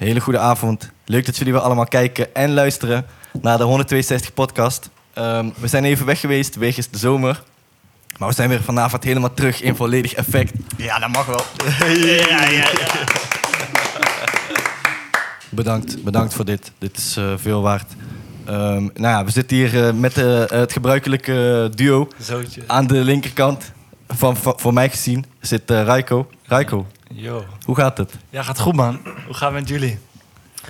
Hele 0.00 0.20
goede 0.20 0.38
avond. 0.38 0.90
Leuk 1.04 1.26
dat 1.26 1.36
jullie 1.36 1.52
weer 1.52 1.62
allemaal 1.62 1.84
kijken 1.84 2.34
en 2.34 2.52
luisteren 2.52 3.06
naar 3.40 3.58
de 3.58 3.64
162 3.64 4.34
podcast. 4.34 4.90
Ehm, 5.12 5.48
we 5.58 5.66
zijn 5.68 5.84
even 5.84 6.06
weg 6.06 6.20
geweest 6.20 6.54
wegens 6.56 6.88
de 6.90 6.98
zomer. 6.98 7.42
Maar 8.18 8.28
we 8.28 8.34
zijn 8.34 8.48
weer 8.48 8.62
vanavond 8.62 9.04
helemaal 9.04 9.34
terug 9.34 9.62
in 9.62 9.76
volledig 9.76 10.12
effect. 10.14 10.52
Ja, 10.76 10.98
dat 10.98 11.08
mag 11.08 11.26
wel. 11.26 11.40
Ja, 12.28 12.48
ja, 12.48 12.68
Bedankt, 15.48 16.02
bedankt 16.04 16.34
voor 16.34 16.44
dit. 16.44 16.72
Dit 16.78 16.96
is 16.96 17.16
eh, 17.16 17.32
veel 17.36 17.62
waard. 17.62 17.92
Ehm, 18.44 18.82
nou 18.82 18.90
ja, 19.16 19.24
we 19.24 19.30
zitten 19.30 19.56
hier 19.56 19.86
eh, 19.86 19.92
met 19.94 20.18
eh, 20.18 20.42
het 20.46 20.72
gebruikelijke 20.72 21.70
duo. 21.74 22.08
Zootje. 22.18 22.62
Aan 22.66 22.86
de 22.86 22.94
linkerkant, 23.04 23.72
van, 24.08 24.36
van- 24.36 24.54
voor 24.60 24.72
mij 24.72 24.90
gezien, 24.90 25.24
zit 25.40 25.70
Raiko. 25.70 26.30
Raiko, 26.46 26.86
Yo. 27.14 27.44
hoe 27.64 27.76
gaat 27.76 27.98
het? 27.98 28.16
Ja, 28.30 28.42
gaat 28.42 28.58
goed, 28.58 28.74
man. 28.74 29.00
Hoe 29.26 29.34
gaat 29.34 29.50
het 29.52 29.60
met 29.60 29.68
jullie? 29.68 29.98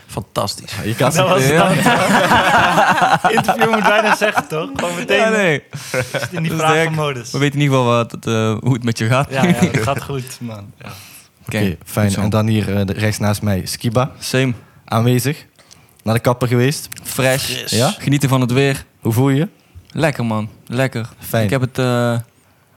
Fantastisch. 0.07 0.73
Je 0.85 0.95
kan 0.95 1.13
Dat 1.15 1.29
was 1.29 1.47
ja. 1.49 1.69
het 1.71 3.33
Interview 3.37 3.71
moet 3.75 3.83
bijna 3.83 4.17
zeggen, 4.17 4.49
toch? 4.49 4.69
Gewoon 4.75 4.95
meteen 4.95 5.19
Ja, 5.19 5.29
nee. 5.29 5.63
zit 6.13 6.29
in 6.31 6.43
die 6.43 6.51
Dat 6.51 6.61
is 6.61 6.67
vragenmodus. 6.67 7.31
We 7.31 7.39
weten 7.39 7.55
in 7.59 7.63
ieder 7.65 7.77
geval 7.79 7.93
wat 7.95 8.11
het, 8.13 8.27
eh, 8.27 8.57
hoe 8.61 8.73
het 8.73 8.85
met 8.85 8.99
je 8.99 9.07
gaat. 9.07 9.31
Ja, 9.31 9.45
ja, 9.45 9.53
het 9.55 9.83
gaat 9.83 10.03
goed, 10.11 10.39
man. 10.41 10.73
Ja. 10.83 10.89
Oké, 11.47 11.77
fijn. 11.85 12.15
En 12.17 12.31
dan 12.31 12.47
hier 12.47 12.77
eh, 12.77 12.85
rechts 12.97 13.19
naast 13.19 13.43
mij 13.43 13.67
Skiba, 13.67 14.11
Same. 14.19 14.53
aanwezig. 14.85 15.47
Naar 16.03 16.15
de 16.15 16.21
kapper 16.21 16.49
geweest. 16.49 16.89
Fresh. 17.03 17.71
Ja? 17.71 17.95
Genieten 17.99 18.29
van 18.29 18.41
het 18.41 18.53
weer. 18.53 18.85
Hoe 19.01 19.13
voel 19.13 19.29
je 19.29 19.37
je? 19.37 19.49
Lekker, 19.93 20.25
man. 20.25 20.49
Lekker. 20.67 21.09
Fijn. 21.19 21.45
Ik 21.45 21.51
heb 21.51 21.61
het 21.61 21.79
eh, 21.79 22.13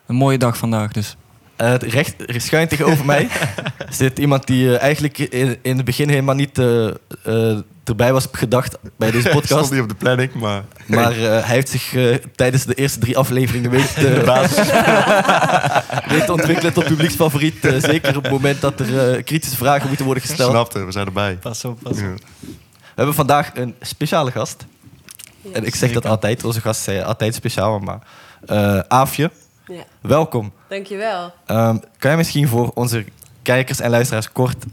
een 0.07 0.16
mooie 0.16 0.38
dag 0.38 0.57
vandaag, 0.57 0.91
dus. 0.91 1.16
Eh, 1.55 1.70
het 1.70 1.84
recht, 1.84 2.16
schuin 2.27 2.67
tegenover 2.67 3.05
mij 3.05 3.27
zit 3.89 4.20
iemand 4.20 4.48
die 4.48 4.75
eh, 4.75 4.81
eigenlijk 4.81 5.17
in, 5.17 5.57
in 5.61 5.75
het 5.75 5.85
begin 5.85 6.09
helemaal 6.09 6.35
niet 6.35 6.57
eh, 6.57 7.57
erbij 7.84 8.13
was 8.13 8.27
gedacht 8.31 8.77
bij 8.98 9.11
deze 9.11 9.27
Stond 9.30 9.41
podcast. 9.41 9.71
niet 9.71 9.81
op 9.81 9.89
de 9.89 9.95
planning, 9.95 10.34
maar... 10.34 10.64
Maar 10.86 11.11
eh, 11.11 11.19
hij 11.19 11.55
heeft 11.55 11.69
zich 11.69 11.95
tijdens 12.36 12.66
de 12.66 12.73
eerste 12.73 13.00
drie 13.00 13.17
afleveringen 13.17 13.69
weten, 13.69 14.11
uh, 14.22 14.47
weten 16.08 16.25
te 16.25 16.31
ontwikkelen 16.31 16.73
tot 16.73 16.86
publieksfavoriet. 16.86 17.55
zeker 17.77 18.17
op 18.17 18.23
het 18.23 18.31
moment 18.31 18.61
dat 18.61 18.80
er 18.80 19.23
kritische 19.23 19.58
vragen 19.58 19.88
moeten 19.88 20.05
worden 20.05 20.23
gesteld. 20.23 20.52
Snapte, 20.52 20.86
we 20.86 20.92
zijn 20.92 21.05
erbij. 21.05 21.36
Pas 21.36 21.66
op, 21.66 21.80
pas 21.81 21.92
op. 21.92 21.97
Ja. 21.97 22.14
We 22.39 22.99
hebben 22.99 23.16
vandaag 23.16 23.52
een 23.53 23.75
speciale 23.81 24.31
gast. 24.31 24.66
En 25.53 25.66
ik 25.66 25.75
zeg 25.75 25.92
dat 25.92 26.05
altijd, 26.05 26.44
onze 26.44 26.61
gasten 26.61 26.94
zijn 26.94 27.05
altijd 27.05 27.36
speciaal. 27.36 27.80
Maar 27.80 27.99
eh 28.45 28.80
Aafje, 28.88 29.31
Ja, 29.67 29.83
welkom. 30.02 30.52
dankjewel. 30.67 31.33
Ehm, 31.45 31.78
kan 31.78 32.09
jij 32.09 32.17
misschien 32.17 32.47
voor 32.47 32.72
onze 32.73 33.06
kijkers 33.42 33.80
en 33.80 33.89
luisteraars 33.89 34.31
kort 34.31 34.66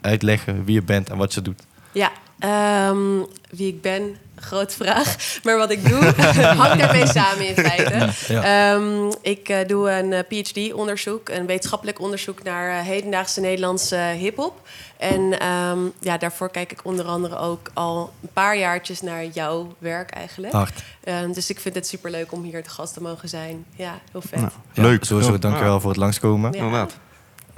uitleggen 0.00 0.64
wie 0.64 0.74
je 0.74 0.82
bent 0.82 1.10
en 1.10 1.16
wat 1.16 1.34
je 1.34 1.42
doet? 1.42 1.62
Ja, 1.92 2.10
ehm, 2.38 3.22
wie 3.50 3.68
ik 3.68 3.80
ben, 3.80 4.16
grote 4.36 4.74
vraag. 4.74 5.16
Maar 5.42 5.56
wat 5.56 5.70
ik 5.70 5.88
doe, 5.88 6.04
hangt 6.62 6.78
daarmee 6.78 7.06
samen 7.06 7.48
in 7.48 7.54
feite. 7.54 8.32
Ja. 8.32 8.72
Ehm, 8.74 9.12
ik 9.22 9.48
eh, 9.48 9.68
doe 9.68 9.90
een 9.90 10.12
eh, 10.12 10.20
PhD-onderzoek, 10.28 11.28
een 11.28 11.46
wetenschappelijk 11.46 12.00
onderzoek 12.00 12.42
naar 12.42 12.78
eh, 12.78 12.86
hedendaagse 12.86 13.40
Nederlandse 13.40 13.96
hip-hop. 13.96 14.68
En 14.96 15.38
ehm, 15.40 15.78
ja, 16.00 16.18
daarvoor 16.18 16.50
kijk 16.50 16.72
ik 16.72 16.80
onder 16.82 17.04
andere 17.04 17.36
ook 17.36 17.70
al 17.74 18.12
een 18.22 18.28
paar 18.32 18.58
jaartjes 18.58 19.00
naar 19.00 19.24
jouw 19.24 19.74
werk 19.78 20.10
eigenlijk. 20.10 20.54
Ehm, 21.04 21.32
dus 21.32 21.50
ik 21.50 21.60
vind 21.60 21.74
het 21.74 21.86
superleuk 21.86 22.32
om 22.32 22.42
hier 22.42 22.62
te 22.62 22.70
gast 22.70 22.94
te 22.94 23.02
mogen 23.02 23.28
zijn. 23.28 23.64
Ja, 23.76 23.98
heel 24.12 24.20
vet. 24.20 24.40
Nou, 24.40 24.52
Ja, 24.72 24.82
Leuk. 24.82 25.04
Sowieso, 25.04 25.32
Ja. 25.32 25.38
dankjewel 25.38 25.80
voor 25.80 25.90
het 25.90 25.98
langskomen. 25.98 26.52
Ja. 26.52 26.86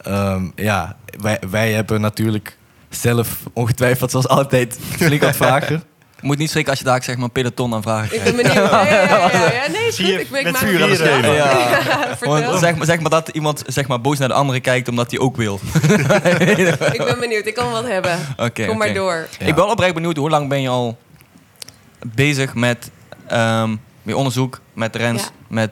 Ehm, 0.02 0.48
ja, 0.54 0.96
wij, 1.20 1.38
wij 1.50 1.72
hebben 1.72 2.00
natuurlijk 2.00 2.56
zelf 2.88 3.40
ongetwijfeld 3.52 4.10
zoals 4.10 4.28
altijd 4.28 4.78
flink 4.90 5.24
vragen. 5.24 5.82
Je 6.20 6.26
moet 6.26 6.38
niet 6.38 6.50
schrikken 6.50 6.70
als 6.72 6.80
je 6.80 6.88
daar 6.88 7.02
zeg 7.02 7.14
maar 7.14 7.24
een 7.24 7.30
peloton 7.30 7.74
aan 7.74 7.82
vraagt. 7.82 8.12
Ik 8.14 8.22
ben 8.22 8.36
benieuwd. 8.36 8.54
Ja, 8.70 8.84
ja, 8.84 9.02
ja, 9.02 9.30
ja, 9.30 9.52
ja. 9.52 9.70
Nee, 9.70 9.86
is 9.86 9.96
goed. 9.96 10.08
Ik, 10.08 10.20
ik 10.20 10.30
met 10.30 10.44
maak 10.44 10.56
vuur 10.56 10.82
aan 10.82 10.88
de 10.88 10.94
schenen. 10.96 11.32
Ja. 11.32 12.58
Zeg, 12.58 12.76
maar, 12.76 12.86
zeg 12.86 13.00
maar 13.00 13.10
dat 13.10 13.28
iemand 13.28 13.62
zeg 13.66 13.86
maar, 13.88 14.00
boos 14.00 14.18
naar 14.18 14.28
de 14.28 14.34
andere 14.34 14.60
kijkt 14.60 14.88
omdat 14.88 15.10
hij 15.10 15.20
ook 15.20 15.36
wil. 15.36 15.60
Ik 16.92 17.04
ben 17.04 17.20
benieuwd. 17.20 17.46
Ik 17.46 17.54
kan 17.54 17.70
wat 17.70 17.86
hebben. 17.86 18.18
Oké, 18.36 18.66
Kom 18.66 18.78
maar 18.78 18.94
door. 18.94 19.26
Ja. 19.38 19.46
Ik 19.46 19.54
ben 19.54 19.68
oprecht 19.68 19.94
benieuwd, 19.94 20.16
hoe 20.16 20.30
lang 20.30 20.48
ben 20.48 20.60
je 20.62 20.68
al 20.68 20.98
bezig 22.14 22.54
met 22.54 22.90
ehm, 23.26 23.76
je 24.02 24.16
onderzoek, 24.16 24.60
met 24.74 24.96
Rens, 24.96 25.22
Ja. 25.22 25.28
met 25.48 25.70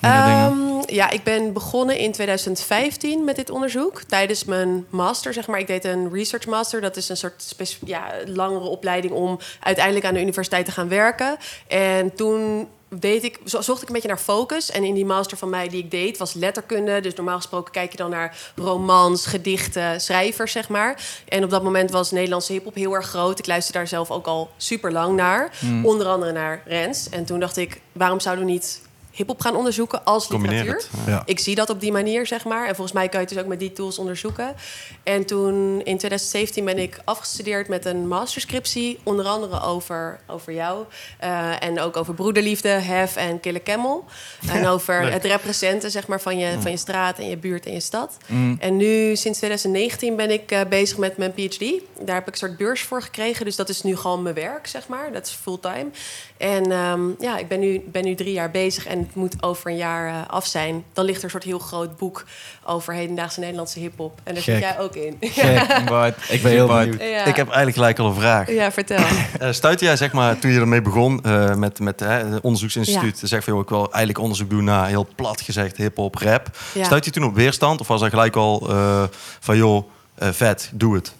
andere 0.00 0.24
dingen? 0.24 0.44
Ehm, 0.44 0.75
ja, 0.86 1.10
ik 1.10 1.22
ben 1.22 1.52
begonnen 1.52 1.98
in 1.98 2.12
2015 2.12 3.24
met 3.24 3.36
dit 3.36 3.50
onderzoek. 3.50 4.02
Tijdens 4.02 4.44
mijn 4.44 4.86
master, 4.90 5.32
zeg 5.32 5.46
maar. 5.46 5.58
Ik 5.58 5.66
deed 5.66 5.84
een 5.84 6.12
research 6.12 6.46
master. 6.46 6.80
Dat 6.80 6.96
is 6.96 7.08
een 7.08 7.16
soort 7.16 7.54
ja, 7.84 8.12
langere 8.26 8.64
opleiding 8.64 9.12
om 9.12 9.38
uiteindelijk 9.60 10.06
aan 10.06 10.14
de 10.14 10.20
universiteit 10.20 10.64
te 10.64 10.72
gaan 10.72 10.88
werken. 10.88 11.36
En 11.68 12.14
toen 12.14 12.68
deed 12.88 13.24
ik, 13.24 13.38
zo- 13.44 13.60
zocht 13.60 13.82
ik 13.82 13.88
een 13.88 13.94
beetje 13.94 14.08
naar 14.08 14.18
focus. 14.18 14.70
En 14.70 14.84
in 14.84 14.94
die 14.94 15.04
master 15.04 15.36
van 15.36 15.50
mij 15.50 15.68
die 15.68 15.82
ik 15.82 15.90
deed 15.90 16.18
was 16.18 16.34
letterkunde. 16.34 17.00
Dus 17.00 17.14
normaal 17.14 17.36
gesproken 17.36 17.72
kijk 17.72 17.90
je 17.90 17.96
dan 17.96 18.10
naar 18.10 18.36
romans, 18.56 19.26
gedichten, 19.26 20.00
schrijvers, 20.00 20.52
zeg 20.52 20.68
maar. 20.68 21.02
En 21.28 21.44
op 21.44 21.50
dat 21.50 21.62
moment 21.62 21.90
was 21.90 22.10
Nederlandse 22.10 22.52
hiphop 22.52 22.74
heel 22.74 22.94
erg 22.94 23.06
groot. 23.06 23.38
Ik 23.38 23.46
luisterde 23.46 23.78
daar 23.78 23.88
zelf 23.88 24.10
ook 24.10 24.26
al 24.26 24.50
super 24.56 24.92
lang 24.92 25.16
naar. 25.16 25.50
Onder 25.82 26.06
andere 26.06 26.32
naar 26.32 26.62
Rens. 26.64 27.08
En 27.08 27.24
toen 27.24 27.40
dacht 27.40 27.56
ik, 27.56 27.80
waarom 27.92 28.20
zouden 28.20 28.44
we 28.44 28.50
niet 28.50 28.80
hiphop 29.16 29.40
gaan 29.40 29.56
onderzoeken 29.56 30.04
als 30.04 30.28
literatuur? 30.28 30.74
het. 30.74 30.88
Ja. 31.06 31.22
Ik 31.24 31.38
zie 31.38 31.54
dat 31.54 31.70
op 31.70 31.80
die 31.80 31.92
manier, 31.92 32.26
zeg 32.26 32.44
maar. 32.44 32.68
En 32.68 32.74
volgens 32.74 32.92
mij 32.92 33.08
kan 33.08 33.20
je 33.20 33.26
het 33.26 33.34
dus 33.34 33.42
ook 33.42 33.48
met 33.48 33.58
die 33.58 33.72
tools 33.72 33.98
onderzoeken. 33.98 34.54
En 35.02 35.26
toen 35.26 35.54
in 35.84 35.98
2017 35.98 36.64
ben 36.64 36.78
ik 36.78 37.00
afgestudeerd 37.04 37.68
met 37.68 37.84
een 37.84 38.08
masterscriptie. 38.08 38.98
Onder 39.02 39.26
andere 39.26 39.60
over, 39.62 40.20
over 40.26 40.52
jou. 40.52 40.84
eh, 41.18 41.62
en 41.62 41.80
ook 41.80 41.96
over 41.96 42.14
broederliefde, 42.14 42.68
hef 42.68 43.16
en 43.16 43.40
kille 43.40 43.62
camel. 43.62 44.04
En 44.48 44.66
over 44.66 45.12
het 45.12 45.24
representen 45.24 45.90
zeg 45.90 46.06
maar, 46.06 46.20
van, 46.20 46.38
je, 46.38 46.56
van 46.60 46.70
je 46.70 46.76
straat 46.76 47.18
en 47.18 47.28
je 47.28 47.36
buurt 47.36 47.66
en 47.66 47.72
je 47.72 47.80
stad. 47.80 48.16
Mm. 48.26 48.56
En 48.60 48.76
nu, 48.76 49.16
sinds 49.16 49.38
2019, 49.38 50.16
ben 50.16 50.30
ik 50.30 50.50
eh, 50.50 50.60
bezig 50.68 50.96
met 50.96 51.16
mijn 51.16 51.32
PhD. 51.32 51.64
Daar 52.00 52.14
heb 52.14 52.26
ik 52.26 52.32
een 52.32 52.38
soort 52.38 52.56
beurs 52.56 52.82
voor 52.82 53.02
gekregen. 53.02 53.44
Dus 53.44 53.56
dat 53.56 53.68
is 53.68 53.82
nu 53.82 53.96
gewoon 53.96 54.22
mijn 54.22 54.34
werk, 54.34 54.66
zeg 54.66 54.88
maar. 54.88 55.12
Dat 55.12 55.26
is 55.26 55.32
fulltime. 55.32 55.86
En 56.36 56.72
ehm, 56.72 57.00
ja, 57.18 57.38
ik 57.38 57.48
ben 57.48 57.60
nu, 57.60 57.82
ben 57.86 58.04
nu 58.04 58.14
drie 58.14 58.32
jaar 58.32 58.50
bezig 58.50 58.86
en 58.86 58.98
het 58.98 59.14
moet 59.14 59.42
over 59.42 59.70
een 59.70 59.76
jaar 59.76 60.08
eh, 60.08 60.14
af 60.26 60.46
zijn. 60.46 60.84
Dan 60.92 61.04
ligt 61.04 61.18
er 61.18 61.24
een 61.24 61.30
soort 61.30 61.44
heel 61.44 61.58
groot 61.58 61.96
boek 61.96 62.24
over 62.64 62.94
hedendaagse 62.94 63.40
Nederlandse 63.40 63.78
hiphop. 63.78 64.20
En 64.24 64.34
daar 64.34 64.42
zit 64.42 64.58
jij 64.58 64.78
ook 64.78 64.94
in. 64.94 65.16
Gek. 65.20 66.14
Ik 66.36 66.42
ben 66.42 66.52
heel 66.52 66.66
benieuwd. 66.66 67.00
Ja. 67.00 67.24
Ik 67.24 67.36
heb 67.36 67.46
eigenlijk 67.46 67.76
gelijk 67.76 67.98
al 67.98 68.06
een 68.06 68.14
vraag. 68.14 68.50
Ja, 68.50 68.72
vertel. 68.72 69.04
Eh 69.38 69.52
stuitte 69.52 69.84
jij, 69.84 69.96
zeg 69.96 70.12
maar, 70.12 70.38
toen 70.38 70.50
je 70.50 70.60
ermee 70.60 70.82
begon 70.82 71.24
eh, 71.24 71.54
met, 71.54 71.80
met 71.80 72.00
hè, 72.00 72.06
het 72.06 72.42
onderzoeksinstituut, 72.42 73.20
zeg 73.22 73.44
van, 73.44 73.52
joh, 73.52 73.62
ik 73.62 73.68
wil 73.68 73.84
eigenlijk 73.84 74.18
onderzoek 74.18 74.50
doen 74.50 74.64
naar, 74.64 74.86
heel 74.88 75.08
plat 75.14 75.40
gezegd, 75.40 75.76
hip-hop, 75.76 76.14
rap. 76.14 76.50
Ja. 76.74 76.84
Stuit 76.84 77.04
je 77.04 77.10
toen 77.10 77.24
op 77.24 77.34
weerstand 77.34 77.80
of 77.80 77.88
was 77.88 78.02
er 78.02 78.10
gelijk 78.10 78.36
al 78.36 78.68
eh, 78.68 79.02
van, 79.40 79.56
joh, 79.56 79.88
eh, 80.14 80.28
vet, 80.28 80.70
doe 80.72 80.94
het? 80.94 81.12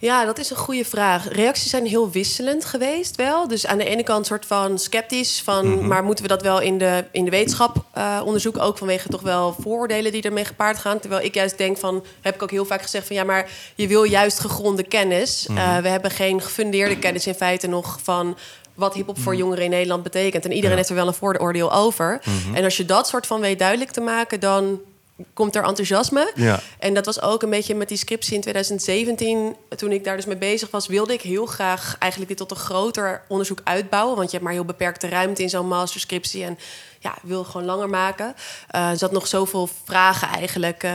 Ja, 0.00 0.24
dat 0.24 0.38
is 0.38 0.50
een 0.50 0.56
goede 0.56 0.84
vraag. 0.84 1.28
Reacties 1.28 1.70
zijn 1.70 1.86
heel 1.86 2.10
wisselend 2.10 2.64
geweest 2.64 3.16
wel. 3.16 3.48
Dus 3.48 3.66
aan 3.66 3.78
de 3.78 3.84
ene 3.84 4.02
kant 4.02 4.26
soort 4.26 4.46
van 4.46 4.78
sceptisch 4.78 5.42
van... 5.44 5.86
maar 5.86 6.04
moeten 6.04 6.24
we 6.24 6.30
dat 6.30 6.42
wel 6.42 6.60
in 6.60 6.78
de, 6.78 7.04
in 7.12 7.24
de 7.24 7.30
wetenschap 7.30 7.84
eh, 7.92 8.20
onderzoeken? 8.24 8.62
Ook 8.62 8.78
vanwege 8.78 9.08
toch 9.08 9.20
wel 9.20 9.56
vooroordelen 9.60 10.12
die 10.12 10.22
ermee 10.22 10.44
gepaard 10.44 10.78
gaan. 10.78 11.00
Terwijl 11.00 11.24
ik 11.24 11.34
juist 11.34 11.58
denk 11.58 11.76
van... 11.76 12.04
heb 12.20 12.34
ik 12.34 12.42
ook 12.42 12.50
heel 12.50 12.64
vaak 12.64 12.82
gezegd 12.82 13.06
van... 13.06 13.16
ja, 13.16 13.24
maar 13.24 13.50
je 13.74 13.86
wil 13.86 14.02
juist 14.02 14.40
gegronde 14.40 14.82
kennis. 14.82 15.46
Eh, 15.46 15.78
we 15.78 15.88
hebben 15.88 16.10
geen 16.10 16.40
gefundeerde 16.40 16.98
kennis 16.98 17.26
in 17.26 17.34
feite 17.34 17.66
nog 17.66 17.98
van 18.02 18.36
wat 18.74 18.94
hip-hop 18.94 19.18
voor 19.18 19.36
jongeren 19.36 19.64
in 19.64 19.70
Nederland 19.70 20.02
betekent. 20.02 20.44
En 20.44 20.52
iedereen 20.52 20.76
heeft 20.76 20.88
er 20.88 20.94
wel 20.94 21.06
een 21.06 21.14
vooroordeel 21.14 21.72
over. 21.72 22.20
En 22.54 22.64
als 22.64 22.76
je 22.76 22.84
dat 22.84 23.08
soort 23.08 23.26
van 23.26 23.40
weet 23.40 23.58
duidelijk 23.58 23.90
te 23.90 24.00
maken, 24.00 24.40
dan 24.40 24.80
komt 25.34 25.56
er 25.56 25.64
enthousiasme. 25.64 26.32
Ja. 26.34 26.60
En 26.78 26.94
dat 26.94 27.06
was 27.06 27.22
ook 27.22 27.42
een 27.42 27.50
beetje 27.50 27.74
met 27.74 27.88
die 27.88 27.96
scriptie 27.96 28.34
in 28.34 28.40
2017. 28.40 29.56
Toen 29.76 29.92
ik 29.92 30.04
daar 30.04 30.16
dus 30.16 30.26
mee 30.26 30.36
bezig 30.36 30.70
was, 30.70 30.86
wilde 30.86 31.12
ik 31.12 31.20
heel 31.20 31.46
graag 31.46 31.96
eigenlijk 31.98 32.30
dit 32.30 32.40
tot 32.40 32.50
een 32.50 32.64
groter 32.64 33.22
onderzoek 33.28 33.60
uitbouwen. 33.64 34.16
Want 34.16 34.26
je 34.26 34.32
hebt 34.32 34.44
maar 34.44 34.54
heel 34.54 34.64
beperkte 34.64 35.08
ruimte 35.08 35.42
in 35.42 35.50
zo'n 35.50 35.68
masterscriptie. 35.68 36.44
En 36.44 36.58
ja, 37.02 37.14
ik 37.14 37.22
wilde 37.22 37.48
gewoon 37.48 37.66
langer 37.66 37.88
maken. 37.88 38.34
Eh, 38.68 38.90
er 38.90 38.96
zat 38.96 39.12
nog 39.12 39.26
zoveel 39.26 39.68
vragen 39.84 40.28
eigenlijk 40.28 40.82
eh, 40.82 40.92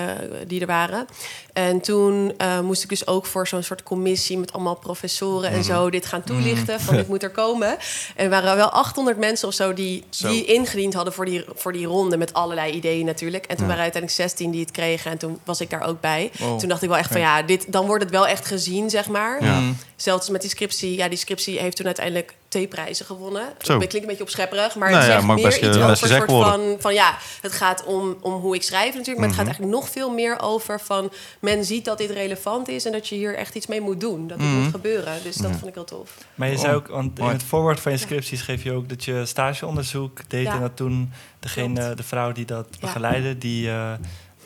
die 0.48 0.62
er 0.62 0.68
waren. 0.68 1.08
En 1.54 1.82
toen 1.82 2.34
eh, 2.38 2.60
moest 2.60 2.84
ik 2.84 2.90
dus 2.90 3.08
ook 3.08 3.26
voor 3.26 3.48
zo'n 3.48 3.64
soort 3.64 3.84
commissie 3.84 4.38
met 4.38 4.54
allemaal 4.54 4.76
professoren 4.76 5.50
en 5.50 5.64
zo 5.64 5.90
dit 5.90 6.06
gaan 6.06 6.24
toelichten. 6.24 6.82
Van 6.82 6.96
dit 6.96 7.08
moet 7.14 7.24
er 7.24 7.30
komen. 7.30 7.78
En 8.16 8.24
er 8.24 8.30
waren 8.30 8.56
wel 8.56 8.70
800 8.70 9.18
mensen 9.18 9.48
of 9.48 9.54
zo 9.54 9.74
die, 9.74 10.04
Zo. 10.10 10.28
die 10.28 10.46
ingediend 10.46 10.94
hadden 10.94 11.14
voor 11.14 11.26
die, 11.26 11.46
voor 11.56 11.72
die 11.72 11.86
ronde. 11.86 12.18
Met 12.18 12.34
allerlei 12.34 12.72
ideeën 12.72 13.06
natuurlijk. 13.06 13.46
En 13.46 13.56
toen 13.56 13.68
waren 13.68 13.82
uiteindelijk 13.82 14.22
16 14.22 14.52
die 14.52 14.62
het 14.62 14.72
kregen. 14.72 15.12
En 15.12 15.18
toen 15.18 15.40
was 15.44 15.62
ik 15.62 15.70
daar 15.70 15.84
ook 15.84 16.02
bij. 16.02 16.32
Wow. 16.38 16.60
Toen 16.60 16.70
dacht 16.70 16.82
ik 16.82 16.90
wel 16.90 16.98
echt 16.98 17.12
van 17.12 17.22
ja, 17.22 17.42
dit, 17.42 17.72
dan 17.72 17.86
wordt 17.86 18.04
het 18.04 18.12
wel 18.12 18.28
echt 18.28 18.46
gezien, 18.46 18.90
zeg 18.90 19.08
maar. 19.08 19.44
Ja. 19.44 19.62
Zelfs 19.96 20.30
met 20.30 20.42
die 20.42 20.50
scriptie. 20.50 20.96
Ja, 20.96 21.08
die 21.08 21.18
scriptie 21.18 21.60
heeft 21.60 21.76
toen 21.76 21.86
uiteindelijk 21.86 22.34
twee 22.56 22.68
prijzen 22.68 23.06
gewonnen. 23.06 23.44
Zo. 23.62 23.78
Dat 23.78 23.88
klinkt 23.88 23.94
een 23.94 24.08
beetje 24.08 24.24
opschepperig, 24.24 24.76
maar 24.76 24.90
Nou 24.90 25.02
het 25.02 25.12
ja, 25.12 25.16
zegt 25.16 25.28
mag 25.28 25.36
meer 25.36 25.46
best, 25.46 25.58
iets 25.58 25.68
eh, 25.78 25.78
over 25.78 25.90
een 25.90 26.10
soort 26.10 26.30
worden. 26.30 26.52
van, 26.54 26.76
van 26.80 26.94
ja, 26.94 27.18
het 27.42 27.52
gaat 27.52 27.84
om, 27.84 28.18
om 28.22 28.34
hoe 28.34 28.56
ik 28.56 28.64
schrijf 28.64 28.94
natuurlijk, 28.94 29.18
maar 29.18 29.28
het 29.28 29.36
gaat 29.36 29.46
eigenlijk 29.46 29.76
nog 29.76 29.90
veel 29.90 30.10
meer 30.14 30.40
over 30.42 30.80
van 30.80 31.12
men 31.40 31.66
ziet 31.66 31.86
dat 31.86 31.98
dit 31.98 32.10
relevant 32.10 32.68
is 32.68 32.86
en 32.86 32.92
dat 32.92 33.08
je 33.08 33.16
hier 33.16 33.36
echt 33.36 33.56
iets 33.56 33.68
mee 33.68 33.82
moet 33.82 34.00
doen, 34.00 34.28
dat 34.28 34.40
dit 34.40 34.48
moet 34.48 34.72
gebeuren. 34.72 35.14
Dus 35.24 35.36
dat 35.36 35.52
vond 35.52 35.66
ik 35.68 35.74
heel 35.74 35.84
tof. 35.84 36.12
Maar 36.36 36.48
je 36.48 36.56
Oh, 36.56 36.62
zei 36.62 36.76
ook, 36.76 36.88
want 36.88 37.20
in 37.20 37.26
het 37.26 37.44
voorwoord 37.44 37.80
van 37.80 37.92
je 37.92 37.98
scriptie 37.98 38.38
schreef 38.38 38.64
je 38.64 38.72
ook 38.72 38.90
dat 38.90 39.04
je 39.04 39.26
stageonderzoek 39.26 40.20
deed. 40.30 40.46
Ja. 40.46 40.54
En 40.54 40.60
dat 40.62 40.76
toen 40.76 41.12
degene, 41.40 41.94
de 41.94 42.04
vrouw 42.04 42.32
die 42.32 42.46
dat 42.46 42.68
Ja. 42.72 42.78
begeleidde, 42.80 43.38
die, 43.38 43.70
eh, 43.70 43.92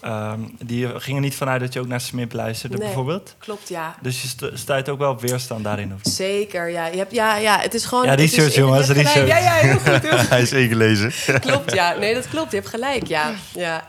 ehm, 0.01 0.39
die 0.65 0.99
ging 0.99 1.15
er 1.15 1.21
niet 1.23 1.35
vanuit 1.35 1.59
dat 1.61 1.73
je 1.73 1.79
ook 1.79 1.87
naar 1.87 2.01
Smip 2.01 2.33
luisterde, 2.33 2.77
Nee. 2.77 2.85
bijvoorbeeld. 2.85 3.35
Klopt, 3.39 3.69
ja. 3.69 3.95
Dus 4.01 4.21
je 4.21 4.27
stu- 4.27 4.51
stuit 4.53 4.89
ook 4.89 4.99
wel 4.99 5.11
op 5.11 5.21
weerstand 5.21 5.63
daarin. 5.63 5.93
Of? 5.93 6.11
Zeker, 6.13 6.69
ja. 6.69 6.85
Je 6.87 6.97
hebt, 6.97 7.11
ja, 7.11 7.35
ja, 7.37 7.59
het 7.59 7.73
is 7.73 7.85
gewoon... 7.85 8.05
Ja, 8.05 8.13
research, 8.13 8.55
jongens, 8.55 8.87
research. 8.87 9.27
Ja, 9.27 9.37
ja, 9.37 9.51
heel 9.53 9.77
goed, 9.79 10.01
heel 10.01 10.17
goed. 10.19 10.29
Hij 10.29 10.41
is 10.41 10.51
ingelezen. 10.51 11.11
Klopt, 11.39 11.73
ja. 11.73 11.95
Nee, 11.97 12.13
dat 12.13 12.27
klopt. 12.29 12.51
Je 12.51 12.57
hebt 12.57 12.69
gelijk, 12.69 13.07
ja. 13.07 13.31
ja. 13.53 13.87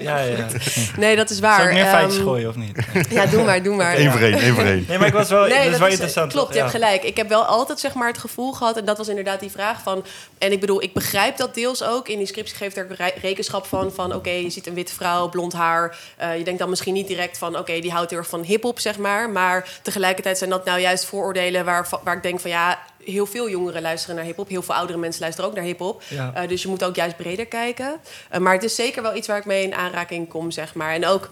Ja, 0.00 0.18
ja. 0.18 0.46
Nee, 0.96 1.16
dat 1.16 1.30
is 1.30 1.40
waar. 1.40 1.56
Zou 1.56 1.68
ik 1.68 1.74
meer 1.74 1.84
feitjes 1.86 2.14
Ehm, 2.16 2.24
gooien 2.24 2.48
of 2.48 2.56
niet? 2.56 2.76
Ja, 3.10 3.26
doe 3.26 3.44
maar, 3.44 3.62
doe 3.62 3.76
maar. 3.76 3.96
Eén 3.98 4.10
voor 4.10 4.20
één, 4.20 4.38
één 4.38 4.54
voor 4.54 4.64
één. 4.64 4.84
Nee, 4.88 4.98
maar 4.98 5.06
ik 5.06 5.12
was 5.12 5.28
wel, 5.28 5.48
dat 5.48 5.64
is 5.64 5.78
wel 5.78 5.88
interessant. 5.88 6.32
Klopt, 6.32 6.52
je 6.54 6.58
hebt 6.58 6.70
gelijk. 6.70 7.02
Ik 7.02 7.16
heb 7.16 7.28
wel 7.28 7.44
altijd 7.44 7.80
zeg 7.80 7.94
maar, 7.94 8.08
het 8.08 8.18
gevoel 8.18 8.52
gehad, 8.52 8.76
en 8.76 8.84
dat 8.84 8.98
was 8.98 9.08
inderdaad 9.08 9.40
die 9.40 9.50
vraag 9.50 9.82
van... 9.82 10.04
En 10.38 10.52
ik 10.52 10.60
bedoel, 10.60 10.82
ik 10.82 10.92
begrijp 10.92 11.36
dat 11.36 11.54
deels 11.54 11.82
ook. 11.82 12.08
In 12.08 12.18
die 12.18 12.26
scriptie 12.26 12.56
geeft 12.56 12.76
er 12.76 12.86
re- 12.96 13.12
rekenschap 13.20 13.66
van, 13.66 13.92
van 13.92 14.14
oké, 14.14 14.30
je 14.30 14.50
ziet 14.50 14.66
een 14.66 14.74
witte 14.74 14.94
vrouw, 14.94 15.28
blond 15.28 15.52
haar. 15.52 15.96
Eh, 16.16 16.38
je 16.38 16.44
denkt 16.44 16.58
dan 16.60 16.68
misschien 16.70 16.94
niet 16.94 17.06
direct 17.08 17.38
van, 17.38 17.58
oké, 17.58 17.80
die 17.80 17.92
houdt 17.92 18.10
heel 18.10 18.18
erg 18.18 18.28
van 18.28 18.42
hiphop, 18.42 18.78
zeg 18.78 18.98
maar. 18.98 19.30
Maar 19.30 19.68
tegelijkertijd 19.82 20.38
zijn 20.38 20.50
dat 20.50 20.64
nou 20.64 20.80
juist 20.80 21.04
vooroordelen 21.04 21.64
waar, 21.64 21.88
waar 22.04 22.16
ik 22.16 22.22
denk 22.22 22.40
van, 22.40 22.50
ja... 22.50 22.78
Heel 23.04 23.26
veel 23.26 23.50
jongeren 23.50 23.82
luisteren 23.82 24.16
naar 24.16 24.24
hiphop. 24.24 24.48
Heel 24.48 24.62
veel 24.62 24.74
oudere 24.74 24.98
mensen 24.98 25.20
luisteren 25.20 25.50
ook 25.50 25.56
naar 25.56 25.64
hiphop. 25.64 26.02
Ja. 26.08 26.32
Eh, 26.34 26.48
dus 26.48 26.62
je 26.62 26.68
moet 26.68 26.84
ook 26.84 26.96
juist 26.96 27.16
breder 27.16 27.46
kijken. 27.46 28.00
Eh, 28.30 28.40
maar 28.40 28.52
het 28.52 28.62
is 28.62 28.74
zeker 28.74 29.02
wel 29.02 29.16
iets 29.16 29.26
waar 29.26 29.38
ik 29.38 29.44
mee 29.44 29.62
in 29.62 29.74
aanraking 29.74 30.28
kom, 30.28 30.50
zeg 30.50 30.74
maar. 30.74 30.92
En 30.92 31.06
ook 31.06 31.30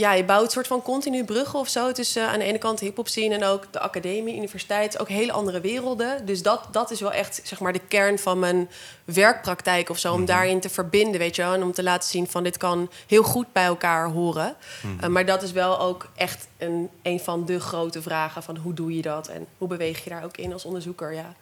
ja, 0.00 0.12
je 0.12 0.24
bouwt 0.24 0.44
een 0.44 0.50
soort 0.50 0.66
van 0.66 0.82
continu 0.82 1.24
bruggen 1.24 1.58
of 1.58 1.68
zo 1.68 1.92
tussen 1.92 2.28
aan 2.28 2.38
de 2.38 2.44
ene 2.44 2.58
kant 2.58 2.80
hip-hop 2.80 3.08
scene 3.08 3.34
en 3.34 3.44
ook 3.44 3.66
de 3.70 3.80
academie, 3.80 4.36
universiteit, 4.36 4.98
ook 4.98 5.08
hele 5.08 5.32
andere 5.32 5.60
werelden. 5.60 6.26
Dus 6.26 6.42
dat, 6.42 6.68
dat 6.70 6.90
is 6.90 7.00
wel 7.00 7.12
echt 7.12 7.40
zeg 7.44 7.60
maar 7.60 7.72
de 7.72 7.80
kern 7.88 8.18
van 8.18 8.38
mijn 8.38 8.68
werkpraktijk 9.04 9.88
of 9.88 9.98
zo, 9.98 10.12
om 10.12 10.24
daarin 10.24 10.60
te 10.60 10.68
verbinden, 10.68 11.20
weet 11.20 11.36
je 11.36 11.42
wel, 11.42 11.54
en 11.54 11.62
om 11.62 11.72
te 11.72 11.82
laten 11.82 12.08
zien 12.08 12.26
van 12.26 12.42
dit 12.42 12.56
kan 12.56 12.90
heel 13.06 13.22
goed 13.22 13.52
bij 13.52 13.64
elkaar 13.64 14.08
horen. 14.08 14.54
Eh, 15.00 15.08
maar 15.08 15.26
dat 15.26 15.42
is 15.42 15.52
wel 15.52 15.80
ook 15.80 16.08
echt 16.14 16.48
een, 16.58 16.88
een 17.02 17.20
van 17.20 17.44
de 17.44 17.60
grote 17.60 18.02
vragen 18.02 18.42
van 18.42 18.56
hoe 18.56 18.74
doe 18.74 18.96
je 18.96 19.02
dat 19.02 19.28
en 19.28 19.46
hoe 19.58 19.68
beweeg 19.68 20.04
je 20.04 20.10
daar 20.10 20.24
ook 20.24 20.36
in 20.36 20.52
als 20.52 20.64
onderzoeker, 20.64 21.12
ja. 21.12 21.34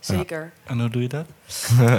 Zeker. 0.00 0.52
En 0.64 0.80
hoe 0.80 0.88
doe 0.88 1.02
je 1.02 1.08
dat? 1.08 1.26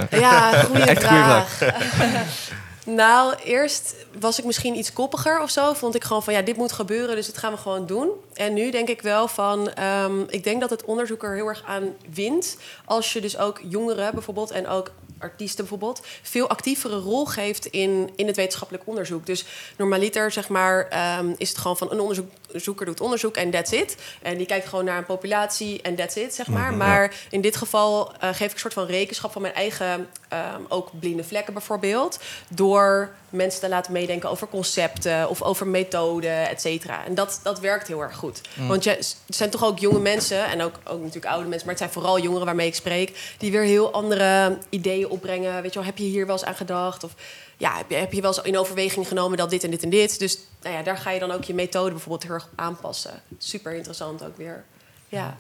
Ja, 0.10 0.52
goede 0.64 0.96
vraag. 0.96 1.60
nou, 2.88 3.36
eerst 3.44 3.96
was 4.20 4.40
ik 4.40 4.46
misschien 4.46 4.78
iets 4.78 4.94
koppiger 4.94 5.42
of 5.42 5.50
zo. 5.50 5.74
Vond 5.74 5.96
ik 5.96 6.04
gewoon 6.04 6.24
van 6.24 6.34
ja, 6.34 6.42
dit 6.42 6.58
moet 6.58 6.72
gebeuren, 6.72 7.16
dus 7.16 7.26
dat 7.26 7.38
gaan 7.38 7.52
we 7.52 7.58
gewoon 7.58 7.86
doen. 7.86 8.10
En 8.34 8.54
nu 8.54 8.72
denk 8.72 8.88
ik 8.88 9.02
wel 9.02 9.28
van, 9.28 9.74
ehm, 9.74 10.22
ik 10.28 10.44
denk 10.44 10.62
dat 10.62 10.70
het 10.70 10.86
onderzoek 10.86 11.24
er 11.24 11.36
heel 11.36 11.48
erg 11.48 11.64
aan 11.66 11.96
wint. 12.14 12.58
Als 12.86 13.14
je 13.14 13.22
dus 13.22 13.38
ook 13.38 13.62
jongeren 13.64 14.14
bijvoorbeeld 14.14 14.52
en 14.52 14.68
ook 14.68 14.92
artiesten 15.20 15.60
bijvoorbeeld 15.60 16.06
veel 16.22 16.50
actievere 16.50 16.98
rol 16.98 17.26
geeft 17.26 17.66
in, 17.66 18.12
in 18.16 18.28
het 18.28 18.36
wetenschappelijk 18.36 18.88
onderzoek. 18.88 19.26
Dus 19.26 19.46
normaliter 19.78 20.32
zeg 20.32 20.50
maar 20.50 20.88
ehm, 20.88 21.34
is 21.38 21.50
het 21.50 21.58
gewoon 21.58 21.78
van 21.78 21.92
een 21.92 22.00
onderzoeker 22.00 22.86
doet 22.86 23.02
onderzoek 23.02 23.36
en 23.36 23.52
that's 23.52 23.72
it. 23.72 23.98
En 24.22 24.38
die 24.38 24.46
kijkt 24.46 24.68
gewoon 24.68 24.86
naar 24.86 24.98
een 24.98 25.06
populatie 25.06 25.82
en 25.82 25.96
that's 25.96 26.16
it 26.16 26.34
zeg 26.34 26.48
maar. 26.48 26.74
Maar 26.74 27.16
in 27.30 27.42
dit 27.42 27.56
geval 27.56 28.12
eh, 28.20 28.30
geef 28.30 28.48
ik 28.48 28.54
een 28.54 28.60
soort 28.60 28.74
van 28.74 28.86
rekenschap 28.86 29.32
van 29.32 29.42
mijn 29.42 29.54
eigen 29.54 30.08
ehm, 30.28 30.62
ook 30.68 31.00
blinde 31.00 31.24
vlekken 31.24 31.54
bijvoorbeeld. 31.54 32.20
Door 32.50 33.16
mensen 33.30 33.62
te 33.62 33.70
laten 33.70 33.92
meedenken 33.92 34.30
over 34.30 34.48
concepten 34.48 35.30
of 35.30 35.42
over 35.42 35.68
methoden, 35.68 36.50
et 36.50 36.62
cetera. 36.62 37.06
En 37.06 37.16
dat, 37.16 37.40
dat 37.44 37.60
werkt 37.60 37.88
heel 37.88 38.02
erg 38.02 38.16
goed. 38.16 38.42
Want 38.68 38.84
je, 38.84 38.90
het 38.90 39.16
zijn 39.28 39.50
toch 39.50 39.64
ook 39.64 39.80
jonge 39.80 40.00
mensen 40.00 40.46
en 40.46 40.62
ook, 40.62 40.76
ook 40.84 41.00
natuurlijk 41.00 41.26
oude 41.26 41.48
mensen, 41.48 41.68
maar 41.68 41.76
het 41.76 41.84
zijn 41.84 41.94
vooral 41.94 42.20
jongeren 42.20 42.46
waarmee 42.46 42.68
ik 42.68 42.76
spreek, 42.76 43.36
die 43.38 43.52
weer 43.52 43.62
heel 43.62 43.94
andere 43.94 44.58
ideeën 44.70 45.10
opbrengen. 45.10 45.62
Weet 45.62 45.74
je 45.74 45.80
wel, 45.80 45.88
heb 45.88 45.98
je 45.98 46.04
hier 46.04 46.26
wel 46.26 46.36
eens 46.36 46.46
aan 46.46 46.56
gedacht? 46.56 47.04
Of 47.04 47.14
ja, 47.58 47.78
heb 47.78 47.90
je, 47.90 47.96
heb 47.96 48.14
je 48.14 48.22
wel 48.22 48.34
eens 48.36 48.46
in 48.46 48.58
overweging 48.58 49.08
genomen 49.08 49.38
dat 49.38 49.50
dit 49.50 49.64
en 49.64 49.72
dit 49.72 49.84
en 49.84 49.90
dit? 49.90 50.20
Dus 50.20 50.38
nou 50.62 50.76
ja, 50.76 50.84
daar 50.84 50.98
ga 50.98 51.12
je 51.12 51.20
dan 51.20 51.32
ook 51.32 51.44
je 51.44 51.54
methode 51.54 51.92
bijvoorbeeld 51.92 52.24
heel 52.24 52.34
erg 52.34 52.44
op 52.44 52.60
aanpassen. 52.60 53.22
Super 53.38 53.74
interessant 53.74 54.24
ook 54.24 54.38
weer. 54.38 54.64
Ja. 55.10 55.38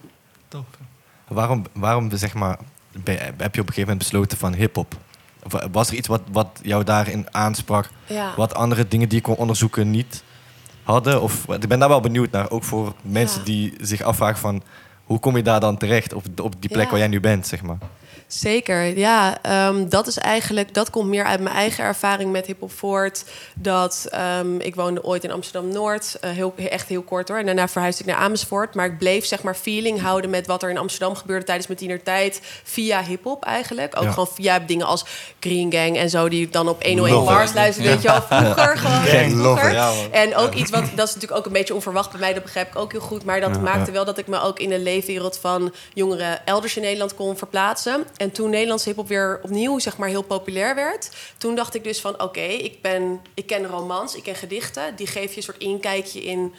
Top. 0.47 0.65
Waarom, 1.27 1.65
waarom 1.73 2.17
zeg 2.17 2.33
maar, 2.33 2.59
heb 3.03 3.35
je 3.37 3.41
op 3.41 3.45
een 3.45 3.53
gegeven 3.53 3.79
moment 3.79 3.97
besloten 3.97 4.37
van 4.37 4.53
hip-hop? 4.53 4.95
Was 5.71 5.89
er 5.89 5.95
iets 5.95 6.07
wat, 6.07 6.21
wat 6.31 6.47
jou 6.61 6.83
daarin 6.83 7.27
aansprak, 7.31 7.89
Ja. 8.05 8.33
wat 8.35 8.55
andere 8.55 8.87
dingen 8.87 9.09
die 9.09 9.17
ik 9.17 9.23
kon 9.23 9.35
onderzoeken 9.35 9.91
niet 9.91 10.23
hadden? 10.83 11.21
Of, 11.21 11.47
ik 11.47 11.67
ben 11.67 11.79
daar 11.79 11.89
wel 11.89 11.99
benieuwd 11.99 12.31
naar, 12.31 12.49
ook 12.49 12.63
voor 12.63 12.93
mensen 13.01 13.39
Ja. 13.39 13.45
die 13.45 13.73
zich 13.81 14.01
afvragen 14.01 14.37
van... 14.37 14.61
hoe 15.03 15.19
kom 15.19 15.35
je 15.35 15.43
daar 15.43 15.59
dan 15.59 15.77
terecht 15.77 16.13
op, 16.13 16.23
op 16.41 16.53
die 16.59 16.69
plek 16.69 16.83
Ja. 16.83 16.89
waar 16.89 16.99
jij 16.99 17.07
nu 17.07 17.19
bent, 17.19 17.47
zeg 17.47 17.61
maar? 17.61 17.77
Zeker, 18.27 18.97
ja. 18.97 19.37
ehm, 19.41 19.89
dat 19.89 20.07
is 20.07 20.17
eigenlijk, 20.17 20.73
dat 20.73 20.89
komt 20.89 21.09
meer 21.09 21.25
uit 21.25 21.39
mijn 21.39 21.55
eigen 21.55 21.83
ervaring 21.83 22.31
met 22.31 22.45
hip 22.45 22.59
hop 22.59 22.71
voort. 22.71 23.23
Dat 23.55 24.07
ehm, 24.09 24.59
ik 24.59 24.75
woonde 24.75 25.03
ooit 25.03 25.23
in 25.23 25.31
Amsterdam 25.31 25.71
Noord, 25.71 26.17
eh, 26.21 26.29
heel, 26.29 26.53
echt 26.69 26.87
heel 26.87 27.01
kort 27.01 27.27
hoor. 27.27 27.37
En 27.37 27.45
daarna 27.45 27.67
verhuisde 27.67 28.03
ik 28.03 28.09
naar 28.09 28.17
Amersfoort. 28.17 28.75
Maar 28.75 28.85
ik 28.85 28.97
bleef 28.97 29.25
zeg 29.25 29.43
maar 29.43 29.55
feeling 29.55 30.01
houden 30.01 30.29
met 30.29 30.47
wat 30.47 30.63
er 30.63 30.69
in 30.69 30.77
Amsterdam 30.77 31.15
gebeurde 31.15 31.45
tijdens 31.45 31.67
mijn 31.67 31.79
tienertijd. 31.79 32.41
Via 32.63 33.03
hip 33.03 33.23
hop 33.23 33.43
eigenlijk. 33.43 33.97
Ook 33.97 34.03
Ja. 34.03 34.09
gewoon 34.09 34.29
via 34.33 34.59
dingen 34.59 34.85
als 34.85 35.05
Green 35.39 35.71
Gang 35.71 35.97
en 35.97 36.09
zo, 36.09 36.29
die 36.29 36.49
dan 36.49 36.67
op 36.67 36.83
101 36.83 37.13
Love 37.13 37.25
bars 37.33 37.53
luisterde. 37.53 37.89
Weet 37.89 38.01
je 38.01 38.07
wel, 38.07 38.21
vroeger 38.21 38.77
gewoon. 38.83 39.01
Gang, 39.05 39.31
vroeger. 39.31 39.71
ja. 39.71 39.91
En 40.11 40.35
ook 40.35 40.53
iets 40.53 40.71
wat, 40.71 40.83
dat 40.95 41.07
is 41.07 41.13
natuurlijk 41.13 41.39
ook 41.39 41.45
een 41.45 41.51
beetje 41.51 41.73
onverwacht 41.75 42.11
bij 42.11 42.19
mij, 42.19 42.33
dat 42.33 42.43
begrijp 42.43 42.67
ik 42.67 42.75
ook 42.75 42.91
heel 42.91 43.01
goed. 43.01 43.25
Maar 43.25 43.39
dat 43.39 43.61
maakte 43.61 43.91
wel 43.91 44.05
dat 44.05 44.17
ik 44.17 44.27
me 44.27 44.41
ook 44.41 44.59
in 44.59 44.69
de 44.69 44.79
leefwereld 44.79 45.37
van 45.37 45.73
jongeren 45.93 46.45
elders 46.45 46.75
in 46.75 46.81
Nederland 46.81 47.15
kon 47.15 47.37
verplaatsen. 47.37 48.05
En 48.17 48.31
toen 48.31 48.49
Nederlandse 48.49 48.89
hiphop 48.89 49.07
weer 49.07 49.39
opnieuw 49.43 49.79
zeg 49.79 49.97
maar 49.97 50.09
heel 50.09 50.21
populair 50.21 50.75
werd, 50.75 51.09
toen 51.37 51.55
dacht 51.55 51.75
ik 51.75 51.83
dus 51.83 52.01
van 52.01 52.21
oké, 52.21 52.41
ik 52.41 52.81
ben, 52.81 53.19
ik 53.33 53.45
ken 53.45 53.65
romans, 53.65 54.15
ik 54.15 54.23
ken 54.23 54.35
gedichten, 54.35 54.95
die 54.95 55.07
geef 55.07 55.29
je 55.31 55.37
een 55.37 55.43
soort 55.43 55.57
inkijkje 55.57 56.23
in 56.23 56.53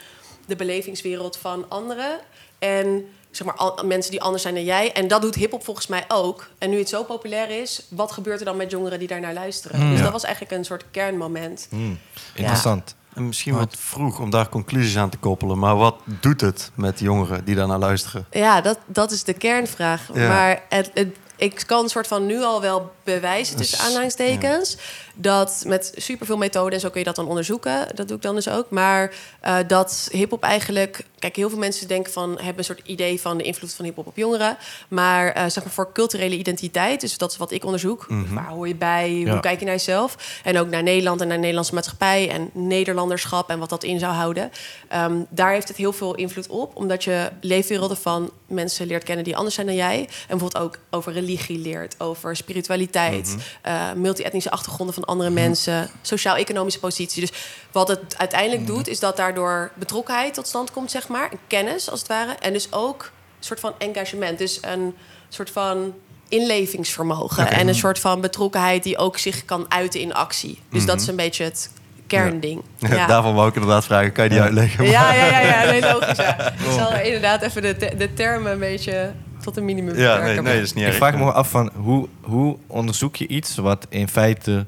de 0.47 0.57
belevingswereld 0.57 1.37
van 1.37 1.65
anderen. 1.69 2.19
En 2.59 3.07
zeg 3.31 3.47
maar 3.47 3.57
al, 3.57 3.79
mensen 3.85 4.11
die 4.11 4.21
anders 4.23 4.43
zijn 4.43 4.55
dan 4.55 4.65
jij. 4.65 4.93
En 4.93 5.09
dat 5.09 5.23
doet 5.23 5.35
hiphop 5.35 5.65
volgens 5.65 5.87
mij 5.87 6.05
ook. 6.09 6.49
En 6.59 6.71
nu 6.71 6.79
het 6.79 6.89
zo 6.89 7.03
populair 7.05 7.51
is, 7.51 7.87
wat 7.91 8.13
gebeurt 8.13 8.39
er 8.41 8.45
dan 8.47 8.57
met 8.57 8.71
jongeren 8.71 8.99
die 8.99 9.09
daarnaar 9.09 9.33
luisteren? 9.35 9.81
Dus 9.91 9.99
Ja. 9.99 10.03
dat 10.05 10.13
was 10.13 10.25
eigenlijk 10.25 10.55
een 10.57 10.65
soort 10.65 10.85
kernmoment. 10.91 11.67
Hmm, 11.71 11.99
interessant. 12.35 12.95
En 13.15 13.27
misschien 13.27 13.55
wat 13.55 13.77
vroeg 13.79 14.21
om 14.21 14.31
daar 14.31 14.49
conclusies 14.49 14.97
aan 14.97 15.11
te 15.11 15.17
koppelen. 15.17 15.59
Maar 15.59 15.77
wat 15.77 15.97
doet 16.21 16.41
het 16.41 16.71
met 16.75 17.01
jongeren 17.01 17.45
die 17.45 17.55
daarnaar 17.55 17.79
luisteren? 17.79 18.27
Ja, 18.31 18.61
dat, 18.61 18.79
dat 18.87 19.11
is 19.11 19.25
de 19.25 19.33
kernvraag. 19.33 20.09
Ja. 20.15 20.29
Maar 20.29 20.63
het, 20.69 20.91
het- 20.95 21.17
ik 21.39 21.63
kan 21.67 21.83
een 21.83 21.89
soort 21.89 22.07
van 22.07 22.27
nu 22.27 22.43
al 22.43 22.61
wel 22.61 22.93
bewijzen, 23.05 23.57
tussen 23.57 23.79
aanhalingstekens... 23.79 24.77
dat 25.21 25.63
met 25.67 25.93
superveel 25.97 26.37
methoden, 26.37 26.73
en 26.73 26.81
zo 26.81 26.89
kun 26.89 26.99
je 26.99 27.07
dat 27.07 27.17
dan 27.17 27.29
onderzoeken... 27.29 27.87
dat 27.95 28.09
doe 28.09 28.17
ik 28.17 28.23
dan 28.23 28.35
dus 28.35 28.49
ook, 28.49 28.71
maar 28.71 29.15
eh, 29.41 29.57
dat 29.67 30.09
hiphop 30.13 30.43
eigenlijk... 30.43 31.05
Kijk, 31.19 31.37
heel 31.37 31.49
veel 31.49 31.59
mensen 31.59 31.89
denken 31.89 32.13
van, 32.13 32.31
hebben 32.31 32.59
een 32.59 32.65
soort 32.65 32.81
idee 32.85 33.21
van 33.21 33.37
de 33.37 33.43
invloed 33.43 33.75
van 33.75 33.85
hiphop 33.85 34.07
op 34.07 34.17
jongeren. 34.17 34.57
Maar 34.89 35.33
eh, 35.33 35.47
zeg 35.49 35.65
maar 35.65 35.73
voor 35.73 35.93
culturele 35.93 36.37
identiteit, 36.37 37.01
dus 37.01 37.19
dat 37.19 37.31
is 37.31 37.37
wat 37.37 37.51
ik 37.51 37.65
onderzoek. 37.65 38.07
Waar 38.31 38.49
hoor 38.49 38.69
je 38.69 38.75
bij? 38.75 39.13
Ja. 39.13 39.31
Hoe 39.31 39.41
kijk 39.41 39.59
je 39.59 39.65
naar 39.65 39.75
jezelf? 39.75 40.41
En 40.45 40.59
ook 40.59 40.69
naar 40.69 40.83
Nederland 40.83 41.21
en 41.21 41.27
naar 41.27 41.37
de 41.37 41.41
Nederlandse 41.41 41.75
maatschappij 41.75 42.31
en 42.31 42.51
Nederlanderschap 42.53 43.51
en 43.51 43.59
wat 43.59 43.69
dat 43.69 43.85
in 43.85 43.99
zou 43.99 44.13
houden. 44.13 44.51
Ehm, 44.89 45.17
daar 45.29 45.53
heeft 45.53 45.69
het 45.69 45.77
heel 45.77 45.93
veel 45.93 46.15
invloed 46.15 46.47
op, 46.47 46.77
omdat 46.77 47.05
je 47.05 47.31
leefwerelden 47.41 47.97
van 47.97 48.31
mensen 48.47 48.87
leert 48.87 49.05
kennen 49.05 49.25
die 49.25 49.37
anders 49.37 49.55
zijn 49.55 49.67
dan 49.67 49.77
jij. 49.77 49.99
En 50.01 50.39
bijvoorbeeld 50.39 50.65
ook 50.65 50.79
over 50.91 51.13
religie 51.13 51.59
leert, 51.59 51.95
over 51.99 52.37
spiritualiteit, 52.37 53.37
eh, 53.63 53.93
multi-etnische 53.93 54.51
achtergronden 54.51 54.95
van 54.95 55.05
andere 55.09 55.31
mensen, 55.31 55.91
sociaal-economische 56.03 56.81
positie. 56.81 57.21
Dus 57.21 57.33
wat 57.73 57.89
het 57.89 58.19
uiteindelijk 58.19 58.67
doet, 58.67 58.89
is 58.89 59.01
dat 59.01 59.17
daardoor 59.17 59.71
betrokkenheid 59.75 60.35
tot 60.35 60.47
stand 60.47 60.71
komt, 60.73 60.91
zeg 60.91 61.09
maar, 61.09 61.31
kennis 61.47 61.91
als 61.91 61.99
het 61.99 62.09
ware, 62.09 62.33
en 62.41 62.53
dus 62.53 62.73
ook 62.73 63.03
een 63.39 63.45
soort 63.45 63.61
van 63.61 63.73
engagement, 63.79 64.39
dus 64.39 64.59
een 64.63 64.95
soort 65.29 65.51
van 65.51 65.95
inlevingsvermogen 66.29 67.51
en 67.51 67.69
een 67.69 67.75
soort 67.75 67.99
van 67.99 68.21
betrokkenheid 68.21 68.83
die 68.83 68.99
ook 68.99 69.19
zich 69.19 69.45
kan 69.45 69.67
uiten 69.69 70.01
in 70.01 70.15
actie. 70.15 70.59
Dus 70.71 70.87
dat 70.87 71.01
is 71.01 71.07
een 71.07 71.17
beetje 71.17 71.45
het 71.45 71.71
kernding. 72.07 72.63
Ja. 72.79 73.07
Daarvan 73.13 73.35
wou 73.35 73.49
ik 73.49 73.55
inderdaad 73.55 73.85
vragen. 73.85 74.13
Kan 74.13 74.25
je 74.25 74.31
die 74.31 74.41
uitleggen? 74.41 74.85
Ja, 74.85 75.13
ja, 75.15 75.27
ja, 75.27 75.41
ja, 75.41 75.71
nee, 75.71 75.81
logisch. 75.93 76.17
Ja. 76.17 76.53
Ik 76.53 76.71
zal 76.77 76.93
inderdaad 76.93 77.43
even 77.43 77.63
de, 77.63 77.77
te- 77.77 77.95
de 77.99 78.13
termen 78.15 78.53
een 78.53 78.59
beetje 78.59 79.13
tot 79.43 79.57
een 79.57 79.65
minimum 79.65 79.97
Ja, 79.99 80.19
nee, 80.19 80.41
nee, 80.41 80.55
dat 80.55 80.63
is 80.65 80.73
niet 80.73 80.87
Ik 80.87 80.93
vraag 80.93 81.15
me 81.15 81.33
af 81.33 81.51
van 81.51 81.71
hoe, 81.77 82.09
hoe 82.21 82.57
onderzoek 82.67 83.17
je 83.17 83.27
iets 83.27 83.57
wat 83.57 83.87
in 83.89 84.09
feite 84.09 84.67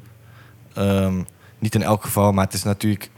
ehm, 0.74 1.22
niet 1.58 1.74
in 1.74 1.82
elk 1.82 2.02
geval, 2.02 2.32
maar 2.32 2.44
het 2.44 2.54
is 2.54 2.62
natuurlijk, 2.62 3.10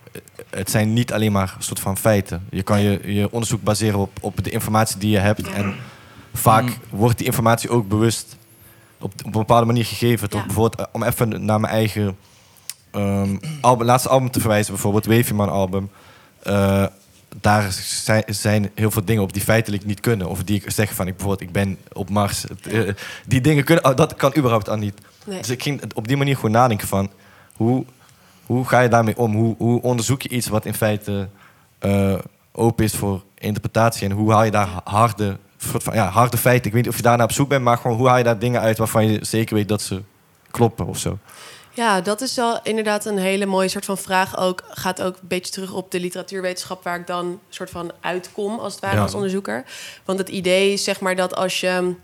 het 0.51 0.71
zijn 0.71 0.93
niet 0.93 1.13
alleen 1.13 1.33
maar 1.33 1.55
een 1.57 1.63
soort 1.63 1.81
van 1.81 1.97
feiten. 1.97 2.47
Je 2.51 2.63
kan 2.63 2.81
je, 2.81 3.15
je 3.15 3.31
onderzoek 3.31 3.63
baseren 3.63 3.99
op, 3.99 4.19
op 4.21 4.45
de 4.45 4.51
informatie 4.51 4.99
die 4.99 5.11
je 5.11 5.19
hebt 5.19 5.51
en 5.51 5.75
vaak 6.33 6.65
Mm. 6.65 6.75
wordt 6.91 7.19
die 7.19 7.27
informatie 7.27 7.71
ook 7.71 7.89
bewust 7.89 8.37
op, 8.99 9.13
op 9.13 9.25
een 9.25 9.31
bepaalde 9.31 9.67
manier 9.67 9.85
gegeven. 9.85 10.31
Toch? 10.31 10.41
Ja. 10.41 10.47
Bijvoorbeeld, 10.47 10.81
eh, 10.81 10.87
om 10.93 11.03
even 11.03 11.45
naar 11.45 11.61
mijn 11.61 11.73
eigen 11.73 12.17
ehm, 12.91 13.37
album, 13.61 13.87
laatste 13.87 14.09
album 14.09 14.31
te 14.31 14.41
verwijzen, 14.41 14.73
bijvoorbeeld 14.73 15.07
Wavy 15.07 15.33
album. 15.33 15.91
Eh, 16.43 16.87
daar 17.41 17.73
zijn, 17.73 18.25
zijn 18.27 18.71
heel 18.75 18.91
veel 18.91 19.05
dingen 19.05 19.23
op 19.23 19.33
die 19.33 19.43
feitelijk 19.43 19.85
niet 19.85 20.01
kunnen. 20.01 20.29
Of 20.29 20.45
die 20.45 20.63
ik 20.63 20.71
zeg 20.71 20.95
van, 20.95 21.07
ik, 21.07 21.17
bijvoorbeeld, 21.17 21.49
ik 21.49 21.53
ben 21.53 21.79
op 21.93 22.11
Mars. 22.11 22.45
Eh, 22.47 22.89
die 23.27 23.41
dingen 23.41 23.65
kunnen, 23.65 23.85
oh, 23.85 23.97
dat 23.97 24.15
kan 24.15 24.37
überhaupt 24.37 24.69
al 24.69 24.77
niet. 24.77 25.01
Nee. 25.27 25.39
Dus 25.39 25.51
ik 25.51 25.63
ging 25.63 25.95
op 25.95 26.09
die 26.09 26.17
manier 26.17 26.35
gewoon 26.35 26.51
nadenken 26.51 26.89
van... 26.89 27.11
hoe, 27.63 27.85
hoe 28.47 28.65
ga 28.65 28.81
je 28.81 28.89
daarmee 28.89 29.19
om? 29.19 29.35
Hoe, 29.35 29.55
hoe 29.59 29.83
onderzoek 29.83 30.23
je 30.23 30.29
iets 30.29 30.47
wat 30.47 30.65
in 30.67 30.75
feite 30.75 31.29
eh, 31.79 32.15
open 32.53 32.85
is 32.85 32.95
voor 32.95 33.23
interpretatie? 33.39 34.09
En 34.09 34.15
hoe 34.15 34.33
haal 34.33 34.45
je 34.45 34.51
daar 34.51 34.69
harde, 34.85 35.37
soort 35.59 35.83
van, 35.83 35.95
ja, 35.95 36.09
harde 36.09 36.37
feiten... 36.37 36.67
Ik 36.67 36.73
weet 36.73 36.83
niet 36.83 36.93
of 36.93 36.97
je 36.97 37.03
daarna 37.03 37.25
op 37.25 37.33
zoek 37.33 37.49
bent, 37.49 37.65
maar 37.65 37.77
gewoon 37.77 37.97
hoe 37.97 38.09
haal 38.09 38.19
je 38.19 38.25
daar 38.25 38.39
dingen 38.39 38.61
uit... 38.61 38.79
waarvan 38.79 39.07
je 39.07 39.25
zeker 39.25 39.55
weet 39.55 39.69
dat 39.69 39.83
ze 39.83 40.03
kloppen 40.51 40.87
of 40.87 40.99
zo? 40.99 41.19
Ja, 41.75 42.01
dat 42.01 42.21
is 42.21 42.35
wel 42.37 42.61
inderdaad 42.63 43.05
een 43.05 43.19
hele 43.19 43.47
mooie 43.47 43.69
soort 43.69 43.85
van 43.85 43.99
vraag. 43.99 44.39
Ook 44.39 44.63
gaat 44.69 45.03
ook 45.03 45.15
een 45.15 45.29
beetje 45.29 45.53
terug 45.53 45.73
op 45.73 45.91
de 45.91 46.01
literatuurwetenschap, 46.01 46.83
waar 46.83 46.99
ik 47.01 47.07
dan 47.07 47.41
soort 47.49 47.71
van 47.71 47.93
uitkom 48.01 48.59
als 48.59 48.73
het 48.73 48.83
ware 48.83 48.97
Ja. 48.97 49.03
als 49.03 49.15
onderzoeker. 49.15 49.65
Want 50.05 50.19
het 50.19 50.29
idee 50.29 50.73
is 50.73 50.85
zeg 50.85 51.01
maar 51.01 51.17
dat 51.17 51.37
als 51.37 51.61
je 51.61 51.95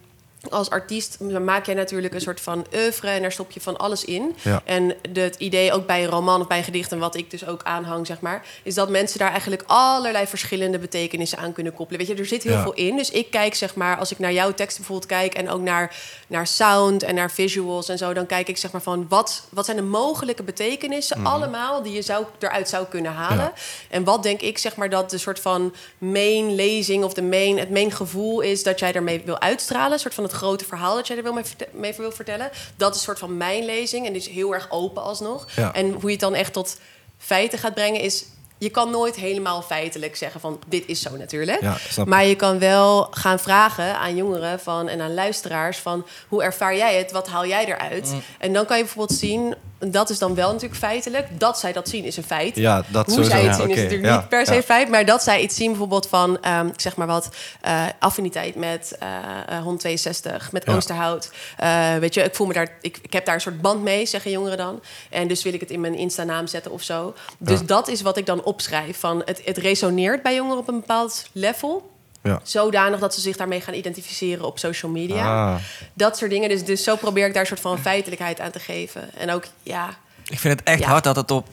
als 0.50 0.70
artiest 0.70 1.20
maak 1.20 1.66
jij 1.66 1.74
natuurlijk 1.74 2.14
een 2.14 2.20
soort 2.20 2.40
van 2.40 2.66
oeuvre 2.74 3.08
en 3.08 3.22
daar 3.22 3.32
stop 3.32 3.50
je 3.50 3.60
van 3.60 3.76
alles 3.76 4.04
in. 4.04 4.36
Ja. 4.42 4.62
En 4.64 4.94
het 5.12 5.36
idee 5.38 5.72
ook 5.72 5.86
bij 5.86 6.02
een 6.04 6.10
roman 6.10 6.40
of 6.40 6.46
bij 6.46 6.58
een 6.58 6.64
gedicht 6.64 6.92
en 6.92 6.98
wat 6.98 7.14
ik 7.16 7.30
dus 7.30 7.46
ook 7.46 7.62
aanhang, 7.62 8.06
zeg 8.06 8.20
maar, 8.20 8.46
is 8.62 8.74
dat 8.74 8.88
mensen 8.88 9.18
daar 9.18 9.30
eigenlijk 9.30 9.62
allerlei 9.66 10.26
verschillende 10.26 10.78
betekenissen 10.78 11.38
aan 11.38 11.52
kunnen 11.52 11.74
koppelen. 11.74 12.00
Weet 12.06 12.16
je, 12.16 12.22
er 12.22 12.28
zit 12.28 12.42
heel 12.42 12.52
Ja. 12.52 12.62
veel 12.62 12.72
in. 12.72 12.96
Dus 12.96 13.10
ik 13.10 13.30
kijk, 13.30 13.54
zeg 13.54 13.74
maar, 13.74 13.96
als 13.96 14.10
ik 14.10 14.18
naar 14.18 14.32
jouw 14.32 14.52
teksten 14.54 14.76
bijvoorbeeld 14.84 15.10
kijk 15.10 15.34
en 15.34 15.50
ook 15.50 15.60
naar, 15.60 15.96
naar 16.26 16.46
sound 16.46 17.02
en 17.02 17.14
naar 17.14 17.30
visuals 17.30 17.88
en 17.88 17.98
zo, 17.98 18.12
dan 18.12 18.26
kijk 18.26 18.48
ik 18.48 18.56
zeg 18.56 18.70
maar 18.72 18.82
van 18.82 19.06
wat, 19.08 19.42
wat 19.50 19.64
zijn 19.64 19.76
de 19.76 19.82
mogelijke 19.82 20.42
betekenissen 20.42 21.26
allemaal 21.26 21.82
die 21.82 21.92
je 21.92 22.02
zou, 22.02 22.24
eruit 22.38 22.68
zou 22.68 22.86
kunnen 22.86 23.12
halen. 23.12 23.36
Ja. 23.44 23.52
En 23.90 24.04
wat 24.04 24.22
denk 24.22 24.40
ik, 24.40 24.58
zeg 24.58 24.76
maar, 24.76 24.90
dat 24.90 25.10
de 25.10 25.18
soort 25.18 25.40
van 25.40 25.74
main 25.98 26.54
lezing 26.54 27.04
of 27.04 27.12
de 27.14 27.22
main, 27.22 27.58
het 27.58 27.70
main 27.70 27.92
gevoel 27.92 28.40
is 28.40 28.62
dat 28.62 28.78
jij 28.78 28.92
daarmee 28.92 29.22
wil 29.24 29.38
uitstralen. 29.40 29.92
Een 29.92 29.98
soort 29.98 30.14
van 30.14 30.24
het 30.28 30.36
grote 30.36 30.64
verhaal 30.64 30.94
dat 30.94 31.06
jij 31.06 31.16
er 31.16 31.22
wil 31.22 31.38
mee, 31.72 31.94
wil 31.96 32.12
vertellen. 32.12 32.50
Dat 32.76 32.90
is 32.90 32.96
een 32.96 33.04
soort 33.04 33.18
van 33.18 33.36
mijn 33.36 33.64
lezing 33.64 34.06
en 34.06 34.12
die 34.12 34.20
is 34.20 34.28
heel 34.28 34.54
erg 34.54 34.66
open 34.70 35.02
alsnog. 35.02 35.46
Ja. 35.56 35.74
En 35.74 35.92
hoe 35.92 36.04
je 36.04 36.10
het 36.10 36.20
dan 36.20 36.34
echt 36.34 36.52
tot 36.52 36.78
feiten 37.18 37.58
gaat 37.58 37.74
brengen 37.74 38.00
is... 38.00 38.24
Je 38.60 38.70
kan 38.70 38.90
nooit 38.90 39.16
helemaal 39.16 39.62
feitelijk 39.62 40.16
zeggen 40.16 40.40
van 40.40 40.60
dit 40.66 40.84
is 40.86 41.00
zo 41.00 41.16
natuurlijk. 41.16 41.60
Ja, 41.60 41.76
maar 42.04 42.24
je 42.24 42.36
kan 42.36 42.58
wel 42.58 43.08
gaan 43.10 43.38
vragen 43.38 43.98
aan 43.98 44.16
jongeren 44.16 44.60
van, 44.60 44.88
en 44.88 45.00
aan 45.00 45.14
luisteraars 45.14 45.78
van 45.78 46.06
hoe 46.28 46.42
ervaar 46.42 46.76
jij 46.76 46.98
het? 46.98 47.12
Wat 47.12 47.28
haal 47.28 47.46
jij 47.46 47.64
eruit? 47.66 48.10
Mm. 48.12 48.22
En 48.38 48.52
dan 48.52 48.66
kan 48.66 48.76
je 48.76 48.82
bijvoorbeeld 48.82 49.18
zien, 49.18 49.40
en 49.50 49.58
dat 49.78 50.10
is 50.10 50.18
dan 50.18 50.34
wel 50.34 50.52
natuurlijk 50.52 50.80
feitelijk, 50.80 51.40
dat 51.40 51.58
zij 51.58 51.72
dat 51.72 51.88
zien 51.88 52.04
is 52.04 52.16
een 52.16 52.22
feit. 52.22 52.56
Ja, 52.56 52.84
dat 52.88 53.06
Hoe 53.06 53.14
sowieso. 53.14 53.30
zij 53.30 53.40
het 53.40 53.56
Ja, 53.56 53.62
zien 53.62 53.70
is 53.70 53.76
natuurlijk 53.76 54.08
ja, 54.08 54.16
niet 54.16 54.28
per 54.28 54.46
se 54.46 54.62
feit, 54.62 54.88
maar 54.88 55.04
dat 55.04 55.22
zij 55.22 55.40
iets 55.40 55.56
zien 55.56 55.68
bijvoorbeeld 55.68 56.08
van, 56.08 56.42
ehm, 56.42 56.66
ik 56.66 56.80
zeg 56.80 56.96
maar 56.96 57.06
wat, 57.06 57.28
eh, 57.60 57.84
affiniteit 57.98 58.54
met 58.54 58.96
eh 58.98 59.06
eh, 59.46 59.62
162, 59.62 60.52
met. 60.52 60.66
Oosterhout. 60.68 61.30
Eh, 61.56 61.96
weet 61.96 62.14
je, 62.14 62.22
ik 62.22 62.34
voel 62.34 62.46
me 62.46 62.52
daar, 62.52 62.76
ik, 62.80 62.98
ik 63.02 63.12
heb 63.12 63.24
daar 63.24 63.34
een 63.34 63.40
soort 63.40 63.60
band 63.60 63.82
mee, 63.82 64.06
zeggen 64.06 64.30
jongeren 64.30 64.56
dan. 64.56 64.82
En 65.10 65.28
dus 65.28 65.42
wil 65.42 65.52
ik 65.52 65.60
het 65.60 65.70
in 65.70 65.80
mijn 65.80 65.94
Insta-naam 65.94 66.46
zetten 66.46 66.72
of 66.72 66.82
zo. 66.82 67.14
Dus 67.38 67.62
dat 67.62 67.88
is 67.88 68.02
wat 68.02 68.16
ik 68.16 68.26
dan 68.26 68.42
opschrijf. 68.42 68.98
Van 68.98 69.22
het, 69.24 69.40
het 69.44 69.56
resoneert 69.56 70.22
bij 70.22 70.34
jongeren 70.34 70.58
op 70.58 70.68
een 70.68 70.80
bepaald 70.80 71.26
level. 71.32 71.90
Ja. 72.28 72.40
Zodanig 72.42 72.98
dat 73.00 73.14
ze 73.14 73.20
zich 73.20 73.36
daarmee 73.36 73.60
gaan 73.60 73.74
identificeren 73.74 74.44
op 74.44 74.58
social 74.58 74.90
media. 74.90 75.50
Ah. 75.52 75.60
Dat 75.94 76.16
soort 76.16 76.30
dingen. 76.30 76.48
Dus, 76.48 76.64
dus 76.64 76.82
zo 76.82 76.96
probeer 76.96 77.26
ik 77.26 77.32
daar 77.32 77.42
een 77.42 77.48
soort 77.48 77.60
van 77.60 77.78
feitelijkheid 77.78 78.40
aan 78.40 78.50
te 78.50 78.58
geven. 78.60 79.14
En 79.14 79.30
ook, 79.30 79.44
ja, 79.62 79.88
Ik 80.24 80.38
vind 80.38 80.58
het 80.58 80.68
echt 80.68 80.78
Ja. 80.80 80.86
hard 80.88 81.04
dat 81.04 81.16
het 81.16 81.30
op... 81.30 81.46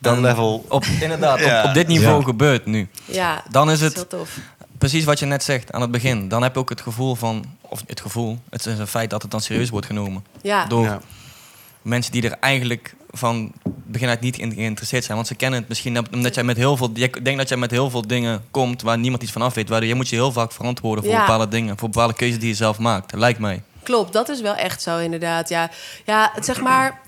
Dat 0.00 0.16
een- 0.16 0.22
level. 0.22 0.64
Op, 0.68 0.84
inderdaad, 1.00 1.40
Ja. 1.40 1.62
op, 1.62 1.68
op 1.68 1.74
dit 1.74 1.86
niveau 1.86 2.18
Ja. 2.18 2.24
gebeurt 2.24 2.66
nu. 2.66 2.88
ja 3.04 3.42
Dan 3.50 3.70
is 3.70 3.80
het 3.80 3.94
heel 3.94 4.06
tof. 4.06 4.38
precies 4.78 5.04
wat 5.04 5.18
je 5.18 5.26
net 5.26 5.42
zegt 5.44 5.72
aan 5.72 5.80
het 5.80 5.90
begin. 5.90 6.28
Dan 6.28 6.42
heb 6.42 6.54
je 6.54 6.60
ook 6.60 6.68
het 6.68 6.80
gevoel 6.80 7.14
van... 7.14 7.44
Of 7.60 7.82
het 7.86 8.00
gevoel, 8.00 8.38
het 8.50 8.66
is 8.66 8.78
een 8.78 8.86
feit 8.86 9.10
dat 9.10 9.22
het 9.22 9.30
dan 9.30 9.40
serieus 9.40 9.70
wordt 9.70 9.86
genomen. 9.86 10.24
Ja, 10.42 10.64
Door 10.66 10.84
Ja. 10.84 11.00
mensen 11.82 12.12
die 12.12 12.22
er 12.30 12.36
eigenlijk 12.40 12.94
van 13.16 13.52
begin 13.86 14.08
uit 14.08 14.20
niet 14.20 14.36
geïnteresseerd 14.36 15.04
zijn. 15.04 15.16
Want 15.16 15.28
ze 15.28 15.34
kennen 15.34 15.58
het 15.58 15.68
misschien 15.68 16.12
omdat 16.12 16.34
jij 16.34 16.44
met 16.44 16.56
heel 16.56 16.76
veel... 16.76 16.90
Ik 16.94 17.24
denk 17.24 17.36
dat 17.36 17.48
jij 17.48 17.58
met 17.58 17.70
heel 17.70 17.90
veel 17.90 18.06
dingen 18.06 18.44
komt 18.50 18.82
waar 18.82 18.98
niemand 18.98 19.22
iets 19.22 19.32
van 19.32 19.42
af 19.42 19.54
weet. 19.54 19.68
Waardoor 19.68 19.88
je 19.88 19.94
moet 19.94 20.08
je 20.08 20.16
heel 20.16 20.32
vaak 20.32 20.52
verantwoorden 20.52 21.04
voor 21.04 21.12
Ja. 21.12 21.20
bepaalde 21.20 21.48
dingen. 21.48 21.78
Voor 21.78 21.88
bepaalde 21.88 22.14
keuzes 22.14 22.38
die 22.38 22.48
je 22.48 22.54
zelf 22.54 22.78
maakt. 22.78 23.14
Lijkt 23.14 23.38
mij. 23.38 23.62
Klopt, 23.82 24.12
dat 24.12 24.28
is 24.28 24.40
wel 24.40 24.54
echt 24.54 24.82
zo 24.82 24.98
inderdaad. 24.98 25.48
Ja, 25.48 25.70
ja 26.04 26.30
het 26.34 26.44
zeg 26.44 26.60
maar. 26.60 27.00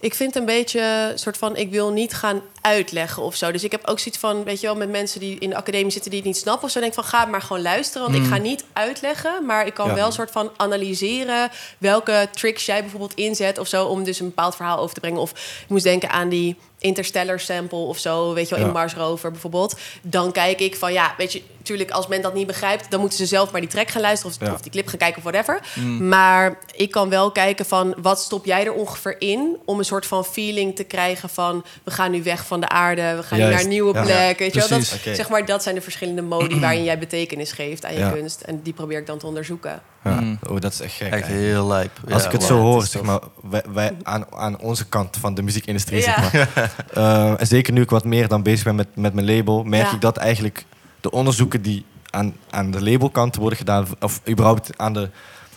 Ik 0.00 0.14
vind 0.14 0.36
een 0.36 0.44
beetje 0.44 1.12
soort 1.14 1.36
van, 1.36 1.56
ik 1.56 1.70
wil 1.70 1.92
niet 1.92 2.14
gaan 2.14 2.40
uitleggen 2.62 3.22
of 3.22 3.36
zo. 3.36 3.52
Dus 3.52 3.64
ik 3.64 3.70
heb 3.70 3.86
ook 3.86 3.98
zoiets 3.98 4.20
van, 4.20 4.44
weet 4.44 4.60
je 4.60 4.66
wel, 4.66 4.76
met 4.76 4.90
mensen 4.90 5.20
die 5.20 5.38
in 5.38 5.50
de 5.50 5.56
academie 5.56 5.90
zitten 5.92 6.10
die 6.10 6.20
het 6.20 6.28
niet 6.28 6.38
snappen 6.38 6.64
of 6.64 6.70
zo, 6.70 6.80
denk 6.80 6.92
ik 6.92 6.98
van, 6.98 7.08
ga 7.08 7.24
maar 7.26 7.42
gewoon 7.42 7.62
luisteren, 7.62 8.10
want 8.12 8.24
ik 8.24 8.30
ga 8.30 8.36
niet 8.36 8.64
uitleggen, 8.72 9.46
maar 9.46 9.66
ik 9.66 9.74
kan 9.74 9.88
Ja. 9.88 9.94
wel 9.94 10.06
een 10.06 10.12
soort 10.12 10.30
van 10.30 10.50
analyseren 10.56 11.50
welke 11.78 12.28
tricks 12.32 12.66
jij 12.66 12.80
bijvoorbeeld 12.80 13.14
inzet 13.14 13.58
of 13.58 13.68
zo 13.68 13.84
om 13.86 14.04
dus 14.04 14.20
een 14.20 14.26
bepaald 14.26 14.56
verhaal 14.56 14.78
over 14.78 14.94
te 14.94 15.00
brengen. 15.00 15.20
Of 15.20 15.30
ik 15.62 15.68
moest 15.68 15.84
denken 15.84 16.10
aan 16.10 16.28
die 16.28 16.56
Interstellar 16.78 17.40
sample 17.40 17.78
of 17.78 17.98
zo, 17.98 18.32
weet 18.32 18.48
je 18.48 18.54
wel, 18.56 18.64
in. 18.66 18.72
Mars 18.72 18.94
Rover 18.94 19.30
bijvoorbeeld. 19.30 19.78
Dan 20.02 20.32
kijk 20.32 20.60
ik 20.60 20.76
van, 20.76 20.92
ja, 20.92 21.14
weet 21.16 21.32
je, 21.32 21.42
natuurlijk 21.58 21.90
als 21.90 22.06
men 22.06 22.22
dat 22.22 22.34
niet 22.34 22.46
begrijpt, 22.46 22.90
dan 22.90 23.00
moeten 23.00 23.18
ze 23.18 23.26
zelf 23.26 23.50
maar 23.52 23.60
die 23.60 23.70
track 23.70 23.88
gaan 23.90 24.00
luisteren 24.02 24.36
of, 24.40 24.46
Ja. 24.46 24.52
of 24.52 24.60
die 24.60 24.70
clip 24.72 24.86
gaan 24.88 24.98
kijken 24.98 25.16
of 25.16 25.22
whatever. 25.32 25.60
Maar 26.00 26.58
ik 26.72 26.90
kan 26.90 27.08
wel 27.08 27.30
kijken 27.32 27.66
van, 27.66 27.94
wat 27.98 28.20
stop 28.20 28.44
jij 28.44 28.64
er 28.66 28.72
ongeveer 28.72 29.20
in 29.20 29.56
om 29.64 29.78
een 29.78 29.84
soort 29.84 30.06
van 30.06 30.24
feeling 30.24 30.76
te 30.76 30.84
krijgen 30.84 31.28
van, 31.28 31.64
we 31.84 31.90
gaan 31.90 32.10
nu 32.10 32.22
weg 32.22 32.46
van 32.46 32.51
de 32.60 32.68
aarde, 32.68 33.14
we 33.16 33.22
gaan 33.22 33.38
Juist. 33.38 33.52
naar 33.54 33.62
een 33.62 33.68
nieuwe 33.68 33.94
Ja. 33.94 34.02
plek, 34.02 34.38
weet 34.38 34.54
je 34.54 34.58
wel. 34.60 34.68
Dat, 34.68 34.98
zeg 35.16 35.28
maar, 35.28 35.46
dat 35.46 35.62
zijn 35.62 35.74
de 35.74 35.80
verschillende 35.80 36.22
modi 36.22 36.60
waarin 36.60 36.84
jij 36.84 36.98
betekenis 36.98 37.52
geeft 37.52 37.84
aan 37.84 37.92
je 37.92 37.98
Ja. 37.98 38.10
kunst. 38.10 38.40
En 38.40 38.62
die 38.62 38.72
probeer 38.72 38.98
ik 38.98 39.06
dan 39.06 39.18
te 39.18 39.26
onderzoeken. 39.26 39.80
Ja. 40.04 40.20
Mm. 40.20 40.38
Oh, 40.48 40.60
dat 40.60 40.72
is 40.72 40.80
echt 40.80 40.92
gek. 40.94 41.02
Echt 41.02 41.12
eigenlijk. 41.12 41.42
heel 41.42 41.66
lijp. 41.66 41.90
Als 42.10 42.24
ik 42.24 42.32
het 42.32 42.40
wow. 42.48 42.50
zo 42.50 42.58
hoor, 42.58 42.84
zeg 42.86 43.02
maar, 43.02 43.20
wij, 43.50 43.62
wij 43.72 43.92
aan, 44.02 44.24
aan 44.34 44.58
onze 44.58 44.86
kant 44.88 45.16
van 45.20 45.34
de 45.34 45.42
muziekindustrie, 45.42 46.00
Ja. 46.02 46.30
zeg 46.30 46.32
maar. 46.54 46.70
Eh, 46.92 47.40
en 47.40 47.46
zeker 47.46 47.72
nu 47.72 47.82
ik 47.82 47.90
wat 47.90 48.04
meer 48.04 48.28
dan 48.28 48.42
bezig 48.42 48.64
ben 48.64 48.74
met, 48.74 48.88
met 48.96 49.14
mijn 49.14 49.26
label, 49.36 49.62
merk 49.64 49.86
Ja. 49.86 49.92
ik 49.94 50.00
dat 50.00 50.16
eigenlijk 50.16 50.64
de 51.00 51.10
onderzoeken 51.10 51.62
die 51.62 51.84
aan, 52.10 52.36
aan 52.50 52.70
de 52.70 52.82
labelkant 52.82 53.36
worden 53.36 53.58
gedaan, 53.58 53.86
of 54.00 54.20
überhaupt 54.28 54.70
aan 54.76 54.92
de 54.92 55.08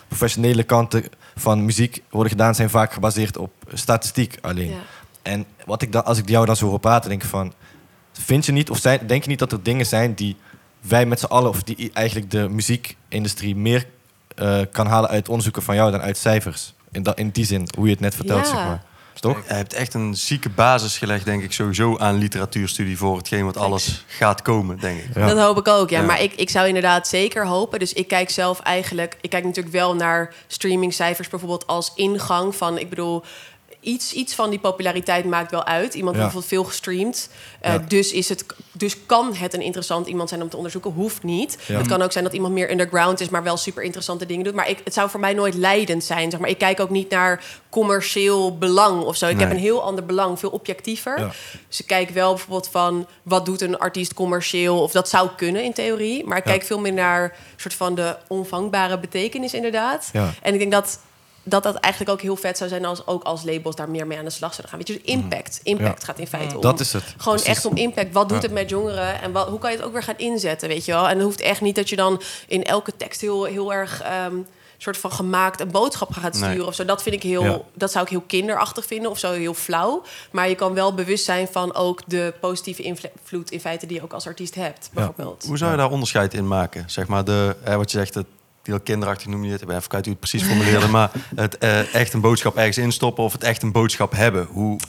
professionele 0.07 0.63
kanten 0.63 1.03
van 1.35 1.65
muziek 1.65 2.01
worden 2.09 2.31
gedaan, 2.31 2.55
zijn 2.55 2.69
vaak 2.69 2.93
gebaseerd 2.93 3.37
op 3.37 3.51
statistiek 3.73 4.37
alleen. 4.41 4.69
Ja. 4.69 4.75
En 5.21 5.45
wat 5.65 5.81
ik 5.81 5.91
dan, 5.91 6.05
als 6.05 6.17
ik 6.17 6.29
jou 6.29 6.45
dan 6.45 6.55
zo 6.55 6.67
hoor 6.67 6.79
praten, 6.79 7.09
denk 7.09 7.23
ik 7.23 7.29
van, 7.29 7.53
vind 8.13 8.45
je 8.45 8.51
niet, 8.51 8.69
of 8.69 8.77
zijn, 8.77 9.07
denk 9.07 9.23
je 9.23 9.29
niet 9.29 9.39
dat 9.39 9.51
er 9.51 9.63
dingen 9.63 9.85
zijn 9.85 10.13
die 10.13 10.35
wij 10.81 11.05
met 11.05 11.19
z'n 11.19 11.25
allen, 11.25 11.49
of 11.49 11.63
die 11.63 11.91
eigenlijk 11.93 12.31
de 12.31 12.49
muziekindustrie 12.49 13.55
meer 13.55 13.85
eh, 14.35 14.59
kan 14.71 14.87
halen 14.87 15.09
uit 15.09 15.27
onderzoeken 15.29 15.61
van 15.63 15.75
jou 15.75 15.91
dan 15.91 16.01
uit 16.01 16.17
cijfers? 16.17 16.73
In, 16.91 17.03
in 17.15 17.29
die 17.29 17.45
zin, 17.45 17.67
hoe 17.77 17.85
je 17.85 17.91
het 17.91 17.99
net 17.99 18.15
vertelt, 18.15 18.45
Ja. 18.45 18.45
zeg 18.45 18.55
maar. 18.55 18.83
Toch? 19.19 19.41
Hij 19.45 19.57
hebt 19.57 19.73
echt 19.73 19.93
een 19.93 20.15
zieke 20.15 20.49
basis 20.49 20.97
gelegd, 20.97 21.25
denk 21.25 21.43
ik, 21.43 21.51
sowieso 21.53 21.97
aan 21.97 22.15
literatuurstudie 22.15 22.97
voor 22.97 23.17
hetgeen 23.17 23.45
wat 23.45 23.57
alles 23.57 24.03
gaat 24.07 24.41
komen, 24.41 24.79
denk 24.79 24.99
ik. 24.99 25.15
Ja. 25.15 25.27
Dat 25.27 25.39
hoop 25.39 25.57
ik 25.57 25.67
ook, 25.67 25.89
ja. 25.89 25.99
Ja. 25.99 26.05
Maar 26.05 26.21
ik, 26.21 26.33
ik 26.33 26.49
zou 26.49 26.67
inderdaad 26.67 27.07
zeker 27.07 27.47
hopen. 27.47 27.79
Dus 27.79 27.93
ik 27.93 28.07
kijk 28.07 28.29
zelf 28.29 28.59
eigenlijk... 28.59 29.17
Ik 29.21 29.29
kijk 29.29 29.43
natuurlijk 29.43 29.75
wel 29.75 29.95
naar 29.95 30.33
streamingcijfers 30.47 31.27
bijvoorbeeld 31.27 31.67
als 31.67 31.91
ingang 31.95 32.55
van... 32.55 32.77
Ik 32.77 32.89
bedoel, 32.89 33.23
iets, 33.85 34.13
iets 34.13 34.35
van 34.35 34.49
die 34.49 34.59
populariteit 34.59 35.25
maakt 35.25 35.51
wel 35.51 35.65
uit. 35.65 35.93
Iemand 35.93 36.15
heeft 36.15 36.31
bijvoorbeeld 36.31 36.53
veel 36.53 36.63
gestreamd. 36.63 37.29
Eh, 37.59 37.73
Ja. 37.73 37.77
dus, 37.87 38.11
is 38.11 38.29
het, 38.29 38.45
dus 38.71 39.05
kan 39.05 39.35
het 39.35 39.53
een 39.53 39.61
interessant 39.61 40.07
iemand 40.07 40.29
zijn 40.29 40.41
om 40.41 40.49
te 40.49 40.55
onderzoeken. 40.55 40.91
Hoeft 40.91 41.23
niet. 41.23 41.57
Ja. 41.65 41.77
Het 41.77 41.87
kan 41.87 42.01
ook 42.01 42.11
zijn 42.11 42.23
dat 42.23 42.33
iemand 42.33 42.53
meer 42.53 42.71
underground 42.71 43.19
is... 43.19 43.29
maar 43.29 43.43
wel 43.43 43.57
super 43.57 43.83
interessante 43.83 44.25
dingen 44.25 44.43
doet. 44.43 44.53
Maar 44.53 44.69
ik, 44.69 44.79
het 44.83 44.93
zou 44.93 45.09
voor 45.09 45.19
mij 45.19 45.33
nooit 45.33 45.53
leidend 45.53 46.03
zijn. 46.03 46.31
Zeg 46.31 46.39
maar. 46.39 46.49
Ik 46.49 46.57
kijk 46.57 46.79
ook 46.79 46.89
niet 46.89 47.09
naar 47.09 47.43
commercieel 47.69 48.57
belang 48.57 49.03
of 49.03 49.15
zo. 49.15 49.27
Ik 49.27 49.39
heb 49.39 49.49
een 49.51 49.57
heel 49.57 49.83
ander 49.83 50.05
belang, 50.05 50.39
veel 50.39 50.49
objectiever. 50.49 51.35
Dus 51.67 51.79
ik 51.79 51.87
kijk 51.87 52.09
wel 52.09 52.29
bijvoorbeeld 52.33 52.69
van 52.69 53.07
wat 53.23 53.45
doet 53.45 53.61
een 53.61 53.77
artiest 53.77 54.13
commercieel, 54.13 54.81
of 54.81 54.91
dat 54.91 55.09
zou 55.09 55.29
kunnen 55.37 55.63
in 55.63 55.73
theorie. 55.73 56.25
Maar 56.25 56.37
ik 56.37 56.43
kijk 56.43 56.63
veel 56.63 56.79
meer 56.79 56.93
naar 56.93 57.35
soort 57.55 57.73
van 57.73 57.95
de 57.95 58.17
onvangbare 58.27 58.99
betekenis, 58.99 59.53
inderdaad. 59.53 60.09
En 60.41 60.53
ik 60.53 60.59
denk 60.59 60.71
dat, 60.71 60.99
dat 61.47 61.63
dat 61.63 61.75
eigenlijk 61.75 62.13
ook 62.13 62.21
heel 62.21 62.35
vet 62.35 62.57
zou 62.57 62.69
zijn 62.69 62.85
als 62.85 63.07
ook 63.07 63.23
als 63.23 63.43
labels 63.43 63.75
daar 63.75 63.89
meer 63.89 64.07
mee 64.07 64.17
aan 64.17 64.23
de 64.25 64.29
slag 64.29 64.53
zouden 64.53 64.69
gaan. 64.69 64.77
Weet 64.79 64.87
je, 64.87 64.93
dus 65.03 65.13
impact. 65.13 65.59
Impact 65.63 65.99
Ja. 65.99 66.05
gaat 66.05 66.19
in 66.19 66.27
feite 66.27 66.55
om. 66.55 66.61
Dat 66.61 66.79
is 66.79 66.93
het. 66.93 67.03
Gewoon 67.17 67.33
Precies. 67.37 67.55
echt 67.55 67.65
om 67.65 67.75
impact. 67.75 68.13
Wat 68.13 68.29
doet 68.29 68.37
Ja. 68.37 68.43
het 68.43 68.53
met 68.53 68.69
jongeren 68.69 69.21
en 69.21 69.31
wat, 69.31 69.47
hoe 69.47 69.59
kan 69.59 69.71
je 69.71 69.77
het 69.77 69.85
ook 69.85 69.91
weer 69.93 70.03
gaan 70.03 70.17
inzetten, 70.17 70.67
weet 70.69 70.85
je 70.85 70.91
wel? 70.91 71.07
En 71.07 71.15
het 71.15 71.23
hoeft 71.23 71.41
echt 71.41 71.61
niet 71.61 71.75
dat 71.75 71.89
je 71.89 71.95
dan 71.95 72.21
in 72.47 72.63
elke 72.63 72.95
tekst 72.97 73.21
heel, 73.21 73.43
heel 73.43 73.73
erg 73.73 74.01
ehm, 74.01 74.35
soort 74.77 74.97
van 74.97 75.11
gemaakt 75.11 75.59
een 75.61 75.71
boodschap 75.71 76.11
gaat 76.13 76.33
Nee. 76.39 76.49
sturen 76.49 76.67
of 76.67 76.75
zo. 76.75 76.85
Dat 76.85 77.01
vind 77.03 77.15
ik 77.15 77.23
heel, 77.23 77.43
Ja. 77.43 77.61
dat 77.73 77.91
zou 77.91 78.03
ik 78.03 78.09
heel 78.09 78.23
kinderachtig 78.27 78.85
vinden 78.85 79.11
of 79.11 79.19
zo 79.19 79.31
heel 79.31 79.53
flauw. 79.53 80.03
Maar 80.31 80.49
je 80.49 80.55
kan 80.55 80.73
wel 80.73 80.93
bewust 80.93 81.25
zijn 81.25 81.47
van 81.51 81.73
ook 81.75 82.01
de 82.07 82.33
positieve 82.39 82.81
invloed 82.81 83.51
in 83.51 83.59
feite 83.59 83.85
die 83.85 83.97
je 83.97 84.03
ook 84.03 84.13
als 84.13 84.27
artiest 84.27 84.55
hebt, 84.55 84.89
bijvoorbeeld. 84.93 85.43
Hoe 85.47 85.57
zou 85.57 85.71
je 85.71 85.77
daar 85.77 85.91
onderscheid 85.91 86.33
in 86.33 86.47
maken? 86.47 86.83
Zeg 86.89 87.07
maar, 87.07 87.23
de, 87.25 87.55
wat 87.65 87.91
je 87.91 87.97
zegt, 87.97 88.13
het 88.13 88.25
die 88.65 88.73
al 88.73 88.79
kinderachtig 88.79 89.27
noem 89.27 89.43
je 89.43 89.51
het. 89.51 89.61
Ik 89.61 89.67
ben 89.67 89.75
even 89.75 89.89
kwijt 89.89 90.05
hoe 90.05 90.13
het 90.13 90.29
precies 90.29 90.47
formuleerde. 90.47 90.87
maar 90.87 91.11
het 91.35 91.57
eh, 91.57 91.93
echt 91.93 92.13
een 92.13 92.21
boodschap 92.21 92.55
ergens 92.55 92.77
instoppen 92.77 93.23
of 93.23 93.31
het 93.31 93.43
echt 93.43 93.63
een 93.63 93.71
boodschap 93.71 94.11
hebben. 94.11 94.45
Hoe, 94.45 94.79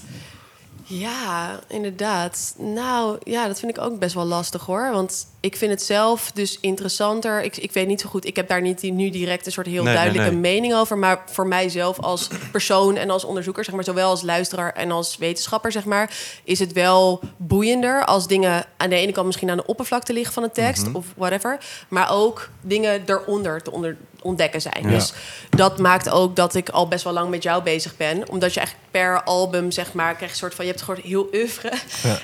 Ja, 0.82 1.60
inderdaad. 1.68 2.54
Nou, 2.58 3.18
ja, 3.24 3.46
dat 3.46 3.58
vind 3.58 3.76
ik 3.76 3.84
ook 3.84 3.98
best 3.98 4.14
wel 4.14 4.24
lastig 4.24 4.64
hoor. 4.64 4.90
Want 4.92 5.26
ik 5.46 5.56
vind 5.56 5.70
het 5.70 5.82
zelf 5.82 6.30
dus 6.34 6.58
interessanter. 6.60 7.42
Ik, 7.42 7.56
ik 7.56 7.72
weet 7.72 7.86
niet 7.86 8.00
zo 8.00 8.08
goed, 8.08 8.24
ik 8.26 8.36
heb 8.36 8.48
daar 8.48 8.60
niet 8.60 8.80
die- 8.80 8.92
nu 8.92 9.10
direct 9.10 9.46
een 9.46 9.52
soort 9.52 9.66
heel 9.66 9.82
Nee, 9.82 9.94
duidelijke 9.94 10.30
nee. 10.30 10.40
mening 10.40 10.74
over. 10.74 10.98
Maar 10.98 11.22
voor 11.26 11.46
mijzelf 11.46 12.00
als 12.00 12.28
persoon 12.52 12.96
en 12.96 13.10
als 13.10 13.24
onderzoeker, 13.24 13.64
zeg 13.64 13.74
maar, 13.74 13.84
zowel 13.84 14.08
als 14.10 14.22
luisteraar 14.22 14.72
en 14.72 14.90
als 14.90 15.16
wetenschapper, 15.16 15.72
zeg 15.72 15.84
maar, 15.84 16.10
is 16.44 16.58
het 16.58 16.72
wel 16.72 17.20
boeiender 17.36 18.04
als 18.04 18.26
dingen 18.26 18.64
aan 18.76 18.90
de 18.90 18.96
ene 18.96 19.12
kant 19.12 19.26
misschien 19.26 19.50
aan 19.50 19.56
de 19.56 19.66
oppervlakte 19.66 20.12
liggen 20.12 20.32
van 20.34 20.42
een 20.42 20.50
tekst 20.52 20.86
Mhm. 20.86 20.96
of 20.96 21.06
whatever. 21.16 21.58
Maar 21.88 22.10
ook 22.12 22.48
dingen 22.60 23.02
eronder 23.06 23.62
te 23.62 23.70
onder, 23.72 23.96
ontdekken 24.22 24.60
zijn. 24.60 24.82
Ja. 24.82 24.88
Dus 24.88 25.12
dat 25.50 25.78
maakt 25.78 26.10
ook 26.10 26.36
dat 26.36 26.54
ik 26.54 26.68
al 26.68 26.88
best 26.88 27.04
wel 27.04 27.12
lang 27.12 27.30
met 27.30 27.42
jou 27.42 27.62
bezig 27.62 27.96
ben. 27.96 28.28
Omdat 28.30 28.54
je 28.54 28.58
eigenlijk 28.60 28.88
per 28.90 29.22
album, 29.22 29.70
zeg 29.70 29.92
maar, 29.92 30.06
krijg 30.14 30.20
je 30.20 30.28
een 30.30 30.34
soort 30.36 30.54
van... 30.54 30.64
Je 30.64 30.70
hebt 30.70 30.82
gewoon 30.84 31.00
heel 31.04 31.28
oeuvre. 31.34 31.72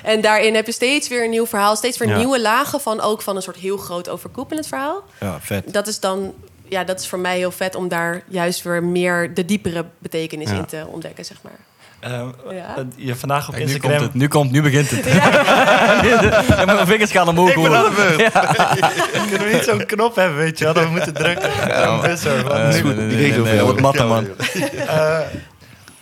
En 0.03 0.21
daarin 0.21 0.55
heb 0.55 0.65
je 0.65 0.71
steeds 0.71 1.07
weer 1.07 1.23
een 1.23 1.29
nieuw 1.29 1.45
verhaal. 1.47 1.75
Steeds 1.75 1.97
weer 1.97 2.07
Ja. 2.09 2.17
nieuwe 2.17 2.41
lagen 2.41 2.81
van 2.81 2.99
ook 3.13 3.21
van 3.21 3.35
een 3.35 3.41
soort 3.41 3.57
heel 3.57 3.77
groot 3.77 4.09
overkoepelend 4.09 4.67
verhaal. 4.67 5.03
Ja, 5.19 5.37
vet. 5.41 5.73
Dat 5.73 5.87
is 5.87 5.99
dan... 5.99 6.33
Ja, 6.69 6.83
dat 6.83 6.99
is 6.99 7.07
voor 7.07 7.19
mij 7.19 7.37
heel 7.37 7.51
vet 7.51 7.75
om 7.75 7.87
daar 7.87 8.21
juist 8.27 8.63
weer 8.63 8.83
meer 8.83 9.33
de 9.33 9.45
diepere 9.45 9.85
betekenis 9.99 10.49
Ja. 10.49 10.55
in 10.55 10.65
te 10.65 10.85
ontdekken, 10.87 11.25
zeg 11.25 11.37
maar. 11.41 11.53
Ehm, 11.99 12.27
Ja. 12.55 12.75
eh, 12.77 12.83
je 12.95 13.15
vandaag 13.15 13.47
op 13.47 13.53
Kijk, 13.53 13.65
nu 13.67 13.71
Instagram... 13.73 13.97
komt 13.99 14.11
het, 14.11 14.21
nu 14.21 14.27
komt, 14.27 14.51
nu 14.51 14.61
begint 14.61 14.89
het. 14.89 15.05
Ja, 16.57 16.65
mijn 16.65 16.87
vingers 16.87 17.11
gaan 17.11 17.27
omhoog. 17.27 17.49
Ik 17.55 17.61
ben 17.63 17.75
aan 17.75 17.83
de 17.83 17.91
beurt. 17.95 18.31
Kunnen 19.29 19.47
we 19.47 19.53
niet 19.53 19.63
zo'n 19.63 19.85
knop 19.85 20.15
hebben, 20.15 20.37
weet 20.37 20.57
je 20.57 20.63
wel? 20.65 20.73
Dat 20.73 20.83
we 20.83 20.89
moeten 20.89 21.13
drukken. 21.13 21.49
Zo'n 21.83 22.01
buzzer. 22.01 22.43
Want 22.43 22.75
Eh, 22.75 22.83
nu- 22.83 22.83
nee, 22.83 22.95
nee, 22.95 23.07
Die 23.07 23.17
nee, 23.17 23.25
regel 23.27 23.43
nee, 23.43 23.53
veel. 23.55 23.65
Wat 23.65 23.79
matten, 23.79 24.07
man. 24.07 24.27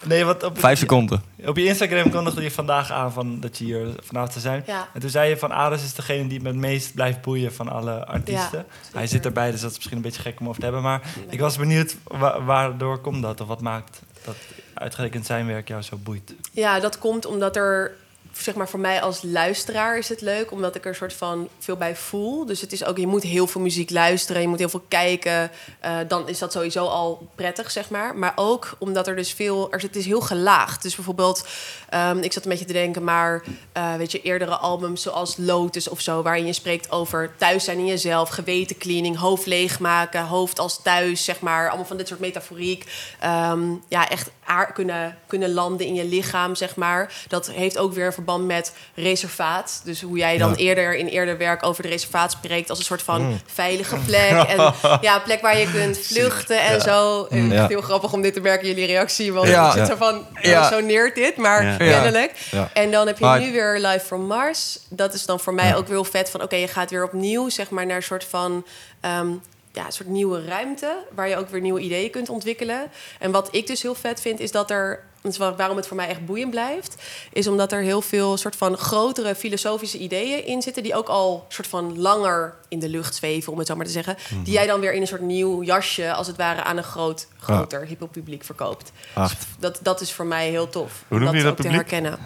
Nee, 0.04 0.26
wat 0.26 0.44
op, 0.44 0.60
Vijf 0.60 0.80
seconden. 0.80 1.22
op 1.46 1.58
je 1.58 1.66
Instagram 1.66 2.12
kondigde 2.12 2.42
je 2.42 2.52
vandaag 2.52 2.92
aan 2.92 3.12
van 3.12 3.40
dat 3.40 3.58
je 3.58 3.64
hier 3.66 3.88
vanavond 4.04 4.32
zou 4.32 4.44
zijn. 4.44 4.64
Ja. 4.68 4.88
En 4.94 5.00
toen 5.00 5.10
zei 5.10 5.30
je 5.30 5.38
van 5.38 5.52
Aris 5.52 5.84
is 5.84 5.94
degene 5.94 6.28
die 6.28 6.42
me 6.42 6.48
het 6.48 6.58
meest 6.58 6.94
blijft 6.94 7.22
boeien 7.22 7.54
van 7.54 7.70
alle 7.70 8.06
artiesten. 8.06 8.66
Hij 8.94 9.08
zit 9.08 9.26
erbij, 9.26 9.52
dus 9.52 9.62
dat 9.62 9.70
is 9.72 9.76
misschien 9.76 9.98
een 9.98 10.04
beetje 10.04 10.22
gek 10.22 10.40
om 10.40 10.48
over 10.48 10.60
te 10.60 10.66
hebben. 10.66 10.84
Maar 10.84 11.02
ik 11.30 11.40
was 11.40 11.58
benieuwd, 11.58 11.96
wa- 12.04 12.44
waardoor 12.44 12.98
komt 13.00 13.22
dat? 13.22 13.42
Of 13.42 13.48
wat 13.48 13.62
maakt 13.62 14.02
dat 14.26 14.36
uitgerekend 14.74 15.26
zijn 15.26 15.48
werk 15.48 15.68
jou 15.68 15.82
zo 15.82 15.98
boeit? 16.04 16.34
Ja, 16.52 16.80
dat 16.80 16.98
komt 16.98 17.26
omdat 17.26 17.56
er, 17.56 17.92
zeg 18.34 18.56
maar, 18.56 18.70
voor 18.70 18.80
mij 18.80 19.02
als 19.02 19.22
luisteraar 19.24 19.98
is 19.98 20.10
het 20.10 20.22
leuk, 20.22 20.52
omdat 20.52 20.76
ik 20.76 20.86
er 20.86 20.96
soort 20.96 21.14
van 21.14 21.50
veel 21.60 21.76
bij 21.76 21.96
voel. 21.96 22.46
Dus 22.46 22.62
het 22.62 22.72
is 22.72 22.84
ook, 22.84 22.98
je 22.98 23.08
moet 23.08 23.24
heel 23.24 23.48
veel 23.48 23.62
muziek 23.62 23.90
luisteren, 23.90 24.42
je 24.42 24.48
moet 24.48 24.60
heel 24.60 24.70
veel 24.70 24.86
kijken. 24.88 25.52
eh, 25.80 25.98
dan 26.08 26.28
is 26.28 26.40
dat 26.40 26.52
sowieso 26.52 26.86
al 26.86 27.28
prettig, 27.36 27.72
zeg 27.72 27.90
maar. 27.90 28.16
Maar 28.16 28.34
ook 28.36 28.76
omdat 28.78 29.08
er 29.08 29.16
dus 29.16 29.34
veel, 29.34 29.72
er, 29.72 29.82
het 29.82 29.96
is 29.96 30.06
heel 30.06 30.22
gelaagd. 30.22 30.82
Dus 30.82 30.96
bijvoorbeeld, 30.96 31.48
ehm, 31.92 32.18
ik 32.18 32.34
zat 32.34 32.44
een 32.44 32.50
beetje 32.50 32.66
te 32.66 32.74
denken, 32.74 33.04
maar 33.04 33.42
eh, 33.74 33.96
weet 33.96 34.12
je, 34.12 34.22
eerdere 34.22 34.56
albums 34.56 35.02
zoals 35.02 35.36
Lotus 35.38 35.90
of 35.90 36.00
zo, 36.02 36.22
waarin 36.22 36.46
je 36.46 36.54
spreekt 36.54 36.92
over 36.92 37.32
thuis 37.38 37.64
zijn 37.64 37.78
in 37.78 37.86
jezelf, 37.86 38.30
gewetencleaning, 38.30 39.18
hoofd 39.18 39.46
leegmaken, 39.46 40.26
hoofd 40.26 40.60
als 40.60 40.82
thuis, 40.82 41.24
zeg 41.26 41.40
maar. 41.40 41.68
Allemaal 41.68 41.86
van 41.86 41.98
dit 41.98 42.08
soort 42.08 42.20
metaforiek. 42.20 42.86
Ehm, 43.20 43.60
ja, 43.88 44.10
echt 44.10 44.30
kunnen, 44.74 45.18
kunnen 45.28 45.54
landen 45.54 45.86
in 45.86 45.94
je 45.94 46.06
lichaam, 46.06 46.56
zeg 46.56 46.76
maar. 46.76 47.14
Dat 47.28 47.52
heeft 47.52 47.78
ook 47.78 47.94
weer 47.94 48.06
een 48.06 48.14
verband 48.14 48.46
met 48.46 48.74
reservaat. 48.96 49.82
Dus 49.84 50.02
hoe 50.02 50.18
jij 50.18 50.38
dan 50.38 50.50
Ja. 50.50 50.56
eerder 50.56 50.96
in 50.96 51.08
eerder 51.08 51.38
werk 51.38 51.64
over 51.66 51.84
de 51.84 51.90
reservaat 51.90 52.32
spreekt 52.32 52.70
als 52.70 52.80
een 52.80 52.86
soort 52.86 53.02
van 53.02 53.40
veilige 53.46 53.96
plek. 54.06 54.32
En 54.32 54.58
ja, 55.02 55.16
een 55.16 55.22
plek 55.24 55.42
waar 55.42 55.58
je 55.60 55.72
kunt 55.72 55.98
vluchten 55.98 56.62
en 56.62 56.82
zo. 56.82 57.28
Ja. 57.30 57.68
Heel 57.68 57.82
grappig 57.82 58.14
om 58.14 58.22
dit 58.22 58.34
te 58.34 58.40
merken, 58.40 58.68
jullie 58.68 58.86
reactie. 58.86 59.34
Want 59.34 59.48
Ja. 59.48 59.68
ik 59.68 59.74
zit 59.78 59.88
zo 59.88 59.96
van, 59.96 60.26
zo 60.70 60.80
neert 60.80 61.16
dit, 61.16 61.38
maar. 61.38 61.81
Kennelijk. 61.90 62.32
En 62.74 62.92
dan 62.92 63.08
heb 63.08 63.18
je 63.18 63.26
nu 63.40 63.52
weer 63.52 63.80
Live 63.80 64.06
from 64.06 64.26
Mars. 64.26 64.80
Dat 64.90 65.14
is 65.14 65.26
dan 65.26 65.40
voor 65.40 65.54
mij 65.54 65.76
ook 65.76 65.88
weer 65.88 65.96
heel 65.96 66.04
vet 66.04 66.30
van... 66.30 66.42
oké, 66.42 66.56
je 66.56 66.68
gaat 66.68 66.90
weer 66.90 67.04
opnieuw 67.04 67.50
zeg 67.50 67.70
maar, 67.70 67.86
naar 67.86 67.96
een 67.96 68.04
soort 68.04 68.24
van... 68.24 68.66
ehm, 69.02 69.28
ja, 69.72 69.86
een 69.86 69.92
soort 69.92 70.10
nieuwe 70.10 70.46
ruimte... 70.46 70.98
waar 71.16 71.30
je 71.30 71.38
ook 71.38 71.50
weer 71.50 71.62
nieuwe 71.62 71.80
ideeën 71.80 72.12
kunt 72.12 72.30
ontwikkelen. 72.30 72.92
En 73.20 73.32
wat 73.32 73.56
ik 73.56 73.68
dus 73.68 73.82
heel 73.82 73.96
vet 73.96 74.22
vind, 74.22 74.40
is 74.40 74.52
dat 74.52 74.70
er... 74.72 75.04
dat 75.22 75.32
is 75.32 75.38
waarom 75.38 75.78
het 75.78 75.88
voor 75.88 75.96
mij 75.96 76.08
echt 76.08 76.26
boeiend 76.26 76.50
blijft... 76.50 76.96
is 77.34 77.48
omdat 77.48 77.72
er 77.72 77.82
heel 77.82 78.02
veel 78.02 78.38
soort 78.38 78.56
van 78.56 78.78
grotere 78.78 79.36
filosofische 79.36 79.98
ideeën 79.98 80.46
in 80.46 80.62
zitten... 80.62 80.84
die 80.84 80.96
ook 80.96 81.08
al 81.08 81.46
soort 81.48 81.68
van 81.68 82.00
langer 82.00 82.56
in 82.68 82.80
de 82.80 82.90
lucht 82.90 83.16
zweven, 83.16 83.52
om 83.52 83.58
het 83.58 83.68
zo 83.68 83.76
maar 83.76 83.86
te 83.86 83.92
zeggen... 83.92 84.18
Mhm. 84.32 84.44
die 84.44 84.54
jij 84.54 84.68
dan 84.68 84.80
weer 84.80 84.94
in 84.94 85.02
een 85.02 85.08
soort 85.08 85.22
nieuw 85.22 85.64
jasje... 85.64 86.14
als 86.14 86.28
het 86.28 86.38
ware 86.38 86.64
aan 86.64 86.78
een 86.78 86.84
groot, 86.84 87.28
groter 87.40 87.86
hippopubliek 87.86 88.44
verkoopt. 88.44 88.92
Hard. 89.14 89.38
Dat, 89.60 89.80
dat 89.82 90.02
is 90.02 90.12
voor 90.12 90.26
mij 90.26 90.50
heel 90.50 90.70
tof. 90.70 91.04
Hoe 91.08 91.20
je 91.20 91.26
dat 91.26 91.36
ook 91.36 91.42
te 91.44 91.54
publiek? 91.54 91.72
herkennen. 91.72 92.20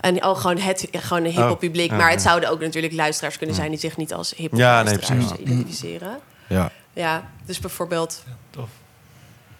En 0.00 0.24
oh, 0.24 0.36
gewoon, 0.36 0.58
het, 0.58 0.88
gewoon 0.92 1.24
een 1.24 1.30
hip-hop 1.30 1.58
publiek. 1.58 1.90
ja, 1.90 1.96
maar 1.96 2.10
het 2.10 2.22
zouden 2.22 2.50
ook 2.50 2.60
natuurlijk 2.60 2.92
luisteraars 2.92 3.38
kunnen 3.38 3.56
zijn 3.56 3.70
die 3.70 3.78
zich 3.78 3.96
niet 3.96 4.12
als 4.12 4.34
hip-hop 4.36 4.58
Ja, 4.58 4.82
nee, 4.82 4.98
identificeren. 5.38 6.18
Ja. 6.48 6.72
Ja, 6.98 7.30
dus 7.46 7.58
bijvoorbeeld. 7.58 8.22
Tof. 8.50 8.68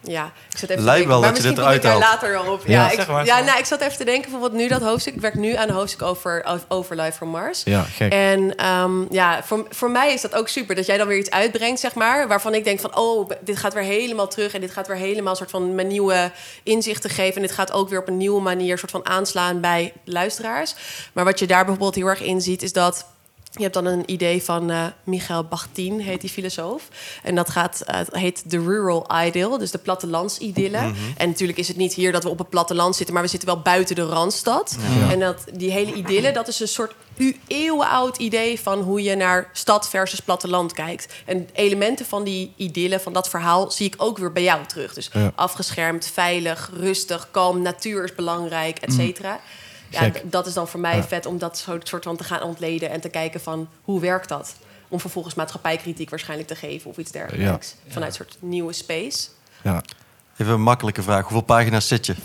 Ja, 0.01 0.31
ik 0.49 0.57
zat 0.57 0.69
even 0.69 0.83
Lijkt 0.83 1.01
te 1.01 1.07
wel 1.07 1.21
denken, 1.21 1.43
dat 1.43 1.43
maar 1.43 1.51
je 1.53 1.63
dit 1.63 1.65
misschien 1.65 1.65
kom 1.65 1.73
ik 1.73 1.81
daar 1.81 1.95
eruit 1.95 2.11
later 2.11 2.37
al 2.37 2.53
op. 2.53 2.67
Ja, 2.67 2.83
Ja, 2.83 2.89
zeg 2.89 2.99
ik, 2.99 3.11
maar, 3.11 3.25
ja 3.25 3.39
nou, 3.39 3.59
ik 3.59 3.65
zat 3.65 3.81
even 3.81 3.97
te 3.97 4.03
denken 4.03 4.31
bijvoorbeeld 4.31 4.61
nu 4.61 4.67
dat 4.67 4.81
hoofdstuk. 4.81 5.13
Ik 5.13 5.21
werk 5.21 5.33
nu 5.33 5.55
aan 5.55 5.67
een 5.69 5.75
hoofdstuk 5.75 6.01
over, 6.01 6.59
over 6.67 6.95
Life 6.95 7.11
from 7.11 7.29
Mars. 7.29 7.61
Ja, 7.63 7.81
gek. 7.81 8.11
En 8.11 8.55
ehm, 8.55 9.13
ja, 9.13 9.43
voor, 9.43 9.65
voor 9.69 9.91
mij 9.91 10.13
is 10.13 10.21
dat 10.21 10.35
ook 10.35 10.47
super. 10.47 10.75
Dat 10.75 10.85
jij 10.85 10.97
dan 10.97 11.07
weer 11.07 11.17
iets 11.17 11.29
uitbrengt, 11.29 11.79
zeg 11.79 11.93
maar. 11.93 12.27
Waarvan 12.27 12.53
ik 12.53 12.63
denk 12.63 12.79
van, 12.79 12.97
oh, 12.97 13.29
dit 13.41 13.57
gaat 13.57 13.73
weer 13.73 13.83
helemaal 13.83 14.27
terug. 14.27 14.53
En 14.53 14.61
dit 14.61 14.71
gaat 14.71 14.87
weer 14.87 14.97
helemaal 14.97 15.35
soort 15.35 15.49
van 15.51 15.75
mijn 15.75 15.87
nieuwe 15.87 16.31
inzichten 16.63 17.09
geven. 17.09 17.35
En 17.35 17.41
dit 17.41 17.51
gaat 17.51 17.71
ook 17.71 17.89
weer 17.89 17.99
op 17.99 18.07
een 18.07 18.17
nieuwe 18.17 18.41
manier 18.41 18.77
soort 18.77 18.91
van 18.91 19.05
aanslaan 19.05 19.61
bij 19.61 19.93
luisteraars. 20.03 20.75
Maar 21.13 21.25
wat 21.25 21.39
je 21.39 21.47
daar 21.47 21.65
bijvoorbeeld 21.65 21.95
heel 21.95 22.07
erg 22.07 22.21
in 22.21 22.41
ziet, 22.41 22.61
is 22.61 22.73
dat... 22.73 23.05
Je 23.51 23.61
hebt 23.61 23.73
dan 23.73 23.85
een 23.85 24.11
idee 24.11 24.43
van 24.43 24.69
eh 24.69 24.85
Michael 25.03 25.43
Bakhtin, 25.43 25.99
heet 25.99 26.21
die 26.21 26.29
filosoof. 26.29 26.87
En 27.23 27.35
dat 27.35 27.49
gaat, 27.49 27.81
eh, 27.81 27.99
heet 28.11 28.49
de 28.51 28.59
rural 28.59 29.07
ideal, 29.25 29.57
dus 29.57 29.71
de 29.71 29.77
plattelandsidylle. 29.77 30.91
En 31.17 31.27
natuurlijk 31.29 31.57
is 31.59 31.67
het 31.67 31.77
niet 31.77 31.93
hier 31.93 32.11
dat 32.11 32.23
we 32.23 32.29
op 32.29 32.37
het 32.37 32.49
platteland 32.49 32.95
zitten... 32.95 33.13
maar 33.13 33.23
we 33.23 33.29
zitten 33.29 33.49
wel 33.49 33.61
buiten 33.61 33.95
de 33.95 34.05
Randstad. 34.05 34.77
En 35.09 35.19
dat, 35.19 35.43
die 35.53 35.71
hele 35.71 35.93
idylle, 35.93 36.31
dat 36.31 36.47
is 36.47 36.59
een 36.59 36.67
soort 36.67 36.93
eeuwenoud 37.47 38.17
idee... 38.17 38.59
van 38.59 38.81
hoe 38.81 39.03
je 39.03 39.15
naar 39.15 39.49
stad 39.53 39.89
versus 39.89 40.19
platteland 40.19 40.73
kijkt. 40.73 41.13
En 41.25 41.49
elementen 41.53 42.05
van 42.05 42.23
die 42.23 42.53
idylle, 42.55 42.99
van 42.99 43.13
dat 43.13 43.29
verhaal... 43.29 43.71
zie 43.71 43.85
ik 43.85 43.95
ook 43.97 44.17
weer 44.17 44.31
bij 44.31 44.43
jou 44.43 44.65
terug. 44.65 44.93
Dus 44.93 45.09
Ja. 45.13 45.31
afgeschermd, 45.35 46.09
veilig, 46.13 46.71
rustig, 46.73 47.27
kalm, 47.31 47.61
natuur 47.61 48.03
is 48.03 48.15
belangrijk, 48.15 48.77
et 48.79 48.93
cetera. 48.93 49.39
Ja, 49.89 50.11
dat 50.23 50.47
is 50.47 50.53
dan 50.53 50.67
voor 50.67 50.79
mij 50.79 51.03
vet 51.03 51.25
om 51.25 51.37
dat 51.37 51.57
soort, 51.57 51.87
soort 51.87 52.03
van 52.03 52.17
te 52.17 52.23
gaan 52.23 52.41
ontleden 52.41 52.89
en 52.89 53.01
te 53.01 53.09
kijken 53.09 53.41
van 53.41 53.69
hoe 53.81 53.99
werkt 53.99 54.29
dat? 54.29 54.55
Om 54.87 54.99
vervolgens 54.99 55.35
maatschappijkritiek 55.35 56.09
waarschijnlijk 56.09 56.49
te 56.49 56.55
geven 56.55 56.89
of 56.89 56.97
iets 56.97 57.11
dergelijks. 57.11 57.75
Vanuit 57.87 58.11
een 58.11 58.25
soort 58.25 58.37
nieuwe 58.39 58.73
space. 58.73 59.27
Ja. 59.63 59.81
Even 60.39 60.53
een 60.53 60.61
makkelijke 60.61 61.01
vraag. 61.01 61.21
Hoeveel 61.21 61.41
pagina's 61.41 61.87
zit 61.87 62.05
je? 62.05 62.15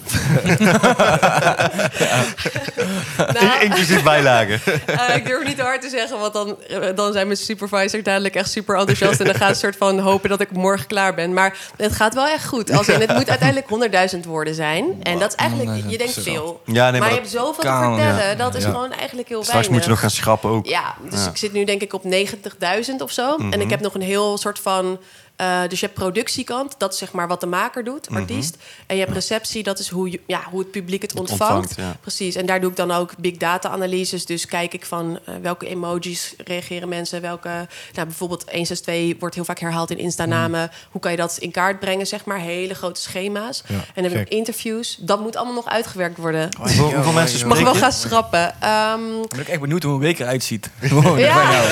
Nou, 3.17 3.61
Inclusief 3.61 4.03
bijlagen. 4.03 4.61
eh, 4.87 5.17
ik 5.17 5.27
durf 5.27 5.47
niet 5.47 5.57
te 5.57 5.63
hard 5.63 5.83
te 5.83 5.89
zeggen, 5.89 6.19
want 6.19 6.33
dan, 6.33 6.57
eh, 6.69 6.89
dan 6.95 7.13
zijn 7.13 7.27
mijn 7.27 7.39
supervisors 7.39 8.03
dadelijk 8.03 8.35
echt 8.35 8.51
super 8.51 8.79
enthousiast. 8.79 9.21
En 9.21 9.27
dan 9.27 9.35
gaan 9.35 9.55
ze 9.55 9.61
soort 9.61 9.77
van 9.77 9.99
hopen 9.99 10.29
dat 10.29 10.41
ik 10.41 10.51
morgen 10.51 10.87
klaar 10.87 11.15
ben. 11.15 11.33
Maar 11.33 11.57
het 11.77 11.93
gaat 11.93 12.15
wel 12.15 12.27
echt 12.27 12.47
goed. 12.47 12.71
Als 12.71 12.89
in, 12.89 13.01
het 13.01 13.15
moet 13.15 13.31
uiteindelijk 13.31 14.13
100.000 14.15 14.21
woorden 14.27 14.55
zijn. 14.55 14.85
En 15.03 15.19
dat 15.19 15.29
is 15.31 15.35
eigenlijk, 15.37 15.83
je 15.89 15.99
denkt 15.99 16.23
veel. 16.23 16.61
Ja, 16.65 16.73
nee, 16.73 16.91
maar, 16.91 17.01
maar 17.01 17.09
je 17.09 17.15
hebt 17.15 17.31
zoveel 17.31 17.63
kan, 17.65 17.97
te 17.97 18.03
vertellen, 18.03 18.29
ja. 18.31 18.35
dat 18.35 18.55
is 18.55 18.63
Ja. 18.63 18.71
gewoon 18.71 18.93
eigenlijk 18.93 19.29
heel 19.29 19.43
straks 19.45 19.53
weinig. 19.53 19.71
moet 19.73 19.83
je 19.85 19.91
nog 19.91 20.01
gaan 20.01 20.11
schrappen 20.11 20.51
ook. 20.51 20.67
Ja, 20.67 20.95
dus 21.11 21.25
Ja. 21.25 21.31
ik 21.31 21.37
zit 21.37 21.53
nu 21.53 21.65
denk 21.65 21.83
ik 21.83 21.93
op 21.93 22.05
90.000 22.05 23.03
of 23.03 23.13
zo. 23.13 23.37
En 23.51 23.61
ik 23.61 23.71
heb 23.71 23.81
nog 23.81 23.95
een 23.95 24.03
heel 24.03 24.39
soort 24.39 24.59
van... 24.59 24.99
eh, 25.37 25.61
dus 25.69 25.81
je 25.81 25.87
hebt 25.87 25.99
productiekant, 25.99 26.75
dat 26.79 26.93
is 26.93 26.99
zeg 26.99 27.13
maar 27.13 27.29
wat 27.29 27.41
de 27.41 27.47
maker 27.47 27.85
doet, 27.85 28.09
artiest. 28.11 28.57
En 28.87 28.97
je 28.97 29.03
hebt 29.03 29.15
receptie, 29.15 29.63
dat 29.63 29.79
is 29.79 29.89
hoe, 29.89 30.11
je, 30.11 30.21
ja, 30.27 30.43
hoe 30.51 30.59
het 30.59 30.71
publiek 30.71 31.03
het, 31.03 31.15
ontvangt. 31.19 31.43
ontvangt, 31.43 31.77
ja. 31.77 31.97
Precies, 32.01 32.35
en 32.35 32.47
daar 32.47 32.61
doe 32.61 32.71
ik 32.71 32.77
dan 32.77 32.91
ook 32.91 33.17
big 33.19 33.37
data 33.37 33.69
analyses. 33.69 34.27
Dus 34.27 34.47
kijk 34.47 34.75
ik 34.75 34.87
van 34.87 35.19
eh, 35.25 35.35
welke 35.43 35.67
emojis 35.67 36.35
reageren 36.45 36.89
mensen, 36.89 37.21
welke... 37.21 37.49
Nou, 37.93 38.07
bijvoorbeeld 38.07 38.41
162 38.51 39.21
wordt 39.21 39.35
heel 39.35 39.45
vaak 39.45 39.59
herhaald 39.59 39.91
in 39.91 39.99
Insta-namen. 39.99 40.71
Hoe 40.91 41.01
kan 41.01 41.11
je 41.11 41.17
dat 41.17 41.37
in 41.39 41.51
kaart 41.51 41.81
brengen, 41.81 42.07
zeg 42.07 42.25
maar? 42.25 42.39
Hele 42.39 42.75
grote 42.75 43.01
schema's. 43.01 43.63
Ja, 43.67 43.75
en 43.95 44.03
dan 44.03 44.13
heb 44.13 44.27
ik 44.27 44.33
interviews. 44.33 44.97
Dat 45.01 45.21
moet 45.21 45.37
allemaal 45.37 45.55
nog 45.55 45.67
uitgewerkt 45.69 46.17
worden. 46.17 46.49
Hoeveel, 46.59 46.93
hoeveel 46.95 47.13
mensen 47.13 47.39
Ik 47.39 47.47
mag 47.47 47.61
wel 47.61 47.75
gaan 47.75 47.93
schrappen. 47.93 48.55
Ehm, 48.61 49.21
Ik 49.23 49.29
ben 49.29 49.41
ook 49.41 49.47
echt 49.47 49.61
benieuwd 49.61 49.83
hoe 49.83 49.93
een 49.93 49.99
week 49.99 50.19
eruit 50.19 50.45
ziet. 50.45 50.71
Gewoon 50.81 51.19
Ja. 51.19 51.63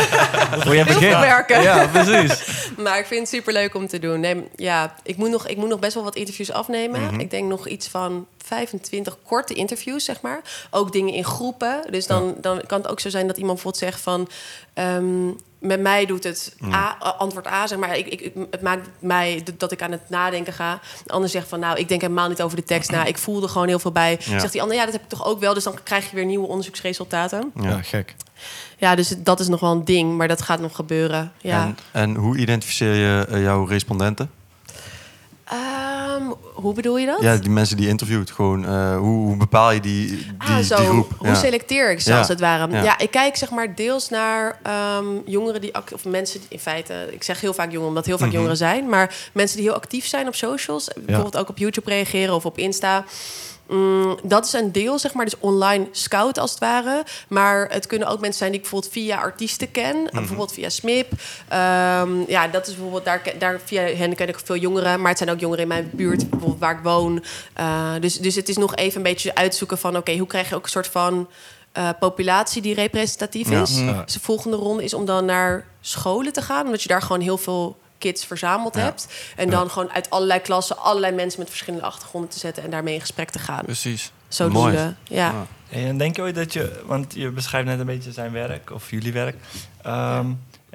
Hoe 0.65 0.75
jij 0.75 1.21
werken. 1.21 1.63
Ja, 1.63 1.87
precies. 1.87 2.41
Maar 2.77 2.99
ik 2.99 3.07
vind 3.07 3.21
het 3.21 3.29
superleuk 3.53 3.75
om 3.75 3.89
te 3.89 3.99
doen. 3.99 4.21
Nee, 4.21 4.49
ja, 4.57 4.97
ik, 5.03 5.17
moet 5.17 5.31
nog, 5.31 5.47
ik 5.47 5.57
moet 5.57 5.69
nog 5.69 5.79
best 5.79 5.95
wel 5.95 6.05
wat 6.05 6.17
interviews 6.17 6.53
afnemen. 6.53 7.01
Mhm. 7.01 7.21
Ik 7.21 7.31
denk 7.31 7.49
nog 7.49 7.69
iets 7.69 7.89
van 7.89 8.27
25 8.39 9.19
korte 9.23 9.55
interviews, 9.55 10.05
zeg 10.05 10.21
maar. 10.21 10.69
Ook 10.71 10.93
dingen 10.93 11.15
in 11.15 11.25
groepen. 11.25 11.83
Dus 11.91 12.07
dan, 12.07 12.35
dan 12.41 12.63
kan 12.67 12.81
het 12.81 12.91
ook 12.91 13.01
zo 13.01 13.09
zijn 13.09 13.27
dat 13.27 13.37
iemand 13.37 13.63
bijvoorbeeld 13.63 13.85
zegt 13.85 14.03
van... 14.03 14.29
ehm, 14.75 15.31
met 15.63 15.81
mij 15.81 16.07
doet 16.07 16.25
het 16.25 16.57
A, 16.73 16.97
eh, 17.01 17.19
antwoord 17.19 17.47
A, 17.47 17.67
zeg 17.67 17.79
maar. 17.79 17.97
Ik, 17.97 18.07
ik, 18.07 18.21
ik- 18.21 18.35
het 18.51 18.63
maakt 18.63 18.89
mij 18.99 19.43
dat 19.57 19.73
ik 19.73 19.83
aan 19.83 19.91
het 19.93 20.09
nadenken 20.09 20.53
ga. 20.53 20.81
De 21.05 21.13
ander 21.13 21.29
zegt 21.31 21.49
van, 21.49 21.61
nou, 21.61 21.79
ik 21.79 21.89
denk 21.89 22.01
helemaal 22.01 22.29
niet 22.29 22.43
over 22.43 22.57
de 22.57 22.65
tekst 22.65 22.91
na. 22.91 23.05
Ik 23.05 23.19
voel 23.19 23.43
er 23.43 23.49
gewoon 23.49 23.69
heel 23.69 23.79
veel 23.79 23.93
bij. 23.93 24.19
Ja. 24.25 24.39
Zegt 24.39 24.53
die 24.53 24.63
ander, 24.63 24.77
ja, 24.77 24.85
dat 24.85 24.93
heb 24.93 25.03
ik 25.03 25.09
toch 25.09 25.25
ook 25.25 25.41
wel. 25.41 25.55
Dus 25.55 25.65
dan 25.65 25.79
krijg 25.83 26.11
je 26.11 26.17
weer 26.17 26.25
nieuwe 26.25 26.47
onderzoeksresultaten. 26.47 27.53
Ja. 27.61 27.69
Ja, 27.69 27.83
gek. 27.83 28.15
Ja, 28.79 28.95
dus 28.95 29.15
dat 29.19 29.41
is 29.41 29.49
nog 29.49 29.61
wel 29.61 29.71
een 29.73 29.85
ding, 29.85 30.17
maar 30.17 30.29
dat 30.29 30.43
gaat 30.43 30.61
nog 30.61 30.75
gebeuren. 30.77 31.33
Ja. 31.41 31.63
En, 31.65 31.77
en 31.93 32.15
hoe 32.15 32.37
identificeer 32.37 32.95
je 32.95 33.27
eh, 33.29 33.43
jouw 33.43 33.65
respondenten? 33.65 34.31
Ehm, 35.45 36.23
hoe 36.63 36.75
bedoel 36.75 36.99
je 36.99 37.07
dat? 37.07 37.21
Ja, 37.21 37.37
die 37.37 37.51
mensen 37.51 37.77
die 37.77 37.89
interviewt. 37.89 38.31
Gewoon, 38.31 38.65
eh, 38.67 38.97
hoe, 38.97 39.27
hoe 39.27 39.37
bepaal 39.37 39.71
je 39.71 39.81
die, 39.81 40.07
die, 40.07 40.27
Ah, 40.39 40.59
zo. 40.59 40.77
die 40.77 40.87
groep? 40.87 41.13
Hoe 41.19 41.27
Ja. 41.29 41.35
selecteer 41.35 41.91
ik 41.91 42.01
ze 42.01 42.11
Ja. 42.11 42.19
als 42.19 42.29
het 42.29 42.41
ware? 42.41 42.73
Ja. 42.73 42.83
Ja. 42.83 42.99
ik 42.99 43.11
kijk 43.11 43.37
zeg 43.37 43.51
maar 43.51 43.75
deels 43.75 44.09
naar 44.09 44.59
ehm, 44.63 45.05
jongeren 45.25 45.61
die 45.61 45.75
of 45.93 46.05
mensen 46.05 46.41
die 46.41 46.49
in 46.51 46.59
feite, 46.59 47.09
ik 47.11 47.23
zeg 47.23 47.41
heel 47.41 47.55
vaak 47.55 47.67
jongeren, 47.67 47.89
omdat 47.89 48.07
heel 48.07 48.19
vaak 48.19 48.27
Mhm. 48.27 48.37
jongeren 48.37 48.57
zijn, 48.57 48.89
maar 48.89 49.15
mensen 49.33 49.57
die 49.57 49.67
heel 49.67 49.77
actief 49.77 50.07
zijn 50.07 50.27
op 50.27 50.35
socials, 50.35 50.89
bijvoorbeeld 51.05 51.37
ook 51.37 51.49
op 51.49 51.59
YouTube 51.59 51.91
reageren 51.91 52.35
of 52.35 52.47
op 52.47 52.59
Insta. 52.59 53.05
Mm, 53.69 54.19
dat 54.23 54.47
is 54.47 54.53
een 54.53 54.73
deel, 54.73 54.99
zeg 54.99 55.13
maar, 55.15 55.25
dus 55.25 55.39
online 55.39 55.89
scout 55.93 56.39
als 56.39 56.51
het 56.51 56.61
ware. 56.61 57.05
Maar 57.29 57.69
het 57.71 57.87
kunnen 57.87 58.09
ook 58.09 58.21
mensen 58.21 58.39
zijn 58.39 58.51
die 58.51 58.61
ik 58.61 58.69
bijvoorbeeld 58.69 58.93
via 58.93 59.17
artiesten 59.17 59.71
ken. 59.71 59.97
Mhm. 59.97 60.15
Bijvoorbeeld 60.15 60.53
via 60.53 60.69
Smip. 60.69 61.13
Ehm, 61.49 62.31
ja, 62.31 62.49
dat 62.49 62.67
is 62.67 62.75
bijvoorbeeld, 62.75 63.05
daar, 63.05 63.23
daar, 63.39 63.61
via 63.65 63.83
hen 63.83 64.15
ken 64.15 64.29
ik 64.29 64.41
veel 64.45 64.57
jongeren. 64.57 65.01
Maar 65.01 65.09
het 65.09 65.19
zijn 65.19 65.31
ook 65.31 65.41
jongeren 65.41 65.63
in 65.63 65.69
mijn 65.69 65.91
buurt, 65.93 66.31
bijvoorbeeld 66.31 66.61
waar 66.61 66.77
ik 66.77 66.83
woon. 66.83 67.25
Eh, 67.55 67.93
dus, 68.01 68.19
dus 68.19 68.35
het 68.35 68.49
is 68.49 68.57
nog 68.57 68.77
even 68.77 68.97
een 68.97 69.03
beetje 69.03 69.35
uitzoeken 69.35 69.79
van... 69.79 69.97
oké, 69.97 70.17
hoe 70.17 70.27
krijg 70.27 70.49
je 70.49 70.55
ook 70.55 70.65
een 70.65 70.71
soort 70.71 70.87
van 70.87 71.29
eh, 71.73 71.89
populatie 71.99 72.63
die 72.63 72.75
representatief 72.75 73.51
is. 73.51 73.79
Ja. 73.79 74.03
Dus 74.05 74.13
de 74.13 74.21
volgende 74.21 74.57
ronde 74.57 74.85
is 74.85 74.95
om 74.95 75.05
dan 75.05 75.25
naar 75.25 75.67
scholen 75.81 76.33
te 76.33 76.43
gaan. 76.43 76.65
Omdat 76.65 76.83
je 76.83 76.89
daar 76.89 77.03
gewoon 77.03 77.21
heel 77.21 77.39
veel 77.39 77.77
kids 78.03 78.25
verzameld 78.27 78.75
Ja. 78.75 78.81
hebt. 78.83 79.07
En 79.37 79.51
dan 79.51 79.71
gewoon 79.71 79.91
uit 79.91 80.11
allerlei 80.11 80.41
klassen... 80.41 80.79
allerlei 80.79 81.15
mensen 81.15 81.41
met 81.41 81.49
verschillende 81.49 81.85
achtergronden 81.87 82.31
te 82.31 82.39
zetten... 82.39 82.63
en 82.63 82.71
daarmee 82.71 82.95
in 82.95 83.01
gesprek 83.01 83.31
te 83.31 83.39
gaan. 83.39 83.65
Precies. 83.65 84.13
Zodoende, 84.29 84.61
Mooi. 84.71 84.95
ja. 85.09 85.47
En 85.71 85.99
denk 85.99 86.17
je 86.17 86.23
ooit 86.23 86.35
dat 86.35 86.53
je, 86.53 86.83
want 86.87 87.15
je 87.15 87.31
beschrijft 87.31 87.67
net 87.67 87.79
een 87.81 87.87
beetje 87.87 88.13
zijn 88.13 88.33
werk 88.33 88.71
of 88.71 88.91
jullie 88.91 89.13
werk. 89.13 89.37
Ehm, 89.83 90.27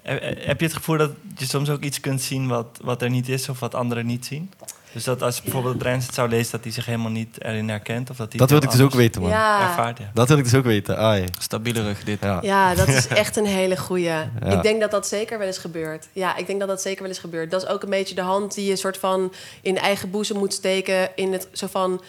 he- 0.04 0.14
Heb 0.46 0.60
je 0.60 0.66
het 0.66 0.76
gevoel 0.76 0.98
dat 0.98 1.12
je 1.38 1.46
soms 1.46 1.70
ook 1.70 1.82
iets 1.82 2.00
kunt 2.00 2.22
zien 2.22 2.48
wat, 2.48 2.80
wat 2.82 3.02
er 3.02 3.10
niet 3.10 3.30
is 3.30 3.50
of 3.50 3.60
wat 3.60 3.76
anderen 3.76 4.06
niet 4.06 4.26
zien? 4.26 4.52
Dus 4.98 5.06
dat 5.06 5.22
als 5.22 5.42
bijvoorbeeld 5.42 5.78
Brens 5.78 6.06
het 6.06 6.16
zou 6.16 6.30
lezen, 6.30 6.52
dat 6.52 6.64
hij 6.64 6.72
zich 6.72 6.86
helemaal 6.86 7.12
niet 7.12 7.44
erin 7.44 7.70
herkent? 7.70 8.10
Of 8.10 8.18
dat, 8.18 8.30
hij 8.30 8.40
Dat 8.40 8.50
wil 8.50 8.64
ik 8.64 8.72
dus 8.72 8.82
ook 8.82 8.94
weten, 8.94 9.22
man. 9.22 9.30
Ja. 9.30 9.62
Ervaart, 9.62 9.98
ja. 9.98 10.12
Dat 10.14 10.28
wil 10.28 10.38
ik 10.38 10.44
dus 10.44 10.54
ook 10.54 10.64
weten. 10.64 10.98
Ai. 10.98 11.26
Stabiele 11.40 11.82
rug, 11.82 12.04
dit. 12.04 12.18
Ja. 12.22 12.40
Ja, 12.42 12.76
dat 12.76 12.88
is 12.88 13.08
echt 13.24 13.36
een 13.36 13.46
hele 13.46 13.78
goeie. 13.78 14.04
Ja. 14.04 14.30
Ik 14.40 14.62
denk 14.62 14.82
dat 14.82 14.92
dat 14.92 15.08
zeker 15.08 15.38
wel 15.38 15.48
eens 15.48 15.58
gebeurt. 15.58 16.08
Ja, 16.14 16.36
ik 16.36 16.48
denk 16.48 16.60
dat 16.60 16.68
dat 16.68 16.82
zeker 16.82 17.02
wel 17.02 17.10
eens 17.10 17.20
gebeurt. 17.20 17.52
Dat 17.52 17.64
is 17.64 17.68
ook 17.70 17.84
een 17.84 17.90
beetje 17.90 18.16
de 18.16 18.22
hand 18.22 18.54
die 18.54 18.70
je 18.70 18.76
soort 18.76 18.98
van 18.98 19.34
in 19.62 19.78
eigen 19.78 20.12
boezem 20.12 20.38
moet 20.38 20.54
steken. 20.54 21.16
In 21.16 21.34
het 21.34 21.48
zo 21.52 21.68
van. 21.68 22.02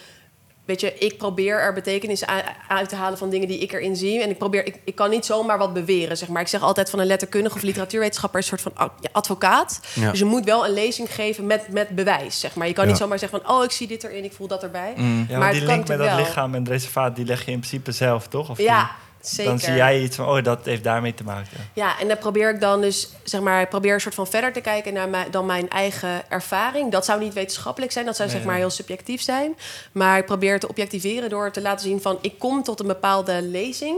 Weet 0.69 0.81
je, 0.81 0.95
ik 0.95 1.17
probeer 1.19 1.61
er 1.61 1.73
betekenis 1.73 2.23
uit 2.69 2.89
te 2.89 2.97
halen 2.97 3.19
van 3.19 3.31
dingen 3.31 3.49
die 3.49 3.59
ik 3.59 3.73
erin 3.73 3.97
zie. 3.97 4.23
En 4.23 4.31
ik 4.31 4.39
probeer, 4.39 4.67
ik, 4.67 4.79
ik 4.85 4.95
kan 4.95 5.11
niet 5.11 5.25
zomaar 5.27 5.59
wat 5.59 5.73
beweren, 5.73 6.17
zeg 6.17 6.29
maar. 6.29 6.43
Ik 6.43 6.49
zeg 6.49 6.63
altijd 6.63 6.91
van 6.91 6.99
een 6.99 7.07
letterkundige 7.07 7.57
of 7.57 7.63
literatuurwetenschapper 7.63 8.41
is 8.41 8.51
een 8.51 8.59
soort 8.59 8.75
van 8.77 8.91
ja, 9.01 9.09
advocaat. 9.13 9.81
Ja. 9.95 10.11
Dus 10.11 10.19
je 10.19 10.25
moet 10.25 10.45
wel 10.45 10.67
een 10.67 10.73
lezing 10.75 11.15
geven 11.15 11.47
met, 11.47 11.69
met 11.69 11.89
bewijs, 11.89 12.41
zeg 12.41 12.55
maar. 12.55 12.67
Je 12.67 12.73
kan 12.73 12.87
niet 12.87 12.97
zomaar 12.97 13.19
zeggen 13.19 13.41
van, 13.43 13.51
oh, 13.57 13.65
ik 13.65 13.71
zie 13.71 13.87
dit 13.87 14.05
erin, 14.05 14.25
ik 14.25 14.33
voel 14.33 14.47
dat 14.47 14.63
erbij. 14.63 14.93
Mm. 14.97 15.19
Ja, 15.19 15.27
Maar 15.31 15.39
maar 15.39 15.53
die 15.53 15.65
link 15.65 15.89
met 15.89 15.99
dat 15.99 16.07
wel. 16.07 16.17
lichaam 16.17 16.55
en 16.55 16.61
het 16.61 16.69
reservaat, 16.69 17.17
die 17.17 17.25
leg 17.25 17.45
je 17.45 17.51
in 17.51 17.59
principe 17.59 17.93
zelf, 17.93 18.27
toch? 18.29 18.51
Of 18.51 18.59
Ja, 18.59 18.81
die- 18.83 18.89
zeker. 19.21 19.51
Dan 19.51 19.61
zie 19.61 19.75
jij 19.75 20.01
iets 20.01 20.17
van, 20.17 20.27
oh, 20.27 20.45
dat 20.45 20.65
heeft 20.65 20.85
daarmee 20.85 21.15
te 21.15 21.25
maken. 21.25 21.71
Ja, 21.73 22.01
en 22.01 22.09
dan 22.09 22.19
probeer 22.19 22.55
ik 22.55 22.61
dan 22.61 22.81
dus, 22.81 23.09
zeg 23.23 23.41
maar, 23.41 23.69
probeer 23.69 23.95
een 23.95 24.01
soort 24.01 24.15
van 24.15 24.27
verder 24.27 24.53
te 24.53 24.61
kijken 24.61 24.93
naar 24.93 25.09
mijn, 25.09 25.31
dan 25.31 25.47
mijn 25.47 25.69
eigen 25.69 26.31
ervaring. 26.31 26.93
Dat 26.93 27.05
zou 27.05 27.21
niet 27.21 27.35
wetenschappelijk 27.35 27.93
zijn, 27.93 28.07
dat 28.07 28.17
zou 28.17 28.29
zeg 28.29 28.45
maar 28.45 28.57
heel 28.57 28.71
subjectief 28.71 29.23
zijn. 29.23 29.57
Maar 29.93 30.19
ik 30.19 30.27
probeer 30.27 30.61
te 30.61 30.69
objectiveren 30.69 31.31
door 31.31 31.51
te 31.51 31.61
laten 31.61 31.87
zien 31.87 32.01
van, 32.01 32.19
ik 32.21 32.39
kom 32.39 32.63
tot 32.63 32.81
een 32.81 32.87
bepaalde 32.87 33.43
lezing 33.43 33.97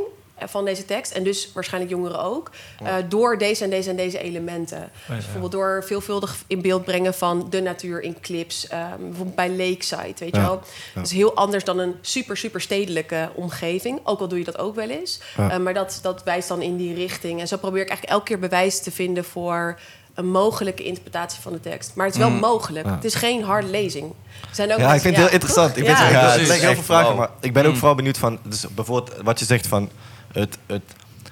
van 0.48 0.64
deze 0.64 0.84
tekst. 0.84 1.12
En 1.12 1.22
dus 1.24 1.50
waarschijnlijk 1.54 1.92
jongeren 1.92 2.22
ook. 2.22 2.50
eh, 2.84 2.94
door 3.08 3.38
deze 3.38 3.64
en 3.64 3.70
deze 3.70 3.90
en 3.90 3.96
deze 3.96 4.18
elementen. 4.18 4.90
Dus 5.06 5.16
bijvoorbeeld 5.24 5.52
door 5.52 5.84
veelvuldig 5.86 6.36
in 6.46 6.62
beeld 6.62 6.84
brengen 6.84 7.14
van 7.14 7.46
de 7.50 7.60
natuur 7.62 8.02
in 8.02 8.16
clips. 8.20 8.66
ehm, 8.66 8.98
bijvoorbeeld 8.98 9.34
bij 9.34 9.50
Lakeside, 9.50 10.14
weet 10.18 10.34
je 10.34 10.40
Ja, 10.40 10.42
wel. 10.46 10.60
Dat 10.94 11.04
is 11.06 11.12
heel 11.12 11.34
anders 11.34 11.64
dan 11.64 11.78
een 11.78 11.94
super, 12.00 12.36
super 12.36 12.60
stedelijke 12.60 13.30
omgeving. 13.34 14.00
Ook 14.04 14.20
al 14.20 14.28
doe 14.28 14.38
je 14.38 14.44
dat 14.44 14.58
ook 14.58 14.74
wel 14.74 14.88
eens. 14.88 15.20
Ja. 15.36 15.50
Eh, 15.50 15.56
maar 15.58 15.74
dat, 15.74 15.98
dat 16.02 16.22
wijst 16.22 16.48
dan 16.48 16.62
in 16.62 16.76
die 16.76 16.94
richting. 16.94 17.40
En 17.40 17.48
zo 17.48 17.56
probeer 17.56 17.82
ik 17.82 17.88
eigenlijk 17.88 18.18
elke 18.18 18.26
keer 18.28 18.38
bewijs 18.38 18.80
te 18.82 18.90
vinden 18.90 19.24
voor 19.24 19.78
een 20.14 20.26
mogelijke 20.30 20.82
interpretatie 20.84 21.40
van 21.42 21.52
de 21.52 21.60
tekst. 21.60 21.90
Maar 21.94 22.06
het 22.06 22.14
is 22.14 22.20
wel 22.20 22.30
mogelijk. 22.30 22.86
Ja. 22.86 22.94
Het 22.94 23.04
is 23.04 23.14
geen 23.14 23.42
harde 23.44 23.68
lezing. 23.68 24.12
Er 24.48 24.54
zijn 24.54 24.72
ook 24.72 24.78
Ja, 24.78 24.94
ik 24.94 25.00
vind 25.00 25.14
het 25.16 25.24
heel 25.24 25.32
interessant. 25.34 25.76
Ik 25.76 25.84
Ja. 25.84 25.90
het, 26.04 26.12
Ja, 26.12 26.30
het 26.30 26.46
zijn 26.46 26.60
heel 26.60 26.74
veel 26.74 26.82
vragen, 26.82 27.16
maar 27.16 27.28
ik 27.40 27.52
ben 27.52 27.64
ook 27.64 27.70
Mm. 27.72 27.76
vooral 27.78 27.94
benieuwd 27.94 28.18
van, 28.18 28.38
dus 28.42 28.64
bijvoorbeeld 28.74 29.16
wat 29.22 29.38
je 29.38 29.44
zegt 29.44 29.66
van 29.66 29.90
het, 30.32 30.58
het 30.66 30.82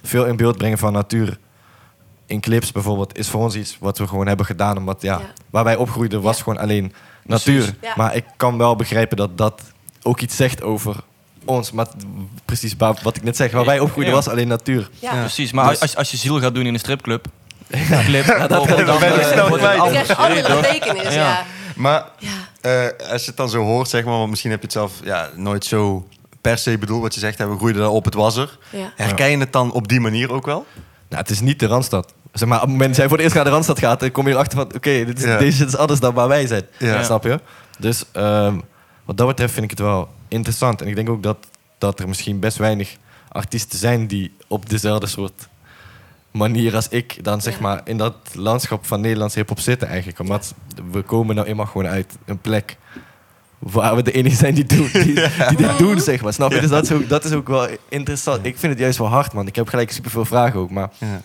veel 0.03 0.25
in 0.27 0.37
beeld 0.37 0.57
brengen 0.59 0.79
van 0.79 0.93
natuur 0.93 1.39
in 2.27 2.41
clips 2.41 2.73
bijvoorbeeld, 2.73 3.19
is 3.19 3.29
voor 3.29 3.41
ons 3.43 3.55
iets 3.55 3.77
wat 3.81 3.99
we 3.99 4.07
gewoon 4.07 4.27
hebben 4.27 4.47
gedaan, 4.47 4.77
omdat 4.77 5.03
ja, 5.03 5.19
Ja. 5.19 5.27
waar 5.51 5.65
wij 5.65 5.77
opgroeiden 5.77 6.23
was 6.23 6.37
Ja. 6.37 6.43
gewoon 6.43 6.59
alleen 6.59 6.93
natuur. 7.25 7.75
Ja. 7.83 7.93
Maar 7.97 8.15
ik 8.17 8.25
kan 8.37 8.59
wel 8.59 8.77
begrijpen 8.77 9.17
dat 9.17 9.39
dat 9.39 9.63
ook 10.03 10.21
iets 10.21 10.37
zegt 10.37 10.63
over 10.63 10.97
ons, 11.45 11.73
maar 11.73 11.87
precies 12.45 12.75
wa- 12.79 12.95
wat 13.03 13.17
ik 13.17 13.23
net 13.23 13.37
zeg, 13.37 13.53
waar 13.53 13.65
wij 13.65 13.81
opgroeiden 13.81 14.15
Ja. 14.15 14.21
was 14.21 14.29
alleen 14.29 14.49
natuur. 14.49 14.91
Ja. 14.99 15.15
Ja. 15.15 15.21
Precies, 15.21 15.53
maar 15.53 15.69
Dus- 15.69 15.81
als, 15.81 15.97
als 15.97 16.11
je 16.11 16.17
ziel 16.17 16.41
gaat 16.41 16.55
doen 16.55 16.67
in 16.67 16.73
een 16.75 16.81
stripclub... 16.81 17.27
clip, 18.05 18.27
dat 18.27 18.49
dan, 18.49 18.67
dan, 18.67 19.03
eh. 19.03 19.17
Je 19.17 19.33
een 20.11 20.17
andere 20.17 20.61
betekenis, 20.61 21.03
Ja. 21.03 21.11
ja. 21.11 21.45
Maar 21.77 22.05
ja. 22.19 22.29
eh, 22.61 23.11
als 23.13 23.21
je 23.23 23.29
het 23.29 23.37
dan 23.37 23.49
zo 23.51 23.63
hoort, 23.63 23.89
zeg 23.89 24.05
maar, 24.05 24.17
want 24.19 24.31
misschien 24.31 24.51
heb 24.51 24.61
je 24.61 24.67
het 24.67 24.75
zelf 24.77 24.93
ja, 25.05 25.31
nooit 25.35 25.65
zo 25.65 26.09
per 26.49 26.59
se 26.59 26.79
bedoeld 26.79 27.03
wat 27.03 27.15
je 27.15 27.21
zegt, 27.21 27.39
hè, 27.39 27.49
we 27.49 27.57
groeiden 27.57 27.83
daarop, 27.83 28.05
het 28.05 28.15
was 28.15 28.37
er. 28.37 28.59
Ja. 28.71 28.93
Herken 28.97 29.31
je 29.31 29.37
het 29.39 29.53
dan 29.53 29.73
op 29.73 29.89
die 29.89 30.01
manier 30.01 30.33
ook 30.33 30.47
wel? 30.47 30.67
Nou, 31.09 31.23
het 31.23 31.31
is 31.31 31.41
niet 31.41 31.61
de 31.61 31.67
Randstad. 31.67 32.15
Zeg 32.33 32.49
maar, 32.49 32.57
op 32.59 32.63
het 32.63 32.71
moment 32.73 32.89
dat 32.89 32.97
jij 32.99 33.07
voor 33.09 33.15
het 33.17 33.23
eerst 33.25 33.35
naar 33.37 33.45
de 33.45 33.51
Randstad 33.51 33.79
gaat, 33.79 34.01
dan 34.01 34.11
kom 34.11 34.27
je 34.27 34.33
erachter 34.33 34.59
van, 34.59 34.75
oké, 34.75 35.05
dit 35.05 35.19
is- 35.19 35.25
Ja. 35.25 35.39
deze 35.39 35.65
is 35.65 35.77
anders 35.77 36.01
dan 36.01 36.15
waar 36.15 36.29
wij 36.29 36.47
zijn. 36.47 36.63
Ja. 36.79 37.03
Snap 37.03 37.25
je? 37.25 37.41
Dus 37.79 38.05
ehm, 38.13 38.59
wat 39.05 39.17
dat 39.17 39.27
betreft 39.27 39.53
vind 39.53 39.65
ik 39.65 39.71
het 39.71 39.81
wel 39.81 40.09
interessant. 40.29 40.83
En 40.83 40.89
ik 40.89 40.95
denk 40.95 41.09
ook 41.09 41.23
dat, 41.23 41.37
dat 41.79 42.01
er 42.01 42.09
misschien 42.09 42.41
best 42.41 42.57
weinig 42.57 42.97
artiesten 43.29 43.79
zijn 43.79 44.07
die 44.07 44.37
op 44.49 44.69
dezelfde 44.69 45.07
soort 45.07 45.49
manier 46.31 46.75
als 46.75 46.89
ik 46.89 47.25
dan 47.25 47.41
zeg 47.41 47.55
Ja. 47.55 47.61
maar 47.61 47.81
in 47.85 47.97
dat 47.97 48.15
landschap 48.33 48.87
van 48.87 49.01
Nederlands 49.01 49.35
hip-hop 49.35 49.61
zitten 49.61 49.89
eigenlijk. 49.89 50.19
Omdat 50.19 50.55
we 50.93 51.03
komen 51.03 51.35
nou 51.35 51.47
eenmaal 51.47 51.67
gewoon 51.67 51.87
uit 51.87 52.17
een 52.27 52.41
plek 52.41 52.77
waar 53.59 53.97
we 53.97 54.03
de 54.03 54.13
enige 54.13 54.37
zijn 54.37 54.55
die, 54.55 54.67
doen, 54.67 54.89
die, 54.93 55.15
die 55.49 55.57
dit 55.57 55.79
doen, 55.79 56.01
zeg 56.01 56.23
maar. 56.23 56.33
Snap 56.33 56.53
je? 56.53 56.61
Dus 56.61 56.71
dat 56.71 56.85
is, 56.85 56.93
ook, 56.93 57.09
dat 57.09 57.25
is 57.25 57.33
ook 57.33 57.49
wel 57.49 57.67
interessant. 57.89 58.47
Ik 58.47 58.59
vind 58.59 58.73
het 58.73 58.81
juist 58.81 58.99
wel 58.99 59.09
hard, 59.09 59.33
man. 59.33 59.47
Ik 59.47 59.57
heb 59.57 59.69
gelijk 59.69 59.93
superveel 59.93 60.25
vragen 60.25 60.61
ook, 60.61 60.71
maar... 60.71 60.89
Ja. 60.99 61.21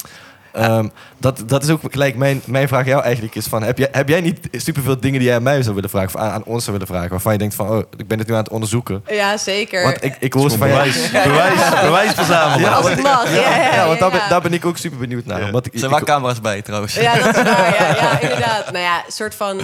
Ehm, 0.54 0.88
dat, 1.17 1.43
dat 1.46 1.63
is 1.63 1.69
ook 1.69 1.82
gelijk 1.91 2.15
mijn, 2.15 2.41
mijn 2.46 2.67
vraag 2.67 2.80
aan 2.82 2.88
jou 2.88 3.04
eigenlijk 3.04 3.36
is 3.36 3.46
van... 3.48 3.63
Heb 3.63 3.78
jij, 3.78 3.88
heb 3.91 4.10
jij 4.10 4.22
niet 4.22 4.39
superveel 4.52 5.00
dingen 5.00 5.19
die 5.19 5.28
jij 5.28 5.38
aan 5.38 5.43
mij 5.43 5.62
zou 5.62 5.76
willen 5.76 5.89
vragen... 5.89 6.08
of 6.15 6.15
aan, 6.22 6.32
aan 6.32 6.43
ons 6.43 6.63
zou 6.63 6.78
willen 6.78 6.93
vragen... 6.93 7.10
waarvan 7.10 7.32
je 7.32 7.38
denkt 7.38 7.56
van... 7.56 7.69
oh, 7.69 7.78
ik 7.98 8.08
ben 8.08 8.17
dit 8.17 8.28
nu 8.28 8.34
aan 8.34 8.43
het 8.43 8.50
onderzoeken. 8.52 9.04
ja, 9.08 9.38
zeker. 9.38 9.84
Want 9.84 10.04
ik, 10.04 10.15
ik 10.19 10.34
hoor 10.34 10.50
van 10.50 10.60
Bewijs, 10.60 11.12
jou... 11.12 11.28
bewijs, 11.30 11.69
bewijs 11.82 12.13
verzamelen. 12.13 12.60
Ja, 12.69 12.76
Als 12.76 12.84
want 12.86 12.96
het 12.98 13.06
ik- 13.06 13.12
mag, 13.12 13.34
ja, 13.36 13.56
ja, 13.56 13.74
ja, 13.74 13.88
want 13.88 14.00
daar. 14.00 14.12
Ben, 14.12 14.22
daar 14.30 14.41
ben 14.41 14.54
ik 14.54 14.65
ook 14.65 14.78
super 14.78 14.98
benieuwd 15.00 15.26
naar. 15.26 15.39
Ja. 15.39 15.46
Omdat 15.46 15.65
ik, 15.65 15.74
Er 15.74 15.80
zijn 15.80 15.91
wel 15.91 16.00
camera's 16.02 16.41
bij 16.41 16.62
trouwens. 16.62 16.93
Ja, 16.96 17.15
dat 17.15 17.36
is 17.36 17.43
waar. 17.43 17.74
Ja, 17.80 17.96
ja, 17.96 18.19
inderdaad. 18.30 18.65
Nou 18.72 18.84
ja, 18.84 18.98
een 19.06 19.12
soort 19.12 19.36
van... 19.36 19.60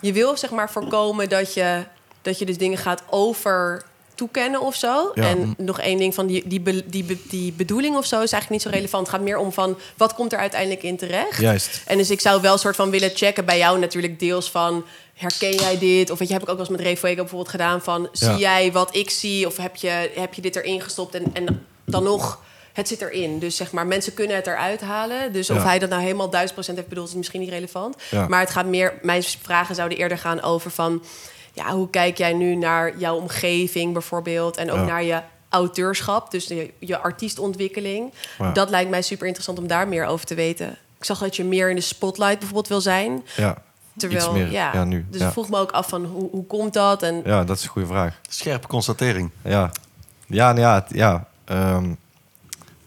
Je 0.00 0.12
wil 0.12 0.36
zeg 0.36 0.50
maar 0.50 0.70
voorkomen 0.70 1.28
dat 1.28 1.54
je, 1.54 1.84
dat 2.22 2.38
je 2.38 2.46
dus 2.46 2.58
dingen 2.58 2.78
gaat 2.78 3.02
over 3.10 3.82
toekennen 4.14 4.60
of 4.60 4.74
zo. 4.74 5.10
Ja. 5.14 5.22
En 5.22 5.54
nog 5.56 5.80
één 5.80 5.98
ding 5.98 6.14
van 6.14 6.26
die, 6.26 6.42
die, 6.48 6.60
be- 6.60 6.84
die, 6.86 7.04
be- 7.04 7.18
die 7.28 7.52
bedoeling 7.52 7.96
of 7.96 8.06
zo 8.06 8.14
is 8.22 8.32
eigenlijk 8.32 8.50
niet 8.50 8.62
zo 8.62 8.78
relevant. 8.78 9.06
Het 9.06 9.16
gaat 9.16 9.24
meer 9.24 9.38
om 9.38 9.52
van 9.52 9.78
wat 9.96 10.14
komt 10.14 10.32
er 10.32 10.38
uiteindelijk 10.38 10.82
in 10.82 10.96
terecht. 10.96 11.40
Juist. 11.40 11.82
En 11.86 11.96
dus 11.96 12.10
ik 12.10 12.20
zou 12.20 12.40
wel 12.40 12.52
een 12.52 12.58
soort 12.58 12.76
van 12.76 12.90
willen 12.90 13.10
checken 13.14 13.44
bij 13.44 13.58
jou 13.58 13.78
natuurlijk 13.78 14.18
deels 14.18 14.50
van... 14.50 14.84
herken 15.14 15.54
jij 15.54 15.78
dit? 15.78 16.10
Of 16.10 16.18
weet 16.18 16.28
je, 16.28 16.34
heb 16.34 16.42
ik 16.42 16.48
ook 16.48 16.56
wel 16.56 16.66
eens 16.66 16.76
met 16.76 16.86
Ray 16.86 16.96
Fuego 16.96 17.16
bijvoorbeeld 17.20 17.50
gedaan 17.50 17.82
van... 17.82 18.08
zie 18.12 18.28
Ja. 18.28 18.38
jij 18.38 18.72
wat 18.72 18.96
ik 18.96 19.10
zie? 19.10 19.46
Of 19.46 19.56
heb 19.56 19.76
je, 19.76 20.10
heb 20.14 20.34
je 20.34 20.42
dit 20.42 20.56
erin 20.56 20.80
gestopt? 20.80 21.14
En, 21.14 21.24
en 21.32 21.66
dan 21.84 22.02
nog, 22.02 22.40
het 22.72 22.88
zit 22.88 23.00
erin. 23.02 23.38
Dus 23.38 23.56
zeg 23.56 23.72
maar, 23.72 23.86
mensen 23.86 24.14
kunnen 24.14 24.36
het 24.36 24.46
eruit 24.46 24.80
halen. 24.80 25.32
Dus 25.32 25.50
of 25.50 25.62
hij 25.62 25.78
dat 25.78 25.88
nou 25.90 26.02
helemaal 26.02 26.30
duizend 26.30 26.54
procent 26.54 26.76
heeft 26.76 26.88
bedoeld... 26.88 27.08
is 27.08 27.14
misschien 27.14 27.40
niet 27.40 27.50
relevant. 27.50 27.96
Maar 28.28 28.40
het 28.40 28.50
gaat 28.50 28.66
meer... 28.66 28.98
Mijn 29.02 29.22
vragen 29.22 29.74
zouden 29.74 29.98
eerder 29.98 30.18
gaan 30.18 30.42
over 30.42 30.70
van... 30.70 31.02
ja, 31.64 31.72
hoe 31.74 31.90
kijk 31.90 32.18
jij 32.18 32.32
nu 32.32 32.54
naar 32.54 32.98
jouw 32.98 33.16
omgeving 33.16 33.92
bijvoorbeeld? 33.92 34.56
En 34.56 34.70
ook 34.70 34.78
Ja. 34.78 34.84
naar 34.84 35.02
je 35.02 35.20
auteurschap, 35.48 36.30
dus 36.30 36.46
je, 36.46 36.72
je 36.78 36.98
artiestontwikkeling. 36.98 38.12
Ja. 38.38 38.52
Dat 38.52 38.70
lijkt 38.70 38.90
mij 38.90 39.02
super 39.02 39.24
interessant 39.26 39.58
om 39.58 39.66
daar 39.66 39.88
meer 39.88 40.04
over 40.06 40.26
te 40.26 40.34
weten. 40.34 40.68
Ik 40.98 41.04
zag 41.04 41.18
dat 41.18 41.36
je 41.36 41.44
meer 41.44 41.70
in 41.70 41.76
de 41.76 41.80
spotlight 41.82 42.34
bijvoorbeeld 42.38 42.68
wil 42.68 42.80
zijn. 42.80 43.22
Ja. 43.36 43.56
Terwijl, 43.96 44.24
Iets 44.24 44.32
meer, 44.32 44.50
ja, 44.50 44.72
ja, 44.72 44.84
nu, 44.84 45.06
Dus 45.10 45.20
ja. 45.20 45.26
ik 45.26 45.32
vroeg 45.32 45.48
me 45.48 45.58
ook 45.58 45.70
af 45.70 45.88
van 45.88 46.04
hoe, 46.04 46.30
hoe 46.30 46.46
komt 46.46 46.72
dat? 46.72 47.02
En 47.02 47.22
ja, 47.24 47.44
dat 47.44 47.56
is 47.56 47.62
een 47.62 47.68
goede 47.68 47.88
vraag. 47.88 48.20
Scherpe 48.28 48.66
constatering. 48.66 49.30
Ja, 49.44 49.70
ja, 50.26 50.46
nou 50.52 50.60
ja, 50.60 50.74
het- 50.74 50.96
ja. 50.96 51.26
ehm, 51.44 51.88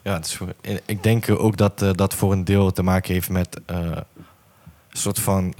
ja, 0.01 0.13
het 0.13 0.25
is 0.25 0.36
voor- 0.36 0.53
ik 0.86 1.03
denk 1.03 1.29
ook 1.29 1.57
dat 1.57 1.81
eh, 1.81 1.89
dat 1.93 2.13
voor 2.13 2.31
een 2.31 2.43
deel 2.43 2.71
te 2.71 2.83
maken 2.83 3.13
heeft 3.13 3.29
met 3.29 3.57
eh, 3.65 3.77
een 3.77 4.03
soort 4.89 5.19
van 5.19 5.53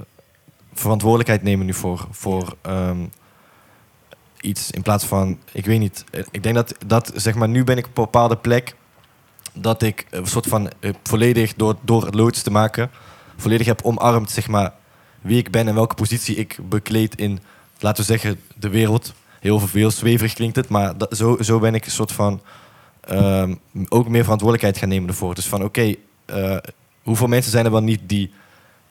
verantwoordelijkheid 0.74 1.42
nemen 1.42 1.66
nu 1.66 1.74
voor, 1.74 2.06
voor 2.10 2.56
ehm, 2.62 2.98
iets 4.40 4.70
in 4.70 4.82
plaats 4.82 5.04
van, 5.04 5.38
ik 5.52 5.66
weet 5.66 5.78
niet. 5.78 6.04
eh, 6.10 6.22
Ik 6.30 6.42
denk 6.42 6.54
dat, 6.54 6.74
dat 6.86 7.12
zeg 7.14 7.34
maar, 7.34 7.48
nu 7.48 7.64
ben 7.64 7.78
ik 7.78 7.86
op 7.86 7.98
een 7.98 8.04
bepaalde 8.04 8.36
plek 8.36 8.74
dat 9.52 9.82
ik 9.82 10.06
een 10.10 10.26
soort 10.26 10.46
van 10.46 10.70
eh, 10.80 10.90
volledig 11.02 11.54
door, 11.54 11.76
door 11.80 12.04
het 12.04 12.14
loods 12.14 12.42
te 12.42 12.50
maken, 12.50 12.90
volledig 13.36 13.66
heb 13.66 13.82
omarmd, 13.82 14.30
zeg 14.30 14.48
maar, 14.48 14.72
wie 15.20 15.38
ik 15.38 15.50
ben 15.50 15.68
en 15.68 15.74
welke 15.74 15.94
positie 15.94 16.36
ik 16.36 16.58
bekleed 16.68 17.14
in, 17.14 17.38
laten 17.78 18.04
we 18.04 18.10
zeggen, 18.12 18.40
de 18.56 18.68
wereld. 18.68 19.12
Heel 19.40 19.58
veel 19.58 19.90
zweverig 19.90 20.32
klinkt 20.34 20.56
het, 20.56 20.68
maar 20.68 20.94
zo, 21.10 21.36
zo 21.40 21.58
ben 21.58 21.74
ik 21.74 21.84
een 21.84 21.90
soort 21.90 22.12
van 22.12 22.40
ehm, 23.00 23.54
ook 23.88 24.08
meer 24.08 24.22
verantwoordelijkheid 24.22 24.78
gaan 24.78 24.88
nemen 24.88 25.08
ervoor. 25.08 25.34
Dus 25.34 25.46
van 25.48 25.64
oké, 25.64 25.94
eh, 26.24 26.56
hoeveel 27.02 27.26
mensen 27.26 27.50
zijn 27.50 27.64
er 27.64 27.70
wel 27.70 27.82
niet 27.82 28.00
die 28.06 28.32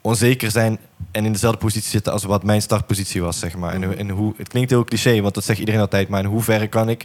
onzeker 0.04 0.52
zijn 0.52 0.80
en 1.12 1.26
in 1.26 1.32
dezelfde 1.32 1.60
positie 1.60 1.90
zitten 1.90 2.14
als 2.14 2.24
wat 2.24 2.44
mijn 2.44 2.62
startpositie 2.62 3.22
was, 3.22 3.40
zeg 3.40 3.56
maar. 3.56 3.74
En, 3.74 3.98
en 3.98 4.10
hoe, 4.10 4.34
het 4.38 4.48
klinkt 4.48 4.70
heel 4.70 4.84
cliché, 4.84 5.22
want 5.22 5.34
dat 5.34 5.44
zegt 5.44 5.60
iedereen 5.60 5.82
altijd, 5.82 6.10
maar 6.10 6.20
in 6.20 6.30
hoeverre 6.30 6.68
kan 6.68 6.90
ik 6.90 7.04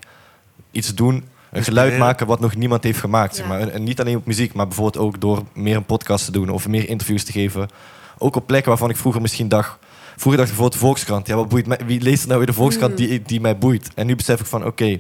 iets 0.71 0.95
doen, 0.95 1.25
een 1.51 1.65
geluid 1.65 1.99
maken 1.99 2.27
wat 2.27 2.41
nog 2.41 2.55
niemand 2.55 2.85
heeft 2.85 2.99
gemaakt, 2.99 3.37
zeg 3.37 3.47
maar. 3.47 3.61
En, 3.61 3.73
en 3.73 3.83
niet 3.83 4.01
alleen 4.01 4.17
op 4.17 4.27
muziek, 4.27 4.55
maar 4.55 4.67
bijvoorbeeld 4.67 5.05
ook 5.05 5.21
door 5.21 5.43
meer 5.55 5.77
een 5.77 5.85
podcast 5.85 6.25
te 6.25 6.33
doen 6.33 6.49
of 6.49 6.69
meer 6.69 6.89
interviews 6.89 7.25
te 7.25 7.33
geven. 7.33 7.69
Ook 8.19 8.37
op 8.37 8.47
plekken 8.47 8.69
waarvan 8.69 8.91
ik 8.91 8.97
vroeger 8.97 9.21
misschien 9.21 9.49
dacht, 9.49 9.79
vroeger 10.17 10.37
dacht 10.37 10.51
ik 10.51 10.57
bijvoorbeeld 10.57 10.73
de 10.73 10.79
Volkskrant, 10.79 11.27
ja, 11.27 11.35
wat 11.35 11.49
boeit 11.49 11.67
mij, 11.67 11.79
wie 11.87 12.01
leest 12.01 12.23
er 12.23 12.27
nou 12.27 12.39
weer 12.39 12.49
de 12.49 12.55
Volkskrant 12.55 12.97
die, 12.97 13.23
die 13.23 13.41
mij 13.41 13.59
boeit? 13.59 13.91
En 13.95 14.07
nu 14.07 14.17
besef 14.17 14.41
ik 14.41 14.47
van, 14.47 14.65
oké, 14.65 14.99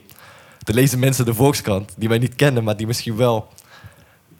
er 0.64 0.74
lezen 0.74 0.98
mensen 0.98 1.24
de 1.24 1.34
Volkskrant 1.34 1.94
die 1.96 2.08
mij 2.08 2.18
niet 2.18 2.34
kennen, 2.34 2.64
maar 2.64 2.76
die 2.76 2.86
misschien 2.86 3.16
wel 3.16 3.48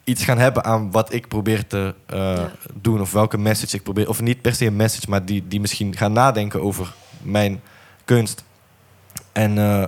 iets 0.08 0.24
gaan 0.24 0.38
hebben 0.38 0.64
aan 0.64 0.90
wat 0.90 1.12
ik 1.12 1.28
probeer 1.28 1.66
te 1.66 1.94
eh, 2.06 2.18
Ja. 2.18 2.50
doen. 2.74 3.00
Of 3.00 3.12
welke 3.12 3.38
message 3.38 3.76
ik 3.76 3.82
probeer. 3.82 4.08
Of 4.08 4.20
niet 4.20 4.40
per 4.40 4.54
se 4.54 4.66
een 4.66 4.76
message, 4.76 5.10
maar 5.10 5.24
die, 5.24 5.44
die 5.48 5.60
misschien 5.60 5.96
gaan 5.96 6.12
nadenken 6.12 6.62
over 6.62 6.94
mijn 7.22 7.60
kunst. 8.04 8.44
En 9.32 9.58
eh, 9.58 9.84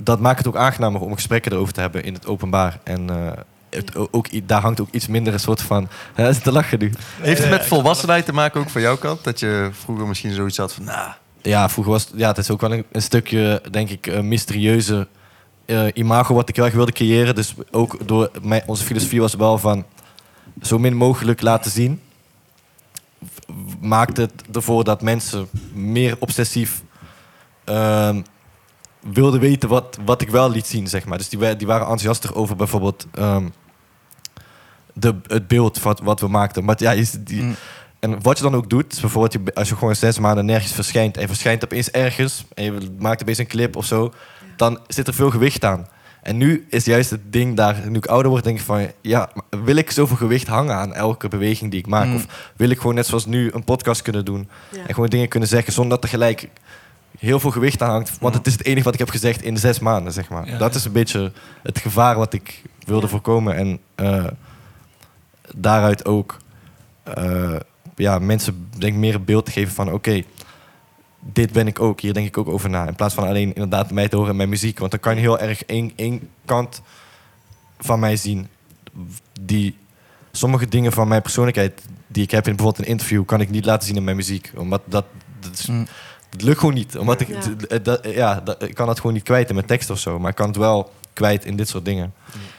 dat 0.00 0.20
maakt 0.20 0.38
het 0.38 0.46
ook 0.46 0.56
aangenamer 0.56 1.00
om 1.00 1.14
gesprekken 1.14 1.52
erover 1.52 1.72
te 1.72 1.80
hebben 1.80 2.04
in 2.04 2.14
het 2.14 2.26
openbaar. 2.26 2.78
En 2.82 3.10
eh, 3.10 3.32
het, 3.70 4.12
ook, 4.12 4.48
daar 4.48 4.60
hangt 4.60 4.80
ook 4.80 4.88
iets 4.90 5.06
minder 5.06 5.32
een 5.32 5.40
soort 5.40 5.62
van... 5.62 5.88
Zit 6.16 6.42
te 6.44 6.52
lachen 6.52 6.78
nu. 6.78 6.92
Heeft 7.20 7.40
het 7.40 7.50
met 7.50 7.66
volwassenheid 7.66 8.24
te 8.24 8.32
maken 8.32 8.60
ook 8.60 8.70
van 8.70 8.80
jouw 8.80 8.96
kant? 8.96 9.24
Dat 9.24 9.40
je 9.40 9.70
vroeger 9.72 10.06
misschien 10.06 10.32
zoiets 10.32 10.56
had 10.56 10.72
van, 10.72 10.84
nou, 10.84 11.10
Ja, 11.42 11.68
vroeger 11.68 11.92
was 11.92 12.04
het, 12.04 12.12
ja, 12.16 12.28
het 12.28 12.38
is 12.38 12.50
ook 12.50 12.60
wel 12.60 12.72
een, 12.72 12.84
een 12.92 13.02
stukje, 13.02 13.62
denk 13.70 13.90
ik, 13.90 14.06
een 14.06 14.28
mysterieuze 14.28 15.08
eh, 15.66 15.86
imago 15.94 16.34
wat 16.34 16.48
ik 16.48 16.56
erg 16.56 16.74
wilde 16.74 16.92
creëren. 16.92 17.34
Dus 17.34 17.54
ook 17.70 18.08
door 18.08 18.30
mijn, 18.42 18.62
onze 18.66 18.84
filosofie 18.84 19.20
was 19.20 19.34
wel 19.34 19.58
van 19.58 19.84
zo 20.62 20.78
min 20.78 20.96
mogelijk 20.96 21.40
laten 21.40 21.70
zien. 21.70 22.00
Maakt 23.80 24.16
het 24.16 24.32
ervoor 24.52 24.84
dat 24.84 25.02
mensen 25.02 25.48
meer 25.72 26.16
obsessief 26.18 26.82
ehm, 27.64 28.22
wilden 29.00 29.40
weten 29.40 29.68
wat, 29.68 29.98
wat 30.04 30.20
ik 30.20 30.30
wel 30.30 30.50
liet 30.50 30.66
zien, 30.66 30.88
zeg 30.88 31.04
maar. 31.04 31.18
Dus 31.18 31.28
die, 31.28 31.56
die 31.56 31.66
waren 31.66 31.82
enthousiaster 31.86 32.34
over 32.34 32.56
bijvoorbeeld 32.56 33.06
ehm, 33.14 33.48
de, 34.92 35.14
het 35.26 35.48
beeld 35.48 35.82
wat, 35.82 36.00
wat 36.00 36.20
we 36.20 36.28
maakten. 36.28 36.64
Maar 36.64 36.76
ja, 36.78 36.92
is 36.92 37.10
die, 37.10 37.42
Mm. 37.42 37.56
en 38.00 38.22
wat 38.22 38.36
je 38.36 38.42
dan 38.42 38.54
ook 38.54 38.70
doet, 38.70 39.00
bijvoorbeeld 39.00 39.54
als 39.54 39.68
je 39.68 39.76
gewoon 39.76 39.96
zes 39.96 40.18
maanden 40.18 40.44
nergens 40.44 40.72
verschijnt 40.72 41.14
en 41.14 41.20
je 41.20 41.26
verschijnt 41.26 41.64
opeens 41.64 41.90
ergens 41.90 42.44
en 42.54 42.64
je 42.64 42.90
maakt 42.98 43.22
opeens 43.22 43.38
een 43.38 43.46
clip 43.46 43.76
of 43.76 43.84
zo, 43.84 44.12
dan 44.56 44.78
zit 44.88 45.06
er 45.06 45.14
veel 45.14 45.30
gewicht 45.30 45.64
aan. 45.64 45.86
En 46.22 46.36
nu 46.36 46.66
is 46.68 46.84
juist 46.84 47.10
het 47.10 47.32
ding 47.32 47.56
daar, 47.56 47.76
nu 47.88 47.96
ik 47.96 48.06
ouder 48.06 48.30
word, 48.30 48.44
denk 48.44 48.58
ik 48.58 48.64
van, 48.64 48.86
ja, 49.00 49.28
maar 49.34 49.62
wil 49.64 49.76
ik 49.76 49.90
zoveel 49.90 50.16
gewicht 50.16 50.46
hangen 50.46 50.74
aan 50.74 50.94
elke 50.94 51.28
beweging 51.28 51.70
die 51.70 51.80
ik 51.80 51.86
maak? 51.86 52.06
Mm. 52.06 52.14
Of 52.14 52.52
wil 52.56 52.70
ik 52.70 52.78
gewoon 52.78 52.94
net 52.94 53.06
zoals 53.06 53.26
nu 53.26 53.50
een 53.52 53.64
podcast 53.64 54.02
kunnen 54.02 54.24
doen 54.24 54.48
Ja. 54.70 54.78
en 54.86 54.94
gewoon 54.94 55.08
dingen 55.08 55.28
kunnen 55.28 55.48
zeggen 55.48 55.72
zonder 55.72 55.92
dat 55.94 56.02
er 56.04 56.08
gelijk 56.10 56.48
heel 57.18 57.40
veel 57.40 57.50
gewicht 57.50 57.82
aan 57.82 57.90
hangt? 57.90 58.18
Want 58.20 58.34
het 58.34 58.46
is 58.46 58.52
het 58.52 58.64
enige 58.64 58.84
wat 58.84 58.92
ik 58.92 58.98
heb 58.98 59.10
gezegd 59.10 59.42
in 59.42 59.56
zes 59.56 59.78
maanden, 59.78 60.12
zeg 60.12 60.28
maar. 60.28 60.46
Ja, 60.48 60.58
dat 60.58 60.72
ja. 60.72 60.78
is 60.78 60.84
een 60.84 60.92
beetje 60.92 61.32
het 61.62 61.78
gevaar 61.78 62.16
wat 62.16 62.32
ik 62.32 62.62
wilde 62.86 63.02
Ja. 63.06 63.10
voorkomen. 63.12 63.56
En 63.56 63.78
eh, 63.94 64.24
daaruit 65.56 66.04
ook 66.04 66.36
eh, 67.02 67.56
ja, 67.96 68.18
mensen 68.18 68.68
denk 68.78 68.96
meer 68.96 69.14
een 69.14 69.24
beeld 69.24 69.44
te 69.44 69.50
geven 69.52 69.74
van 69.74 69.92
oké, 69.92 70.22
dit 71.32 71.52
ben 71.52 71.66
ik 71.66 71.80
ook, 71.80 72.00
hier 72.00 72.12
denk 72.14 72.26
ik 72.26 72.38
ook 72.38 72.48
over 72.48 72.70
na. 72.70 72.86
In 72.86 72.94
plaats 72.94 73.14
van 73.14 73.26
alleen 73.28 73.48
inderdaad 73.54 73.90
mij 73.90 74.08
te 74.08 74.16
horen 74.16 74.30
in 74.30 74.36
mijn 74.36 74.48
muziek. 74.48 74.78
Want 74.78 74.90
dan 74.90 75.00
kan 75.00 75.14
je 75.14 75.20
heel 75.20 75.38
erg 75.38 75.64
één, 75.64 75.92
één 75.96 76.28
kant 76.44 76.82
van 77.78 78.00
mij 78.00 78.16
zien. 78.16 78.46
Die 79.40 79.76
sommige 80.32 80.66
dingen 80.68 80.92
van 80.92 81.08
mijn 81.08 81.22
persoonlijkheid 81.22 81.82
die 82.06 82.22
ik 82.22 82.30
heb 82.30 82.46
in 82.48 82.56
bijvoorbeeld 82.56 82.86
een 82.86 82.92
interview, 82.92 83.24
kan 83.24 83.40
ik 83.40 83.50
niet 83.50 83.64
laten 83.64 83.86
zien 83.86 83.96
in 83.96 84.04
mijn 84.04 84.16
muziek. 84.16 84.52
Omdat 84.56 84.82
dat, 84.84 85.04
dat 85.40 85.52
is, 85.52 85.66
Mm. 85.66 85.86
het 86.30 86.42
lukt 86.42 86.58
gewoon 86.58 86.74
niet. 86.74 86.98
Omdat 86.98 87.20
ik, 87.20 87.28
Ja. 87.28 88.34
dat- 88.34 88.46
dat- 88.46 88.62
ik 88.62 88.74
kan 88.74 88.86
dat 88.86 88.96
gewoon 88.96 89.12
niet 89.12 89.22
kwijt 89.22 89.48
in 89.48 89.54
mijn 89.54 89.66
tekst 89.66 89.90
of 89.90 89.98
zo. 89.98 90.18
Maar 90.18 90.30
ik 90.30 90.36
kan 90.36 90.46
het 90.48 90.56
wel 90.56 90.92
kwijt 91.16 91.44
in 91.44 91.56
dit 91.56 91.68
soort 91.68 91.84
dingen. 91.84 92.14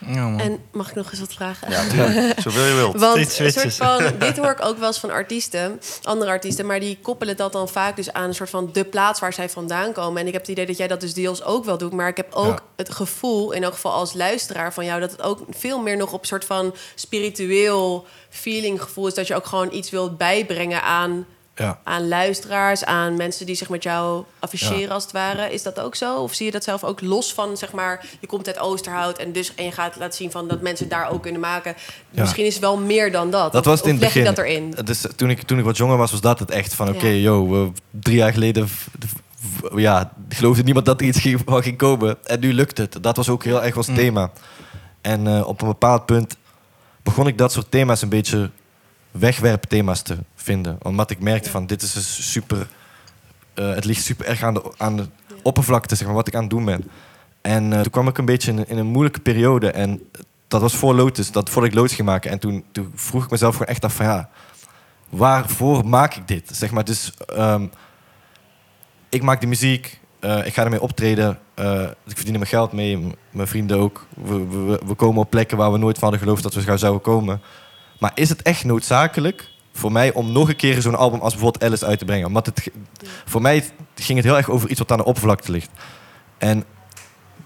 Ja, 0.05 0.27
man. 0.27 0.39
En 0.39 0.59
mag 0.71 0.89
ik 0.89 0.95
nog 0.95 1.11
eens 1.11 1.19
wat 1.19 1.33
vragen? 1.33 1.71
zoveel 2.43 2.65
je 2.65 2.73
wilt. 2.75 2.99
Want 2.99 3.39
een 3.39 3.51
soort 3.51 3.73
van, 3.75 4.03
dit 4.19 4.37
hoor 4.37 4.51
ik 4.51 4.65
ook 4.65 4.77
wel 4.77 4.87
eens 4.87 4.99
van 4.99 5.11
artiesten, 5.11 5.79
andere 6.03 6.31
artiesten, 6.31 6.65
maar 6.65 6.79
die 6.79 6.97
koppelen 7.01 7.37
dat 7.37 7.51
dan 7.51 7.69
vaak 7.69 7.95
dus 7.95 8.13
aan 8.13 8.27
een 8.27 8.35
soort 8.35 8.49
van 8.49 8.69
de 8.73 8.83
plaats 8.85 9.19
waar 9.19 9.33
zij 9.33 9.49
vandaan 9.49 9.91
komen. 9.93 10.21
En 10.21 10.27
ik 10.27 10.33
heb 10.33 10.41
het 10.41 10.51
idee 10.51 10.65
dat 10.65 10.77
jij 10.77 10.87
dat 10.87 11.01
dus 11.01 11.13
deels 11.13 11.43
ook 11.43 11.65
wel 11.65 11.77
doet, 11.77 11.93
maar 11.93 12.07
ik 12.07 12.17
heb 12.17 12.33
ook 12.33 12.45
Ja. 12.57 12.63
het 12.75 12.89
gevoel, 12.93 13.51
in 13.51 13.63
elk 13.63 13.73
geval 13.73 13.91
als 13.91 14.13
luisteraar 14.13 14.73
van 14.73 14.85
jou, 14.85 14.99
dat 14.99 15.11
het 15.11 15.21
ook 15.21 15.39
veel 15.49 15.79
meer 15.81 15.97
nog 15.97 16.13
op 16.13 16.21
een 16.21 16.27
soort 16.27 16.45
van 16.45 16.75
spiritueel 16.95 18.05
feeling 18.29 18.81
gevoel 18.81 19.07
is, 19.07 19.13
dat 19.13 19.27
je 19.27 19.35
ook 19.35 19.45
gewoon 19.45 19.73
iets 19.73 19.89
wilt 19.89 20.17
bijbrengen 20.17 20.81
aan, 20.83 21.25
Ja. 21.57 21.79
aan 21.83 22.07
luisteraars, 22.07 22.85
aan 22.85 23.17
mensen 23.17 23.45
die 23.45 23.55
zich 23.55 23.69
met 23.69 23.83
jou 23.83 24.23
afficheren 24.39 24.79
Ja. 24.79 24.87
als 24.87 25.03
het 25.03 25.11
ware. 25.11 25.53
Is 25.53 25.63
dat 25.63 25.79
ook 25.79 25.95
zo? 25.95 26.15
Of 26.17 26.33
zie 26.33 26.45
je 26.45 26.51
dat 26.51 26.63
zelf 26.63 26.83
ook 26.83 27.01
los 27.01 27.33
van, 27.33 27.57
zeg 27.57 27.71
maar, 27.71 28.05
je 28.19 28.27
komt 28.27 28.47
uit 28.47 28.59
Oosterhout 28.59 29.17
en 29.17 29.31
dus 29.31 29.55
en 29.55 29.63
je 29.63 29.71
gaat 29.71 29.95
laten 29.95 30.15
zien 30.17 30.31
van 30.31 30.47
dat 30.47 30.61
mensen 30.61 30.89
daar 30.89 31.09
ook 31.09 31.21
kunnen 31.21 31.41
maken. 31.41 31.75
Ja. 32.09 32.21
Misschien 32.21 32.45
is 32.45 32.53
het 32.53 32.63
wel 32.63 32.77
meer 32.77 33.11
dan 33.11 33.31
dat. 33.31 33.51
Dat 33.51 33.61
Of- 33.61 33.67
was 33.67 33.79
het 33.79 33.87
in 33.87 33.95
het 33.95 34.03
begin. 34.03 34.23
dat 34.23 34.37
erin? 34.37 34.75
Dus 34.83 35.05
toen 35.15 35.29
ik, 35.29 35.41
toen 35.41 35.59
ik 35.59 35.65
wat 35.65 35.77
jonger 35.77 35.97
was, 35.97 36.11
was 36.11 36.21
dat 36.21 36.39
het 36.39 36.51
echt. 36.51 36.73
Van 36.73 36.89
oké, 36.89 37.05
Ja. 37.07 37.11
yo, 37.21 37.63
eh, 37.63 37.69
drie 37.91 38.15
jaar 38.15 38.33
geleden 38.33 38.67
ja, 39.75 40.13
geloofde 40.29 40.63
niemand 40.63 40.85
dat 40.85 41.01
er 41.01 41.07
iets 41.07 41.19
ging, 41.19 41.41
van 41.45 41.63
ging 41.63 41.77
komen. 41.77 42.17
En 42.23 42.39
nu 42.39 42.53
lukt 42.53 42.77
het. 42.77 42.97
Dat 43.01 43.15
was 43.17 43.29
ook 43.29 43.43
heel 43.43 43.63
erg 43.63 43.77
ons 43.77 43.87
Mm. 43.87 43.95
thema. 43.95 44.31
En 45.01 45.27
eh, 45.27 45.47
op 45.47 45.61
een 45.61 45.67
bepaald 45.67 46.05
punt 46.05 46.35
begon 47.03 47.27
ik 47.27 47.37
dat 47.37 47.51
soort 47.51 47.71
thema's 47.71 48.01
een 48.01 48.09
beetje 48.09 48.49
wegwerpthema's 49.11 50.01
te 50.01 50.17
vinden. 50.47 50.77
Omdat 50.81 51.11
ik 51.11 51.19
merkte 51.19 51.49
van 51.49 51.65
dit 51.65 51.81
is 51.81 51.95
een 51.95 52.01
super... 52.01 52.67
eh, 53.53 53.73
het 53.73 53.85
ligt 53.85 54.03
super 54.03 54.25
erg 54.25 54.43
aan 54.43 54.53
de, 54.53 54.71
aan 54.77 54.97
de 54.97 55.07
oppervlakte, 55.43 55.95
zeg 55.95 56.07
maar, 56.07 56.15
wat 56.15 56.27
ik 56.27 56.35
aan 56.35 56.41
het 56.41 56.49
doen 56.49 56.65
ben. 56.65 56.83
En 57.41 57.73
eh, 57.73 57.81
toen 57.81 57.91
kwam 57.91 58.07
ik 58.07 58.17
een 58.17 58.25
beetje 58.25 58.51
in, 58.51 58.67
in 58.67 58.77
een 58.77 58.85
moeilijke 58.87 59.19
periode. 59.19 59.71
En 59.71 60.01
dat 60.47 60.61
was 60.61 60.75
voor 60.75 60.95
Lotus, 60.95 61.31
dat 61.31 61.49
voordat 61.49 61.71
ik 61.71 61.77
Lotus 61.77 61.95
ging 61.95 62.07
maken. 62.07 62.31
En 62.31 62.39
toen, 62.39 62.63
toen 62.71 62.91
vroeg 62.95 63.23
ik 63.23 63.29
mezelf 63.31 63.53
gewoon 63.53 63.67
echt 63.67 63.83
af 63.83 63.95
van 63.95 64.05
ja, 64.05 64.29
waarvoor 65.09 65.87
maak 65.87 66.15
ik 66.15 66.27
dit? 66.27 66.49
Zeg 66.53 66.71
maar, 66.71 66.83
dus 66.83 67.13
ehm, 67.35 67.65
ik 69.09 69.21
maak 69.21 69.41
de 69.41 69.47
muziek, 69.47 69.99
eh, 70.19 70.45
ik 70.45 70.53
ga 70.53 70.63
ermee 70.63 70.81
optreden, 70.81 71.39
ik 72.05 72.15
verdien 72.15 72.33
er 72.33 72.39
mijn 72.39 72.51
geld 72.57 72.71
mee, 72.71 73.15
mijn 73.31 73.47
vrienden 73.47 73.77
ook. 73.77 74.05
We, 74.15 74.47
we, 74.47 74.81
we 74.85 74.93
komen 74.93 75.21
op 75.21 75.29
plekken 75.29 75.57
waar 75.57 75.71
we 75.71 75.77
nooit 75.77 75.97
van 75.97 76.03
hadden 76.03 76.21
geloofd 76.27 76.43
dat 76.43 76.53
we 76.53 76.61
gaan 76.61 76.79
zouden 76.79 77.01
komen. 77.01 77.41
Maar 77.99 78.11
is 78.15 78.29
het 78.29 78.41
echt 78.41 78.63
noodzakelijk 78.63 79.49
voor 79.77 79.91
mij 79.91 80.13
om 80.13 80.31
nog 80.31 80.49
een 80.49 80.55
keer 80.55 80.81
zo'n 80.81 80.95
album 80.95 81.19
als 81.19 81.33
bijvoorbeeld 81.33 81.63
Alice 81.63 81.85
uit 81.85 81.99
te 81.99 82.05
brengen? 82.05 82.31
Want 82.31 82.45
het, 82.45 82.71
voor 83.25 83.41
mij 83.41 83.63
ging 83.95 84.17
het 84.17 84.27
heel 84.27 84.37
erg 84.37 84.49
over 84.49 84.69
iets 84.69 84.79
wat 84.79 84.91
aan 84.91 84.97
de 84.97 85.05
oppervlakte 85.05 85.51
ligt. 85.51 85.69
En 86.37 86.63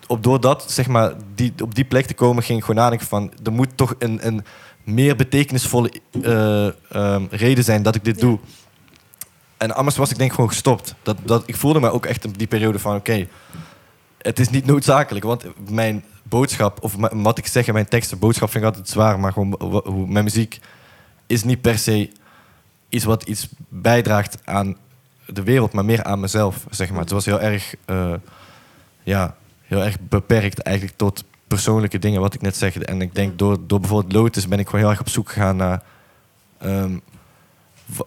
op, 0.07 0.23
door 0.23 0.41
dat, 0.41 0.65
zeg 0.67 0.87
maar, 0.87 1.13
die, 1.35 1.53
op 1.63 1.75
die 1.75 1.85
plek 1.85 2.05
te 2.05 2.13
komen, 2.13 2.43
ging 2.43 2.59
ik 2.59 2.65
gewoon 2.65 2.81
nadenken 2.81 3.07
van... 3.07 3.31
er 3.43 3.51
moet 3.51 3.77
toch 3.77 3.95
een, 3.99 4.27
een 4.27 4.45
meer 4.83 5.15
betekenisvolle 5.15 5.91
eh, 6.21 6.67
ehm, 6.67 7.25
reden 7.29 7.63
zijn 7.63 7.83
dat 7.83 7.95
ik 7.95 8.03
dit 8.03 8.15
Ja. 8.15 8.21
doe. 8.21 8.39
En 9.57 9.75
anders 9.75 9.97
was 9.97 10.11
ik 10.11 10.17
denk 10.17 10.33
gewoon 10.33 10.49
gestopt. 10.49 10.95
Dat, 11.03 11.17
dat, 11.23 11.43
ik 11.45 11.55
voelde 11.55 11.79
me 11.79 11.91
ook 11.91 12.05
echt 12.05 12.23
in 12.25 12.31
die 12.31 12.47
periode 12.47 12.79
van... 12.79 12.95
oké, 12.95 13.27
het 14.17 14.39
is 14.39 14.49
niet 14.49 14.65
noodzakelijk. 14.65 15.25
Want 15.25 15.69
mijn 15.69 16.03
boodschap, 16.23 16.83
of 16.83 16.95
wat 17.11 17.37
ik 17.37 17.47
zeg 17.47 17.67
in 17.67 17.73
mijn 17.73 17.87
teksten... 17.87 18.19
boodschap 18.19 18.51
vind 18.51 18.63
ik 18.63 18.69
altijd 18.69 18.89
zwaar, 18.89 19.19
maar 19.19 19.33
gewoon 19.33 19.55
hoe, 19.83 20.07
mijn 20.07 20.23
muziek... 20.23 20.59
is 21.27 21.43
niet 21.43 21.61
per 21.61 21.77
se 21.77 22.11
iets 22.91 23.05
wat 23.05 23.23
iets 23.23 23.47
bijdraagt 23.67 24.37
aan 24.43 24.77
de 25.25 25.43
wereld... 25.43 25.73
maar 25.73 25.85
meer 25.85 26.03
aan 26.03 26.19
mezelf, 26.19 26.65
zeg 26.69 26.91
maar. 26.91 26.99
Het 26.99 27.11
was 27.11 27.25
heel 27.25 27.41
erg... 27.41 27.75
eh, 27.85 28.13
ja, 29.03 29.35
heel 29.61 29.83
erg 29.83 29.97
beperkt 29.99 30.59
eigenlijk 30.59 30.97
tot 30.97 31.23
persoonlijke 31.47 31.99
dingen, 31.99 32.21
wat 32.21 32.33
ik 32.33 32.41
net 32.41 32.57
zeg. 32.57 32.77
En 32.77 33.01
ik 33.01 33.15
denk 33.15 33.39
door, 33.39 33.57
door 33.67 33.79
bijvoorbeeld 33.79 34.13
Lotus 34.13 34.47
ben 34.47 34.59
ik 34.59 34.65
gewoon 34.65 34.81
heel 34.81 34.89
erg 34.89 34.99
op 34.99 35.09
zoek 35.09 35.29
gegaan 35.29 35.55
naar... 35.55 35.83
ehm, 36.57 36.97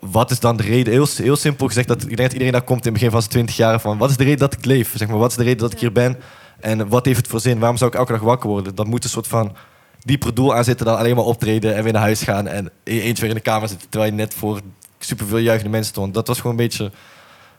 wat 0.01 0.31
is 0.31 0.40
dan 0.40 0.57
de 0.57 0.62
reden? 0.62 0.92
Heel, 0.92 1.07
heel 1.16 1.37
simpel 1.37 1.66
gezegd, 1.66 1.88
dat, 1.88 2.03
ik 2.03 2.07
denk 2.07 2.18
dat 2.18 2.33
iedereen 2.33 2.53
daar 2.53 2.62
komt 2.62 2.87
in 2.87 2.92
het 2.92 2.92
begin 2.92 3.11
van 3.11 3.20
zijn 3.20 3.33
20 3.33 3.57
jaar 3.57 3.81
van... 3.81 3.99
wat 3.99 4.11
is 4.11 4.16
de 4.16 4.25
reden 4.25 4.38
dat 4.38 4.53
ik 4.53 4.64
leef? 4.64 4.97
Zeg 4.97 5.09
maar, 5.09 5.18
wat 5.18 5.31
is 5.31 5.37
de 5.37 5.42
reden 5.42 5.59
dat 5.59 5.73
ik 5.73 5.79
hier 5.79 5.92
ben? 5.92 6.16
En 6.61 6.88
wat 6.88 7.05
heeft 7.05 7.18
het 7.18 7.29
voor 7.29 7.40
zin? 7.40 7.59
Waarom 7.59 7.77
zou 7.77 7.90
ik 7.90 7.97
elke 7.97 8.12
dag 8.12 8.20
wakker 8.20 8.49
worden? 8.51 8.75
Dat 8.75 8.87
moet 8.87 9.05
een 9.05 9.11
soort 9.11 9.27
van 9.27 9.57
dieper 9.99 10.35
doel 10.35 10.55
aan 10.55 10.65
zitten 10.65 10.87
dan 10.87 10.97
alleen 10.99 11.15
maar 11.17 11.25
optreden 11.25 11.75
en 11.75 11.83
weer 11.85 11.93
naar 11.93 12.03
huis 12.03 12.23
gaan 12.23 12.47
en 12.47 12.71
e- 12.85 13.01
eens 13.01 13.21
weer 13.21 13.29
in 13.29 13.35
de 13.37 13.41
kamer 13.43 13.69
zitten 13.69 13.89
terwijl 13.89 14.11
je 14.13 14.17
net 14.19 14.35
voor 14.35 14.61
superveel 14.99 15.39
juichende 15.39 15.71
mensen 15.71 15.91
stond. 15.93 16.15
Dat 16.15 16.27
was 16.27 16.37
gewoon 16.37 16.53
een 16.53 16.65
beetje 16.65 16.91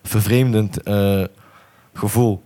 vervreemdend 0.03 0.83
eh, 0.83 1.23
gevoel. 1.93 2.43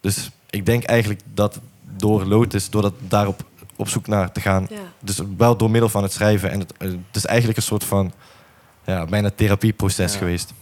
Dus 0.00 0.30
ik 0.50 0.66
denk 0.66 0.84
eigenlijk 0.84 1.20
dat 1.34 1.60
door 1.96 2.24
Lotus, 2.24 2.70
door 2.70 2.82
dat 2.82 2.94
daarop 2.98 3.44
op 3.76 3.88
zoek 3.88 4.06
naar 4.06 4.32
te 4.32 4.40
gaan, 4.40 4.66
Ja. 4.70 4.76
dus 5.00 5.20
wel 5.36 5.56
door 5.56 5.70
middel 5.70 5.88
van 5.88 6.02
het 6.02 6.12
schrijven 6.12 6.50
en 6.50 6.58
het, 6.58 6.72
eh, 6.78 6.88
het 6.88 7.16
is 7.16 7.24
eigenlijk 7.24 7.58
een 7.58 7.64
soort 7.64 7.84
van 7.84 8.12
ja, 8.84 9.04
bijna 9.04 9.30
therapieproces 9.34 10.12
Ja. 10.12 10.18
geweest. 10.18 10.52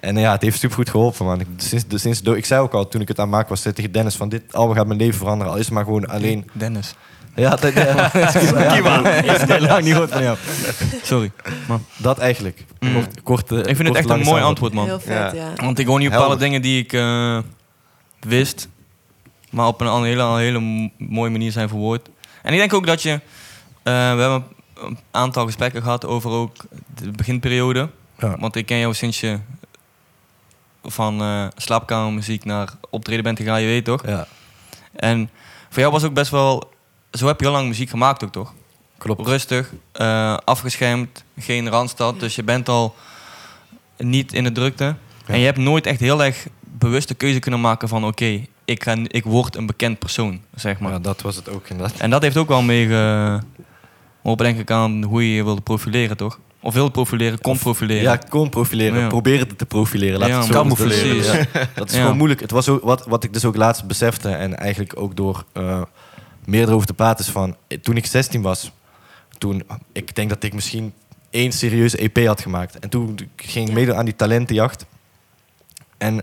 En 0.00 0.16
eh, 0.16 0.22
ja, 0.22 0.32
het 0.32 0.42
heeft 0.42 0.58
supergoed 0.58 0.90
geholpen, 0.90 1.24
man. 1.26 1.40
Ik, 1.40 1.46
sinds, 1.56 1.84
sinds 1.88 2.20
ik 2.22 2.44
zei 2.44 2.60
ook 2.60 2.72
al 2.72 2.88
toen 2.88 3.00
ik 3.00 3.08
het 3.08 3.18
aan 3.18 3.24
het 3.26 3.34
maken 3.34 3.48
was 3.48 3.62
zei 3.62 3.74
tegen 3.74 3.92
Dennis 3.92 4.14
van 4.16 4.28
dit 4.28 4.54
album 4.54 4.76
gaat 4.76 4.86
mijn 4.86 4.98
leven 4.98 5.18
veranderen. 5.18 5.52
Al 5.52 5.58
is 5.58 5.64
het 5.64 5.74
maar 5.74 5.84
gewoon 5.84 6.06
alleen. 6.08 6.50
Dennis. 6.52 6.94
Ja, 7.34 7.56
dat, 7.56 7.72
ja, 7.72 8.14
Ik 8.14 8.22
heb 8.22 9.48
het 9.48 9.60
lang 9.60 9.82
niet 9.82 9.92
gehoord 9.92 10.10
van 10.10 10.22
jou. 10.22 10.36
Sorry. 11.02 11.30
dat 11.96 12.18
eigenlijk. 12.18 12.64
Mm. 12.80 12.92
Kort, 12.94 13.22
kort, 13.22 13.50
Ik 13.50 13.76
vind 13.76 13.88
het 13.88 13.96
echt 13.96 14.10
een 14.10 14.20
mooi 14.20 14.42
antwoord, 14.42 14.72
man. 14.72 14.84
Heel 14.84 15.00
vet, 15.00 15.08
Ja. 15.08 15.32
ja. 15.34 15.52
Want 15.56 15.78
ik 15.78 15.86
hoor 15.86 15.98
nu 15.98 16.10
bepaalde 16.10 16.36
dingen 16.36 16.62
die 16.62 16.82
ik 16.82 16.92
eh, 16.92 17.38
wist, 18.20 18.68
maar 19.50 19.66
op 19.66 19.80
een 19.80 20.02
hele, 20.04 20.22
een 20.22 20.38
hele 20.38 20.90
mooie 20.98 21.30
manier 21.30 21.52
zijn 21.52 21.68
verwoord. 21.68 22.08
En 22.42 22.52
ik 22.52 22.58
denk 22.58 22.72
ook 22.74 22.86
dat 22.86 23.02
je, 23.02 23.10
eh, 23.10 23.20
we 23.82 24.20
hebben 24.20 24.44
een 24.80 24.98
aantal 25.10 25.46
gesprekken 25.46 25.82
gehad 25.82 26.06
over 26.06 26.30
ook 26.30 26.56
de 26.94 27.10
beginperiode. 27.10 27.88
Ja. 28.18 28.36
Want 28.38 28.56
ik 28.56 28.66
ken 28.66 28.78
jou 28.78 28.94
sinds 28.94 29.20
je 29.20 29.38
van 30.84 31.20
eh 31.20 31.46
slaapkamermuziek 31.56 32.44
naar 32.44 32.68
optreden 32.90 33.24
bent 33.24 33.38
gegaan, 33.38 33.60
je 33.60 33.66
weet 33.66 33.84
toch? 33.84 34.06
Ja, 34.06 34.26
En 34.92 35.30
voor 35.68 35.80
jou 35.80 35.92
was 35.92 36.04
ook 36.04 36.14
best 36.14 36.30
wel, 36.30 36.72
zo 37.12 37.26
heb 37.26 37.40
je 37.40 37.46
heel 37.46 37.54
lang 37.54 37.68
muziek 37.68 37.90
gemaakt 37.90 38.24
ook 38.24 38.32
toch? 38.32 38.52
klopt. 39.00 39.26
Rustig, 39.26 39.72
eh, 39.92 40.36
afgeschermd, 40.44 41.24
geen 41.38 41.68
randstad, 41.68 42.20
dus 42.20 42.34
je 42.34 42.42
bent 42.42 42.68
al 42.68 42.94
niet 43.96 44.32
in 44.32 44.44
de 44.44 44.52
drukte. 44.52 44.94
En 45.26 45.38
je 45.38 45.44
hebt 45.44 45.58
nooit 45.58 45.86
echt 45.86 46.00
heel 46.00 46.24
erg 46.24 46.46
bewuste 46.60 47.14
keuze 47.14 47.38
kunnen 47.38 47.60
maken 47.60 47.88
van 47.88 48.04
oké, 48.04 48.24
ik 48.64 48.86
ik, 48.86 49.06
ik 49.06 49.24
word 49.24 49.56
een 49.56 49.66
bekend 49.66 49.98
persoon, 49.98 50.40
zeg 50.54 50.78
maar. 50.78 50.92
Ja, 50.92 50.98
dat 50.98 51.22
was 51.22 51.36
het 51.36 51.48
ook 51.48 51.68
inderdaad. 51.68 51.98
En 51.98 52.10
dat 52.10 52.22
heeft 52.22 52.36
ook 52.36 52.48
wel 52.48 52.62
mee 52.62 52.86
geholpen, 52.86 54.44
denk 54.44 54.58
ik, 54.58 54.70
aan 54.70 55.02
hoe 55.02 55.28
je 55.28 55.34
je 55.34 55.44
wilde 55.44 55.60
profileren, 55.60 56.16
toch? 56.16 56.38
Of 56.62 56.74
wilde 56.74 56.90
profileren, 56.90 57.40
kon 57.40 57.58
profileren. 57.58 58.02
Ja, 58.02 58.16
kon 58.16 58.48
profileren. 58.48 59.00
Ja. 59.00 59.06
Probeer 59.06 59.38
het 59.38 59.58
te 59.58 59.66
profileren. 59.66 60.18
Laat 60.18 60.28
Ja, 60.28 60.36
het 60.36 60.46
zo 60.46 60.52
ja, 60.52 61.68
dat 61.74 61.90
is 61.90 61.96
gewoon 61.96 62.16
moeilijk. 62.16 62.40
Het 62.40 62.50
was 62.50 62.68
ook 62.68 62.82
wat, 62.82 63.06
wat 63.06 63.24
ik 63.24 63.32
dus 63.32 63.44
ook 63.44 63.56
laatst 63.56 63.86
besefte 63.86 64.28
en 64.28 64.58
eigenlijk 64.58 64.92
ook 64.96 65.16
door 65.16 65.44
eh 65.52 65.82
meer 66.50 66.68
erover 66.68 66.86
te 66.86 66.94
praten 66.94 67.24
is 67.24 67.30
van 67.30 67.56
toen 67.82 67.96
ik 67.96 68.06
16 68.06 68.42
was, 68.42 68.72
toen 69.38 69.62
ik 69.92 70.14
denk 70.14 70.28
dat 70.28 70.42
ik 70.42 70.54
misschien 70.54 70.92
één 71.30 71.52
serieuze 71.52 71.96
EP 71.96 72.26
had 72.26 72.40
gemaakt 72.40 72.78
en 72.78 72.88
toen 72.88 73.18
ging 73.36 73.68
ik 73.68 73.74
meedoen 73.74 73.96
aan 73.96 74.04
die 74.04 74.16
talentenjacht 74.16 74.86
en 75.98 76.22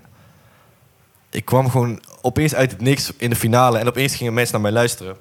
ik 1.29 1.45
kwam 1.45 1.69
gewoon 1.69 2.01
opeens 2.21 2.55
uit 2.55 2.71
het 2.71 2.81
niks 2.81 3.11
in 3.17 3.29
de 3.29 3.35
finale 3.35 3.77
en 3.77 3.87
opeens 3.87 4.15
gingen 4.15 4.33
mensen 4.33 4.53
naar 4.53 4.61
mij 4.61 4.71
luisteren. 4.71 5.17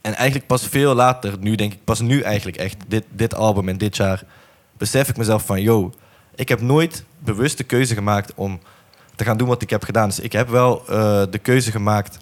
En 0.00 0.14
eigenlijk 0.14 0.46
pas 0.46 0.66
veel 0.66 0.94
later, 0.94 1.38
nu 1.38 1.54
denk 1.54 1.72
ik, 1.72 1.84
pas 1.84 2.00
nu 2.00 2.20
eigenlijk 2.20 2.56
echt, 2.56 2.76
dit, 2.86 3.04
dit 3.10 3.34
album 3.34 3.68
en 3.68 3.78
dit 3.78 3.96
jaar, 3.96 4.22
besef 4.76 5.08
ik 5.08 5.16
mezelf 5.16 5.46
van, 5.46 5.62
yo, 5.62 5.92
ik 6.34 6.48
heb 6.48 6.60
nooit 6.60 7.04
bewust 7.18 7.58
de 7.58 7.64
keuze 7.64 7.94
gemaakt 7.94 8.32
om 8.34 8.60
te 9.14 9.24
gaan 9.24 9.36
doen 9.36 9.48
wat 9.48 9.62
ik 9.62 9.70
heb 9.70 9.84
gedaan. 9.84 10.08
Dus 10.08 10.20
ik 10.20 10.32
heb 10.32 10.48
wel 10.48 10.82
eh, 10.88 11.22
de 11.30 11.38
keuze 11.38 11.70
gemaakt, 11.70 12.18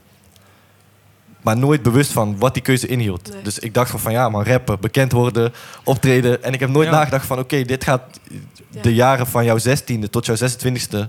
maar 1.43 1.57
nooit 1.57 1.83
bewust 1.83 2.13
van 2.13 2.39
wat 2.39 2.55
die 2.55 2.63
keuze 2.63 2.87
inhield. 2.87 3.33
Nee. 3.33 3.43
Dus 3.43 3.59
ik 3.59 3.75
dacht 3.75 3.91
van, 3.91 4.01
van 4.01 4.13
ja, 4.13 4.29
man, 4.29 4.45
rappen, 4.45 4.81
bekend 4.81 5.13
worden, 5.13 5.53
optreden. 5.85 6.43
En 6.43 6.53
ik 6.53 6.61
heb 6.61 6.69
nooit 6.69 6.89
Ja. 6.89 6.95
nagedacht 6.95 7.27
van, 7.27 7.39
oké, 7.39 7.63
dit 7.65 7.85
gaat 7.85 8.21
Ja. 8.69 8.83
de 8.83 8.95
jaren 8.95 9.27
van 9.27 9.45
jouw 9.45 9.59
16e 9.59 10.11
tot 10.11 10.27
jouw 10.27 10.37
26e 10.37 11.09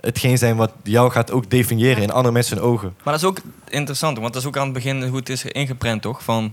hetgeen 0.00 0.38
zijn 0.38 0.56
wat 0.56 0.72
jou 0.82 1.10
gaat 1.10 1.30
ook 1.30 1.50
definiëren 1.50 2.02
in 2.02 2.10
andere 2.10 2.34
mensen 2.34 2.56
hun 2.56 2.66
ogen. 2.66 2.94
Maar 3.04 3.12
dat 3.12 3.22
is 3.22 3.28
ook 3.28 3.38
interessant, 3.68 4.18
want 4.18 4.32
dat 4.32 4.42
is 4.42 4.48
ook 4.48 4.56
aan 4.56 4.64
het 4.64 4.72
begin 4.72 5.02
hoe 5.02 5.16
het 5.18 5.28
is 5.28 5.44
ingeprent, 5.44 6.02
toch? 6.02 6.22
Van 6.22 6.52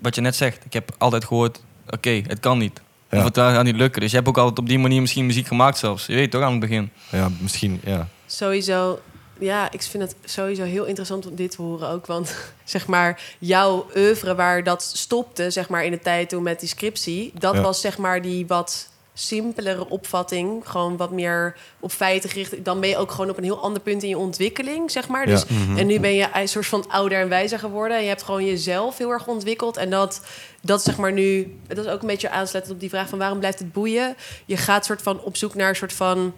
wat 0.00 0.14
je 0.14 0.20
net 0.20 0.36
zegt. 0.36 0.64
Ik 0.64 0.72
heb 0.72 0.90
altijd 0.98 1.24
gehoord, 1.24 1.60
oké, 1.88 2.10
het 2.10 2.40
kan 2.40 2.58
niet. 2.58 2.80
Ja. 3.10 3.18
Of 3.18 3.24
het 3.24 3.36
gaat 3.38 3.64
niet 3.64 3.76
lukken. 3.76 4.00
Dus 4.00 4.10
je 4.10 4.16
hebt 4.16 4.28
ook 4.28 4.38
altijd 4.38 4.58
op 4.58 4.68
die 4.68 4.78
manier 4.78 5.00
misschien 5.00 5.26
muziek 5.26 5.46
gemaakt 5.46 5.78
zelfs. 5.78 6.06
Je 6.06 6.14
weet 6.14 6.30
toch, 6.30 6.42
aan 6.42 6.50
het 6.50 6.60
begin. 6.60 6.90
Ja, 7.10 7.28
misschien, 7.40 7.80
ja. 7.84 8.08
Sowieso, 8.26 9.00
ja, 9.40 9.70
ik 9.72 9.82
vind 9.82 10.02
het 10.02 10.14
sowieso 10.24 10.62
heel 10.62 10.84
interessant 10.84 11.26
om 11.26 11.34
dit 11.34 11.50
te 11.50 11.62
horen 11.62 11.88
ook. 11.88 12.06
Want 12.06 12.34
zeg 12.64 12.86
maar, 12.86 13.20
jouw 13.38 13.86
oeuvre 13.96 14.34
waar 14.34 14.64
dat 14.64 14.82
stopte, 14.82 15.50
zeg 15.50 15.68
maar 15.68 15.84
in 15.84 15.90
de 15.90 15.98
tijd 16.00 16.28
toen 16.28 16.42
met 16.42 16.60
die 16.60 16.68
scriptie, 16.68 17.32
dat 17.38 17.54
Ja. 17.54 17.60
was 17.60 17.80
zeg 17.80 17.98
maar 17.98 18.22
die 18.22 18.46
wat 18.46 18.88
simpelere 19.14 19.88
opvatting. 19.88 20.68
Gewoon 20.68 20.96
wat 20.96 21.10
meer 21.10 21.56
op 21.80 21.92
feiten 21.92 22.30
gericht. 22.30 22.64
Dan 22.64 22.80
ben 22.80 22.88
je 22.88 22.96
ook 22.96 23.10
gewoon 23.10 23.30
op 23.30 23.36
een 23.36 23.44
heel 23.44 23.60
ander 23.62 23.82
punt 23.82 24.02
in 24.02 24.08
je 24.08 24.18
ontwikkeling, 24.18 24.90
zeg 24.90 25.08
maar. 25.08 25.26
Dus, 25.26 25.44
Mhm. 25.46 25.78
En 25.78 25.86
nu 25.86 26.00
ben 26.00 26.14
je 26.14 26.28
een 26.34 26.48
soort 26.48 26.66
van 26.66 26.84
ouder 26.88 27.20
en 27.20 27.28
wijzer 27.28 27.58
geworden. 27.58 27.96
En 27.96 28.02
je 28.02 28.08
hebt 28.08 28.22
gewoon 28.22 28.44
jezelf 28.44 28.98
heel 28.98 29.10
erg 29.10 29.26
ontwikkeld. 29.26 29.76
En 29.76 29.90
dat, 29.90 30.20
dat 30.62 30.82
zeg 30.82 30.96
maar 30.96 31.12
nu... 31.12 31.56
Dat 31.66 31.84
is 31.84 31.92
ook 31.92 32.00
een 32.00 32.06
beetje 32.06 32.30
aansluitend 32.30 32.74
op 32.74 32.80
die 32.80 32.88
vraag 32.88 33.08
van 33.08 33.18
waarom 33.18 33.38
blijft 33.38 33.58
het 33.58 33.72
boeien? 33.72 34.16
Je 34.46 34.56
gaat 34.56 34.84
soort 34.84 35.02
van 35.02 35.20
op 35.20 35.36
zoek 35.36 35.54
naar 35.54 35.68
een 35.68 35.76
soort 35.76 35.92
van 35.92 36.34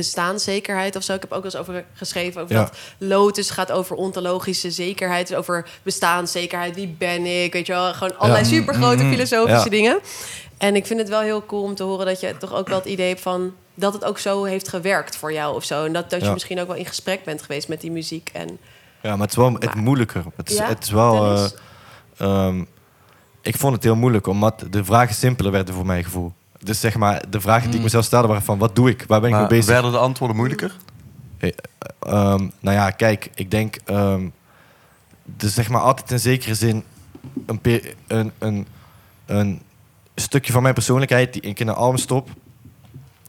bestaanszekerheid 0.00 0.96
of 0.96 1.02
zo. 1.02 1.14
Ik 1.14 1.20
heb 1.20 1.32
ook 1.32 1.42
wel 1.42 1.52
eens 1.52 1.60
over 1.60 1.84
geschreven 1.94 2.42
over 2.42 2.54
Ja. 2.56 2.62
dat 2.62 2.76
Lotus 2.98 3.50
gaat 3.50 3.72
over 3.72 3.96
ontologische 3.96 4.70
zekerheid, 4.70 5.28
dus 5.28 5.36
over 5.36 5.66
bestaanszekerheid. 5.82 6.74
Wie 6.74 6.88
ben 6.98 7.26
ik? 7.42 7.52
Weet 7.52 7.66
je 7.66 7.72
wel, 7.72 7.92
gewoon 7.94 8.18
allerlei 8.18 8.44
Ja. 8.44 8.50
supergrote 8.50 9.02
Mhm. 9.02 9.12
filosofische 9.12 9.64
Ja. 9.64 9.70
dingen. 9.70 9.98
En 10.58 10.76
ik 10.76 10.86
vind 10.86 11.00
het 11.00 11.08
wel 11.08 11.20
heel 11.20 11.46
cool 11.46 11.62
om 11.62 11.74
te 11.74 11.82
horen 11.82 12.06
dat 12.06 12.20
je 12.20 12.36
toch 12.36 12.54
ook 12.54 12.68
wel 12.68 12.78
het 12.78 12.86
idee 12.88 13.08
hebt 13.08 13.20
van 13.20 13.54
dat 13.74 13.92
het 13.92 14.04
ook 14.04 14.18
zo 14.18 14.44
heeft 14.44 14.68
gewerkt 14.68 15.16
voor 15.16 15.32
jou 15.32 15.54
of 15.54 15.64
zo. 15.64 15.84
En 15.84 15.92
dat, 15.92 16.10
dat 16.10 16.24
je 16.24 16.30
misschien 16.32 16.60
ook 16.60 16.66
wel 16.66 16.76
in 16.76 16.86
gesprek 16.86 17.24
bent 17.24 17.42
geweest 17.42 17.68
met 17.68 17.80
die 17.80 17.90
muziek. 17.90 18.30
En 18.32 18.58
Ja, 19.02 19.10
maar 19.10 19.20
het 19.20 19.30
is 19.30 19.36
wel 19.36 19.52
het 19.58 19.74
moeilijker. 19.74 20.22
Het 20.36 20.50
is, 20.50 20.56
Ja, 20.56 20.66
het 20.66 20.82
is 20.84 20.90
wel... 20.90 21.34
eh, 21.34 21.44
ehm, 22.16 22.64
ik 23.42 23.56
vond 23.56 23.74
het 23.74 23.82
heel 23.84 23.96
moeilijk, 23.96 24.26
omdat 24.26 24.64
de 24.70 24.84
vragen 24.84 25.14
simpeler 25.14 25.52
werden 25.52 25.74
voor 25.74 25.86
mijn 25.86 26.04
gevoel. 26.04 26.32
Dus 26.64 26.80
zeg 26.80 26.96
maar, 26.96 27.22
de 27.30 27.40
vragen 27.40 27.62
die 27.62 27.70
ik 27.70 27.76
Mm. 27.76 27.82
mezelf 27.82 28.04
stelde 28.04 28.28
waren 28.28 28.42
van... 28.42 28.58
wat 28.58 28.76
doe 28.76 28.90
ik? 28.90 29.04
Waar 29.06 29.20
ben 29.20 29.28
ik 29.28 29.34
Maar 29.34 29.44
mee 29.44 29.58
bezig? 29.58 29.72
werden 29.72 29.92
de 29.92 29.98
antwoorden 29.98 30.36
moeilijker? 30.36 30.76
Ehm, 31.38 32.48
nou 32.60 32.76
ja, 32.76 32.90
kijk, 32.90 33.30
ik 33.34 33.50
denk... 33.50 33.76
ehm 33.84 34.28
dus 35.24 35.54
zeg 35.54 35.68
maar 35.68 35.80
altijd 35.80 36.10
in 36.10 36.18
zekere 36.18 36.54
zin... 36.54 36.84
een, 37.46 37.60
pe- 37.60 37.94
een, 38.06 38.32
een, 38.38 38.66
een 39.26 39.62
stukje 40.14 40.52
van 40.52 40.62
mijn 40.62 40.74
persoonlijkheid 40.74 41.32
die 41.32 41.42
ik 41.42 41.60
in 41.60 41.68
een 41.68 41.74
album 41.74 41.98
stop... 41.98 42.28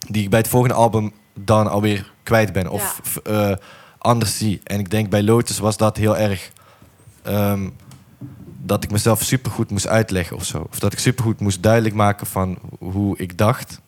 die 0.08 0.24
ik 0.24 0.30
bij 0.30 0.40
het 0.40 0.48
volgende 0.48 0.76
album 0.76 1.12
dan 1.34 1.68
alweer 1.68 2.12
kwijt 2.24 2.54
ben. 2.54 2.68
Of 2.70 3.00
f- 3.08 3.16
eh, 3.18 3.52
anders 3.98 4.38
zie. 4.38 4.62
En 4.64 4.80
ik 4.80 4.90
denk 4.92 5.10
bij 5.10 5.24
Lotus 5.24 5.60
was 5.60 5.78
dat 5.78 5.98
heel 5.98 6.18
erg... 6.18 6.52
ehm, 7.24 7.70
dat 8.64 8.84
ik 8.84 8.92
mezelf 8.92 9.22
supergoed 9.22 9.70
moest 9.72 9.88
uitleggen 9.88 10.36
of 10.36 10.46
zo. 10.46 10.68
Of 10.70 10.80
dat 10.80 10.94
ik 10.94 11.00
supergoed 11.00 11.40
moest 11.40 11.64
duidelijk 11.64 11.96
maken 11.96 12.28
van 12.28 12.58
hoe 12.80 13.18
ik 13.18 13.38
dacht. 13.38 13.80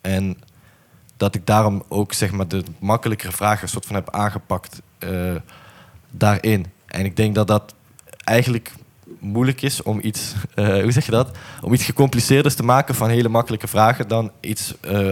En 0.00 0.38
dat 1.16 1.34
ik 1.34 1.46
daarom 1.46 1.82
ook 1.88 2.12
zeg 2.12 2.30
maar, 2.30 2.48
de 2.48 2.64
makkelijkere 2.78 3.32
vragen 3.32 3.68
soort 3.68 3.86
van 3.86 3.94
heb 3.94 4.10
aangepakt 4.10 4.82
eh, 4.98 5.34
daarin. 6.10 6.66
En 6.86 7.04
ik 7.04 7.16
denk 7.16 7.34
dat 7.34 7.46
dat 7.46 7.74
eigenlijk 8.24 8.72
moeilijk 9.18 9.62
is 9.62 9.82
om 9.82 9.98
iets, 10.02 10.34
eh, 10.54 10.82
hoe 10.82 10.92
zeg 10.92 11.04
je 11.04 11.10
dat? 11.10 11.36
Om 11.60 11.72
iets 11.72 11.84
gecompliceerders 11.84 12.54
te 12.54 12.62
maken 12.62 12.94
van 12.94 13.08
hele 13.08 13.28
makkelijke 13.28 13.68
vragen 13.68 14.08
dan 14.08 14.30
iets 14.40 14.74
eh, 14.80 15.10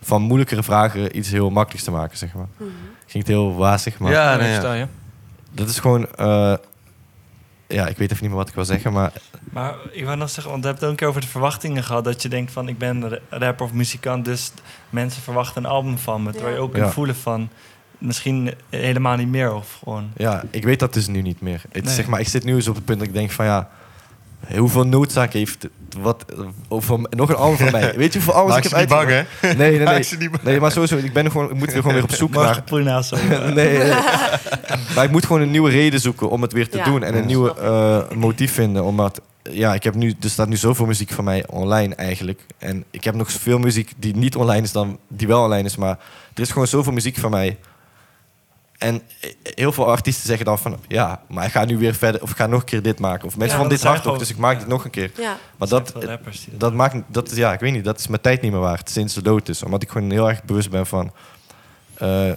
van 0.00 0.22
moeilijkere 0.22 0.62
vragen 0.62 1.16
iets 1.16 1.30
heel 1.30 1.50
makkelijks 1.50 1.84
te 1.84 1.90
maken, 1.90 2.18
zeg 2.18 2.34
maar. 2.34 2.48
Mhm. 2.56 2.68
Klinkt 3.06 3.28
heel 3.28 3.54
wazig, 3.54 3.98
maar 3.98 4.12
Ja, 4.12 4.36
nee, 4.36 4.60
ja. 4.60 4.88
dat 5.52 5.68
is 5.68 5.78
gewoon, 5.78 6.06
eh, 6.16 6.54
ja, 7.68 7.86
ik 7.86 7.96
weet 7.96 8.10
even 8.10 8.22
niet 8.22 8.30
meer 8.30 8.38
wat 8.40 8.48
ik 8.48 8.54
wil 8.54 8.64
zeggen, 8.64 8.92
maar 8.92 9.12
Maar 9.50 9.74
ik 9.90 10.04
wou 10.04 10.16
nog 10.16 10.30
zeggen, 10.30 10.50
want 10.52 10.62
we 10.64 10.68
hebben 10.68 10.74
het 10.74 10.82
ook 10.84 10.90
een 10.90 10.96
keer 10.96 11.08
over 11.08 11.20
de 11.20 11.26
verwachtingen 11.26 11.84
gehad. 11.84 12.04
Dat 12.04 12.22
je 12.22 12.28
denkt 12.28 12.52
van, 12.52 12.68
ik 12.68 12.78
ben 12.78 13.08
ra- 13.08 13.18
rapper 13.30 13.66
of 13.66 13.72
muzikant, 13.72 14.24
dus 14.24 14.52
mensen 14.90 15.22
verwachten 15.22 15.64
een 15.64 15.70
album 15.70 15.98
van 15.98 16.22
me. 16.22 16.32
Terwijl 16.32 16.54
je 16.54 16.60
ook 16.60 16.74
Ja. 16.76 16.80
kunt 16.80 16.92
voelen 16.92 17.16
van, 17.16 17.48
misschien 17.98 18.54
helemaal 18.70 19.16
niet 19.16 19.28
meer 19.28 19.52
of 19.54 19.76
gewoon... 19.78 20.10
Ja, 20.16 20.44
ik 20.50 20.64
weet 20.64 20.78
dat 20.80 20.92
dus 20.94 21.06
nu 21.06 21.22
niet 21.22 21.40
meer. 21.40 21.62
Het, 21.72 21.84
Nee. 21.84 21.94
zeg 21.94 22.06
maar, 22.06 22.20
ik 22.20 22.28
zit 22.28 22.44
nu 22.44 22.54
eens 22.54 22.68
op 22.68 22.74
het 22.74 22.84
punt 22.84 22.98
dat 22.98 23.08
ik 23.08 23.14
denk 23.14 23.30
van 23.30 23.44
ja, 23.44 23.68
hoeveel 24.56 24.86
noodzaak 24.86 25.32
heeft 25.32 25.62
het- 25.62 25.72
wat 26.00 26.24
nog 27.10 27.28
een 27.28 27.34
album 27.36 27.56
van 27.56 27.70
mij? 27.70 27.92
Weet 27.96 28.12
je 28.12 28.20
hoeveel 28.22 28.46
Maak 28.46 28.56
ik 28.64 28.68
ze 28.70 28.76
heb 28.76 28.88
niet 28.88 28.98
bang, 28.98 29.08
hè? 29.08 29.22
Nee, 29.54 29.76
nee, 29.78 29.86
nee. 29.86 30.02
ze 30.02 30.16
niet 30.16 30.30
bang. 30.30 30.42
Nee, 30.42 30.60
maar 30.60 30.72
sowieso, 30.72 30.96
ik 30.96 31.12
ben 31.12 31.24
er 31.24 31.30
gewoon, 31.30 31.50
ik 31.50 31.56
moet 31.56 31.72
er 31.72 31.76
gewoon 31.76 31.92
weer 31.94 32.02
op 32.02 32.10
zoek 32.12 32.30
Mag 32.34 32.44
naar. 32.44 32.62
nee, 33.10 33.54
nee, 33.54 33.78
nee. 33.78 33.90
Maar 34.94 35.04
ik 35.04 35.10
moet 35.10 35.26
gewoon 35.26 35.42
een 35.42 35.50
nieuwe 35.50 35.70
reden 35.70 36.00
zoeken 36.00 36.30
om 36.30 36.42
het 36.42 36.52
weer 36.52 36.68
te 36.68 36.76
Ja, 36.76 36.84
doen 36.84 37.02
en 37.02 37.14
een 37.14 37.20
ja. 37.20 37.26
nieuwe 37.26 37.54
eh, 37.54 38.16
motief 38.16 38.52
vinden. 38.52 38.84
Omdat 38.84 39.20
ja, 39.42 39.74
ik 39.74 39.82
heb 39.82 39.94
nu, 39.94 40.14
er 40.20 40.30
staat 40.30 40.48
nu 40.48 40.56
zoveel 40.56 40.86
muziek 40.86 41.10
van 41.10 41.24
mij 41.24 41.44
online 41.46 41.94
eigenlijk. 41.94 42.40
En 42.58 42.84
ik 42.90 43.04
heb 43.04 43.14
nog 43.14 43.32
veel 43.32 43.58
muziek 43.58 43.92
die 43.96 44.16
niet 44.16 44.36
online 44.36 44.62
is 44.62 44.72
dan 44.72 44.98
die 45.08 45.26
wel 45.26 45.42
online 45.42 45.64
is. 45.68 45.76
Maar 45.76 45.98
er 46.34 46.42
is 46.42 46.50
gewoon 46.50 46.66
zoveel 46.66 46.92
muziek 46.92 47.16
van 47.16 47.30
mij. 47.30 47.56
En 48.78 49.02
heel 49.42 49.72
veel 49.72 49.86
artiesten 49.90 50.26
zeggen 50.26 50.44
dan 50.46 50.58
van... 50.58 50.78
Ja, 50.88 51.22
maar 51.28 51.44
ik 51.44 51.50
ga 51.50 51.64
nu 51.64 51.78
weer 51.78 51.94
verder... 51.94 52.22
Of 52.22 52.30
ik 52.30 52.36
ga 52.36 52.46
nog 52.46 52.60
een 52.60 52.66
keer 52.66 52.82
dit 52.82 52.98
maken. 52.98 53.26
Of 53.26 53.36
mensen 53.36 53.56
Ja, 53.58 53.62
vonden 53.62 53.68
dat 53.68 53.78
dit 53.78 53.86
hard 53.86 53.98
op, 53.98 54.04
gewoon- 54.04 54.18
dus 54.18 54.30
ik 54.30 54.36
maak 54.36 54.52
ja. 54.52 54.58
dit 54.58 54.68
nog 54.68 54.84
een 54.84 54.90
keer. 54.90 55.10
Ja. 55.16 55.36
Maar 55.56 55.68
dat, 55.68 55.92
dat 56.00 56.20
dat 56.50 56.74
maakt... 56.74 56.96
Dat 57.06 57.30
is, 57.30 57.36
ja, 57.36 57.52
ik 57.52 57.60
weet 57.60 57.72
niet. 57.72 57.84
Dat 57.84 57.98
is 57.98 58.06
mijn 58.06 58.20
tijd 58.20 58.42
niet 58.42 58.52
meer 58.52 58.60
waard 58.60 58.90
sinds 58.90 59.14
de 59.14 59.22
dood 59.22 59.48
is. 59.48 59.62
Omdat 59.62 59.82
ik 59.82 59.88
gewoon 59.90 60.10
heel 60.10 60.28
erg 60.28 60.42
bewust 60.44 60.70
ben 60.70 60.86
van... 60.86 61.12
eh, 61.94 62.30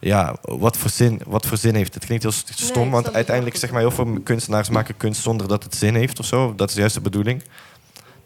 ja, 0.00 0.36
wat 0.42 0.76
voor, 0.76 0.90
zin, 0.90 1.20
wat 1.26 1.46
voor 1.46 1.56
zin 1.56 1.74
heeft 1.74 1.94
het? 1.94 2.04
klinkt 2.04 2.22
heel 2.24 2.32
Nee, 2.32 2.68
stom, 2.68 2.90
want 2.90 3.12
uiteindelijk 3.14 3.56
zeg 3.56 3.70
maar 3.70 3.80
heel 3.80 3.90
veel 3.90 4.20
kunstenaars 4.24 4.68
maken 4.70 4.96
kunst 4.96 5.22
zonder 5.22 5.48
dat 5.48 5.62
het 5.62 5.74
zin 5.74 5.94
heeft 5.94 6.18
of 6.18 6.26
zo. 6.26 6.54
Dat 6.56 6.70
is 6.70 6.76
juist 6.76 6.94
de 6.94 7.00
bedoeling. 7.00 7.42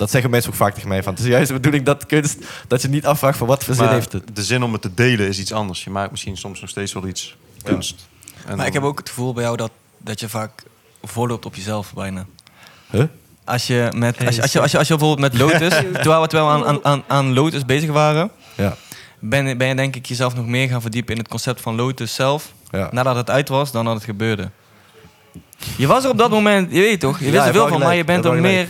Dat 0.03 0.11
zeggen 0.11 0.31
mensen 0.31 0.51
ook 0.51 0.57
vaak 0.57 0.75
tegen 0.75 0.89
mij 0.89 1.03
van. 1.03 1.13
Het 1.13 1.23
is 1.23 1.29
juist 1.29 1.49
de 1.49 1.55
bedoeling 1.55 1.85
dat 1.85 2.07
kunst 2.07 2.37
dat 2.69 2.83
je 2.83 2.89
niet 2.89 3.07
afvraagt 3.07 3.39
van 3.39 3.47
wat 3.47 3.65
voor 3.65 3.75
zin 3.75 3.85
Maar 3.85 3.93
heeft 3.93 4.13
het. 4.13 4.37
de 4.37 4.43
zin 4.45 4.63
om 4.63 4.73
het 4.73 4.83
te 4.83 4.95
delen 4.95 5.29
is 5.29 5.39
iets 5.39 5.53
anders. 5.53 5.85
Je 5.85 5.91
maakt 5.91 6.11
misschien 6.11 6.37
soms 6.37 6.61
nog 6.61 6.71
steeds 6.71 6.93
wel 6.93 7.07
iets 7.07 7.37
kunst. 7.63 8.07
Maar 8.47 8.57
dan- 8.57 8.67
ik 8.67 8.73
heb 8.73 8.83
ook 8.83 8.99
het 8.99 9.09
gevoel 9.09 9.33
bij 9.33 9.43
jou 9.45 9.57
dat, 9.57 9.71
dat 9.99 10.21
je 10.21 10.29
vaak 10.29 10.63
voorloopt 11.03 11.47
op 11.47 11.55
jezelf 11.55 11.93
bijna. 11.95 12.27
Huh? 12.91 13.05
Als 13.45 13.67
je, 13.67 13.93
met, 13.95 14.27
als, 14.27 14.35
je, 14.37 14.43
als, 14.43 14.53
je, 14.53 14.61
als, 14.61 14.71
je, 14.71 14.79
als 14.79 14.89
je 14.89 14.97
bijvoorbeeld 14.97 15.33
met 15.33 15.41
Lotus, 15.41 15.75
terwijl 16.03 16.21
we, 16.23 16.29
terwijl 16.29 16.47
we 16.47 16.53
aan, 16.53 16.65
aan, 16.67 16.79
aan, 16.85 17.03
aan 17.07 17.33
Lotus 17.33 17.65
bezig 17.65 17.91
waren, 17.91 18.31
Ja. 18.57 18.77
ben, 19.19 19.59
ben 19.59 19.69
je 19.69 19.75
denk 19.75 19.97
ik 19.97 20.07
jezelf 20.07 20.35
nog 20.35 20.47
meer 20.47 20.69
gaan 20.69 20.81
verdiepen 20.81 21.13
in 21.15 21.19
het 21.21 21.29
concept 21.29 21.61
van 21.61 21.75
Lotus 21.75 22.15
zelf, 22.15 22.53
Ja. 22.71 22.89
nadat 22.93 23.17
het 23.17 23.31
uit 23.31 23.49
was, 23.49 23.73
dan 23.73 23.85
dat 23.85 23.95
het 23.95 24.05
gebeurde. 24.05 24.51
Je 25.77 25.87
was 25.87 26.05
er 26.05 26.11
op 26.11 26.19
dat 26.19 26.31
moment, 26.31 26.73
je 26.73 26.81
weet 26.81 27.01
toch, 27.01 27.19
je 27.19 27.25
wist 27.25 27.37
je 27.37 27.49
er 27.49 27.53
veel 27.55 27.69
van, 27.69 27.79
maar 27.81 27.95
je 27.95 28.05
bent 28.05 28.25
er 28.25 28.41
meer 28.41 28.69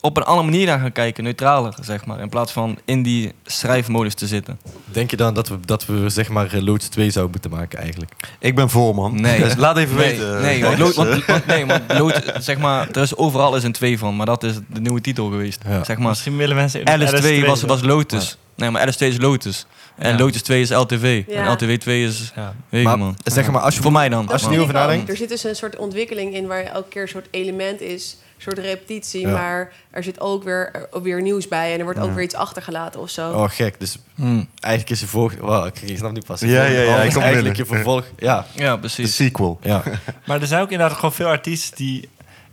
op 0.00 0.16
een 0.16 0.22
andere 0.22 0.48
manier 0.50 0.66
naar 0.66 0.78
gaan 0.78 0.92
kijken, 0.92 1.24
neutraler 1.24 1.74
zeg 1.80 2.04
maar, 2.04 2.20
in 2.20 2.28
plaats 2.28 2.52
van 2.52 2.78
in 2.84 3.02
die 3.02 3.32
schrijfmodus 3.44 4.14
te 4.14 4.26
zitten. 4.26 4.58
Denk 4.84 5.10
je 5.10 5.16
dan 5.16 5.34
dat 5.34 5.48
we, 5.48 5.58
dat 5.64 5.86
we 5.86 6.08
zeg 6.08 6.28
maar 6.28 6.52
eh, 6.52 6.62
Loods 6.62 6.88
2 6.88 7.10
zouden 7.10 7.32
moeten 7.40 7.58
maken 7.60 7.78
eigenlijk? 7.78 8.12
Ik 8.38 8.54
ben 8.54 8.70
voor, 8.70 8.94
man. 8.94 9.20
Nee. 9.20 9.40
Dus 9.44 9.56
laat 9.56 9.76
even 9.76 9.96
Nee, 9.96 10.08
weten. 10.18 10.40
nee, 10.40 10.62
want, 10.64 10.78
Lo- 10.78 10.92
want, 10.92 11.24
want- 11.26 11.46
nee, 11.46 11.66
want 11.66 12.22
zeg 12.38 12.58
maar, 12.58 12.88
er 12.92 13.02
is 13.02 13.16
overal 13.16 13.56
is 13.56 13.62
een 13.62 13.72
2 13.72 13.98
van, 13.98 14.16
maar 14.16 14.26
dat 14.26 14.42
is 14.42 14.54
de 14.66 14.80
nieuwe 14.80 15.00
titel 15.00 15.28
geweest. 15.30 15.60
Ja. 15.66 15.84
Zeg 15.84 15.98
maar, 15.98 16.08
Misschien 16.08 16.36
willen 16.36 16.56
mensen... 16.56 16.86
Alice 16.86 17.16
2 17.16 17.44
was, 17.44 17.62
was 17.62 17.82
Lotus. 17.82 18.36
Nee, 18.56 18.70
maar 18.70 18.80
Alice 18.82 18.96
2 18.96 19.08
is 19.10 19.18
Lotus. 19.18 19.66
En 19.96 20.12
Ja. 20.12 20.18
Lotus 20.18 20.42
2 20.42 20.60
is 20.60 20.70
LTV. 20.70 21.22
Ja. 21.28 21.34
En 21.46 21.52
LTV 21.52 21.78
2 21.78 22.04
is... 22.04 22.32
Ja. 22.36 22.54
Weet 22.68 22.84
Maar 22.84 22.98
man. 22.98 23.16
zeg 23.24 23.50
maar, 23.50 23.60
als 23.60 23.74
je 23.74 23.82
Voor 23.82 23.92
mij 23.92 24.08
dan. 24.08 24.28
Als 24.28 24.42
je 24.42 24.60
over 24.60 24.74
nadenkt. 24.74 25.08
Er 25.08 25.16
zit 25.16 25.28
dus 25.28 25.44
een 25.44 25.56
soort 25.56 25.76
ontwikkeling 25.76 26.34
in 26.34 26.46
waar 26.46 26.62
elke 26.62 26.88
keer 26.88 27.02
een 27.02 27.08
soort 27.08 27.26
element 27.30 27.80
is, 27.80 28.16
soort 28.38 28.58
repetitie, 28.58 29.20
Ja. 29.20 29.32
maar 29.32 29.72
er 29.90 30.02
zit 30.02 30.20
ook 30.20 30.42
weer, 30.44 30.70
er- 30.72 30.86
ook 30.90 31.02
weer 31.04 31.22
nieuws 31.22 31.48
bij 31.48 31.72
en 31.72 31.78
er 31.78 31.84
wordt 31.84 31.98
ook 32.00 32.14
weer 32.14 32.24
iets 32.24 32.34
achtergelaten 32.34 33.00
of 33.00 33.10
zo. 33.10 33.30
Oh, 33.32 33.48
gek. 33.50 33.80
Dus 33.80 33.98
Hm. 34.14 34.42
eigenlijk 34.60 34.90
is 34.90 35.00
je 35.00 35.06
volg... 35.06 35.34
Wow, 35.40 35.66
ik 35.66 35.80
ik 35.80 35.96
snap 35.96 36.12
niet 36.12 36.26
pas. 36.26 36.40
Ja, 36.40 36.48
ja, 36.64 36.80
ja, 36.80 36.94
Oh, 36.96 37.00
ik 37.00 37.06
is 37.08 37.14
kom 37.14 37.22
eigenlijk 37.22 37.56
je 37.56 37.64
vervolg. 37.66 38.04
Ja, 38.16 38.46
Ja, 38.54 38.72
De 38.72 38.78
precies. 38.78 39.14
sequel. 39.16 39.58
ja. 39.62 39.82
Maar 40.26 40.40
er 40.40 40.46
zijn 40.46 40.62
ook 40.62 40.70
inderdaad 40.70 40.96
gewoon 40.96 41.12
veel 41.12 41.26
artiesten 41.26 41.76
die, 41.76 42.08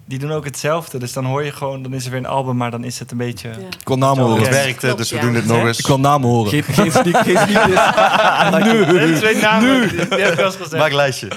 die 0.08 0.20
doen 0.20 0.32
ook 0.32 0.46
hetzelfde. 0.46 0.98
Dus 0.98 1.14
dan 1.14 1.26
hoor 1.26 1.44
je 1.44 1.52
gewoon, 1.52 1.84
dan 1.84 1.94
is 1.94 2.06
er 2.06 2.12
weer 2.12 2.20
een 2.20 2.26
album, 2.26 2.58
maar 2.58 2.72
dan 2.72 2.84
is 2.84 3.00
het 3.00 3.12
een 3.12 3.18
beetje... 3.18 3.50
Ja. 3.50 3.56
Ik 3.80 3.88
wil 3.88 3.98
namen 3.98 4.24
horen. 4.24 4.42
Het 4.42 4.50
werkte, 4.50 4.86
Klopt, 4.86 4.98
dus 4.98 5.10
we 5.10 5.16
ja. 5.16 5.22
doen 5.22 5.34
dit 5.34 5.46
nog 5.46 5.66
eens. 5.66 5.80
Ik 5.80 5.88
wil 5.88 6.00
namen 6.00 6.30
horen. 6.30 6.52
Geen, 6.52 6.64
geen 6.64 6.92
sneak, 6.92 7.26
geen 7.26 7.38
sneak 7.38 7.66
diss. 7.66 8.92
Nee, 8.92 9.14
twee 9.14 9.36
namen, 9.36 9.82
die, 9.82 9.90
die 9.90 10.20
heb 10.20 10.32
ik 10.32 10.36
wel 10.36 10.46
eens 10.46 10.56
gezegd. 10.56 10.78
Maak 10.78 10.90
een 10.90 10.96
lijstje. 10.96 11.28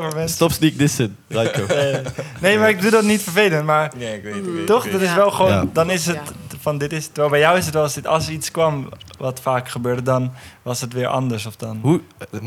Mensen. 0.00 0.28
Stop 0.28 0.52
sneak 0.52 0.78
dissen, 0.78 1.16
Raiko. 1.28 1.66
Nee, 1.66 2.02
nee, 2.40 2.58
maar 2.58 2.68
ik 2.68 2.80
doe 2.80 2.90
dat 2.90 3.04
niet 3.04 3.22
vervelend. 3.22 3.64
Maar 3.64 3.92
Nee, 3.96 4.16
ik 4.16 4.22
weet 4.22 4.34
het. 4.34 4.66
toch, 4.66 4.90
dat 4.90 5.00
is 5.00 5.14
wel 5.14 5.30
gewoon... 5.30 5.52
Ja. 5.52 5.64
Dan 5.72 5.90
is 5.90 6.06
het 6.06 6.18
van 6.60 6.78
dit 6.78 6.92
is... 6.92 7.06
Terwijl 7.06 7.28
bij 7.30 7.40
jou 7.40 7.58
is 7.58 7.64
het 7.64 7.74
wel 7.74 7.82
als, 7.82 7.94
dit, 7.94 8.06
als 8.06 8.26
er 8.26 8.32
iets 8.32 8.50
kwam 8.50 8.88
wat 9.18 9.40
vaak 9.40 9.68
gebeurde, 9.68 10.02
dan 10.02 10.32
was 10.62 10.80
het 10.80 10.92
weer 10.92 11.06
anders. 11.06 11.46
Of 11.46 11.56
dan... 11.56 11.78
Hoe, 11.82 12.00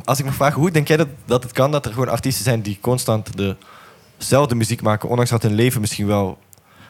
als 0.03 0.19
ik 0.19 0.25
me 0.25 0.31
vraag, 0.31 0.53
hoe 0.53 0.71
denk 0.71 0.87
jij 0.87 0.97
dat, 0.97 1.07
dat 1.25 1.43
het 1.43 1.51
kan 1.51 1.71
dat 1.71 1.85
er 1.85 1.91
gewoon 1.91 2.09
artiesten 2.09 2.43
zijn 2.43 2.61
die 2.61 2.77
constant 2.81 3.37
dezelfde 4.21 4.55
muziek 4.55 4.81
maken, 4.81 5.09
ondanks 5.09 5.31
dat 5.31 5.41
hun 5.41 5.53
leven 5.55 5.81
misschien 5.81 6.07
wel 6.07 6.37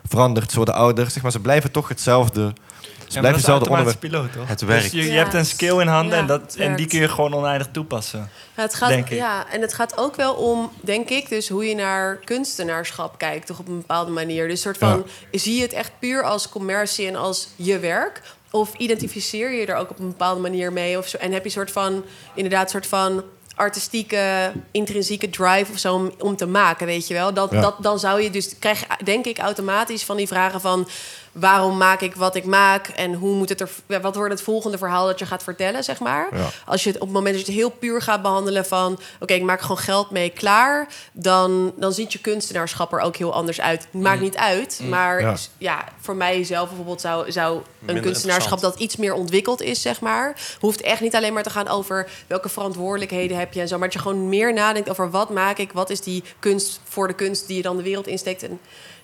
verandert, 0.07 0.49
ze 0.51 0.55
worden 0.57 0.73
ouder, 0.75 1.09
zeg 1.11 1.23
maar, 1.23 1.31
ze 1.31 1.39
blijven 1.39 1.71
toch 1.71 1.87
hetzelfde, 1.87 2.53
ze 2.81 2.87
Ja, 3.07 3.19
blijven 3.19 3.33
hetzelfde 3.33 3.69
onderwerp. 3.69 3.99
piloot, 3.99 4.31
toch? 4.33 4.47
Het 4.47 4.59
Dus 4.59 4.67
werkt. 4.67 4.91
je, 4.91 4.97
je 4.97 5.11
Ja, 5.11 5.13
hebt 5.13 5.33
een 5.33 5.45
skill 5.45 5.79
in 5.79 5.87
handen 5.87 6.13
ja, 6.15 6.21
en, 6.21 6.27
dat, 6.27 6.55
en 6.55 6.75
die 6.75 6.87
kun 6.87 6.99
je 6.99 7.07
gewoon 7.09 7.33
oneindig 7.33 7.67
toepassen. 7.71 8.29
Ja, 8.55 8.61
het 8.61 8.73
gaat, 8.75 8.89
Denk 8.89 9.09
ik. 9.09 9.17
Ja, 9.17 9.45
en 9.51 9.61
het 9.61 9.73
gaat 9.73 9.97
ook 9.97 10.15
wel 10.15 10.33
om, 10.33 10.71
denk 10.81 11.09
ik, 11.09 11.29
dus 11.29 11.49
hoe 11.49 11.65
je 11.65 11.75
naar 11.75 12.15
kunstenaarschap 12.15 13.17
kijkt, 13.17 13.47
toch 13.47 13.59
op 13.59 13.67
een 13.67 13.77
bepaalde 13.77 14.11
manier. 14.11 14.47
Dus 14.47 14.61
soort 14.61 14.77
van, 14.77 15.05
zie 15.31 15.55
je 15.55 15.61
het 15.61 15.73
echt 15.73 15.91
puur 15.99 16.23
als 16.23 16.49
commercie 16.49 17.07
en 17.07 17.15
als 17.15 17.47
je 17.55 17.79
werk? 17.79 18.21
Of 18.51 18.73
identificeer 18.77 19.51
je 19.51 19.65
er 19.65 19.75
ook 19.75 19.89
op 19.89 19.99
een 19.99 20.07
bepaalde 20.07 20.41
manier 20.41 20.73
mee? 20.73 20.97
Of 20.97 21.07
zo, 21.07 21.17
en 21.17 21.31
heb 21.31 21.39
je 21.39 21.45
een 21.45 21.51
soort 21.51 21.71
van, 21.71 22.03
inderdaad, 22.35 22.69
soort 22.69 22.87
van 22.87 23.23
artistieke, 23.61 24.51
intrinsieke 24.71 25.29
drive 25.29 25.71
of 25.71 25.79
zo 25.79 25.93
om, 25.93 26.11
om 26.19 26.35
te 26.35 26.45
maken, 26.45 26.85
weet 26.85 27.07
je 27.07 27.13
wel? 27.13 27.33
Dat, 27.33 27.51
Ja. 27.51 27.61
dat, 27.61 27.75
dan 27.79 27.99
zou 27.99 28.21
je 28.21 28.29
dus, 28.29 28.59
krijg 28.59 28.85
denk 29.03 29.25
ik 29.25 29.37
automatisch 29.37 30.03
van 30.03 30.17
die 30.17 30.27
vragen 30.27 30.61
van... 30.61 30.87
waarom 31.31 31.77
maak 31.77 32.01
ik 32.01 32.15
wat 32.15 32.35
ik 32.35 32.45
maak 32.45 32.87
en 32.87 33.13
hoe 33.13 33.35
moet 33.35 33.49
het 33.49 33.61
er, 33.61 33.69
wat 34.01 34.15
wordt 34.15 34.31
het 34.31 34.41
volgende 34.41 34.77
verhaal 34.77 35.05
dat 35.05 35.19
je 35.19 35.25
gaat 35.25 35.43
vertellen, 35.43 35.83
zeg 35.83 35.99
maar? 35.99 36.27
Ja. 36.31 36.49
Als 36.65 36.83
je 36.83 36.89
het 36.89 36.99
op 36.99 37.05
het 37.07 37.15
moment 37.15 37.35
dat 37.35 37.45
je 37.45 37.51
het 37.51 37.61
heel 37.61 37.69
puur 37.69 38.01
gaat 38.01 38.21
behandelen 38.21 38.65
van... 38.65 38.99
oké, 39.19 39.33
ik 39.33 39.41
maak 39.41 39.61
gewoon 39.61 39.77
geld 39.77 40.11
mee, 40.11 40.29
klaar... 40.29 40.87
Dan, 41.11 41.73
dan 41.75 41.93
ziet 41.93 42.13
je 42.13 42.19
kunstenaarschap 42.19 42.93
er 42.93 42.99
ook 42.99 43.15
heel 43.15 43.33
anders 43.33 43.61
uit. 43.61 43.87
Het 43.91 44.01
maakt 44.01 44.21
niet 44.21 44.37
uit, 44.37 44.81
maar 44.89 45.21
Ja. 45.21 45.35
ja. 45.57 45.85
voor 45.99 46.15
mij 46.15 46.43
zelf 46.43 46.67
bijvoorbeeld 46.67 47.01
zou, 47.01 47.31
zou 47.31 47.55
een 47.55 47.63
Minder 47.79 48.03
kunstenaarschap... 48.03 48.59
dat 48.59 48.79
iets 48.79 48.95
meer 48.95 49.13
ontwikkeld 49.13 49.61
is, 49.61 49.81
zeg 49.81 50.01
maar. 50.01 50.35
Hoeft 50.59 50.81
echt 50.81 51.01
niet 51.01 51.15
alleen 51.15 51.33
maar 51.33 51.43
te 51.43 51.49
gaan 51.49 51.67
over 51.67 52.09
welke 52.27 52.49
verantwoordelijkheden 52.49 53.37
heb 53.37 53.53
je 53.53 53.61
en 53.61 53.67
zo... 53.67 53.77
maar 53.77 53.87
dat 53.87 53.93
je 53.93 54.09
gewoon 54.09 54.29
meer 54.29 54.53
nadenkt 54.53 54.89
over 54.89 55.09
wat 55.11 55.29
maak 55.29 55.57
ik... 55.57 55.71
wat 55.71 55.89
is 55.89 56.01
die 56.01 56.23
kunst 56.39 56.79
voor 56.83 57.07
de 57.07 57.13
kunst 57.13 57.47
die 57.47 57.55
je 57.55 57.61
dan 57.61 57.77
de 57.77 57.83
wereld 57.83 58.07
insteekt... 58.07 58.43
en 58.43 58.59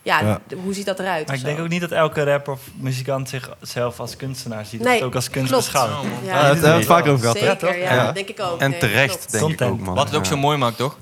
ja, 0.08 0.40
hoe 0.64 0.74
ziet 0.74 0.86
dat 0.86 1.00
eruit? 1.00 1.28
Maar 1.28 1.36
ik 1.36 1.44
denk 1.44 1.60
ook 1.60 1.68
niet 1.68 1.82
dat 1.82 1.92
elke 1.92 2.24
rapper 2.24 2.54
of 2.54 2.62
muzikant 2.76 3.30
zichzelf 3.30 4.00
als 4.00 4.16
kunstenaar 4.16 4.66
ziet. 4.66 4.82
Nee, 4.82 5.04
ook 5.04 5.16
als 5.16 5.30
kunst 5.30 5.50
klopt. 5.52 5.64
beschouwt. 5.72 5.92
Ja. 6.26 6.34
Ja, 6.34 6.42
daar 6.42 6.54
hebben 6.56 6.76
we 6.78 6.84
vaak 6.84 7.06
over 7.08 7.20
gehad. 7.20 7.38
Zeker, 7.38 7.58
toch? 7.58 7.70
ja, 7.76 7.94
Ja. 7.94 8.06
dat 8.06 8.16
denk 8.16 8.30
ik 8.30 8.40
ook. 8.40 8.60
En 8.60 8.80
terecht, 8.80 9.32
denk 9.32 9.52
ik 9.52 9.62
ook, 9.62 9.80
man. 9.80 9.96
Wat 9.96 10.06
het 10.08 10.16
ook 10.16 10.26
zo 10.26 10.38
mooi 10.38 10.58
maakt, 10.58 10.78
toch? 10.78 10.98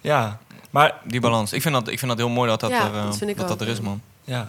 Ja, 0.00 0.38
maar 0.70 0.94
Die 1.04 1.20
balans. 1.20 1.52
Ik 1.52 1.62
vind 1.62 1.74
dat, 1.74 1.88
ik 1.88 1.98
vind 1.98 2.10
dat 2.10 2.20
heel 2.20 2.28
mooi 2.28 2.48
dat 2.50 2.60
dat, 2.60 2.70
Ja, 2.70 2.86
er, 2.88 2.94
eh, 2.94 3.04
dat 3.04 3.16
vind 3.18 3.30
ik 3.30 3.36
dat, 3.38 3.48
dat 3.48 3.60
er 3.60 3.68
is, 3.68 3.80
man. 3.80 4.00
ja. 4.24 4.46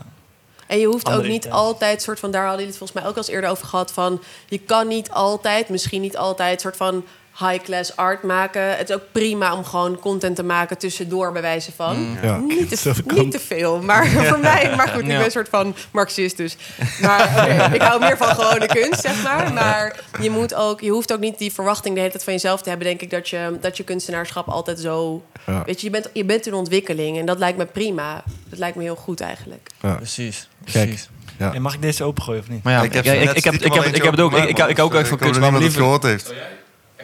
En 0.67 0.79
je 0.79 0.85
hoeft 0.85 1.11
ook 1.11 1.23
niet 1.27 1.49
altijd, 1.49 2.01
soort 2.01 2.19
van, 2.19 2.31
daar 2.31 2.45
hadden 2.45 2.59
jullie 2.59 2.77
het 2.77 2.77
volgens 2.77 2.99
mij 3.01 3.09
ook 3.09 3.15
al 3.17 3.23
eens 3.23 3.31
eerder 3.33 3.49
over 3.49 3.67
gehad, 3.67 3.91
van 3.93 4.21
je 4.47 4.57
kan 4.57 4.87
niet 4.87 5.11
altijd, 5.11 5.69
misschien 5.69 6.01
niet 6.01 6.17
altijd, 6.17 6.61
soort 6.61 6.77
van 6.77 7.05
high-class 7.39 7.95
art 7.95 8.23
maken. 8.23 8.77
Het 8.77 8.89
is 8.89 8.95
ook 8.95 9.01
prima 9.11 9.55
om 9.55 9.63
gewoon 9.65 9.99
content 9.99 10.35
te 10.35 10.43
maken 10.43 10.77
tussendoor, 10.77 11.31
bij 11.31 11.41
wijze 11.41 11.71
van. 11.75 12.17
Ja. 12.21 12.37
Niet, 12.37 12.81
te, 12.81 12.93
niet 13.05 13.31
te 13.31 13.39
veel, 13.39 13.81
maar 13.81 14.07
voor 14.29 14.39
mij, 14.39 14.73
maar 14.75 14.87
goed, 14.87 15.01
ik 15.01 15.07
Ja. 15.07 15.15
ben 15.15 15.25
een 15.25 15.31
soort 15.31 15.49
van 15.49 15.75
marxist 15.91 16.37
dus. 16.37 16.57
Maar 17.01 17.47
ik 17.75 17.81
hou 17.81 17.99
meer 17.99 18.17
van 18.17 18.27
gewone 18.27 18.65
kunst, 18.65 19.01
zeg 19.01 19.23
maar. 19.23 19.53
Maar 19.53 19.99
je, 20.21 20.29
moet 20.29 20.53
ook, 20.53 20.81
je 20.81 20.89
hoeft 20.89 21.13
ook 21.13 21.19
niet 21.19 21.37
die 21.37 21.53
verwachting 21.53 21.93
de 21.93 21.99
hele 21.99 22.11
tijd 22.11 22.23
van 22.23 22.33
jezelf 22.33 22.61
te 22.61 22.69
hebben, 22.69 22.87
denk 22.87 23.01
ik, 23.01 23.09
dat 23.09 23.29
je, 23.29 23.57
dat 23.61 23.77
je 23.77 23.83
kunstenaarschap 23.83 24.47
altijd 24.47 24.79
zo... 24.79 25.23
Ja. 25.45 25.63
Weet 25.65 25.79
je, 25.81 25.85
je 25.85 25.91
bent, 25.91 26.09
je 26.13 26.25
bent 26.25 26.47
in 26.47 26.53
ontwikkeling 26.53 27.17
en 27.19 27.25
dat 27.25 27.37
lijkt 27.37 27.57
me 27.57 27.65
prima. 27.65 28.23
Dat 28.49 28.59
lijkt 28.59 28.75
me 28.75 28.83
heel 28.83 28.95
goed 28.95 29.21
eigenlijk. 29.21 29.69
Ja. 29.81 29.93
Precies. 29.93 30.47
Precies. 30.63 31.09
Ja. 31.37 31.53
En 31.53 31.61
mag 31.61 31.73
ik 31.73 31.81
deze 31.81 32.03
opengooien 32.03 32.41
of 32.41 32.49
niet? 32.49 32.63
Maar 32.63 32.73
ja, 32.73 32.81
Ik 32.81 32.93
heb 32.93 33.05
ik, 33.05 33.11
ik, 33.35 33.43
heb, 33.43 33.53
ik, 33.53 33.73
heb, 33.73 33.83
ik 33.85 34.03
heb 34.03 34.11
het 34.11 34.19
ook. 34.21 34.31
Ik, 34.33 34.43
ik, 34.43 34.57
ik, 34.57 34.67
ik 34.67 34.77
hou 34.77 34.89
ook 34.89 34.95
echt 34.95 35.07
van 35.07 35.17
Ik 35.17 35.23
hoop 35.23 35.31
kunst, 35.31 35.41
dat 35.41 35.51
het 35.51 35.61
liever... 35.61 35.81
gehoord 35.81 36.03
heeft. 36.03 36.33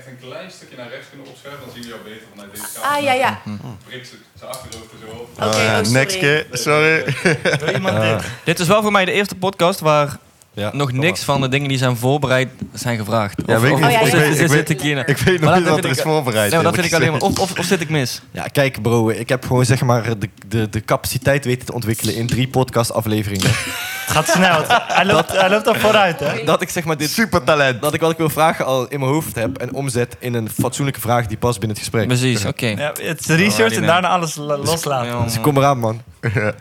Echt 0.05 0.13
een 0.21 0.27
klein 0.29 0.51
stukje 0.51 0.75
naar 0.77 0.89
rechts 0.89 1.09
kunnen 1.09 1.27
opschuiven? 1.27 1.65
Dan 1.65 1.73
zien 1.73 1.83
we 1.83 1.87
jou 1.89 2.01
beter 2.01 2.27
vanuit 2.33 2.51
deze 2.51 2.65
kamer. 2.73 2.97
Ah, 2.97 3.03
ja, 3.03 3.13
ja. 3.13 3.41
Prik 3.87 4.05
ze 4.05 4.45
achterhoofd 4.45 4.91
er 4.91 4.97
zo 5.07 5.13
op. 5.15 5.29
Oké, 5.35 5.45
Oh, 5.45 5.53
ja, 5.63 5.83
sorry. 5.83 5.99
next 5.99 6.17
keer, 6.17 6.45
sorry. 6.51 7.03
Wil 7.59 7.73
iemand 7.73 8.01
dit? 8.01 8.31
Dit 8.43 8.59
is 8.59 8.67
wel 8.67 8.81
voor 8.81 8.91
mij 8.91 9.05
de 9.05 9.11
eerste 9.11 9.35
podcast 9.35 9.79
waar 9.79 10.17
Ja. 10.55 10.69
nog 10.73 10.91
niks 10.91 11.23
van 11.23 11.41
de 11.41 11.47
dingen 11.49 11.67
die 11.67 11.77
zijn 11.77 11.97
voorbereid 11.97 12.49
zijn 12.73 12.97
gevraagd. 12.97 13.41
Ja, 13.45 13.59
weet 13.59 13.71
ik 13.71 13.77
niet. 13.77 13.85
Oh, 13.85 13.91
ja, 13.91 14.01
of 14.01 14.11
ja, 14.11 14.17
zit- 14.19 14.29
Ik 14.29 14.35
zit 14.37 14.49
weet- 14.49 14.69
ik 14.69 14.81
hier- 14.81 15.07
Ik 15.09 15.17
weet 15.17 15.41
nog 15.41 15.55
niet 15.55 15.65
dat 15.65 15.75
wat 15.75 15.83
er 15.83 15.89
is 15.89 16.01
voorbereid. 16.01 16.51
Nee, 16.51 16.61
dat 16.63 16.73
vind 16.73 16.85
ik 16.85 16.93
alleen 16.93 17.11
maar... 17.11 17.21
Of, 17.21 17.39
of, 17.39 17.59
of 17.59 17.65
zit 17.65 17.81
ik 17.81 17.89
mis? 17.89 18.21
Ja, 18.31 18.43
kijk 18.51 18.81
bro, 18.81 19.09
ik 19.09 19.29
heb 19.29 19.45
gewoon 19.45 19.65
zeg 19.65 19.81
maar 19.81 20.19
de, 20.19 20.29
de, 20.47 20.69
de 20.69 20.81
capaciteit 20.85 21.45
weten 21.45 21.65
te 21.65 21.73
ontwikkelen 21.73 22.15
in 22.15 22.27
drie 22.27 22.47
podcast 22.47 22.93
afleveringen. 22.93 23.47
Het 23.47 24.13
gaat 24.13 24.27
snel. 24.27 24.63
Hij 24.67 25.05
loopt, 25.05 25.31
hij 25.31 25.49
loopt 25.49 25.67
al 25.67 25.75
vooruit, 25.75 26.19
hè? 26.19 26.43
dat 26.43 26.61
ik 26.61 26.69
zeg 26.69 26.83
maar 26.83 26.97
dit, 26.97 27.09
Super 27.09 27.43
talent. 27.43 27.81
dat 27.81 27.93
ik 27.93 28.01
wat 28.01 28.11
ik 28.11 28.17
wil 28.17 28.29
vragen 28.29 28.65
al 28.65 28.87
in 28.87 28.99
mijn 28.99 29.11
hoofd 29.11 29.35
heb 29.35 29.57
en 29.57 29.73
omzet 29.73 30.15
in 30.19 30.33
een 30.33 30.49
fatsoenlijke 30.49 30.99
vraag 31.01 31.27
die 31.27 31.37
past 31.37 31.59
binnen 31.59 31.77
het 31.77 31.85
gesprek. 31.87 32.07
Precies, 32.07 32.45
oké. 32.45 32.65
Ja, 32.67 32.93
het 33.01 33.19
is 33.19 33.35
research 33.35 33.73
en 33.75 33.85
daarna 33.85 34.07
alles 34.07 34.35
la- 34.35 34.57
loslaten. 34.57 35.07
Ja, 35.11 35.23
Dus 35.23 35.39
kom 35.41 35.57
eraan 35.57 35.79
man. 35.79 36.01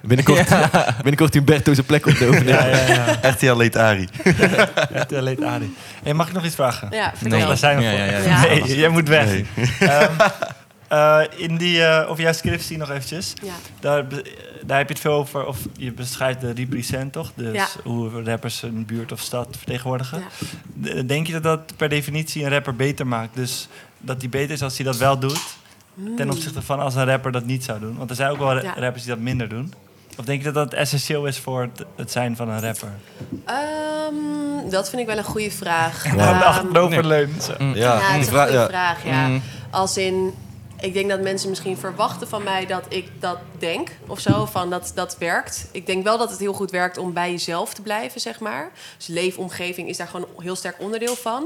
Binnenkort, 0.02 0.48
binnenkort 0.96 1.34
Humberto 1.34 1.74
zijn 1.74 1.86
plek 1.86 2.06
op 2.06 2.18
de 2.18 2.42
Ja, 2.44 2.66
ja, 2.66 2.86
ja. 2.86 3.18
RTL 3.30 3.56
Leed 3.56 3.76
Ari. 3.76 4.08
Uh, 4.24 5.20
leed. 5.22 5.38
Hey, 6.02 6.14
mag 6.14 6.26
ik 6.28 6.32
nog 6.34 6.44
iets 6.44 6.54
vragen? 6.54 6.88
Ja, 6.90 7.04
Nee. 7.06 7.12
vertel. 7.16 7.46
Daar 7.48 7.56
zijn 7.56 7.76
we 7.76 7.82
Ja, 7.82 7.90
voor. 7.90 7.98
ja, 7.98 8.04
ja. 8.04 8.18
Ja. 8.18 8.40
Nee, 8.64 8.76
jij 8.76 8.88
moet 8.88 9.08
weg. 9.08 9.26
Nee. 9.26 9.46
Ehm, 9.80 10.10
eh, 10.88 11.20
in 11.36 11.56
die, 11.56 11.84
eh, 11.84 12.10
of 12.10 12.18
jouw 12.18 12.32
scriptie 12.32 12.76
nog 12.78 12.90
eventjes. 12.90 13.32
Ja. 13.42 13.52
Daar, 13.80 14.04
daar 14.64 14.78
heb 14.78 14.86
je 14.88 14.92
het 14.94 15.02
veel 15.02 15.12
over, 15.12 15.46
of 15.46 15.58
je 15.76 15.92
beschrijft 15.92 16.40
de 16.40 16.52
represent 16.52 17.12
toch? 17.12 17.32
Dus 17.34 17.52
Ja. 17.54 17.66
hoe 17.82 18.22
rappers 18.24 18.62
een 18.62 18.86
buurt 18.86 19.12
of 19.12 19.20
stad 19.20 19.48
vertegenwoordigen. 19.56 20.22
Ja. 20.82 21.02
Denk 21.02 21.26
je 21.26 21.32
dat 21.32 21.42
dat 21.42 21.76
per 21.76 21.88
definitie 21.88 22.44
een 22.44 22.50
rapper 22.50 22.76
beter 22.76 23.06
maakt? 23.06 23.34
Dus 23.34 23.68
dat 23.98 24.20
die 24.20 24.28
beter 24.28 24.50
is 24.54 24.62
als 24.62 24.76
hij 24.76 24.86
dat 24.86 24.96
wel 24.96 25.18
doet? 25.18 25.40
Ten 26.16 26.30
opzichte 26.30 26.62
van 26.62 26.80
als 26.80 26.94
een 26.94 27.04
rapper 27.04 27.32
dat 27.32 27.44
niet 27.44 27.64
zou 27.64 27.80
doen? 27.80 27.96
Want 27.96 28.10
er 28.10 28.16
zijn 28.16 28.30
ook 28.30 28.38
wel 28.38 28.52
ra- 28.54 28.62
Ja. 28.62 28.74
rappers 28.80 29.02
die 29.04 29.12
dat 29.14 29.22
minder 29.22 29.48
doen. 29.48 29.74
Of 30.18 30.24
denk 30.24 30.38
je 30.38 30.44
dat 30.44 30.54
dat 30.54 30.72
essentieel 30.72 31.26
is 31.26 31.38
voor 31.38 31.60
het, 31.62 31.84
het 31.96 32.10
zijn 32.10 32.36
van 32.36 32.48
een 32.48 32.60
rapper? 32.60 32.88
Ehm, 33.44 34.70
dat 34.70 34.88
vind 34.88 35.00
ik 35.02 35.06
wel 35.08 35.18
een 35.18 35.24
goede 35.24 35.50
vraag. 35.50 36.04
Ja, 36.04 36.12
Ehm, 36.32 36.42
achteroverleunen. 36.42 37.42
zo. 37.42 37.52
Ja, 37.58 37.74
Ja, 37.74 37.98
het 38.00 38.20
is 38.20 38.26
een 38.26 38.32
vra- 38.32 38.42
goede 38.42 38.58
ja. 38.58 38.66
vraag, 38.66 39.04
ja. 39.04 39.26
Mm. 39.26 39.42
Als 39.70 39.96
in, 39.96 40.34
ik 40.80 40.92
denk 40.94 41.08
dat 41.10 41.20
mensen 41.20 41.48
misschien 41.48 41.76
verwachten 41.76 42.28
van 42.28 42.42
mij 42.42 42.66
dat 42.66 42.84
ik 42.88 43.10
dat 43.20 43.38
denk 43.58 43.90
of 44.06 44.20
zo, 44.20 44.44
van 44.46 44.70
dat 44.70 44.92
dat 44.94 45.16
werkt. 45.18 45.66
Ik 45.72 45.86
denk 45.86 46.04
wel 46.04 46.18
dat 46.18 46.30
het 46.30 46.38
heel 46.38 46.52
goed 46.52 46.70
werkt 46.70 46.98
om 46.98 47.12
bij 47.12 47.30
jezelf 47.30 47.74
te 47.74 47.82
blijven, 47.82 48.20
zeg 48.20 48.40
maar. 48.40 48.70
Dus 48.96 49.06
leefomgeving 49.06 49.88
is 49.88 49.96
daar 49.96 50.06
gewoon 50.08 50.26
een 50.36 50.42
heel 50.42 50.56
sterk 50.56 50.76
onderdeel 50.78 51.16
van. 51.16 51.44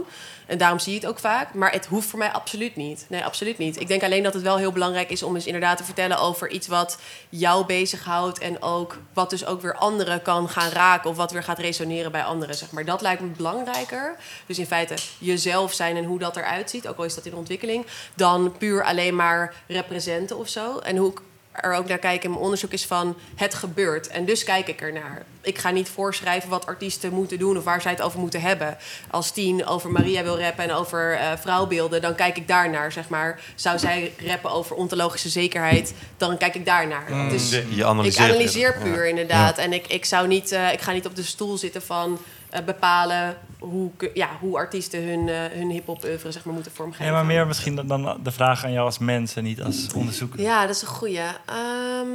En 0.48 0.58
daarom 0.58 0.78
zie 0.78 0.92
je 0.92 0.98
het 0.98 1.08
ook 1.08 1.18
vaak. 1.18 1.54
Maar 1.54 1.72
het 1.72 1.86
hoeft 1.86 2.08
voor 2.08 2.18
mij 2.18 2.32
absoluut 2.32 2.76
niet. 2.76 3.06
Nee, 3.08 3.24
absoluut 3.24 3.58
niet. 3.58 3.80
Ik 3.80 3.88
denk 3.88 4.02
alleen 4.02 4.22
dat 4.22 4.34
het 4.34 4.42
wel 4.42 4.56
heel 4.56 4.72
belangrijk 4.72 5.10
is 5.10 5.22
om 5.22 5.34
eens 5.34 5.46
inderdaad 5.46 5.76
te 5.76 5.84
vertellen 5.84 6.18
over 6.18 6.50
iets 6.50 6.66
wat 6.66 6.98
jou 7.28 7.66
bezighoudt. 7.66 8.38
En 8.38 8.62
ook 8.62 8.98
wat 9.12 9.30
dus 9.30 9.46
ook 9.46 9.60
weer 9.62 9.74
anderen 9.74 10.22
kan 10.22 10.48
gaan 10.48 10.70
raken. 10.70 11.10
Of 11.10 11.16
wat 11.16 11.32
weer 11.32 11.42
gaat 11.42 11.58
resoneren 11.58 12.12
bij 12.12 12.24
anderen. 12.24 12.54
Zeg 12.54 12.70
maar. 12.70 12.84
Dat 12.84 13.00
lijkt 13.00 13.20
me 13.20 13.28
belangrijker. 13.28 14.16
Dus 14.46 14.58
in 14.58 14.66
feite 14.66 14.94
jezelf 15.18 15.72
zijn 15.72 15.96
en 15.96 16.04
hoe 16.04 16.18
dat 16.18 16.36
eruit 16.36 16.70
ziet. 16.70 16.88
Ook 16.88 16.98
al 16.98 17.04
is 17.04 17.14
dat 17.14 17.26
in 17.26 17.34
ontwikkeling. 17.34 17.86
Dan 18.14 18.56
puur 18.58 18.84
alleen 18.84 19.16
maar 19.16 19.54
representen 19.66 20.38
of 20.38 20.48
zo. 20.48 20.78
En 20.78 20.96
hoe 20.96 21.12
er 21.60 21.74
ook 21.74 21.88
naar 21.88 21.98
kijk 21.98 22.24
in 22.24 22.30
mijn 22.30 22.42
onderzoek 22.42 22.72
is 22.72 22.86
van 22.86 23.16
het 23.34 23.54
gebeurt. 23.54 24.08
En 24.08 24.24
dus 24.24 24.44
kijk 24.44 24.68
ik 24.68 24.80
er 24.80 24.92
naar. 24.92 25.22
Ik 25.40 25.58
ga 25.58 25.70
niet 25.70 25.88
voorschrijven 25.88 26.48
wat 26.48 26.66
artiesten 26.66 27.12
moeten 27.12 27.38
doen 27.38 27.56
of 27.56 27.64
waar 27.64 27.82
zij 27.82 27.90
het 27.90 28.02
over 28.02 28.20
moeten 28.20 28.40
hebben. 28.40 28.76
Als 29.10 29.30
Tien 29.30 29.66
over 29.66 29.90
Maria 29.90 30.22
wil 30.22 30.38
rappen 30.38 30.64
en 30.64 30.72
over 30.72 31.12
eh, 31.12 31.32
vrouwbeelden, 31.40 32.02
dan 32.02 32.14
kijk 32.14 32.36
ik 32.36 32.48
daarnaar, 32.48 32.92
zeg 32.92 33.08
maar. 33.08 33.40
Zou 33.54 33.78
zij 33.78 34.12
rappen 34.26 34.50
over 34.50 34.76
ontologische 34.76 35.28
zekerheid, 35.28 35.94
dan 36.16 36.36
kijk 36.36 36.54
ik 36.54 36.64
daarnaar. 36.64 37.30
Dus 37.30 37.50
Je 37.50 38.04
ik 38.04 38.18
analyseer 38.18 38.78
puur 38.82 39.06
inderdaad. 39.06 39.58
En 39.58 39.72
ik, 39.72 39.86
ik, 39.86 40.04
zou 40.04 40.26
niet, 40.26 40.52
eh, 40.52 40.72
ik 40.72 40.80
ga 40.80 40.92
niet 40.92 41.06
op 41.06 41.16
de 41.16 41.22
stoel 41.22 41.56
zitten 41.56 41.82
van 41.82 42.18
eh, 42.50 42.62
bepalen 42.64 43.36
hoe, 43.58 43.90
ja, 44.14 44.28
hoe 44.40 44.56
artiesten 44.56 45.02
hun, 45.08 45.28
eh, 45.28 45.58
hun 45.58 45.70
hip-hop 45.70 46.04
oeuvre 46.04 46.32
zeg 46.32 46.44
maar, 46.44 46.54
moeten 46.54 46.72
vormgeven. 46.72 47.06
Ja, 47.06 47.12
maar 47.12 47.26
meer 47.26 47.46
misschien 47.46 47.74
dan- 47.76 47.86
dan 47.86 48.20
de 48.22 48.30
vraag 48.32 48.64
aan 48.64 48.72
jou 48.72 48.84
als 48.84 48.98
mens 48.98 49.36
en 49.36 49.44
niet 49.44 49.62
als 49.62 49.86
onderzoeker. 49.94 50.40
Ja, 50.40 50.66
dat 50.66 50.74
is 50.76 50.82
een 50.82 50.88
goeie. 50.88 51.18
Ehm, 51.44 52.08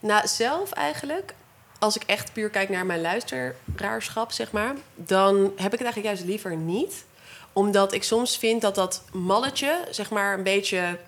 nou, 0.00 0.26
zelf 0.28 0.72
eigenlijk, 0.72 1.34
als 1.78 1.96
ik 1.96 2.02
echt 2.06 2.32
puur 2.32 2.48
kijk 2.50 2.68
naar 2.68 2.86
mijn 2.86 3.00
luisteraarschap, 3.00 4.32
zeg 4.32 4.52
maar, 4.52 4.74
dan 4.94 5.36
heb 5.36 5.72
ik 5.72 5.78
het 5.78 5.82
eigenlijk 5.82 6.04
juist 6.06 6.24
liever 6.24 6.56
niet. 6.56 7.04
Omdat 7.52 7.92
ik 7.92 8.02
soms 8.02 8.36
vind 8.38 8.60
dat 8.60 8.74
dat 8.74 9.02
malletje, 9.12 9.84
zeg 9.90 10.10
maar, 10.10 10.34
een 10.38 10.42
beetje 10.42 10.98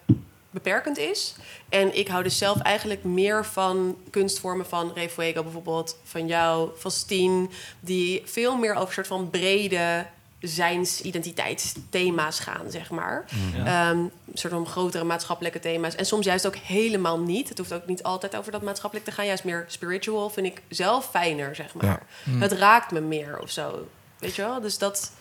beperkend 0.53 0.99
is. 0.99 1.35
En 1.69 1.99
ik 1.99 2.09
hou 2.09 2.23
dus 2.23 2.39
zelf 2.39 2.61
eigenlijk 2.61 3.05
meer 3.05 3.45
van 3.45 3.97
kunstvormen 4.11 4.67
van 4.67 4.93
Ray 4.95 5.11
Fuego 5.11 5.43
bijvoorbeeld, 5.43 5.99
van 6.05 6.27
jou, 6.27 6.71
van 6.77 6.91
Steen, 6.91 7.51
die 7.81 8.23
veel 8.25 8.57
meer 8.57 8.75
over 8.75 8.87
een 8.87 8.93
soort 8.93 9.07
van 9.07 9.31
brede 9.31 10.07
zijnsidentiteitsthema's 10.43 12.39
gaan, 12.39 12.71
zeg 12.71 12.91
maar. 12.91 13.25
Ehm, 13.65 13.99
een 13.99 14.11
soort 14.35 14.53
van 14.53 14.67
grotere 14.67 15.05
maatschappelijke 15.05 15.59
thema's. 15.59 15.95
En 15.95 16.07
soms 16.07 16.27
juist 16.27 16.47
ook 16.47 16.57
helemaal 16.57 17.19
niet. 17.19 17.49
Het 17.49 17.59
hoeft 17.59 17.73
ook 17.73 17.87
niet 17.87 18.03
altijd 18.03 18.37
over 18.37 18.53
dat 18.53 18.63
maatschappelijk 18.63 19.09
te 19.09 19.15
gaan. 19.15 19.27
Juist 19.27 19.45
meer 19.45 19.65
spiritual 19.69 20.31
vind 20.31 20.47
ik 20.47 20.63
zelf 20.69 21.11
fijner, 21.11 21.55
zeg 21.55 21.75
maar. 21.75 22.03
Het 22.31 22.53
raakt 22.53 22.91
me 22.91 23.01
meer 23.01 23.39
of 23.39 23.51
zo. 23.51 23.89
Weet 24.19 24.35
je 24.35 24.43
wel? 24.43 24.61
Dus 24.61 24.79
dat, 24.79 25.13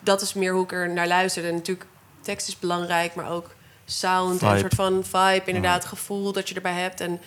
dat 0.00 0.20
is 0.20 0.34
meer 0.34 0.52
hoe 0.52 0.64
ik 0.64 0.72
er 0.72 0.90
naar 0.90 1.08
luister. 1.08 1.44
En 1.44 1.54
natuurlijk, 1.54 1.86
tekst 2.20 2.48
is 2.48 2.58
belangrijk, 2.58 3.14
maar 3.14 3.30
ook 3.30 3.50
sound 3.90 4.42
en 4.42 4.48
een 4.48 4.58
soort 4.58 4.74
van 4.74 5.04
vibe, 5.04 5.42
inderdaad, 5.44 5.84
gevoel 5.84 6.32
dat 6.32 6.48
je 6.48 6.54
erbij 6.54 6.72
hebt. 6.80 7.00
En 7.00 7.20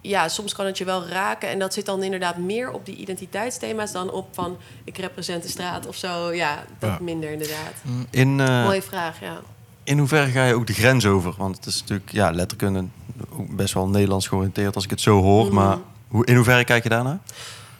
ja, 0.00 0.28
soms 0.28 0.54
kan 0.54 0.66
het 0.66 0.78
je 0.78 0.84
wel 0.84 1.06
raken. 1.06 1.48
En 1.48 1.58
dat 1.58 1.72
zit 1.72 1.86
dan 1.86 2.02
inderdaad 2.02 2.36
meer 2.36 2.70
op 2.70 2.86
die 2.86 2.96
identiteitsthema's 2.96 3.92
dan 3.92 4.10
op 4.10 4.28
van 4.32 4.56
ik 4.84 4.98
represent 4.98 5.42
de 5.42 5.48
straat 5.48 5.86
of 5.86 5.96
zo. 5.96 6.32
Ja, 6.32 6.64
dat 6.78 6.90
Ja. 6.90 6.98
minder 7.00 7.30
inderdaad. 7.30 7.72
In, 8.10 8.40
eh, 8.40 8.64
Mooie 8.64 8.82
vraag, 8.82 9.20
ja. 9.20 9.40
in 9.84 9.98
hoeverre 9.98 10.30
ga 10.30 10.44
je 10.44 10.54
ook 10.54 10.66
de 10.66 10.72
grens 10.74 11.06
over? 11.06 11.34
Want 11.36 11.56
het 11.56 11.66
is 11.66 11.80
natuurlijk 11.80 12.12
ja, 12.12 12.30
letterkunde 12.30 12.84
best 13.50 13.74
wel 13.74 13.88
Nederlands 13.88 14.26
georiënteerd 14.26 14.74
als 14.74 14.84
ik 14.84 14.90
het 14.90 15.00
zo 15.00 15.20
hoor. 15.22 15.44
Mhm. 15.46 15.54
Maar 15.54 15.78
hoe, 16.08 16.26
in 16.26 16.34
hoeverre 16.34 16.64
kijk 16.64 16.82
je 16.82 16.88
daarnaar? 16.88 17.18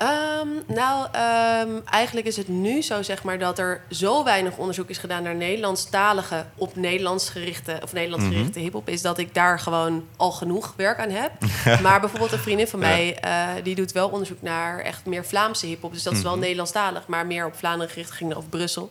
Ehm, 0.06 0.48
nou, 0.66 1.06
ehm, 1.12 1.68
eigenlijk 1.84 2.26
is 2.26 2.36
het 2.36 2.48
nu 2.48 2.82
zo 2.82 3.02
zeg 3.02 3.22
maar 3.22 3.38
dat 3.38 3.58
er 3.58 3.80
zo 3.90 4.24
weinig 4.24 4.56
onderzoek 4.56 4.88
is 4.88 4.98
gedaan 4.98 5.22
naar 5.22 5.34
Nederlandstalige 5.34 6.44
op 6.56 6.76
Nederlands 6.76 7.28
gerichte 7.28 7.78
of 7.82 7.92
Nederlands 7.92 8.24
Mhm. 8.24 8.34
gerichte 8.34 8.58
hip-hop 8.58 8.88
is 8.88 9.02
dat 9.02 9.18
ik 9.18 9.34
daar 9.34 9.58
gewoon 9.58 10.06
al 10.16 10.30
genoeg 10.32 10.74
werk 10.76 10.98
aan 10.98 11.10
heb. 11.10 11.32
maar 11.82 12.00
bijvoorbeeld 12.00 12.32
een 12.32 12.38
vriendin 12.38 12.68
van 12.68 12.78
mij 12.78 13.16
eh, 13.20 13.48
die 13.62 13.74
doet 13.74 13.92
wel 13.92 14.08
onderzoek 14.08 14.42
naar 14.42 14.78
echt 14.78 15.06
meer 15.06 15.24
Vlaamse 15.24 15.66
hip-hop, 15.66 15.92
dus 15.92 16.02
dat 16.02 16.12
is 16.12 16.22
wel 16.22 16.32
Mhm. 16.32 16.40
Nederlandstalig, 16.40 17.06
maar 17.06 17.26
meer 17.26 17.46
op 17.46 17.56
Vlaanderen 17.56 17.92
gericht 17.92 18.10
ging 18.10 18.34
of 18.34 18.48
Brussel. 18.48 18.90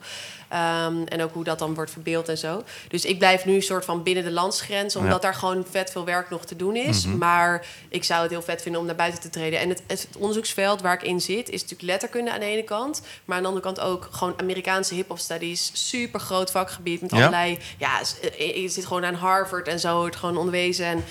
Ehm, 0.51 1.03
en 1.05 1.21
ook 1.23 1.33
hoe 1.33 1.43
dat 1.43 1.59
dan 1.59 1.73
wordt 1.73 1.91
verbeeld 1.91 2.29
en 2.29 2.37
zo. 2.37 2.63
Dus 2.87 3.05
ik 3.05 3.17
blijf 3.17 3.45
nu 3.45 3.61
soort 3.61 3.85
van 3.85 4.03
binnen 4.03 4.23
de 4.23 4.31
landsgrens, 4.31 4.95
omdat 4.95 5.11
Ja. 5.13 5.19
daar 5.19 5.33
gewoon 5.33 5.65
vet 5.69 5.91
veel 5.91 6.05
werk 6.05 6.29
nog 6.29 6.45
te 6.45 6.55
doen 6.55 6.75
is. 6.75 7.05
Mhm. 7.05 7.17
Maar 7.17 7.65
ik 7.89 8.03
zou 8.03 8.21
het 8.21 8.31
heel 8.31 8.41
vet 8.41 8.61
vinden 8.61 8.81
om 8.81 8.87
naar 8.87 8.95
buiten 8.95 9.21
te 9.21 9.29
treden. 9.29 9.59
En 9.59 9.69
het, 9.69 9.81
het 9.87 10.07
onderzoeksveld 10.17 10.81
waar 10.81 10.93
ik 10.93 11.03
in 11.03 11.21
zit, 11.21 11.49
is 11.49 11.61
natuurlijk 11.61 11.89
letterkunde 11.89 12.31
aan 12.31 12.39
de 12.39 12.45
ene 12.45 12.63
kant. 12.63 13.01
Maar 13.25 13.35
aan 13.37 13.41
de 13.43 13.47
andere 13.49 13.65
kant 13.65 13.79
ook 13.79 14.07
gewoon 14.11 14.33
Amerikaanse 14.39 14.93
hip-hop 14.93 15.19
studies. 15.19 15.71
Super 15.73 16.19
groot 16.19 16.51
vakgebied 16.51 17.01
met 17.01 17.11
allerlei. 17.13 17.59
Ja, 17.77 18.03
s- 18.03 18.19
eh, 18.19 18.61
je 18.61 18.69
zit 18.69 18.85
gewoon 18.85 19.05
aan 19.05 19.13
Harvard 19.15 19.67
en 19.67 19.79
zo, 19.79 19.97
wordt 19.99 20.15
gewoon 20.15 20.37
onderwezen. 20.37 20.85
En 20.85 21.03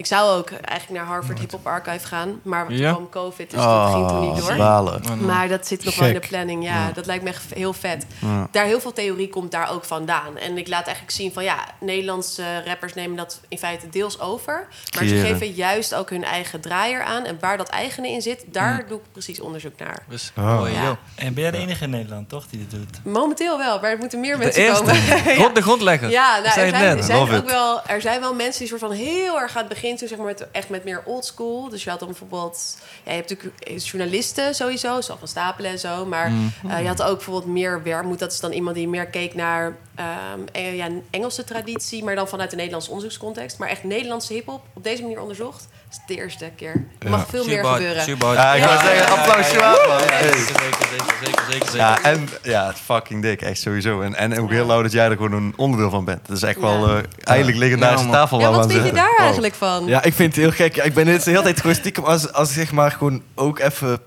ik 0.00 0.06
zou 0.06 0.38
ook 0.38 0.50
eigenlijk 0.50 1.00
naar 1.00 1.10
Harvard 1.12 1.38
Hip 1.38 1.50
Hop 1.50 1.66
Archive 1.66 2.06
gaan. 2.06 2.40
Maar 2.42 2.72
Ja? 2.72 2.90
kwam 2.92 3.08
COVID, 3.08 3.50
dus 3.50 3.60
dat 3.60 3.90
ging 3.92 4.08
toen 4.08 4.20
niet 4.20 4.36
door. 4.40 4.50
Ah, 4.50 4.56
balen. 4.58 5.02
Maar 5.24 5.48
dat 5.48 5.66
zit 5.66 5.84
nog 5.84 5.96
wel 5.98 6.08
in 6.08 6.14
de 6.14 6.20
planning. 6.28 6.64
Ja, 6.64 6.90
dat 6.94 7.06
lijkt 7.06 7.22
me 7.24 7.28
echt 7.30 7.54
heel 7.54 7.72
vet. 7.72 8.06
Ja. 8.18 8.48
Daar 8.50 8.64
heel 8.64 8.80
veel 8.80 8.92
theorie 8.92 9.28
komt 9.28 9.50
daar 9.50 9.70
ook 9.70 9.84
vandaan. 9.84 10.36
En 10.38 10.58
ik 10.58 10.68
laat 10.68 10.82
eigenlijk 10.84 11.16
zien 11.16 11.32
van 11.32 11.44
ja, 11.44 11.56
Nederlandse 11.80 12.62
rappers 12.66 12.94
nemen 12.94 13.16
dat 13.16 13.40
in 13.48 13.58
feite 13.58 13.88
deels 13.88 14.20
over. 14.20 14.68
Maar 14.96 15.04
ze 15.06 15.16
geven 15.16 15.50
juist 15.52 15.94
ook 15.94 16.10
hun 16.10 16.24
eigen 16.24 16.60
draaier 16.60 17.02
aan. 17.02 17.24
En 17.24 17.36
waar 17.40 17.56
dat 17.56 17.68
eigene 17.68 18.08
in 18.10 18.22
zit, 18.22 18.44
daar 18.46 18.84
doe 18.88 18.98
ik 18.98 19.04
precies 19.12 19.40
onderzoek 19.40 19.78
naar. 19.78 20.02
Dus, 20.08 20.32
Oh. 20.38 20.60
oh, 20.62 20.72
Ja. 20.72 20.96
En 21.14 21.34
ben 21.34 21.42
jij 21.42 21.52
de 21.52 21.58
enige 21.58 21.84
in 21.84 21.90
Nederland, 21.90 22.28
toch, 22.28 22.46
die 22.46 22.58
dit 22.58 22.70
doet? 22.70 23.04
Momenteel 23.04 23.58
wel, 23.58 23.80
maar 23.80 23.90
er 23.90 23.98
moeten 23.98 24.20
meer 24.20 24.32
De 24.36 24.38
mensen 24.44 24.62
eerste. 24.62 24.84
komen. 24.84 25.02
Grond, 25.38 25.54
de 25.54 25.62
grondlegger. 25.62 26.10
Ja, 26.10 26.36
Ik 26.36 26.44
nou, 26.44 26.46
er 26.46 27.02
zijn, 27.02 27.18
er, 27.30 27.36
ook 27.40 27.48
wel, 27.50 27.82
er 27.86 28.00
zijn 28.00 28.20
wel 28.20 28.34
mensen 28.34 28.58
die 28.58 28.68
soort 28.68 28.80
van 28.80 28.90
heel 28.92 29.40
erg 29.40 29.50
aan 29.56 29.58
het 29.64 29.68
begin 29.68 29.89
toe, 29.96 30.08
zeg 30.08 30.18
maar, 30.18 30.26
met, 30.26 30.50
echt 30.52 30.68
met 30.68 30.84
meer 30.84 31.02
old 31.04 31.24
school. 31.24 31.68
Dus 31.68 31.84
je 31.84 31.90
had 31.90 31.98
dan 31.98 32.08
bijvoorbeeld, 32.08 32.76
ja, 33.04 33.10
je 33.12 33.16
hebt 33.16 33.28
natuurlijk 33.30 33.82
journalisten 33.82 34.54
sowieso, 34.54 35.00
zoals 35.00 35.18
Van 35.18 35.28
Stapelen 35.28 35.70
en 35.70 35.78
zo. 35.78 36.06
Maar 36.06 36.30
Mm. 36.30 36.52
eh, 36.70 36.80
je 36.80 36.86
had 36.86 37.02
ook 37.02 37.16
bijvoorbeeld 37.16 37.46
meer 37.52 37.82
Wermoed. 37.82 38.18
Dat 38.18 38.32
is 38.32 38.40
dan 38.40 38.52
iemand 38.52 38.76
die 38.76 38.88
meer 38.88 39.06
keek 39.06 39.34
naar 39.34 39.76
ehm, 39.94 40.40
eh, 40.52 40.76
ja, 40.76 40.86
een 40.86 41.04
Engelse 41.10 41.44
traditie, 41.44 42.04
maar 42.04 42.14
dan 42.14 42.28
vanuit 42.28 42.50
de 42.50 42.56
Nederlandse 42.56 42.90
onderzoekscontext. 42.90 43.58
Maar 43.58 43.68
echt 43.68 43.84
Nederlandse 43.84 44.32
hip-hop 44.32 44.62
op 44.74 44.84
deze 44.84 45.02
manier 45.02 45.20
onderzocht. 45.20 45.68
Dat 45.90 45.98
is 46.08 46.14
de 46.16 46.22
eerste 46.22 46.50
keer. 46.56 46.84
Er 46.98 47.10
mag 47.10 47.26
veel 47.28 47.44
meer 47.44 47.64
gebeuren. 47.64 47.96
Ja, 47.96 48.12
ik 48.12 48.18
wou 48.18 48.34
Ja. 48.36 48.80
zeggen, 48.82 49.16
Hey. 49.30 49.42
zeker, 49.42 50.36
zeker, 50.36 50.56
zeker, 50.62 51.14
zeker, 51.22 51.44
zeker, 51.50 51.66
zeker. 51.70 51.76
Ja, 51.76 52.02
en 52.02 52.28
ja, 52.42 52.66
het 52.66 52.76
fucking 52.78 53.22
dik, 53.22 53.42
echt 53.42 53.60
sowieso. 53.60 54.00
En, 54.00 54.14
en 54.14 54.40
ook 54.40 54.50
heel 54.50 54.66
lauw 54.66 54.82
dat 54.82 54.92
jij 54.92 55.04
er 55.04 55.16
gewoon 55.16 55.32
een 55.32 55.52
onderdeel 55.56 55.90
van 55.90 56.04
bent. 56.04 56.26
Dat 56.26 56.36
is 56.36 56.42
echt 56.42 56.56
Ja. 56.56 56.60
wel 56.62 56.88
eh, 56.88 57.02
eigenlijk 57.24 57.58
legendarische 57.58 58.08
tafel 58.10 58.40
Ja, 58.40 58.50
wat 58.50 58.72
vind 58.72 58.84
je 58.86 58.92
daar 58.92 59.08
Wow. 59.10 59.20
eigenlijk 59.20 59.54
van? 59.54 59.86
Ja, 59.86 60.02
ik 60.02 60.14
vind 60.14 60.34
het 60.34 60.44
heel 60.44 60.52
gek. 60.52 60.76
Ik 60.76 60.94
ben 60.94 61.04
de 61.04 61.10
hele 61.24 61.42
tijd 61.42 61.60
gewoon 61.60 61.76
stiekem 61.76 62.04
als, 62.04 62.32
als 62.32 62.48
ik 62.48 62.54
zeg 62.54 62.72
maar 62.72 62.90
gewoon 62.90 63.22
ook 63.34 63.58
even 63.58 63.98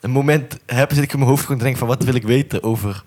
een 0.00 0.10
moment 0.10 0.58
heb, 0.66 0.92
zit 0.92 1.02
ik 1.02 1.12
in 1.12 1.18
mijn 1.18 1.30
hoofd 1.30 1.42
gewoon 1.42 1.56
te 1.58 1.62
denken 1.64 1.80
van 1.80 1.88
wat 1.96 2.04
wil 2.04 2.14
ik 2.14 2.22
weten 2.24 2.62
over. 2.62 3.02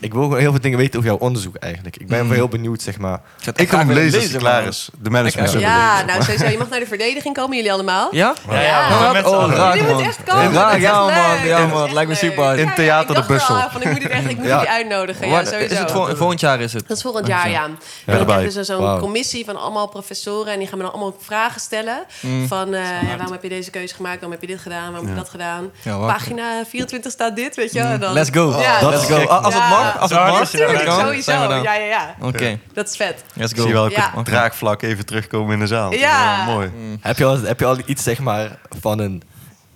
Ik 0.00 0.12
wil 0.12 0.22
gewoon 0.22 0.38
heel 0.38 0.50
veel 0.50 0.60
dingen 0.60 0.78
weten 0.78 0.98
over 0.98 1.10
jouw 1.10 1.18
onderzoek 1.18 1.56
eigenlijk. 1.56 1.96
Ik 1.96 2.06
ben 2.06 2.20
Mm. 2.22 2.28
wel 2.28 2.36
heel 2.36 2.48
benieuwd, 2.48 2.82
zeg 2.82 2.98
maar. 2.98 3.20
Ik 3.54 3.68
ga 3.68 3.78
hem 3.78 3.88
lezen 3.92 4.04
als 4.04 4.12
hij 4.12 4.22
lezen, 4.22 4.38
klaar 4.38 4.66
is. 4.66 4.88
De 4.98 5.10
management 5.10 5.54
Ik- 5.54 5.60
Ja, 5.60 5.90
lezen. 5.92 6.06
nou 6.06 6.22
sowieso. 6.22 6.46
Je 6.46 6.58
mag 6.58 6.68
naar 6.68 6.80
de 6.80 6.86
verdediging 6.86 7.34
komen, 7.34 7.56
jullie 7.56 7.72
allemaal. 7.72 8.08
Ja? 8.14 8.34
Ja, 8.50 8.60
Ja. 8.60 8.60
Ja, 8.62 9.22
oh, 9.22 9.50
raar, 9.54 9.76
man. 9.76 9.86
moeten 9.86 10.06
echt 10.06 10.22
komen. 10.24 10.52
Ja, 10.52 10.74
ja, 10.74 11.00
man. 11.00 11.06
leuk. 11.14 11.44
Ja, 11.44 11.66
man. 11.66 11.92
Lijkt 11.92 12.08
me 12.10 12.14
super. 12.16 12.52
In 12.52 12.58
Ja, 12.58 12.64
ja, 12.68 12.74
Theater 12.74 13.16
ik 13.16 13.22
de 13.22 13.28
Bussel. 13.28 13.56
ik 13.56 13.84
moet 13.92 14.02
het 14.02 14.12
echt, 14.12 14.28
ik 14.30 14.36
moet 14.36 14.46
Ja. 14.46 14.54
jullie 14.54 14.70
uitnodigen. 14.70 15.28
Ja, 15.28 15.44
sowieso. 15.44 15.72
is 15.74 15.78
het 15.78 15.90
vol- 15.90 16.16
volgend 16.16 16.40
jaar 16.40 16.60
is 16.60 16.72
het? 16.72 16.88
Dat 16.88 16.96
is 16.96 17.02
volgend 17.02 17.26
jaar, 17.26 17.50
ja. 17.50 17.64
En 17.64 17.78
dan 18.04 18.14
erbij. 18.16 18.34
heb 18.40 18.48
je 18.50 18.54
dus 18.54 18.66
zo'n 18.66 18.98
commissie 18.98 19.44
van 19.44 19.56
allemaal 19.60 19.88
professoren... 19.88 20.52
en 20.52 20.58
die 20.58 20.68
gaan 20.68 20.78
me 20.78 20.84
dan 20.84 20.92
allemaal 20.92 21.16
vragen 21.20 21.60
stellen. 21.60 22.04
Mm. 22.20 22.46
Van, 22.48 22.74
eh, 22.74 22.80
ja, 22.82 23.08
waarom 23.16 23.32
heb 23.32 23.42
je 23.42 23.48
deze 23.48 23.70
keuze 23.70 23.94
gemaakt? 23.94 24.14
Waarom 24.14 24.30
heb 24.32 24.40
je 24.40 24.46
dit 24.46 24.60
gedaan? 24.60 24.90
Waarom 24.90 25.06
heb 25.06 25.14
je 25.16 25.20
dat 25.22 25.30
gedaan? 25.30 25.70
Ja. 25.82 25.96
Pagina 25.98 26.62
24 26.68 27.12
staat 27.12 27.36
dit, 27.36 27.56
weet 27.56 27.72
je 27.72 27.98
wel. 27.98 28.12
Let's 28.12 28.30
go. 28.32 28.60
Ja, 28.60 28.88
Let's 28.88 29.04
go. 29.06 29.24
Als 29.24 29.54
het 29.54 29.62
Ja. 29.86 30.00
als 30.00 30.10
het 30.10 30.20
mag. 30.20 30.48
Tuurlijk, 30.50 30.84
dan 30.84 31.00
sowieso. 31.00 31.22
zijn 31.22 31.40
we 31.40 31.48
dan. 31.48 31.62
Ja, 31.62 31.74
ja, 31.74 31.84
ja. 31.86 32.14
Oké, 32.20 32.58
Dat 32.72 32.88
is 32.88 32.96
vet. 32.96 33.24
let's 33.34 33.52
Ik 33.52 33.58
go. 33.58 33.64
zie 33.64 33.72
wel 33.72 33.90
Ja. 33.90 34.12
het 34.16 34.24
draagvlak 34.24 34.82
even 34.82 35.06
terugkomen 35.06 35.52
in 35.52 35.58
de 35.58 35.66
zaal. 35.66 35.92
Ja. 35.92 36.44
mooi. 36.44 36.70
Heb 37.00 37.18
je 37.18 37.24
al, 37.24 37.40
heb 37.42 37.60
je 37.60 37.66
al 37.66 37.78
iets, 37.86 38.02
zeg 38.02 38.18
maar, 38.18 38.58
van 38.80 38.98
een, 38.98 39.22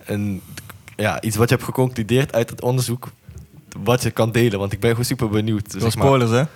een 0.05 0.41
ja, 0.95 1.21
iets 1.21 1.35
wat 1.35 1.49
je 1.49 1.55
hebt 1.55 1.67
geconcludeerd 1.67 2.33
uit 2.33 2.49
het 2.49 2.61
onderzoek? 2.61 3.07
wat 3.83 4.03
je 4.03 4.11
kan 4.11 4.31
delen. 4.31 4.59
Want 4.59 4.73
ik 4.73 4.79
ben 4.79 4.89
gewoon 4.89 5.05
super 5.05 5.29
benieuwd. 5.29 5.73
Maar. 5.79 5.91
spoilers, 5.91 6.31
hè? 6.31 6.43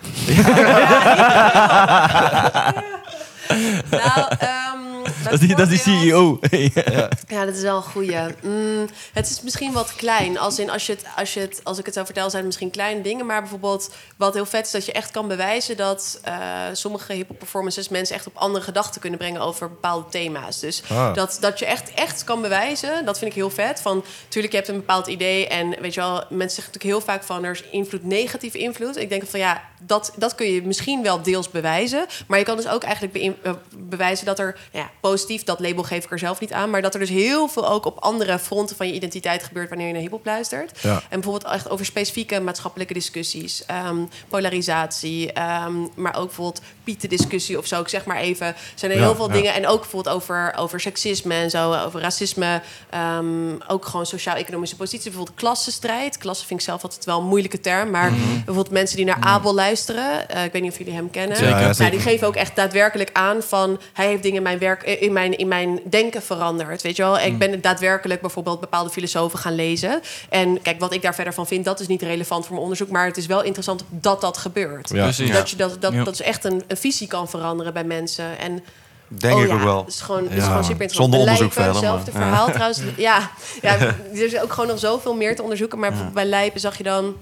Nou, 3.91 4.25
ehm, 4.39 4.79
Dat 5.23 5.33
is 5.33 5.39
die, 5.39 5.55
dat 5.55 5.71
is 5.71 5.83
die 5.83 5.99
CEO. 5.99 6.39
Ja, 7.27 7.45
dat 7.45 7.55
is 7.55 7.61
wel 7.61 7.75
een 7.75 7.83
goeie. 7.83 8.17
Mm, 8.43 8.87
het 9.13 9.29
is 9.29 9.41
misschien 9.41 9.71
wat 9.71 9.95
klein. 9.95 10.37
Als, 10.37 10.59
in, 10.59 10.69
als, 10.69 10.85
je 10.85 10.91
het, 10.91 11.05
als, 11.15 11.33
je 11.33 11.39
het, 11.39 11.59
als 11.63 11.77
ik 11.77 11.85
het 11.85 11.93
zo 11.93 12.03
vertel, 12.03 12.23
zijn 12.23 12.35
het 12.35 12.45
misschien 12.45 12.71
kleine 12.71 13.01
dingen. 13.01 13.25
Maar 13.25 13.41
bijvoorbeeld, 13.41 13.93
wat 14.17 14.33
heel 14.33 14.45
vet 14.45 14.65
is, 14.65 14.71
dat 14.71 14.85
je 14.85 14.91
echt 14.91 15.11
kan 15.11 15.27
bewijzen 15.27 15.77
dat 15.77 16.19
eh, 16.23 16.35
sommige 16.73 17.13
hip-hop 17.13 17.39
performances 17.39 17.89
mensen 17.89 18.15
echt 18.15 18.27
op 18.27 18.35
andere 18.35 18.63
gedachten 18.63 19.01
kunnen 19.01 19.19
brengen 19.19 19.41
over 19.41 19.69
bepaalde 19.69 20.09
thema's. 20.09 20.59
Dus 20.59 20.83
Ah. 20.89 21.13
dat, 21.13 21.37
dat 21.39 21.59
je 21.59 21.65
echt, 21.65 21.93
echt 21.93 22.23
kan 22.23 22.41
bewijzen, 22.41 23.05
dat 23.05 23.17
vind 23.17 23.31
ik 23.31 23.37
heel 23.37 23.49
vet. 23.49 23.81
Van, 23.81 24.03
tuurlijk, 24.27 24.53
je 24.53 24.59
hebt 24.59 24.69
een 24.69 24.79
bepaald 24.79 25.07
idee. 25.07 25.47
En 25.47 25.69
weet 25.81 25.93
je 25.93 25.99
wel, 25.99 26.13
mensen 26.13 26.55
zeggen 26.61 26.73
natuurlijk 26.73 26.83
heel 26.83 27.01
vaak 27.01 27.23
van 27.23 27.43
er 27.43 27.51
is 27.51 27.63
invloed, 27.71 28.03
negatieve 28.03 28.57
invloed. 28.57 28.97
Ik 28.97 29.09
denk 29.09 29.25
van 29.27 29.39
ja, 29.39 29.63
dat, 29.81 30.13
dat 30.17 30.35
kun 30.35 30.51
je 30.51 30.61
misschien 30.61 31.03
wel 31.03 31.21
deels 31.21 31.49
bewijzen. 31.49 32.05
Maar 32.27 32.39
je 32.39 32.45
kan 32.45 32.55
dus 32.55 32.67
ook 32.67 32.83
eigenlijk 32.83 33.15
eh, 33.15 33.51
bewijzen 33.77 34.25
dat 34.25 34.39
er 34.39 34.57
ja, 34.71 34.89
positief, 35.09 35.43
dat 35.43 35.59
label 35.59 35.83
geef 35.83 36.03
ik 36.03 36.11
er 36.11 36.19
zelf 36.19 36.39
niet 36.39 36.53
aan. 36.53 36.69
Maar 36.69 36.81
dat 36.81 36.93
er 36.93 36.99
dus 36.99 37.09
heel 37.09 37.47
veel 37.47 37.69
ook 37.69 37.85
op 37.85 37.97
andere 37.99 38.39
fronten 38.39 38.75
van 38.75 38.87
je 38.87 38.93
identiteit 38.93 39.43
gebeurt 39.43 39.69
wanneer 39.69 39.87
je 39.87 39.93
naar 39.93 40.01
hip-hop 40.01 40.25
luistert. 40.25 40.79
Ja. 40.81 40.93
En 41.09 41.19
bijvoorbeeld 41.21 41.53
echt 41.53 41.69
over 41.69 41.85
specifieke 41.85 42.39
maatschappelijke 42.41 42.93
discussies, 42.93 43.65
ehm, 43.65 43.97
polarisatie, 44.29 45.33
ehm, 45.33 45.73
maar 45.95 46.15
ook 46.17 46.25
bijvoorbeeld 46.25 46.61
Pieten-discussie 46.83 47.57
of 47.57 47.65
zo. 47.65 47.81
Ik 47.81 47.87
zeg 47.87 48.05
maar 48.05 48.17
even. 48.17 48.55
Zijn 48.75 48.91
er 48.91 48.97
Ja, 48.97 49.03
heel 49.03 49.15
veel 49.15 49.27
ja. 49.27 49.33
dingen. 49.33 49.53
En 49.53 49.67
ook 49.67 49.79
bijvoorbeeld 49.79 50.15
over, 50.15 50.53
over 50.57 50.79
seksisme 50.79 51.33
en 51.33 51.49
zo, 51.49 51.73
over 51.73 52.01
racisme. 52.01 52.61
ehm, 52.89 53.53
ook 53.67 53.85
gewoon 53.85 54.05
sociaal-economische 54.05 54.75
positie. 54.75 55.09
Bijvoorbeeld 55.09 55.37
klassenstrijd. 55.37 56.17
Klasse 56.17 56.45
vind 56.45 56.59
ik 56.59 56.65
zelf 56.65 56.83
altijd 56.83 57.05
wel 57.05 57.19
een 57.19 57.25
moeilijke 57.27 57.59
term. 57.59 57.89
Maar 57.89 58.11
Mhm. 58.11 58.33
bijvoorbeeld 58.33 58.69
mensen 58.69 58.97
die 58.97 59.05
naar 59.05 59.17
Abel 59.19 59.53
luisteren. 59.53 60.29
eh, 60.29 60.43
ik 60.43 60.51
weet 60.51 60.61
niet 60.61 60.71
of 60.71 60.77
jullie 60.77 60.93
hem 60.93 61.09
kennen. 61.09 61.43
Ja, 61.43 61.71
Nou, 61.77 61.89
die 61.91 61.99
geven 61.99 62.27
ook 62.27 62.35
echt 62.35 62.55
daadwerkelijk 62.55 63.09
aan 63.13 63.41
van... 63.43 63.79
hij 63.93 64.07
heeft 64.07 64.21
dingen 64.21 64.37
in 64.37 64.43
mijn, 64.43 64.59
werk, 64.59 64.83
in 64.99 65.13
mijn, 65.13 65.37
in 65.37 65.47
mijn 65.47 65.79
denken 65.89 66.21
veranderd, 66.21 66.81
weet 66.81 66.95
je 66.95 67.03
wel. 67.03 67.19
Ik 67.19 67.37
ben 67.37 67.61
daadwerkelijk 67.61 68.21
bijvoorbeeld 68.21 68.59
bepaalde 68.59 68.89
filosofen 68.89 69.39
gaan 69.39 69.55
lezen. 69.55 70.01
En 70.29 70.61
kijk, 70.61 70.79
wat 70.79 70.93
ik 70.93 71.01
daar 71.01 71.15
verder 71.15 71.33
van 71.33 71.47
vind... 71.47 71.65
dat 71.65 71.79
is 71.79 71.87
niet 71.87 72.01
relevant 72.01 72.41
voor 72.41 72.51
mijn 72.51 72.63
onderzoek... 72.63 72.89
maar 72.89 73.05
het 73.05 73.17
is 73.17 73.25
wel 73.25 73.43
interessant 73.43 73.83
dat 73.89 74.21
dat 74.21 74.37
gebeurt. 74.37 74.89
Ja. 74.89 75.03
Precies. 75.03 75.31
Dat, 75.31 75.49
je 75.49 75.55
dat, 75.55 75.81
dat, 75.81 75.93
Ja. 75.93 76.03
dat 76.03 76.13
is 76.13 76.21
echt 76.21 76.43
een, 76.43 76.63
een 76.67 76.77
visie 76.77 77.07
kan 77.07 77.29
veranderen 77.29 77.73
bij 77.73 77.83
mensen. 77.83 78.37
En 78.37 78.63
Denk 79.07 79.35
oh 79.35 79.41
ik 79.41 79.47
ja, 79.47 79.53
ook 79.53 79.61
wel. 79.61 79.77
Het 79.77 79.93
is 79.93 80.01
gewoon, 80.01 80.23
het 80.23 80.31
is 80.31 80.37
Ja, 80.37 80.45
gewoon 80.45 80.63
super 80.63 80.81
interessant. 80.81 81.13
Zonder 81.13 81.19
Bij 81.19 81.29
onderzoek 81.29 81.57
Lijpen, 81.57 81.81
verder, 81.81 81.89
Hetzelfde 81.89 82.11
verhaal 82.11 82.51
trouwens. 82.51 82.81
Ja, 82.97 83.31
ja, 83.61 83.77
er 84.13 84.25
is 84.25 84.39
ook 84.39 84.53
gewoon 84.53 84.69
nog 84.69 84.79
zoveel 84.79 85.15
meer 85.15 85.35
te 85.35 85.41
onderzoeken. 85.41 85.79
Maar 85.79 85.93
bij 86.13 86.25
Lijpen 86.25 86.59
zag 86.59 86.77
je 86.77 86.83
dan 86.83 87.15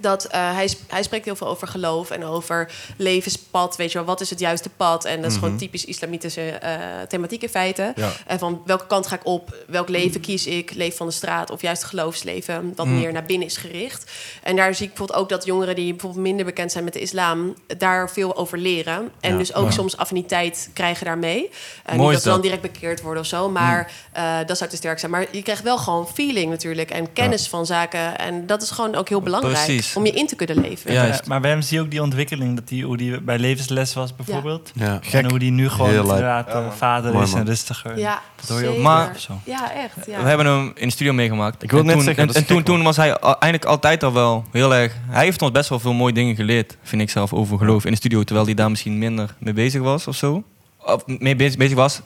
dat 0.00 0.24
eh, 0.24 0.54
hij, 0.54 0.70
hij 0.86 1.02
spreekt 1.02 1.24
heel 1.24 1.36
veel 1.36 1.46
over 1.46 1.68
geloof 1.68 2.10
en 2.10 2.24
over 2.24 2.72
levenspad. 2.96 3.76
Weet 3.76 3.92
je 3.92 3.98
wel, 3.98 4.06
wat 4.06 4.20
is 4.20 4.30
het 4.30 4.38
juiste 4.38 4.68
pad? 4.68 5.04
En 5.04 5.22
dat 5.22 5.30
is 5.30 5.36
gewoon 5.38 5.56
typisch 5.56 5.84
islamitische 5.84 6.50
eh, 6.50 6.78
thematiek 7.08 7.42
in 7.42 7.48
feite. 7.48 7.92
Ja. 7.96 8.12
En 8.26 8.38
van 8.38 8.62
welke 8.66 8.86
kant 8.86 9.06
ga 9.06 9.14
ik 9.14 9.26
op? 9.26 9.56
Welk 9.66 9.88
leven 9.88 10.20
kies 10.20 10.46
ik? 10.46 10.74
Leef 10.74 10.96
van 10.96 11.06
de 11.06 11.12
straat 11.12 11.50
of 11.50 11.62
juist 11.62 11.84
geloofsleven, 11.84 12.72
wat 12.76 12.86
meer 12.86 13.12
naar 13.12 13.24
binnen 13.24 13.46
is 13.46 13.56
gericht. 13.56 14.10
En 14.42 14.56
daar 14.56 14.74
zie 14.74 14.84
ik 14.84 14.88
bijvoorbeeld 14.88 15.18
ook 15.18 15.28
dat 15.28 15.44
jongeren 15.44 15.74
die 15.74 15.90
bijvoorbeeld 15.90 16.22
minder 16.22 16.44
bekend 16.44 16.72
zijn 16.72 16.84
met 16.84 16.92
de 16.92 17.00
islam, 17.00 17.54
daar 17.78 18.10
veel 18.10 18.36
over 18.36 18.58
leren. 18.58 19.10
En 19.20 19.32
Ja. 19.32 19.38
dus 19.38 19.54
ook 19.54 19.72
soms 19.72 19.96
affiniteit 19.96 20.70
krijgen 20.72 21.06
daarmee. 21.06 21.50
Eh, 21.84 21.98
niet 21.98 22.10
dat 22.12 22.22
ze 22.22 22.28
dan 22.28 22.40
direct 22.40 22.62
bekeerd 22.62 23.00
worden 23.00 23.22
of 23.22 23.28
zo, 23.28 23.50
maar 23.50 23.92
eh, 24.12 24.38
dat 24.46 24.58
zou 24.58 24.70
te 24.70 24.76
sterk 24.76 24.98
zijn. 24.98 25.10
Maar 25.10 25.26
je 25.30 25.42
krijgt 25.42 25.62
wel 25.62 25.78
gewoon 25.78 26.08
feeling 26.08 26.50
natuurlijk 26.50 26.90
en 26.90 27.12
kennis 27.12 27.48
van 27.48 27.66
zaken. 27.66 28.18
En 28.18 28.46
dat 28.46 28.62
is 28.62 28.70
gewoon 28.70 28.94
ook 28.94 29.08
heel 29.08 29.20
belangrijk 29.20 29.64
Precies. 29.64 29.85
Om 29.94 30.06
je 30.06 30.12
in 30.12 30.26
te 30.26 30.34
kunnen 30.36 30.60
leven. 30.60 30.92
Ja. 30.92 31.04
Ja, 31.04 31.20
maar 31.26 31.40
bij 31.40 31.50
hem 31.50 31.62
zie 31.62 31.76
je 31.78 31.82
ook 31.84 31.90
die 31.90 32.02
ontwikkeling, 32.02 32.54
dat 32.56 32.68
die, 32.68 32.84
hoe 32.84 32.96
die 32.96 33.20
bij 33.20 33.38
levensles 33.38 33.94
was 33.94 34.16
bijvoorbeeld. 34.16 34.70
Ja. 34.74 34.98
Gek. 35.02 35.12
En 35.24 35.30
hoe 35.30 35.38
die 35.38 35.50
nu 35.50 35.68
gewoon 35.68 35.90
Heel 35.90 36.00
inderdaad 36.02 36.48
eh, 36.48 36.70
vader 36.70 37.12
Mooi, 37.12 37.24
is 37.24 37.30
en 37.30 37.36
man. 37.36 37.46
rustiger. 37.46 37.98
Ja, 37.98 38.22
Dat 38.36 38.48
hoor 38.48 38.58
je 38.60 38.64
ook 38.64 38.70
zeker. 38.74 38.82
Maar- 38.88 39.18
Zo. 39.18 39.40
Ja, 39.44 39.72
echt. 39.72 39.94
Ja. 40.06 40.22
We 40.22 40.28
hebben 40.28 40.46
hem 40.46 40.72
in 40.74 40.86
de 40.88 40.92
studio 40.94 41.12
meegemaakt. 41.12 41.62
Ik 41.62 41.70
wilde 41.70 41.78
En 41.80 41.86
net 41.86 41.94
toen, 41.96 42.04
zeggen, 42.04 42.22
En, 42.22 42.28
dat 42.28 42.36
en 42.36 42.46
toen, 42.46 42.62
toen 42.62 42.82
was 42.82 42.96
hij 42.96 43.18
al- 43.18 43.38
eigenlijk 43.40 43.64
altijd 43.64 44.02
al 44.02 44.12
wel 44.12 44.44
heel 44.52 44.74
erg... 44.74 44.94
Hij 45.08 45.24
heeft 45.24 45.42
ons 45.42 45.50
best 45.52 45.68
wel 45.68 45.78
veel 45.80 45.92
mooie 45.92 46.12
dingen 46.14 46.34
geleerd, 46.36 46.76
vind 46.82 47.02
ik 47.02 47.10
zelf, 47.10 47.32
over 47.32 47.58
geloof 47.58 47.84
in 47.84 47.90
de 47.90 47.96
studio. 47.96 48.22
Terwijl 48.22 48.46
hij 48.46 48.54
daar 48.54 48.70
misschien 48.70 48.98
minder 48.98 49.34
mee 49.38 49.52
bezig 49.54 49.80
was 49.82 50.06
of 50.06 50.16
zo. 50.16 50.42
Of 50.84 51.02
mee 51.06 51.36
bezig, 51.36 51.56
bezig 51.58 51.76
was, 51.76 52.00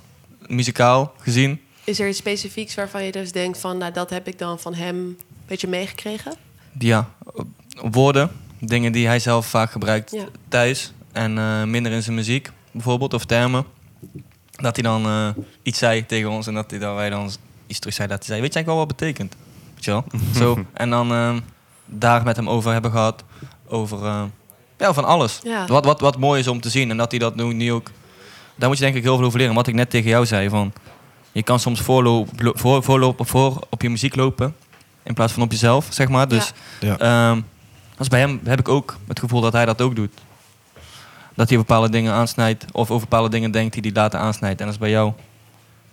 muzikaal 0.47 1.12
gezien. 1.20 1.61
Is 1.85 2.01
er 2.01 2.09
iets 2.09 2.18
specifieks 2.18 2.74
waarvan 2.74 3.05
je 3.05 3.12
dus 3.12 3.33
denkt 3.33 3.59
van, 3.59 3.78
nou 3.78 3.93
dat 3.93 4.11
heb 4.11 4.28
ik 4.28 4.39
dan 4.39 4.59
van 4.59 4.74
hem 4.74 4.97
een 4.97 5.18
beetje 5.47 5.68
meegekregen? 5.68 6.35
Ja, 6.78 7.09
woorden, 7.83 8.31
dingen 8.61 8.93
die 8.93 9.07
hij 9.07 9.18
zelf 9.18 9.47
vaak 9.47 9.70
gebruikt 9.70 10.11
Ja. 10.11 10.24
thuis. 10.49 10.93
En 11.12 11.39
eh, 11.39 11.62
minder 11.64 11.93
in 11.93 12.03
zijn 12.03 12.14
muziek, 12.16 12.51
bijvoorbeeld, 12.70 13.14
of 13.14 13.24
termen. 13.24 13.64
Dat 14.51 14.76
hij 14.76 14.83
dan 14.85 15.05
eh, 15.07 15.28
iets 15.62 15.78
zei 15.78 16.07
tegen 16.07 16.31
ons 16.31 16.47
en 16.47 16.55
dat, 16.55 16.70
hij, 16.70 16.78
dat 16.81 16.95
wij 16.95 17.11
dan 17.11 17.31
iets 17.66 17.78
terug 17.78 17.95
zei 17.95 18.09
dat 18.09 18.18
hij 18.18 18.26
zei... 18.26 18.41
Weet 18.41 18.55
je 18.55 18.57
eigenlijk 18.64 18.66
wel 18.66 18.76
wat 18.76 18.89
het 18.89 18.97
betekent? 18.97 19.37
Weet 19.74 19.85
je 19.85 19.91
wel? 19.91 20.05
Zo. 20.55 20.64
En 20.72 20.91
dan 20.91 21.12
eh, 21.12 21.37
daar 21.87 22.22
met 22.24 22.37
hem 22.37 22.49
over 22.49 22.72
hebben 22.72 22.91
gehad. 22.91 23.24
Over 23.68 24.05
eh, 24.05 24.22
ja, 24.78 24.95
van 24.95 25.05
alles. 25.05 25.41
Ja. 25.43 25.66
Wat, 25.66 25.85
wat, 25.85 26.01
wat 26.01 26.18
mooi 26.18 26.41
is 26.41 26.49
om 26.49 26.61
te 26.61 26.70
zien. 26.70 26.91
En 26.91 26.97
dat 26.97 27.11
hij 27.11 27.20
dat 27.20 27.37
nu, 27.37 27.53
nu 27.53 27.72
ook... 27.72 27.91
Daar 28.55 28.68
moet 28.68 28.78
je 28.78 28.85
denk 28.85 28.97
ik 28.97 29.03
heel 29.03 29.16
veel 29.16 29.26
over 29.26 29.39
leren. 29.39 29.55
Wat 29.55 29.66
ik 29.66 29.74
net 29.74 29.91
tegen 29.91 30.11
jou 30.11 30.26
zei 30.26 30.49
van... 30.49 30.72
Je 31.33 31.43
kan 31.43 31.61
soms 31.61 31.81
voorlopen, 31.81 32.59
voor, 32.59 32.83
voorlopen 32.83 33.26
voor 33.26 33.66
op 33.70 33.83
je 33.83 33.91
muziek 33.91 34.16
lopen. 34.16 34.55
In 35.03 35.14
plaats 35.14 35.33
van 35.33 35.43
op 35.43 35.51
jezelf, 35.53 35.87
zeg 35.91 36.09
maar. 36.09 36.28
Dus 36.28 36.53
Ja. 36.81 36.99
Ehm, 36.99 37.41
als 38.01 38.09
bij 38.09 38.20
hem 38.20 38.40
heb 38.44 38.59
ik 38.59 38.68
ook 38.68 38.96
het 39.09 39.18
gevoel 39.18 39.40
dat 39.40 39.53
hij 39.53 39.64
dat 39.66 39.80
ook 39.80 39.96
doet. 39.96 40.12
Dat 41.34 41.48
hij 41.48 41.59
bepaalde 41.59 41.90
dingen 41.90 42.12
aansnijdt 42.12 42.64
of 42.72 42.90
over 42.90 43.09
bepaalde 43.09 43.28
dingen 43.28 43.51
denkt 43.51 43.72
die 43.72 43.82
hij 43.82 43.92
later 44.03 44.20
aansnijdt. 44.20 44.59
En 44.61 44.64
dat 44.66 44.74
is 44.74 44.80
bij 44.80 44.90
jou 44.90 45.12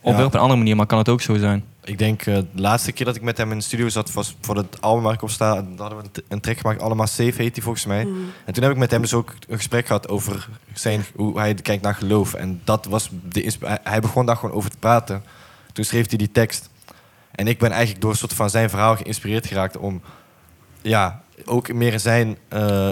op, 0.01 0.17
Ja. 0.17 0.25
op 0.25 0.33
een 0.33 0.39
andere 0.39 0.57
manier, 0.57 0.75
maar 0.75 0.85
kan 0.85 0.97
het 0.97 1.09
ook 1.09 1.21
zo 1.21 1.37
zijn. 1.37 1.63
Ik 1.83 1.97
denk 1.97 2.21
eh, 2.21 2.35
de 2.35 2.61
laatste 2.61 2.91
keer 2.91 3.05
dat 3.05 3.15
ik 3.15 3.21
met 3.21 3.37
hem 3.37 3.51
in 3.51 3.57
de 3.57 3.63
studio 3.63 3.89
zat, 3.89 4.11
was 4.13 4.35
voor 4.41 4.55
het 4.57 4.81
album 4.81 5.03
waar 5.03 5.13
ik 5.13 5.21
op 5.21 5.29
sta. 5.29 5.53
Daar 5.53 5.63
hadden 5.77 5.97
we 5.97 6.03
een, 6.03 6.11
t- 6.11 6.21
een 6.27 6.39
track 6.39 6.57
gemaakt, 6.57 6.81
Allemaal 6.81 7.07
Safe 7.07 7.41
heet 7.41 7.53
die 7.53 7.63
volgens 7.63 7.85
mij. 7.85 8.03
Mm. 8.05 8.29
En 8.45 8.53
toen 8.53 8.63
heb 8.63 8.71
ik 8.71 8.77
met 8.77 8.91
hem 8.91 9.01
dus 9.01 9.13
ook 9.13 9.33
een 9.47 9.55
gesprek 9.57 9.85
gehad 9.87 10.07
over 10.09 10.49
zijn, 10.73 11.05
hoe 11.15 11.39
hij 11.39 11.53
kijkt 11.53 11.83
naar 11.83 11.95
geloof. 11.95 12.33
En 12.33 12.61
dat 12.63 12.85
was 12.85 13.09
de 13.29 13.53
hij- 13.59 13.79
Hij 13.83 13.99
begon 13.99 14.25
daar 14.25 14.35
gewoon 14.37 14.55
over 14.55 14.69
te 14.69 14.77
praten. 14.77 15.23
Toen 15.73 15.85
schreef 15.85 16.07
hij 16.09 16.17
die 16.17 16.31
tekst. 16.31 16.69
En 17.31 17.47
ik 17.47 17.57
ben 17.59 17.71
eigenlijk 17.71 18.01
door 18.01 18.11
een 18.11 18.17
soort 18.17 18.33
van 18.33 18.49
zijn 18.49 18.69
verhaal 18.69 18.95
geïnspireerd 18.95 19.47
geraakt 19.47 19.77
om 19.77 20.01
ja, 20.81 21.21
ook 21.45 21.73
meer 21.73 21.93
in 21.93 21.99
zijn, 21.99 22.37
eh, 22.47 22.89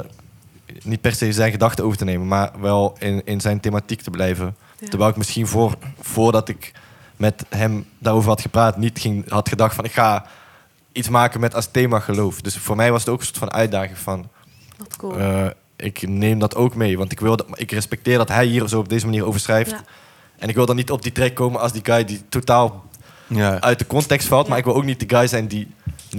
niet 0.84 1.02
per 1.02 1.16
se 1.16 1.34
zijn 1.34 1.52
gedachten 1.52 1.86
over 1.86 1.98
te 1.98 2.04
nemen, 2.04 2.28
maar 2.28 2.52
wel 2.60 2.96
in, 3.00 3.22
in 3.26 3.42
zijn 3.42 3.60
thematiek 3.60 4.02
te 4.02 4.10
blijven. 4.12 4.56
Ja. 4.80 4.88
Terwijl 4.88 5.10
ik 5.10 5.18
misschien 5.18 5.48
voor, 5.48 5.76
voordat 6.00 6.50
ik 6.50 6.72
met 7.18 7.46
hem 7.50 7.86
daarover 7.98 8.30
had 8.30 8.42
gepraat, 8.42 8.78
niet 8.78 9.00
ging, 9.00 9.30
had 9.30 9.50
gedacht 9.50 9.76
van 9.76 9.86
ik 9.86 9.92
ga 9.94 10.26
iets 10.92 11.10
maken 11.10 11.40
met 11.40 11.56
als 11.56 11.68
thema 11.72 12.00
geloof. 12.00 12.42
Dus 12.42 12.58
voor 12.58 12.76
mij 12.76 12.92
was 12.92 13.00
het 13.00 13.10
ook 13.10 13.20
een 13.20 13.26
soort 13.26 13.38
van 13.38 13.52
uitdaging 13.52 13.98
van 13.98 14.30
Wat 14.78 14.96
cool. 14.98 15.18
eh, 15.20 15.46
ik 15.76 16.08
neem 16.08 16.40
dat 16.40 16.56
ook 16.56 16.76
mee. 16.76 16.98
Want 16.98 17.12
ik, 17.12 17.20
wil 17.20 17.36
dat, 17.36 17.46
ik 17.54 17.72
respecteer 17.72 18.18
dat 18.18 18.28
hij 18.30 18.46
hier 18.46 18.68
zo 18.68 18.80
op 18.80 18.90
deze 18.90 19.06
manier 19.06 19.26
over 19.26 19.40
schrijft. 19.40 19.70
Ja. 19.72 19.84
En 20.38 20.50
ik 20.50 20.56
wil 20.56 20.66
dan 20.66 20.76
niet 20.76 20.92
op 20.92 21.02
die 21.02 21.12
track 21.12 21.34
komen 21.36 21.62
als 21.62 21.72
die 21.72 21.86
guy 21.86 22.04
die 22.06 22.22
totaal 22.30 22.84
Ja. 23.28 23.60
uit 23.62 23.80
de 23.80 23.88
context 23.88 24.28
valt. 24.28 24.44
Ja. 24.44 24.50
Maar 24.50 24.58
ik 24.60 24.66
wil 24.66 24.76
ook 24.76 24.84
niet 24.86 25.00
de 25.10 25.16
guy 25.18 25.28
zijn 25.28 25.48
die 25.48 25.68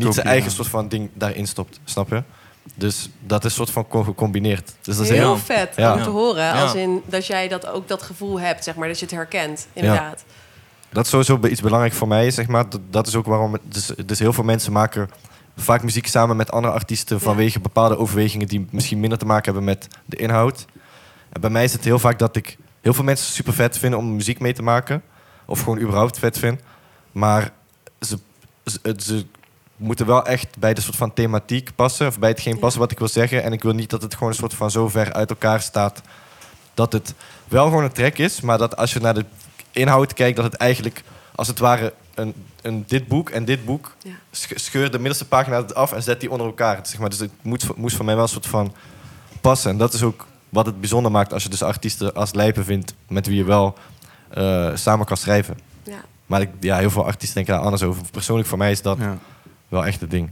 niet 0.05 0.14
zijn 0.14 0.26
eigen 0.26 0.51
soort 0.51 0.68
van 0.68 0.88
ding 0.88 1.11
daarin 1.14 1.47
stopt. 1.47 1.80
Snap 1.84 2.09
je? 2.11 2.22
Dus 2.74 3.09
dat 3.20 3.44
is 3.44 3.55
soort 3.55 3.70
van 3.70 3.88
co- 3.88 4.03
gecombineerd. 4.03 4.74
Dus 4.82 4.97
dat 4.97 5.05
is 5.05 5.11
Heel 5.11 5.18
heel... 5.20 5.36
vet 5.38 5.72
Ja. 5.76 5.94
om 5.94 6.03
te 6.03 6.09
horen. 6.11 6.42
Ja. 6.44 6.62
Als 6.62 6.74
in 6.74 7.03
dat 7.07 7.26
jij 7.26 7.49
dat 7.49 7.66
ook 7.66 7.88
dat 7.88 8.03
gevoel 8.03 8.40
hebt, 8.40 8.64
zeg 8.64 8.74
maar, 8.74 8.88
dat 8.88 8.99
je 8.99 9.05
het 9.05 9.14
herkent. 9.14 9.66
Inderdaad. 9.72 10.24
Dat 10.90 11.05
is 11.05 11.11
sowieso 11.11 11.38
iets 11.47 11.61
belangrijk 11.61 11.92
voor 11.94 12.09
mij, 12.09 12.30
zeg 12.30 12.47
maar. 12.47 12.64
Dat, 12.90 13.07
is 13.07 13.14
ook 13.14 13.26
waarom... 13.26 13.53
het- 13.53 13.62
Dus, 13.64 13.90
dus 14.07 14.18
heel 14.18 14.32
veel 14.32 14.44
mensen 14.44 14.72
maken 14.72 15.11
vaak 15.57 15.82
muziek 15.82 16.07
samen 16.07 16.36
met 16.36 16.51
andere 16.53 16.74
artiesten... 16.74 17.16
Ja. 17.16 17.22
vanwege 17.22 17.61
bepaalde 17.61 17.99
overwegingen 17.99 18.49
die 18.49 18.66
misschien 18.70 19.01
minder 19.01 19.18
te 19.18 19.26
maken 19.26 19.44
hebben 19.44 19.64
met 19.64 19.88
de 20.05 20.16
inhoud. 20.16 20.64
En 21.32 21.40
bij 21.40 21.51
mij 21.51 21.64
is 21.64 21.72
het 21.72 21.84
heel 21.84 21.99
vaak 21.99 22.18
dat 22.18 22.36
ik 22.36 22.57
heel 22.80 22.94
veel 22.94 23.05
mensen 23.05 23.32
super 23.32 23.53
vet 23.53 23.78
vinden 23.78 23.99
om 23.99 24.14
muziek 24.16 24.40
mee 24.40 24.53
te 24.53 24.62
maken. 24.62 25.03
Of 25.44 25.59
gewoon 25.61 25.78
überhaupt 25.78 26.18
vet 26.18 26.38
vind. 26.38 26.61
Maar 27.12 27.51
ze, 28.01 28.18
ze, 28.64 28.78
het- 28.82 29.03
ze 29.03 29.26
moeten 29.77 30.07
wel 30.07 30.27
echt 30.27 30.59
bij 30.59 30.74
de 30.74 30.81
soort 30.81 30.97
van 30.97 31.14
thematiek 31.14 31.70
passen. 31.74 32.07
Of 32.07 32.18
bij 32.18 32.31
hetgeen 32.31 32.55
Ja. 32.55 32.61
passen 32.61 32.81
wat 32.81 32.91
ik 32.91 32.99
wil 32.99 33.09
zeggen. 33.09 33.43
En 33.43 33.53
ik 33.53 33.62
wil 33.62 33.72
niet 33.72 33.91
dat 33.91 34.03
het 34.03 34.14
gewoon 34.14 34.29
een 34.29 34.35
soort 34.39 34.55
van 34.55 34.70
zo 34.70 34.89
ver 34.89 35.12
uit 35.12 35.31
elkaar 35.31 35.61
staat... 35.61 36.03
dat 36.74 36.93
het 36.93 37.14
wel 37.49 37.64
gewoon 37.64 37.85
een 37.85 37.93
track 37.93 38.18
is... 38.18 38.41
maar 38.41 38.59
dat 38.59 38.77
als 38.77 38.93
je 38.93 39.01
naar 39.01 39.14
de 39.14 39.24
inhoud 39.70 40.12
kijkt... 40.12 40.37
dat 40.37 40.45
het 40.45 40.55
eigenlijk 40.55 41.03
als 41.35 41.49
het 41.49 41.59
ware 41.59 41.93
een, 42.14 42.35
een 42.62 42.85
dit 42.87 43.09
boek 43.09 43.31
en 43.31 43.45
dit 43.45 43.64
boek... 43.64 43.95
Ja. 44.03 44.12
scheur 44.31 44.91
de 44.91 44.99
middelste 44.99 45.27
pagina 45.27 45.59
af 45.59 45.93
en 45.93 46.03
zet 46.03 46.20
die 46.20 46.31
onder 46.31 46.47
elkaar. 46.47 46.81
Zeg 46.83 46.99
maar. 46.99 47.11
Dus 47.11 47.18
het 47.18 47.31
moet, 47.43 47.77
moest 47.77 47.97
voor 47.97 48.05
mij 48.05 48.14
wel 48.14 48.24
een 48.24 48.29
soort 48.29 48.47
van 48.47 48.74
passen. 49.41 49.70
En 49.70 49.79
dat 49.79 49.93
is 49.93 50.03
ook 50.03 50.27
wat 50.49 50.66
het 50.66 50.81
bijzonder 50.81 51.11
maakt... 51.12 51.33
als 51.33 51.43
je 51.43 51.49
dus 51.49 51.62
artiesten 51.62 52.14
als 52.14 52.35
Lijpen 52.35 52.64
vindt... 52.64 52.95
met 53.09 53.27
wie 53.27 53.37
je 53.37 53.45
wel 53.45 53.79
eh, 54.29 54.70
samen 54.74 55.07
kan 55.07 55.16
schrijven. 55.16 55.59
Ja. 55.83 56.05
Maar 56.27 56.41
ik, 56.41 56.51
ja, 56.61 56.79
heel 56.79 56.91
veel 56.91 57.05
artiesten 57.05 57.35
denken 57.35 57.55
daar 57.55 57.62
anders 57.62 57.83
over. 57.83 58.03
Persoonlijk 58.11 58.49
voor 58.49 58.59
mij 58.59 58.70
is 58.70 58.83
dat 58.83 58.99
Ja. 58.99 59.18
Wel 59.69 59.87
echt 59.87 60.01
het 60.01 60.11
ding. 60.11 60.31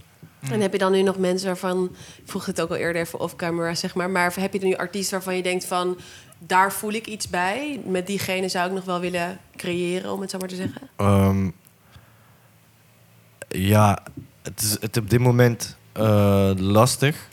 En 0.50 0.60
heb 0.60 0.72
je 0.72 0.78
dan 0.78 0.92
nu 0.92 1.02
nog 1.02 1.18
mensen 1.18 1.46
waarvan... 1.46 1.84
Ik 2.16 2.30
vroeg 2.30 2.46
het 2.46 2.60
ook 2.60 2.70
al 2.70 2.76
eerder 2.76 3.02
even 3.02 3.20
off-camera, 3.20 3.74
zeg 3.74 3.94
maar. 3.94 4.10
Maar 4.10 4.34
heb 4.38 4.52
je 4.52 4.58
nu 4.58 4.74
artiesten 4.74 5.14
waarvan 5.14 5.36
je 5.36 5.42
denkt 5.42 5.64
van... 5.64 5.98
daar 6.38 6.72
voel 6.72 6.92
ik 6.92 7.06
iets 7.06 7.28
bij. 7.28 7.80
Met 7.86 8.06
diegene 8.06 8.48
zou 8.48 8.68
ik 8.68 8.74
nog 8.74 8.84
wel 8.84 9.00
willen 9.00 9.38
creëren, 9.56 10.12
om 10.12 10.20
het 10.20 10.30
zo 10.30 10.38
maar 10.38 10.48
te 10.48 10.56
zeggen. 10.56 10.88
Ehm, 10.96 11.50
ja, 13.48 14.02
het 14.42 14.60
is 14.60 14.76
het 14.80 14.96
op 14.96 15.10
dit 15.10 15.20
moment 15.20 15.76
eh, 15.92 16.50
lastig 16.56 17.28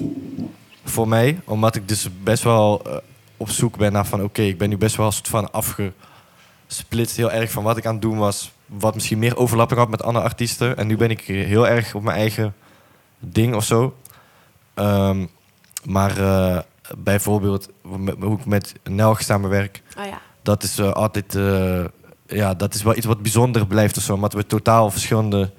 voor 0.84 1.08
mij. 1.08 1.40
Omdat 1.46 1.76
ik 1.76 1.88
dus 1.88 2.08
best 2.24 2.44
wel 2.44 2.82
eh, 2.86 2.98
op 3.38 3.50
zoek 3.50 3.78
ben 3.78 3.92
naar 3.92 4.06
van... 4.06 4.24
Oké, 4.24 4.42
ik 4.42 4.58
ben 4.58 4.70
nu 4.70 4.78
best 4.78 4.96
wel 4.96 5.06
een 5.06 5.12
soort 5.12 5.28
van 5.28 5.52
afgesplitst 5.52 7.18
heel 7.18 7.32
erg 7.32 7.52
van 7.52 7.64
wat 7.64 7.78
ik 7.78 7.86
aan 7.86 7.94
het 7.94 8.02
doen 8.02 8.18
was. 8.18 8.52
Wat 8.80 8.94
misschien 8.94 9.20
meer 9.20 9.38
overlapping 9.38 9.80
had 9.80 9.90
met 9.90 10.04
andere 10.04 10.26
artiesten. 10.26 10.78
En 10.78 10.88
nu 10.88 10.98
ben 10.98 11.10
ik 11.10 11.22
heel 11.22 11.68
erg 11.68 11.96
op 11.96 12.04
mijn 12.04 12.18
eigen 12.18 12.54
ding 13.20 13.56
of 13.56 13.64
zo. 13.64 13.96
Ehm, 14.74 15.26
maar 15.86 16.18
eh, 16.18 16.60
bijvoorbeeld 16.98 17.70
hoe 18.20 18.38
ik 18.40 18.46
met 18.46 18.74
Nelg 18.84 19.22
samenwerk 19.22 19.82
Oh 19.98 20.06
ja. 20.06 20.22
dat 20.42 20.64
is 20.64 20.78
eh, 20.80 20.92
altijd 20.92 21.36
eh, 21.36 21.84
ja, 22.28 22.54
dat 22.54 22.74
is 22.74 22.84
wel 22.84 22.96
iets 22.96 23.06
wat 23.06 23.22
bijzonder 23.22 23.68
blijft 23.68 23.98
of 23.98 24.04
zo. 24.04 24.14
Omdat 24.14 24.34
we 24.34 24.46
totaal 24.46 24.92
verschillende 24.92 25.52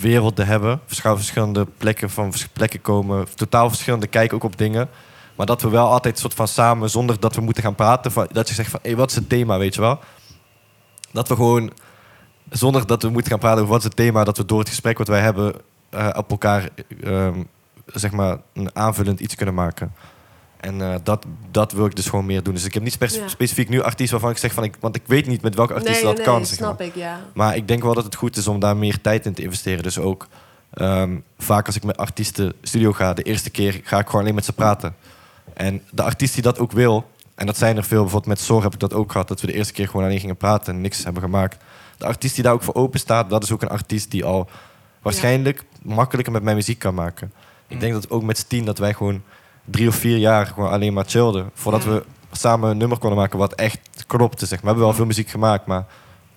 werelden 0.00 0.46
hebben. 0.46 0.80
Verschil- 0.86 1.16
Verschillende 1.16 1.66
plekken 1.78 2.10
van 2.10 2.32
plekken 2.52 2.80
komen. 2.80 3.26
Totaal 3.34 3.68
verschillende 3.68 4.06
kijken 4.06 4.36
ook 4.36 4.44
op 4.44 4.56
dingen. 4.58 4.88
Maar 5.36 5.46
dat 5.46 5.62
we 5.62 5.68
wel 5.68 5.88
altijd 5.90 6.18
soort 6.18 6.34
van 6.34 6.48
samen, 6.48 6.90
zonder 6.90 7.20
dat 7.20 7.34
we 7.34 7.40
moeten 7.40 7.62
gaan 7.62 7.74
praten. 7.74 8.12
Van, 8.12 8.28
dat 8.32 8.48
je 8.48 8.54
zegt 8.54 8.70
van, 8.70 8.80
hé, 8.82 8.94
wat 8.94 9.10
is 9.10 9.16
het 9.16 9.28
thema, 9.28 9.58
weet 9.58 9.74
je 9.74 9.80
wel? 9.80 9.98
Dat 11.12 11.28
we 11.28 11.34
gewoon, 11.34 11.70
zonder 12.52 12.86
dat 12.86 13.02
we 13.02 13.08
moeten 13.08 13.30
gaan 13.30 13.40
praten 13.40 13.58
over 13.58 13.70
wat 13.72 13.78
is 13.80 13.86
het 13.86 13.96
thema... 13.96 14.24
dat 14.24 14.36
we 14.36 14.44
door 14.44 14.58
het 14.58 14.68
gesprek 14.68 14.98
wat 14.98 15.08
wij 15.08 15.20
hebben 15.20 15.54
eh, 15.90 16.08
op 16.16 16.30
elkaar, 16.30 16.68
ehm, 17.02 17.42
zeg 17.86 18.10
maar, 18.10 18.38
een 18.52 18.76
aanvullend 18.76 19.20
iets 19.20 19.34
kunnen 19.34 19.54
maken. 19.54 19.92
En 20.60 20.82
eh, 20.82 20.94
dat, 21.02 21.26
dat 21.50 21.72
wil 21.72 21.86
ik 21.86 21.96
dus 21.96 22.08
gewoon 22.08 22.26
meer 22.26 22.42
doen. 22.42 22.54
Dus 22.54 22.64
ik 22.64 22.74
heb 22.74 22.82
niet 22.82 22.92
spe- 22.92 23.08
Ja. 23.20 23.28
specifiek 23.28 23.68
nu 23.68 23.82
artiest 23.82 24.10
waarvan 24.10 24.30
ik 24.30 24.36
zeg 24.38 24.52
van... 24.52 24.64
Ik, 24.64 24.76
want 24.80 24.96
ik 24.96 25.02
weet 25.06 25.26
niet 25.26 25.42
met 25.42 25.54
welke 25.54 25.74
artiest 25.74 25.94
nee, 25.94 26.02
dat 26.04 26.16
nee, 26.16 26.24
kan. 26.26 26.46
zeg 26.46 26.56
snap 26.56 26.78
maar. 26.78 26.86
ik, 26.86 26.94
ja. 26.94 27.20
Maar 27.34 27.56
ik 27.56 27.68
denk 27.68 27.82
wel 27.82 27.94
dat 27.94 28.04
het 28.04 28.14
goed 28.14 28.36
is 28.36 28.46
om 28.48 28.60
daar 28.60 28.76
meer 28.76 29.00
tijd 29.00 29.26
in 29.26 29.34
te 29.34 29.42
investeren. 29.42 29.82
Dus 29.82 29.98
ook 29.98 30.28
ehm, 30.72 31.16
vaak 31.38 31.66
als 31.66 31.76
ik 31.76 31.84
met 31.84 31.96
artiesten 31.96 32.52
studio 32.62 32.92
ga, 32.92 33.12
de 33.12 33.22
eerste 33.22 33.50
keer 33.50 33.80
ga 33.84 33.98
ik 33.98 34.06
gewoon 34.06 34.20
alleen 34.20 34.34
met 34.34 34.44
ze 34.44 34.52
praten. 34.52 34.94
En 35.54 35.82
de 35.90 36.02
artiest 36.02 36.34
die 36.34 36.42
dat 36.42 36.58
ook 36.58 36.72
wil, 36.72 37.10
en 37.34 37.46
dat 37.46 37.56
zijn 37.58 37.76
er 37.76 37.84
veel, 37.84 38.00
bijvoorbeeld 38.02 38.34
met 38.36 38.40
Sor 38.40 38.62
heb 38.62 38.72
ik 38.72 38.80
dat 38.80 38.94
ook 38.94 39.12
gehad, 39.12 39.28
dat 39.28 39.40
we 39.40 39.46
de 39.46 39.52
eerste 39.52 39.72
keer 39.72 39.88
gewoon 39.88 40.04
alleen 40.04 40.20
gingen 40.20 40.36
praten 40.36 40.74
en 40.74 40.80
niks 40.80 41.04
hebben 41.04 41.22
gemaakt. 41.22 41.56
De 42.02 42.08
artiest 42.08 42.34
die 42.34 42.44
daar 42.44 42.52
ook 42.52 42.62
voor 42.62 42.74
open 42.74 43.00
staat, 43.00 43.30
dat 43.30 43.42
is 43.42 43.52
ook 43.52 43.62
een 43.62 43.68
artiest 43.68 44.10
die 44.10 44.24
al 44.24 44.48
waarschijnlijk 45.02 45.64
makkelijker 45.82 46.32
met 46.32 46.42
mijn 46.42 46.56
muziek 46.56 46.78
kan 46.78 46.94
maken. 46.94 47.32
Ik 47.68 47.80
denk 47.80 47.92
dat 47.92 48.10
ook 48.10 48.22
met 48.22 48.38
Steen 48.38 48.64
dat 48.64 48.78
wij 48.78 48.94
gewoon 48.94 49.22
drie 49.64 49.88
of 49.88 49.94
vier 49.94 50.16
jaar 50.16 50.46
gewoon 50.46 50.70
alleen 50.70 50.92
maar 50.92 51.04
chillden. 51.06 51.50
Voordat 51.54 51.82
Ja. 51.82 51.90
we 51.90 52.04
samen 52.32 52.70
een 52.70 52.76
nummer 52.76 52.98
konden 52.98 53.18
maken 53.18 53.38
wat 53.38 53.52
echt 53.54 54.04
klopte. 54.06 54.46
Zeg. 54.46 54.50
maar. 54.50 54.60
We 54.60 54.66
hebben 54.66 54.84
wel 54.84 54.94
veel 54.94 55.06
muziek 55.06 55.28
gemaakt, 55.28 55.66
maar 55.66 55.86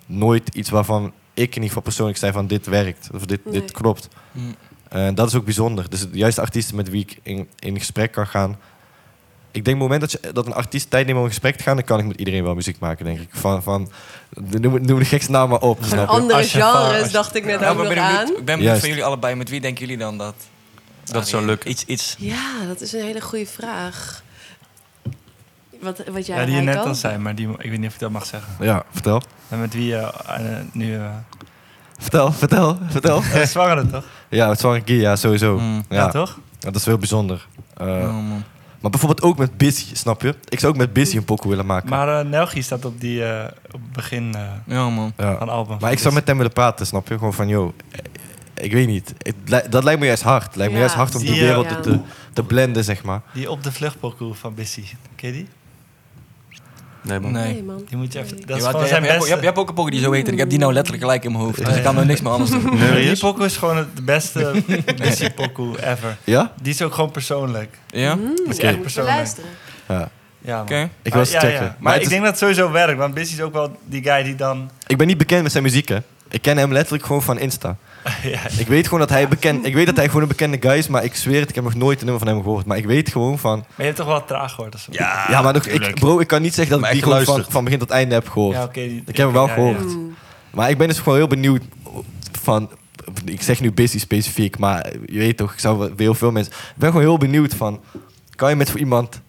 nooit 0.06 0.48
iets 0.54 0.70
waarvan 0.70 1.04
ik 1.34 1.48
in 1.48 1.52
ieder 1.54 1.68
geval 1.68 1.82
persoonlijk 1.82 2.18
zei 2.18 2.32
van 2.32 2.46
dit 2.46 2.66
werkt. 2.66 3.08
Of 3.14 3.26
dit, 3.26 3.44
Nee. 3.44 3.52
dit 3.60 3.70
klopt. 3.70 4.08
Mm. 4.32 4.54
En 4.88 5.14
dat 5.14 5.28
is 5.28 5.34
ook 5.34 5.44
bijzonder. 5.44 5.90
Dus 5.90 6.06
juist 6.12 6.38
artiesten 6.38 6.76
met 6.76 6.90
wie 6.90 7.02
ik 7.02 7.18
in, 7.22 7.48
in 7.58 7.78
gesprek 7.78 8.12
kan 8.12 8.26
gaan. 8.26 8.58
Ik 9.56 9.64
denk 9.64 9.76
op 9.82 9.88
het 9.88 9.90
moment 9.90 10.00
dat, 10.00 10.10
je, 10.22 10.32
dat 10.32 10.46
een 10.46 10.54
artiest 10.54 10.90
tijd 10.90 11.06
neemt 11.06 11.18
om 11.18 11.24
in 11.24 11.30
gesprek 11.30 11.56
te 11.56 11.62
gaan, 11.62 11.76
dan 11.76 11.84
kan 11.84 11.98
ik 11.98 12.06
met 12.06 12.16
iedereen 12.18 12.42
wel 12.44 12.54
muziek 12.54 12.78
maken, 12.78 13.04
denk 13.04 13.18
ik. 13.20 13.28
Van, 13.32 13.62
van, 13.62 13.90
noem, 14.60 14.86
noem 14.86 14.98
de 14.98 15.04
gekste 15.04 15.30
naam 15.30 15.48
maar 15.48 15.60
op. 15.60 15.80
Andere 16.06 16.38
Als 16.38 16.52
je 16.52 16.58
ervaar- 16.58 16.90
genres 16.92 17.12
dacht 17.12 17.34
ik 17.34 17.44
net 17.44 17.60
Ja, 17.60 17.68
ook 17.70 17.76
nog 17.76 17.88
ben 17.88 18.02
aan. 18.02 18.26
ik 18.26 18.34
ben 18.34 18.44
benieuwd 18.44 18.62
Juist. 18.62 18.80
van 18.80 18.88
jullie 18.88 19.04
allebei. 19.04 19.34
Met 19.34 19.48
wie 19.48 19.60
denken 19.60 19.80
jullie 19.80 19.98
dan 19.98 20.18
dat... 20.18 20.34
Dat 21.04 21.28
zou 21.28 21.42
Ah, 21.42 21.48
lukken. 21.48 21.70
Iets, 21.70 21.84
iets... 21.84 22.14
Ja, 22.18 22.64
dat 22.66 22.80
is 22.80 22.92
een 22.92 23.02
hele 23.02 23.20
goede 23.20 23.46
vraag. 23.46 24.22
Wat, 25.80 26.02
wat 26.12 26.26
jij 26.26 26.38
Ja, 26.40 26.44
die 26.46 26.54
je 26.54 26.60
net 26.60 26.76
al 26.76 26.94
zei, 26.94 27.18
maar 27.18 27.34
die, 27.34 27.48
ik 27.58 27.70
weet 27.70 27.78
niet 27.78 27.88
of 27.88 27.94
ik 27.94 28.00
dat 28.00 28.10
mag 28.10 28.26
zeggen. 28.26 28.52
Ja, 28.60 28.84
vertel. 28.90 29.22
En 29.48 29.60
met 29.60 29.74
wie 29.74 29.86
je 29.86 29.96
eh, 30.26 30.40
nu... 30.72 30.94
eh 30.94 31.10
Vertel, 31.98 32.32
vertel, 32.32 32.78
vertel. 32.88 33.22
eh, 33.34 33.42
zwangere, 33.46 33.86
toch? 33.90 34.04
ja, 34.28 34.48
het 34.48 34.82
ja, 34.84 35.16
sowieso. 35.16 35.58
Mm. 35.58 35.84
Ja, 35.88 35.96
Ja, 35.96 36.08
toch? 36.08 36.38
dat 36.58 36.74
is 36.74 36.84
heel 36.84 36.98
bijzonder. 36.98 37.46
Eh, 37.76 37.86
Oh, 37.86 38.02
man. 38.12 38.44
Maar 38.86 38.98
bijvoorbeeld 39.00 39.30
ook 39.30 39.38
met 39.38 39.56
Busy, 39.56 39.94
snap 39.94 40.22
je? 40.22 40.34
Ik 40.48 40.60
zou 40.60 40.72
ook 40.72 40.78
met 40.78 40.92
Busy 40.92 41.16
een 41.16 41.24
pokoe 41.24 41.50
willen 41.50 41.66
maken. 41.66 41.88
Maar 41.88 42.18
eh 42.20 42.26
Nelgi 42.26 42.62
staat 42.62 42.84
op, 42.84 43.00
die, 43.00 43.24
eh, 43.24 43.44
op 43.66 43.80
het 43.80 43.92
begin 43.92 44.34
eh, 44.34 44.42
Ja, 44.66 44.88
man. 44.88 45.12
ja. 45.16 45.38
van 45.38 45.48
album. 45.48 45.76
Maar 45.80 45.92
ik 45.92 45.98
zou 45.98 46.14
met 46.14 46.26
hem 46.26 46.36
willen 46.36 46.52
praten, 46.52 46.86
snap 46.86 47.08
je? 47.08 47.14
Gewoon 47.18 47.32
van, 47.34 47.48
joh, 47.48 47.72
ik 48.54 48.72
weet 48.72 48.86
niet. 48.86 49.14
Dat 49.70 49.84
lijkt 49.84 50.00
me 50.00 50.06
juist 50.06 50.22
hard. 50.22 50.44
Het 50.44 50.56
lijkt 50.56 50.72
me 50.72 50.78
Ja, 50.78 50.84
juist 50.84 51.00
hard 51.00 51.14
om 51.14 51.20
die 51.20 51.40
wereld 51.40 51.68
ja. 51.70 51.80
te, 51.80 52.00
te 52.32 52.42
blenden, 52.42 52.84
zeg 52.84 53.02
maar. 53.02 53.20
Die 53.34 53.50
op 53.50 53.62
de 53.62 53.72
vluchtparcours 53.72 54.38
van 54.38 54.54
Bissy. 54.54 54.84
Ken 55.14 55.28
je 55.28 55.34
die? 55.34 55.48
Nee, 57.06 57.20
man. 57.20 57.32
Nee. 57.32 57.52
Nee, 57.52 57.62
man. 57.62 57.82
Die 57.88 57.96
moet 57.96 58.12
je 58.12 58.18
even... 58.18 58.36
Dat 58.46 58.56
is 58.56 58.64
Ja, 58.64 58.70
gewoon 58.70 58.86
zijn 58.86 59.02
je, 59.02 59.08
beste... 59.08 59.28
hebt, 59.28 59.40
je 59.40 59.46
hebt 59.46 59.58
ook 59.58 59.68
een 59.68 59.74
poker 59.74 59.90
die 59.90 60.00
zo 60.00 60.12
heet. 60.12 60.26
En 60.26 60.32
ik 60.32 60.38
heb 60.38 60.50
die 60.50 60.58
nou 60.58 60.72
letterlijk 60.72 61.02
gelijk 61.04 61.24
in 61.24 61.32
mijn 61.32 61.44
hoofd. 61.44 61.64
Dus 61.64 61.76
ik 61.76 61.82
kan 61.82 61.98
er 61.98 62.06
niks 62.06 62.20
meer 62.20 62.32
anders 62.32 62.50
doen. 62.50 62.76
die 62.96 63.18
pokoe 63.18 63.44
is 63.44 63.56
gewoon 63.56 63.76
het 63.76 64.04
beste 64.04 64.62
Bissy 64.96 65.30
pokoe 65.30 65.86
ever. 65.86 66.16
Ja? 66.24 66.52
Die 66.62 66.72
is 66.72 66.82
ook 66.82 66.94
gewoon 66.94 67.10
persoonlijk. 67.10 67.78
Ja? 67.90 68.14
Mm, 68.14 68.22
Oké. 68.22 68.36
moet 68.46 68.56
je 68.60 68.76
Persoonlijk. 68.76 69.16
luisteren. 69.16 69.50
Ja. 69.88 70.08
Ja. 70.38 70.60
Oké. 70.60 70.88
Ik 71.02 71.14
eens 71.14 71.30
ja, 71.30 71.40
checken. 71.40 71.64
ja. 71.64 71.76
Maar, 71.80 71.94
ik 71.96 72.02
is- 72.02 72.08
denk 72.08 72.20
dat 72.20 72.30
het 72.30 72.38
sowieso 72.38 72.70
werkt. 72.70 72.98
Want 72.98 73.14
Bissy 73.14 73.32
is 73.34 73.40
ook 73.40 73.52
wel 73.52 73.76
die 73.84 74.02
guy 74.02 74.22
die 74.22 74.34
dan... 74.34 74.70
Ik 74.86 74.96
ben 74.96 75.06
niet 75.06 75.18
bekend 75.18 75.42
met 75.42 75.52
zijn 75.52 75.64
muziek, 75.64 75.88
hè. 75.88 75.98
Ik 76.28 76.42
ken 76.42 76.56
hem 76.56 76.72
letterlijk 76.72 77.04
gewoon 77.06 77.22
van 77.22 77.38
Insta. 77.38 77.76
ja, 78.32 78.40
Ik 78.58 78.66
weet 78.66 78.84
gewoon 78.84 79.00
dat 79.00 79.08
hij 79.10 79.28
bekend... 79.28 79.66
Ik 79.66 79.74
weet 79.74 79.86
dat 79.86 79.96
hij 79.96 80.06
gewoon 80.06 80.22
een 80.22 80.28
bekende 80.28 80.56
guy 80.60 80.76
is, 80.78 80.88
maar 80.88 81.04
ik 81.04 81.14
zweer 81.14 81.40
het, 81.40 81.48
ik 81.48 81.54
heb 81.54 81.64
nog 81.64 81.74
nooit 81.74 81.98
een 82.00 82.04
nummer 82.06 82.24
van 82.24 82.34
hem 82.34 82.42
gehoord. 82.42 82.66
Maar 82.66 82.76
ik 82.76 82.86
weet 82.86 83.10
gewoon 83.10 83.38
van... 83.38 83.58
Maar 83.58 83.66
je 83.76 83.82
hebt 83.82 83.96
toch 83.96 84.06
wel 84.06 84.24
traag 84.24 84.52
gehoord 84.52 84.74
of 84.74 84.80
zo? 84.80 84.90
Ja, 84.92 85.42
maar 85.42 85.52
nog, 85.52 85.66
ik, 85.66 85.94
bro, 85.94 86.20
ik 86.20 86.26
kan 86.26 86.42
niet 86.42 86.54
zeggen 86.54 86.72
dat 86.72 86.80
Maar 86.80 86.94
ik 86.96 87.04
die 87.04 87.24
van, 87.24 87.44
van 87.48 87.64
begin 87.64 87.78
tot 87.78 87.90
einde 87.90 88.14
heb 88.14 88.28
gehoord. 88.28 88.56
Ja, 88.56 88.68
Ik 88.72 89.02
heb 89.06 89.16
hem 89.16 89.32
wel 89.32 89.46
ja, 89.46 89.52
gehoord. 89.54 89.80
ja. 89.90 89.96
Maar 90.50 90.70
ik 90.70 90.78
ben 90.78 90.88
dus 90.88 90.98
gewoon 90.98 91.18
heel 91.18 91.26
benieuwd 91.26 91.62
van... 92.42 92.70
Ik 93.24 93.42
zeg 93.42 93.60
nu 93.60 93.72
busy 93.72 93.98
specifiek, 93.98 94.58
maar 94.58 94.92
je 95.06 95.18
weet 95.18 95.36
toch, 95.36 95.52
ik 95.52 95.58
zou 95.58 95.78
wel- 95.78 95.90
heel 95.96 96.14
veel 96.14 96.30
mensen... 96.30 96.52
Ik 96.52 96.76
ben 96.76 96.88
gewoon 96.90 97.06
heel 97.06 97.18
benieuwd 97.18 97.54
van... 97.54 97.80
Kan 98.34 98.50
je 98.50 98.56
met 98.56 98.70
voor 98.70 98.78
iemand 98.78 99.20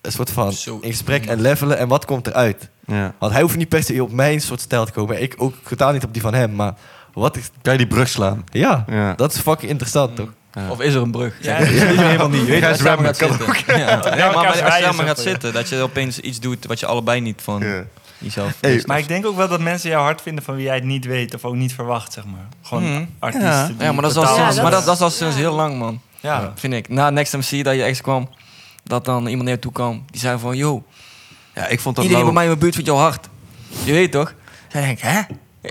een 0.00 0.12
soort 0.12 0.30
van 0.30 0.52
Zo. 0.52 0.78
in 0.80 0.90
gesprek 0.90 1.26
en 1.26 1.40
levelen 1.40 1.78
en 1.78 1.88
wat 1.88 2.04
komt 2.04 2.26
eruit? 2.26 2.68
Ja. 2.86 3.14
Want 3.18 3.32
hij 3.32 3.42
hoeft 3.42 3.56
niet 3.56 3.68
per 3.68 3.82
se 3.82 4.02
op 4.02 4.12
mijn 4.12 4.40
soort 4.40 4.60
stijl 4.60 4.84
te 4.84 4.92
komen. 4.92 5.22
Ik 5.22 5.34
ook 5.36 5.54
totaal 5.68 5.92
niet 5.92 6.04
op 6.04 6.12
die 6.12 6.22
van 6.22 6.34
hem, 6.34 6.54
maar 6.54 6.74
wat 7.20 7.36
is... 7.36 7.50
Kan 7.62 7.72
je 7.72 7.78
die 7.78 7.86
brug 7.86 8.08
slaan? 8.08 8.44
Ja, 8.50 8.84
Ja. 8.88 9.14
dat 9.14 9.32
is 9.34 9.38
fucking 9.40 9.70
interessant, 9.70 10.16
toch? 10.16 10.28
Ja. 10.52 10.70
Of 10.70 10.80
is 10.80 10.94
er 10.94 11.02
een 11.02 11.10
brug? 11.10 11.34
Ja, 11.40 11.58
dat 11.58 11.68
is 11.68 11.80
helemaal 11.82 12.28
niet. 12.28 12.40
Je 12.40 12.46
weet 12.46 12.62
Ga 12.62 12.68
als 12.68 12.78
je 12.78 12.84
samen 12.84 13.14
zwemmen, 13.14 13.36
gaat 13.36 13.56
zitten. 13.58 14.16
Ja. 14.16 14.32
Maar, 14.32 14.46
als 14.46 14.58
je 14.58 14.82
samen 14.82 15.04
gaat 15.06 15.18
zitten, 15.18 15.52
dat 15.52 15.68
je 15.68 15.80
opeens 15.80 16.20
iets 16.20 16.40
doet 16.40 16.66
wat 16.66 16.80
je 16.80 16.86
allebei 16.86 17.20
niet 17.20 17.40
van 17.42 17.60
Ja. 17.62 17.84
jezelf 18.18 18.54
Hey. 18.60 18.82
Maar 18.86 18.98
ik 18.98 19.08
denk 19.08 19.26
ook 19.26 19.36
wel 19.36 19.48
dat 19.48 19.60
mensen 19.60 19.90
jou 19.90 20.02
hard 20.02 20.22
vinden 20.22 20.44
van 20.44 20.54
wie 20.54 20.64
jij 20.64 20.74
het 20.74 20.84
niet 20.84 21.04
weet 21.04 21.34
of 21.34 21.44
ook 21.44 21.54
niet 21.54 21.74
verwacht, 21.74 22.12
zeg 22.12 22.24
maar. 22.24 22.46
Gewoon 22.62 22.92
Mhm. 22.92 23.04
artiesten. 23.18 23.76
Ja. 23.78 23.92
maar 23.92 24.02
dat 24.02 24.10
is 24.10 24.16
al, 24.16 24.34
sinds, 24.34 24.54
dat 24.54 24.62
maar 24.62 24.72
dat, 24.72 24.84
dat 24.84 24.94
is 24.94 25.00
al 25.00 25.10
sinds 25.10 25.34
ja. 25.34 25.40
heel 25.40 25.54
lang, 25.54 25.78
man. 25.78 26.00
Ja. 26.20 26.52
Vind 26.54 26.72
ik. 26.72 26.88
Na 26.88 27.10
Next 27.10 27.32
MC 27.36 27.64
dat 27.64 27.74
je 27.74 27.82
ex 27.82 28.00
kwam, 28.00 28.28
dat 28.84 29.04
dan 29.04 29.26
iemand 29.26 29.42
naar 29.44 29.54
je 29.54 29.58
toe 29.60 29.72
kwam. 29.72 30.04
Die 30.10 30.20
zei 30.20 30.38
van, 30.38 30.56
yo, 30.56 30.84
Ja, 31.54 31.66
ik 31.66 31.80
vond 31.80 31.96
dat 31.96 32.04
iedereen 32.04 32.24
bij 32.24 32.34
mij 32.34 32.42
in 32.42 32.48
mijn 32.48 32.60
buurt 32.60 32.74
vindt 32.74 32.88
jou 32.88 33.00
hard. 33.02 33.28
Je 33.84 33.92
weet 33.92 34.12
toch? 34.12 34.34
Zij 34.68 34.80
denk 34.80 34.98
ik, 34.98 35.04
hè? 35.04 35.20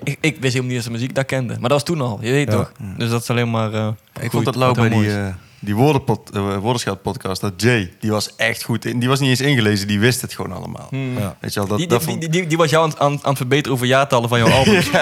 Ik, 0.03 0.17
ik 0.21 0.37
wist 0.39 0.41
helemaal 0.41 0.65
niet 0.65 0.75
dat 0.75 0.83
ze 0.83 0.91
muziek 0.91 1.15
daar 1.15 1.25
kende. 1.25 1.53
Maar 1.53 1.61
dat 1.69 1.71
was 1.71 1.83
toen 1.83 2.01
al, 2.01 2.17
je 2.21 2.31
weet 2.31 2.47
Ja. 2.51 2.57
toch? 2.57 2.71
Dus 2.97 3.09
dat 3.09 3.21
is 3.21 3.29
alleen 3.29 3.49
maar 3.51 3.73
eh 3.73 3.87
Ik 4.13 4.21
goed, 4.21 4.31
vond 4.31 4.45
dat 4.45 4.55
Lau 4.55 4.73
wat 4.73 4.85
heel 4.85 4.89
bij 4.89 4.99
die, 5.07 5.17
eh 5.17 5.27
die 5.59 5.75
woordenpod, 5.75 6.29
eh, 6.29 6.57
woordenschat-podcast, 6.57 7.41
dat 7.41 7.53
Jay, 7.57 7.93
die 7.99 8.11
was 8.11 8.35
echt 8.35 8.63
goed. 8.63 8.85
in. 8.85 8.99
Die 8.99 9.09
was 9.09 9.19
niet 9.19 9.29
eens 9.29 9.41
ingelezen, 9.41 9.87
die 9.87 9.99
wist 9.99 10.21
het 10.21 10.33
gewoon 10.33 10.51
allemaal. 10.51 10.87
Hmm. 10.89 11.17
Ja. 11.17 11.37
Weet 11.39 11.53
je 11.53 11.59
wel, 11.59 11.69
dat, 11.69 11.77
Die, 11.77 11.87
dat 11.87 11.99
die, 11.99 12.07
vond- 12.09 12.21
die, 12.21 12.29
die, 12.29 12.47
die 12.47 12.57
was 12.57 12.69
jou 12.69 12.83
aan, 12.85 12.99
aan, 12.99 13.11
aan 13.11 13.19
het 13.29 13.37
verbeteren 13.37 13.73
over 13.73 13.85
jaartallen 13.87 14.29
van 14.29 14.39
jouw 14.39 14.49
albums. 14.59 14.89
ja, 14.91 15.01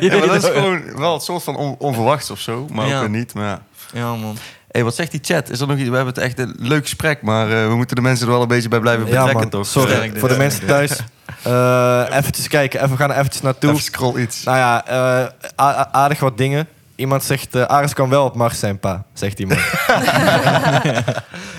Ja, 0.00 0.18
maar 0.18 0.26
dat 0.26 0.42
is 0.44 0.48
gewoon 0.50 0.82
wel 0.96 1.14
een 1.14 1.20
soort 1.20 1.42
van 1.42 1.56
on- 1.56 1.76
onverwachts 1.78 2.30
of 2.30 2.40
zo, 2.40 2.66
maar 2.72 2.86
Ja. 2.88 2.94
ook 2.94 3.00
weer 3.00 3.18
niet. 3.18 3.34
Maar 3.34 3.44
ja. 3.44 3.62
Ja, 3.94 4.14
man. 4.14 4.36
Hey, 4.72 4.84
wat 4.84 4.94
zegt 4.94 5.10
die 5.10 5.20
chat? 5.22 5.50
Is 5.50 5.60
er 5.60 5.66
nog 5.66 5.76
iets? 5.76 5.88
We 5.88 5.96
hebben 5.96 6.14
het 6.14 6.22
echt 6.22 6.38
een 6.38 6.54
leuk 6.58 6.82
gesprek, 6.82 7.22
maar 7.22 7.50
eh, 7.50 7.66
we 7.66 7.74
moeten 7.74 7.96
de 7.96 8.02
mensen 8.02 8.26
er 8.26 8.32
wel 8.32 8.42
een 8.42 8.48
beetje 8.48 8.68
bij 8.68 8.80
blijven 8.80 9.04
betrekken, 9.04 9.34
man. 9.34 9.48
toch? 9.48 9.66
Sorry, 9.66 9.92
Sterk, 9.94 10.18
voor 10.18 10.28
de 10.28 10.36
mensen 10.36 10.66
thuis. 10.66 11.00
Eh 11.42 12.04
eventjes 12.10 12.48
kijken, 12.48 12.78
even, 12.80 12.90
we 12.90 12.96
gaan 12.96 13.10
er 13.10 13.16
eventjes 13.18 13.42
naartoe. 13.42 13.70
Even 13.70 13.82
scroll 13.82 14.20
iets. 14.20 14.42
Nou 14.42 14.56
ja, 14.56 14.86
eh, 14.86 15.80
aardig 15.92 16.20
wat 16.20 16.38
dingen. 16.38 16.68
Iemand 16.96 17.24
zegt, 17.24 17.54
eh 17.54 17.62
Aris 17.62 17.92
kan 17.94 18.08
wel 18.08 18.24
op 18.24 18.34
Mars 18.34 18.58
zijn, 18.58 18.78
pa. 18.78 19.04
Zegt 19.12 19.38
iemand. 19.38 19.60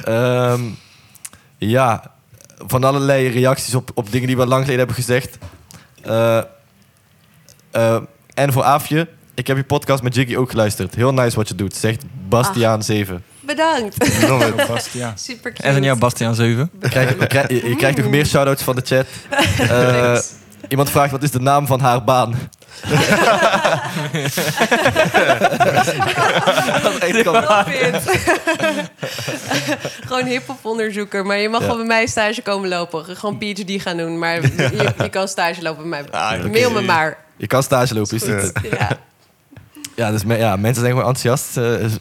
Ehm, 0.04 0.62
ja, 1.58 2.12
van 2.68 2.84
allerlei 2.84 3.28
reacties 3.28 3.76
op, 3.76 3.92
op 3.94 4.12
dingen 4.12 4.28
die 4.28 4.38
we 4.38 4.46
lang 4.46 4.62
geleden 4.66 4.86
hebben 4.86 4.96
gezegd. 4.96 5.38
En 8.34 8.54
voor 8.54 8.64
Aafje, 8.64 9.08
ik 9.36 9.48
heb 9.48 9.58
je 9.58 9.64
podcast 9.64 10.04
met 10.04 10.16
Jiggy 10.16 10.36
ook 10.36 10.50
geluisterd. 10.50 10.96
Heel 10.96 11.14
nice 11.14 11.36
wat 11.36 11.48
je 11.48 11.56
doet, 11.56 11.76
zegt 11.76 12.04
Bastiaan 12.30 12.84
7. 12.84 13.24
Bedankt. 13.40 14.28
Love 14.30 14.48
it. 14.48 14.68
Bastiaan. 14.68 15.14
Super 15.18 15.52
cute. 15.52 15.64
En 15.68 15.74
dan 15.74 15.84
jou, 15.84 15.98
Bastiaan 15.98 16.36
7. 16.36 16.70
Je 16.82 16.90
krijgt, 16.90 17.20
je, 17.20 17.28
krijgt, 17.28 17.50
je 17.50 17.76
krijgt 17.76 17.98
nog 17.98 18.08
meer 18.10 18.26
shout-outs 18.26 18.64
van 18.64 18.76
de 18.76 18.82
chat. 18.86 19.06
Eh, 19.60 19.68
Thanks. 20.04 20.32
iemand 20.68 20.90
vraagt, 20.90 21.12
wat 21.12 21.24
is 21.24 21.32
de 21.32 21.40
naam 21.40 21.68
van 21.68 21.80
haar 21.80 22.04
baan? 22.04 22.36
Love 27.24 27.80
it. 27.80 28.02
Gewoon 30.08 30.26
hip-hop 30.26 30.66
onderzoeker. 30.66 31.26
Maar 31.26 31.38
je 31.38 31.50
mag 31.50 31.62
Ja. 31.62 31.68
wel 31.68 31.76
bij 31.76 31.86
mij 31.86 32.08
stage 32.08 32.42
komen 32.42 32.70
lopen. 32.70 33.06
Gewoon 33.16 33.38
PhD 33.38 33.82
gaan 33.82 33.98
doen. 33.98 34.20
Maar 34.20 34.42
je, 34.42 34.94
je 35.02 35.10
kan 35.10 35.28
stage 35.28 35.62
lopen 35.62 35.90
bij 35.90 36.02
mij. 36.02 36.12
Ah, 36.22 36.38
oké. 36.40 36.48
Mail 36.50 36.72
me 36.72 36.82
maar. 36.82 37.18
Je 37.38 37.48
kan 37.48 37.64
stage 37.64 37.94
lopen, 37.94 38.16
is 38.16 38.26
het? 38.26 38.52
Ja. 38.80 38.98
Ja, 39.96 40.12
dus 40.12 40.24
me- 40.24 40.38
ja, 40.38 40.56
mensen 40.56 40.82
zijn 40.84 40.96
gewoon 40.96 41.08
enthousiast. 41.16 41.54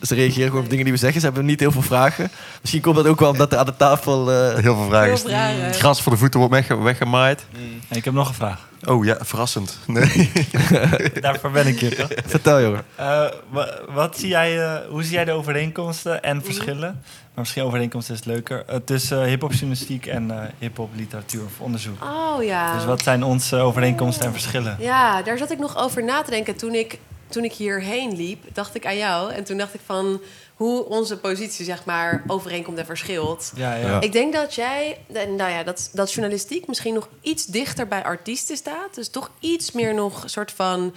Ze 0.07 0.15
reageren 0.15 0.49
gewoon 0.49 0.63
op 0.65 0.69
dingen 0.71 0.85
die 0.85 0.93
we 0.93 0.99
zeggen. 0.99 1.21
Ze 1.21 1.27
hebben 1.27 1.45
niet 1.45 1.61
heel 1.61 1.73
veel 1.73 1.83
vragen. 1.83 2.31
Misschien 2.61 2.81
komt 2.83 2.97
dat 2.97 3.07
ook 3.07 3.21
wel 3.21 3.31
omdat 3.31 3.53
er 3.53 3.59
aan 3.59 3.67
de 3.67 3.77
tafel... 3.77 4.31
eh, 4.33 4.55
Heel 4.59 4.75
veel 4.77 4.87
vragen. 4.89 5.31
Heel 5.31 5.57
is-. 5.59 5.65
Het 5.67 5.77
gras 5.79 6.03
voor 6.03 6.13
de 6.13 6.19
voeten 6.19 6.39
wordt 6.41 6.55
wegge- 6.55 6.83
weggemaaid. 6.83 7.47
En 7.89 7.97
ik 7.97 8.05
heb 8.05 8.15
nog 8.15 8.29
een 8.29 8.35
vraag. 8.35 8.69
Oh 8.85 9.05
ja, 9.05 9.17
verrassend. 9.21 9.79
Nee. 9.87 10.31
Daarvoor 11.21 11.51
ben 11.51 11.67
ik 11.67 11.81
hier, 11.81 11.97
toch? 11.97 12.09
vertel, 12.27 12.61
jongen. 12.61 12.83
Eh, 12.95 13.25
wa- 13.49 13.79
wat 13.89 14.19
zie 14.19 14.29
jij, 14.29 14.63
eh, 14.65 14.89
hoe 14.89 15.03
zie 15.03 15.13
jij 15.13 15.25
de 15.25 15.33
overeenkomsten 15.33 16.23
en 16.23 16.43
verschillen? 16.45 16.81
Maar 16.81 17.01
misschien 17.35 17.63
overeenkomsten 17.63 18.15
is 18.15 18.25
leuker. 18.25 18.65
tussen 18.85 19.25
hip-hop 19.25 19.51
journalistiek 19.53 20.07
en 20.07 20.31
eh 20.31 20.37
hip-hop 20.59 20.91
literatuur 20.97 21.45
of 21.45 21.53
onderzoek. 21.61 22.05
Oh 22.05 22.43
ja. 22.45 22.75
Dus 22.75 22.85
wat 22.85 23.03
zijn 23.03 23.23
onze 23.25 23.57
overeenkomsten 23.57 24.27
en 24.27 24.33
verschillen? 24.33 24.77
Ja, 24.81 25.23
daar 25.23 25.39
zat 25.39 25.51
ik 25.51 25.59
nog 25.59 25.77
over 25.79 26.05
na 26.05 26.23
te 26.23 26.31
denken 26.31 26.57
toen 26.57 26.75
ik, 26.75 26.99
toen 27.33 27.45
ik 27.45 27.53
hierheen 27.53 28.17
liep. 28.17 28.45
Dacht 28.53 28.75
ik 28.75 28.87
aan 28.87 28.97
jou. 28.97 29.33
En 29.33 29.45
toen 29.45 29.57
dacht 29.57 29.75
ik 29.75 29.81
van 29.85 30.21
hoe 30.55 30.85
onze 30.85 31.17
positie 31.17 31.65
zeg 31.65 31.85
maar 31.85 32.23
overeenkomt 32.27 32.79
en 32.79 32.87
verschilt. 32.87 33.53
Ja, 33.55 33.75
ja. 33.75 34.01
Ik 34.01 34.13
denk 34.13 34.33
dat 34.33 34.55
jij, 34.55 34.99
nou 35.13 35.51
ja, 35.51 35.63
dat, 35.63 35.91
dat 35.93 36.13
journalistiek 36.13 36.67
misschien 36.67 36.95
nog 36.95 37.09
iets 37.21 37.47
dichter 37.47 37.89
bij 37.89 38.05
artiesten 38.05 38.57
staat. 38.57 38.95
Dus 38.95 39.09
toch 39.09 39.31
iets 39.41 39.73
meer 39.73 39.95
nog 39.95 40.23
een 40.23 40.31
soort 40.31 40.53
van. 40.53 40.95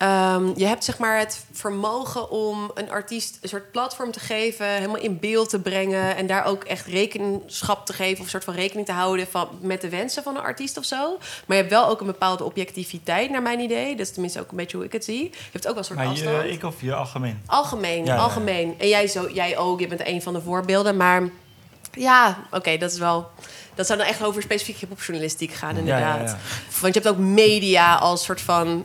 Ehm, 0.00 0.52
je 0.56 0.66
hebt 0.66 0.84
zeg 0.84 0.98
maar 0.98 1.18
het 1.18 1.44
vermogen 1.52 2.30
om 2.30 2.70
een 2.74 2.90
artiest 2.90 3.38
een 3.40 3.48
soort 3.48 3.70
platform 3.70 4.12
te 4.12 4.20
geven, 4.20 4.66
helemaal 4.66 4.96
in 5.00 5.18
beeld 5.18 5.48
te 5.48 5.60
brengen 5.60 6.16
en 6.16 6.26
daar 6.26 6.44
ook 6.44 6.64
echt 6.64 6.86
rekenschap 6.86 7.86
te 7.86 7.92
geven 7.92 8.18
of 8.18 8.24
een 8.24 8.30
soort 8.30 8.44
van 8.44 8.54
rekening 8.54 8.86
te 8.86 8.92
houden 8.92 9.26
van, 9.30 9.48
met 9.60 9.80
de 9.80 9.88
wensen 9.88 10.22
van 10.22 10.36
een 10.36 10.42
artiest 10.42 10.76
of 10.76 10.84
zo. 10.84 11.16
Maar 11.46 11.56
je 11.56 11.62
hebt 11.62 11.74
wel 11.74 11.88
ook 11.88 12.00
een 12.00 12.06
bepaalde 12.06 12.44
objectiviteit, 12.44 13.30
naar 13.30 13.42
mijn 13.42 13.60
idee. 13.60 13.90
Dat 13.96 14.06
is 14.06 14.12
tenminste 14.12 14.40
ook 14.40 14.50
een 14.50 14.56
beetje 14.56 14.76
hoe 14.76 14.86
ik 14.86 14.92
het 14.92 15.04
zie. 15.04 15.22
Je 15.30 15.36
hebt 15.52 15.66
ook 15.66 15.70
wel 15.74 15.78
een 15.78 15.84
soort 15.84 15.98
Maar 15.98 16.08
afstand. 16.08 16.42
je, 16.44 16.50
ik 16.52 16.64
of 16.64 16.80
je 16.80 16.94
algemeen? 16.94 17.42
Algemeen, 17.46 18.04
Ja, 18.04 18.14
ja. 18.14 18.20
algemeen. 18.20 18.74
En 18.78 18.88
jij, 18.88 19.06
zo, 19.06 19.28
jij 19.32 19.58
ook, 19.58 19.80
je 19.80 19.86
bent 19.86 20.06
een 20.06 20.22
van 20.22 20.32
de 20.32 20.40
voorbeelden. 20.40 20.96
Maar 20.96 21.22
ja, 21.92 22.38
oké, 22.50 22.76
dat 22.76 22.92
is 22.92 22.98
wel... 22.98 23.30
Dat 23.74 23.86
zou 23.86 23.98
dan 23.98 24.08
echt 24.08 24.22
over 24.24 24.42
specifiek 24.42 24.76
hip-hopjournalistiek 24.76 25.52
gaan, 25.52 25.72
Ja, 25.74 25.78
inderdaad. 25.78 26.18
ja, 26.20 26.24
ja. 26.24 26.38
Want 26.80 26.94
je 26.94 27.00
hebt 27.00 27.12
ook 27.14 27.18
media 27.24 27.94
als 27.94 28.24
soort 28.24 28.40
van... 28.40 28.84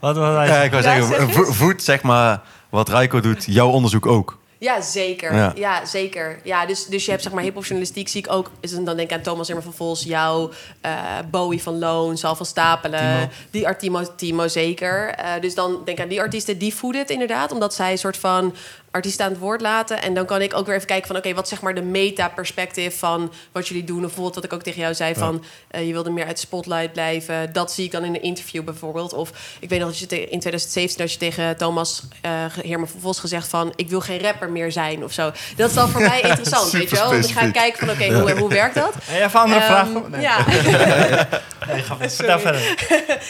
Wat, 0.00 0.16
wat 0.16 0.36
hij 0.36 0.46
Ja, 0.46 0.62
ik 0.62 0.70
wou 0.70 0.82
Ja, 0.82 0.88
zeggen, 0.94 1.06
zeg 1.06 1.18
eens. 1.26 1.32
vo- 1.36 1.52
voedt 1.52 1.82
zeg 1.82 2.02
maar 2.02 2.40
wat 2.68 2.88
Rijko 2.88 3.20
doet, 3.20 3.44
jouw 3.46 3.68
onderzoek 3.68 4.06
ook. 4.06 4.38
Ja, 4.58 4.80
zeker. 4.80 5.34
Ja. 5.34 5.52
Ja, 5.54 5.84
zeker. 5.84 6.40
Ja, 6.44 6.66
dus, 6.66 6.86
dus 6.86 7.04
je 7.04 7.10
hebt 7.10 7.22
zeg 7.22 7.32
maar 7.32 7.42
hip-hopjournalistiek, 7.42 8.08
zie 8.08 8.20
ik 8.24 8.32
ook. 8.32 8.50
Is, 8.60 8.70
dan 8.70 8.84
denk 8.84 8.98
ik 9.00 9.12
aan 9.12 9.20
Thomas 9.22 9.46
Zimmer 9.46 9.64
van 9.64 9.72
Vos, 9.74 10.02
jou, 10.02 10.52
eh, 10.80 10.92
Bowie 11.30 11.62
van 11.62 11.78
Loon, 11.78 12.16
Sal 12.16 12.36
van 12.36 12.46
Stapelen. 12.46 13.00
Timo. 13.00 13.28
Die 13.50 13.66
art 13.66 13.82
Timo, 14.16 14.48
zeker. 14.48 15.08
Eh, 15.08 15.40
dus 15.40 15.54
dan 15.54 15.70
denk 15.84 15.98
ik 15.98 16.02
aan 16.04 16.08
die 16.10 16.20
artiesten, 16.20 16.58
die 16.58 16.74
voeden 16.74 17.00
het 17.00 17.10
inderdaad. 17.10 17.52
Omdat 17.52 17.74
zij 17.74 17.90
een 17.92 17.98
soort 17.98 18.16
van 18.16 18.54
artiesten 18.90 19.24
aan 19.24 19.30
het 19.30 19.40
woord 19.40 19.60
laten. 19.60 20.02
En 20.02 20.14
dan 20.14 20.26
kan 20.26 20.40
ik 20.42 20.54
ook 20.54 20.66
weer 20.66 20.74
even 20.74 20.86
kijken 20.86 21.06
van... 21.06 21.16
oké, 21.16 21.34
wat 21.34 21.48
zeg 21.48 21.60
maar 21.60 21.74
de 21.74 21.82
meta-perspectief 21.82 22.98
van 22.98 23.32
wat 23.52 23.68
jullie 23.68 23.84
doen? 23.84 23.96
Of 23.96 24.02
bijvoorbeeld 24.02 24.34
wat 24.34 24.44
ik 24.44 24.52
ook 24.52 24.62
tegen 24.62 24.80
jou 24.80 24.94
zei 24.94 25.14
van... 25.14 25.44
eh, 25.70 25.86
je 25.86 25.92
wilde 25.92 26.10
meer 26.10 26.24
uit 26.26 26.34
de 26.34 26.40
spotlight 26.40 26.92
blijven. 26.92 27.52
Dat 27.52 27.72
zie 27.72 27.84
ik 27.84 27.90
dan 27.90 28.04
in 28.04 28.14
een 28.14 28.22
interview 28.22 28.64
bijvoorbeeld. 28.64 29.12
Of 29.12 29.30
ik 29.60 29.68
weet 29.68 29.78
nog 29.80 29.88
dat 29.88 29.98
je 29.98 30.06
te- 30.06 30.20
in 30.20 30.40
2017... 30.40 30.98
dat 30.98 31.12
je 31.12 31.18
tegen 31.18 31.56
Thomas 31.56 32.02
eh 32.20 32.30
Heerman 32.62 32.88
van 32.88 33.00
Vos 33.00 33.18
gezegd 33.18 33.48
van... 33.48 33.72
ik 33.76 33.88
wil 33.88 34.00
geen 34.00 34.20
rapper 34.20 34.50
meer 34.50 34.72
zijn 34.72 35.04
of 35.04 35.12
zo. 35.12 35.32
Dat 35.56 35.68
is 35.68 35.74
dan 35.74 35.88
voor 35.88 36.00
mij 36.12 36.20
interessant, 36.20 36.70
weet 36.70 36.90
je 36.90 36.96
wel? 36.96 37.10
Want 37.10 37.24
ik 37.28 37.34
ga 37.34 37.50
kijken 37.50 37.78
van 37.78 37.90
oké, 37.90 38.14
hoe, 38.20 38.30
hoe 38.38 38.48
werkt 38.48 38.74
dat? 38.74 38.94
Hey, 39.04 39.24
even 39.24 39.40
andere 39.40 39.60
Ehm, 39.60 39.68
vraag. 39.68 40.08
Nee, 40.08 40.20
Ja, 40.20 40.36
nee, 41.72 41.82
ga 41.82 41.96
verder. 41.96 42.10
vertel 42.16 42.38
verder. 42.40 42.76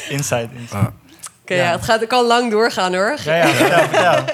Inside. 0.09 0.49
inside. 0.57 0.91
Oké, 1.43 1.55
ja. 1.55 1.71
het, 1.71 1.85
gaat, 1.85 2.01
het 2.01 2.09
kan 2.09 2.25
lang 2.25 2.51
doorgaan 2.51 2.95
hoor. 2.95 3.17
Ja, 3.25 3.35
ja, 3.35 3.47
vertel, 3.49 3.79
vertel. 3.89 4.25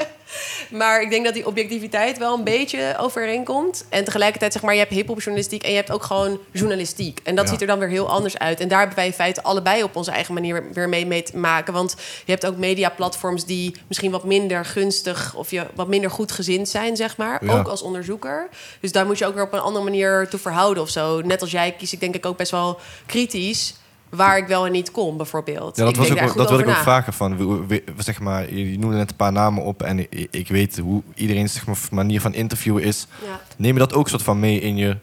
Maar 0.70 1.02
ik 1.02 1.10
denk 1.10 1.24
dat 1.24 1.34
die 1.34 1.46
objectiviteit 1.46 2.18
wel 2.18 2.34
een 2.34 2.44
beetje 2.44 2.94
overeenkomt. 2.98 3.84
En 3.88 4.04
tegelijkertijd, 4.04 4.52
zeg 4.52 4.62
maar, 4.62 4.72
je 4.74 4.78
hebt 4.80 4.92
hiphopjournalistiek 4.92 5.62
en 5.62 5.70
je 5.70 5.76
hebt 5.76 5.90
ook 5.90 6.02
gewoon 6.04 6.38
journalistiek. 6.52 7.20
En 7.24 7.34
dat 7.34 7.44
Ja. 7.44 7.50
ziet 7.50 7.60
er 7.60 7.66
dan 7.66 7.78
weer 7.78 7.88
heel 7.88 8.08
anders 8.08 8.38
uit. 8.38 8.60
En 8.60 8.68
daar 8.68 8.78
hebben 8.78 8.96
wij 8.96 9.06
in 9.06 9.12
feite 9.12 9.42
allebei 9.42 9.82
op 9.82 9.96
onze 9.96 10.10
eigen 10.10 10.34
manier 10.34 10.72
weer 10.72 10.88
mee, 10.88 11.06
mee 11.06 11.22
te 11.22 11.36
maken. 11.36 11.72
Want 11.72 11.94
je 12.24 12.32
hebt 12.32 12.46
ook 12.46 12.56
mediaplatforms 12.56 13.44
die 13.44 13.74
misschien 13.88 14.10
wat 14.10 14.24
minder 14.24 14.64
gunstig 14.64 15.34
of 15.34 15.50
je 15.50 15.66
wat 15.74 15.88
minder 15.88 16.10
goed 16.10 16.32
gezind 16.32 16.68
zijn, 16.68 16.96
zeg 16.96 17.16
maar. 17.16 17.44
Ja. 17.44 17.58
Ook 17.58 17.68
als 17.68 17.82
onderzoeker. 17.82 18.48
Dus 18.80 18.92
daar 18.92 19.06
moet 19.06 19.18
je 19.18 19.26
ook 19.26 19.34
weer 19.34 19.42
op 19.44 19.52
een 19.52 19.60
andere 19.60 19.84
manier 19.84 20.28
toe 20.30 20.40
verhouden 20.40 20.82
of 20.82 20.88
zo. 20.90 21.20
Net 21.20 21.40
als 21.40 21.50
jij 21.50 21.72
kies 21.72 21.92
ik 21.92 22.00
denk 22.00 22.14
ik 22.14 22.26
ook 22.26 22.36
best 22.36 22.50
wel 22.50 22.78
kritisch 23.06 23.74
waar 24.08 24.38
ik 24.38 24.46
wel 24.46 24.66
en 24.66 24.72
niet 24.72 24.90
kom, 24.90 25.16
bijvoorbeeld. 25.16 25.76
Ja, 25.76 25.84
dat, 25.84 25.92
ik 25.92 25.98
was 25.98 26.10
ook, 26.10 26.36
dat 26.36 26.50
wil 26.50 26.58
ik 26.58 26.68
ook 26.68 26.74
vragen. 26.74 27.12
Van, 27.12 27.66
zeg 27.98 28.20
maar, 28.20 28.54
je 28.54 28.78
noemde 28.78 28.96
net 28.96 29.10
een 29.10 29.16
paar 29.16 29.32
namen 29.32 29.62
op 29.62 29.82
en 29.82 29.98
ik, 29.98 30.28
ik 30.30 30.48
weet 30.48 30.78
hoe 30.78 31.02
iedereen 31.14 31.48
zeg 31.48 31.66
maar, 31.66 31.76
manier 31.90 32.20
van 32.20 32.34
interviewen 32.34 32.82
is. 32.82 33.06
Ja. 33.24 33.40
Neem 33.56 33.72
je 33.72 33.78
dat 33.78 33.94
ook 33.94 34.08
soort 34.08 34.22
van 34.22 34.40
mee 34.40 34.60
in 34.60 34.76
je 34.76 34.96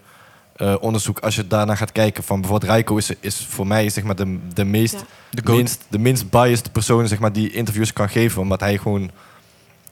eh, 0.56 0.74
onderzoek 0.80 1.18
als 1.18 1.34
je 1.34 1.46
daarna 1.46 1.74
gaat 1.74 1.92
kijken? 1.92 2.24
Van 2.24 2.40
bijvoorbeeld 2.40 2.70
Rijko 2.70 2.96
is, 2.96 3.10
is 3.20 3.46
voor 3.48 3.66
mij 3.66 3.88
zeg 3.88 4.04
maar, 4.04 4.16
de, 4.16 4.38
de, 4.54 4.64
meest, 4.64 4.94
Ja. 4.94 5.00
De 5.30 5.52
minst, 5.52 5.84
de 5.88 5.98
minst 5.98 6.30
biased 6.30 6.72
persoon 6.72 7.08
zeg 7.08 7.18
maar, 7.18 7.32
die 7.32 7.52
interviews 7.52 7.92
kan 7.92 8.08
geven. 8.08 8.42
Omdat 8.42 8.60
hij 8.60 8.78
gewoon 8.78 9.10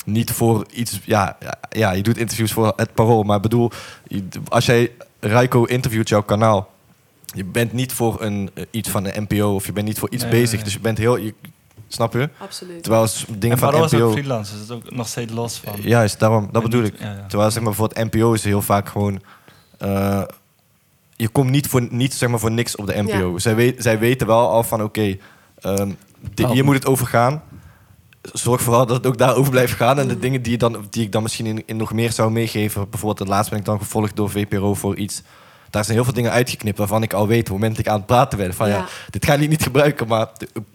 niet 0.05 0.31
voor 0.31 0.67
iets... 0.71 1.01
Ja, 1.05 1.37
ja, 1.71 1.93
je 1.93 2.03
doet 2.03 2.19
interviews 2.19 2.53
voor 2.53 2.73
het 2.77 2.95
parool. 2.95 3.23
Maar 3.23 3.37
ik 3.37 3.43
bedoel, 3.43 3.71
als 4.49 4.67
jij 4.67 4.91
Rijko 5.21 5.65
interviewt, 5.65 6.09
jouw 6.09 6.23
kanaal... 6.23 6.71
Je 7.33 7.45
bent 7.45 7.73
niet 7.73 7.93
voor 7.93 8.23
een, 8.23 8.51
eh, 8.55 8.65
iets 8.71 8.89
van 8.89 9.03
de 9.03 9.13
NPO 9.29 9.55
of 9.55 9.67
je 9.67 9.73
bent 9.73 9.87
niet 9.87 9.99
voor 9.99 10.11
iets 10.11 10.23
Nee, 10.23 10.33
bezig. 10.33 10.55
nee. 10.55 10.65
Dus 10.65 10.73
je 10.73 10.81
bent 10.81 10.99
heel... 10.99 11.17
Je, 11.17 11.35
snap 11.89 12.13
je? 12.13 12.29
Absoluut. 12.39 12.83
Terwijl 12.83 13.03
als 13.03 13.25
dingen 13.29 13.51
En 13.51 13.59
van 13.59 13.69
Parool 13.71 13.85
is 13.85 13.95
ook 13.95 14.01
NPO... 14.01 14.11
freelance, 14.13 14.57
dus 14.59 14.67
dat 14.67 14.79
is 14.79 14.85
ook 14.85 14.95
nog 14.95 15.09
steeds 15.09 15.33
los 15.33 15.59
van. 15.65 15.75
Juist, 15.81 16.19
daarom, 16.19 16.47
dat 16.53 16.63
En 16.63 16.69
bedoel 16.71 16.83
niet- 16.83 16.93
ik. 16.95 17.01
ja, 17.01 17.13
ja. 17.13 17.27
Terwijl 17.29 17.51
zeg 17.51 17.63
maar, 17.63 17.73
bijvoorbeeld 17.75 18.13
NPO 18.15 18.33
is 18.33 18.45
heel 18.45 18.63
vaak 18.63 18.89
gewoon... 18.89 19.21
eh, 19.79 20.23
je 21.17 21.29
komt 21.29 21.51
niet 21.51 21.67
voor, 21.69 21.87
niet, 21.91 22.15
zeg 22.15 22.29
maar, 22.29 22.39
voor 22.39 22.51
niks 22.53 22.77
op 22.77 22.87
de 22.87 23.03
NPO. 23.03 23.33
Ja. 23.33 23.39
Zij, 23.39 23.55
weet, 23.55 23.83
zij 23.83 23.99
weten 23.99 24.27
wel 24.27 24.49
al 24.51 24.63
van, 24.65 24.83
oké, 24.83 25.17
ehm, 25.61 25.91
di- 26.35 26.45
Oh. 26.45 26.51
hier 26.51 26.65
moet 26.65 26.75
het 26.75 26.87
over 26.87 27.07
gaan. 27.07 27.43
Zorg 28.33 28.61
vooral 28.63 28.87
dat 28.87 28.97
het 28.97 29.07
ook 29.07 29.19
daarover 29.19 29.51
blijft 29.51 29.73
gaan. 29.75 29.99
En 29.99 30.09
de 30.09 30.19
dingen 30.19 30.43
die, 30.43 30.53
je 30.53 30.59
dan, 30.59 30.87
die 30.91 31.03
ik 31.03 31.13
dan 31.13 31.23
misschien 31.23 31.47
in, 31.47 31.63
in 31.67 31.77
nog 31.77 31.93
meer 31.93 32.13
zou 32.13 32.31
meegeven... 32.31 32.81
bijvoorbeeld 32.91 33.19
het 33.19 33.29
laatst 33.29 33.51
ben 33.51 33.59
ik 33.59 33.65
dan 33.65 33.79
gevolgd 33.79 34.17
door 34.17 34.31
VPRO 34.31 34.75
voor 34.75 34.97
iets... 34.97 35.23
Daar 35.73 35.85
zijn 35.85 35.97
heel 35.97 36.05
veel 36.05 36.15
dingen 36.15 36.31
uitgeknipt 36.31 36.79
waarvan 36.79 37.03
ik 37.03 37.13
al 37.13 37.27
weet... 37.27 37.39
op 37.39 37.45
het 37.45 37.53
moment 37.53 37.77
dat 37.77 37.87
ik 37.87 37.91
aan 37.93 37.97
het 37.99 38.07
praten 38.07 38.39
ben... 38.39 38.55
van 38.55 38.69
ja, 38.69 38.77
Ja. 38.77 38.87
dit 39.11 39.25
ga 39.25 39.35
ik 39.35 39.49
niet 39.49 39.63
gebruiken... 39.71 40.09
maar 40.09 40.27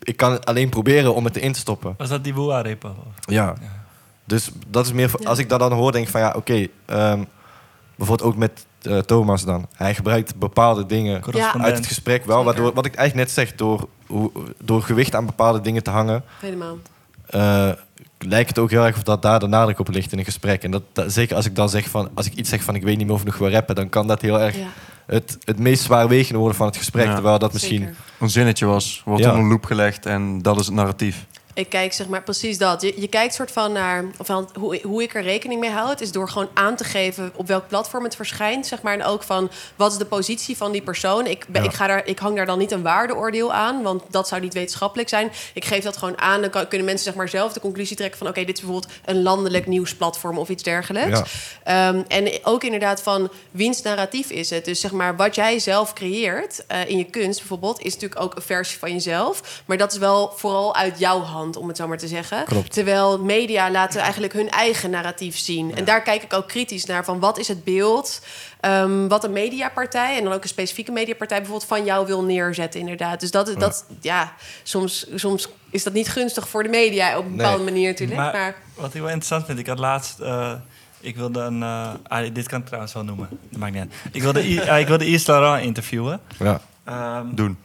ik 0.04 0.18
kan 0.18 0.32
het 0.32 0.46
alleen 0.46 0.70
proberen 0.70 1.16
om 1.16 1.26
het 1.26 1.36
erin 1.36 1.52
te 1.54 1.60
stoppen. 1.60 1.94
Was 1.98 2.10
dat 2.10 2.24
die 2.24 2.34
Boa-repo? 2.34 2.96
Ja. 3.20 3.54
Dus 4.26 4.52
dat 4.68 4.86
is 4.86 4.92
meer... 4.92 5.10
voor- 5.10 5.28
Als 5.28 5.40
ik 5.40 5.50
dat 5.50 5.60
dan 5.60 5.72
hoor, 5.72 5.92
denk 5.92 6.06
ik 6.06 6.12
van 6.12 6.22
ja, 6.22 6.34
oké... 6.38 6.68
ehm, 6.86 7.24
bijvoorbeeld 7.96 8.30
ook 8.30 8.36
met 8.38 8.66
eh, 8.82 8.98
Thomas 8.98 9.44
dan. 9.46 9.68
Hij 9.74 9.96
gebruikt 9.96 10.36
bepaalde 10.36 10.86
dingen 10.86 11.24
uit 11.62 11.76
het 11.78 11.88
gesprek 11.88 12.26
wel. 12.26 12.44
Waardoor, 12.44 12.74
wat 12.74 12.86
ik 12.86 12.96
eigenlijk 12.96 13.28
net 13.28 13.36
zeg, 13.36 13.56
door, 13.56 13.88
door 14.64 14.82
gewicht 14.82 15.16
aan 15.16 15.26
bepaalde 15.26 15.62
dingen 15.62 15.84
te 15.84 15.90
hangen... 15.90 16.24
Helemaal. 16.40 16.78
eh, 17.26 17.70
lijkt 18.20 18.50
het 18.50 18.60
ook 18.60 18.70
heel 18.70 18.86
erg 18.86 18.96
of 18.96 19.04
dat 19.04 19.22
daar 19.22 19.40
de 19.40 19.48
nadruk 19.48 19.80
op 19.80 19.90
ligt 19.90 20.12
in 20.12 20.20
een 20.20 20.26
gesprek. 20.26 20.64
En 20.64 20.72
dat, 20.72 20.84
dat- 20.94 21.12
zeker 21.12 21.36
als 21.36 21.46
ik 21.46 21.56
dan 21.56 21.70
zeg 21.70 21.90
van... 21.90 22.10
Als 22.14 22.26
ik 22.26 22.34
iets 22.34 22.50
zeg 22.50 22.64
van 22.64 22.76
ik 22.76 22.84
weet 22.84 22.98
niet 22.98 23.06
meer 23.06 23.16
of 23.16 23.22
ik 23.22 23.28
nog 23.28 23.38
wil 23.38 23.50
rappen... 23.50 23.76
dan 23.76 23.90
kan 23.90 24.08
dat 24.08 24.22
heel 24.22 24.40
erg 24.42 24.56
Ja, 24.56 24.66
het, 25.06 25.38
het 25.44 25.60
meest 25.60 25.84
zwaarwegende 25.84 26.40
worden 26.40 26.58
van 26.58 26.68
het 26.68 26.78
gesprek. 26.78 27.06
Ja. 27.06 27.14
Terwijl 27.14 27.40
dat 27.40 27.54
misschien... 27.54 27.80
zeker. 27.80 27.96
Een 28.20 28.30
zinnetje 28.30 28.66
was, 28.66 29.02
wordt 29.06 29.24
Ja. 29.24 29.30
onder 29.30 29.44
een 29.46 29.52
loep 29.52 29.66
gelegd 29.66 30.06
en 30.06 30.42
dat 30.42 30.60
is 30.60 30.66
het 30.66 30.76
narratief. 30.76 31.26
Ik 31.58 31.70
kijk 31.70 31.94
zeg 31.94 32.08
maar 32.08 32.24
precies 32.24 32.58
dat. 32.58 32.82
Je, 32.82 32.94
je 33.02 33.08
kijkt 33.08 33.34
soort 33.34 33.52
van 33.52 33.72
naar 33.72 34.06
of 34.18 34.28
wel, 34.28 34.50
hoe, 34.60 34.80
hoe 34.84 35.04
ik 35.04 35.16
er 35.16 35.22
rekening 35.22 35.60
mee 35.60 35.70
houd, 35.70 36.02
is 36.02 36.12
door 36.12 36.30
gewoon 36.30 36.50
aan 36.54 36.76
te 36.76 36.84
geven 36.84 37.32
op 37.36 37.48
welk 37.48 37.68
platform 37.68 38.04
het 38.04 38.16
verschijnt, 38.16 38.68
zeg 38.68 38.82
maar, 38.82 38.94
en 38.94 39.04
ook 39.04 39.24
van 39.24 39.52
wat 39.76 39.92
is 39.92 39.98
de 39.98 40.06
positie 40.06 40.58
van 40.58 40.72
die 40.72 40.82
persoon. 40.82 41.26
Ik, 41.26 41.46
ben, 41.48 41.62
Ja. 41.64 41.70
ik, 41.70 41.76
ga 41.76 41.88
daar, 41.88 42.06
ik 42.06 42.20
hang 42.20 42.36
daar 42.36 42.46
dan 42.46 42.58
niet 42.58 42.72
een 42.72 42.82
waardeoordeel 42.82 43.54
aan, 43.54 43.82
want 43.82 44.04
dat 44.10 44.28
zou 44.28 44.42
niet 44.42 44.54
wetenschappelijk 44.54 45.10
zijn. 45.10 45.32
Ik 45.54 45.66
geef 45.66 45.84
dat 45.84 45.98
gewoon 45.98 46.22
aan, 46.22 46.42
dan 46.42 46.50
kan, 46.50 46.68
kunnen 46.68 46.86
mensen 46.86 47.06
zeg 47.06 47.16
maar 47.16 47.30
zelf 47.30 47.54
de 47.54 47.60
conclusie 47.60 47.96
trekken 47.96 48.18
van 48.18 48.28
oké, 48.28 48.44
dit 48.46 48.58
is 48.58 48.64
bijvoorbeeld 48.64 48.94
een 49.06 49.22
landelijk 49.22 49.66
nieuwsplatform 49.68 50.38
of 50.38 50.50
iets 50.50 50.64
dergelijks. 50.64 51.20
Ja. 51.66 51.90
Ehm, 51.90 52.04
en 52.08 52.30
ook 52.44 52.64
inderdaad 52.64 53.02
van 53.02 53.30
wiens 53.52 53.82
narratief 53.82 54.30
is 54.30 54.50
het. 54.50 54.66
Dus 54.66 54.80
zeg 54.80 54.92
maar, 54.92 55.16
wat 55.16 55.36
jij 55.36 55.60
zelf 55.60 55.94
creëert 55.94 56.64
eh, 56.68 56.90
in 56.90 56.98
je 56.98 57.06
kunst 57.06 57.40
bijvoorbeeld, 57.40 57.80
is 57.80 57.94
natuurlijk 57.94 58.22
ook 58.22 58.36
een 58.36 58.42
versie 58.42 58.80
van 58.80 58.92
jezelf. 58.92 59.62
Maar 59.66 59.78
dat 59.78 59.92
is 59.92 59.98
wel 59.98 60.34
vooral 60.36 60.76
uit 60.76 61.00
jouw 61.00 61.22
hand. 61.22 61.47
Om 61.56 61.68
het 61.68 61.78
zo 61.78 61.88
maar 61.88 61.98
te 61.98 62.08
zeggen. 62.08 62.44
Klopt. 62.46 62.74
Terwijl 62.74 63.20
media 63.20 63.72
laten 63.72 64.02
eigenlijk 64.02 64.34
hun 64.34 64.50
eigen 64.50 64.90
narratief 64.90 65.38
zien. 65.38 65.76
En 65.76 65.86
daar 65.86 66.02
kijk 66.02 66.24
ik 66.24 66.34
ook 66.34 66.48
kritisch 66.48 66.86
naar 66.86 67.06
van 67.06 67.20
wat 67.20 67.38
is 67.38 67.48
het 67.48 67.64
beeld... 67.64 68.22
ehm, 68.60 69.08
wat 69.08 69.24
een 69.24 69.32
mediapartij 69.34 70.18
en 70.18 70.24
dan 70.24 70.34
ook 70.34 70.44
een 70.44 70.50
specifieke 70.50 70.92
mediapartij 70.92 71.38
bijvoorbeeld 71.38 71.70
van 71.70 71.86
jou 71.86 72.06
wil 72.06 72.24
neerzetten, 72.24 72.80
inderdaad. 72.80 73.20
Dus 73.20 73.32
dat, 73.32 73.54
dat 73.60 73.86
ja, 74.02 74.34
soms, 74.64 75.08
soms 75.16 75.48
is 75.72 75.84
dat 75.84 75.94
niet 75.94 76.10
gunstig 76.10 76.48
voor 76.50 76.64
de 76.64 76.70
media 76.70 77.18
op 77.18 77.24
een 77.24 77.28
Nee. 77.30 77.38
bepaalde 77.38 77.64
manier 77.64 77.88
natuurlijk. 77.90 78.20
Maar, 78.20 78.34
Maar, 78.34 78.56
wat 78.76 78.94
ik 78.94 79.00
wel 79.02 79.10
interessant 79.10 79.46
vind, 79.46 79.60
ik 79.60 79.68
had 79.68 79.80
laatst... 79.80 80.20
eh, 80.20 80.52
ik 81.00 81.16
wilde 81.16 81.40
een... 81.40 81.64
eh, 81.64 81.90
ah, 82.08 82.34
dit 82.34 82.48
kan 82.48 82.60
ik 82.60 82.66
trouwens 82.66 82.94
wel 82.94 83.04
noemen. 83.04 83.30
Dat 83.50 83.60
maakt 83.60 83.74
niet 83.74 83.82
uit. 83.82 83.94
Ik 84.12 84.22
wilde, 84.22 84.48
I- 84.50 84.60
ik 84.82 84.88
wilde 84.88 85.10
Yves 85.12 85.26
Laurent 85.26 85.64
interviewen. 85.64 86.20
Ja. 86.40 86.62
Ehm, 86.84 87.26
Doen. 87.36 87.58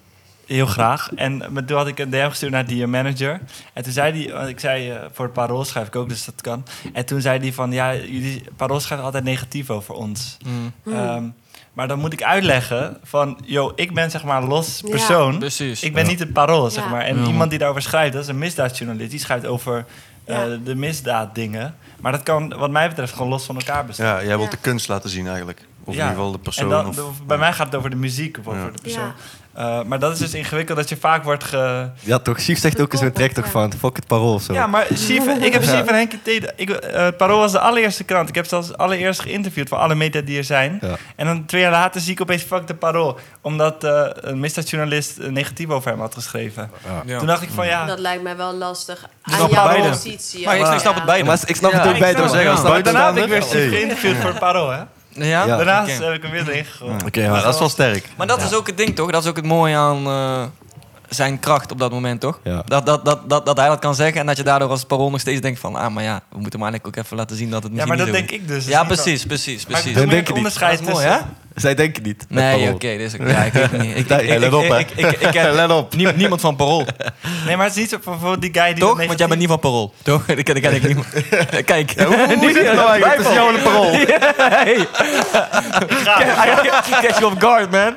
Heel 0.52 0.66
graag. 0.66 1.10
En 1.14 1.42
met- 1.50 1.66
toen 1.66 1.76
had 1.76 1.86
ik 1.86 1.98
een 1.98 2.10
DM 2.10 2.28
gestuurd 2.28 2.52
naar 2.52 2.66
die 2.66 2.86
manager. 2.86 3.40
En 3.72 3.82
toen 3.82 3.92
zei 3.92 4.24
hij, 4.24 4.34
want 4.34 4.48
ik 4.48 4.60
zei 4.60 4.90
eh, 4.90 4.96
voor 5.12 5.24
het 5.24 5.34
parool 5.34 5.64
schrijf 5.64 5.86
ik 5.86 5.96
ook, 5.96 6.08
dus 6.08 6.24
dat 6.24 6.40
kan. 6.40 6.64
En 6.92 7.06
toen 7.06 7.20
zei 7.20 7.38
hij 7.38 7.52
van, 7.52 7.72
ja, 7.72 7.94
jullie 7.94 8.44
parool 8.56 8.80
schrijft 8.80 9.04
altijd 9.04 9.24
negatief 9.24 9.70
over 9.70 9.94
ons. 9.94 10.36
Mm. 10.46 10.72
Ehm, 10.94 11.24
maar 11.72 11.88
dan 11.88 11.98
moet 11.98 12.12
ik 12.12 12.22
uitleggen 12.22 12.96
van, 13.02 13.38
yo, 13.44 13.72
ik 13.74 13.94
ben 13.94 14.10
zeg 14.10 14.24
maar 14.24 14.42
een 14.42 14.48
los 14.48 14.80
Ja. 14.84 14.90
persoon. 14.90 15.38
Precies. 15.38 15.82
Ik 15.82 15.94
ben 15.94 16.06
niet 16.06 16.18
het 16.18 16.32
parool, 16.32 16.70
zeg 16.70 16.84
Ja. 16.84 16.90
maar. 16.90 17.02
En 17.02 17.18
Ja. 17.20 17.26
iemand 17.26 17.50
die 17.50 17.58
daarover 17.58 17.82
schrijft, 17.82 18.12
dat 18.12 18.22
is 18.22 18.28
een 18.28 18.38
misdaadjournalist. 18.38 19.10
Die 19.10 19.20
schrijft 19.20 19.46
over 19.46 19.84
eh, 20.24 20.36
Ja. 20.36 20.56
de 20.64 20.74
misdaaddingen. 20.74 21.74
Maar 22.00 22.12
dat 22.12 22.22
kan, 22.22 22.54
wat 22.58 22.70
mij 22.70 22.88
betreft, 22.88 23.12
gewoon 23.12 23.28
los 23.28 23.44
van 23.44 23.56
elkaar 23.56 23.84
bestaan. 23.84 24.06
Ja, 24.06 24.18
jij 24.24 24.36
wilt 24.36 24.50
Ja. 24.50 24.56
de 24.56 24.56
kunst 24.62 24.88
laten 24.88 25.10
zien 25.10 25.26
eigenlijk. 25.26 25.60
Of 25.84 25.94
Ja. 25.94 26.00
in 26.00 26.06
ieder 26.08 26.08
geval 26.16 26.32
de 26.32 26.38
persoon. 26.38 26.64
En 26.64 26.70
dan, 26.70 26.86
of, 26.86 26.94
de- 26.94 27.24
bij 27.26 27.38
mij 27.38 27.52
gaat 27.52 27.66
het 27.66 27.74
over 27.74 27.90
de 27.90 27.96
muziek 27.96 28.38
of 28.38 28.46
over 28.46 28.60
Ja. 28.60 28.66
de 28.70 28.82
persoon. 28.82 29.12
Ja. 29.56 29.78
Eh, 29.78 29.84
maar 29.84 29.98
dat 29.98 30.12
is 30.12 30.18
dus 30.18 30.34
ingewikkeld 30.34 30.78
dat 30.78 30.88
je 30.88 30.96
vaak 30.96 31.24
wordt 31.24 31.44
ge... 31.44 31.88
ja, 32.00 32.18
toch. 32.18 32.40
Chief 32.40 32.58
zegt 32.58 32.80
ook 32.80 32.92
in 32.92 32.98
zijn 32.98 33.12
track 33.12 33.30
toch 33.30 33.44
Ja. 33.44 33.50
van 33.50 33.72
fuck 33.78 33.96
het 33.96 34.06
parool 34.06 34.34
of 34.34 34.42
zo. 34.42 34.52
Ja, 34.52 34.66
maar 34.66 34.86
Chief, 34.94 35.26
ik 35.48 35.52
heb 35.52 35.62
Chief 35.62 35.86
en 35.86 35.94
Henk. 35.94 36.12
Ik, 36.56 36.70
eh, 36.70 37.08
Parool 37.16 37.38
was 37.38 37.52
de 37.52 37.58
allereerste 37.58 38.04
krant. 38.04 38.28
Ik 38.28 38.34
heb 38.34 38.46
zelfs 38.46 38.76
allereerst 38.76 39.20
geïnterviewd 39.20 39.68
voor 39.68 39.78
alle 39.78 39.94
media 39.94 40.20
die 40.20 40.38
er 40.38 40.44
zijn. 40.44 40.78
Ja. 40.80 40.94
En 41.16 41.26
dan 41.26 41.44
twee 41.46 41.60
jaar 41.60 41.70
later 41.70 42.00
zie 42.00 42.12
ik 42.12 42.20
opeens 42.20 42.42
fuck 42.42 42.66
de 42.66 42.74
Parool. 42.74 43.18
Omdat 43.40 43.84
eh, 43.84 44.06
een 44.14 44.40
misdaadjournalist 44.40 45.18
een 45.18 45.32
negatief 45.32 45.68
over 45.68 45.90
hem 45.90 46.00
had 46.00 46.14
geschreven. 46.14 46.70
Ja. 47.06 47.18
Toen 47.18 47.26
dacht 47.26 47.42
ik 47.42 47.50
van 47.54 47.66
ja... 47.66 47.86
dat 47.86 47.98
lijkt 47.98 48.22
mij 48.22 48.36
wel 48.36 48.54
lastig 48.54 49.04
aan 49.22 49.38
jouw 49.50 49.64
beide. 49.66 49.88
positie. 49.88 50.44
Maar 50.44 50.56
ik 50.74 50.80
snap 50.80 50.94
het 50.94 51.04
beide. 51.04 51.24
Maar 51.26 51.38
ik 51.46 51.56
snap 51.56 51.70
Ja, 51.72 51.78
het 51.78 51.88
ook 51.92 51.98
bij 51.98 52.08
het. 52.08 52.30
zeggen. 52.30 52.72
Ja. 52.72 52.80
Daarna 52.82 53.14
heb 53.14 53.24
ik 53.24 53.30
weer? 53.30 53.42
Chief 53.42 53.68
geïnterviewd 53.68 54.16
voor 54.16 54.30
het 54.30 54.38
Parool, 54.38 54.70
hè? 54.70 54.80
Ja? 55.12 55.44
Ja. 55.44 55.46
Daarna 55.56 55.82
Oké. 55.82 55.90
heb 55.90 56.12
ik 56.14 56.22
hem 56.22 56.30
weer 56.30 56.48
erin 56.48 56.64
gegooid. 56.64 57.02
Oké, 57.06 57.20
Ja, 57.20 57.30
maar 57.30 57.42
dat 57.42 57.52
is 57.54 57.58
wel 57.60 57.68
sterk. 57.68 58.08
Maar 58.16 58.26
dat 58.26 58.42
is 58.42 58.54
ook 58.54 58.66
het 58.66 58.76
ding, 58.76 58.94
toch? 58.96 59.10
Dat 59.10 59.22
is 59.22 59.28
ook 59.28 59.36
het 59.36 59.44
mooie 59.44 59.76
aan 59.76 60.06
eh, 60.06 60.42
zijn 61.08 61.38
kracht 61.40 61.72
op 61.72 61.78
dat 61.78 61.90
moment, 61.92 62.20
toch? 62.20 62.40
Ja. 62.44 62.62
Dat, 62.66 62.86
dat, 62.86 63.04
dat, 63.04 63.28
dat, 63.28 63.46
dat 63.46 63.56
hij 63.56 63.68
dat 63.68 63.78
kan 63.78 63.94
zeggen 63.94 64.20
en 64.20 64.26
dat 64.26 64.36
je 64.36 64.42
daardoor 64.42 64.68
als 64.68 64.84
parool 64.84 65.10
nog 65.10 65.20
steeds 65.20 65.40
denkt 65.40 65.60
van... 65.60 65.76
Ah, 65.76 65.92
maar 65.94 66.02
ja, 66.04 66.14
we 66.30 66.38
moeten 66.38 66.60
hem 66.60 66.68
eigenlijk 66.68 66.86
ook 66.86 67.04
even 67.04 67.16
laten 67.16 67.36
zien 67.36 67.50
dat 67.50 67.62
het 67.62 67.72
Ja, 67.72 67.78
misschien 67.84 67.96
maar 67.96 68.06
dat 68.12 68.14
niet 68.20 68.28
denk 68.28 68.40
ik 68.42 68.48
dus. 68.48 68.56
is. 68.64 68.70
Ja, 68.70 68.82
is 68.82 68.88
niet 68.88 68.96
precies, 69.02 69.26
precies, 69.26 69.62
wel- 69.62 69.72
Maar 69.72 69.80
ik 69.80 69.82
precies. 69.82 69.92
doe 69.92 69.94
Dan 69.94 70.04
meer 70.04 70.14
denk 70.14 70.26
het 70.26 70.36
je 70.36 70.42
niet. 70.42 70.44
onderscheid 70.44 70.78
Dat 70.78 70.88
is 70.88 70.94
mooi, 70.94 71.06
tussen... 71.06 71.36
Zij 71.54 71.74
denken 71.74 72.02
niet. 72.02 72.24
met 72.28 72.38
Nee, 72.42 72.56
parool. 72.58 72.74
oké, 72.74 72.96
dus 72.96 73.14
ik, 73.14 73.28
ja, 73.28 73.42
ik 73.42 73.52
weet 73.52 73.70
het 73.70 73.80
niet. 73.82 73.96
Ik, 73.96 74.08
Nee, 74.08 74.22
ik, 74.22 74.30
ik, 74.32 74.38
let 74.38 74.52
op, 74.52 74.62
ik, 74.62 74.70
hè. 74.70 74.78
ik, 74.78 74.90
ik, 75.20 75.20
ik 75.20 75.34
Let 75.60 75.70
op. 75.70 75.94
nie- 75.94 76.12
niemand 76.14 76.40
van 76.40 76.56
parool. 76.56 76.84
Nee, 77.46 77.56
maar 77.56 77.66
het 77.66 77.74
is 77.74 77.80
niet 77.80 77.90
zo 77.90 77.96
voor, 78.02 78.18
voor 78.18 78.40
die 78.40 78.50
guy 78.52 78.74
die... 78.74 78.84
Toch? 78.84 79.06
Want 79.06 79.18
jij 79.18 79.28
bent 79.28 79.40
niet 79.40 79.48
van 79.48 79.58
parool. 79.58 79.94
Toch? 80.02 80.24
Dat 80.34 80.42
ken, 80.42 80.54
dat 80.54 80.62
ken 80.62 80.74
ik 80.74 80.88
niet. 80.96 81.06
Kijk. 81.64 81.92
Hoe 82.00 82.38
zit 82.54 82.66
het 82.66 82.74
nou 82.74 82.88
eigenlijk? 82.90 83.16
Het 83.16 83.26
is 83.26 83.32
jou 83.34 83.48
en 83.48 83.54
een 83.54 83.62
parool. 83.62 83.92
Hey. 84.50 84.86
Catch 87.00 87.18
you 87.18 87.24
off 87.32 87.38
guard, 87.40 87.70
man. 87.70 87.96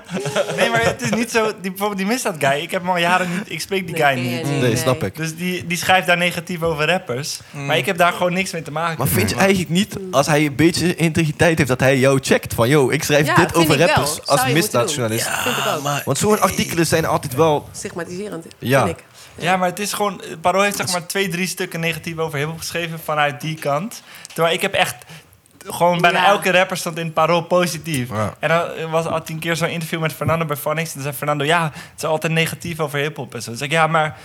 Nee, 0.57 0.69
maar 0.69 0.83
het 0.83 1.01
is 1.01 1.09
niet 1.09 1.31
zo... 1.31 1.45
Die, 1.61 1.69
bijvoorbeeld 1.71 1.97
die 1.97 2.07
misdaad 2.07 2.35
guy, 2.39 2.61
ik 2.61 2.71
heb 2.71 2.81
hem 2.81 2.89
al 2.89 2.97
jaren 2.97 3.27
niet... 3.37 3.51
Ik 3.51 3.61
spreek 3.61 3.87
die 3.87 3.95
guy 3.95 4.19
niet. 4.19 4.59
Nee, 4.61 4.75
snap 4.75 5.03
ik. 5.03 5.15
Dus 5.15 5.35
die, 5.35 5.65
die 5.67 5.77
schrijft 5.77 6.07
daar 6.07 6.17
negatief 6.17 6.61
over 6.61 6.85
rappers. 6.87 7.39
Maar 7.51 7.77
ik 7.77 7.85
heb 7.85 7.97
daar 7.97 8.11
gewoon 8.13 8.33
niks 8.33 8.51
mee 8.51 8.61
te 8.61 8.71
maken. 8.71 8.97
Maar 8.97 9.07
vind 9.07 9.29
je 9.29 9.35
eigenlijk 9.35 9.69
niet, 9.69 9.95
als 10.11 10.27
hij 10.27 10.45
een 10.45 10.55
beetje 10.55 10.95
integriteit 10.95 11.57
heeft, 11.57 11.69
dat 11.69 11.79
hij 11.79 11.97
jou 11.97 12.19
checkt 12.21 12.53
van, 12.53 12.69
yo, 12.69 12.89
ik 12.89 13.03
schrijf 13.03 13.25
Ja, 13.25 13.33
dit 13.47 13.55
over 13.55 13.77
rappers 13.79 14.27
als 14.27 14.45
misdaadjournalist. 14.45 15.27
Vind 15.27 15.57
ik 15.57 15.65
ook. 15.67 16.03
Want 16.05 16.17
zo'n 16.17 16.41
artikelen 16.41 16.87
zijn 16.87 17.05
altijd 17.05 17.33
wel... 17.35 17.69
Stigmatiserend, 17.71 18.45
Ja. 18.59 18.85
vind 18.85 18.97
ik. 18.97 19.03
Ja, 19.37 19.57
maar 19.57 19.69
het 19.69 19.79
is 19.79 19.93
gewoon... 19.93 20.21
Parool 20.41 20.61
heeft 20.61 20.77
zeg 20.77 20.91
maar 20.91 21.05
twee, 21.05 21.27
drie 21.29 21.47
stukken 21.47 21.79
negatief 21.79 22.17
over 22.17 22.39
hiphop 22.39 22.57
geschreven 22.57 22.99
vanuit 23.03 23.41
die 23.41 23.55
kant. 23.59 24.01
Terwijl 24.33 24.53
ik 24.55 24.61
heb 24.61 24.73
echt... 24.73 24.95
Gewoon 25.67 26.01
bijna 26.01 26.19
Ja. 26.21 26.25
elke 26.27 26.51
rapper 26.51 26.77
stond 26.77 26.97
in 26.97 27.05
het 27.05 27.13
parool 27.13 27.41
positief. 27.41 28.09
Ja. 28.09 28.33
En 28.39 28.49
dan 28.49 28.89
was 28.91 29.05
al 29.05 29.23
tien 29.23 29.39
keer 29.39 29.55
zo'n 29.55 29.67
interview 29.69 29.99
met 29.99 30.13
Fernando 30.13 30.45
bij 30.45 30.55
Phonics. 30.57 30.87
En 30.87 30.93
dan 30.93 31.03
zei 31.03 31.15
Fernando, 31.15 31.43
ja, 31.45 31.63
het 31.63 31.97
is 31.97 32.03
altijd 32.03 32.33
negatief 32.33 32.79
over 32.79 32.99
hiphop 32.99 33.35
en 33.35 33.41
zo. 33.41 33.51
Dus 33.51 33.61
ik, 33.61 33.71
ja, 33.71 33.87
maar 33.87 34.17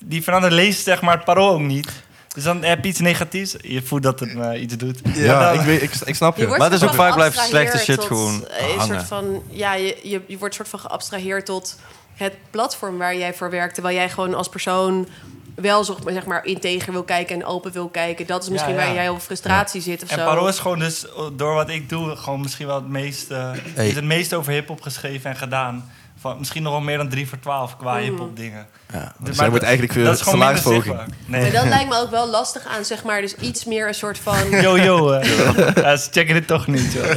die 0.00 0.22
Fernando 0.22 0.48
leest 0.48 0.84
zeg 0.84 1.00
maar 1.02 1.14
het 1.16 1.24
parool 1.24 1.50
ook 1.52 1.60
niet. 1.60 1.88
Dus 2.34 2.44
dan 2.44 2.62
heb 2.62 2.82
je 2.84 2.90
iets 2.90 3.00
negatiefs. 3.00 3.56
Je 3.60 3.82
voelt 3.82 4.02
dat 4.02 4.20
het 4.20 4.34
me 4.34 4.58
iets 4.60 4.76
doet. 4.76 5.00
Ja, 5.14 5.50
ik, 5.50 5.60
weet, 5.60 5.82
ik, 5.82 5.94
ik 6.04 6.14
snap 6.14 6.36
je. 6.36 6.46
Maar 6.46 6.60
het 6.60 6.72
is 6.72 6.88
ook 6.88 6.94
vaak 6.94 7.14
blijft 7.14 7.38
slechte 7.38 7.78
shit 7.78 7.96
tot, 7.96 8.04
gewoon 8.04 8.48
eh, 8.48 8.68
Een 8.68 8.78
hangen. 8.78 8.94
soort 8.96 9.08
van, 9.08 9.42
ja, 9.50 9.74
je, 9.74 9.98
je, 10.02 10.20
je 10.26 10.38
wordt 10.38 10.54
soort 10.54 10.68
van 10.68 10.78
geabstraheerd 10.78 11.46
tot 11.46 11.78
het 12.14 12.34
platform 12.50 12.98
waar 12.98 13.16
jij 13.16 13.34
voor 13.34 13.50
werkt. 13.50 13.74
Terwijl 13.74 13.96
jij 13.96 14.10
gewoon 14.10 14.34
als 14.34 14.48
persoon 14.48 15.08
wel 15.54 15.84
zo, 15.84 15.98
zeg 16.06 16.24
maar, 16.24 16.44
integer 16.44 16.92
wil 16.92 17.02
kijken 17.02 17.34
en 17.34 17.44
open 17.44 17.72
wil 17.72 17.88
kijken. 17.88 18.26
Dat 18.26 18.42
is 18.42 18.48
misschien 18.48 18.74
Ja, 18.74 18.80
ja. 18.80 18.86
waar 18.86 18.94
jij 18.94 19.08
op 19.08 19.20
frustratie 19.20 19.80
zit 19.80 20.02
of 20.02 20.10
En 20.10 20.18
zo. 20.18 20.24
Parool 20.24 20.48
is 20.48 20.58
gewoon 20.58 20.78
dus, 20.78 21.06
door 21.32 21.54
wat 21.54 21.68
ik 21.68 21.88
doe, 21.88 22.16
gewoon 22.16 22.40
misschien 22.40 22.66
wel 22.66 22.76
het 22.76 22.88
meest... 22.88 23.28
Hey. 23.28 23.88
is 23.88 23.94
het 23.94 24.04
meest 24.04 24.34
over 24.34 24.52
hiphop 24.52 24.80
geschreven 24.80 25.30
en 25.30 25.36
gedaan. 25.36 25.90
Van, 26.24 26.38
misschien 26.38 26.62
nog 26.62 26.72
wel 26.72 26.80
meer 26.80 26.96
dan 26.96 27.08
3 27.08 27.28
voor 27.28 27.38
12 27.40 27.76
qua 27.76 27.96
hiphop 27.98 28.36
dingen. 28.36 28.66
Ja. 28.92 29.12
Dus, 29.18 29.36
zij 29.36 29.48
moet 29.50 29.62
eigenlijk 29.62 29.92
weer 29.92 30.04
dat 30.04 30.14
is 30.14 30.20
gewoon 30.20 30.38
minder 30.38 30.56
salarisverhoging. 30.58 31.08
zichtbaar. 31.08 31.30
Maar 31.30 31.40
Nee. 31.40 31.50
dat 31.52 31.64
lijkt 31.74 31.88
me 31.88 31.96
ook 31.98 32.10
wel 32.10 32.28
lastig 32.28 32.66
aan, 32.66 32.84
zeg 32.84 33.04
maar, 33.04 33.20
dus 33.20 33.34
iets 33.34 33.64
meer 33.64 33.88
een 33.88 33.94
soort 33.94 34.18
van... 34.18 34.50
Yo, 34.50 34.78
yo. 34.78 35.10
eh. 35.12 35.74
Ja, 35.84 35.96
ze 35.96 36.08
checken 36.10 36.34
dit 36.34 36.46
toch 36.46 36.66
niet, 36.66 36.92
joh. 36.92 37.10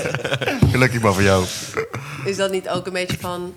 Gelukkig 0.71 1.01
maar 1.01 1.13
voor 1.13 1.23
jou. 1.23 1.45
is 2.25 2.37
dat 2.37 2.51
niet 2.51 2.69
ook 2.69 2.85
een 2.87 2.93
beetje 2.93 3.17
van 3.19 3.53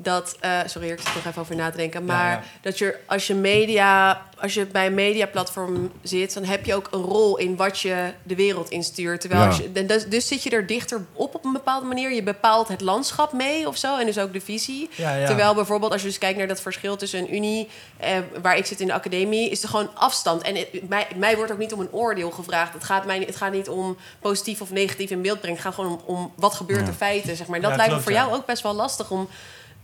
dat, 0.00 0.36
eh, 0.40 0.58
sorry, 0.66 0.90
ik 0.90 0.98
zit 0.98 1.06
er 1.08 1.14
nog 1.14 1.24
even 1.26 1.40
over 1.42 1.56
na 1.56 1.70
te 1.70 1.76
denken, 1.76 2.04
maar 2.04 2.30
ja. 2.30 2.42
dat 2.60 2.78
je 2.78 2.96
als 3.06 3.26
je 3.26 3.34
media, 3.34 4.22
als 4.40 4.54
je 4.54 4.66
bij 4.66 4.86
een 4.86 4.94
mediaplatform 4.94 5.92
zit, 6.02 6.34
dan 6.34 6.44
heb 6.44 6.64
je 6.64 6.74
ook 6.74 6.88
een 6.90 7.00
rol 7.02 7.36
in 7.38 7.56
wat 7.56 7.80
je 7.80 8.12
de 8.22 8.34
wereld 8.34 8.70
instuurt. 8.70 9.20
Terwijl 9.20 9.42
Ja. 9.42 9.46
als 9.48 9.56
je, 9.56 9.70
en 9.74 9.86
dus, 9.86 10.06
dus 10.08 10.28
zit 10.28 10.42
je 10.42 10.50
er 10.50 10.66
dichter 10.66 11.04
op 11.12 11.34
op 11.34 11.44
een 11.44 11.52
bepaalde 11.52 11.86
manier. 11.86 12.12
Je 12.12 12.22
bepaalt 12.22 12.68
het 12.68 12.80
landschap 12.80 13.32
mee 13.32 13.68
of 13.68 13.76
zo 13.76 13.98
en 13.98 14.06
dus 14.06 14.18
ook 14.18 14.32
de 14.32 14.40
visie. 14.40 14.88
Terwijl 15.26 15.54
bijvoorbeeld 15.54 15.92
als 15.92 16.00
je 16.02 16.06
dus 16.08 16.18
kijkt 16.18 16.38
naar 16.38 16.48
dat 16.48 16.60
verschil 16.60 16.96
tussen 16.96 17.18
een 17.20 17.34
unie, 17.34 17.68
eh, 17.96 18.16
waar 18.42 18.56
ik 18.56 18.66
zit 18.66 18.80
in 18.80 18.86
de 18.86 18.92
academie, 18.92 19.50
is 19.50 19.62
er 19.62 19.68
gewoon 19.68 19.90
afstand. 19.94 20.42
En 20.42 20.54
het- 20.56 20.88
mij, 20.88 21.06
mij 21.16 21.36
wordt 21.36 21.52
ook 21.52 21.58
niet 21.58 21.72
om 21.72 21.80
een 21.80 21.92
oordeel 21.92 22.30
gevraagd. 22.30 22.72
Het 22.72 22.84
gaat, 22.84 23.04
mij, 23.06 23.18
het 23.26 23.36
gaat 23.36 23.52
niet 23.52 23.68
om 23.68 23.96
positief 24.20 24.60
of 24.60 24.70
negatief 24.70 25.10
in 25.10 25.22
beeld 25.22 25.40
brengen. 25.40 25.56
Het 25.56 25.66
gaat 25.66 25.74
gewoon 25.74 25.90
om, 26.06 26.14
om 26.16 26.32
wat 26.36 26.54
gebeurt 26.54 26.88
er 26.88 26.94
feiten, 26.94 27.36
zeg 27.36 27.46
maar. 27.46 27.56
En 27.56 27.62
dat 27.68 27.76
lijkt 27.76 27.94
me 27.94 28.00
voor 28.00 28.12
jou 28.12 28.34
ook 28.34 28.46
best 28.46 28.62
wel 28.62 28.74
lastig 28.74 29.10
om 29.10 29.28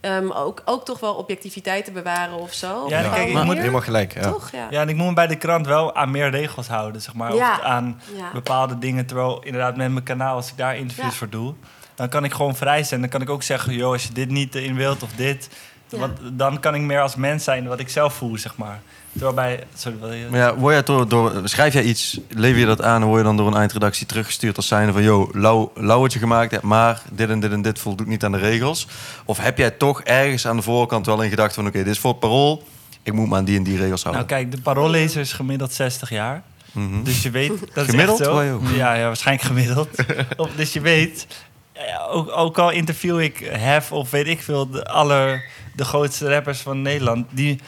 ehm, 0.01 0.31
ook, 0.31 0.63
ook 0.65 0.85
toch 0.85 1.01
wel 1.01 1.15
objectiviteit 1.15 1.85
te 1.85 1.91
bewaren 1.91 2.39
of 2.39 2.53
zo. 2.53 2.89
Ja, 2.89 3.03
kijk, 3.03 3.29
ik 3.29 3.45
moet-. 3.45 3.57
Helemaal 3.57 3.81
gelijk, 3.81 4.15
ja. 4.15 4.21
Toch? 4.23 4.51
Ja. 4.51 4.67
Ja, 4.71 4.81
en 4.81 4.89
ik 4.89 4.97
moet 4.97 5.07
me 5.07 5.13
bij 5.15 5.27
de 5.27 5.37
krant 5.37 5.67
wel 5.67 5.95
aan 5.95 6.11
meer 6.11 6.31
regels 6.31 6.69
houden, 6.69 7.03
zeg 7.03 7.15
maar. 7.15 7.35
Ja. 7.35 7.53
Of 7.53 7.61
aan 7.61 8.01
Ja. 8.17 8.31
bepaalde 8.33 8.79
dingen. 8.79 9.07
Terwijl 9.07 9.43
inderdaad 9.43 9.77
met 9.77 9.91
mijn 9.91 10.05
kanaal, 10.05 10.35
als 10.35 10.49
ik 10.51 10.57
daar 10.57 10.77
interviews 10.77 11.13
Ja. 11.13 11.19
voor 11.19 11.29
doe... 11.29 11.55
dan 11.95 12.09
kan 12.09 12.25
ik 12.25 12.33
gewoon 12.33 12.57
vrij 12.57 12.83
zijn. 12.83 13.01
Dan 13.01 13.09
kan 13.11 13.21
ik 13.23 13.31
ook 13.31 13.43
zeggen, 13.43 13.73
joh, 13.73 13.93
als 13.93 14.03
je 14.03 14.13
dit 14.13 14.29
niet 14.31 14.55
in 14.55 14.75
wilt 14.77 15.03
of 15.03 15.11
dit... 15.17 15.49
Ja. 15.89 15.99
Wat, 15.99 16.11
dan 16.33 16.61
kan 16.61 16.75
ik 16.75 16.81
meer 16.81 17.01
als 17.01 17.15
mens 17.17 17.45
zijn 17.45 17.69
wat 17.69 17.79
ik 17.81 17.89
zelf 17.89 18.15
voel, 18.15 18.39
zeg 18.39 18.57
maar. 18.57 18.81
Terwijl 19.13 19.35
bij... 19.35 19.65
Sorry, 19.75 19.99
wil 19.99 20.13
je... 20.13 20.27
Maar 20.31 20.41
ja, 20.41 20.57
word 20.57 20.75
jij 20.75 20.83
door, 20.83 21.09
door, 21.09 21.41
schrijf 21.45 21.73
jij 21.73 21.83
iets, 21.83 22.21
lever 22.29 22.61
je 22.61 22.67
dat 22.67 22.83
aan 22.83 23.03
en 23.03 23.07
word 23.07 23.19
je 23.19 23.25
dan 23.25 23.37
door 23.37 23.47
een 23.47 23.57
eindredactie 23.57 24.07
teruggestuurd 24.07 24.57
als 24.57 24.67
zijnde 24.67 24.93
van, 24.93 25.03
yo, 25.03 25.31
lauw, 25.33 25.73
lauw 25.75 26.01
wat 26.01 26.13
je 26.13 26.19
gemaakt 26.19 26.63
maar 26.63 27.03
dit 27.13 27.29
en 27.29 27.41
dit 27.41 27.53
en 27.53 27.63
dit 27.63 27.79
voldoet 27.79 28.07
niet 28.07 28.25
aan 28.25 28.33
de 28.33 28.39
regels? 28.39 28.87
Of 29.25 29.39
heb 29.39 29.59
jij 29.59 29.71
toch 29.71 30.03
ergens 30.03 30.47
aan 30.47 30.57
de 30.57 30.63
voorkant 30.63 31.07
wel 31.07 31.23
in 31.23 31.31
gedacht 31.31 31.55
van, 31.55 31.67
oké, 31.67 31.79
dit 31.79 31.87
is 31.93 31.99
voor 31.99 32.11
het 32.11 32.21
parool, 32.21 32.65
ik 33.03 33.13
moet 33.13 33.29
me 33.29 33.37
aan 33.37 33.45
die 33.45 33.57
en 33.57 33.63
die 33.63 33.79
regels 33.79 34.03
Nou 34.05 34.17
houden? 34.17 34.37
kijk, 34.37 34.53
de 34.53 34.61
paroollezer 34.61 35.21
is 35.21 35.33
gemiddeld 35.33 35.73
60 35.73 36.11
jaar. 36.11 36.43
Mhm. 36.73 37.03
Dus 37.03 37.23
je 37.23 37.31
weet... 37.31 37.49
Dat 37.75 37.85
is 37.85 37.91
Gemiddeld? 37.91 38.21
echt 38.21 38.29
zo. 38.29 38.53
Ook? 38.53 38.63
Ja, 38.75 38.95
ja, 38.95 39.07
waarschijnlijk 39.07 39.47
gemiddeld. 39.47 39.89
Of, 40.37 40.51
dus 40.57 40.73
je 40.73 40.81
weet... 40.81 41.27
Ook, 42.11 42.37
ook 42.37 42.59
al 42.59 42.71
interview 42.71 43.21
ik 43.21 43.39
Hef 43.53 43.93
of 43.93 44.11
weet 44.11 44.27
ik 44.27 44.43
veel, 44.43 44.71
de, 44.71 44.85
aller, 44.87 45.45
de 45.77 45.85
grootste 45.85 46.29
rappers 46.29 46.61
van 46.61 46.83
Nederland... 46.83 47.27
Die, 47.31 47.61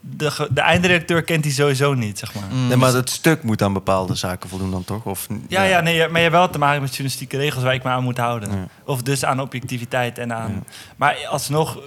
de, 0.00 0.48
de 0.50 0.60
eindredacteur 0.60 1.22
kent 1.22 1.42
die 1.42 1.52
sowieso 1.52 1.94
niet, 1.94 2.18
zeg 2.18 2.34
maar. 2.34 2.44
Nee, 2.68 2.76
maar 2.76 2.92
het 2.92 3.10
stuk 3.10 3.42
moet 3.42 3.62
aan 3.62 3.72
bepaalde 3.72 4.14
zaken 4.14 4.48
voldoen 4.48 4.70
dan 4.70 4.84
toch? 4.84 5.04
Of, 5.04 5.26
Ja, 5.48 5.62
ja, 5.62 5.80
nee, 5.80 5.98
maar 5.98 6.16
je 6.16 6.18
hebt 6.18 6.32
wel 6.32 6.50
te 6.50 6.58
maken 6.58 6.80
met 6.80 6.88
journalistieke 6.90 7.36
regels 7.36 7.64
waar 7.64 7.74
ik 7.74 7.82
me 7.82 7.90
aan 7.90 8.02
moet 8.02 8.18
houden. 8.18 8.50
Ja. 8.52 8.66
Of 8.84 9.02
dus 9.02 9.24
aan 9.24 9.40
objectiviteit 9.40 10.18
en 10.18 10.32
aan... 10.34 10.64
Maar 10.96 11.16
alsnog, 11.30 11.78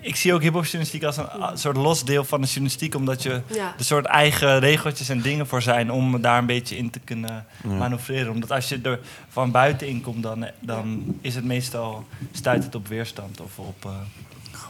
ik 0.00 0.16
zie 0.16 0.34
ook 0.34 0.42
hiphopjournalistiek 0.42 1.02
als 1.04 1.16
een 1.16 1.24
soort 1.58 1.76
los 1.76 2.04
deel 2.04 2.24
van 2.24 2.40
de 2.40 2.46
journalistiek... 2.46 2.94
omdat 2.94 3.22
je 3.22 3.40
Ja. 3.54 3.74
er 3.78 3.84
soort 3.84 4.04
eigen 4.06 4.58
regeltjes 4.58 5.08
en 5.08 5.20
dingen 5.20 5.46
voor 5.46 5.62
zijn... 5.62 5.92
om 5.92 6.20
daar 6.20 6.38
een 6.38 6.46
beetje 6.46 6.76
in 6.76 6.90
te 6.90 6.98
kunnen 7.04 7.46
manoeuvreren. 7.62 8.32
Omdat 8.32 8.52
als 8.52 8.68
je 8.68 8.78
er 8.82 9.00
van 9.28 9.50
buiten 9.50 9.86
in 9.88 10.00
komt, 10.00 10.22
dan, 10.22 10.46
dan 10.60 11.04
is 11.20 11.34
het 11.34 11.44
meestal... 11.44 12.04
stuit 12.32 12.64
het 12.64 12.74
op 12.74 12.88
weerstand 12.88 13.40
of 13.40 13.58
op... 13.58 13.84
eh, 13.84 13.90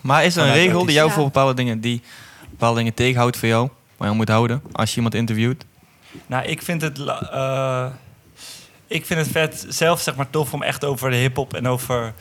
Maar 0.00 0.24
is 0.24 0.36
er 0.36 0.46
een 0.46 0.52
regel 0.52 0.84
die 0.84 0.94
jou 0.94 1.08
Ja. 1.08 1.14
voor 1.14 1.24
bepaalde 1.24 1.54
dingen, 1.54 1.80
die 1.80 2.02
bepaalde 2.58 2.78
dingen 2.78 2.94
tegenhoudt 2.94 3.36
voor 3.36 3.48
jou? 3.48 3.68
waar 3.96 4.06
je 4.06 4.12
aan 4.12 4.16
moet 4.16 4.28
houden 4.28 4.62
als 4.72 4.90
je 4.90 4.96
iemand 4.96 5.14
interviewt? 5.14 5.64
Nou, 6.26 6.44
ik 6.44 6.62
vind 6.62 6.82
het... 6.82 6.98
eh, 6.98 7.86
ik 8.86 9.06
vind 9.06 9.20
het 9.20 9.28
vet 9.28 9.66
zelf 9.68 10.00
zeg 10.00 10.16
maar 10.16 10.30
tof 10.30 10.52
om 10.52 10.62
echt 10.62 10.84
over 10.84 11.10
de 11.10 11.16
hip-hop 11.16 11.54
en 11.54 11.68
over 11.68 12.14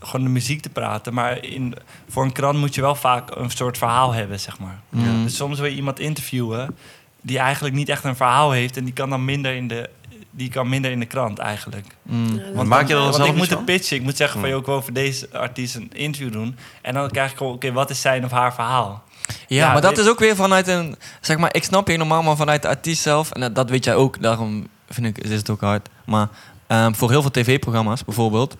gewoon 0.00 0.24
de 0.24 0.32
muziek 0.32 0.62
te 0.62 0.68
praten. 0.68 1.14
Maar 1.14 1.44
in, 1.44 1.74
voor 2.08 2.24
een 2.24 2.32
krant 2.32 2.58
moet 2.58 2.74
je 2.74 2.80
wel 2.80 2.94
vaak 2.94 3.36
een 3.36 3.50
soort 3.50 3.78
verhaal 3.78 4.12
hebben, 4.12 4.40
zeg 4.40 4.58
maar. 4.58 4.80
Mm. 4.88 5.24
Dus 5.24 5.36
soms 5.36 5.58
wil 5.58 5.68
je 5.68 5.76
iemand 5.76 5.98
interviewen 5.98 6.76
die 7.20 7.38
eigenlijk 7.38 7.74
niet 7.74 7.88
echt 7.88 8.04
een 8.04 8.16
verhaal 8.16 8.50
heeft 8.50 8.76
en 8.76 8.84
die 8.84 8.92
kan 8.92 9.10
dan 9.10 9.24
minder 9.24 9.54
in 9.54 9.68
de, 9.68 9.90
die 10.30 10.50
kan 10.50 10.68
minder 10.68 10.90
in 10.90 11.00
de 11.00 11.06
krant 11.06 11.38
eigenlijk. 11.38 11.86
Mm. 12.02 12.40
Want 12.54 12.68
maak 12.68 12.88
je 12.88 12.94
dan 12.94 13.02
Want 13.02 13.14
zelf 13.14 13.28
ik 13.28 13.34
moet 13.34 13.50
het 13.50 13.64
pitchen. 13.64 13.96
Ik 13.96 14.02
moet 14.02 14.16
zeggen 14.16 14.40
van, 14.40 14.48
joh, 14.48 14.58
ik 14.58 14.66
wil 14.66 14.74
over 14.74 14.92
deze 14.92 15.28
artiest 15.32 15.74
een 15.74 15.90
interview 15.92 16.32
doen. 16.32 16.56
En 16.82 16.94
dan 16.94 17.10
krijg 17.10 17.30
ik 17.30 17.36
gewoon, 17.36 17.52
oké, 17.52 17.72
wat 17.72 17.90
is 17.90 18.00
zijn 18.00 18.24
of 18.24 18.30
haar 18.30 18.54
verhaal? 18.54 19.02
Ja, 19.46 19.72
maar 19.72 19.80
dat 19.80 19.98
is 19.98 20.08
ook 20.08 20.18
weer 20.18 20.36
vanuit 20.36 20.68
een... 20.68 20.96
Zeg 21.20 21.38
maar, 21.38 21.54
ik 21.54 21.64
snap 21.64 21.88
je 21.88 21.96
normaal, 21.96 22.22
maar 22.22 22.36
vanuit 22.36 22.62
de 22.62 22.68
artiest 22.68 23.02
zelf... 23.02 23.30
En 23.30 23.40
dat, 23.40 23.54
dat 23.54 23.70
weet 23.70 23.84
jij 23.84 23.94
ook, 23.94 24.22
daarom 24.22 24.66
vind 24.88 25.06
ik, 25.06 25.18
is 25.18 25.30
het 25.30 25.50
ook 25.50 25.60
hard. 25.60 25.88
Maar 26.06 26.28
ehm, 26.66 26.92
voor 26.92 27.10
heel 27.10 27.22
veel 27.22 27.30
tv-programma's 27.30 28.04
bijvoorbeeld... 28.04 28.56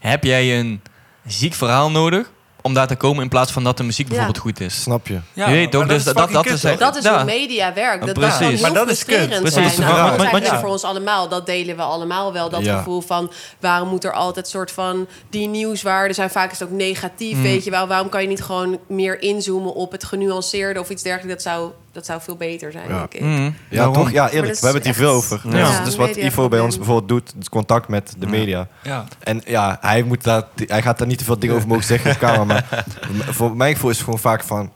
heb 0.00 0.24
jij 0.24 0.58
een 0.58 0.82
ziek 1.26 1.54
verhaal 1.54 1.90
nodig 1.90 2.30
om 2.62 2.74
daar 2.74 2.86
te 2.86 2.96
komen... 2.96 3.22
in 3.22 3.28
plaats 3.28 3.52
van 3.52 3.64
dat 3.64 3.76
de 3.76 3.82
muziek 3.82 4.06
bijvoorbeeld 4.08 4.38
goed 4.38 4.60
is. 4.60 4.82
Snap 4.82 5.06
je? 5.06 5.18
Ja, 5.32 5.48
Je 5.48 5.54
weet 5.54 5.70
toch, 5.70 5.80
maar 5.80 5.94
dus 5.94 6.04
dat- 6.04 6.14
dat 6.16 6.30
kut, 6.30 6.52
is 6.52 6.64
echt- 6.64 6.78
Dat 6.78 6.96
is 6.96 7.04
Ja. 7.04 7.14
hoe 7.16 7.24
media 7.24 7.72
werkt. 7.72 8.06
Dat, 8.06 8.14
Precies. 8.14 8.38
dat 8.38 8.50
kan 8.50 8.60
Maar 8.60 8.72
dat 8.72 8.90
is 8.90 9.02
frustrerend 9.02 9.40
Precies. 9.52 9.74
zijn. 9.74 9.88
Nou, 9.88 10.16
dat 10.16 10.32
maar- 10.42 10.60
voor 10.60 10.68
ons 10.68 10.82
allemaal. 10.84 11.28
Dat 11.28 11.46
delen 11.46 11.76
we 11.76 11.82
allemaal 11.82 12.32
wel. 12.32 12.48
Dat 12.50 12.64
Ja. 12.64 12.76
gevoel 12.76 13.00
van 13.00 13.32
waarom 13.60 13.88
moet 13.88 14.04
er 14.04 14.12
altijd 14.12 14.48
soort 14.48 14.70
van 14.70 15.06
die 15.30 15.48
nieuwswaarden 15.48 16.14
zijn. 16.14 16.30
Vaak 16.30 16.52
is 16.52 16.58
het 16.58 16.68
ook 16.68 16.74
negatief, 16.74 17.36
Mm. 17.36 17.42
weet 17.42 17.64
je 17.64 17.70
wel. 17.70 17.86
Waarom 17.86 18.08
kan 18.08 18.22
je 18.22 18.28
niet 18.28 18.42
gewoon 18.42 18.78
meer 18.88 19.22
inzoomen 19.22 19.74
op 19.74 19.92
het 19.92 20.04
genuanceerde 20.04 20.80
of 20.80 20.90
iets 20.90 21.02
dergelijks? 21.02 21.42
Dat 21.44 21.52
zou, 21.54 21.70
dat 21.92 22.06
zou 22.06 22.20
veel 22.20 22.36
beter 22.36 22.72
zijn, 22.72 22.88
Ja. 22.88 22.98
denk 22.98 23.14
ik. 23.14 23.20
Mm. 23.20 23.54
Ja, 23.68 23.90
toch? 23.90 24.10
Ja, 24.10 24.30
eerlijk. 24.30 24.52
We 24.52 24.58
hebben 24.64 24.74
het 24.74 24.84
hier 24.84 24.94
veel 25.06 25.10
over. 25.14 25.40
Ja. 25.44 25.50
Dus, 25.50 25.60
Ja, 25.76 25.84
dus 25.84 25.96
wat 25.96 26.16
Ivo 26.16 26.48
bij 26.48 26.60
ons 26.60 26.76
bijvoorbeeld 26.76 27.08
doet, 27.08 27.32
het 27.38 27.48
contact 27.48 27.88
met 27.88 28.14
de 28.18 28.26
media. 28.26 28.68
Ja. 28.82 29.04
En 29.18 29.42
ja, 29.46 29.78
hij, 29.80 30.02
moet 30.02 30.22
daar, 30.24 30.42
hij 30.66 30.82
gaat 30.82 30.98
daar 30.98 31.06
niet 31.06 31.18
te 31.18 31.24
veel 31.24 31.38
dingen 31.38 31.56
over 31.56 31.68
mogen 31.68 31.84
zeggen 31.84 32.10
op 32.10 32.18
camera. 32.18 32.44
Maar 32.44 32.84
voor 33.38 33.56
mijn 33.56 33.74
gevoel 33.74 33.90
is 33.90 33.96
het 33.96 34.04
gewoon 34.04 34.20
vaak 34.20 34.44
van... 34.44 34.72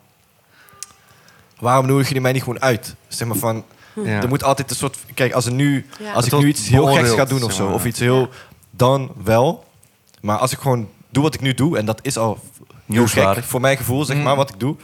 Waarom 1.58 1.86
nodigen 1.86 2.06
jullie 2.06 2.22
mij 2.22 2.32
niet 2.32 2.42
gewoon 2.42 2.62
uit? 2.62 2.94
Zeg 3.08 3.28
maar 3.28 3.36
van... 3.36 3.64
Ja. 4.04 4.22
Er 4.22 4.28
moet 4.28 4.44
altijd 4.44 4.70
een 4.70 4.76
soort... 4.76 4.98
Kijk, 5.14 5.32
als, 5.32 5.46
er 5.46 5.52
nu, 5.52 5.86
Ja. 5.98 6.12
als 6.12 6.26
ik 6.26 6.38
nu 6.38 6.46
iets 6.48 6.68
heel 6.68 6.86
geks 6.86 7.10
ga 7.10 7.24
doen 7.24 7.42
of 7.42 7.52
zo... 7.52 7.68
Of 7.68 7.84
iets 7.84 7.98
heel... 8.00 8.28
Dan 8.70 9.12
wel. 9.24 9.64
Maar 10.20 10.36
als 10.38 10.52
ik 10.52 10.58
gewoon 10.58 10.88
doe 11.10 11.22
wat 11.22 11.34
ik 11.34 11.40
nu 11.40 11.54
doe... 11.54 11.78
En 11.78 11.84
dat 11.86 11.98
is 12.02 12.16
al 12.18 12.38
heel 12.58 12.66
Nieuwswaardig. 12.84 13.34
gek 13.34 13.44
voor 13.44 13.60
mijn 13.60 13.76
gevoel, 13.76 14.04
zeg 14.04 14.16
Mm. 14.16 14.22
maar, 14.22 14.36
wat 14.36 14.48
ik 14.50 14.60
doe. 14.60 14.76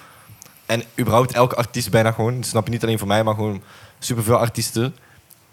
En 0.72 0.82
überhaupt 1.00 1.32
elke 1.32 1.54
artiest 1.56 1.90
bijna 1.90 2.12
gewoon... 2.12 2.34
Dat 2.36 2.46
snap 2.46 2.64
je 2.66 2.72
niet 2.72 2.82
alleen 2.82 2.98
voor 2.98 3.08
mij, 3.08 3.22
maar 3.24 3.34
gewoon 3.34 3.62
superveel 3.98 4.36
artiesten... 4.38 4.94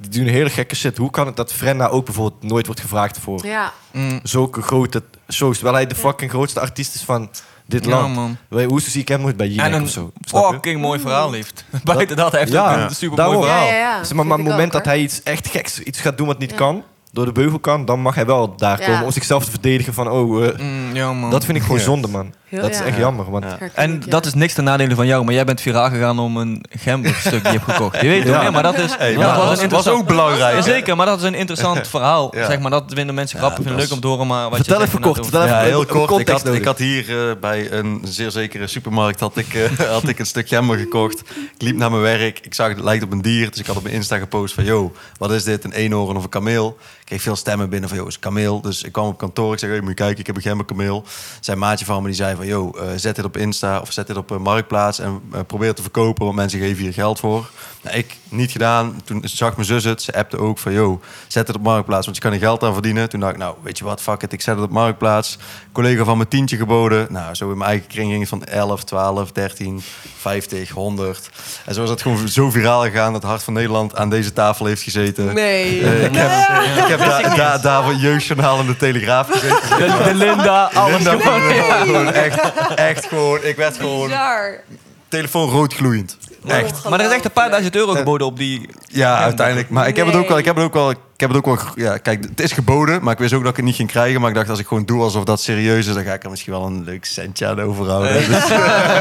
Die 0.01 0.09
doen 0.19 0.27
hele 0.29 0.49
gekke 0.49 0.75
shit. 0.75 0.97
Hoe 0.97 1.11
kan 1.11 1.25
het 1.25 1.35
dat 1.35 1.53
Frenna 1.53 1.87
ook 1.87 2.05
bijvoorbeeld 2.05 2.43
nooit 2.43 2.65
wordt 2.65 2.81
gevraagd 2.81 3.17
voor 3.19 3.45
Ja, 3.45 3.73
Mm. 3.91 4.19
zulke 4.23 4.61
grote 4.61 5.03
shows. 5.31 5.55
Terwijl 5.55 5.75
hij 5.75 5.87
de 5.87 5.95
fucking 5.95 6.31
grootste 6.31 6.59
artiest 6.59 6.95
is 6.95 7.01
van 7.01 7.29
dit 7.65 7.85
Ja, 7.85 7.89
land. 7.91 8.15
man. 8.15 8.37
Je, 8.49 8.63
Hoe 8.65 8.81
zie 8.81 9.01
ik 9.01 9.07
hem 9.07 9.21
nooit 9.21 9.37
bij 9.37 9.45
En 9.47 9.51
Jinek 9.53 9.81
of 9.81 9.89
zo? 9.89 10.11
Fucking 10.27 10.81
mooi 10.81 10.99
verhaal 10.99 11.31
heeft. 11.31 11.65
Buiten 11.83 12.15
dat, 12.17 12.31
hij 12.31 12.39
heeft 12.39 12.51
Ja, 12.51 12.71
ook 12.83 12.89
een 12.89 12.95
super 12.95 13.25
mooi 13.25 13.37
verhaal. 13.39 13.65
Ja, 13.67 13.73
ja, 13.73 13.77
ja. 13.79 14.03
Zeg 14.03 14.13
maar, 14.13 14.25
maar 14.25 14.37
het 14.37 14.47
moment 14.47 14.65
ook, 14.67 14.71
dat 14.71 14.85
hij 14.85 14.99
iets 14.99 15.23
echt 15.23 15.47
geks 15.47 15.79
iets 15.79 15.99
gaat 15.99 16.17
doen 16.17 16.27
wat 16.27 16.39
niet 16.39 16.49
Ja. 16.51 16.55
kan, 16.55 16.83
door 17.11 17.25
de 17.25 17.31
beugel 17.31 17.59
kan, 17.59 17.85
dan 17.85 17.99
mag 17.99 18.15
hij 18.15 18.25
wel 18.25 18.55
daar 18.57 18.79
Ja. 18.81 18.85
komen 18.87 19.05
om 19.05 19.11
zichzelf 19.11 19.45
te 19.45 19.51
verdedigen 19.51 19.93
van, 19.93 20.09
oh, 20.09 20.45
eh, 20.45 20.59
Mm, 20.59 20.95
ja, 20.95 21.13
man. 21.13 21.29
dat 21.31 21.45
vind 21.45 21.57
ik 21.57 21.63
gewoon 21.63 21.79
zonde, 21.91 22.07
man. 22.07 22.33
Heel- 22.49 22.61
dat 22.61 22.69
is 22.69 22.77
ja. 22.77 22.83
echt 22.83 22.97
jammer, 22.97 23.31
want 23.31 23.45
En 23.73 23.99
dat 24.07 24.25
is 24.25 24.33
niks 24.33 24.53
ten 24.53 24.63
nadele 24.63 24.95
van 24.95 25.07
jou, 25.07 25.25
maar 25.25 25.33
jij 25.33 25.45
bent 25.45 25.61
viraal 25.61 25.89
gegaan 25.89 26.19
om 26.19 26.37
een 26.37 26.65
gemberstuk 26.69 27.43
die 27.43 27.51
je 27.51 27.57
hebt 27.59 27.71
gekocht. 27.71 28.01
Je 28.01 28.07
weet 28.07 28.25
toch? 28.25 28.41
Ja. 28.41 28.51
Maar 28.51 28.63
dat 28.63 28.77
is, 28.77 28.95
Hey, 28.97 29.13
dat 29.13 29.23
maar 29.23 29.37
was 29.37 29.37
dat 29.37 29.43
een 29.43 29.47
was, 29.47 29.55
was 29.55 29.61
interessant... 29.61 29.97
ook 30.01 30.07
belangrijk. 30.07 30.63
Zeker, 30.63 30.95
maar 30.95 31.05
dat 31.05 31.17
is 31.19 31.23
een 31.23 31.33
interessant 31.33 31.87
verhaal. 31.97 32.35
Ja. 32.35 32.45
Zeg 32.45 32.59
maar, 32.59 32.71
dat 32.71 32.83
vinden 32.87 33.15
mensen 33.15 33.37
grappig, 33.39 33.63
vinden 33.63 33.81
leuk 33.81 33.91
om 33.91 33.99
te 33.99 34.07
horen. 34.07 34.27
Maar 34.27 34.49
wat 34.49 34.55
Vertel 34.55 34.81
even 34.81 35.01
kort, 35.01 35.15
inderdaad 35.15 35.41
vertel 35.41 35.57
Ja, 35.57 35.65
even 35.65 35.77
heel 35.77 36.05
kort. 36.07 36.19
Ik 36.19 36.27
had, 36.27 36.47
ik 36.53 36.65
had 36.65 36.77
hier 36.77 37.29
eh, 37.29 37.35
bij 37.41 37.71
een 37.71 38.01
zeer 38.03 38.31
zekere 38.31 38.67
supermarkt 38.67 39.19
had 39.19 39.37
ik, 39.37 39.53
eh, 39.53 39.79
had 39.97 40.07
ik 40.07 40.19
een 40.19 40.25
stuk 40.25 40.47
gember 40.47 40.77
gekocht. 40.77 41.19
Ik 41.19 41.61
liep 41.61 41.75
naar 41.75 41.89
mijn 41.91 42.01
werk. 42.01 42.39
Ik 42.39 42.53
zag 42.53 42.67
het 42.67 42.79
lijkt 42.79 43.03
op 43.03 43.11
een 43.11 43.21
dier. 43.21 43.49
Dus 43.49 43.59
ik 43.59 43.65
had 43.65 43.75
op 43.75 43.83
mijn 43.83 43.95
Insta 43.95 44.17
gepost 44.17 44.53
van... 44.53 44.63
Yo, 44.63 44.93
wat 45.17 45.31
is 45.31 45.43
dit? 45.43 45.63
Een 45.63 45.73
eenhoorn 45.73 46.17
of 46.17 46.23
een 46.23 46.29
kameel? 46.29 46.77
Ik 46.99 47.05
kreeg 47.05 47.21
veel 47.21 47.35
stemmen 47.35 47.69
binnen 47.69 47.89
van... 47.89 47.97
Yo, 47.97 48.05
is 48.05 48.13
een 48.13 48.19
kameel. 48.19 48.61
Dus 48.61 48.83
ik 48.83 48.91
kwam 48.91 49.07
op 49.07 49.17
kantoor. 49.17 49.53
Ik 49.53 49.59
zei, 49.59 49.71
hey, 49.71 49.79
moet 49.81 49.89
je 49.89 49.95
kijken, 49.95 50.19
ik 50.19 50.27
heb 50.27 50.35
een 50.35 50.41
gemberkameel. 50.41 51.03
Zijn 51.39 51.57
maatje 51.57 51.85
van 51.85 52.01
me 52.01 52.07
die 52.07 52.15
zei 52.15 52.37
van... 52.39 52.47
Yo, 52.47 52.71
eh, 52.71 52.87
zet 52.95 53.15
dit 53.15 53.25
op 53.25 53.37
Insta 53.37 53.79
of 53.79 53.91
zet 53.91 54.07
dit 54.07 54.17
op 54.17 54.29
een 54.29 54.41
Marktplaats... 54.41 54.99
en 54.99 55.21
eh, 55.31 55.39
probeer 55.47 55.67
het 55.67 55.75
te 55.75 55.81
verkopen, 55.81 56.23
want 56.25 56.35
mensen 56.35 56.59
geven 56.59 56.83
hier 56.83 56.93
geld 56.93 57.19
voor. 57.19 57.49
Nou, 57.81 57.97
ik 57.97 58.17
niet 58.29 58.51
gedaan. 58.51 59.01
Toen 59.03 59.21
zag 59.23 59.55
mijn 59.55 59.67
zus 59.67 59.83
het. 59.83 60.01
Ze 60.01 60.13
appte 60.13 60.37
ook 60.37 60.57
van... 60.57 60.71
Yo, 60.71 61.01
zet 61.27 61.47
het 61.47 61.55
op 61.55 61.61
Marktplaats, 61.61 62.05
want 62.05 62.17
je 62.17 62.23
kan 62.23 62.33
er 62.33 62.39
geld 62.39 62.63
aan 62.63 62.73
verdienen. 62.73 63.09
Toen 63.09 63.19
dacht 63.19 63.33
ik, 63.33 63.39
nou, 63.39 63.55
weet 63.61 63.77
je 63.77 63.83
wat, 63.83 64.01
fuck 64.01 64.21
it. 64.21 64.33
Ik 64.33 64.41
zet 64.41 64.55
het 64.55 64.63
op 64.63 64.71
Marktplaats. 64.71 65.37
Collega 65.71 66.03
van 66.03 66.17
me 66.17 66.27
tientje 66.27 66.57
geboden. 66.57 67.07
Nou, 67.09 67.35
zo 67.35 67.51
in 67.51 67.57
mijn 67.57 67.69
eigen 67.69 67.87
kring 67.87 68.09
ging 68.09 68.19
het 68.19 68.29
van 68.29 68.43
11, 68.43 68.83
12, 68.83 69.31
13, 69.31 69.81
50, 70.17 70.69
100. 70.69 71.29
En 71.65 71.73
zo 71.73 71.83
is 71.83 71.89
het 71.89 72.01
gewoon 72.01 72.27
zo 72.27 72.49
viraal 72.49 72.81
gegaan... 72.81 73.13
dat 73.13 73.23
Hart 73.23 73.43
van 73.43 73.53
Nederland 73.53 73.95
aan 73.95 74.09
deze 74.09 74.33
tafel 74.33 74.65
heeft 74.65 74.81
gezeten. 74.81 75.33
Nee. 75.33 75.81
Eh, 75.81 76.03
ik 76.03 76.15
heb, 76.15 76.29
ik 76.77 76.85
heb 76.85 76.99
daar 77.35 77.61
da, 77.61 77.91
Jeugdjournaal 77.91 78.59
en 78.59 78.65
de 78.65 78.77
Telegraaf 78.77 79.29
gezeten. 79.29 79.77
De, 79.77 80.03
de 80.03 80.13
Linda, 80.13 80.69
alles 80.73 80.95
Linda 80.95 81.11
gewoon. 81.11 81.41
gewoon, 81.41 81.85
gewoon 81.85 82.13
echt, 82.37 82.73
echt 82.75 83.05
gewoon... 83.05 83.39
Ik 83.43 83.55
werd 83.55 83.77
gewoon... 83.77 84.07
Bizar. 84.07 84.59
Telefoon 85.07 85.49
rood 85.49 85.73
gloeiend. 85.73 86.17
Echt. 86.47 86.89
Maar 86.89 86.99
er 86.99 87.05
is 87.05 87.11
echt 87.11 87.25
een 87.25 87.31
paar 87.31 87.49
duizend 87.49 87.75
euro 87.75 87.91
geboden 87.93 88.27
op 88.27 88.37
die... 88.37 88.69
Ja, 88.85 89.17
uiteindelijk. 89.17 89.69
Maar 89.69 89.87
ik 89.87 89.95
heb 89.95 90.05
het 90.05 90.15
ook 90.15 90.27
wel. 90.27 90.37
Ik 90.37 90.45
heb 90.45 90.55
het 90.55 90.65
ook 90.65 90.73
wel. 90.73 90.89
Ik 90.89 90.97
heb 91.17 91.29
het 91.29 91.37
ook 91.37 91.45
wel. 91.45 91.57
Ja, 91.75 91.97
kijk, 91.97 92.23
het 92.23 92.39
is 92.39 92.51
geboden, 92.51 93.03
maar 93.03 93.13
ik 93.13 93.19
wist 93.19 93.33
ook 93.33 93.41
dat 93.41 93.49
ik 93.49 93.55
het 93.55 93.65
niet 93.65 93.75
ging 93.75 93.89
krijgen. 93.89 94.21
Maar 94.21 94.29
ik 94.29 94.35
dacht, 94.35 94.49
als 94.49 94.59
ik 94.59 94.67
gewoon 94.67 94.85
doe 94.85 95.01
alsof 95.01 95.23
dat 95.23 95.41
serieus 95.41 95.87
is, 95.87 95.93
dan 95.93 96.03
ga 96.03 96.13
ik 96.13 96.23
er 96.23 96.29
misschien 96.29 96.53
wel 96.53 96.65
een 96.65 96.83
leuk 96.83 97.05
centje 97.05 97.47
aan 97.47 97.61
overhouden. 97.61 98.13
Dus, 98.13 98.47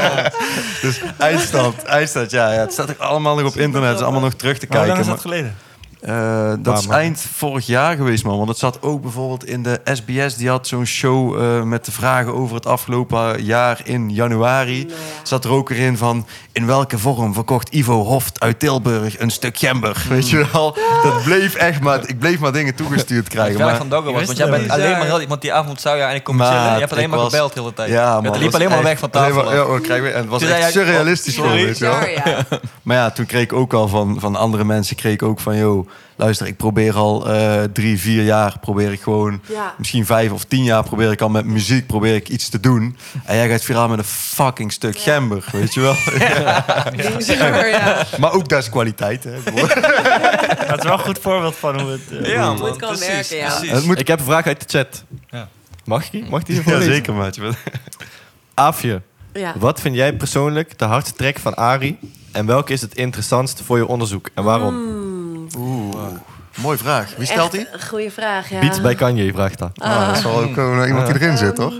dus 0.81 1.01
eindstand, 1.17 1.83
eindstand. 1.83 2.31
Ja, 2.31 2.53
ja, 2.53 2.59
het 2.59 2.73
staat 2.73 2.89
ook 2.89 2.97
allemaal 2.99 3.35
nog 3.35 3.47
op 3.47 3.57
internet. 3.57 3.89
Het 3.89 3.97
is 3.97 4.03
allemaal 4.03 4.21
nog 4.21 4.33
terug 4.33 4.57
te 4.57 4.65
Maar 4.69 4.77
hoe 4.77 4.87
kijken. 4.87 5.05
lang 5.05 5.17
is 5.17 5.23
dat 5.23 5.31
geleden? 5.31 5.55
Eh, 6.01 6.53
dat 6.59 6.79
is 6.79 6.87
maar- 6.87 6.97
eind 6.97 7.25
vorig 7.33 7.65
jaar 7.65 7.95
geweest, 7.95 8.23
man. 8.23 8.37
Want 8.37 8.49
het 8.49 8.57
zat 8.57 8.81
ook 8.81 9.01
bijvoorbeeld 9.01 9.45
in 9.45 9.63
de 9.63 9.79
SBS. 9.83 10.35
Die 10.35 10.49
had 10.49 10.67
zo'n 10.67 10.85
show 10.85 11.41
eh, 11.41 11.61
met 11.63 11.85
de 11.85 11.91
vragen 11.91 12.33
over 12.33 12.55
het 12.55 12.65
afgelopen 12.65 13.43
jaar 13.43 13.81
in 13.83 14.09
januari. 14.09 14.79
Ja. 14.87 14.93
Zat 15.23 15.45
er 15.45 15.51
ook 15.51 15.69
weer 15.69 15.77
in 15.79 15.97
van... 15.97 16.27
in 16.51 16.65
welke 16.65 16.97
vorm 16.97 17.33
verkocht 17.33 17.69
Ivo 17.73 18.03
Hoft 18.03 18.39
uit 18.39 18.59
Tilburg 18.59 19.19
een 19.19 19.29
stuk 19.29 19.57
gember? 19.57 20.05
Weet 20.09 20.29
je 20.29 20.45
wel? 20.53 20.77
Dat 21.03 21.23
bleef 21.23 21.55
echt 21.55 21.81
maar... 21.81 22.07
Ik 22.07 22.19
bleef 22.19 22.39
maar 22.39 22.51
dingen 22.51 22.75
toegestuurd 22.75 23.25
Ik 23.25 23.31
krijgen. 23.31 23.59
Maar, 23.59 23.75
van 23.77 23.89
was, 23.89 24.03
want 24.25 24.37
jij 24.37 24.47
het 24.47 24.55
bent 24.57 24.69
alleen 24.71 24.91
maar... 24.91 25.05
Heel- 25.05 25.27
Want 25.27 25.41
die 25.41 25.53
avond 25.53 25.81
zou 25.81 25.95
je 25.95 26.01
eigenlijk 26.03 26.29
komen 26.29 26.45
chillen. 26.45 26.73
Je 26.73 26.79
hebt 26.79 26.91
alleen 26.91 27.09
maar 27.09 27.19
was- 27.19 27.31
gebeld 27.33 27.53
de 27.53 27.59
hele 27.59 27.73
tijd. 27.73 27.89
ja, 27.89 28.21
man. 28.21 28.31
liep 28.33 28.43
dat 28.43 28.53
alleen 28.53 28.69
maar 28.69 28.83
weg 28.83 28.99
van 28.99 29.09
tafel. 29.09 29.43
maar- 29.43 29.55
ja, 29.55 29.95
en 29.95 30.13
het 30.13 30.27
was 30.27 30.41
Toen 30.41 30.51
echt 30.51 30.71
surrealistisch 30.71 31.37
oh, 31.37 31.51
weet 31.51 31.77
je 31.77 31.85
wel? 31.85 31.99
Bizar, 31.99 32.09
ja. 32.29 32.45
Maar 32.83 32.97
ja, 32.97 33.11
toen 33.11 33.25
kreeg 33.25 33.41
ik 33.43 33.53
ook 33.53 33.73
al 33.73 33.87
van, 33.87 34.17
van 34.19 34.35
andere 34.35 34.63
mensen... 34.63 34.95
kreeg 34.95 35.13
ik 35.13 35.23
ook 35.23 35.39
van, 35.39 35.57
joh, 35.57 35.88
luister, 36.15 36.47
ik 36.47 36.57
probeer 36.57 36.95
al 36.95 37.29
eh, 37.29 37.63
drie, 37.73 37.99
vier 37.99 38.23
jaar... 38.23 38.59
probeer 38.61 38.91
ik 38.91 39.01
gewoon... 39.01 39.41
Ja. 39.49 39.73
misschien 39.77 40.05
vijf 40.05 40.31
of 40.31 40.43
tien 40.43 40.63
jaar 40.63 40.83
probeer 40.83 41.11
ik 41.11 41.21
al 41.21 41.29
met 41.29 41.45
muziek 41.45 41.87
probeer 41.87 42.15
ik 42.15 42.29
iets 42.29 42.49
te 42.49 42.59
doen. 42.59 42.97
En 43.25 43.35
jij 43.35 43.49
gaat 43.49 43.63
viraal 43.63 43.87
met 43.87 43.97
een 43.99 44.03
fucking 44.05 44.71
stuk 44.71 44.99
gember, 44.99 45.43
weet 45.51 45.73
je 45.73 45.79
wel. 45.81 45.95
Ja. 47.69 48.05
maar 48.19 48.31
ook 48.33 48.49
dat 48.49 48.59
is 48.61 48.69
kwaliteit, 48.69 49.23
hè. 49.23 49.31
Dat 50.67 50.77
is 50.77 50.83
wel 50.83 50.93
een 50.93 50.99
goed 50.99 51.19
voorbeeld 51.19 51.55
van 51.55 51.79
hoe 51.81 51.91
het... 51.91 52.01
eh, 52.23 52.33
Ja, 52.33 52.55
hoe- 52.55 52.65
het 52.67 52.75
kan 52.77 52.87
precies, 52.89 53.07
werken, 53.07 53.37
ja. 53.37 53.47
precies. 53.49 53.71
Het 53.71 53.85
moet... 53.85 53.99
Ik 53.99 54.07
heb 54.07 54.19
een 54.19 54.25
vraag 54.25 54.45
uit 54.45 54.69
de 54.71 54.77
chat. 54.77 55.03
Ja. 55.29 55.47
Mag 55.85 56.05
ik 56.05 56.11
die? 56.11 56.25
Mag 56.29 56.39
ik 56.39 56.45
die 56.45 56.61
Ja, 56.65 56.81
zeker, 56.81 57.13
maatje. 57.13 57.41
Aafje, 58.53 59.01
ja. 59.33 59.53
wat 59.57 59.79
vind 59.81 59.95
jij 59.95 60.13
persoonlijk 60.13 60.77
de 60.79 60.85
hardste 60.85 61.15
track 61.15 61.39
van 61.39 61.55
Ari? 61.55 61.97
En 62.31 62.45
welke 62.45 62.73
is 62.73 62.81
het 62.81 62.95
interessantst 62.95 63.61
voor 63.65 63.77
je 63.77 63.87
onderzoek? 63.87 64.29
En 64.33 64.43
waarom? 64.43 64.75
Hmm. 64.75 65.08
Oeh, 65.59 66.07
mooie 66.61 66.77
vraag. 66.77 67.15
Wie 67.17 67.25
stelt 67.25 67.51
die? 67.51 67.67
Goeie 67.87 68.11
vraag, 68.11 68.49
ja. 68.49 68.59
Beats 68.59 68.81
bij 68.81 68.95
Kanye, 68.95 69.33
vraagt 69.33 69.59
dat. 69.59 69.71
Ah, 69.75 70.07
dat 70.07 70.17
is 70.17 70.23
wel 70.23 70.39
ook 70.39 70.53
gewoon 70.53 70.87
iemand 70.87 71.05
die 71.07 71.15
erin 71.15 71.37
zit, 71.37 71.55
toch? 71.55 71.73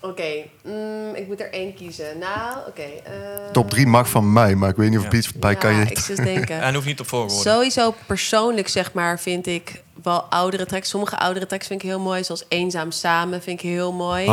Oké, 0.00 0.32
mm, 0.64 1.14
ik 1.14 1.26
moet 1.26 1.40
er 1.40 1.52
één 1.52 1.74
kiezen. 1.74 2.18
Nou, 2.18 2.58
oké. 2.68 2.82
eh, 2.82 3.12
Top 3.52 3.70
3 3.70 3.86
mag 3.86 4.08
van 4.08 4.32
mij, 4.32 4.54
maar 4.54 4.68
ik 4.70 4.76
weet 4.76 4.90
niet 4.90 4.98
of 4.98 5.08
Beats 5.08 5.32
bij 5.32 5.50
ja, 5.52 5.58
kan 5.58 5.74
je. 5.74 5.84
ik 5.84 5.98
zit 5.98 6.16
denken. 6.16 6.60
En 6.62 6.74
hoeft 6.74 6.86
niet 6.86 7.00
op 7.00 7.08
volgorde. 7.08 7.50
Sowieso 7.50 7.94
persoonlijk, 8.06 8.68
zeg 8.68 8.92
maar, 8.92 9.18
vind 9.20 9.46
ik 9.46 9.82
wel 10.02 10.20
oudere 10.22 10.66
tracks. 10.66 10.88
Sommige 10.88 11.18
oudere 11.18 11.46
tracks 11.46 11.66
vind 11.66 11.82
ik 11.82 11.88
heel 11.88 12.00
mooi. 12.00 12.24
Zoals 12.24 12.44
Eenzaam 12.48 12.90
Samen 12.90 13.42
vind 13.42 13.62
ik 13.62 13.68
heel 13.68 13.92
mooi. 13.92 14.26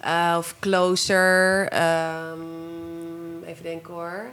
Eh, 0.00 0.34
of 0.38 0.54
Closer. 0.60 1.68
ehm, 1.68 3.42
even 3.46 3.62
denken 3.62 3.94
hoor. 3.94 4.24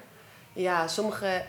Ja, 0.53 0.87
sommige... 0.87 1.41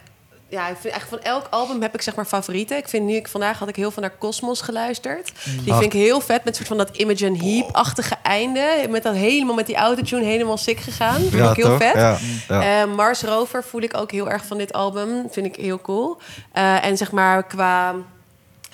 ja, 0.53 0.69
ik 0.69 0.77
vind 0.81 0.93
eigenlijk 0.95 1.23
van 1.23 1.33
elk 1.33 1.47
album 1.51 1.83
heb 1.83 1.95
ik 1.95 2.03
zeg 2.03 2.15
maar 2.15 2.24
favorieten. 2.24 2.77
Ik 2.77 2.89
vind 2.89 3.07
nu, 3.07 3.15
ik, 3.15 3.29
vandaag 3.29 3.59
had 3.59 3.69
ik 3.69 3.77
heel 3.77 3.91
veel 3.91 4.03
naar 4.03 4.19
Cosmos 4.19 4.61
geluisterd. 4.61 5.33
Die 5.45 5.73
vind 5.73 5.83
ik 5.83 5.93
heel 5.93 6.20
vet 6.20 6.45
met 6.45 6.57
soort 6.57 6.69
van 6.69 6.77
dat 6.79 6.97
Imogen 6.97 7.37
Heap-achtige 7.41 8.15
einde. 8.23 8.87
Met 8.89 9.03
dat 9.03 9.15
helemaal 9.15 9.55
met 9.55 9.66
die 9.66 9.77
autotune 9.77 10.24
helemaal 10.24 10.57
sick 10.57 10.81
gegaan. 10.81 11.20
Vind 11.20 11.33
Ja, 11.33 11.51
ik 11.51 11.57
heel 11.57 11.66
toch? 11.66 11.77
vet. 11.77 11.95
Ja, 11.95 12.19
ja. 12.49 12.83
Eh, 12.83 12.95
Mars 12.95 13.23
Rover 13.23 13.65
voel 13.65 13.81
ik 13.83 13.97
ook 13.97 14.11
heel 14.11 14.31
erg 14.31 14.45
van 14.47 14.59
dit 14.59 14.73
album. 14.73 15.27
Vind 15.31 15.47
ik 15.47 15.57
heel 15.57 15.81
cool. 15.81 16.19
Eh, 16.53 16.85
en 16.85 16.97
zeg 16.97 17.12
maar 17.12 17.47
qua 17.47 17.95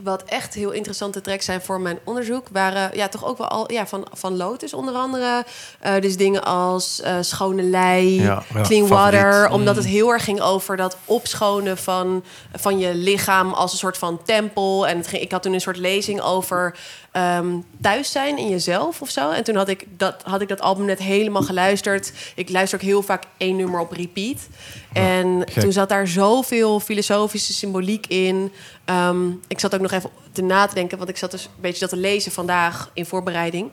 wat 0.03 0.23
echt 0.23 0.55
heel 0.55 0.71
interessante 0.71 1.21
tracks 1.21 1.45
zijn 1.45 1.61
voor 1.61 1.81
mijn 1.81 1.99
onderzoek... 2.05 2.49
waren 2.53 2.97
ja, 2.97 3.09
toch 3.09 3.27
ook 3.27 3.39
wel 3.39 3.49
al 3.49 3.73
ja, 3.73 3.87
van, 3.87 4.07
van 4.13 4.37
Lotus 4.37 4.73
onder 4.73 4.95
andere. 4.95 5.45
Eh, 5.81 6.01
dus 6.01 6.17
dingen 6.17 6.45
als 6.45 7.01
eh, 7.01 7.17
Schone 7.21 7.63
Lei, 7.63 8.23
Ja, 8.23 8.43
ja, 8.55 8.63
Clean 8.63 8.87
favoriet. 8.87 8.89
Water. 8.89 9.51
Omdat 9.51 9.77
het 9.77 9.87
heel 9.87 10.11
erg 10.13 10.25
ging 10.25 10.41
over 10.41 10.77
dat 10.77 10.97
opschonen 11.05 11.79
van, 11.79 12.25
van 12.53 12.79
je 12.79 12.95
lichaam... 12.95 13.53
als 13.53 13.73
een 13.73 13.79
soort 13.79 13.99
van 13.99 14.23
tempel. 14.25 14.87
En 14.87 14.97
het 14.97 15.07
ging, 15.07 15.23
ik 15.23 15.33
had 15.33 15.43
toen 15.43 15.53
een 15.53 15.61
soort 15.61 15.77
lezing 15.77 16.21
over 16.21 16.77
ehm, 17.13 17.47
thuis 17.81 18.13
zijn 18.13 18.39
in 18.39 18.49
jezelf 18.49 19.01
of 19.01 19.11
zo. 19.11 19.31
En 19.31 19.45
toen 19.45 19.57
had 19.57 19.69
ik, 19.69 19.87
dat, 19.97 20.23
had 20.23 20.41
ik 20.41 20.49
dat 20.49 20.61
album 20.61 20.85
net 20.85 20.99
helemaal 20.99 21.43
geluisterd. 21.43 22.13
Ik 22.35 22.51
luister 22.51 22.79
ook 22.79 22.85
heel 22.85 23.03
vaak 23.03 23.23
één 23.37 23.57
nummer 23.57 23.81
op 23.81 23.93
repeat. 23.93 24.49
En 24.93 25.45
toen 25.61 25.73
zat 25.73 25.89
daar 25.89 26.07
zoveel 26.07 26.81
filosofische 26.81 27.53
symboliek 27.53 28.07
in. 28.07 28.53
Ehm, 28.89 29.31
ik 29.49 29.61
zat 29.61 29.75
ook 29.75 29.81
nog 29.81 29.91
even 29.91 30.11
te 30.33 30.43
na 30.43 30.67
te 30.67 30.75
denken, 30.75 30.99
want 30.99 31.11
ik 31.11 31.17
zat 31.17 31.31
dus 31.31 31.45
een 31.45 31.51
beetje 31.61 31.81
dat 31.81 31.91
te 31.91 31.97
lezen 31.97 32.33
vandaag 32.33 32.91
in 32.95 33.07
voorbereiding. 33.07 33.71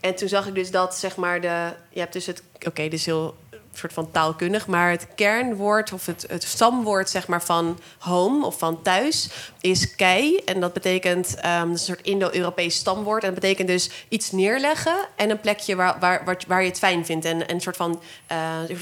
En 0.00 0.14
toen 0.14 0.28
zag 0.28 0.46
ik 0.46 0.54
dus 0.54 0.70
dat, 0.70 0.94
zeg 0.94 1.16
maar, 1.16 1.40
de. 1.40 1.72
Je 1.90 2.00
hebt 2.00 2.12
dus 2.12 2.26
het. 2.26 2.42
Oké, 2.66 2.82
is 2.82 3.06
heel 3.06 3.36
soort 3.78 3.92
van 3.92 4.10
taalkundig, 4.10 4.66
maar 4.66 4.90
het 4.90 5.06
kernwoord 5.14 5.92
of 5.92 6.06
het, 6.06 6.24
het 6.28 6.44
stamwoord, 6.44 7.10
zeg 7.10 7.26
maar, 7.26 7.42
van 7.42 7.78
home 7.98 8.46
of 8.46 8.58
van 8.58 8.82
thuis 8.82 9.30
is 9.60 9.94
kei. 9.94 10.36
En 10.44 10.60
dat 10.60 10.72
betekent 10.72 11.34
ehm, 11.34 11.58
dat 11.60 11.68
een 11.68 11.78
soort 11.78 12.02
Indo-Europees 12.02 12.74
stamwoord. 12.74 13.22
En 13.22 13.30
dat 13.30 13.40
betekent 13.40 13.68
dus 13.68 13.90
iets 14.08 14.32
neerleggen 14.32 14.96
en 15.16 15.30
een 15.30 15.40
plekje 15.40 15.76
waar, 15.76 15.96
waar, 16.00 16.22
waar, 16.24 16.38
waar 16.46 16.62
je 16.62 16.68
het 16.68 16.78
fijn 16.78 17.06
vindt. 17.06 17.24
En, 17.24 17.46
en 17.46 17.54
een 17.54 17.60
soort 17.60 17.76
van 17.76 18.00
eh, 18.26 18.38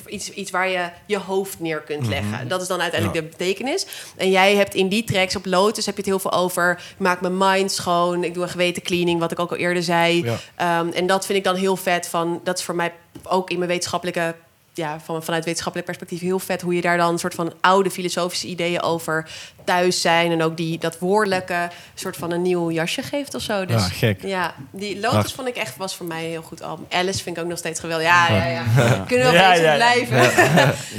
iets, 0.06 0.30
iets 0.30 0.50
waar 0.50 0.68
je 0.68 0.88
je 1.06 1.18
hoofd 1.18 1.60
neer 1.60 1.80
kunt 1.80 2.06
leggen. 2.06 2.48
Dat 2.48 2.62
is 2.62 2.68
dan 2.68 2.80
uiteindelijk 2.80 3.22
de 3.22 3.28
betekenis. 3.28 3.86
En 4.16 4.30
jij 4.30 4.54
hebt 4.54 4.74
in 4.74 4.88
die 4.88 5.04
tracks 5.04 5.36
op 5.36 5.46
Lotus 5.46 5.86
heb 5.86 5.94
je 5.94 6.00
het 6.00 6.10
heel 6.10 6.18
veel 6.18 6.32
over. 6.32 6.70
Ik 6.70 6.98
maak 6.98 7.20
mijn 7.20 7.38
mind 7.38 7.72
schoon. 7.72 8.24
Ik 8.24 8.34
doe 8.34 8.42
een 8.42 8.48
geweten 8.48 8.82
cleaning, 8.82 9.20
wat 9.20 9.32
ik 9.32 9.38
ook 9.38 9.50
al 9.50 9.56
eerder 9.56 9.82
zei. 9.82 10.24
Ja. 10.24 10.36
Ehm, 10.54 10.88
en 10.88 11.06
dat 11.06 11.26
vind 11.26 11.38
ik 11.38 11.44
dan 11.44 11.54
heel 11.54 11.76
vet. 11.76 12.08
Van, 12.08 12.40
dat 12.44 12.58
is 12.58 12.64
voor 12.64 12.74
mij 12.74 12.92
ook 13.22 13.50
in 13.50 13.56
mijn 13.58 13.70
wetenschappelijke 13.70 14.34
ja, 14.74 15.00
van, 15.00 15.22
vanuit 15.22 15.44
wetenschappelijk 15.44 15.90
perspectief 15.90 16.20
heel 16.20 16.38
vet 16.38 16.60
hoe 16.62 16.74
je 16.74 16.80
daar 16.80 16.96
dan 16.96 17.12
een 17.12 17.18
soort 17.18 17.34
van 17.34 17.52
oude 17.60 17.90
filosofische 17.90 18.46
ideeën 18.46 18.82
over 18.82 19.30
thuis 19.64 20.00
zijn 20.00 20.32
en 20.32 20.42
ook 20.42 20.56
die 20.56 20.78
dat 20.78 20.98
woordelijke 20.98 21.68
soort 21.94 22.16
van 22.16 22.30
een 22.30 22.42
nieuw 22.42 22.70
jasje 22.70 23.02
geeft 23.02 23.34
of 23.34 23.42
zo. 23.42 23.64
Dus 23.66 23.82
Ja, 23.82 23.88
gek. 23.88 24.22
ja, 24.22 24.54
die 24.70 25.00
Lotus 25.00 25.32
vond 25.32 25.48
ik 25.48 25.56
echt 25.56 25.76
was 25.76 25.96
voor 25.96 26.06
mij 26.06 26.24
een 26.24 26.30
heel 26.30 26.42
goed 26.42 26.62
album. 26.62 26.86
Alice 26.90 27.22
vind 27.22 27.36
ik 27.36 27.42
ook 27.42 27.48
nog 27.48 27.58
steeds 27.58 27.80
geweldig. 27.80 28.06
Ja, 28.06 28.28
ja, 28.28 28.46
ja. 28.46 28.64
Kunnen 29.06 29.26
we 29.26 29.32
wel 29.32 29.52
Ja, 29.54 29.74
blijven. 29.74 30.16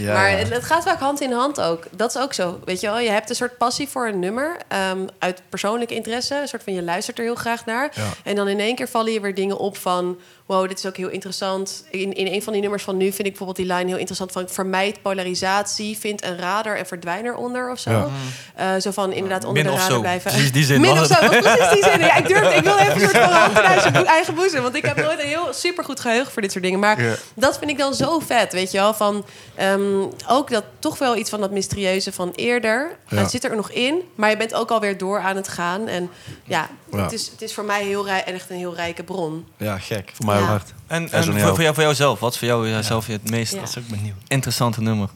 Ja. 0.02 0.14
Maar 0.16 0.30
het, 0.38 0.50
het 0.50 0.64
gaat 0.64 0.84
vaak 0.84 1.00
hand 1.00 1.22
in 1.22 1.32
hand 1.32 1.62
ook. 1.62 1.84
Dat 1.92 2.16
is 2.16 2.22
ook 2.22 2.34
zo. 2.34 2.60
Weet 2.66 2.82
je 2.82 2.88
wel, 2.88 3.00
je 3.00 3.10
hebt 3.10 3.30
een 3.30 3.36
soort 3.36 3.58
passie 3.58 3.88
voor 3.88 4.08
een 4.08 4.20
nummer 4.20 4.58
ehm, 4.68 5.00
uit 5.20 5.42
persoonlijke 5.50 5.96
interesse. 5.96 6.40
Een 6.42 6.48
soort 6.48 6.64
van 6.64 6.74
je 6.74 6.84
luistert 6.84 7.18
er 7.18 7.24
heel 7.24 7.36
graag 7.36 7.66
naar. 7.66 7.92
Ja. 7.96 8.04
En 8.24 8.36
dan 8.36 8.48
in 8.48 8.60
één 8.60 8.76
keer 8.76 8.88
vallen 8.88 9.14
je 9.14 9.20
weer 9.22 9.36
dingen 9.36 9.58
op 9.58 9.78
van... 9.78 10.20
wow, 10.46 10.68
dit 10.68 10.78
is 10.78 10.86
ook 10.86 10.98
heel 10.98 11.10
interessant. 11.10 11.86
In, 11.90 12.14
in 12.14 12.28
een 12.28 12.44
van 12.44 12.54
die 12.54 12.62
nummers 12.62 12.84
van 12.84 12.98
nu 12.98 13.06
vind 13.06 13.18
ik 13.18 13.24
bijvoorbeeld 13.38 13.58
die 13.58 13.66
line 13.76 13.88
heel 13.90 13.98
interessant... 13.98 14.32
van 14.32 14.50
vermijd 14.50 15.02
polarisatie, 15.02 15.98
vind 15.98 16.24
een 16.26 16.38
radar 16.38 16.76
en 16.76 16.86
verdwijn 16.86 17.26
eronder 17.26 17.72
of 17.72 17.80
zo. 17.80 17.90
Ja. 17.92 18.08
Eh, 18.56 18.82
zo 18.82 18.92
van 18.92 19.12
inderdaad 19.14 19.44
onder 19.46 19.64
Min 19.64 19.72
de 19.72 19.78
radar 19.78 19.92
zo. 19.96 20.00
blijven. 20.02 20.32
Precies 20.32 20.52
die 20.52 20.64
zin 20.64 20.82
Min 20.82 20.92
of 20.92 21.06
zo, 21.06 21.16
precies 21.28 21.70
die 21.74 21.84
zin. 21.84 22.00
Ja, 22.00 22.16
ik, 22.16 22.28
durfde, 22.28 22.54
ik 22.56 22.64
wil 22.64 22.78
even 22.78 22.94
een 22.94 23.00
soort 23.00 23.18
van 23.18 23.32
hand 23.32 23.58
in 23.58 23.64
eigen 23.64 23.94
boe- 23.94 24.04
eigen 24.06 24.36
boezem. 24.36 24.62
Want 24.62 24.76
ik 24.76 24.86
heb 24.86 24.96
nooit 24.96 25.20
een 25.20 25.28
heel 25.28 25.54
supergoed 25.54 26.00
geheugen 26.00 26.32
voor 26.32 26.42
dit 26.42 26.52
soort 26.52 26.64
dingen. 26.64 26.80
Maar 26.80 27.02
Ja. 27.04 27.14
dat 27.36 27.58
vind 27.58 27.72
ik 27.72 27.78
dan 27.78 27.94
zo 27.94 28.20
vet, 28.20 28.54
weet 28.54 28.72
je 28.72 28.78
wel. 28.78 28.94
Van, 28.94 29.26
ehm, 29.56 30.02
ook 30.28 30.50
dat 30.52 30.64
toch 30.80 30.98
wel 30.98 31.16
iets 31.16 31.30
van 31.30 31.40
dat 31.42 31.52
mysterieuze 31.52 32.12
van 32.12 32.32
eerder. 32.36 32.98
Ja. 33.08 33.18
Het 33.18 33.32
zit 33.32 33.44
er 33.44 33.56
nog 33.56 33.72
in, 33.72 34.02
maar 34.16 34.30
je 34.30 34.38
bent 34.38 34.54
ook 34.54 34.72
alweer 34.72 34.98
door 34.98 35.20
aan 35.20 35.36
het 35.36 35.48
gaan. 35.48 35.88
En 35.88 36.10
ja, 36.44 36.70
Ja. 36.92 37.02
Het, 37.04 37.12
is, 37.14 37.28
het 37.32 37.42
is 37.42 37.54
voor 37.54 37.64
mij 37.66 37.84
heel 37.84 38.06
rij, 38.06 38.24
echt 38.24 38.50
een 38.50 38.56
heel 38.58 38.76
rijke 38.76 39.04
bron. 39.04 39.48
Ja, 39.58 39.78
gek. 39.78 40.12
Voor 40.14 40.26
mij 40.26 40.35
Ja. 40.36 40.42
ook. 40.42 40.48
Hard. 40.48 40.74
En, 40.88 41.12
En 41.12 41.24
voor, 41.24 41.34
jou. 41.38 41.50
voor, 41.54 41.62
jou, 41.62 41.74
voor 41.74 41.84
jou 41.84 41.96
zelf, 41.96 42.20
wat 42.20 42.32
is 42.34 42.38
voor 42.40 42.48
jou 42.48 42.72
eh, 42.72 42.80
zelf 42.80 43.08
het 43.08 43.30
meest 43.30 43.54
Ja. 43.54 43.60
Dat 43.60 43.70
is 43.70 43.78
ook 43.78 43.88
benieuwd. 43.88 44.16
interessante 44.28 44.82
nummer? 44.82 45.10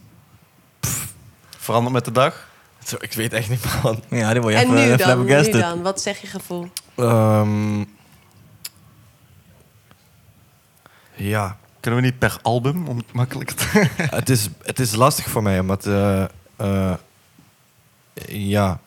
Verandert 1.57 1.93
met 1.93 2.05
de 2.05 2.11
dag. 2.11 2.47
Zo, 2.85 2.95
ik 2.99 3.13
weet 3.13 3.33
echt 3.33 3.49
niet, 3.49 3.65
man. 3.83 4.03
Ja, 4.09 4.31
die 4.31 4.41
word 4.41 4.53
je 4.53 4.59
en 4.59 4.65
even, 4.65 4.75
nu 4.75 4.91
even 4.91 5.07
dan, 5.07 5.25
nu 5.25 5.51
dan? 5.51 5.81
Wat 5.81 6.01
zeg 6.01 6.17
je 6.21 6.27
gevoel? 6.27 6.69
Ehm, 6.95 7.79
ja, 11.15 11.57
Kunnen 11.79 11.99
we 11.99 12.05
niet 12.05 12.19
per 12.19 12.37
album, 12.41 12.87
om 12.87 12.97
het 12.97 13.13
makkelijker 13.13 13.55
te... 13.55 13.87
het 14.19 14.29
is, 14.29 14.47
het 14.63 14.79
is 14.79 14.95
lastig 14.95 15.29
voor 15.29 15.43
mij, 15.43 15.59
omdat... 15.59 15.85
eh, 15.85 16.23
eh, 16.55 16.93
ja, 18.27 18.79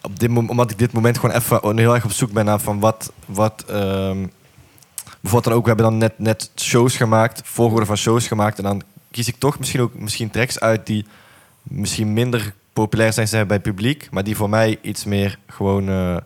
op 0.00 0.18
dit 0.18 0.30
mom- 0.30 0.50
omdat 0.50 0.70
ik 0.70 0.78
dit 0.78 0.92
moment 0.92 1.18
gewoon 1.18 1.36
even 1.36 1.78
heel 1.78 1.94
erg 1.94 2.04
op 2.04 2.12
zoek 2.12 2.32
ben 2.32 2.44
naar 2.44 2.60
van 2.60 2.80
wat... 2.80 3.12
wat 3.26 3.64
ehm, 3.68 4.26
bijvoorbeeld 5.20 5.44
dan 5.44 5.52
ook, 5.52 5.62
we 5.62 5.68
hebben 5.68 5.86
dan 5.86 5.98
net, 5.98 6.18
net 6.18 6.50
shows 6.56 6.96
gemaakt, 6.96 7.40
volgorde 7.44 7.86
van 7.86 7.96
shows 7.96 8.26
gemaakt. 8.26 8.58
En 8.58 8.64
dan 8.64 8.82
kies 9.10 9.28
ik 9.28 9.36
toch 9.38 9.58
misschien 9.58 9.80
ook 9.80 9.94
misschien 9.94 10.30
tracks 10.30 10.60
uit 10.60 10.86
die 10.86 11.06
misschien 11.62 12.12
minder 12.12 12.54
populair 12.72 13.12
zijn, 13.12 13.28
zijn 13.28 13.46
bij 13.46 13.56
het 13.56 13.64
publiek. 13.64 14.08
Maar 14.10 14.24
die 14.24 14.36
voor 14.36 14.48
mij 14.48 14.78
iets 14.82 15.04
meer 15.04 15.38
gewoon 15.46 15.88
eh 15.88 16.16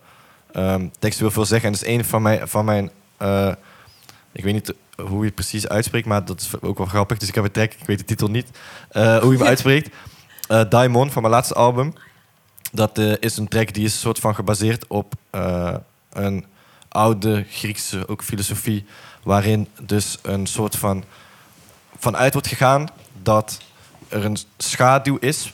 ehm, 0.53 0.89
textueel 0.99 1.31
veel 1.31 1.45
zeggen. 1.45 1.67
En 1.69 1.75
dat 1.75 1.83
is 1.83 1.95
een 1.95 2.05
van 2.05 2.23
mijn... 2.23 2.49
Van 2.49 2.65
mijn 2.65 2.91
eh, 3.17 3.53
ik 4.33 4.45
weet 4.45 4.53
niet 4.53 4.75
hoe 4.97 5.19
je 5.19 5.25
het 5.25 5.35
precies 5.35 5.69
uitspreekt, 5.69 6.07
maar 6.07 6.25
dat 6.25 6.41
is 6.41 6.51
ook 6.61 6.79
wel 6.79 6.87
grappig. 6.87 7.19
Dus 7.19 7.29
ik 7.29 7.35
heb 7.35 7.45
een 7.45 7.51
track, 7.51 7.73
ik 7.73 7.87
weet 7.87 7.99
de 7.99 8.05
titel 8.05 8.29
niet, 8.29 8.47
eh, 8.89 9.19
hoe 9.19 9.33
je 9.33 9.39
hem 9.39 9.47
uitspreekt. 9.55 9.95
Diamond 10.69 11.13
van 11.13 11.23
mijn 11.23 11.35
laatste 11.35 11.55
album. 11.55 11.93
Dat 12.73 12.99
is 12.99 13.37
een 13.37 13.49
track 13.49 13.75
die 13.75 13.85
is 13.85 13.93
een 13.93 13.99
soort 13.99 14.19
van 14.19 14.35
gebaseerd 14.35 14.87
op 14.87 15.15
een 16.11 16.45
oude 16.95 17.45
Griekse 17.51 18.09
ook 18.09 18.23
filosofie, 18.23 18.85
waarin 19.23 19.69
dus 19.83 20.19
een 20.23 20.47
soort 20.47 20.77
van 20.77 21.05
vanuit 21.99 22.33
wordt 22.33 22.49
gegaan 22.49 22.89
dat 23.23 23.59
er 24.09 24.25
een 24.25 24.39
schaduw 24.57 25.17
is 25.21 25.53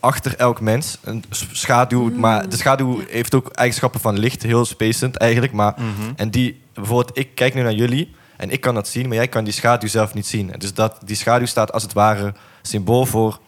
achter 0.00 0.36
elk 0.36 0.60
mens. 0.60 0.98
Een 1.02 1.24
schaduw, 1.30 2.10
maar 2.10 2.48
de 2.48 2.56
schaduw 2.56 3.00
heeft 3.08 3.34
ook 3.34 3.48
eigenschappen 3.48 4.00
van 4.00 4.18
licht, 4.18 4.42
heel 4.42 4.64
spacend 4.64 5.16
eigenlijk. 5.16 5.52
Maar, 5.52 5.74
En 6.16 6.30
die, 6.30 6.60
bijvoorbeeld, 6.74 7.18
ik 7.18 7.34
kijk 7.34 7.54
nu 7.54 7.62
naar 7.62 7.72
jullie 7.72 8.14
en 8.36 8.50
ik 8.50 8.60
kan 8.60 8.74
dat 8.74 8.88
zien, 8.88 9.08
maar 9.08 9.16
jij 9.16 9.28
kan 9.28 9.44
die 9.44 9.52
schaduw 9.52 9.88
zelf 9.88 10.14
niet 10.14 10.26
zien. 10.26 10.52
En 10.52 10.58
dus 10.58 10.74
dat, 10.74 10.96
die 11.04 11.16
schaduw 11.16 11.46
staat 11.46 11.72
als 11.72 11.82
het 11.82 11.92
ware 11.92 12.34
symbool 12.62 13.06
voor 13.06 13.40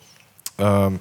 ehm, 0.56 0.92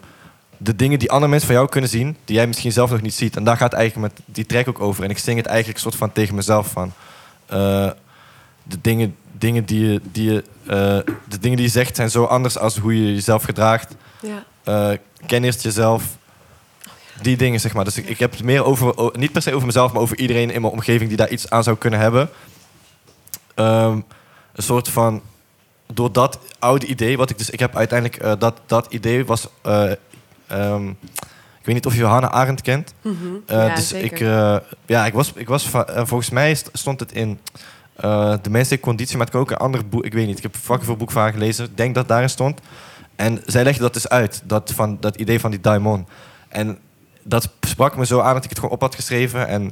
de 0.57 0.75
dingen 0.75 0.99
die 0.99 1.11
andere 1.11 1.29
mensen 1.29 1.47
van 1.47 1.57
jou 1.57 1.69
kunnen 1.69 1.89
zien, 1.89 2.17
die 2.25 2.35
jij 2.35 2.47
misschien 2.47 2.71
zelf 2.71 2.89
nog 2.89 3.01
niet 3.01 3.13
ziet. 3.13 3.35
En 3.35 3.43
daar 3.43 3.57
gaat 3.57 3.73
eigenlijk 3.73 4.13
met 4.13 4.25
die 4.25 4.45
track 4.45 4.67
ook 4.67 4.79
over. 4.79 5.03
En 5.03 5.09
ik 5.09 5.17
zing 5.17 5.37
het 5.37 5.45
eigenlijk 5.45 5.79
soort 5.79 5.95
van 5.95 6.11
tegen 6.11 6.35
mezelf 6.35 6.67
van. 6.67 6.93
eh, 7.45 7.89
de 8.63 8.77
dingen, 8.81 9.15
dingen 9.31 9.65
die 9.65 9.87
je, 9.87 10.01
die 10.11 10.31
je, 10.31 10.43
eh, 10.65 11.13
de 11.27 11.39
dingen 11.39 11.57
die 11.57 11.65
je 11.65 11.71
zegt 11.71 11.95
zijn 11.95 12.09
zo 12.09 12.23
anders 12.23 12.57
als 12.57 12.77
hoe 12.77 13.03
je 13.03 13.13
jezelf 13.13 13.43
gedraagt. 13.43 13.95
Ja. 14.21 14.43
Eh, 14.63 14.97
ken 15.25 15.43
eerst 15.43 15.63
jezelf. 15.63 16.03
Die 17.21 17.37
dingen, 17.37 17.59
zeg 17.59 17.73
maar. 17.73 17.83
Dus 17.85 17.97
ik, 17.97 18.09
ik 18.09 18.19
heb 18.19 18.31
het 18.31 18.43
meer 18.43 18.63
over, 18.63 19.11
niet 19.17 19.31
per 19.31 19.41
se 19.41 19.53
over 19.53 19.65
mezelf, 19.65 19.91
maar 19.91 20.01
over 20.01 20.17
iedereen 20.17 20.51
in 20.51 20.61
mijn 20.61 20.73
omgeving 20.73 21.07
die 21.07 21.17
daar 21.17 21.29
iets 21.29 21.49
aan 21.49 21.63
zou 21.63 21.77
kunnen 21.77 21.99
hebben. 21.99 22.29
Ehm, 23.55 23.99
een 24.53 24.63
soort 24.63 24.89
van, 24.89 25.21
door 25.93 26.11
dat 26.11 26.39
oude 26.59 26.85
idee, 26.85 27.17
wat 27.17 27.29
ik 27.29 27.37
dus, 27.37 27.49
ik 27.49 27.59
heb 27.59 27.75
uiteindelijk, 27.75 28.21
eh, 28.21 28.31
dat, 28.39 28.61
dat 28.65 28.85
idee 28.89 29.25
was, 29.25 29.47
eh, 29.61 29.91
ehm, 30.47 30.89
ik 31.59 31.65
weet 31.73 31.75
niet 31.75 31.85
of 31.85 31.95
je 31.95 32.03
Hannah 32.05 32.31
Arendt 32.31 32.61
kent. 32.61 32.93
Mhm. 33.01 33.13
Eh, 33.45 33.67
ja, 33.67 33.75
dus 33.75 33.87
zeker. 33.87 34.11
ik, 34.11 34.19
eh, 34.19 34.57
ja, 34.85 35.05
ik 35.05 35.13
was, 35.13 35.31
ik 35.35 35.47
was 35.47 35.71
eh, 35.73 35.81
volgens 36.05 36.29
mij 36.29 36.55
st- 36.55 36.69
stond 36.73 36.99
het 36.99 37.11
in 37.11 37.39
de 38.41 38.49
menselijke 38.49 38.85
conditie, 38.85 39.17
maar 39.17 39.27
ik 39.27 39.31
heb 39.33 39.41
ook 39.41 39.51
een 39.51 39.57
ander 39.57 39.87
boek, 39.87 40.05
ik 40.05 40.13
weet 40.13 40.27
niet, 40.27 40.37
ik 40.37 40.43
heb 40.43 40.55
fucking 40.55 40.85
veel 40.85 40.95
boek 40.95 41.11
van 41.11 41.21
haar 41.21 41.31
gelezen, 41.31 41.65
ik 41.65 41.77
denk 41.77 41.95
dat 41.95 42.07
daarin 42.07 42.29
stond. 42.29 42.59
En 43.15 43.41
zij 43.45 43.63
legde 43.63 43.81
dat 43.81 43.93
dus 43.93 44.09
uit, 44.09 44.41
dat, 44.45 44.71
van, 44.75 44.97
dat 44.99 45.15
idee 45.15 45.39
van 45.39 45.51
die 45.51 45.59
daimon. 45.61 46.07
En 46.49 46.77
dat 47.23 47.49
sprak 47.61 47.97
me 47.97 48.05
zo 48.05 48.19
aan 48.19 48.33
dat 48.33 48.43
ik 48.43 48.49
het 48.49 48.59
gewoon 48.59 48.73
op 48.73 48.81
had 48.81 48.95
geschreven. 48.95 49.47
En 49.47 49.71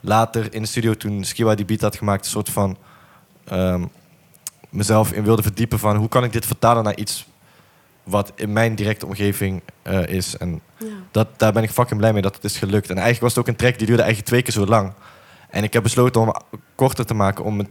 later 0.00 0.54
in 0.54 0.62
de 0.62 0.68
studio, 0.68 0.94
toen 0.94 1.24
Skiwa 1.24 1.54
die 1.54 1.64
beat 1.64 1.80
had 1.80 1.96
gemaakt, 1.96 2.24
een 2.24 2.30
soort 2.30 2.50
van 2.50 2.76
ehm, 3.44 3.84
mezelf 4.70 5.12
in 5.12 5.24
wilde 5.24 5.42
verdiepen 5.42 5.78
van 5.78 5.96
hoe 5.96 6.08
kan 6.08 6.24
ik 6.24 6.32
dit 6.32 6.46
vertalen 6.46 6.84
naar 6.84 6.96
iets 6.96 7.26
wat 8.06 8.32
in 8.34 8.52
mijn 8.52 8.74
directe 8.74 9.06
omgeving 9.06 9.62
eh, 9.82 10.06
is. 10.06 10.36
En 10.36 10.60
Ja. 10.78 10.86
dat, 11.10 11.28
daar 11.36 11.52
ben 11.52 11.62
ik 11.62 11.70
fucking 11.70 11.98
blij 11.98 12.12
mee 12.12 12.22
dat 12.22 12.34
het 12.34 12.44
is 12.44 12.58
gelukt. 12.58 12.84
En 12.90 12.94
eigenlijk 12.94 13.20
was 13.20 13.30
het 13.34 13.40
ook 13.40 13.48
een 13.48 13.56
track 13.56 13.76
die 13.78 13.86
duurde 13.86 14.02
eigenlijk 14.02 14.30
twee 14.30 14.42
keer 14.42 14.52
zo 14.52 14.66
lang. 14.66 14.92
En 15.50 15.62
ik 15.64 15.72
heb 15.72 15.82
besloten 15.82 16.20
om 16.20 16.34
korter 16.74 17.06
te 17.06 17.14
maken 17.14 17.44
om 17.44 17.58
het, 17.58 17.68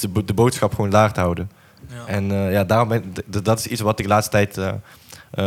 de, 0.00 0.08
bo- 0.08 0.24
de 0.24 0.34
boodschap 0.34 0.74
gewoon 0.74 0.90
laag 0.90 1.12
te 1.12 1.20
houden. 1.20 1.50
Ja. 1.88 2.06
En 2.06 2.30
eh, 2.30 2.52
ja, 2.52 2.64
daarom 2.64 2.88
ben, 2.88 3.14
dat 3.26 3.58
is 3.58 3.66
iets 3.66 3.80
wat 3.80 3.98
ik 3.98 4.04
de 4.04 4.10
laatste 4.10 4.30
tijd 4.30 4.58
eh, 4.58 4.68
eh, 4.68 4.74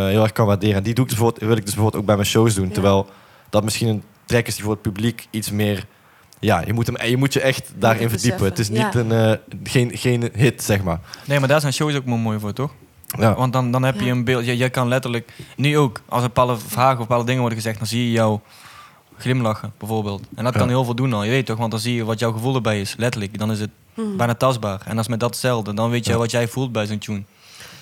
heel 0.08 0.22
erg 0.24 0.32
kan 0.32 0.46
waarderen. 0.46 0.76
En 0.76 0.84
die 0.84 0.94
doe 0.94 1.04
ik 1.04 1.10
dus 1.10 1.20
bijvoorbeeld, 1.20 1.50
wil 1.50 1.58
ik 1.58 1.66
dus 1.66 1.74
bijvoorbeeld 1.74 2.02
ook 2.02 2.08
bij 2.08 2.16
mijn 2.16 2.28
shows 2.28 2.54
doen. 2.56 2.68
Ja. 2.68 2.74
Terwijl 2.74 3.10
dat 3.50 3.64
misschien 3.64 3.88
een 3.88 4.04
track 4.26 4.48
is 4.48 4.54
die 4.56 4.64
voor 4.64 4.74
het 4.74 4.82
publiek 4.82 5.28
iets 5.30 5.52
meer... 5.52 5.86
Ja, 6.40 6.62
je 6.66 6.74
moet, 6.74 6.88
hem, 6.88 7.08
je 7.10 7.18
moet 7.18 7.34
je 7.34 7.42
echt 7.42 7.72
daarin 7.76 8.10
verdiepen. 8.10 8.44
Het 8.46 8.60
is 8.60 8.70
niet 8.70 8.96
een, 8.96 9.12
eh, 9.12 9.32
geen, 9.64 9.98
geen 9.98 10.30
hit, 10.34 10.64
zeg 10.64 10.84
maar. 10.84 11.00
Nee, 11.26 11.40
maar 11.40 11.48
daar 11.48 11.62
zijn 11.62 11.74
shows 11.74 11.96
ook 11.96 12.06
mooi 12.06 12.40
voor, 12.40 12.54
toch? 12.54 12.72
Ja. 13.20 13.36
Want 13.36 13.54
dan, 13.54 13.72
dan 13.72 13.84
heb 13.84 14.00
je 14.00 14.10
een 14.10 14.24
beeld. 14.24 14.46
Je, 14.46 14.58
je 14.58 14.70
kan 14.70 14.88
letterlijk. 14.88 15.34
Nu 15.56 15.78
ook, 15.78 16.02
als 16.10 16.22
er 16.22 16.28
bepaalde 16.28 16.58
vragen 16.58 16.94
of 16.94 17.00
bepaalde 17.08 17.26
dingen 17.26 17.40
worden 17.42 17.58
gezegd, 17.60 17.78
dan 17.78 17.88
zie 17.88 18.04
je 18.06 18.12
jou 18.12 18.40
glimlachen, 19.18 19.74
bijvoorbeeld. 19.78 20.22
En 20.36 20.44
dat 20.44 20.54
Ja. 20.54 20.60
kan 20.60 20.68
heel 20.70 20.84
veel 20.84 20.96
doen 20.96 21.14
al. 21.14 21.24
Je 21.24 21.30
weet 21.30 21.46
toch, 21.46 21.58
want 21.58 21.72
dan 21.72 21.80
zie 21.80 21.96
je 21.96 22.04
wat 22.06 22.20
jouw 22.20 22.32
gevoel 22.32 22.56
erbij 22.56 22.82
is. 22.82 22.96
Letterlijk. 22.98 23.40
Dan 23.40 23.52
is 23.52 23.60
het 23.60 23.70
Mhm. 23.96 24.16
bijna 24.18 24.34
tastbaar. 24.36 24.82
En 24.86 25.00
is 25.00 25.08
met 25.08 25.20
dat 25.20 25.30
hetzelfde. 25.30 25.74
Dan 25.74 25.90
weet 25.90 26.06
je 26.06 26.12
Ja. 26.12 26.18
wat 26.18 26.32
jij 26.32 26.48
voelt 26.48 26.72
bij 26.72 26.86
zo'n 26.86 26.98
tune. 26.98 27.18
En. 27.18 27.26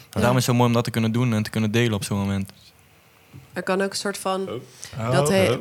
Daarom 0.09 0.37
is 0.37 0.45
het 0.45 0.51
zo 0.51 0.53
mooi 0.53 0.67
om 0.67 0.73
dat 0.73 0.83
te 0.83 0.91
kunnen 0.91 1.11
doen 1.11 1.33
en 1.33 1.43
te 1.43 1.49
kunnen 1.49 1.71
delen 1.71 1.93
op 1.93 2.03
zo'n 2.03 2.17
moment. 2.17 2.51
Er 3.53 3.63
kan 3.63 3.81
ook 3.81 3.89
een 3.89 3.95
soort 3.95 4.17
van... 4.17 4.49
Oh, 4.97 5.11
dat 5.11 5.29
oh. 5.29 5.51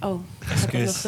oh, 0.00 0.20
gaat 0.38 0.72
dat 0.72 1.02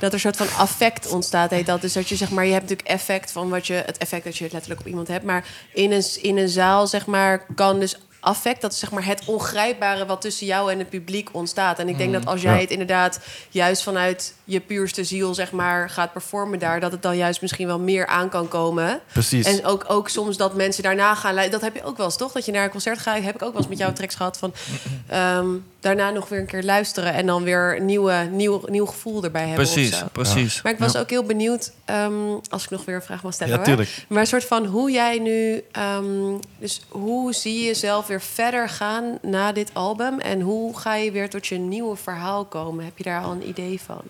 dat 0.00 0.08
er 0.08 0.14
een 0.14 0.20
soort 0.20 0.36
van 0.36 0.52
affect 0.56 1.08
ontstaat. 1.08 1.50
Heet 1.50 1.66
dat. 1.66 1.80
Dus 1.80 1.92
dat 1.92 2.08
je 2.08 2.16
zeg 2.16 2.30
maar, 2.30 2.44
je 2.44 2.52
hebt 2.52 2.62
natuurlijk 2.62 2.88
effect 2.88 3.32
van 3.32 3.48
wat 3.48 3.66
je, 3.66 3.74
het 3.74 3.98
effect 3.98 4.24
dat 4.24 4.36
je 4.36 4.44
het 4.44 4.52
letterlijk 4.52 4.80
op 4.80 4.86
iemand 4.86 5.08
hebt. 5.08 5.24
Maar 5.24 5.44
in 5.72 5.92
een, 5.92 6.04
in 6.20 6.38
een 6.38 6.48
zaal, 6.48 6.86
zeg 6.86 7.06
maar, 7.06 7.46
kan 7.54 7.80
dus 7.80 7.96
affect, 8.24 8.60
dat 8.60 8.72
is 8.72 8.78
zeg 8.78 8.90
maar 8.90 9.04
het 9.04 9.22
ongrijpbare 9.24 10.06
wat 10.06 10.20
tussen 10.20 10.46
jou 10.46 10.72
en 10.72 10.78
het 10.78 10.88
publiek 10.88 11.28
ontstaat. 11.32 11.78
En 11.78 11.88
ik 11.88 11.98
denk 11.98 12.12
dat 12.12 12.26
als 12.26 12.42
jij 12.42 12.54
Ja. 12.54 12.60
het 12.60 12.70
inderdaad 12.70 13.20
juist 13.50 13.82
vanuit 13.82 14.34
je 14.44 14.60
puurste 14.60 15.04
ziel, 15.04 15.34
zeg 15.34 15.52
maar, 15.52 15.90
gaat 15.90 16.12
performen 16.12 16.58
daar, 16.58 16.80
dat 16.80 16.92
het 16.92 17.02
dan 17.02 17.16
juist 17.16 17.40
misschien 17.40 17.66
wel 17.66 17.78
meer 17.78 18.06
aan 18.06 18.28
kan 18.28 18.48
komen. 18.48 19.00
Precies. 19.12 19.46
En 19.46 19.64
ook, 19.64 19.84
ook 19.88 20.08
soms 20.08 20.36
dat 20.36 20.54
mensen 20.54 20.82
daarna 20.82 21.14
gaan 21.14 21.34
luisteren. 21.34 21.60
Dat 21.60 21.72
heb 21.72 21.82
je 21.82 21.88
ook 21.88 21.96
wel 21.96 22.06
eens, 22.06 22.16
toch? 22.16 22.32
Dat 22.32 22.44
je 22.44 22.52
naar 22.52 22.64
een 22.64 22.70
concert 22.70 22.98
gaat. 22.98 23.22
Heb 23.22 23.34
ik 23.34 23.42
ook 23.42 23.52
wel 23.52 23.60
eens 23.60 23.68
met 23.68 23.78
jouw 23.78 23.92
tracks 23.92 24.14
gehad. 24.14 24.38
Van, 24.38 24.54
ehm, 25.06 25.46
daarna 25.84 26.10
nog 26.10 26.28
weer 26.28 26.38
een 26.40 26.46
keer 26.46 26.62
luisteren. 26.62 27.12
En 27.14 27.26
dan 27.26 27.42
weer 27.42 27.76
een 27.76 27.84
nieuwe, 27.84 28.28
nieuw, 28.30 28.62
nieuw 28.66 28.86
gevoel 28.86 29.24
erbij 29.24 29.46
hebben. 29.48 29.64
Precies, 29.64 30.02
precies. 30.12 30.62
Maar 30.62 30.72
ik 30.72 30.78
was 30.78 30.92
Ja. 30.92 31.00
ook 31.00 31.10
heel 31.10 31.22
benieuwd, 31.22 31.72
ehm, 31.84 32.12
als 32.48 32.64
ik 32.64 32.70
nog 32.70 32.84
weer 32.84 32.94
een 32.94 33.02
vraag 33.02 33.22
mag 33.22 33.34
stellen. 33.34 33.58
Ja, 33.58 33.64
tuurlijk. 33.64 34.04
Maar 34.08 34.20
een 34.20 34.26
soort 34.26 34.44
van 34.44 34.66
hoe 34.66 34.90
jij 34.90 35.18
nu... 35.18 35.62
ehm, 35.72 36.38
dus 36.58 36.86
hoe 36.88 37.32
zie 37.32 37.58
je 37.58 37.64
jezelf 37.64 38.06
weer 38.06 38.20
verder 38.20 38.68
gaan 38.68 39.18
na 39.22 39.52
dit 39.52 39.70
album? 39.72 40.20
En 40.20 40.40
hoe 40.40 40.78
ga 40.78 40.94
je 40.94 41.10
weer 41.12 41.30
tot 41.30 41.46
je 41.46 41.56
nieuwe 41.58 41.96
verhaal 41.96 42.44
komen? 42.44 42.84
Heb 42.84 42.98
je 42.98 43.04
daar 43.04 43.22
al 43.22 43.32
een 43.32 43.48
idee 43.48 43.80
van? 43.80 44.00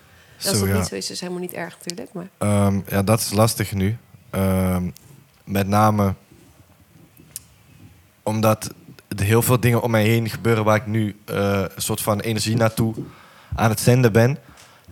En 0.43 0.51
als 0.51 0.59
dat 0.59 0.69
ja. 0.69 0.77
niet 0.77 0.87
zo 0.87 0.95
is, 0.95 1.03
is 1.03 1.09
het 1.09 1.21
helemaal 1.21 1.41
niet 1.43 1.53
erg 1.53 1.77
natuurlijk. 1.79 2.13
Maar... 2.13 2.29
Ehm, 2.39 2.81
ja, 2.89 3.03
dat 3.03 3.21
is 3.21 3.33
lastig 3.33 3.73
nu. 3.73 3.97
Ehm, 4.31 4.91
met 5.45 5.69
name 5.69 6.15
omdat 8.23 8.75
heel 9.21 9.43
veel 9.43 9.61
dingen 9.61 9.83
om 9.83 9.91
mij 9.91 10.05
heen 10.05 10.31
gebeuren 10.31 10.65
waar 10.65 10.77
ik 10.77 10.87
nu 10.87 11.17
eh, 11.25 11.37
een 11.75 11.83
soort 11.83 12.01
van 12.01 12.21
energie 12.21 12.57
naartoe 12.57 12.95
aan 13.55 13.71
het 13.71 13.81
zenden 13.81 14.13
ben. 14.13 14.39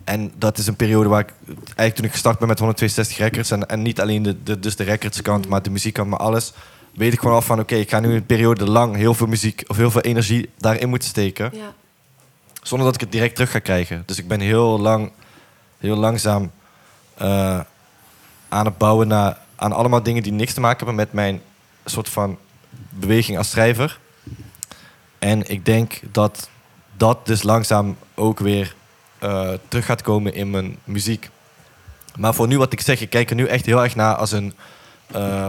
En 0.04 0.32
dat 0.38 0.58
is 0.58 0.66
een 0.66 0.76
periode 0.76 1.08
waar 1.08 1.20
ik 1.20 1.32
eigenlijk 1.48 1.94
toen 1.94 2.04
ik 2.04 2.12
gestart 2.12 2.38
ben 2.38 2.48
met 2.48 2.58
162 2.58 3.18
records 3.18 3.50
en, 3.50 3.68
en 3.68 3.82
niet 3.82 4.00
alleen 4.00 4.22
de, 4.22 4.42
de, 4.42 4.58
dus 4.58 4.76
de 4.76 4.84
recordskant, 4.84 5.48
maar 5.48 5.62
de 5.62 5.70
muziekkant, 5.70 6.08
maar 6.08 6.18
alles, 6.18 6.52
weet 6.94 7.12
ik 7.12 7.18
gewoon 7.18 7.34
al 7.34 7.42
van 7.42 7.60
oké, 7.60 7.74
ik 7.74 7.90
ga 7.90 8.00
nu 8.00 8.14
een 8.14 8.26
periode 8.26 8.64
lang 8.70 8.96
heel 8.96 9.14
veel 9.14 9.26
muziek 9.26 9.64
of 9.66 9.76
heel 9.76 9.90
veel 9.90 10.00
energie 10.00 10.50
daarin 10.58 10.88
moeten 10.88 11.08
steken 11.08 11.50
Ja. 11.54 11.72
zonder 12.62 12.86
dat 12.86 12.94
ik 12.94 13.00
het 13.00 13.12
direct 13.12 13.34
terug 13.34 13.50
ga 13.50 13.58
krijgen. 13.58 14.02
Dus 14.06 14.18
ik 14.18 14.28
ben 14.28 14.40
heel 14.40 14.78
lang, 14.80 15.10
heel 15.78 15.96
langzaam 15.96 16.50
eh, 17.14 17.60
aan 18.48 18.64
het 18.64 18.78
bouwen 18.78 19.08
naar, 19.08 19.38
aan 19.56 19.72
allemaal 19.72 20.02
dingen 20.02 20.22
die 20.22 20.32
niks 20.32 20.54
te 20.54 20.60
maken 20.60 20.76
hebben 20.78 20.94
met 20.96 21.12
mijn 21.12 21.40
soort 21.84 22.08
van 22.08 22.38
beweging 22.90 23.38
als 23.38 23.50
schrijver. 23.50 24.00
En 25.22 25.50
ik 25.50 25.64
denk 25.64 26.00
dat 26.12 26.48
dat 26.96 27.26
dus 27.26 27.42
langzaam 27.42 27.96
ook 28.14 28.38
weer 28.38 28.74
eh, 29.18 29.52
terug 29.68 29.84
gaat 29.84 30.02
komen 30.02 30.34
in 30.34 30.50
mijn 30.50 30.76
muziek. 30.84 31.30
Maar 32.16 32.34
voor 32.34 32.46
nu 32.46 32.58
wat 32.58 32.72
ik 32.72 32.80
zeg, 32.80 33.00
ik 33.00 33.10
kijk 33.10 33.30
er 33.30 33.36
nu 33.36 33.46
echt 33.46 33.66
heel 33.66 33.82
erg 33.82 33.94
naar 33.94 34.14
als 34.14 34.32
een... 34.32 34.54
eh, 35.12 35.48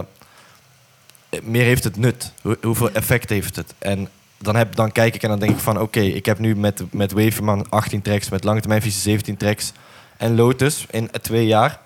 meer 1.44 1.64
heeft 1.64 1.84
het 1.84 1.98
nut? 1.98 2.34
Hoe- 2.42 2.58
hoeveel 2.62 2.92
effect 2.92 3.30
heeft 3.30 3.56
het? 3.56 3.74
En 3.78 4.10
dan, 4.38 4.56
heb, 4.56 4.76
dan 4.76 4.92
kijk 4.92 5.16
ik 5.16 5.24
en 5.24 5.30
dan 5.30 5.40
denk 5.40 5.52
ik 5.52 5.60
van... 5.60 5.80
oké, 5.80 6.00
ik 6.00 6.26
heb 6.26 6.40
nu 6.40 6.56
met, 6.56 6.84
met 6.94 7.12
Waverman 7.12 7.70
18 7.70 8.02
tracks... 8.02 8.30
met 8.30 8.44
Lange 8.44 8.60
Termijn 8.60 8.82
Visie 8.82 9.02
17 9.02 9.38
tracks... 9.38 9.72
en 10.18 10.36
Lotus 10.36 10.86
in 10.90 11.10
twee 11.22 11.46
jaar... 11.46 11.80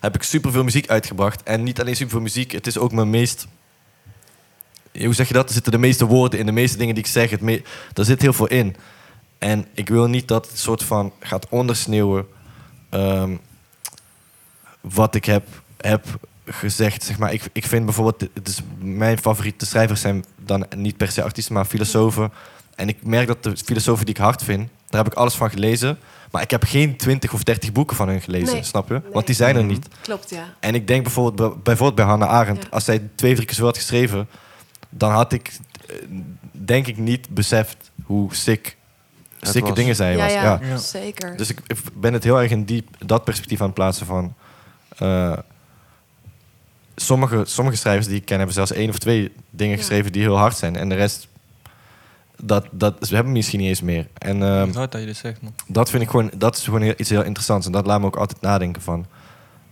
heb 0.00 0.14
ik 0.14 0.22
superveel 0.22 0.64
muziek 0.64 0.88
uitgebracht. 0.88 1.42
En 1.42 1.62
niet 1.62 1.80
alleen 1.80 1.96
superveel 1.96 2.20
muziek, 2.22 2.52
het 2.52 2.66
is 2.66 2.78
ook 2.78 2.92
mijn 2.92 3.10
meest... 3.10 3.46
Hoe 4.98 5.14
zeg 5.14 5.28
je 5.28 5.34
dat? 5.34 5.46
Er 5.48 5.54
zitten 5.54 5.72
de 5.72 5.78
meeste 5.78 6.06
woorden 6.06 6.38
in, 6.38 6.46
de 6.46 6.52
meeste 6.52 6.78
dingen 6.78 6.94
die 6.94 7.04
ik 7.04 7.10
zeg. 7.10 7.30
Het 7.30 7.40
me, 7.40 7.62
er 7.94 8.04
zit 8.04 8.22
heel 8.22 8.32
veel 8.32 8.46
in. 8.46 8.76
En 9.38 9.66
ik 9.74 9.88
wil 9.88 10.06
niet 10.06 10.28
dat 10.28 10.48
het 10.48 10.58
soort 10.58 10.82
van 10.82 11.12
gaat 11.20 11.48
ondersneeuwen... 11.48 12.26
ehm, 12.88 13.36
wat 14.80 15.14
ik 15.14 15.24
heb, 15.24 15.46
heb 15.76 16.06
gezegd. 16.46 17.02
Zeg 17.02 17.18
maar, 17.18 17.32
ik, 17.32 17.42
ik 17.52 17.66
vind 17.66 17.84
bijvoorbeeld, 17.84 18.30
het 18.34 18.48
is 18.48 18.60
mijn 18.78 19.18
favoriete 19.18 19.66
schrijvers 19.66 20.00
zijn 20.00 20.24
dan 20.36 20.66
niet 20.76 20.96
per 20.96 21.10
se 21.10 21.22
artiesten, 21.22 21.54
maar 21.54 21.64
filosofen. 21.64 22.32
En 22.74 22.88
ik 22.88 23.04
merk 23.04 23.26
dat 23.26 23.42
de 23.42 23.56
filosofen 23.64 24.06
die 24.06 24.14
ik 24.14 24.20
hard 24.20 24.42
vind, 24.42 24.68
daar 24.88 25.02
heb 25.04 25.12
ik 25.12 25.18
alles 25.18 25.34
van 25.34 25.50
gelezen. 25.50 25.98
Maar 26.30 26.42
ik 26.42 26.50
heb 26.50 26.62
geen 26.64 26.96
20 26.96 27.32
of 27.32 27.42
30 27.42 27.72
boeken 27.72 27.96
van 27.96 28.08
hun 28.08 28.20
gelezen, 28.20 28.54
Nee. 28.54 28.62
snap 28.62 28.88
je? 28.88 29.00
Nee. 29.02 29.12
Want 29.12 29.26
die 29.26 29.34
zijn 29.34 29.56
er 29.56 29.64
niet. 29.64 29.86
Klopt, 30.02 30.30
ja. 30.30 30.54
En 30.60 30.74
ik 30.74 30.86
denk 30.86 31.02
bijvoorbeeld, 31.02 31.36
bij- 31.52 31.62
bijvoorbeeld 31.62 31.94
bij 31.94 32.04
Hannah 32.04 32.28
Arendt, 32.28 32.62
Ja. 32.62 32.68
als 32.70 32.84
zij 32.84 33.08
twee, 33.14 33.34
drie 33.34 33.46
keer 33.46 33.54
zo 33.56 33.64
had 33.64 33.76
geschreven, 33.76 34.28
dan 34.90 35.10
had 35.12 35.32
ik, 35.32 35.58
eh, 35.88 35.94
denk 36.52 36.86
ik, 36.86 36.96
niet 36.96 37.28
beseft 37.28 37.90
hoe 38.04 38.34
sick, 38.34 38.76
sikke 39.40 39.68
was. 39.68 39.76
dingen 39.76 39.96
zij 39.96 40.16
ja, 40.16 40.22
was. 40.24 40.32
ja, 40.32 40.42
Ja. 40.42 40.58
Ja. 40.62 40.76
zeker. 40.76 41.36
Dus 41.36 41.50
ik, 41.50 41.60
ik 41.66 41.78
ben 41.94 42.12
het 42.12 42.24
heel 42.24 42.40
erg 42.40 42.50
in 42.50 42.64
die, 42.64 42.84
dat 42.98 43.24
perspectief 43.24 43.60
aan 43.60 43.66
het 43.66 43.74
plaatsen 43.74 44.06
van... 44.06 44.34
eh, 44.98 45.32
sommige, 46.96 47.42
sommige 47.46 47.76
schrijvers 47.76 48.06
die 48.06 48.16
ik 48.16 48.24
ken 48.24 48.36
hebben 48.36 48.54
zelfs 48.54 48.72
één 48.72 48.88
of 48.88 48.98
twee 48.98 49.32
dingen 49.50 49.72
Ja. 49.74 49.78
geschreven 49.80 50.12
die 50.12 50.22
heel 50.22 50.38
hard 50.38 50.56
zijn. 50.56 50.76
En 50.76 50.88
de 50.88 50.94
rest, 50.94 51.28
dat, 52.42 52.66
dat, 52.70 52.96
ze 53.06 53.14
hebben 53.14 53.32
misschien 53.32 53.58
niet 53.60 53.68
eens 53.68 53.82
meer. 53.82 54.08
En 54.18 54.42
ehm, 54.42 54.66
Het 54.66 54.74
hard 54.74 54.92
dat 54.92 55.00
je 55.00 55.06
dit 55.06 55.16
zegt, 55.16 55.42
man. 55.42 55.54
dat 55.66 55.90
vind 55.90 56.02
ik 56.02 56.10
gewoon, 56.10 56.30
dat 56.36 56.56
is 56.56 56.64
gewoon 56.64 56.82
heel- 56.82 56.94
iets 56.96 57.10
heel 57.10 57.22
interessants. 57.24 57.66
En 57.66 57.72
dat 57.72 57.86
laat 57.86 58.00
me 58.00 58.06
ook 58.06 58.16
altijd 58.16 58.40
nadenken 58.40 58.82
van... 58.82 59.06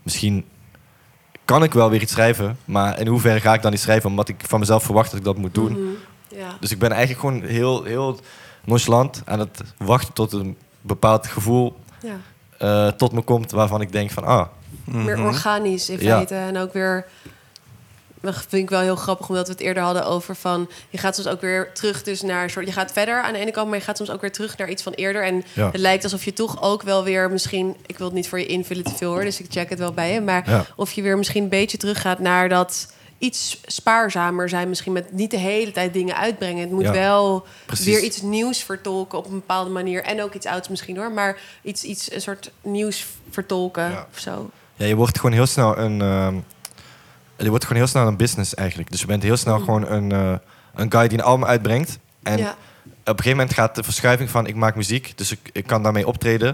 Misschien 0.03 0.45
kan 1.49 1.63
ik 1.63 1.73
wel 1.73 1.91
weer 1.91 2.01
iets 2.03 2.13
schrijven, 2.13 2.59
maar 2.65 3.01
in 3.01 3.07
hoeverre 3.07 3.41
ga 3.41 3.55
ik 3.55 3.63
dan 3.63 3.71
niet 3.71 3.81
schrijven... 3.81 4.11
omdat 4.11 4.29
ik 4.29 4.43
van 4.47 4.59
mezelf 4.61 4.83
verwacht 4.85 5.11
dat 5.11 5.19
ik 5.19 5.25
dat 5.25 5.37
moet 5.37 5.55
doen. 5.55 5.73
Mhm, 5.73 5.81
Ja. 6.39 6.57
Dus 6.61 6.71
ik 6.71 6.79
ben 6.79 6.91
eigenlijk 6.93 7.21
gewoon 7.21 7.43
heel, 7.43 7.85
heel 7.85 8.21
nonchalant 8.65 9.23
aan 9.25 9.39
het 9.39 9.61
wachten 9.77 10.13
tot 10.15 10.33
een 10.33 10.57
bepaald 10.81 11.27
gevoel 11.27 11.77
ja. 12.03 12.17
eh, 12.59 12.93
tot 12.93 13.13
me 13.13 13.21
komt 13.23 13.51
waarvan 13.51 13.81
ik 13.81 13.93
denk 13.93 14.11
van 14.11 14.25
ah, 14.25 14.47
meer 14.85 15.19
Mhm. 15.19 15.27
organisch 15.27 15.91
in 15.91 15.99
Ja. 16.01 16.15
feite. 16.17 16.35
En 16.35 16.57
ook 16.59 16.73
weer, 16.73 17.07
dat 18.21 18.35
vind 18.49 18.63
ik 18.63 18.71
wel 18.71 18.81
heel 18.81 18.97
grappig, 18.97 19.29
omdat 19.29 19.47
we 19.47 19.53
het 19.53 19.63
eerder 19.63 19.83
hadden 19.83 20.07
over 20.07 20.37
van... 20.37 20.69
je 20.91 20.99
gaat 20.99 21.15
soms 21.15 21.29
ook 21.29 21.41
weer 21.41 21.73
terug 21.73 22.03
dus 22.03 22.23
naar... 22.23 22.51
soort, 22.51 22.67
je 22.67 22.73
gaat 22.73 22.93
verder 22.93 23.23
aan 23.23 23.33
de 23.33 23.39
ene 23.39 23.51
kant, 23.51 23.69
maar 23.69 23.79
je 23.79 23.85
gaat 23.85 23.97
soms 23.97 24.11
ook 24.11 24.21
weer 24.21 24.33
terug 24.33 24.57
naar 24.57 24.69
iets 24.71 24.83
van 24.83 24.93
eerder. 24.93 25.25
En 25.25 25.45
Ja. 25.53 25.67
het 25.71 25.81
lijkt 25.81 26.05
alsof 26.05 26.25
je 26.25 26.33
toch 26.33 26.63
ook 26.63 26.83
wel 26.83 27.05
weer 27.05 27.31
misschien... 27.31 27.77
ik 27.87 27.99
wil 27.99 28.07
het 28.07 28.15
niet 28.17 28.29
voor 28.29 28.39
je 28.39 28.47
invullen 28.47 28.85
te 28.85 28.95
veel 28.97 29.11
hoor, 29.11 29.25
dus 29.25 29.41
ik 29.41 29.47
check 29.49 29.69
het 29.71 29.79
wel 29.79 29.93
bij 29.93 30.13
je. 30.13 30.21
Maar 30.21 30.51
Ja. 30.51 30.67
of 30.77 30.93
je 30.93 31.03
weer 31.03 31.19
misschien 31.19 31.43
een 31.43 31.49
beetje 31.49 31.79
teruggaat 31.79 32.19
naar 32.19 32.49
dat... 32.49 32.93
iets 33.19 33.61
spaarzamer 33.67 34.49
zijn, 34.49 34.69
misschien 34.69 34.93
met 34.93 35.13
niet 35.13 35.31
de 35.31 35.37
hele 35.37 35.71
tijd 35.71 35.93
dingen 35.93 36.17
uitbrengen. 36.17 36.61
Het 36.61 36.71
moet 36.71 36.83
Ja, 36.85 36.93
wel 36.93 37.47
precies. 37.67 37.85
weer 37.87 38.01
iets 38.03 38.23
nieuws 38.23 38.59
vertolken 38.63 39.19
op 39.19 39.25
een 39.27 39.31
bepaalde 39.33 39.71
manier. 39.71 40.03
En 40.03 40.23
ook 40.23 40.35
iets 40.35 40.47
ouds 40.47 40.69
misschien 40.69 40.97
hoor, 40.97 41.13
maar 41.13 41.39
iets, 41.63 41.83
iets 41.85 42.13
een 42.13 42.21
soort 42.21 42.51
nieuws 42.63 43.07
vertolken 43.31 43.91
Ja. 43.91 44.07
of 44.13 44.19
zo. 44.19 44.51
ja, 44.77 44.87
je 44.87 44.95
wordt 44.95 45.17
gewoon 45.19 45.33
heel 45.35 45.47
snel 45.47 45.79
een 45.79 46.01
ehm, 46.03 46.35
je 47.45 47.49
wordt 47.49 47.65
gewoon 47.65 47.79
heel 47.79 47.91
snel 47.91 48.07
een 48.07 48.17
business 48.17 48.55
eigenlijk. 48.55 48.91
Dus 48.91 49.01
je 49.01 49.07
bent 49.07 49.23
heel 49.23 49.37
snel 49.37 49.59
Mm. 49.59 49.65
gewoon 49.65 49.87
een, 49.91 50.13
eh, 50.13 50.33
een 50.75 50.93
guy 50.93 51.09
die 51.09 51.19
een 51.19 51.25
album 51.25 51.45
uitbrengt. 51.49 51.99
En 52.23 52.39
ja. 52.39 52.51
op 52.51 52.57
een 53.05 53.17
gegeven 53.17 53.31
moment 53.31 53.55
gaat 53.55 53.75
de 53.75 53.83
verschuiving 53.83 54.31
van 54.31 54.47
ik 54.47 54.55
maak 54.55 54.75
muziek, 54.77 55.13
dus 55.17 55.33
ik, 55.33 55.51
ik 55.53 55.67
kan 55.67 55.83
daarmee 55.83 56.07
optreden. 56.07 56.49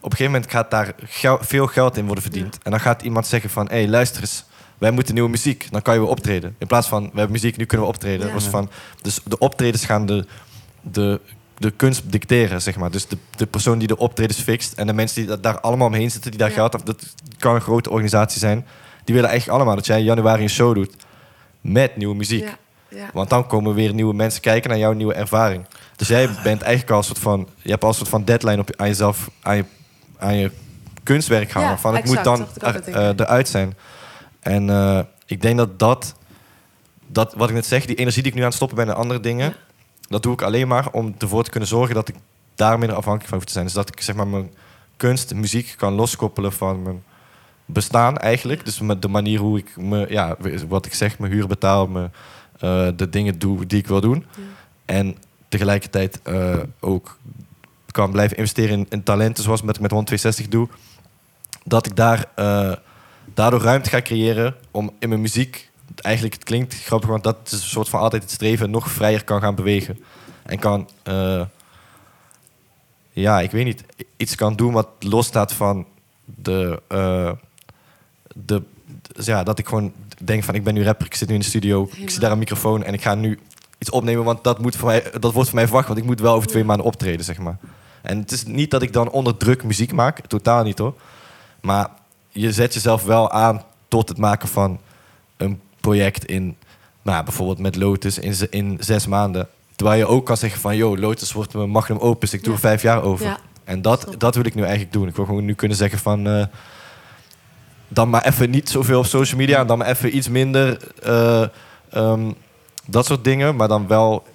Op 0.00 0.10
een 0.10 0.16
gegeven 0.16 0.32
moment 0.32 0.50
gaat 0.50 0.70
daar 0.70 0.92
gel- 1.04 1.38
veel 1.40 1.66
geld 1.66 1.96
in 1.96 2.04
worden 2.04 2.22
verdiend. 2.22 2.58
En 2.62 2.70
dan 2.70 2.80
gaat 2.80 3.02
iemand 3.02 3.26
zeggen 3.26 3.50
van, 3.50 3.66
hé, 3.68 3.74
hey, 3.76 3.88
luister 3.88 4.20
eens, 4.20 4.44
wij 4.78 4.90
moeten 4.90 5.14
nieuwe 5.14 5.28
muziek, 5.30 5.66
dan 5.70 5.82
kan 5.82 5.94
je 5.94 6.00
weer 6.00 6.08
optreden. 6.08 6.54
In 6.58 6.66
plaats 6.66 6.88
van, 6.88 7.02
we 7.02 7.08
hebben 7.14 7.32
muziek, 7.32 7.56
nu 7.56 7.64
kunnen 7.64 7.86
we 7.86 7.92
optreden. 7.92 8.26
Ja. 8.26 8.32
Was 8.32 8.44
van, 8.48 8.70
dus 9.02 9.20
de 9.24 9.38
optredens 9.38 9.84
gaan 9.84 10.06
de, 10.06 10.26
de, 10.80 11.20
de 11.58 11.70
kunst 11.70 12.02
dicteren, 12.12 12.62
zeg 12.62 12.76
maar. 12.76 12.90
Dus 12.90 13.06
de, 13.06 13.16
de 13.36 13.46
persoon 13.46 13.78
die 13.78 13.88
de 13.88 13.96
optredens 13.98 14.38
fixt 14.40 14.72
en 14.72 14.86
de 14.86 14.92
mensen 14.92 15.16
die 15.20 15.26
da- 15.30 15.36
daar 15.36 15.60
allemaal 15.60 15.86
omheen 15.86 16.10
zitten, 16.10 16.30
die 16.30 16.40
daar 16.40 16.50
geld 16.50 16.74
af, 16.74 16.82
dat 16.82 17.02
kan 17.38 17.54
een 17.54 17.60
grote 17.60 17.90
organisatie 17.90 18.38
zijn. 18.38 18.66
Die 19.04 19.14
willen 19.14 19.30
eigenlijk 19.30 19.58
allemaal 19.58 19.76
dat 19.76 19.86
jij 19.86 19.98
in 19.98 20.04
januari 20.04 20.42
een 20.42 20.48
show 20.48 20.74
doet 20.74 20.96
met 21.60 21.96
nieuwe 21.96 22.14
muziek. 22.14 22.54
Ja. 22.88 23.10
Want 23.12 23.30
dan 23.30 23.46
komen 23.46 23.74
weer 23.74 23.94
nieuwe 23.94 24.14
mensen 24.14 24.40
kijken 24.40 24.70
naar 24.70 24.78
jouw 24.78 24.92
nieuwe 24.92 25.14
ervaring. 25.14 25.64
Dus 25.96 26.08
jij 26.08 26.28
bent 26.44 26.62
eigenlijk 26.62 26.90
al 26.90 26.98
een 26.98 27.04
soort 27.04 27.18
van... 27.18 27.48
Je 27.62 27.70
hebt 27.70 27.82
al 27.82 27.88
een 27.88 27.94
soort 27.94 28.08
van 28.08 28.24
deadline 28.24 28.60
op 28.60 28.70
aan 28.76 28.86
jezelf, 28.86 29.30
aan 29.42 29.56
je, 29.56 29.64
aan 30.18 30.36
je 30.36 30.50
kunstwerk. 31.02 31.52
Ja, 31.52 31.78
van 31.78 31.94
het 31.94 32.04
moet 32.04 32.24
dan 32.24 32.46
er, 32.60 32.88
eh, 32.88 33.08
eruit 33.16 33.48
zijn. 33.48 33.76
En 34.40 34.70
eh, 34.70 35.00
ik 35.26 35.42
denk 35.42 35.56
dat 35.56 35.78
dat, 35.78 36.14
dat... 37.06 37.34
Wat 37.34 37.48
ik 37.48 37.54
net 37.54 37.66
zeg, 37.66 37.84
die 37.84 37.96
energie 37.96 38.22
die 38.22 38.30
ik 38.30 38.36
nu 38.36 38.42
aan 38.42 38.48
het 38.48 38.56
stoppen 38.56 38.76
ben 38.76 38.86
in 38.86 38.94
andere 38.94 39.20
dingen... 39.20 39.54
dat 40.08 40.22
doe 40.22 40.32
ik 40.32 40.42
alleen 40.42 40.68
maar 40.68 40.88
om 40.92 41.14
ervoor 41.18 41.44
te 41.44 41.50
kunnen 41.50 41.68
zorgen 41.68 41.94
dat 41.94 42.08
ik 42.08 42.14
daar 42.54 42.78
minder 42.78 42.96
afhankelijk 42.96 43.28
van 43.28 43.38
hoef 43.38 43.46
te 43.46 43.52
zijn. 43.52 43.64
Dus 43.64 43.74
dat 43.74 43.88
ik 43.88 44.00
zeg 44.00 44.14
maar 44.14 44.28
mijn 44.28 44.54
kunst, 44.96 45.34
muziek 45.34 45.74
kan 45.76 45.92
loskoppelen 45.92 46.52
van 46.52 46.82
mijn 46.82 47.02
bestaan 47.72 48.16
eigenlijk. 48.18 48.64
Dus 48.64 48.80
met 48.80 49.02
de 49.02 49.08
manier 49.08 49.38
hoe 49.38 49.58
ik 49.58 49.76
me, 49.76 50.06
ja, 50.08 50.36
wat 50.68 50.86
ik 50.86 50.94
zeg, 50.94 51.18
mijn 51.18 51.32
huur 51.32 51.46
betaal, 51.46 51.86
me, 51.86 52.10
eh, 52.62 52.88
de 52.96 53.08
dingen 53.08 53.38
doe 53.38 53.66
die 53.66 53.78
ik 53.78 53.86
wil 53.86 54.00
doen. 54.00 54.24
En 54.84 55.16
tegelijkertijd 55.48 56.22
eh, 56.22 56.58
ook 56.80 57.18
kan 57.90 58.10
blijven 58.10 58.36
investeren 58.36 58.78
in, 58.78 58.86
in 58.88 59.02
talenten 59.02 59.44
zoals 59.44 59.62
met, 59.62 59.80
met 59.80 59.90
162 59.90 60.48
doe. 60.48 60.68
Dat 61.64 61.86
ik 61.86 61.96
daar, 61.96 62.24
eh, 62.34 62.72
daardoor 63.34 63.60
ruimte 63.60 63.90
ga 63.90 64.02
creëren 64.02 64.54
om 64.70 64.90
in 64.98 65.08
mijn 65.08 65.20
muziek, 65.20 65.70
eigenlijk 65.96 66.34
het 66.34 66.44
klinkt 66.44 66.74
grappig, 66.74 67.08
want 67.08 67.24
dat 67.24 67.36
is 67.44 67.52
een 67.52 67.58
soort 67.58 67.88
van 67.88 68.00
altijd 68.00 68.22
het 68.22 68.32
streven, 68.32 68.70
nog 68.70 68.90
vrijer 68.90 69.24
kan 69.24 69.40
gaan 69.40 69.54
bewegen. 69.54 69.98
En 70.42 70.58
kan, 70.58 70.88
ja, 73.10 73.40
ik 73.40 73.50
weet 73.50 73.64
niet, 73.64 73.84
iets 74.16 74.34
kan 74.34 74.56
doen 74.56 74.72
wat 74.72 74.88
losstaat 75.00 75.52
van 75.52 75.86
de, 76.24 76.82
de, 78.34 78.62
dus 79.12 79.26
ja, 79.26 79.42
dat 79.42 79.58
ik 79.58 79.68
gewoon 79.68 79.92
denk 80.24 80.44
van 80.44 80.54
ik 80.54 80.64
ben 80.64 80.74
nu 80.74 80.84
rapper, 80.84 81.06
ik 81.06 81.14
zit 81.14 81.28
nu 81.28 81.34
in 81.34 81.40
de 81.40 81.46
studio, 81.46 81.88
ik 81.96 82.10
zie 82.10 82.20
daar 82.20 82.32
een 82.32 82.38
microfoon 82.38 82.84
en 82.84 82.94
ik 82.94 83.02
ga 83.02 83.14
nu 83.14 83.38
iets 83.78 83.90
opnemen, 83.90 84.24
want 84.24 84.44
dat, 84.44 84.58
moet 84.58 84.76
voor 84.76 84.88
mij, 84.88 85.02
dat 85.20 85.32
wordt 85.32 85.48
voor 85.48 85.58
mij 85.58 85.66
verwacht, 85.66 85.86
want 85.86 85.98
ik 85.98 86.04
moet 86.04 86.20
wel 86.20 86.34
over 86.34 86.48
twee 86.48 86.64
maanden 86.64 86.86
optreden, 86.86 87.24
zeg 87.24 87.38
maar. 87.38 87.58
En 88.02 88.18
het 88.18 88.32
is 88.32 88.44
niet 88.44 88.70
dat 88.70 88.82
ik 88.82 88.92
dan 88.92 89.10
onder 89.10 89.36
druk 89.36 89.64
muziek 89.64 89.92
maak, 89.92 90.26
totaal 90.26 90.62
niet 90.64 90.78
hoor. 90.78 90.94
Maar 91.60 91.88
je 92.28 92.52
zet 92.52 92.74
jezelf 92.74 93.04
wel 93.04 93.30
aan 93.30 93.62
tot 93.88 94.08
het 94.08 94.18
maken 94.18 94.48
van 94.48 94.80
een 95.36 95.60
project 95.80 96.24
in, 96.24 96.56
nou, 97.02 97.24
bijvoorbeeld 97.24 97.58
met 97.58 97.76
Lotus 97.76 98.18
in, 98.18 98.34
in 98.50 98.76
zes 98.80 99.06
maanden. 99.06 99.48
Terwijl 99.76 99.98
je 99.98 100.06
ook 100.06 100.26
kan 100.26 100.36
zeggen 100.36 100.60
van, 100.60 100.76
yo, 100.76 100.96
Lotus 100.98 101.32
wordt 101.32 101.54
mijn 101.54 101.70
magnum 101.70 101.98
opus, 101.98 102.32
ik 102.32 102.40
doe 102.40 102.48
Ja. 102.48 102.54
er 102.54 102.60
vijf 102.60 102.82
jaar 102.82 103.02
over. 103.02 103.26
Ja. 103.26 103.38
En 103.64 103.82
dat, 103.82 104.14
dat 104.18 104.34
wil 104.34 104.44
ik 104.44 104.54
nu 104.54 104.62
eigenlijk 104.62 104.92
doen. 104.92 105.08
Ik 105.08 105.16
wil 105.16 105.24
gewoon 105.24 105.44
nu 105.44 105.54
kunnen 105.54 105.76
zeggen 105.76 105.98
van, 105.98 106.26
eh, 106.26 106.46
dan 107.92 108.10
maar 108.10 108.24
even 108.24 108.50
niet 108.50 108.68
zoveel 108.68 108.98
op 108.98 109.06
social 109.06 109.40
media, 109.40 109.58
en 109.58 109.66
dan 109.66 109.78
maar 109.78 109.86
even 109.86 110.16
iets 110.16 110.28
minder, 110.28 110.78
eh, 111.02 111.44
ehm, 111.90 112.30
dat 112.86 113.06
soort 113.06 113.24
dingen. 113.24 113.56
Maar 113.56 113.68
dan 113.68 113.86
wel 113.86 114.26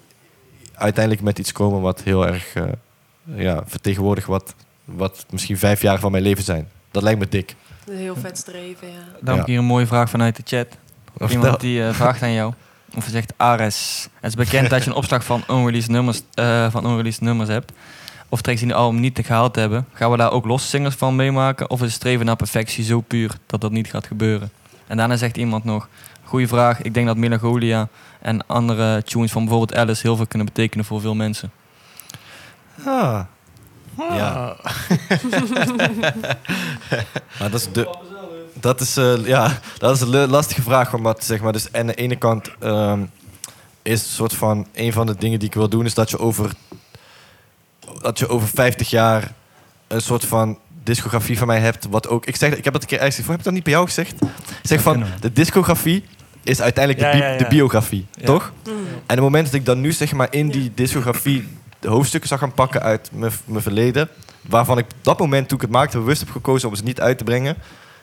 uiteindelijk 0.73 1.23
met 1.23 1.39
iets 1.39 1.51
komen 1.51 1.81
wat 1.81 2.01
heel 2.01 2.27
erg 2.27 2.53
eh, 2.53 2.63
ja, 3.23 3.63
vertegenwoordigt 3.65 4.27
wat, 4.27 4.55
wat 4.85 5.25
misschien 5.29 5.57
vijf 5.57 5.81
jaar 5.81 5.99
van 5.99 6.11
mijn 6.11 6.23
leven 6.23 6.43
zijn. 6.43 6.69
Dat 6.91 7.03
lijkt 7.03 7.19
me 7.19 7.27
dik. 7.29 7.55
Een 7.85 7.97
heel 7.97 8.15
vet 8.15 8.37
streven, 8.37 8.87
ja. 8.87 9.17
Dan 9.21 9.33
heb 9.33 9.43
ik 9.43 9.49
hier 9.49 9.57
een 9.57 9.65
mooie 9.65 9.87
vraag 9.87 10.09
vanuit 10.09 10.35
de 10.35 10.43
chat. 10.45 10.67
Vertel. 11.17 11.29
Iemand 11.29 11.59
die 11.59 11.83
eh, 11.83 11.93
vraagt 11.93 12.21
aan 12.21 12.33
jou. 12.33 12.53
Of 12.95 13.05
zegt 13.09 13.33
Ares. 13.37 14.07
Het 14.19 14.29
is 14.29 14.35
bekend 14.35 14.69
dat 14.69 14.83
je 14.83 14.89
een 14.89 14.95
opslag 14.95 15.23
van 15.23 15.43
unreleased 15.55 15.89
nummers, 15.89 16.21
eh, 16.33 16.71
van 16.71 16.85
unreleased 16.85 17.21
nummers 17.21 17.49
hebt. 17.49 17.71
Of 18.29 18.41
tracks 18.41 18.59
die 18.59 18.69
de 18.69 18.75
album 18.75 18.99
niet 18.99 19.19
gehaald 19.23 19.55
hebben. 19.55 19.87
Gaan 19.93 20.11
we 20.11 20.17
daar 20.17 20.31
ook 20.31 20.45
losse 20.45 20.67
singles 20.67 20.95
van 20.95 21.15
meemaken? 21.15 21.69
Of 21.69 21.79
is 21.79 21.85
het 21.85 21.95
streven 21.95 22.25
naar 22.25 22.35
perfectie 22.35 22.83
zo 22.83 23.01
puur 23.01 23.37
dat 23.45 23.61
dat 23.61 23.71
niet 23.71 23.89
gaat 23.89 24.07
gebeuren? 24.07 24.51
En 24.87 24.97
daarna 24.97 25.15
zegt 25.15 25.37
iemand 25.37 25.63
nog... 25.63 25.89
Goeie 26.23 26.47
vraag. 26.47 26.81
Ik 26.81 26.93
denk 26.93 27.07
dat 27.07 27.17
Melancholia 27.17 27.87
en 28.21 28.47
andere 28.47 29.03
tunes 29.03 29.31
van 29.31 29.45
bijvoorbeeld 29.45 29.79
Alice... 29.79 30.01
heel 30.01 30.15
veel 30.15 30.27
kunnen 30.27 30.47
betekenen 30.47 30.85
voor 30.85 31.01
veel 31.01 31.15
mensen. 31.15 31.51
Ah. 32.85 33.19
Ja. 33.97 34.55
maar 37.39 37.51
dat 37.51 37.53
is 37.53 37.71
de. 37.71 37.95
Dat 38.53 38.81
is, 38.81 38.97
eh, 38.97 39.25
ja, 39.25 39.59
dat 39.77 39.95
is 39.95 40.01
een 40.01 40.29
lastige 40.29 40.61
vraag. 40.61 40.93
Omdat, 40.93 41.23
zeg 41.23 41.41
maar, 41.41 41.53
dus 41.53 41.73
aan 41.73 41.87
de 41.87 41.93
ene 41.93 42.15
kant 42.15 42.51
ehm, 42.59 43.05
is 43.81 44.01
een 44.01 44.09
soort 44.09 44.33
van. 44.33 44.67
Een 44.73 44.93
van 44.93 45.05
de 45.05 45.15
dingen 45.15 45.39
die 45.39 45.47
ik 45.47 45.53
wil 45.53 45.69
doen, 45.69 45.85
is 45.85 45.93
dat 45.93 46.09
je 46.09 46.19
over. 46.19 46.51
Dat 48.01 48.19
je 48.19 48.27
over 48.27 48.47
50 48.47 48.89
jaar 48.89 49.31
een 49.87 50.01
soort 50.01 50.25
van 50.25 50.57
discografie 50.83 51.37
van 51.37 51.47
mij 51.47 51.59
hebt. 51.59 51.87
Wat 51.89 52.07
ook. 52.07 52.25
Ik, 52.25 52.35
zeg, 52.35 52.55
ik 52.55 52.63
heb 52.63 52.73
dat 52.73 52.81
een 52.81 52.87
keer 52.87 52.99
ergens. 52.99 53.27
Heb 53.27 53.37
ik 53.37 53.43
dat 53.43 53.53
niet 53.53 53.63
bij 53.63 53.73
jou 53.73 53.85
gezegd? 53.85 54.21
Ik 54.21 54.27
zeg 54.61 54.81
van. 54.81 55.03
De 55.19 55.33
discografie 55.33 56.05
is 56.43 56.61
uiteindelijk 56.61 57.05
Ja, 57.05 57.11
de, 57.11 57.17
bi- 57.17 57.23
ja, 57.23 57.31
ja. 57.31 57.37
de 57.37 57.47
biografie. 57.47 58.05
Ja. 58.11 58.25
Toch? 58.25 58.51
En 58.65 58.71
op 58.73 59.07
het 59.07 59.19
moment 59.19 59.45
dat 59.45 59.53
ik 59.53 59.65
dan 59.65 59.81
nu 59.81 59.91
zeg 59.91 60.11
maar 60.13 60.27
in 60.29 60.49
die 60.49 60.71
discografie 60.75 61.47
de 61.79 61.87
hoofdstukken 61.89 62.29
zou 62.29 62.39
gaan 62.41 62.53
pakken 62.53 62.81
uit 62.81 63.09
mijn, 63.13 63.31
mijn 63.45 63.61
verleden, 63.63 64.09
waarvan 64.41 64.77
ik 64.77 64.85
op 64.85 65.03
dat 65.03 65.19
moment 65.19 65.47
toen 65.47 65.57
ik 65.57 65.63
het 65.63 65.71
maakte 65.73 65.97
bewust 65.97 66.19
heb 66.19 66.29
gekozen 66.29 66.69
om 66.69 66.75
ze 66.75 66.83
niet 66.83 67.01
uit 67.01 67.17
te 67.17 67.23
brengen, 67.23 67.55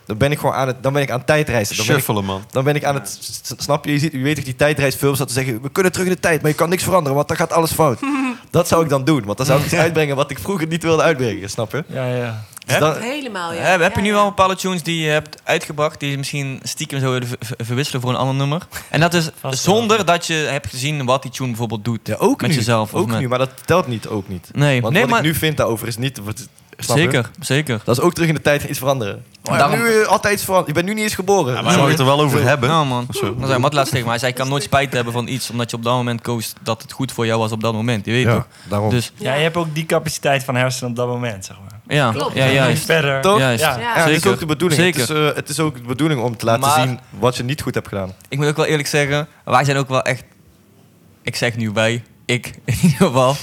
dan 0.06 0.16
ben 0.16 0.30
ik 0.32 0.38
gewoon 0.38 0.54
aan 0.54 0.66
het, 0.66 0.82
dan 0.82 0.92
ben 0.92 1.02
ik 1.02 1.10
aan 1.10 1.24
tijdreizen. 1.24 1.76
Dan 1.76 1.86
ben 1.86 1.96
ik, 1.98 2.24
man. 2.24 2.44
dan 2.50 2.64
ben 2.64 2.74
ik 2.74 2.84
aan 2.84 2.94
het, 2.94 3.18
snap 3.56 3.84
je, 3.84 3.92
je, 3.92 3.98
ziet, 3.98 4.12
je 4.12 4.18
weet 4.18 4.34
toch 4.36 4.44
die 4.44 4.56
tijdreisfilms 4.56 5.18
dat 5.18 5.28
ze 5.28 5.34
zeggen, 5.34 5.62
we 5.62 5.70
kunnen 5.70 5.92
terug 5.92 6.06
in 6.06 6.12
de 6.12 6.20
tijd, 6.20 6.40
maar 6.42 6.50
je 6.50 6.56
kan 6.56 6.68
niks 6.68 6.82
veranderen, 6.82 7.14
want 7.16 7.28
dan 7.28 7.36
gaat 7.36 7.52
alles 7.52 7.72
fout. 7.72 8.00
dat 8.50 8.68
zou 8.68 8.82
ik 8.82 8.88
dan 8.88 9.04
doen, 9.04 9.24
want 9.24 9.36
dan 9.36 9.46
zou 9.46 9.58
ik 9.58 9.64
iets 9.64 9.74
uitbrengen 9.74 10.16
wat 10.16 10.30
ik 10.30 10.38
vroeger 10.38 10.66
niet 10.66 10.82
wilde 10.82 11.02
uitbrengen, 11.02 11.50
snap 11.50 11.72
je? 11.72 11.84
Ja, 11.86 12.06
ja. 12.06 12.44
Dus 12.66 12.78
dan- 12.78 12.96
Helemaal, 13.00 13.52
ja. 13.52 13.60
Heb, 13.60 13.80
heb 13.80 13.94
je 13.94 14.00
nu 14.00 14.14
al 14.14 14.28
bepaalde 14.28 14.56
tunes 14.56 14.82
die 14.82 15.00
je 15.02 15.08
hebt 15.10 15.40
uitgebracht... 15.44 16.00
die 16.00 16.10
je 16.10 16.18
misschien 16.18 16.60
stiekem 16.62 17.00
zouden 17.00 17.28
ver- 17.28 17.36
ver- 17.40 17.56
verwisselen 17.66 18.00
voor 18.00 18.10
een 18.10 18.16
ander 18.16 18.34
nummer? 18.34 18.62
En 18.90 19.00
dat 19.00 19.14
is 19.14 19.30
zonder 19.50 20.04
dat 20.04 20.26
je 20.26 20.34
hebt 20.34 20.66
gezien 20.70 21.04
wat 21.04 21.22
die 21.22 21.30
tune 21.30 21.48
bijvoorbeeld 21.48 21.84
doet. 21.84 22.00
ja, 22.06 22.14
ook 22.18 22.40
met 22.40 22.50
nu, 22.50 22.56
jezelf. 22.56 22.94
ook 22.94 23.06
met- 23.06 23.18
nu, 23.18 23.28
maar 23.28 23.38
dat 23.38 23.50
telt 23.64 23.86
niet, 23.86 24.06
ook 24.08 24.28
niet. 24.28 24.48
Nee, 24.52 24.80
Want 24.80 24.92
nee 24.92 25.02
wat 25.02 25.10
maar... 25.10 25.18
ik 25.20 25.24
nu 25.26 25.34
vind 25.34 25.56
daarover 25.56 25.86
is 25.88 25.96
niet, 25.96 26.20
je? 26.76 26.84
Zeker, 26.92 27.30
zeker. 27.40 27.80
Dat 27.84 27.96
is 27.98 28.02
ook 28.02 28.12
terug 28.14 28.28
in 28.28 28.34
de 28.34 28.40
tijd 28.40 28.62
iets 28.62 28.78
veranderen. 28.78 29.24
Oh, 29.44 29.58
Daarom- 29.58 29.78
nu 29.78 30.00
eh, 30.00 30.06
altijd 30.06 30.34
iets 30.34 30.44
veranderen. 30.44 30.74
Je 30.74 30.80
bent 30.80 30.86
nu 30.86 30.94
niet 30.94 31.02
eens 31.10 31.14
geboren. 31.14 31.54
Maar 31.54 31.62
daar 31.62 31.72
mag 31.72 31.82
je 31.84 31.90
het 31.90 31.98
er 32.00 32.04
wel 32.06 32.20
over 32.20 32.42
hebben. 32.42 32.68
Nou 32.68 32.86
man, 32.86 33.06
zo. 33.10 33.34
dan 33.36 33.46
zei 33.46 33.58
Matt 33.58 33.74
laatst 33.74 33.90
tegen 33.92 34.06
mij. 34.06 34.14
Hij 34.14 34.20
zei, 34.24 34.32
ik 34.32 34.38
kan 34.38 34.48
nooit 34.48 34.62
spijt 34.62 34.92
hebben 34.92 35.12
van 35.12 35.26
iets... 35.28 35.50
omdat 35.50 35.70
je 35.70 35.76
op 35.76 35.82
dat 35.82 35.94
moment 35.94 36.20
koos 36.20 36.52
dat 36.62 36.82
het 36.82 36.92
goed 36.92 37.12
voor 37.12 37.26
jou 37.26 37.38
was 37.38 37.52
op 37.52 37.60
dat 37.60 37.72
moment. 37.72 38.06
Je 38.06 38.12
weet 38.12 38.26
toch? 38.26 38.46
daarom. 38.68 38.90
Dus 38.90 39.12
Ja, 39.16 39.34
je 39.34 39.42
hebt 39.42 39.56
ook 39.56 39.74
die 39.74 39.86
capaciteit 39.86 40.44
van 40.44 40.54
hersenen 40.54 40.90
op 40.90 40.96
dat 40.96 41.06
moment, 41.06 41.44
zeg 41.44 41.56
maar. 41.60 41.96
ja, 41.96 42.10
Klopt. 42.12 42.34
ja 42.34 42.46
juist. 42.46 42.84
verder. 42.84 43.20
Toch? 43.22 43.38
Juist. 43.38 43.64
Ja. 43.64 43.78
Ja. 43.78 43.96
Ja, 43.96 44.04
dat 44.04 44.08
is 44.14 44.26
ook 44.26 44.38
de 44.38 44.46
bedoeling. 44.46 44.80
Zeker. 44.80 45.00
Het, 45.00 45.10
is, 45.10 45.16
eh, 45.16 45.34
het 45.34 45.48
is 45.48 45.60
ook 45.60 45.74
de 45.76 45.82
bedoeling 45.82 46.20
om 46.22 46.36
te 46.36 46.44
laten 46.44 46.60
Maar- 46.60 46.80
zien 46.86 46.98
wat 47.10 47.36
je 47.36 47.42
niet 47.44 47.62
goed 47.62 47.74
hebt 47.74 47.88
gedaan. 47.88 48.12
Ik 48.28 48.38
moet 48.38 48.46
ook 48.46 48.56
wel 48.56 48.66
eerlijk 48.66 48.88
zeggen, 48.88 49.28
wij 49.44 49.64
zijn 49.64 49.76
ook 49.76 49.88
wel 49.88 50.02
echt... 50.02 50.24
Ik 51.22 51.36
zeg 51.36 51.56
nu 51.56 51.70
wij, 51.70 52.02
ik 52.24 52.54
in 52.64 52.78
ieder 52.82 52.96
geval. 52.96 53.34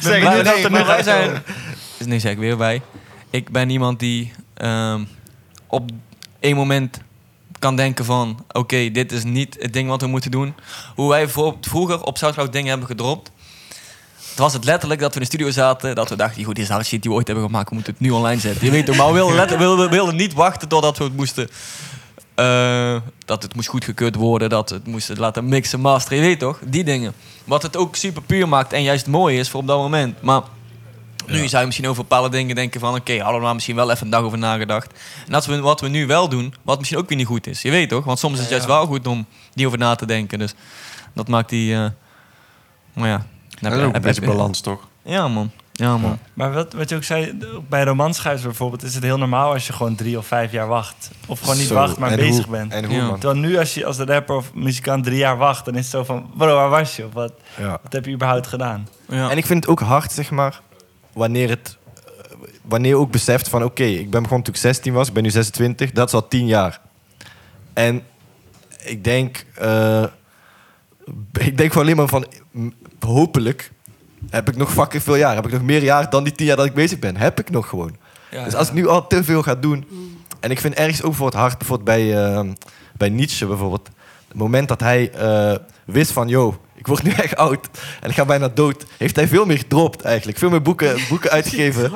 Zeg, 0.00 0.18
nu 0.18 0.42
dat 0.42 0.44
nee, 0.44 0.64
er 0.64 0.70
maar 0.70 0.80
nu 0.80 0.86
wij 0.86 1.02
zijn... 1.02 1.42
Dus 1.98 2.06
nee, 2.06 2.18
zeg 2.18 2.32
ik 2.32 2.38
weer 2.38 2.56
wij. 2.56 2.82
Ik 3.30 3.50
ben 3.50 3.70
iemand 3.70 3.98
die 3.98 4.32
ehm, 4.54 5.04
op 5.66 5.90
één 6.40 6.56
moment 6.56 7.00
kan 7.58 7.76
denken 7.76 8.04
van... 8.04 8.44
Oké, 8.52 8.90
dit 8.90 9.12
is 9.12 9.24
niet 9.24 9.56
het 9.60 9.72
ding 9.72 9.88
wat 9.88 10.00
we 10.00 10.06
moeten 10.06 10.30
doen. 10.30 10.54
Hoe 10.94 11.08
wij 11.08 11.28
vroeger 11.60 12.02
op 12.02 12.18
Soundcloud 12.18 12.52
dingen 12.52 12.68
hebben 12.68 12.86
gedropt... 12.86 13.30
Het 14.28 14.46
was 14.46 14.52
het 14.52 14.64
letterlijk 14.64 15.00
dat 15.00 15.08
we 15.14 15.14
in 15.14 15.20
de 15.20 15.34
studio 15.34 15.50
zaten... 15.50 15.94
dat 15.94 16.08
we 16.08 16.16
dachten, 16.16 16.44
goed, 16.44 16.54
dit 16.54 16.64
is 16.64 16.70
alle 16.70 16.84
shit 16.84 17.02
die 17.02 17.10
we 17.10 17.16
ooit 17.16 17.26
hebben 17.26 17.44
gemaakt... 17.44 17.68
we 17.68 17.74
moeten 17.74 17.92
het 17.92 18.02
nu 18.02 18.10
online 18.10 18.40
zetten. 18.40 18.64
Je 18.64 18.70
weet 18.70 18.86
toch, 18.86 18.96
maar 18.96 19.06
we 19.06 19.12
wilden, 19.12 19.36
letter- 19.36 19.58
we 19.58 19.64
wilden, 19.64 19.88
we 19.88 19.94
wilden 19.94 20.16
niet 20.16 20.32
wachten 20.32 20.68
totdat 20.68 20.98
we 20.98 21.04
het 21.04 21.16
moesten... 21.16 21.48
eh, 22.38 22.96
dat 23.24 23.42
het 23.42 23.54
moest 23.54 23.68
goedgekeurd 23.68 24.14
worden, 24.14 24.48
dat 24.48 24.70
het 24.70 24.86
moesten 24.86 25.18
laten 25.18 25.48
mixen, 25.48 25.80
masteren, 25.80 26.18
je 26.18 26.24
weet 26.24 26.38
toch? 26.38 26.58
Die 26.64 26.84
dingen. 26.84 27.12
Wat 27.44 27.62
het 27.62 27.76
ook 27.76 27.96
super 27.96 28.22
puur 28.22 28.48
maakt 28.48 28.72
en 28.72 28.82
juist 28.82 29.06
mooi 29.06 29.38
is 29.38 29.48
voor 29.48 29.60
op 29.60 29.66
dat 29.66 29.78
moment. 29.78 30.22
Maar 30.22 30.42
nu 31.26 31.48
zou 31.48 31.60
je 31.60 31.66
misschien 31.66 31.88
over 31.88 32.02
bepaalde 32.02 32.28
dingen 32.28 32.54
denken 32.54 32.80
van... 32.80 32.94
oké, 32.94 33.18
hadden 33.18 33.38
we 33.38 33.44
daar 33.44 33.54
misschien 33.54 33.76
wel 33.76 33.90
even 33.90 34.04
een 34.04 34.10
dag 34.10 34.22
over 34.22 34.38
nagedacht. 34.38 34.92
En 35.26 35.32
dat 35.32 35.48
is 35.48 35.58
wat 35.58 35.80
we 35.80 35.88
nu 35.88 36.06
wel 36.06 36.28
doen, 36.28 36.54
wat 36.62 36.78
misschien 36.78 36.98
ook 36.98 37.08
weer 37.08 37.18
niet 37.18 37.26
goed 37.26 37.46
is. 37.46 37.62
Je 37.62 37.70
weet 37.70 37.88
toch? 37.88 38.04
Want 38.04 38.18
soms 38.18 38.34
is 38.34 38.40
het 38.40 38.50
juist 38.50 38.66
wel 38.66 38.86
goed 38.86 39.06
om 39.06 39.26
die 39.54 39.66
over 39.66 39.78
na 39.78 39.94
te 39.94 40.06
denken. 40.06 40.38
Dus 40.38 40.54
dat 41.14 41.28
maakt 41.28 41.48
die... 41.48 41.74
eh 41.74 41.86
maar 42.92 43.08
ja. 43.08 43.26
Dat 43.60 43.72
is 43.72 43.82
ook 43.82 43.94
een 43.94 44.00
beetje 44.00 44.26
balans, 44.26 44.60
toch? 44.60 44.88
Ja, 45.02 45.28
man. 45.28 45.50
Ja, 45.78 45.96
man. 45.96 46.18
Maar 46.34 46.52
wat, 46.52 46.72
wat 46.72 46.88
je 46.88 46.96
ook 46.96 47.02
zei, 47.04 47.38
bij 47.68 47.84
romanschrijvers 47.84 48.44
bijvoorbeeld... 48.44 48.82
is 48.82 48.94
het 48.94 49.02
heel 49.02 49.18
normaal 49.18 49.52
als 49.52 49.66
je 49.66 49.72
gewoon 49.72 49.94
drie 49.94 50.18
of 50.18 50.26
vijf 50.26 50.52
jaar 50.52 50.66
wacht. 50.66 51.10
Of 51.26 51.40
gewoon 51.40 51.56
niet 51.56 51.66
Zo, 51.66 51.74
wacht, 51.74 51.98
maar 51.98 52.10
en 52.10 52.16
bezig 52.16 52.44
hoe- 52.44 52.52
bent. 52.56 52.72
En 52.72 52.84
hoe, 52.84 52.94
Ja. 52.96 53.06
man. 53.06 53.18
Terwijl 53.18 53.40
nu 53.40 53.58
als 53.58 53.74
je 53.74 53.84
als 53.86 53.96
de 53.96 54.04
rapper 54.04 54.36
of 54.36 54.54
muzikant 54.54 55.04
drie 55.04 55.16
jaar 55.18 55.36
wacht... 55.36 55.64
dan 55.64 55.74
is 55.74 55.80
het 55.80 55.90
zo 55.90 56.04
van, 56.04 56.30
bro, 56.36 56.54
waar 56.54 56.68
was 56.70 56.96
je? 56.96 57.06
Of 57.06 57.12
wat, 57.12 57.32
Ja. 57.58 57.78
wat 57.82 57.92
heb 57.92 58.04
je 58.04 58.12
überhaupt 58.12 58.46
gedaan? 58.46 58.88
Ja. 59.08 59.30
En 59.30 59.36
ik 59.36 59.46
vind 59.46 59.60
het 59.62 59.72
ook 59.72 59.80
hard, 59.80 60.12
zeg 60.12 60.30
maar, 60.30 60.60
wanneer 61.12 61.48
het... 61.48 61.76
eh, 61.94 62.02
Wanneer 62.62 62.90
je 62.90 62.96
ook 62.96 63.10
beseft 63.10 63.48
van, 63.48 63.64
oké, 63.64 63.84
ik 63.84 64.10
ben 64.10 64.22
begonnen 64.22 64.44
toen 64.46 64.54
ik 64.54 64.60
16 64.60 64.92
was, 64.92 65.08
ik 65.08 65.14
ben 65.14 65.22
nu 65.22 65.30
26, 65.30 65.90
dat 65.92 66.08
is 66.08 66.14
al 66.14 66.28
10 66.28 66.46
jaar. 66.46 66.80
En 67.72 68.02
ik 68.84 69.04
denk, 69.04 69.44
eh, 69.54 70.02
ik 71.48 71.56
denk 71.58 71.72
gewoon 71.72 71.84
alleen 71.84 71.96
maar 71.96 72.08
van, 72.08 72.26
hopelijk 73.00 73.70
heb 74.30 74.48
ik 74.48 74.56
nog 74.56 74.72
fucking 74.72 75.02
veel 75.02 75.16
jaar. 75.16 75.34
Heb 75.34 75.46
ik 75.46 75.52
nog 75.52 75.62
meer 75.62 75.82
jaar 75.82 76.10
dan 76.10 76.24
die 76.24 76.32
10 76.32 76.46
jaar 76.46 76.56
dat 76.56 76.66
ik 76.66 76.74
bezig 76.74 76.98
ben. 76.98 77.16
Heb 77.16 77.40
ik 77.40 77.50
nog 77.50 77.68
gewoon. 77.68 77.96
Ja, 78.30 78.44
dus 78.44 78.54
als 78.54 78.68
ik 78.68 78.74
nu 78.74 78.88
al 78.88 79.06
te 79.06 79.24
veel 79.24 79.42
ga 79.42 79.54
doen. 79.54 79.86
En 80.40 80.50
ik 80.50 80.60
vind 80.60 80.74
ergens 80.74 81.02
ook 81.02 81.14
voor 81.14 81.26
het 81.26 81.34
hard, 81.34 81.58
bijvoorbeeld 81.58 81.88
bij, 81.88 82.24
eh, 82.24 82.50
bij 82.96 83.08
Nietzsche 83.08 83.46
bijvoorbeeld. 83.46 83.88
Het 84.28 84.36
moment 84.36 84.68
dat 84.68 84.80
hij 84.80 85.12
eh, 85.12 85.56
wist 85.84 86.12
van, 86.12 86.28
yo, 86.28 86.60
ik 86.74 86.86
word 86.86 87.02
nu 87.02 87.10
echt 87.24 87.36
oud 87.36 87.68
en 88.00 88.08
ik 88.08 88.14
ga 88.14 88.24
bijna 88.24 88.48
dood. 88.48 88.84
Heeft 88.98 89.16
hij 89.16 89.28
veel 89.28 89.44
meer 89.44 89.58
gedropt 89.58 90.02
eigenlijk. 90.02 90.38
Veel 90.38 90.50
meer 90.50 90.62
boeken, 90.62 90.96
boeken 91.08 91.30
uitgegeven 91.38 91.92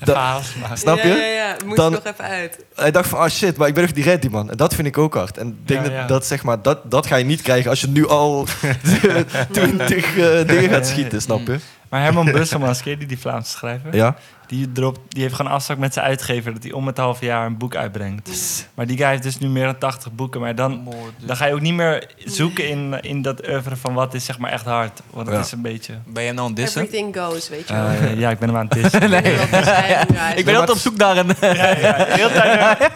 Even. 0.00 0.76
Snap 0.78 0.98
je? 1.02 1.08
Ja, 1.08 1.16
ja, 1.16 1.24
ja. 1.24 1.56
Moet 1.66 1.76
Dan- 1.76 1.92
nog 1.92 2.04
even 2.04 2.24
uit. 2.24 2.64
Hij 2.74 2.90
dacht 2.90 3.08
van, 3.08 3.18
ah 3.18 3.28
shit, 3.30 3.56
maar 3.56 3.68
ik 3.68 3.74
ben 3.74 3.84
nog 3.84 3.94
niet 3.94 4.04
ready, 4.04 4.28
man. 4.28 4.50
En 4.50 4.56
dat 4.56 4.74
vind 4.74 4.86
ik 4.86 4.98
ook 4.98 5.14
hard. 5.14 5.38
En 5.38 5.48
ik 5.48 5.68
denk 5.68 5.86
Ja, 5.86 5.98
dat, 5.98 6.08
dat, 6.08 6.26
zeg 6.26 6.42
maar, 6.42 6.62
dat, 6.62 6.90
dat 6.90 7.06
ga 7.06 7.16
je 7.16 7.24
niet 7.24 7.42
krijgen 7.42 7.70
als 7.70 7.80
je 7.80 7.88
nu 7.88 8.08
al 8.08 8.46
20 9.52 10.16
eh, 10.18 10.46
dingen 10.46 10.70
gaat 10.70 10.86
schieten, 10.86 11.22
snap 11.22 11.46
je? 11.46 11.58
Maar 11.88 12.02
Herman 12.02 12.24
Busselmans, 12.32 12.82
ken 12.82 12.90
je 12.90 12.96
die, 12.96 13.06
die 13.06 13.18
Vlaamse 13.18 13.50
schrijver? 13.50 13.96
Ja? 13.96 14.16
Die, 14.50 14.72
dropt, 14.72 15.00
die 15.08 15.22
heeft 15.22 15.34
gewoon 15.34 15.52
afspraak 15.52 15.78
met 15.78 15.92
zijn 15.92 16.06
uitgever 16.06 16.52
dat 16.52 16.62
hij 16.62 16.72
om 16.72 16.86
het 16.86 16.96
half 16.96 17.20
jaar 17.20 17.46
een 17.46 17.56
boek 17.58 17.74
uitbrengt. 17.74 18.30
Maar 18.74 18.86
die 18.86 18.96
guy 18.96 19.06
heeft 19.08 19.22
dus 19.22 19.38
nu 19.38 19.48
meer 19.48 19.64
dan 19.64 19.78
80 19.78 20.12
boeken. 20.12 20.40
Maar 20.40 20.54
dan, 20.54 20.88
dan 21.18 21.36
ga 21.36 21.46
je 21.46 21.52
ook 21.54 21.60
niet 21.60 21.74
meer 21.74 22.06
zoeken 22.24 22.68
in, 22.68 22.98
in 23.00 23.22
dat 23.22 23.48
oeuvre 23.48 23.76
van 23.76 23.94
wat 23.94 24.14
is 24.14 24.24
zeg 24.24 24.38
maar 24.38 24.50
echt 24.50 24.64
hard. 24.64 25.00
Want 25.10 25.26
het 25.26 25.36
Ja. 25.36 25.42
is 25.42 25.52
een 25.52 25.62
beetje... 25.62 25.94
Ben 26.06 26.22
je 26.24 26.32
nou 26.32 26.40
aan 26.40 26.46
het 26.46 26.56
dissen? 26.56 26.82
Everything 26.82 27.16
goes, 27.16 27.48
weet 27.48 27.68
je 27.68 27.74
wel. 27.74 27.86
eh, 27.86 28.18
ja, 28.18 28.30
ik 28.30 28.38
ben 28.38 28.48
hem 28.48 28.58
aan 28.58 28.66
het 28.70 28.82
dissen. 28.82 29.10
Nee. 29.10 29.36
Dat 29.50 29.64
ja, 29.64 30.34
Ik 30.34 30.44
ben 30.44 30.54
altijd 30.54 30.70
op 30.76 30.82
zoek 30.82 30.96
naar 30.96 31.16
een... 31.16 31.34
Ja, 31.40 31.46
ja, 31.78 31.96
de 31.96 32.06
hele 32.08 32.32
tijd 32.32 32.90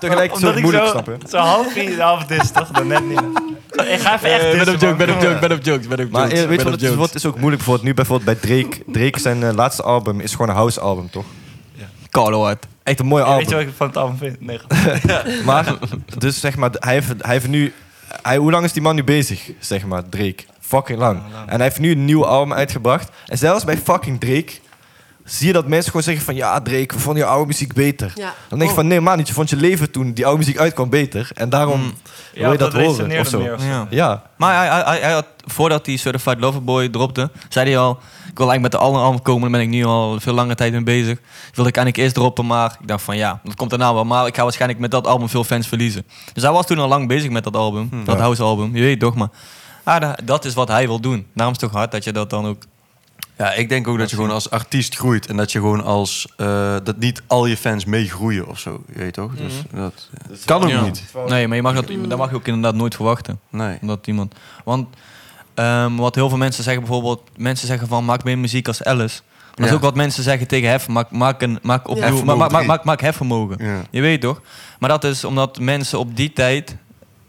Tegelijk 0.00 0.36
zo 0.38 0.52
moeilijk, 0.60 0.84
zo, 0.84 0.90
snap 0.90 1.06
je? 1.06 1.16
zo 1.28 1.38
half, 1.38 1.98
half 1.98 2.24
dis, 2.24 2.50
toch? 2.50 2.68
Dan 2.70 2.86
net 2.86 3.04
niet. 3.08 3.22
Ik 3.76 4.00
ga 4.00 4.14
even 4.16 4.30
echt 4.32 4.42
Eh, 4.44 4.50
ben 4.50 4.58
dissen, 4.58 4.74
op 4.74 4.80
joke, 4.80 4.96
ben 4.96 5.10
op 5.10 5.18
Kom 5.18 5.28
joke, 5.28 5.38
ben 5.40 5.52
op 5.52 5.64
jokes, 5.64 5.86
ben 5.86 6.00
op 6.00 6.10
Maar 6.10 6.22
jokes. 6.22 6.40
eh, 6.40 6.46
weet 6.48 6.56
je 6.58 6.64
ben 6.64 6.64
wat 6.64 6.66
op 6.66 6.72
het 6.72 6.82
is, 6.82 6.88
jokes. 6.88 7.06
wat 7.06 7.14
is 7.14 7.26
ook 7.26 7.38
moeilijk 7.38 7.62
voor 7.62 7.78
nu 7.82 7.94
bijvoorbeeld 7.94 8.40
bij 8.40 8.50
Drake. 8.50 8.82
Drake 8.92 9.20
zijn 9.20 9.42
eh, 9.42 9.54
laatste 9.54 9.82
album 9.82 10.20
is 10.20 10.32
gewoon 10.32 10.48
een 10.48 10.54
house 10.54 10.80
album, 10.80 11.10
toch? 11.10 11.24
Carlo 12.10 12.44
uit. 12.46 12.66
Echt 12.82 13.00
een 13.00 13.06
mooi 13.06 13.24
Ja, 13.24 13.36
weet 13.36 13.48
je 13.48 13.54
album. 13.54 13.58
wat 13.58 13.68
ik 13.68 13.76
van 13.76 13.86
het 13.86 13.96
album 13.96 14.16
vind? 14.16 14.40
Nee, 14.40 14.60
Maar, 15.44 15.74
dus 16.18 16.40
zeg 16.40 16.56
maar, 16.56 16.70
hij 16.72 16.92
heeft, 16.92 17.08
hij 17.18 17.32
heeft 17.32 17.48
nu... 17.48 17.72
Hij, 18.22 18.36
hoe 18.36 18.50
lang 18.50 18.64
is 18.64 18.72
die 18.72 18.82
man 18.82 18.94
nu 18.94 19.04
bezig, 19.04 19.50
zeg 19.58 19.84
maar, 19.86 20.08
Drake? 20.08 20.36
Fucking 20.60 20.98
lang. 20.98 21.22
En 21.46 21.54
hij 21.54 21.62
heeft 21.62 21.78
nu 21.78 21.90
een 21.90 22.04
nieuw 22.04 22.26
album 22.26 22.52
uitgebracht. 22.52 23.08
En 23.26 23.38
zelfs 23.38 23.64
bij 23.64 23.76
fucking 23.78 24.20
Drake 24.20 24.52
zie 25.26 25.46
je 25.46 25.52
dat 25.52 25.66
mensen 25.66 25.86
gewoon 25.90 26.02
zeggen 26.02 26.24
van... 26.24 26.34
Ja, 26.34 26.60
Drake, 26.60 26.94
we 26.94 27.00
vonden 27.00 27.22
je 27.22 27.28
oude 27.28 27.46
muziek 27.46 27.72
beter. 27.72 28.12
Ja. 28.14 28.34
Dan 28.48 28.58
denk 28.58 28.70
je 28.70 28.76
van, 28.76 28.86
nee 28.86 29.00
man, 29.00 29.16
niet. 29.16 29.28
Je 29.28 29.34
vond 29.34 29.50
je 29.50 29.56
leven 29.56 29.90
toen 29.90 30.12
die 30.12 30.24
oude 30.24 30.38
muziek 30.38 30.58
uitkwam 30.58 30.88
beter. 30.90 31.30
En 31.34 31.48
daarom 31.48 31.80
Mm. 31.80 31.92
wil 32.34 32.52
je 32.52 32.58
dat, 32.58 32.72
horen, 32.72 32.88
resoneerde 32.88 33.22
of 33.22 33.28
zo. 33.28 33.38
meer 33.38 33.54
of 33.54 33.60
zo. 33.60 33.66
Ja. 33.66 33.86
Ja, 33.90 34.22
Maar 34.36 34.56
hij, 34.56 34.82
hij, 34.84 35.00
hij, 35.00 35.12
had, 35.12 35.26
voordat 35.44 35.86
hij 35.86 35.96
Certified 35.96 36.40
Lover 36.40 36.64
Boy 36.64 36.88
dropte, 36.88 37.30
zei 37.48 37.68
hij 37.70 37.78
al... 37.78 37.90
Ik 38.30 38.42
wil 38.42 38.50
eigenlijk 38.50 38.60
met 38.62 38.80
de 38.82 38.86
andere 38.88 39.04
album 39.04 39.22
komen, 39.22 39.40
daar 39.42 39.50
ben 39.50 39.60
ik 39.60 39.68
nu 39.68 39.84
al 39.84 40.20
veel 40.20 40.32
lange 40.34 40.54
tijd 40.54 40.72
mee 40.72 40.82
bezig. 40.82 41.18
Wilde 41.54 41.70
ik 41.70 41.76
eigenlijk 41.76 41.96
eerst 41.96 42.14
droppen, 42.14 42.46
maar 42.46 42.76
ik 42.80 42.88
dacht 42.88 43.02
van 43.02 43.16
ja, 43.16 43.40
dat 43.44 43.54
komt 43.54 43.70
daarna 43.70 43.94
wel. 43.94 44.04
Maar 44.04 44.26
ik 44.26 44.36
ga 44.36 44.42
waarschijnlijk 44.42 44.80
met 44.80 44.90
dat 44.90 45.06
album 45.06 45.28
veel 45.28 45.44
fans 45.44 45.68
verliezen. 45.68 46.06
Dus 46.32 46.42
hij 46.42 46.52
was 46.52 46.66
toen 46.66 46.78
al 46.78 46.88
lang 46.88 47.08
bezig 47.08 47.30
met 47.30 47.44
dat 47.44 47.56
album, 47.56 47.88
dat 48.04 48.16
Ja. 48.16 48.20
house 48.22 48.42
album, 48.42 48.76
je 48.76 48.82
weet 48.82 49.00
toch. 49.00 49.14
Maar 49.14 49.28
ah, 49.84 50.00
da- 50.00 50.18
dat 50.24 50.44
is 50.44 50.54
wat 50.54 50.68
hij 50.68 50.86
wil 50.86 51.00
doen. 51.00 51.26
Daarom 51.34 51.54
is 51.54 51.60
het 51.60 51.70
toch 51.70 51.78
hard 51.80 51.92
dat 51.92 52.04
je 52.04 52.12
dat 52.12 52.30
dan 52.30 52.46
ook... 52.46 52.62
Ja, 53.38 53.52
ik 53.52 53.68
denk 53.68 53.88
ook 53.88 53.98
dat 53.98 54.10
je 54.10 54.16
gewoon 54.16 54.30
als 54.30 54.50
artiest 54.50 54.94
groeit. 54.96 55.26
En 55.26 55.36
dat 55.36 55.52
je 55.52 55.58
gewoon 55.58 55.84
als... 55.84 56.26
eh, 56.36 56.74
dat 56.84 56.98
niet 56.98 57.22
al 57.26 57.46
je 57.46 57.56
fans 57.56 57.84
meegroeien 57.84 58.46
of 58.48 58.58
zo. 58.58 58.84
Je 58.92 58.98
weet 58.98 59.12
toch? 59.14 59.32
Dus 59.36 59.52
dat 59.72 60.44
kan 60.44 60.62
ook 60.62 60.68
Ja. 60.68 60.80
niet. 60.84 61.02
Nee, 61.28 61.46
maar 61.48 61.56
je 61.56 61.62
mag 61.62 61.74
dat, 61.74 61.86
dat 62.08 62.18
mag 62.18 62.30
je 62.30 62.36
ook 62.36 62.46
inderdaad 62.46 62.74
nooit 62.74 62.94
verwachten. 62.94 63.40
Nee. 63.50 63.78
Omdat 63.80 64.06
iemand... 64.06 64.34
Want 64.64 64.88
ehm, 65.54 65.96
wat 65.96 66.14
heel 66.14 66.28
veel 66.28 66.38
mensen 66.38 66.64
zeggen 66.64 66.82
bijvoorbeeld... 66.82 67.22
Mensen 67.36 67.66
zeggen 67.66 67.88
van 67.88 68.04
maak 68.04 68.24
meer 68.24 68.38
muziek 68.38 68.66
als 68.68 68.84
Alice. 68.84 69.20
Maar 69.24 69.54
dat 69.54 69.64
is 69.64 69.70
Ja. 69.70 69.74
ook 69.76 69.82
wat 69.82 69.94
mensen 69.94 70.22
zeggen 70.22 70.46
tegen 70.46 70.68
Hef. 70.70 70.88
Maak, 70.88 71.10
maak, 71.10 71.42
een, 71.42 71.58
maak, 71.62 71.88
opnieuw, 71.88 72.16
Ja. 72.16 72.24
maak, 72.24 72.36
maak, 72.36 72.50
maak, 72.50 72.66
maak, 72.66 72.84
maak 72.84 73.00
hefvermogen. 73.00 73.64
Ja. 73.66 73.82
Je 73.90 74.00
weet 74.00 74.20
toch? 74.20 74.40
Maar 74.78 74.88
dat 74.88 75.04
is 75.04 75.24
omdat 75.24 75.58
mensen 75.58 75.98
op 75.98 76.16
die 76.16 76.32
tijd... 76.32 76.76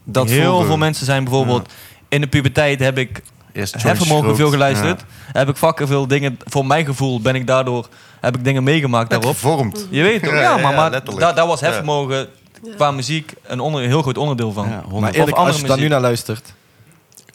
Dat 0.04 0.28
heel 0.28 0.50
voelde- 0.50 0.66
veel 0.66 0.76
mensen 0.76 1.06
zijn 1.06 1.24
bijvoorbeeld... 1.24 1.72
In 2.08 2.20
de 2.20 2.26
puberteit 2.26 2.80
heb 2.80 2.98
ik 2.98 3.22
Eerst 3.58 3.82
hefvermogen 3.82 4.36
veel 4.36 4.50
geluisterd. 4.50 5.00
Ja. 5.00 5.38
Heb 5.38 5.48
ik 5.48 5.56
fucking 5.56 5.88
veel 5.88 6.06
dingen... 6.06 6.38
Voor 6.44 6.66
mijn 6.66 6.84
gevoel 6.84 7.20
ben 7.20 7.34
ik 7.34 7.46
daardoor... 7.46 7.88
Heb 8.20 8.36
ik 8.36 8.44
dingen 8.44 8.62
meegemaakt 8.62 9.10
daarop. 9.10 9.30
gevormd. 9.30 9.86
Je 9.90 10.02
weet 10.02 10.22
toch? 10.22 10.32
Ja, 10.32 10.56
maar, 10.56 10.74
maar 10.74 10.90
daar, 11.34 11.46
was 11.46 11.60
Ja. 11.60 11.66
hefvermogen 11.66 12.28
qua 12.76 12.90
muziek 12.90 13.32
een, 13.42 13.60
onder, 13.60 13.82
een 13.82 13.88
heel 13.88 14.02
groot 14.02 14.18
onderdeel 14.18 14.52
van. 14.52 14.68
Ja, 14.68 14.82
maar 15.00 15.12
eerlijk, 15.12 15.36
als 15.36 15.60
je 15.60 15.66
daar 15.66 15.78
nu 15.78 15.88
naar 15.88 16.00
luistert... 16.00 16.52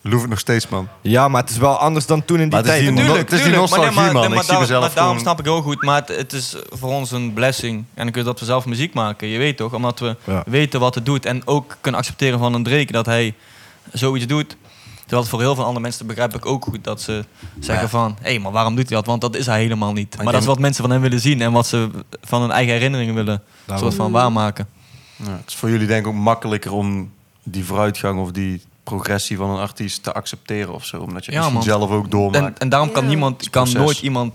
Loef 0.06 0.22
het 0.22 0.30
nog 0.30 0.40
steeds, 0.40 0.68
man. 0.68 0.88
Ja, 1.02 1.28
maar 1.28 1.42
het 1.42 1.50
is 1.50 1.58
wel 1.58 1.78
anders 1.78 2.06
dan 2.06 2.26
toen 2.26 2.40
in 2.40 2.50
die 2.50 2.52
Maar 2.52 2.64
het 2.70 2.74
is 2.80 2.86
tijd. 2.86 2.96
die- 2.98 3.06
hoor. 3.06 3.18
het 3.18 3.32
is 3.32 3.44
die 3.44 3.52
nostalgie, 3.56 3.92
maar, 3.96 4.12
man. 4.14 4.30
maar 4.30 4.32
Ik 4.32 4.40
zie 4.40 4.52
daar- 4.52 4.60
mezelf 4.60 4.82
maar 4.86 4.92
daarom 4.96 5.20
snap 5.20 5.40
ik 5.40 5.46
heel 5.46 5.62
goed. 5.62 5.82
Maar 5.84 5.96
het, 6.06 6.16
het 6.18 6.34
is 6.34 6.56
voor 6.70 6.90
ons 6.90 7.12
een 7.12 7.34
blessing. 7.34 7.76
En 7.94 8.04
dan 8.04 8.12
kun 8.12 8.22
je 8.22 8.28
dat 8.28 8.40
we 8.40 8.46
zelf 8.46 8.66
muziek 8.66 8.94
maken. 8.94 9.28
Je 9.28 9.38
weet 9.38 9.58
toch? 9.58 9.74
Omdat 9.74 10.00
we 10.00 10.16
Ja. 10.24 10.44
weten 10.46 10.80
wat 10.80 10.96
het 10.96 11.06
doet. 11.06 11.26
En 11.26 11.42
ook 11.48 11.78
kunnen 11.82 12.00
accepteren 12.00 12.40
van 12.40 12.54
een 12.54 12.64
Drake 12.64 12.92
dat 12.92 13.06
hij 13.06 13.34
zoiets 13.92 14.28
doet. 14.28 14.56
Terwijl 15.04 15.22
het 15.22 15.30
voor 15.30 15.40
heel 15.40 15.56
veel 15.56 15.64
andere 15.64 15.82
mensen 15.82 16.08
begrijp 16.08 16.36
ik 16.36 16.46
ook 16.46 16.64
goed 16.64 16.84
dat 16.84 17.02
ze 17.02 17.26
zeggen 17.60 17.84
Ja. 17.86 17.90
van... 17.90 18.18
Hé, 18.22 18.40
maar 18.40 18.52
waarom 18.52 18.76
doet 18.76 18.88
hij 18.90 18.98
dat? 18.98 19.06
Want 19.06 19.22
dat 19.22 19.36
is 19.36 19.46
hij 19.46 19.62
helemaal 19.62 19.94
niet. 19.94 20.16
Maar, 20.18 20.34
dat 20.34 20.42
is 20.42 20.48
wat 20.48 20.60
mensen 20.60 20.84
van 20.84 20.92
hem 20.92 21.02
willen 21.02 21.20
zien. 21.20 21.42
En 21.42 21.52
wat 21.52 21.68
ze 21.68 21.90
van 22.22 22.42
hun 22.42 22.52
eigen 22.52 22.74
herinneringen 22.74 23.14
willen 23.16 23.42
Daarom. 23.66 23.86
soort 23.86 23.98
van 24.02 24.12
waarmaken. 24.12 24.68
Ja, 25.16 25.26
het 25.32 25.48
is 25.50 25.56
voor 25.56 25.70
jullie 25.70 25.88
denk 25.88 26.02
ik 26.06 26.08
ook 26.08 26.20
makkelijker 26.20 26.72
om 26.74 27.12
die 27.44 27.66
vooruitgang 27.66 28.20
of 28.20 28.32
die 28.32 28.62
progressie 28.84 29.38
van 29.38 29.50
een 29.50 29.60
artiest 29.60 30.04
te 30.04 30.14
accepteren 30.14 30.74
of 30.74 30.86
zo. 30.86 30.98
Omdat 31.02 31.26
je 31.26 31.32
Ja, 31.32 31.38
misschien 31.38 31.56
man. 31.58 31.64
zelf 31.64 31.90
ook 31.90 32.12
doormaakt. 32.12 32.46
En, 32.46 32.58
en 32.58 32.70
daarom 32.70 32.92
kan 32.92 33.04
Ja. 33.04 33.10
niemand, 33.10 33.50
kan 33.50 33.72
nooit 33.74 34.02
iemand 34.02 34.34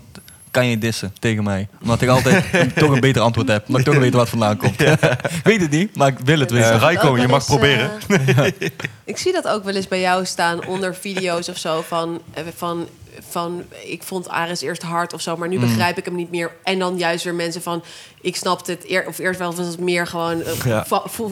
kan 0.51 0.65
je 0.67 0.77
dissen 0.77 1.13
tegen 1.19 1.43
mij. 1.43 1.67
Omdat 1.81 2.01
ik 2.01 2.09
altijd 2.09 2.43
toch 2.75 2.89
een 2.91 2.99
beter 2.99 3.21
antwoord 3.21 3.47
heb. 3.47 3.63
Omdat 3.67 3.79
ik 3.81 3.87
toch 3.87 3.97
weet 3.97 4.11
waar 4.11 4.21
het 4.21 4.29
vandaan 4.29 4.57
komt. 4.57 4.81
ik 4.81 5.39
weet 5.43 5.61
het 5.61 5.71
niet, 5.71 5.95
maar 5.95 6.07
ik 6.07 6.17
wil 6.23 6.39
het 6.39 6.51
Eh, 6.51 6.57
weten. 6.57 6.79
Raiko, 6.79 7.07
Ook 7.09 7.17
je 7.19 7.27
mag 7.27 7.35
eens, 7.35 7.45
proberen. 7.45 7.91
eh, 8.07 8.45
ik 9.05 9.17
zie 9.17 9.31
dat 9.33 9.47
ook 9.47 9.63
wel 9.63 9.75
eens 9.75 9.87
bij 9.87 9.99
jou 9.99 10.25
staan 10.25 10.65
onder 10.65 10.95
video's 10.95 11.47
of 11.49 11.57
zo 11.57 11.81
van, 11.87 12.21
eh, 12.33 12.43
van, 12.55 12.87
van 13.29 13.63
ik 13.85 14.03
vond 14.03 14.29
Ares 14.29 14.61
eerst 14.61 14.81
hard 14.81 15.13
of 15.13 15.21
zo, 15.21 15.37
maar 15.37 15.47
nu 15.47 15.55
Mm. 15.55 15.61
begrijp 15.61 15.97
ik 15.97 16.05
hem 16.05 16.15
niet 16.15 16.31
meer. 16.31 16.51
En 16.63 16.79
dan 16.79 16.97
juist 16.97 17.23
weer 17.23 17.35
mensen 17.35 17.61
van 17.61 17.83
ik 18.21 18.35
snapte 18.35 18.71
het 18.71 18.89
eer, 18.89 19.07
of 19.07 19.17
eerst 19.17 19.39
wel 19.39 19.55
was 19.55 19.67
het 19.67 19.79
meer 19.79 20.07
gewoon 20.07 20.43
Ja. 20.65 20.85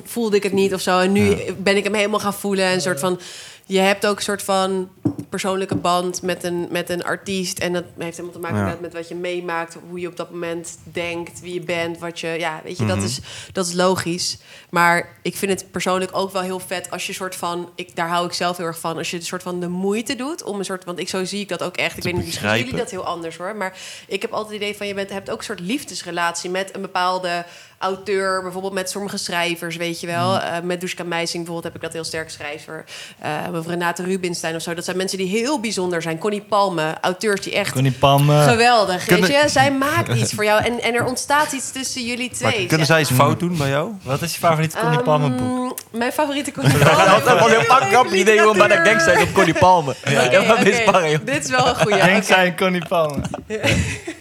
voelde 0.03 0.35
ik 0.35 0.43
het 0.43 0.53
niet 0.53 0.73
of 0.73 0.81
zo 0.81 0.99
en 0.99 1.11
nu 1.11 1.35
ben 1.57 1.77
ik 1.77 1.83
hem 1.83 1.93
helemaal 1.93 2.19
gaan 2.19 2.33
voelen 2.33 2.65
en 2.65 2.73
een 2.73 2.81
soort 2.81 2.99
van 2.99 3.19
je 3.67 3.79
hebt 3.79 4.05
ook 4.05 4.15
een 4.17 4.21
soort 4.23 4.43
van 4.43 4.89
persoonlijke 5.29 5.75
band 5.75 6.21
met 6.21 6.43
een, 6.43 6.67
met 6.71 6.89
een 6.89 7.03
artiest. 7.03 7.59
En 7.59 7.73
dat 7.73 7.83
heeft 7.97 8.17
helemaal 8.17 8.41
te 8.41 8.47
maken 8.51 8.65
Ja. 8.67 8.77
met 8.81 8.93
wat 8.93 9.07
je 9.07 9.15
meemaakt, 9.15 9.77
hoe 9.89 9.99
je 9.99 10.07
op 10.07 10.17
dat 10.17 10.31
moment 10.31 10.77
denkt, 10.83 11.39
wie 11.39 11.53
je 11.53 11.61
bent, 11.61 11.97
wat 11.99 12.19
je. 12.19 12.27
Ja, 12.27 12.61
weet 12.63 12.77
je, 12.77 12.83
Mhm. 12.83 12.95
dat, 12.95 13.03
is, 13.03 13.19
dat 13.51 13.67
is 13.67 13.73
logisch. 13.73 14.37
Maar 14.69 15.09
ik 15.21 15.35
vind 15.35 15.51
het 15.51 15.71
persoonlijk 15.71 16.11
ook 16.13 16.31
wel 16.31 16.41
heel 16.41 16.59
vet 16.59 16.91
als 16.91 17.07
je 17.07 17.13
soort 17.13 17.35
van. 17.35 17.69
Ik, 17.75 17.95
daar 17.95 18.07
hou 18.07 18.25
ik 18.25 18.33
zelf 18.33 18.57
heel 18.57 18.65
erg 18.65 18.79
van. 18.79 18.97
Als 18.97 19.11
je 19.11 19.17
een 19.17 19.23
soort 19.23 19.43
van 19.43 19.59
de 19.59 19.67
moeite 19.67 20.15
doet 20.15 20.43
om 20.43 20.59
een 20.59 20.65
soort. 20.65 20.83
Want 20.85 20.99
ik 20.99 21.09
zo 21.09 21.25
zie 21.25 21.39
ik 21.39 21.49
dat 21.49 21.63
ook 21.63 21.77
echt. 21.77 21.97
Ik 21.97 22.03
weet 22.03 22.13
niet, 22.13 22.25
misschien 22.25 22.57
jullie 22.57 22.75
dat 22.75 22.91
heel 22.91 23.05
anders 23.05 23.37
hoor. 23.37 23.55
Maar 23.55 23.77
ik 24.07 24.21
heb 24.21 24.31
altijd 24.31 24.53
het 24.53 24.61
idee 24.61 24.77
van 24.77 24.87
je 24.87 24.93
bent, 24.93 25.09
hebt 25.09 25.29
ook 25.29 25.37
een 25.37 25.43
soort 25.43 25.59
liefdesrelatie 25.59 26.49
met 26.49 26.75
een 26.75 26.81
bepaalde 26.81 27.45
auteur. 27.79 28.41
Bijvoorbeeld 28.41 28.73
met 28.73 28.89
sommige 28.89 29.17
schrijvers, 29.17 29.75
weet 29.75 29.99
je 29.99 30.07
wel. 30.07 30.39
Eh, 30.39 30.59
met 30.63 30.81
Dushka 30.81 31.03
Meising 31.03 31.43
bijvoorbeeld 31.45 31.63
heb 31.63 31.75
ik 31.75 31.81
dat 31.81 31.93
heel 31.93 32.03
sterk 32.03 32.29
schrijver. 32.29 32.83
Eh 33.19 33.31
of 33.53 33.67
Renate 33.67 34.03
Rubinstein 34.03 34.55
of 34.55 34.61
zo. 34.61 34.73
Dat 34.73 34.83
zijn 34.85 34.97
mensen 34.97 35.17
die 35.17 35.27
heel 35.27 35.59
bijzonder 35.59 36.01
zijn. 36.01 36.17
Connie 36.17 36.41
Palme, 36.41 36.93
auteurs 37.01 37.41
die 37.41 37.53
echt 37.53 37.71
Connie 37.71 37.91
Palme. 37.91 38.41
geweldig. 38.43 39.05
Kunnen- 39.05 39.29
Weet 39.29 39.41
je? 39.41 39.49
Zij 39.49 39.71
maakt 39.71 40.13
iets 40.13 40.33
voor 40.33 40.43
jou. 40.43 40.63
En, 40.63 40.81
en 40.81 40.93
er 40.93 41.05
ontstaat 41.13 41.51
iets 41.51 41.71
tussen 41.71 42.05
jullie 42.05 42.31
Maar 42.41 42.51
twee. 42.51 42.65
kunnen 42.65 42.87
zij 42.87 42.99
iets 43.01 43.11
fout 43.11 43.39
doen 43.39 43.57
bij 43.57 43.69
jou? 43.69 43.91
Wat 44.03 44.21
is 44.21 44.33
je 44.33 44.39
favoriete 44.39 44.77
Connie 44.77 45.01
Palme 45.01 45.29
boek? 45.29 45.79
Ehm, 45.91 45.97
Mijn 45.97 46.11
favoriete 46.11 46.51
Connie 46.57 46.77
Dat 46.77 46.93
was 47.23 47.23
Palme. 47.67 48.09
een 48.09 48.17
idee 48.19 48.37
gewoon 48.37 48.57
bij 48.57 48.67
de 48.67 48.89
gangster 48.89 49.21
op 49.21 49.33
Connie 49.33 49.53
Palme. 49.53 49.95
Sparren, 50.81 51.09
joh. 51.11 51.19
Dit 51.25 51.43
is 51.43 51.49
wel 51.49 51.67
een 51.67 51.75
goede. 51.75 51.97
Denk 51.97 52.23
zij 52.23 52.55
Connie 52.55 52.87
Palme. 52.87 53.21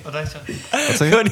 Wat 0.03 0.13
hij 0.13 0.27
zegt? 0.27 0.89
Wat 0.89 0.97
zeg 0.97 1.09
je? 1.09 1.31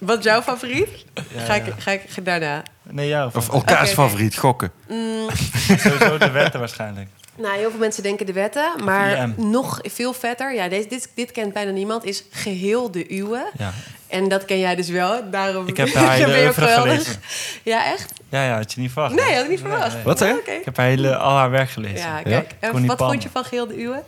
Wat 0.00 0.18
is 0.18 0.24
jouw 0.24 0.42
favoriet? 0.42 0.88
Ja, 1.14 1.40
Ga, 1.44 1.54
ik, 1.54 1.72
ga 1.78 1.90
ik 1.90 2.24
daarna. 2.24 2.62
Nee, 2.82 3.08
jou. 3.08 3.30
Of 3.34 3.48
elkaars 3.48 3.92
favoriet, 3.92 4.36
gokken. 4.36 4.72
Sowieso 5.78 6.18
de 6.18 6.30
wetten 6.30 6.60
waarschijnlijk. 6.60 7.08
Nou, 7.36 7.56
heel 7.58 7.70
veel 7.70 7.78
mensen 7.78 8.02
denken 8.02 8.26
de 8.26 8.32
wetten, 8.32 8.84
maar 8.84 9.16
IM. 9.16 9.34
nog 9.36 9.80
veel 9.82 10.12
vetter. 10.12 10.54
Ja, 10.54 10.68
deze, 10.68 10.88
dit, 10.88 11.10
dit 11.14 11.32
kent 11.32 11.52
bijna 11.52 11.70
niemand. 11.70 12.04
Is 12.04 12.24
geheel 12.30 12.90
de 12.90 13.14
uwe. 13.14 13.50
Ja. 13.58 13.72
En 14.06 14.28
dat 14.28 14.44
ken 14.44 14.58
jij 14.58 14.74
dus 14.74 14.88
wel. 14.88 15.30
Daarom 15.30 15.66
Ik 15.66 15.76
heb 15.76 15.92
haar 15.94 16.12
hele 16.12 16.52
gelezen. 16.52 17.20
Ja, 17.62 17.84
echt? 17.92 18.12
Ja, 18.28 18.44
ja, 18.44 18.56
had 18.56 18.72
je 18.72 18.80
niet 18.80 18.92
verwacht. 18.92 19.14
Nee, 19.14 19.24
hè? 19.24 19.34
had 19.34 19.44
ik 19.44 19.50
niet 19.50 19.60
verwacht. 19.60 19.94
nee. 19.94 20.02
Wat? 20.02 20.22
Oké. 20.22 20.50
Ik 20.50 20.64
heb 20.64 20.76
haar 20.76 20.86
hele, 20.86 21.16
al 21.16 21.36
haar 21.36 21.50
werk 21.50 21.70
gelezen. 21.70 21.98
Ja, 21.98 22.22
kijk. 22.22 22.54
En 22.60 22.86
wat 22.86 22.98
vond 22.98 23.22
je 23.22 23.28
van 23.32 23.44
geheel 23.44 23.66
de 23.66 23.82
uwe? 23.82 24.02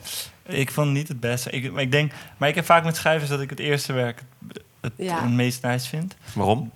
Ik 0.46 0.70
vond 0.70 0.86
het 0.86 0.96
niet 0.96 1.08
het 1.08 1.20
beste. 1.20 1.50
Ik, 1.50 1.72
maar, 1.72 1.82
ik 1.82 1.92
denk, 1.92 2.12
maar 2.36 2.48
ik 2.48 2.54
heb 2.54 2.64
vaak 2.64 2.84
met 2.84 2.96
schrijvers 2.96 3.30
dat 3.30 3.40
ik 3.40 3.50
het 3.50 3.58
eerste 3.58 3.92
werk 3.92 4.22
het, 4.48 4.62
Ja. 4.96 5.20
het 5.22 5.30
meest 5.30 5.62
nice 5.62 5.88
vind. 5.88 6.16
Waarom? 6.34 6.70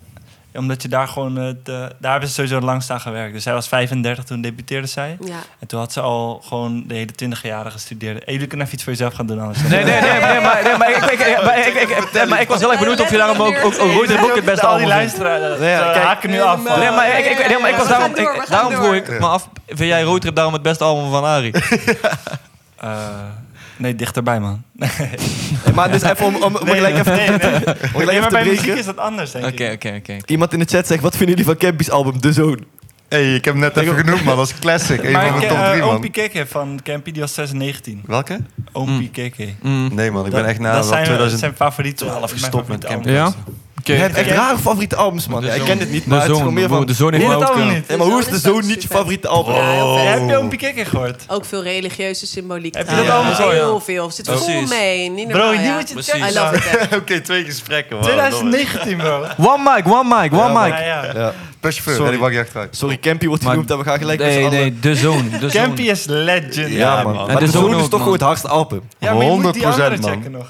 Omdat 0.55 0.83
je 0.83 0.89
daar 0.89 1.09
gewoon... 1.09 1.37
Het, 1.37 1.69
eh, 1.69 1.75
daar 1.99 2.11
hebben 2.11 2.29
ze 2.29 2.35
sowieso 2.35 2.61
lang 2.61 2.83
staan 2.83 3.01
gewerkt. 3.01 3.33
Dus 3.35 3.43
zij 3.43 3.53
was 3.53 3.69
35 3.69 4.25
toen 4.25 4.41
debuteerde 4.41 4.87
zij. 4.87 5.17
Ja. 5.25 5.37
En 5.59 5.67
toen 5.67 5.79
had 5.79 5.93
ze 5.93 6.01
al 6.01 6.43
gewoon 6.45 6.85
de 6.87 6.95
hele 6.95 7.13
20 7.13 7.43
jaren 7.43 7.73
gestudeerd. 7.73 8.25
Hey, 8.25 8.33
jullie 8.33 8.49
kunnen 8.49 8.67
even 8.67 8.75
iets 8.79 8.85
voor 8.85 8.93
jezelf 8.93 9.15
gaan 9.15 9.27
doen 9.27 9.41
anders. 9.41 9.59
Nee, 9.63 9.85
nee, 9.85 10.01
nee, 10.01 10.11
nee, 10.21 10.41
maar, 10.41 10.61
nee, 10.63 10.77
maar, 10.77 10.91
ik, 10.91 10.97
ik, 10.97 11.21
ik- 11.21 11.43
maar 11.45 11.59
ik, 11.59 11.75
ik, 11.75 11.89
ik- 12.13 12.29
maar 12.29 12.41
ik 12.41 12.49
was 12.49 12.61
heel 12.61 12.71
erg 12.71 12.81
benieuwd 12.81 13.01
of 13.01 13.11
je 13.11 13.17
daarom 13.17 13.41
ook, 13.43 13.57
ook, 13.65 13.79
ook 13.81 14.07
Boek 14.21 14.35
het 14.35 14.45
beste 14.45 14.67
Al 14.67 14.79
die 14.79 14.87
luisteraars 14.87 15.59
Nee, 15.59 15.71
ja, 15.71 15.79
ja, 15.87 15.93
kijk. 15.93 16.05
haken 16.05 16.31
nu 16.31 16.41
af. 16.41 16.65
Nee, 16.69 16.77
Nee, 16.79 16.91
maar 16.91 17.19
ik, 17.19 17.25
ik, 17.39 17.49
nee, 17.49 17.59
maar 17.59 17.71
ik 17.71 17.77
was 17.77 17.89
daarom, 17.89 18.15
daarom 18.49 18.73
vroeg 18.73 18.95
ik 18.95 19.09
me 19.21 19.27
af, 19.27 19.49
vind 19.67 19.79
jij 19.89 20.03
Roadtrip 20.03 20.35
daarom 20.35 20.53
het 20.55 20.63
beste 20.63 20.85
album 20.85 21.11
van 21.11 21.25
Ari? 21.25 21.51
Eh, 22.77 22.99
Nee, 23.81 23.95
dichterbij, 23.95 24.41
man. 24.41 24.63
Hey, 25.63 25.73
maar 25.75 25.93
dus 25.93 26.03
even 26.03 26.27
om, 26.27 26.35
om, 26.35 26.57
om 26.57 26.67
gelijk 26.69 26.99
even, 26.99 27.17
nee, 27.17 27.29
nee. 27.29 27.37
om 27.37 27.63
gelijk 27.63 27.95
Nee, 27.95 28.09
even 28.09 28.21
maar 28.21 28.29
te 28.29 28.35
bij 28.35 28.45
muziek 28.45 28.75
is 28.75 28.85
dat 28.85 28.97
anders, 28.97 29.31
denk 29.31 29.47
Oké, 29.47 29.65
ik. 29.65 29.73
oké, 29.73 29.95
oké. 29.97 30.17
Iemand 30.27 30.53
in 30.53 30.59
de 30.59 30.65
chat 30.65 30.87
zegt, 30.87 31.03
wat 31.03 31.17
vinden 31.17 31.37
jullie 31.37 31.51
van 31.53 31.69
Campy's 31.69 31.89
album 31.89 32.21
The 32.21 32.33
Zone? 32.33 32.59
hey, 33.11 33.35
ik 33.35 33.45
heb 33.45 33.55
hem 33.55 33.63
net 33.63 33.77
even 33.77 33.95
genoemd, 33.95 34.25
man. 34.25 34.37
Dat 34.37 34.47
is 34.47 34.59
classic. 34.59 35.03
Een 35.05 35.13
Maar 35.13 35.29
van 35.29 35.39
de 35.39 35.45
ik, 35.45 35.49
top 35.49 35.59
eh, 35.59 35.71
drie, 35.71 35.83
man. 35.83 35.95
Oompie 35.95 36.11
Keke 36.11 36.47
van 36.47 36.81
Campy, 36.83 37.11
die 37.13 37.21
was 37.21 37.33
2019. 37.33 38.03
Welke? 38.07 38.39
Oompie 38.73 39.11
Keke. 39.11 39.49
Mm. 39.63 39.95
Nee, 39.95 40.11
man. 40.11 40.27
Ik 40.27 40.33
ben 40.33 40.45
echt 40.45 40.59
na 40.59 40.73
dat 40.73 40.89
wel 40.89 40.89
zijn, 40.89 41.05
2012 41.05 41.41
zijn 41.41 41.55
favoriete 41.55 42.05
gestopt 42.35 42.69
met 42.69 42.83
mijn 42.83 42.93
Campy. 42.93 43.11
Ja? 43.11 43.33
Oké. 43.81 43.93
Je 43.93 43.99
hebt 43.99 44.17
echt 44.17 44.31
rare 44.31 44.59
favoriete 44.59 44.97
albums, 44.97 45.27
man. 45.27 45.41
De 45.41 45.47
Ja, 45.47 45.53
ik 45.53 45.63
ken 45.65 45.79
het 45.79 45.91
niet, 45.91 46.03
De 46.05 46.09
maar 46.11 46.21
het 46.23 46.31
is 46.31 46.37
gewoon 46.39 46.55
meer 46.55 46.69
van... 46.69 46.87
De 46.87 46.95
Zone 46.95 47.17
heeft 47.17 47.29
je 47.31 47.39
het 47.39 47.49
album 47.49 47.69
niet? 47.69 47.89
Maar 47.89 48.07
hoe 48.07 48.19
is 48.21 48.43
De 48.43 48.55
is 48.59 48.67
niet 48.67 48.83
je 48.83 48.89
favoriete 48.89 49.29
album? 49.29 49.55
Vet. 49.55 50.09
Heb 50.21 50.29
je 50.29 50.37
Oompie 50.39 50.59
Keke 50.59 50.85
gehoord? 50.85 51.25
Ook 51.29 51.45
veel 51.45 51.63
religieuze 51.63 52.27
symboliek. 52.27 52.75
Heb 52.77 52.91
je 52.91 52.97
dat 52.97 53.09
allemaal 53.09 53.35
zo, 53.35 53.47
ja? 53.47 53.51
Heel 53.53 53.81
veel. 53.81 54.07
Er 54.07 54.13
zit 54.13 54.29
vol 54.29 54.37
Precies. 54.37 54.69
mee. 54.71 55.11
Niet 55.11 55.29
Bro, 55.29 55.37
normaal, 55.39 55.57
die 55.57 55.67
ja. 55.67 55.75
moet 55.75 55.89
je 55.89 56.03
checken. 56.03 56.29
I 56.31 56.35
love 56.35 56.57
it. 56.57 56.67
echt. 56.67 56.97
Oké, 57.01 57.21
twee 57.21 57.45
gesprekken. 57.45 57.97
man. 57.97 58.05
2019, 58.05 58.97
bro. 58.97 59.25
One 59.39 59.73
mic, 59.75 59.93
one 59.93 60.21
mic, 60.21 60.33
one 60.33 60.61
mic. 60.63 60.79
ja. 60.79 61.05
Ja. 61.15 61.33
Perschauffeur, 61.61 61.95
Sorry. 62.19 62.33
je 62.33 62.41
achteruit. 62.41 62.77
Sorry, 62.77 62.99
Campy 62.99 63.27
wordt 63.27 63.43
Maar- 63.43 63.53
genoemd 63.53 63.71
en 63.71 63.79
we 63.79 63.85
gaan 63.85 63.99
gelijk 63.99 64.21
Nee, 64.21 64.39
allen... 64.39 64.51
nee, 64.51 64.79
de. 64.81 65.39
De 65.41 65.47
Campy 65.47 65.83
is 65.83 66.05
legend. 66.07 66.55
Ja, 66.73 67.03
man. 67.03 67.15
man. 67.15 67.27
Maar 67.27 67.43
En 67.43 67.49
Zone 67.49 67.69
Zone 67.71 67.83
is 67.83 67.89
toch 67.89 67.99
gewoon 67.99 68.13
het 68.15 68.23
hardste 68.23 68.49
album. 68.49 68.83
Ja, 68.99 69.15
maar 69.15 69.25
je 69.25 69.31
moet 69.31 69.53
die 69.55 69.63
100%, 69.63 69.67
andere 69.67 69.97
man. 69.99 70.11
checken 70.11 70.31
nog. 70.31 70.47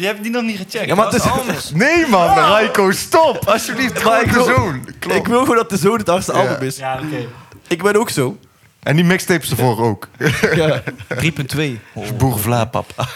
Je 0.00 0.06
hebt 0.06 0.22
die 0.22 0.30
nog 0.32 0.42
niet 0.42 0.56
gecheckt. 0.56 0.86
Ja, 0.86 0.94
maar 0.94 1.04
Dat 1.04 1.12
het 1.14 1.24
is 1.24 1.30
anders. 1.30 1.70
Nee, 1.84 2.06
man. 2.06 2.26
Raiko, 2.36 2.90
stop. 2.90 3.48
Alsjeblieft, 3.48 4.04
Maar 4.04 4.22
ik 4.22 4.30
wil- 4.30 4.44
zoon. 4.44 4.88
Klopt. 4.98 5.16
Ik 5.16 5.26
wil 5.26 5.40
gewoon 5.40 5.56
dat 5.56 5.68
The 5.68 5.76
Zone 5.76 6.02
het 6.04 6.26
Ja. 6.26 6.32
album 6.32 6.66
is. 6.66 6.76
Ja, 6.76 6.94
oké. 7.04 7.26
Ik 7.68 7.82
ben 7.82 7.96
ook 7.96 8.10
zo. 8.10 8.38
En 8.82 8.96
die 8.96 9.04
mixtapes 9.04 9.50
ervoor 9.50 9.78
ook. 9.80 10.08
Ja. 10.54 10.82
3.2. 11.08 11.80
Boervla, 12.16 12.64
papa. 12.64 13.08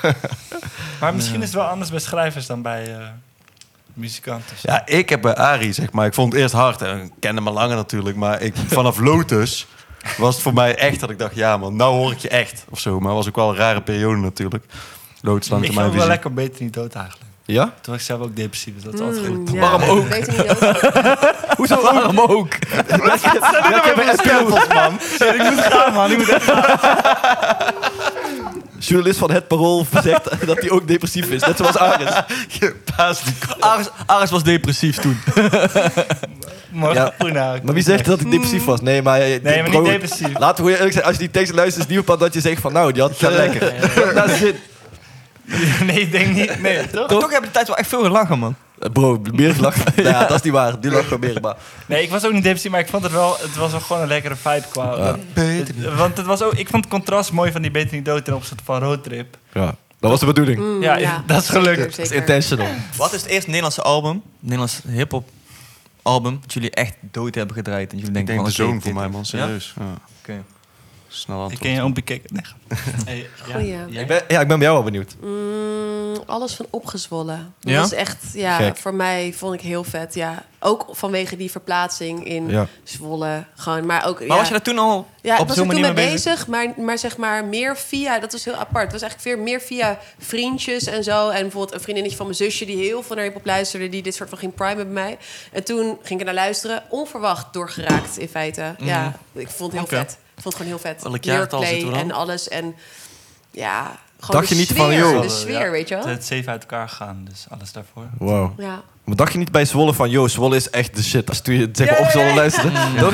Maar 1.00 1.14
misschien 1.14 1.40
is 1.40 1.46
het 1.46 1.54
wel 1.54 1.64
anders 1.64 1.90
bij 1.90 2.00
schrijvers 2.00 2.46
dan 2.46 2.62
bij 2.62 2.94
eh, 2.96 3.06
muzikanten. 3.94 4.56
Ja, 4.62 4.86
ik 4.86 5.08
heb 5.08 5.20
bij 5.22 5.34
Ari, 5.34 5.72
zeg 5.72 5.92
maar, 5.92 6.06
ik 6.06 6.14
vond 6.14 6.32
het 6.32 6.42
eerst 6.42 6.54
hard. 6.54 6.82
En 6.82 7.00
ik 7.02 7.10
kende 7.18 7.40
me 7.40 7.50
langer 7.50 7.76
natuurlijk. 7.76 8.16
Maar 8.16 8.40
ik, 8.42 8.54
vanaf 8.68 8.98
Lotus 8.98 9.66
was 10.16 10.34
het 10.34 10.42
voor 10.42 10.54
mij 10.54 10.76
echt 10.76 11.00
dat 11.00 11.10
ik 11.10 11.18
dacht... 11.18 11.34
Ja 11.34 11.56
man, 11.56 11.76
nou 11.76 11.94
hoor 11.94 12.12
ik 12.12 12.18
je 12.18 12.28
echt. 12.28 12.64
Of 12.70 12.78
zo. 12.80 12.98
Maar 12.98 13.08
het 13.08 13.16
was 13.16 13.28
ook 13.28 13.36
wel 13.36 13.48
een 13.50 13.56
rare 13.56 13.80
periode 13.82 14.16
natuurlijk. 14.20 14.64
Langs 15.24 15.48
ik 15.50 15.74
mijn 15.74 15.86
het 15.86 15.94
wel 15.94 16.06
lekker 16.06 16.34
beter 16.34 16.62
niet 16.62 16.72
dood 16.72 16.94
eigenlijk. 16.94 17.30
Ja? 17.44 17.64
Toen 17.64 17.92
was 17.92 17.94
ik 17.94 18.00
zelf 18.00 18.20
ook 18.20 18.36
depressief, 18.36 18.74
dus 18.74 18.82
dat 18.82 18.94
is 18.94 19.00
altijd 19.00 19.26
goed. 19.26 19.48
Mm, 19.48 19.54
ja, 19.54 19.60
Waarom 19.60 19.82
ook? 19.82 20.06
Ik 20.08 20.26
niet 20.26 20.40
ook. 20.50 21.34
Hoezo 21.56 21.82
waarom 21.82 22.20
ook? 22.20 22.52
Ja, 22.88 23.14
ik 23.76 23.82
heb 23.84 23.96
een 23.96 24.18
stempels, 24.18 24.66
man. 24.68 24.94
ik 25.34 25.50
moet 25.50 25.60
gaan, 25.60 25.92
man. 25.94 26.10
Ik 26.10 26.16
moet 26.16 26.28
Journalist 28.78 29.18
van 29.18 29.30
Het 29.30 29.48
Parool 29.48 29.86
zegt 30.02 30.46
dat 30.46 30.60
hij 30.60 30.70
ook 30.70 30.88
depressief 30.88 31.30
is. 31.30 31.42
Net 31.42 31.56
zoals 31.56 31.76
Aris. 31.76 32.10
Aris, 33.60 33.88
Aris 34.06 34.30
was 34.30 34.42
depressief 34.42 34.96
toen. 34.96 35.18
Ja. 36.92 37.12
Maar 37.62 37.74
wie 37.74 37.82
zegt 37.82 38.04
dat 38.04 38.20
hij 38.20 38.30
depressief 38.30 38.64
was? 38.64 38.80
Nee, 38.80 39.02
maar... 39.02 39.18
Nee, 39.18 39.40
Nee, 39.42 39.62
maar 39.62 39.70
niet 39.70 39.84
depressief. 39.84 40.38
Laten 40.38 40.64
we 40.64 40.70
eerlijk 40.70 40.92
zijn. 40.92 41.04
Als 41.04 41.12
je 41.12 41.18
die 41.20 41.30
tekst 41.30 41.52
luistert, 41.52 41.76
is 41.76 41.82
het 41.90 41.96
niet 41.98 42.10
op 42.10 42.20
dat 42.20 42.34
je 42.34 42.40
zegt 42.40 42.60
van... 42.60 42.72
Nou, 42.72 42.92
die 42.92 43.02
had 43.02 43.18
het 43.18 43.30
lekker. 43.32 43.72
Dat 44.14 44.30
is 44.30 44.40
het. 44.40 44.56
Nee, 45.86 46.00
ik 46.00 46.10
denk 46.12 46.34
niet. 46.34 46.60
Nee, 46.62 46.90
toch? 46.90 47.08
Toch 47.08 47.30
heb 47.30 47.40
je 47.40 47.46
de 47.46 47.52
tijd 47.52 47.66
wel 47.66 47.76
echt 47.76 47.88
veel 47.88 48.02
gelachen, 48.02 48.38
man. 48.38 48.54
Eh, 48.78 48.90
Bro, 48.90 49.20
meer 49.32 49.54
lacht. 49.60 49.82
Ja, 50.02 50.20
dat 50.26 50.36
is 50.36 50.42
niet 50.42 50.52
waar. 50.52 50.80
Die 50.80 50.90
lacht 50.90 51.04
gewoon 51.04 51.20
meer. 51.20 51.40
Maar 51.40 51.56
Nee, 51.86 52.02
ik 52.02 52.10
was 52.10 52.24
ook 52.26 52.32
niet 52.32 52.42
depressief, 52.42 52.70
maar 52.70 52.80
ik 52.80 52.88
vond 52.88 53.02
het 53.02 53.12
wel... 53.12 53.36
Het 53.40 53.56
was 53.56 53.70
wel 53.70 53.80
gewoon 53.80 54.02
een 54.02 54.08
lekkere 54.08 54.36
vibe 54.36 54.64
qua... 54.70 54.96
Ja. 54.96 55.16
het- 55.42 55.94
want 55.96 56.16
het 56.16 56.26
was 56.26 56.42
ook... 56.42 56.52
Ik 56.54 56.68
vond 56.68 56.84
het 56.84 56.92
contrast 56.92 57.32
mooi 57.32 57.52
van 57.52 57.62
die 57.62 57.70
Beter 57.70 57.94
Niet 57.96 58.04
Dood 58.04 58.24
ten 58.24 58.34
opzichte 58.34 58.64
van 58.64 58.78
Roadtrip. 58.82 59.36
ja, 59.52 59.74
dat 60.00 60.10
was 60.10 60.20
de 60.20 60.26
bedoeling. 60.26 60.58
Mm, 60.60 60.82
Ja, 60.82 61.22
dat 61.26 61.42
is 61.42 61.48
gelukt. 61.48 61.96
Dat 61.96 61.98
is 62.06 62.10
intentional. 62.10 62.66
Wat 62.96 63.12
is 63.12 63.20
het 63.20 63.30
eerste 63.30 63.46
Nederlandse 63.46 63.82
album, 63.82 64.22
Nederlands 64.40 64.80
hip-hop 64.88 65.28
album, 66.02 66.38
dat 66.40 66.52
jullie 66.52 66.70
echt 66.70 66.94
dood 67.00 67.34
hebben 67.34 67.56
gedraaid? 67.56 67.92
En 67.92 67.98
jullie 67.98 68.08
Ik 68.18 68.26
denken 68.26 68.34
denk 68.34 68.46
de 68.48 68.54
van, 68.54 68.66
zoon 68.66 68.74
oké, 68.76 68.84
voor 68.84 68.94
mij, 68.94 69.08
man. 69.08 69.24
Serieus. 69.24 69.74
Ja? 69.78 69.84
Oké. 70.22 70.42
Snel 71.14 71.50
Ik 71.50 71.58
ken 71.58 71.70
je 71.70 71.82
oompie 71.82 72.02
kijken. 72.02 72.30
Nee. 72.32 72.44
Hey, 73.06 73.28
Goeie. 73.52 73.66
jij? 73.88 74.00
Ik 74.02 74.06
ben, 74.06 74.22
ja, 74.28 74.40
ik 74.40 74.48
ben 74.48 74.58
bij 74.58 74.66
jou 74.68 74.72
wel 74.82 74.82
benieuwd. 74.90 75.14
Mm, 75.22 76.22
alles 76.26 76.54
van 76.54 76.66
opgezwollen. 76.70 77.54
Dat 77.60 77.72
Ja? 77.72 77.80
was 77.80 77.92
echt, 77.92 78.16
ja, 78.32 78.56
Gek. 78.56 78.76
voor 78.76 78.94
mij 78.94 79.32
vond 79.36 79.54
ik 79.54 79.60
heel 79.60 79.84
vet. 79.84 80.14
Ja. 80.14 80.42
Ook 80.60 80.86
vanwege 80.90 81.36
die 81.36 81.50
verplaatsing 81.50 82.24
in 82.26 82.48
Ja. 82.48 82.66
Zwolle. 82.82 83.44
Gewoon, 83.54 83.86
maar 83.86 84.06
ook, 84.06 84.18
Maar 84.18 84.28
ja, 84.28 84.36
was 84.36 84.46
je 84.46 84.52
daar 84.52 84.62
toen 84.62 84.78
al 84.78 85.06
ja, 85.22 85.34
op 85.34 85.40
ik 85.40 85.46
was 85.46 85.56
zo'n 85.56 85.66
er 85.68 85.72
toen 85.72 85.80
mee 85.82 85.92
bezig, 85.92 86.46
maar, 86.46 86.72
maar 86.76 86.98
zeg 86.98 87.16
maar 87.16 87.44
meer 87.44 87.76
via, 87.76 88.18
dat 88.18 88.32
was 88.32 88.44
heel 88.44 88.54
apart. 88.54 88.92
Het 88.92 89.00
was 89.00 89.02
eigenlijk 89.02 89.36
weer 89.36 89.44
meer 89.44 89.60
via 89.60 89.98
vriendjes 90.18 90.86
en 90.86 91.04
zo. 91.04 91.28
En 91.28 91.40
bijvoorbeeld 91.42 91.74
een 91.74 91.80
vriendinnetje 91.80 92.16
van 92.16 92.26
mijn 92.26 92.38
zusje 92.38 92.64
die 92.64 92.76
heel 92.76 93.02
veel 93.02 93.16
naar 93.16 93.24
hip-hop 93.24 93.46
luisterde, 93.46 93.88
die 93.88 94.02
dit 94.02 94.14
soort 94.14 94.28
van 94.28 94.38
ging 94.38 94.54
primen 94.54 94.76
bij 94.84 95.02
mij. 95.02 95.18
En 95.52 95.64
toen 95.64 95.98
ging 96.02 96.20
ik 96.20 96.26
er 96.26 96.34
naar 96.34 96.44
luisteren, 96.44 96.82
onverwacht 96.88 97.52
doorgeraakt 97.52 98.18
in 98.18 98.28
feite. 98.28 98.74
Ja, 98.78 99.12
ik 99.32 99.48
vond 99.48 99.72
het 99.72 99.80
heel 99.88 99.98
vet. 99.98 100.18
Vond 100.44 100.54
het 100.58 100.62
gewoon 100.66 100.80
heel 100.82 100.92
vet. 100.92 101.02
Welk 101.02 101.24
jaartal 101.24 101.62
zitten 101.62 101.86
we 101.88 101.92
dan? 101.94 102.00
en 102.02 102.12
alles. 102.12 102.48
En 102.48 102.74
ja, 103.50 103.96
gewoon 104.20 104.36
Dacht 104.40 104.48
de 104.48 104.54
je 104.54 104.60
niet 104.60 104.68
sfeer, 104.70 104.80
van, 104.84 104.94
joh. 104.94 105.22
de 105.22 105.28
sfeer, 105.28 105.70
weet 105.70 105.88
je 105.88 105.94
wel? 105.96 106.06
Het 106.06 106.24
zeven 106.24 106.52
uit 106.52 106.60
elkaar 106.60 106.88
gegaan, 106.88 107.26
dus 107.28 107.46
alles 107.48 107.72
daarvoor. 107.72 108.06
Wow. 108.18 108.60
Ja. 108.60 108.82
Maar 109.04 109.16
dacht 109.16 109.32
je 109.32 109.38
niet 109.38 109.52
bij 109.52 109.64
Zwolle 109.64 109.94
van... 109.94 110.10
Yo, 110.10 110.28
Zwolle 110.28 110.56
is 110.56 110.70
echt 110.70 110.96
de 110.96 111.02
shit. 111.02 111.28
Als 111.28 111.40
toen 111.40 111.54
je 111.54 111.68
zeg 111.72 111.90
maar 111.90 111.98
op 112.00 112.06
Zwolle 112.06 112.34
luisterde. 112.34 112.68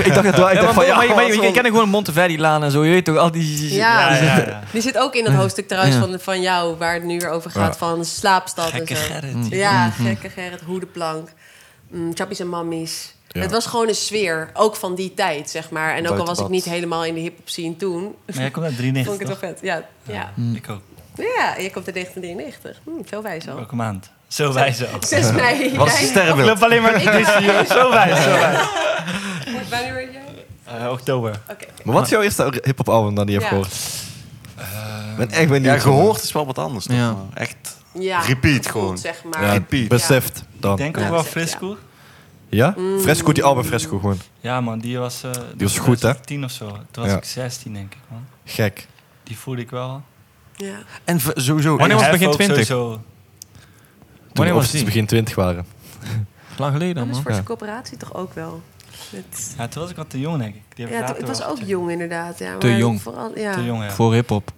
Ik 0.05 0.15
dacht 0.15 0.27
het 0.27 0.36
wel. 0.36 0.48
Ik 0.51 0.55
Ja, 0.55 0.61
dacht 0.61 0.74
maar, 0.77 0.85
van... 0.86 0.94
maar, 0.97 1.07
Ja, 1.07 1.15
maar, 1.15 1.24
je- 1.27 1.32
Zwolle. 1.32 1.47
je 1.48 1.52
kent 1.55 1.66
gewoon 1.66 1.89
Monteverdi-laan 1.89 2.62
en 2.65 2.70
zo. 2.70 2.85
Je 2.85 2.90
weet 2.90 3.05
toch, 3.05 3.16
al 3.16 3.31
die... 3.31 3.74
Ja. 3.74 4.11
Ja, 4.15 4.23
ja, 4.23 4.36
ja. 4.48 4.62
Die 4.73 4.81
zit 4.82 4.98
ook 4.98 5.15
in 5.15 5.24
het 5.24 5.35
hoofdstuk 5.35 5.69
trouwens 5.69 5.97
Ja. 5.97 6.01
van, 6.02 6.20
van 6.20 6.40
jou, 6.40 6.77
waar 6.77 6.94
het 6.94 7.05
nu 7.05 7.19
weer 7.19 7.31
over 7.31 7.51
gaat, 7.51 7.73
Ja. 7.73 7.78
van 7.78 8.05
slaapstad 8.05 8.70
Gekke 8.70 8.94
en 8.94 9.01
zo. 9.01 9.07
Gerrit. 9.12 9.47
Ja, 9.48 9.90
gekke 9.90 10.28
Gerrit, 10.28 10.61
hoedenplank, 10.61 11.28
mm, 11.90 12.11
chappies 12.15 12.40
en 12.40 12.48
mammies. 12.48 13.15
Ja. 13.32 13.40
Het 13.40 13.51
was 13.51 13.66
gewoon 13.66 13.89
een 13.89 13.94
sfeer, 13.94 14.51
ook 14.55 14.77
van 14.77 14.94
die 14.94 15.15
tijd, 15.15 15.51
zeg 15.51 15.70
maar. 15.70 15.94
En 15.97 16.09
ook 16.09 16.19
al 16.19 16.27
was 16.27 16.39
ik 16.39 16.48
niet 16.48 16.65
helemaal 16.65 17.05
in 17.05 17.15
de 17.15 17.20
hip-hop 17.20 17.48
scene 17.48 17.77
toen, 17.77 18.02
Maar 18.27 18.36
jij 18.36 18.51
komt 18.51 18.65
uit 18.66 18.74
vond 18.74 18.94
93, 18.94 19.15
ik 19.15 19.20
het 19.28 19.40
wel 19.40 19.51
vet. 19.51 19.59
Ja, 19.62 19.82
ja. 20.02 20.32
Ik 20.55 20.70
ook. 20.70 20.81
ja 21.16 21.55
je 21.59 21.70
komt 21.70 21.86
uit 21.86 21.94
1993. 21.94 22.81
Hm, 22.85 22.90
veel 23.05 23.23
wijs 23.23 23.48
al. 23.48 23.55
Welke 23.55 23.74
maand? 23.74 24.11
Zo 24.28 24.52
wijs 24.52 24.82
ook. 24.94 25.05
6 25.05 25.32
mei. 25.43 25.77
Wat 25.77 25.86
is 25.86 25.93
het 25.93 26.02
Ik 26.02 26.09
sterrenbeeld? 26.09 26.48
loop 26.48 26.62
alleen 26.62 26.82
maar 26.82 26.93
dit 26.93 27.02
hier. 27.39 27.66
Zo 27.66 27.90
wijs, 27.90 28.23
zo 28.23 28.31
wijs. 28.31 28.59
Wanneer 29.44 29.94
ben 29.94 30.11
jij? 30.12 30.78
Eh, 30.85 30.90
oktober. 30.90 31.40
Oké. 31.51 31.65
Maar 31.85 31.94
wat 31.94 32.05
is 32.05 32.11
jouw 32.11 32.23
eerste 32.23 32.61
hip-hop 32.62 32.89
album 32.89 33.15
dan 33.15 33.27
die 33.27 33.35
je 33.35 33.40
hebt 33.40 33.52
Ja. 33.52 33.62
gehoord? 33.62 33.78
Ik 35.11 35.16
ben 35.16 35.31
echt 35.31 35.48
benieuwd. 35.48 35.74
Ja, 35.74 35.81
gehoord 35.81 36.23
is 36.23 36.32
wel 36.32 36.47
wat 36.47 36.59
anders. 36.59 36.85
Toch? 36.86 36.97
Ja. 36.97 37.16
Echt. 37.35 37.57
Ja, 37.93 38.20
Repeat 38.20 38.66
gewoon. 38.66 38.98
zeg 38.98 39.24
maar. 39.24 39.43
Ja, 39.44 39.52
Repeat. 39.52 39.89
beseft 39.89 40.43
dan. 40.59 40.70
Ik 40.73 40.77
denk 40.78 40.97
ook 40.97 41.02
Ja, 41.05 41.11
wel 41.11 41.24
Frisco. 41.24 41.77
Ja? 42.51 42.74
Fresco, 43.01 43.32
die 43.32 43.44
album 43.44 43.64
Fresco 43.64 43.98
gewoon. 43.98 44.18
Ja 44.40 44.60
man, 44.60 44.78
die 44.78 44.98
was... 44.98 45.22
eh, 45.22 45.31
Die 45.32 45.66
was 45.66 45.78
goed, 45.78 46.02
hè? 46.02 46.14
10 46.14 46.44
of 46.44 46.51
zo. 46.51 46.66
Toen 46.68 47.02
was 47.02 47.06
Ja. 47.12 47.16
ik 47.16 47.24
16 47.24 47.72
denk 47.72 47.93
ik 47.94 48.01
man. 48.09 48.24
Gek. 48.44 48.86
Die 49.22 49.39
voelde 49.39 49.60
ik 49.60 49.70
wel. 49.70 50.02
Ja. 50.56 50.74
En 51.05 51.20
v- 51.20 51.31
sowieso. 51.35 51.77
Wanneer 51.77 51.97
was 51.97 52.02
het 52.06 52.12
begin 52.12 52.27
Hef 52.28 52.36
ook 52.36 52.43
20? 52.44 52.66
sowieso. 52.66 52.93
Toen 52.93 53.02
Wanneer 54.32 54.55
was 54.55 54.70
ze 54.70 54.77
die? 54.77 54.85
begin 54.85 55.06
20 55.06 55.35
waren. 55.35 55.66
Lang 56.59 56.72
geleden, 56.72 56.94
Dat 56.94 57.06
is 57.06 57.12
man. 57.12 57.22
voor 57.22 57.32
zijn 57.32 57.44
coöperatie 57.44 57.97
toch 57.97 58.14
ook 58.14 58.35
wel. 58.35 58.62
Met... 59.10 59.55
Ja, 59.59 59.68
toen 59.68 59.82
was 59.82 59.90
ik 59.90 59.97
wat 59.97 60.10
te 60.10 60.20
jong 60.20 60.39
denk 60.39 60.55
ik. 60.55 60.62
Die 60.74 60.85
heb 60.86 60.94
Ja, 60.94 61.10
ik 61.10 61.16
het 61.16 61.27
was 61.27 61.39
wel 61.39 61.47
ook 61.47 61.52
gecheckt. 61.52 61.70
jong 61.70 61.90
inderdaad. 61.90 62.39
Ja, 62.39 62.56
Te 62.59 62.66
maar 62.66 62.77
jong. 62.77 63.02
Vooral, 63.02 63.39
ja. 63.39 63.55
Te 63.55 63.64
jong, 63.64 63.82
ja. 63.82 63.90
Voor 63.90 64.12
hip-hop. 64.14 64.52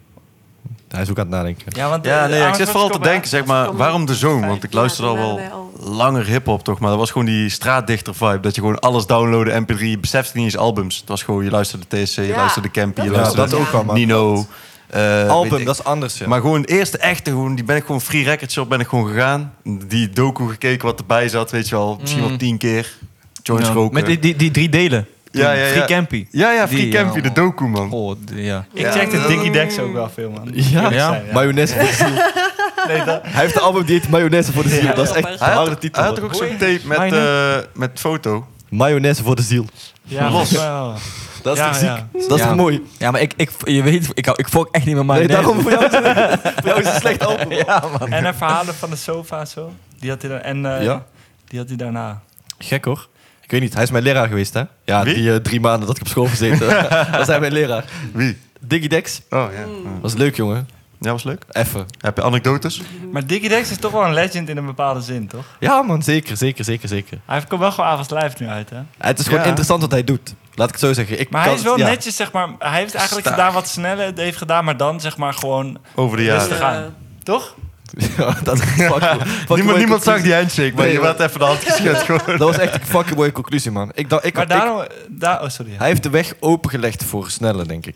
Hij 0.93 1.02
is 1.02 1.10
ook 1.10 1.19
aan 1.19 1.24
het 1.27 1.35
nadenken. 1.35 1.64
Ja, 1.69 1.89
want, 1.89 2.05
Ja, 2.05 2.24
eh, 2.24 2.31
nee, 2.31 2.48
ik 2.48 2.55
zit 2.55 2.69
vooral 2.70 2.89
te 2.89 2.98
denken, 2.98 3.28
zeg 3.28 3.44
maar, 3.44 3.77
waarom 3.77 4.06
de 4.06 4.14
zoon? 4.14 4.47
Want 4.47 4.64
ik 4.64 4.73
Ja, 4.73 4.78
luister 4.78 5.05
al 5.06 5.14
wel 5.16 5.40
langer 5.81 6.24
hip-hop, 6.27 6.64
toch? 6.64 6.78
Maar 6.78 6.90
dat 6.90 6.98
was 6.98 7.10
gewoon 7.10 7.27
die 7.27 7.48
straatdichter 7.48 8.14
vibe. 8.14 8.40
Dat 8.40 8.55
je 8.55 8.60
gewoon 8.60 8.78
alles 8.81 9.06
downloaden, 9.06 9.62
MP3. 9.66 9.78
Je 9.90 9.98
beseft 9.98 10.35
niet 10.35 10.44
eens 10.44 10.56
albums. 10.56 10.97
Het 10.97 11.09
was 11.09 11.23
gewoon, 11.23 11.44
je 11.44 11.51
luisterde 11.51 11.86
TSC, 11.89 12.16
je 12.16 12.23
Ja, 12.27 12.36
luisterde 12.36 12.70
Campy, 12.70 13.02
je 13.02 13.10
luisterde 13.10 13.51
dat 13.51 13.60
ook 13.60 13.73
wel, 13.73 13.85
man. 13.85 13.94
Nino. 13.94 14.47
eh, 14.86 15.01
weet 15.01 15.28
Album, 15.28 15.59
ik. 15.59 15.66
dat 15.66 15.78
is 15.78 15.85
anders, 15.85 16.19
ja. 16.19 16.28
Maar 16.28 16.40
gewoon 16.40 16.64
eerste 16.64 16.98
echte, 16.98 17.31
gewoon, 17.31 17.55
die 17.55 17.64
ben 17.64 17.77
ik 17.77 17.85
gewoon 17.85 18.01
free 18.01 18.24
record 18.24 18.52
shop 18.52 18.69
ben 18.69 18.81
ik 18.81 18.86
gewoon 18.89 19.09
gegaan. 19.09 19.55
Die 19.86 20.10
docu 20.10 20.48
gekeken 20.48 20.86
wat 20.86 20.98
erbij 20.98 21.28
zat, 21.28 21.51
weet 21.51 21.69
je 21.69 21.74
wel. 21.77 21.97
Misschien 22.01 22.23
Mm. 22.23 22.28
wel 22.28 22.39
tien 22.39 22.59
keer. 22.59 22.93
Joints 23.43 23.69
Ja, 23.69 23.74
roken. 23.74 23.94
Met 23.94 24.06
die, 24.06 24.19
die, 24.19 24.36
die 24.36 24.51
drie 24.51 24.69
delen. 24.69 25.06
Ja, 25.33 25.53
ja, 25.53 25.65
ja. 25.65 25.71
Free 25.73 25.85
Campy. 25.85 26.27
Ja, 26.31 26.53
ja, 26.53 26.69
Free 26.69 26.81
Die, 26.81 26.89
Campy, 26.93 27.17
ja, 27.17 27.23
de 27.23 27.31
man. 27.41 27.47
docu, 27.47 27.65
man. 27.67 27.91
Oh, 27.93 28.11
d- 28.25 28.31
ja. 28.35 28.65
Ik 28.73 28.81
Ja. 28.81 28.91
checkte 28.93 29.27
Diggy 29.27 29.51
Dex 29.51 29.79
ook 29.79 29.93
wel 29.93 30.11
veel, 30.11 30.31
man. 30.31 30.49
Ja? 30.53 30.91
Ja? 30.91 31.09
zijn, 31.09 31.23
Mayonaise 31.33 31.75
voor 31.75 31.83
de 31.87 31.93
ziel. 31.93 32.07
Nee, 32.89 33.05
dat, 33.05 33.21
Hij 33.23 33.41
heeft 33.43 33.55
een 33.55 33.61
album 33.63 33.85
die 33.85 33.99
heet 34.01 34.09
Mayonaise 34.09 34.53
voor 34.53 34.63
de 34.63 34.69
ziel. 34.69 34.83
Ja. 34.83 34.93
Dat 34.95 35.05
is 35.09 35.13
echt 35.13 35.25
Hij 35.25 35.33
een 35.33 35.39
Hij 35.39 35.53
harde 35.55 35.71
had, 35.71 35.81
titel. 35.81 36.03
hij 36.03 36.11
had 36.11 36.21
ook 36.21 36.27
man. 36.31 36.35
zo'n 36.49 36.57
tape 36.59 36.81
met, 36.85 36.99
Mayonaise? 36.99 37.67
eh, 37.73 37.79
met 37.81 37.91
foto. 38.01 38.47
Mayonaise 38.69 39.23
voor 39.23 39.37
de 39.37 39.43
ziel. 39.43 39.65
ja, 40.03 40.31
Los. 40.31 40.51
wel. 40.51 40.95
Dat 41.43 41.53
is 41.57 41.61
Ja, 41.63 41.67
toch 41.69 41.77
ziek? 41.77 41.89
ja. 41.89 42.07
Dat 42.13 42.31
is 42.31 42.39
Ja. 42.43 42.47
toch 42.47 42.57
mooi? 42.57 42.83
Ja, 42.99 43.11
maar 43.11 43.21
ik, 43.21 43.33
ik, 43.37 43.51
je 43.65 43.83
weet, 43.83 44.09
ik, 44.15 44.25
hou- 44.25 44.39
ik 44.41 44.49
volg 44.49 44.69
echt 44.71 44.85
niet 44.87 44.95
meer 44.95 45.05
Nee, 45.05 45.17
mijn 45.17 45.29
daarom 45.29 45.61
voor 45.61 45.71
jou, 45.71 45.85
is 45.87 45.93
het, 45.93 46.03
voor 46.55 46.65
jou 46.65 46.81
is 46.81 46.87
het 46.87 46.95
een 46.95 47.01
slecht 47.01 47.25
album. 47.27 47.49
man. 47.49 47.57
Ja, 47.57 47.85
man. 47.99 48.13
En 48.13 48.25
de 48.25 48.35
verhalen 48.35 48.75
van 48.75 48.91
de 48.91 48.97
sofa 48.97 49.41
en 49.41 49.47
zo. 49.47 49.73
Die 50.01 50.11
had 50.11 50.23
hij, 50.23 50.31
dan, 50.31 50.41
en, 50.41 50.77
eh, 50.79 50.85
Ja? 50.85 51.05
die 51.49 51.59
had 51.59 51.69
hij 51.69 51.77
daarna. 51.77 52.21
Gek 52.59 52.85
hoor. 52.85 53.09
Ik 53.43 53.51
weet 53.51 53.60
niet, 53.60 53.74
hij 53.74 53.82
is 53.82 53.90
mijn 53.90 54.05
leraar 54.05 54.28
geweest, 54.28 54.55
hè? 54.55 54.62
Ja, 54.85 55.02
Wie? 55.05 55.14
die 55.14 55.31
eh, 55.32 55.36
drie 55.36 55.60
maanden 55.60 55.86
dat 55.86 55.97
ik 55.97 56.02
op 56.02 56.09
school 56.09 56.27
gezeten. 56.27 56.69
dat 57.12 57.20
is 57.20 57.27
hij 57.27 57.40
mijn 57.40 57.52
leraar. 57.52 57.85
Wie? 58.12 58.39
Diggy 58.60 58.86
Dex. 58.89 59.20
Oh, 59.31 59.44
ja. 59.59 59.66
Mm. 59.66 60.01
Was 60.01 60.14
leuk, 60.14 60.36
jongen. 60.36 60.69
Ja, 61.01 61.10
was 61.10 61.23
leuk. 61.24 61.43
Even. 61.51 61.86
Heb 61.98 62.16
je 62.16 62.23
anekdotes? 62.23 62.82
Maar 63.12 63.27
Dickie 63.27 63.48
Dex 63.48 63.70
is 63.70 63.77
toch 63.77 63.93
wel 63.93 64.05
een 64.05 64.14
legend 64.14 64.48
in 64.48 64.56
een 64.56 64.66
bepaalde 64.66 65.01
zin, 65.01 65.27
toch? 65.28 65.44
Ja, 65.60 65.82
man, 65.82 66.02
zeker, 66.02 66.36
zeker, 66.36 66.64
zeker, 66.64 66.89
zeker. 66.89 67.19
Hij 67.27 67.44
komt 67.48 67.60
wel 67.60 67.70
gewoon 67.73 67.90
avonds 67.90 68.10
live 68.10 68.36
nu 68.39 68.48
uit, 68.48 68.70
hè? 68.70 68.77
Het 68.98 69.19
is 69.19 69.24
gewoon 69.24 69.40
Ja. 69.40 69.47
interessant 69.47 69.81
wat 69.81 69.90
hij 69.90 70.05
doet. 70.05 70.35
Laat 70.55 70.66
ik 70.69 70.74
het 70.74 70.82
zo 70.85 70.93
zeggen. 70.93 71.20
Ik 71.20 71.31
Maar 71.31 71.40
hij 71.40 71.48
kan 71.51 71.59
is 71.59 71.64
wel 71.64 71.73
het- 71.74 71.82
ja. 71.82 71.89
netjes, 71.89 72.16
zeg 72.16 72.32
maar. 72.32 72.48
Hij 72.59 72.78
heeft 72.81 72.94
eigenlijk 72.94 73.27
Staag. 73.27 73.39
gedaan 73.39 73.52
wat 73.55 73.69
sneller 73.69 74.12
heeft 74.14 74.36
gedaan, 74.36 74.64
maar 74.64 74.77
dan 74.77 75.01
zeg 75.01 75.16
maar 75.16 75.35
gewoon 75.35 75.78
Over 75.94 76.16
de 76.16 76.31
rustig 76.32 76.59
jaren. 76.59 76.85
aan. 76.85 76.94
Toch? 77.23 77.55
Ja, 78.16 78.35
dat, 78.43 78.62
Niemand, 79.48 79.77
niemand 79.78 80.02
zag 80.02 80.23
die 80.23 80.35
handshake, 80.35 80.73
maar 80.74 80.85
Nee, 80.85 80.93
je 80.93 81.01
werd 81.01 81.20
even 81.20 81.39
de 81.39 81.44
hand 81.44 81.64
geschud 81.69 81.97
gewoon. 81.97 82.20
Dat 82.27 82.39
was 82.39 82.59
echt 82.59 82.74
een 82.74 82.86
fucking 82.86 83.16
mooie 83.16 83.32
conclusie, 83.32 83.70
man. 83.70 83.90
Ik, 83.94 84.09
dacht, 84.10 84.24
ik, 84.24 84.35
Maar 84.35 84.43
ik- 84.43 84.48
daarom... 84.48 84.85
daar, 85.09 85.43
oh, 85.43 85.48
sorry. 85.48 85.73
hij 85.78 85.86
heeft 85.89 86.02
de 86.02 86.10
weg 86.10 86.35
opengelegd 86.40 87.05
voor 87.05 87.31
sneller, 87.31 87.69
denk 87.69 87.86
ik. 87.86 87.94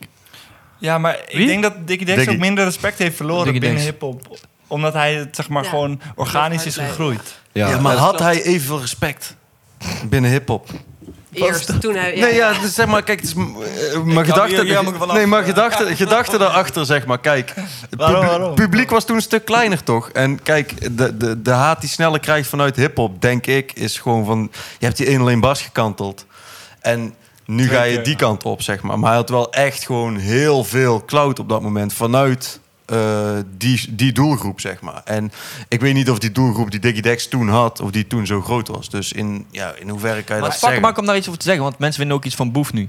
Ja, 0.79 0.99
maar 0.99 1.19
Wie? 1.33 1.41
ik 1.41 1.47
denk 1.47 1.63
dat 1.63 1.73
Dickie 1.87 2.07
Dex 2.07 2.29
ook 2.29 2.37
minder 2.39 2.65
respect 2.65 2.99
heeft 2.99 3.17
verloren 3.17 3.45
Dickie 3.45 3.61
binnen 3.61 3.79
Dex. 3.79 3.91
hip-hop. 3.91 4.39
Omdat 4.67 4.93
hij 4.93 5.15
het 5.15 5.37
zeg 5.37 5.49
maar 5.49 5.63
Ja. 5.63 5.69
gewoon 5.69 6.01
organisch 6.15 6.67
is 6.67 6.77
gegroeid. 6.77 7.41
Ja, 7.53 7.81
maar 7.81 7.97
had 7.97 8.19
hij 8.19 8.43
evenveel 8.43 8.81
respect 8.81 9.37
binnen 10.09 10.31
hip-hop? 10.31 10.69
Eerst, 11.37 11.81
toen 11.81 11.95
hij... 11.95 12.15
Nee, 12.15 12.35
ja, 12.35 12.53
dus 12.61 12.75
zeg 12.75 12.87
maar, 12.87 13.03
kijk, 13.03 13.21
het 13.21 13.29
is 13.29 13.35
eh, 13.35 14.03
mijn 14.03 14.15
kan 14.15 14.25
gedachte. 14.25 14.55
hier 14.55 14.67
jammer 14.67 14.95
vanaf. 14.95 15.17
Nee, 15.17 15.27
maar 15.27 15.43
gedachte, 15.43 15.97
gedachte 15.97 16.39
daarachter, 16.39 16.87
zeg 16.87 17.07
maar. 17.07 17.19
Kijk, 17.19 17.53
het 17.91 17.95
Waarom, 17.97 18.15
publiek, 18.21 18.31
waarom? 18.39 18.55
publiek 18.55 18.91
was 18.91 19.05
toen 19.05 19.17
een 19.17 19.23
stuk 19.23 19.45
kleiner, 19.45 19.83
toch? 19.83 20.11
En 20.11 20.43
kijk, 20.43 20.97
de, 20.97 21.17
de, 21.17 21.43
de 21.43 21.51
haat 21.51 21.81
die 21.81 21.91
sneller 21.91 22.21
krijgt 22.21 22.49
vanuit 22.49 22.77
hip-hop, 22.77 23.21
denk 23.21 23.47
ik, 23.47 23.73
is 23.73 23.99
gewoon 23.99 24.25
van. 24.25 24.51
Je 24.79 24.85
hebt 24.85 24.97
die 24.97 25.07
1 25.07 25.21
alleen 25.21 25.41
bas 25.41 25.63
gekanteld. 25.63 26.27
En 26.81 27.15
nu 27.45 27.67
Twee 27.67 27.79
ga 27.79 27.85
je 27.85 27.95
keer, 27.95 28.05
die 28.05 28.13
ja. 28.13 28.19
kant 28.19 28.43
op, 28.43 28.63
zeg 28.63 28.83
maar. 28.83 28.99
Maar 28.99 29.09
hij 29.09 29.19
had 29.19 29.29
wel 29.29 29.53
echt 29.53 29.85
gewoon 29.85 30.17
heel 30.17 30.65
veel 30.65 31.05
clout 31.05 31.39
op 31.39 31.49
dat 31.49 31.63
moment 31.63 31.93
vanuit. 31.93 32.61
Eh, 32.87 33.31
die, 33.57 33.85
die 33.91 34.13
doelgroep, 34.13 34.61
zeg 34.61 34.81
maar. 34.81 35.01
En 35.05 35.33
ik 35.69 35.81
weet 35.81 35.95
niet 35.95 36.11
of 36.11 36.19
die 36.19 36.33
doelgroep 36.33 36.71
die 36.71 36.81
Diggy 36.81 37.01
Dex 37.01 37.29
toen 37.29 37.49
had, 37.49 37.81
of 37.81 37.91
die 37.91 38.07
toen 38.07 38.27
zo 38.27 38.41
groot 38.43 38.69
was. 38.69 38.91
Dus 38.91 39.13
in, 39.13 39.47
ja, 39.51 39.73
in 39.79 39.89
hoeverre 39.89 40.23
kan 40.23 40.35
je 40.37 40.41
Maar 40.43 40.51
dat 40.51 40.61
zeggen? 40.61 40.81
makkelijk 40.81 40.99
om 40.99 41.07
daar 41.07 41.17
iets 41.17 41.27
over 41.27 41.39
te 41.41 41.47
zeggen, 41.47 41.65
want 41.65 41.79
mensen 41.79 41.99
vinden 42.01 42.17
ook 42.17 42.25
iets 42.25 42.35
van 42.35 42.53
Boef 42.53 42.73
nu. 42.73 42.89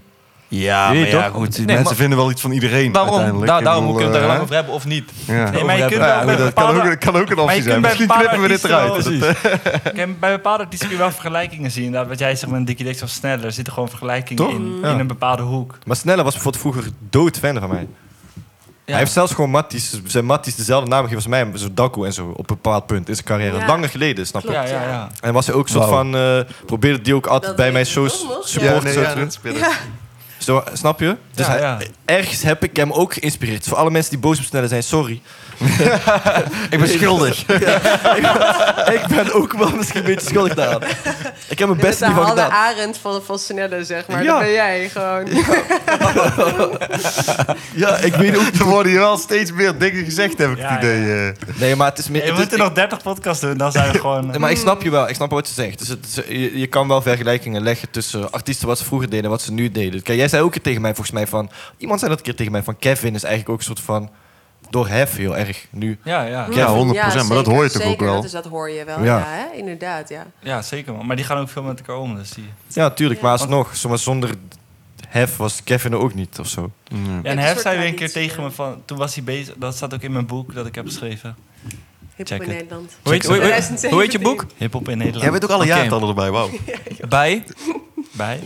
Ja, 0.50 0.88
maar 0.88 0.96
je 0.96 1.06
ja, 1.06 1.24
toch? 1.24 1.36
goed. 1.36 1.58
Nee, 1.58 1.66
mensen 1.66 1.84
maar- 1.84 1.96
vinden 1.96 2.18
wel 2.18 2.32
iets 2.32 2.42
van 2.42 2.52
iedereen 2.52 2.92
Waarom? 2.92 3.46
daarom 3.46 3.64
bedoel, 3.64 3.94
kunnen 3.94 3.98
we 3.98 4.04
het 4.04 4.16
er 4.16 4.22
eh, 4.22 4.28
lang 4.28 4.42
over 4.42 4.56
hebben 4.56 4.74
of 4.74 4.86
niet. 4.86 5.12
Ja. 5.26 5.50
Nee, 5.50 5.64
maar 5.64 5.76
je 5.78 5.86
kunt 5.86 5.94
Ja, 6.02 6.26
bij 6.26 6.36
dat 6.36 6.54
kan 6.54 6.82
ook, 6.92 7.00
kan 7.00 7.16
ook 7.16 7.30
een 7.30 7.36
Maar 7.36 7.44
optie 7.46 7.58
je 7.64 7.70
zijn. 7.70 7.82
kunt 7.82 7.82
bij 7.82 7.82
Misschien 7.82 8.08
bepaalde 8.08 8.28
knippen 8.28 8.42
we 8.42 8.48
dit 8.48 8.64
eruit. 8.64 9.04
wel- 9.04 9.20
Dat, 9.84 9.94
eh, 9.94 10.08
bij 10.20 10.32
bepaalde 10.32 10.64
artiesten 10.64 10.88
kun 10.88 10.98
je 10.98 11.04
wel 11.04 11.12
vergelijkingen 11.12 11.72
zien. 11.72 11.92
Dat 11.92 12.08
wat 12.08 12.20
jij 12.20 12.36
zegt 12.36 12.52
met 12.52 12.60
een 12.60 12.66
Dickie 12.66 12.86
Dex 12.86 13.02
of 13.04 13.10
sneller. 13.10 13.46
Er 13.46 13.52
zitten 13.52 13.74
gewoon 13.74 13.90
vergelijkingen 13.90 14.50
in, 14.50 14.78
Ja. 14.82 14.90
in 14.92 15.00
een 15.00 15.08
bepaalde 15.08 15.42
hoek. 15.44 15.78
Maar 15.86 15.96
Sneller 15.96 16.24
was 16.24 16.34
bijvoorbeeld 16.34 16.64
vroeger 16.64 16.92
dood 17.10 17.38
fan 17.38 17.60
van 17.60 17.70
mij. 17.70 17.88
Hij 18.92 18.98
heeft 18.98 19.12
zelfs 19.12 19.34
gewoon 19.34 19.50
Matties, 19.50 20.02
zijn 20.06 20.26
Matties 20.26 20.56
dezelfde 20.56 20.90
naam 20.90 21.04
gegeven 21.04 21.32
als 21.34 21.52
mij, 21.52 21.60
zo 21.60 21.74
Daku 21.74 22.06
en 22.06 22.14
zo, 22.14 22.28
op 22.28 22.38
een 22.38 22.46
bepaald 22.46 22.86
punt 22.86 23.08
in 23.10 23.14
zijn 23.14 23.28
carrière. 23.28 23.58
Ja. 23.58 23.66
Langer 23.66 23.90
geleden, 23.90 24.28
snap 24.28 24.42
je? 24.42 24.52
Ja, 24.52 24.64
ja, 24.64 24.82
ja. 24.88 25.10
En 25.22 25.34
was 25.34 25.46
hij 25.48 25.56
ook 25.56 25.64
een 25.64 25.72
soort 25.72 25.90
van, 25.90 26.16
eh, 26.16 26.40
probeerde 26.66 27.02
die 27.02 27.16
ook 27.16 27.26
altijd 27.26 27.48
Dat 27.48 27.56
bij 27.56 27.72
mijn 27.72 27.86
shows 27.86 28.26
supporten. 28.42 28.84
nee, 28.84 29.30
te 29.30 29.40
doen. 29.44 29.54
Zo, 30.38 30.64
snap 30.74 31.00
je? 31.00 31.16
Dus 31.36 31.46
Ja, 31.46 31.52
hij- 31.52 31.62
ja. 31.62 31.78
ergens 32.06 32.42
heb 32.42 32.64
ik 32.64 32.76
hem 32.76 32.92
ook 32.92 33.14
geïnspireerd. 33.14 33.68
Voor 33.68 33.78
alle 33.78 33.90
mensen 33.92 34.12
die 34.12 34.20
boos 34.20 34.38
op 34.40 34.44
Sneller 34.46 34.70
zijn, 34.70 34.84
sorry. 34.84 35.22
Ik 36.70 36.80
ben 36.80 36.88
schuldig. 36.90 37.40
ik 38.98 39.06
ben 39.16 39.34
ook 39.34 39.54
wel 39.54 39.70
misschien 39.76 40.00
een 40.00 40.06
beetje 40.06 40.30
schuldig 40.30 40.54
daaraan. 40.54 40.82
Ik 41.48 41.60
heb 41.60 41.68
mijn 41.68 41.80
best 41.80 42.00
de 42.00 42.06
niet 42.06 42.16
van 42.16 42.26
gedaan. 42.28 42.52
Arend 42.52 42.98
van, 42.98 43.22
van 43.26 43.40
Snelle, 43.40 43.84
zeg 43.86 44.08
maar. 44.08 44.24
Ja. 44.24 44.32
Dat 44.32 44.40
ben 44.42 44.52
jij 44.52 44.90
gewoon. 44.90 45.26
Ja, 47.74 47.98
ik 47.98 48.16
weet 48.16 48.38
ook 48.38 48.44
Er 48.60 48.64
worden 48.66 48.92
hier 48.92 49.00
wel 49.02 49.18
steeds 49.18 49.52
meer 49.52 49.78
dingen 49.78 50.04
gezegd, 50.04 50.38
heb 50.38 50.52
ik 50.52 50.58
Ja, 50.58 50.70
het 50.70 50.78
idee. 50.84 51.28
eh. 51.28 51.34
Nee, 51.60 51.76
maar 51.76 51.90
het 51.90 51.98
is 52.00 52.10
meer... 52.10 52.22
Je 52.26 52.28
het 52.32 52.38
is- 52.38 52.44
moet 52.44 52.54
er 52.54 52.58
nog 52.60 52.72
30 52.74 53.02
podcasts 53.02 53.42
doen, 53.42 53.58
dan 53.58 53.72
zijn 53.72 53.92
we 53.92 54.00
gewoon... 54.00 54.28
Nee, 54.28 54.40
maar 54.40 54.52
ik 54.52 54.58
snap 54.58 54.82
je 54.82 54.90
wel, 54.90 55.10
ik 55.10 55.16
snap 55.16 55.30
wat 55.32 55.48
je 55.48 55.54
zegt. 55.54 55.80
Dus 55.80 55.88
het, 55.88 56.06
is- 56.08 56.24
je, 56.28 56.60
je 56.60 56.68
kan 56.68 56.88
wel 56.88 57.02
vergelijkingen 57.02 57.62
leggen 57.64 57.90
tussen 57.92 58.32
artiesten 58.32 58.68
wat 58.68 58.78
ze 58.78 58.84
vroeger 58.86 59.10
deden 59.10 59.26
en 59.26 59.30
wat 59.32 59.42
ze 59.42 59.52
nu 59.52 59.72
deden. 59.72 60.02
Kijk, 60.02 60.18
jij 60.18 60.27
zei 60.28 60.42
ook 60.42 60.48
een 60.48 60.54
keer 60.54 60.64
tegen 60.64 60.82
mij 60.82 60.92
volgens 60.94 61.16
mij 61.16 61.28
van... 61.28 61.50
Iemand 61.78 62.00
zei 62.00 62.12
dat 62.12 62.20
een 62.20 62.26
keer 62.26 62.36
tegen 62.36 62.52
mij 62.52 62.64
van 62.64 62.78
Kevin 62.78 63.16
is 63.16 63.24
eigenlijk 63.24 63.54
ook 63.54 63.58
een 63.60 63.66
soort 63.76 63.80
van... 63.86 64.10
Door 64.70 64.88
hef 64.88 65.16
heel 65.16 65.38
erg 65.38 65.68
nu. 65.72 65.98
Ja, 66.04 66.24
ja. 66.24 66.48
Ja, 66.52 66.68
100%, 66.68 66.94
maar 66.94 67.28
dat 67.28 67.46
hoor 67.46 67.64
je 67.64 67.70
toch 67.70 67.84
ook 67.86 68.00
wel? 68.00 68.30
Dat, 68.32 68.46
hoor 68.46 68.70
je 68.70 68.84
wel, 68.84 69.04
Ja. 69.04 69.18
ja, 69.20 69.24
hè? 69.26 69.58
inderdaad, 69.58 70.10
ja. 70.10 70.26
ja, 70.40 70.62
zeker 70.62 70.94
man. 70.94 71.06
Maar 71.06 71.16
die 71.16 71.26
gaan 71.26 71.38
ook 71.38 71.50
veel 71.50 71.64
met 71.64 71.80
elkaar 71.80 71.96
om, 71.98 72.16
dus 72.16 72.30
die... 72.30 72.46
Ja, 72.68 72.90
tuurlijk, 72.90 73.22
maar 73.22 73.34
Ja. 73.34 73.38
alsnog. 73.38 73.76
Zomaar 73.76 73.98
zonder 73.98 74.30
hef 75.08 75.38
was 75.38 75.64
Kevin 75.64 75.92
er 75.92 75.98
ook 76.00 76.14
niet 76.14 76.40
of 76.40 76.48
zo. 76.48 76.72
Ja, 76.84 76.98
en 77.24 77.38
Hef 77.38 77.60
zei 77.62 77.78
weer 77.78 77.88
een 77.88 77.96
keer 77.96 78.12
tegen 78.12 78.44
me 78.44 78.52
van... 78.52 78.82
Toen 78.86 78.98
was 78.98 79.16
hij 79.16 79.24
bezig... 79.24 79.56
Dat 79.58 79.76
staat 79.76 79.94
ook 79.94 80.02
in 80.02 80.12
mijn 80.12 80.26
boek 80.26 80.54
dat 80.54 80.66
ik 80.66 80.76
heb 80.76 80.86
geschreven. 80.86 81.36
Hip 82.16 82.28
Check 82.28 82.42
in. 82.42 82.48
Nederland. 82.48 82.98
Hoe 83.04 83.14
heet, 83.14 83.22
hoe, 83.26 83.32
hoe- 83.32 83.42
2017. 83.42 83.90
hoe 83.92 84.02
heet 84.02 84.12
je 84.12 84.20
boek? 84.20 84.46
Hip-hop 84.58 84.90
in 84.90 84.98
Nederland. 84.98 85.24
Jij 85.24 85.32
weet 85.32 85.44
ook 85.44 85.50
alle 85.50 85.66
jaartallen 85.66 86.08
erbij, 86.10 86.32
wauw. 86.32 86.50
Bij? 87.10 87.44
Bij? 88.12 88.40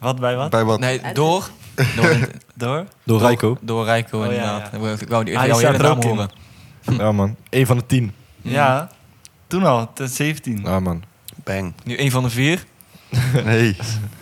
Wat 0.00 0.20
bij 0.20 0.36
wat? 0.36 0.50
Bij 0.50 0.64
wat? 0.64 0.78
Nee, 0.80 1.00
door. 1.12 1.48
Door, 1.96 2.16
Door? 2.54 2.84
Door 3.04 3.20
Rijko. 3.20 3.56
door 3.60 3.84
Rijko, 3.84 4.18
Oh, 4.18 4.24
ja, 4.24 4.30
inderdaad. 4.32 4.70
ja. 4.82 4.88
Ik 5.00 5.08
wou 5.08 5.24
die 5.24 5.38
Ah, 5.38 5.60
jouw 5.60 5.72
naam 5.76 6.02
horen. 6.02 6.30
Ja 6.98 7.12
man, 7.12 7.36
één 7.48 7.66
van 7.66 7.76
de 7.76 7.86
tien. 7.86 8.12
Ja. 8.42 8.90
Toen 9.46 9.64
al, 9.64 9.92
2017. 9.94 10.60
Ja 10.64 10.80
man. 10.80 11.02
Bang. 11.44 11.72
Nu 11.84 11.96
één 11.96 12.10
van 12.10 12.22
de 12.22 12.30
vier. 12.30 12.64
Nee. 13.44 13.76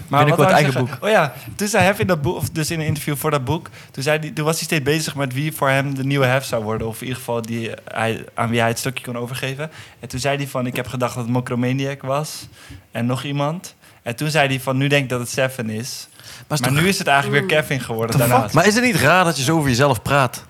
Maar 0.08 0.24
Binnenkort 0.24 0.50
wat 0.50 0.58
ik 0.58 0.64
eigen 0.64 0.72
zeggen? 0.72 1.02
Oh 1.02 1.08
ja, 1.10 1.32
toen 1.56 1.68
zei 1.68 1.84
Hef 1.84 1.98
in 1.98 2.06
dat 2.06 2.22
boek, 2.22 2.36
of 2.36 2.50
dus 2.50 2.70
in 2.70 2.80
een 2.80 2.86
interview 2.86 3.16
voor 3.16 3.30
dat 3.30 3.44
boek, 3.44 3.68
toen, 3.90 4.02
zei 4.02 4.18
die, 4.18 4.32
toen 4.32 4.44
was 4.44 4.54
hij 4.56 4.64
steeds 4.64 4.82
bezig 4.84 5.14
met 5.14 5.32
wie 5.32 5.52
voor 5.52 5.68
hem 5.68 5.94
de 5.94 6.04
nieuwe 6.04 6.26
Hef 6.26 6.44
zou 6.44 6.64
worden. 6.64 6.86
Of 6.86 6.94
in 6.96 7.02
ieder 7.02 7.18
geval 7.18 7.42
die, 7.42 7.70
hij, 7.84 8.24
aan 8.34 8.48
wie 8.50 8.58
hij 8.60 8.68
het 8.68 8.78
stukje 8.78 9.04
kon 9.04 9.16
overgeven. 9.16 9.70
En 10.00 10.08
toen 10.08 10.20
zei 10.20 10.36
hij 10.36 10.46
van, 10.48 10.66
ik 10.66 10.76
heb 10.76 10.86
gedacht 10.86 11.14
dat 11.14 11.24
het 11.24 11.32
Mokromaniac 11.32 12.02
was. 12.02 12.46
En 12.90 13.06
nog 13.06 13.22
iemand. 13.24 13.74
En 14.08 14.16
toen 14.16 14.30
zei 14.30 14.48
hij 14.48 14.60
van, 14.60 14.76
nu 14.76 14.86
denk 14.88 15.02
ik 15.02 15.08
dat 15.08 15.20
het 15.20 15.28
Seven 15.28 15.70
is. 15.70 16.08
Maar, 16.48 16.58
Maar 16.60 16.72
nu 16.72 16.88
is 16.88 16.98
het 16.98 17.06
eigenlijk 17.06 17.46
weer 17.48 17.58
Kevin 17.60 17.80
geworden 17.80 18.18
daarnaast. 18.18 18.54
maar 18.54 18.66
is 18.66 18.74
het 18.74 18.84
niet 18.84 18.96
raar 18.96 19.24
dat 19.24 19.36
je 19.36 19.42
zo 19.42 19.56
over 19.56 19.68
jezelf 19.68 20.02
praat? 20.02 20.44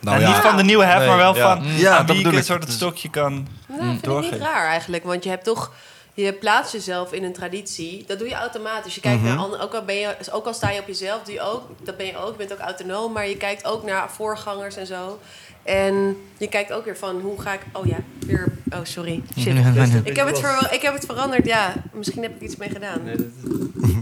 Nou 0.00 0.16
En 0.16 0.22
ja, 0.22 0.28
niet 0.28 0.36
van 0.36 0.56
de 0.56 0.62
nieuwe 0.62 0.84
Hef, 0.84 0.98
Nee, 0.98 1.06
maar 1.08 1.16
wel 1.16 1.36
ja. 1.36 1.56
van 1.56 1.64
Ja, 1.74 1.96
aan 1.96 2.06
dat 2.06 2.16
wie 2.16 2.26
ik 2.26 2.32
een 2.32 2.44
soort 2.44 2.58
het 2.58 2.66
Dus- 2.68 2.76
stokje 2.76 3.10
kan... 3.10 3.32
Nou, 3.32 3.46
vind 3.66 3.80
ik 3.82 3.92
niet 3.92 4.04
doorgeven. 4.04 4.38
raar 4.38 4.66
eigenlijk. 4.68 5.04
Want 5.04 5.24
je 5.24 5.30
hebt 5.30 5.44
toch... 5.44 5.72
Je 6.14 6.32
plaatst 6.32 6.72
jezelf 6.72 7.12
in 7.12 7.24
een 7.24 7.32
traditie. 7.32 8.04
Dat 8.06 8.18
doe 8.18 8.28
je 8.28 8.34
automatisch. 8.34 8.94
Je 8.94 9.00
kijkt 9.00 9.20
Mhm. 9.22 9.28
naar 9.28 9.38
anderen. 9.38 9.64
Ook 9.64 9.74
al, 9.74 9.82
ben 9.84 9.94
je, 9.94 10.16
ook 10.32 10.46
al 10.46 10.54
sta 10.54 10.70
je 10.70 10.80
op 10.80 10.86
jezelf, 10.86 11.22
doe 11.22 11.34
je 11.34 11.40
ook. 11.40 11.62
Dat 11.84 11.96
ben 11.96 12.06
je 12.06 12.16
ook. 12.18 12.30
Je 12.30 12.36
bent 12.36 12.52
ook 12.52 12.58
autonoom. 12.58 13.12
Maar 13.12 13.28
je 13.28 13.36
kijkt 13.36 13.64
ook 13.64 13.84
naar 13.84 14.10
voorgangers 14.10 14.76
en 14.76 14.86
zo. 14.86 15.20
En 15.66 16.16
je 16.38 16.48
kijkt 16.48 16.72
ook 16.72 16.84
weer 16.84 16.96
van 16.96 17.20
hoe 17.20 17.40
ga 17.40 17.52
ik. 17.52 17.60
Oh 17.72 17.86
ja, 17.86 17.96
weer. 18.26 18.52
Oh 18.72 18.78
sorry. 18.82 19.22
Shit. 19.40 19.54
Nee, 19.54 19.62
nee, 19.64 19.86
nee. 19.86 20.00
Ik 20.04 20.16
heb, 20.16 20.26
het 20.26 20.38
ver, 20.40 20.68
ik 20.72 20.82
heb 20.82 20.94
het 20.94 21.04
veranderd. 21.06 21.46
Ja, 21.46 21.72
misschien 21.92 22.22
heb 22.22 22.34
ik 22.34 22.40
iets 22.40 22.56
mee 22.56 22.68
gedaan. 22.68 23.00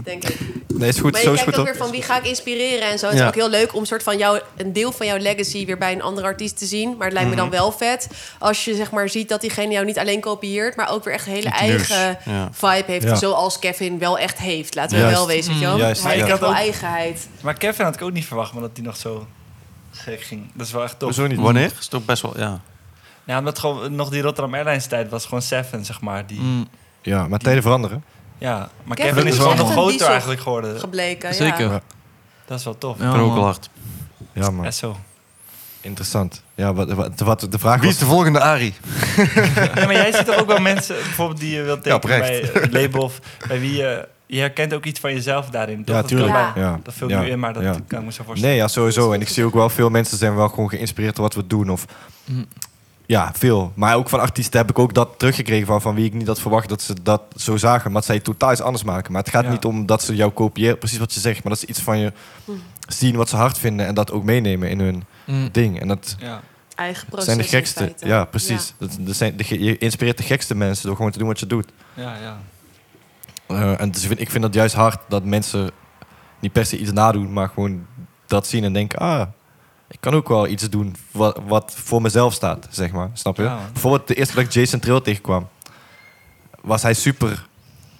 Denk 0.03 0.23
ik. 0.27 0.37
Nee, 0.77 0.89
is 0.89 0.99
goed. 0.99 1.11
Maar 1.11 1.21
je 1.21 1.33
kijkt 1.33 1.57
ook 1.57 1.65
weer 1.65 1.75
van 1.75 1.91
wie 1.91 2.01
ga 2.01 2.17
ik 2.17 2.25
inspireren 2.25 2.89
en 2.89 2.99
zo. 2.99 3.05
Het 3.07 3.15
Ja. 3.17 3.21
is 3.21 3.27
ook 3.27 3.35
heel 3.35 3.49
leuk 3.49 3.75
om 3.75 3.85
soort 3.85 4.03
van 4.03 4.17
jou, 4.17 4.39
een 4.57 4.73
deel 4.73 4.91
van 4.91 5.05
jouw 5.05 5.17
legacy 5.17 5.65
weer 5.65 5.77
bij 5.77 5.91
een 5.91 6.01
andere 6.01 6.27
artiest 6.27 6.57
te 6.57 6.65
zien. 6.65 6.95
Maar 6.97 7.05
het 7.05 7.13
lijkt 7.13 7.29
me 7.29 7.35
dan 7.35 7.49
wel 7.49 7.71
vet 7.71 8.07
als 8.39 8.65
je 8.65 8.75
zeg 8.75 8.91
maar 8.91 9.09
ziet 9.09 9.29
dat 9.29 9.41
diegene 9.41 9.71
jou 9.73 9.85
niet 9.85 9.99
alleen 9.99 10.19
kopieert, 10.19 10.75
maar 10.75 10.89
ook 10.91 11.03
weer 11.03 11.13
echt 11.13 11.27
een 11.27 11.33
hele 11.33 11.49
eigen 11.49 12.17
Ja. 12.25 12.49
vibe 12.51 12.83
heeft. 12.91 13.03
Ja. 13.07 13.15
Zoals 13.15 13.59
Kevin 13.59 13.99
wel 13.99 14.17
echt 14.19 14.37
heeft. 14.37 14.75
Laten 14.75 14.95
we 14.95 15.01
Juist. 15.03 15.17
wel 15.17 15.27
wezen. 15.27 15.57
Juist, 15.59 16.03
Hij 16.03 16.11
ja. 16.17 16.17
heeft 16.23 16.33
Ik 16.33 16.39
had 16.39 16.49
ook- 16.49 16.55
eigenheid. 16.55 17.27
Maar 17.41 17.53
Kevin 17.57 17.85
had 17.85 17.95
ik 17.95 18.01
ook 18.01 18.11
niet 18.11 18.25
verwacht, 18.25 18.53
maar 18.53 18.61
dat 18.61 18.71
hij 18.73 18.85
nog 18.85 18.97
zo 18.97 19.27
gek 19.95 20.21
ging. 20.21 20.51
Dat 20.53 20.65
is 20.65 20.71
wel 20.71 20.83
echt 20.83 20.99
tof. 20.99 21.15
Hoezo 21.15 21.27
niet? 21.27 21.39
Wanneer? 21.39 21.71
Is 21.79 21.87
toch 21.87 22.05
best 22.05 22.21
wel, 22.21 22.37
ja. 22.37 22.59
Ja, 23.23 23.37
omdat 23.39 23.59
gewoon 23.59 23.95
nog 23.95 24.09
die 24.09 24.21
Rotterdam 24.21 24.53
Airlines 24.53 24.85
tijd 24.87 25.09
was 25.09 25.23
gewoon 25.25 25.41
Seven, 25.41 25.85
zeg 25.85 26.01
maar. 26.01 26.27
Die, 26.27 26.39
Mm, 26.39 26.67
Ja, 27.01 27.27
maar 27.27 27.39
tijden 27.39 27.61
veranderen. 27.63 28.03
Ja, 28.37 28.69
maar 28.83 28.97
Kevin 28.97 29.13
Kevin, 29.13 29.27
is 29.27 29.33
is 29.33 29.37
gewoon 29.39 29.51
echt 29.53 29.59
nog 29.61 29.67
een 29.69 29.73
groter 29.75 29.91
diesel. 29.91 30.09
eigenlijk 30.09 30.41
geworden. 30.41 30.79
Gebleken, 30.79 31.33
Zeker. 31.33 31.69
ja. 31.71 31.81
Dat 32.45 32.59
is 32.59 32.65
wel 32.65 32.77
tof. 32.77 32.99
Ja, 32.99 33.09
ook 33.09 33.15
man. 33.15 33.33
wel 33.33 33.43
hard. 33.43 33.69
Ja 34.33 34.49
man, 34.49 34.73
zo. 34.73 34.97
interessant. 35.81 36.43
Ja, 36.55 36.73
wat, 36.73 36.91
wat, 36.93 37.19
wat 37.19 37.47
de 37.49 37.59
vraag 37.59 37.75
Wie 37.75 37.83
was... 37.83 37.93
is 37.93 37.97
de 37.99 38.05
volgende 38.05 38.39
Ari? 38.39 38.73
Ja, 39.55 39.85
maar 39.85 39.93
jij 39.93 40.11
ziet 40.11 40.25
toch 40.25 40.37
ook 40.39 40.47
wel 40.47 40.59
mensen, 40.59 40.95
bijvoorbeeld 40.95 41.39
die 41.39 41.55
je 41.55 41.61
wilt 41.61 41.85
Ja, 41.85 41.99
tekenen 41.99 42.17
oprecht. 42.21 42.53
bij 42.53 42.61
het 42.61 42.73
label 42.73 43.01
of 43.01 43.19
bij 43.47 43.59
wie 43.59 43.73
je... 43.75 44.07
Je 44.27 44.39
herkent 44.39 44.73
ook 44.73 44.85
iets 44.85 44.99
van 44.99 45.13
jezelf 45.13 45.49
daarin, 45.49 45.83
toch? 45.83 45.95
Ja, 45.95 46.01
Dat 46.01 46.09
tuurlijk. 46.09 46.31
kan 46.33 46.41
Ja. 46.41 46.53
bij- 46.53 46.63
Ja. 46.63 46.79
Dat 46.83 46.93
vul 46.93 47.07
ik 47.07 47.13
ja. 47.13 47.21
nu 47.21 47.27
in, 47.29 47.39
maar 47.39 47.53
dat 47.53 47.63
ja. 47.63 47.75
kan 47.87 47.99
ik 47.99 48.05
me 48.05 48.11
zo 48.11 48.23
voorstellen. 48.23 48.55
Nee, 48.55 48.63
ja, 48.63 48.67
sowieso. 48.67 49.11
En 49.11 49.21
ik 49.21 49.27
zie 49.27 49.43
ook 49.45 49.53
wel 49.53 49.69
veel 49.69 49.89
mensen 49.89 50.17
zijn 50.17 50.35
wel 50.35 50.49
gewoon 50.49 50.69
geïnspireerd 50.69 51.15
door 51.15 51.23
wat 51.25 51.33
we 51.35 51.47
doen. 51.47 51.69
Of, 51.69 51.85
Mm. 52.25 52.45
ja, 53.05 53.31
veel. 53.35 53.71
Maar 53.75 53.95
ook 53.95 54.09
van 54.09 54.19
artiesten 54.19 54.59
heb 54.59 54.69
ik 54.69 54.79
ook 54.79 54.93
dat 54.93 55.09
teruggekregen 55.17 55.67
van, 55.67 55.81
van 55.81 55.95
wie 55.95 56.05
ik 56.05 56.13
niet 56.13 56.27
had 56.27 56.39
verwacht 56.39 56.69
dat 56.69 56.81
ze 56.81 56.93
dat 57.03 57.21
zo 57.35 57.57
zagen. 57.57 57.87
Maar 57.91 57.97
het 58.01 58.05
zij 58.09 58.19
totaal 58.19 58.51
iets 58.51 58.61
anders 58.61 58.83
maken. 58.83 59.11
Maar 59.11 59.21
het 59.21 59.31
gaat 59.31 59.43
Ja. 59.43 59.51
niet 59.51 59.65
om 59.65 59.85
dat 59.85 60.03
ze 60.03 60.15
jou 60.15 60.31
kopiëren, 60.31 60.77
precies 60.77 60.97
wat 60.97 61.13
je 61.13 61.19
zegt. 61.19 61.43
Maar 61.43 61.51
dat 61.53 61.61
ze 61.61 61.67
iets 61.67 61.81
van 61.81 61.99
je 61.99 62.11
zien 62.87 63.15
wat 63.15 63.29
ze 63.29 63.35
hard 63.35 63.57
vinden 63.57 63.85
en 63.85 63.93
dat 63.95 64.11
ook 64.11 64.23
meenemen 64.23 64.69
in 64.69 64.79
hun 64.79 65.03
Mm. 65.25 65.49
ding. 65.51 65.79
En 65.81 65.87
dat 65.87 66.15
Ja. 66.19 66.41
Eigen 66.75 67.07
proces 67.07 67.25
zijn 67.25 67.37
de 67.37 67.43
gekste. 67.43 67.93
Ja, 67.99 68.25
precies. 68.25 68.73
Dat, 68.77 68.97
dat 68.99 69.15
zijn 69.15 69.37
de, 69.37 69.63
je 69.63 69.77
inspireert 69.77 70.17
de 70.17 70.23
gekste 70.23 70.55
mensen 70.55 70.85
door 70.87 70.95
gewoon 70.95 71.11
te 71.11 71.17
doen 71.19 71.27
wat 71.27 71.39
je 71.39 71.47
doet. 71.47 71.67
Ja, 71.93 72.15
ja. 72.21 72.37
Eh, 73.47 73.81
en 73.81 73.91
dus 73.91 74.01
ik 74.01 74.07
vind, 74.07 74.19
ik 74.19 74.29
vind 74.29 74.43
dat 74.43 74.53
juist 74.53 74.75
hard 74.75 74.99
dat 75.07 75.23
mensen 75.23 75.71
niet 76.39 76.51
per 76.51 76.65
se 76.65 76.77
iets 76.77 76.91
nadoen, 76.91 77.33
maar 77.33 77.49
gewoon 77.49 77.85
dat 78.25 78.47
zien 78.47 78.63
en 78.63 78.73
denken, 78.73 78.99
ah, 78.99 79.27
ik 79.87 79.97
kan 79.99 80.13
ook 80.13 80.27
wel 80.27 80.47
iets 80.47 80.69
doen 80.69 80.95
wat, 81.11 81.39
wat 81.47 81.73
voor 81.75 82.01
mezelf 82.01 82.33
staat, 82.33 82.67
zeg 82.69 82.91
maar. 82.91 83.09
Snap 83.13 83.37
je? 83.37 83.43
Ja. 83.43 83.59
Bijvoorbeeld 83.71 84.07
de 84.07 84.15
eerste 84.15 84.33
keer 84.33 84.43
dat 84.43 84.53
ik 84.53 84.59
Jason 84.59 84.79
Trill 84.79 85.01
tegenkwam, 85.01 85.47
was 86.61 86.81
hij 86.81 86.93
super 86.93 87.47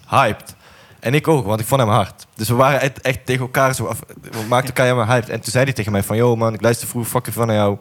hyped. 0.08 0.56
En 1.00 1.14
ik 1.14 1.28
ook, 1.28 1.46
want 1.46 1.60
ik 1.60 1.66
vond 1.66 1.82
hem 1.82 1.90
hard. 1.90 2.28
Dus 2.36 2.48
we 2.48 2.56
waren 2.56 2.82
echt, 2.82 3.02
echt 3.02 3.26
tegen 3.26 3.42
elkaar 3.42 3.76
zo 3.76 3.86
af. 3.86 4.00
We 4.22 4.46
maakten 4.48 4.68
elkaar 4.68 4.86
helemaal 4.86 5.08
hyped. 5.08 5.30
En 5.30 5.40
toen 5.42 5.52
zei 5.52 5.64
hij 5.64 5.74
tegen 5.74 5.92
mij 5.92 6.04
van... 6.04 6.18
Yo 6.18 6.36
man, 6.36 6.54
ik 6.54 6.62
luister 6.62 6.88
vroeger 6.88 7.12
fucking 7.12 7.36
van 7.36 7.48
naar 7.48 7.56
jou. 7.56 7.78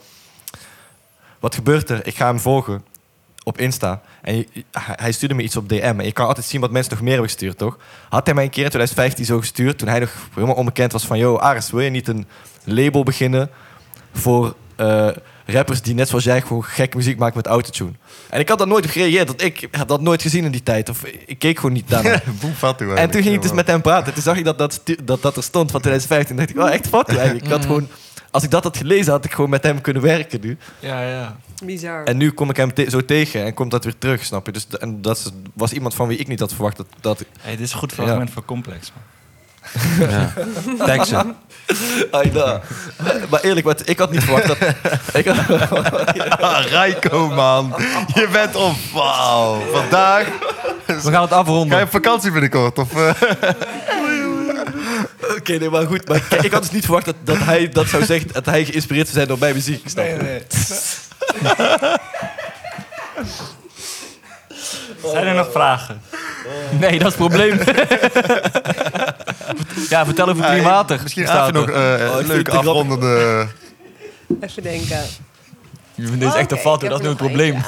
Wat 1.40 1.54
gebeurt 1.54 1.90
er? 1.90 2.06
Ik 2.06 2.16
ga 2.16 2.26
hem 2.26 2.40
volgen 2.40 2.84
op 3.44 3.58
Insta. 3.58 4.00
En 4.22 4.36
je- 4.36 4.46
hij 4.72 5.12
stuurde 5.12 5.34
me 5.34 5.42
iets 5.42 5.56
op 5.56 5.68
DM. 5.68 5.94
En 5.98 6.04
je 6.04 6.12
kan 6.12 6.26
altijd 6.26 6.46
zien 6.46 6.60
wat 6.60 6.70
mensen 6.70 6.92
nog 6.92 7.00
meer 7.02 7.12
hebben 7.12 7.30
gestuurd, 7.30 7.58
toch? 7.58 7.78
Had 8.08 8.26
hij 8.26 8.34
mij 8.34 8.44
een 8.44 8.50
keer 8.50 8.64
in 8.64 8.70
2015 8.70 9.24
zo 9.24 9.38
gestuurd... 9.38 9.78
toen 9.78 9.88
hij 9.88 9.98
nog 9.98 10.12
helemaal 10.34 10.54
onbekend 10.56 10.92
was 10.92 11.06
van... 11.06 11.18
Yo, 11.18 11.36
Aris, 11.36 11.70
wil 11.70 11.80
je 11.80 11.90
niet 11.90 12.08
een 12.08 12.26
label 12.64 13.02
beginnen... 13.02 13.50
voor 14.12 14.54
eh, 14.76 15.08
rappers 15.46 15.82
die 15.82 15.94
net 15.94 16.08
zoals 16.08 16.24
jij 16.24 16.40
gewoon 16.40 16.64
gekke 16.64 16.96
muziek 16.96 17.18
maken 17.18 17.36
met 17.36 17.46
autotune? 17.46 17.92
En 18.30 18.40
ik 18.40 18.48
had 18.48 18.58
dat 18.58 18.68
nooit 18.68 18.84
op 18.84 18.90
gereageerd. 18.90 19.26
Want 19.28 19.42
ik 19.42 19.68
heb 19.70 19.88
dat 19.88 20.00
nooit 20.00 20.22
gezien 20.22 20.44
in 20.44 20.50
die 20.52 20.62
tijd. 20.62 20.88
Of 20.88 21.04
ik 21.04 21.38
keek 21.38 21.56
gewoon 21.56 21.72
niet 21.72 21.88
daarnaar. 21.88 22.22
Boem 22.40 22.96
En 22.96 23.10
toen 23.10 23.22
ging 23.22 23.34
ik 23.34 23.42
dus 23.42 23.52
met 23.52 23.66
hem 23.66 23.80
praten. 23.80 24.12
Toen 24.14 24.22
zag 24.22 24.36
ik 24.36 24.44
dat 24.44 24.58
dat, 24.58 24.80
dat, 25.04 25.22
dat 25.22 25.36
er 25.36 25.42
stond 25.42 25.70
van 25.70 25.80
2015. 25.80 26.36
dacht 26.36 26.50
ik, 26.50 26.58
oh, 26.58 26.74
echt 26.74 26.90
wat 26.90 27.08
eigenlijk. 27.08 27.44
Ik 27.44 27.50
had 27.50 27.62
gewoon, 27.62 27.88
als 28.34 28.42
ik 28.42 28.50
dat 28.50 28.64
had 28.64 28.76
gelezen, 28.76 29.12
had 29.12 29.24
ik 29.24 29.32
gewoon 29.32 29.50
met 29.50 29.62
hem 29.62 29.80
kunnen 29.80 30.02
werken 30.02 30.40
nu. 30.40 30.56
Ja, 30.78 31.00
ja. 31.08 31.36
Bizar. 31.64 32.04
En 32.04 32.16
nu 32.16 32.30
kom 32.30 32.50
ik 32.50 32.56
hem 32.56 32.74
te- 32.74 32.90
zo 32.90 33.04
tegen 33.04 33.44
en 33.44 33.54
komt 33.54 33.70
dat 33.70 33.84
weer 33.84 33.98
terug, 33.98 34.24
snap 34.24 34.46
je? 34.46 34.52
Dus 34.52 34.66
en 34.80 35.02
dat 35.02 35.32
was 35.54 35.72
iemand 35.72 35.94
van 35.94 36.08
wie 36.08 36.18
ik 36.18 36.28
niet 36.28 36.40
had 36.40 36.52
verwacht. 36.54 36.76
Dat, 36.76 36.86
dat, 37.00 37.24
Hey, 37.40 37.50
dit 37.56 37.60
is 37.66 37.72
een 37.72 37.78
goed 37.78 37.94
Ja. 37.96 38.02
fragment 38.02 38.30
voor 38.30 38.44
Complex, 38.44 38.92
man. 38.94 40.08
Ja. 40.08 40.32
Ai, 42.10 42.32
da. 42.32 42.60
Maar 43.30 43.40
eerlijk, 43.40 43.66
wat, 43.66 43.88
ik 43.88 43.98
had 43.98 44.10
niet 44.10 44.22
verwacht 44.24 44.46
dat... 44.46 44.56
ik 45.20 45.26
had- 45.26 45.70
Ah, 46.40 46.64
Rijko, 46.64 47.28
man. 47.28 47.74
Je 48.14 48.28
bent 48.32 48.54
op. 48.56 48.74
Wauw. 48.92 49.60
Vandaag. 49.72 50.28
We 50.86 51.10
gaan 51.10 51.22
het 51.22 51.32
afronden. 51.32 51.70
Ga 51.70 51.78
je 51.78 51.84
op 51.84 51.90
vakantie 51.90 52.30
binnenkort? 52.30 52.78
Of, 52.78 52.94
eh? 52.96 53.10
Oké, 55.38 55.52
nee, 55.58 55.70
maar 55.70 55.86
goed. 55.86 56.08
Maar 56.08 56.20
kijk, 56.20 56.42
ik 56.42 56.52
had 56.52 56.62
dus 56.62 56.70
niet 56.70 56.84
verwacht 56.84 57.04
dat, 57.04 57.14
dat 57.24 57.38
hij 57.38 57.68
dat 57.68 57.88
zou 57.88 58.04
zeggen. 58.04 58.32
Dat 58.32 58.46
hij 58.46 58.64
geïnspireerd 58.64 59.06
zou 59.06 59.16
zijn 59.16 59.28
door 59.28 59.38
mijn 59.38 59.54
muziek. 59.54 59.88
Snap 59.88 60.04
je? 60.04 60.42
Zijn 65.12 65.26
er 65.26 65.34
nog 65.34 65.52
vragen? 65.52 66.00
Nee, 66.80 66.98
dat 66.98 67.12
is 67.12 67.18
het 67.18 67.28
probleem. 67.28 67.58
ja, 69.88 70.04
vertel 70.04 70.28
over 70.28 70.44
klimater. 70.44 70.98
Misschien 71.02 71.26
staat 71.26 71.52
nog 71.52 71.68
er. 71.70 72.00
eh, 72.00 72.10
Oh, 72.10 72.14
ik 72.14 72.20
een 72.20 72.26
leuke 72.26 72.50
afrondende... 72.50 73.46
Even 74.40 74.62
denken. 74.62 75.00
Je 75.94 76.06
vindt 76.06 76.20
deze 76.20 76.36
echt 76.36 76.50
een 76.50 76.56
Oké, 76.58 76.66
fout, 76.66 76.80
dat 76.80 76.92
is 76.92 77.00
nu 77.00 77.08
het 77.08 77.18
nog 77.20 77.28
probleem. 77.28 77.56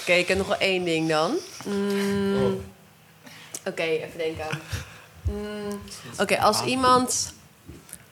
Oké, 0.00 0.12
ik 0.12 0.28
heb 0.28 0.38
nog 0.38 0.46
wel 0.46 0.58
één 0.58 0.84
ding 0.84 1.08
dan. 1.08 1.32
Mm, 1.64 2.60
Oké, 3.66 3.82
even 3.82 4.18
denken. 4.18 4.44
Mm, 5.30 5.78
Oké, 6.18 6.40
als 6.40 6.62
iemand, 6.64 7.32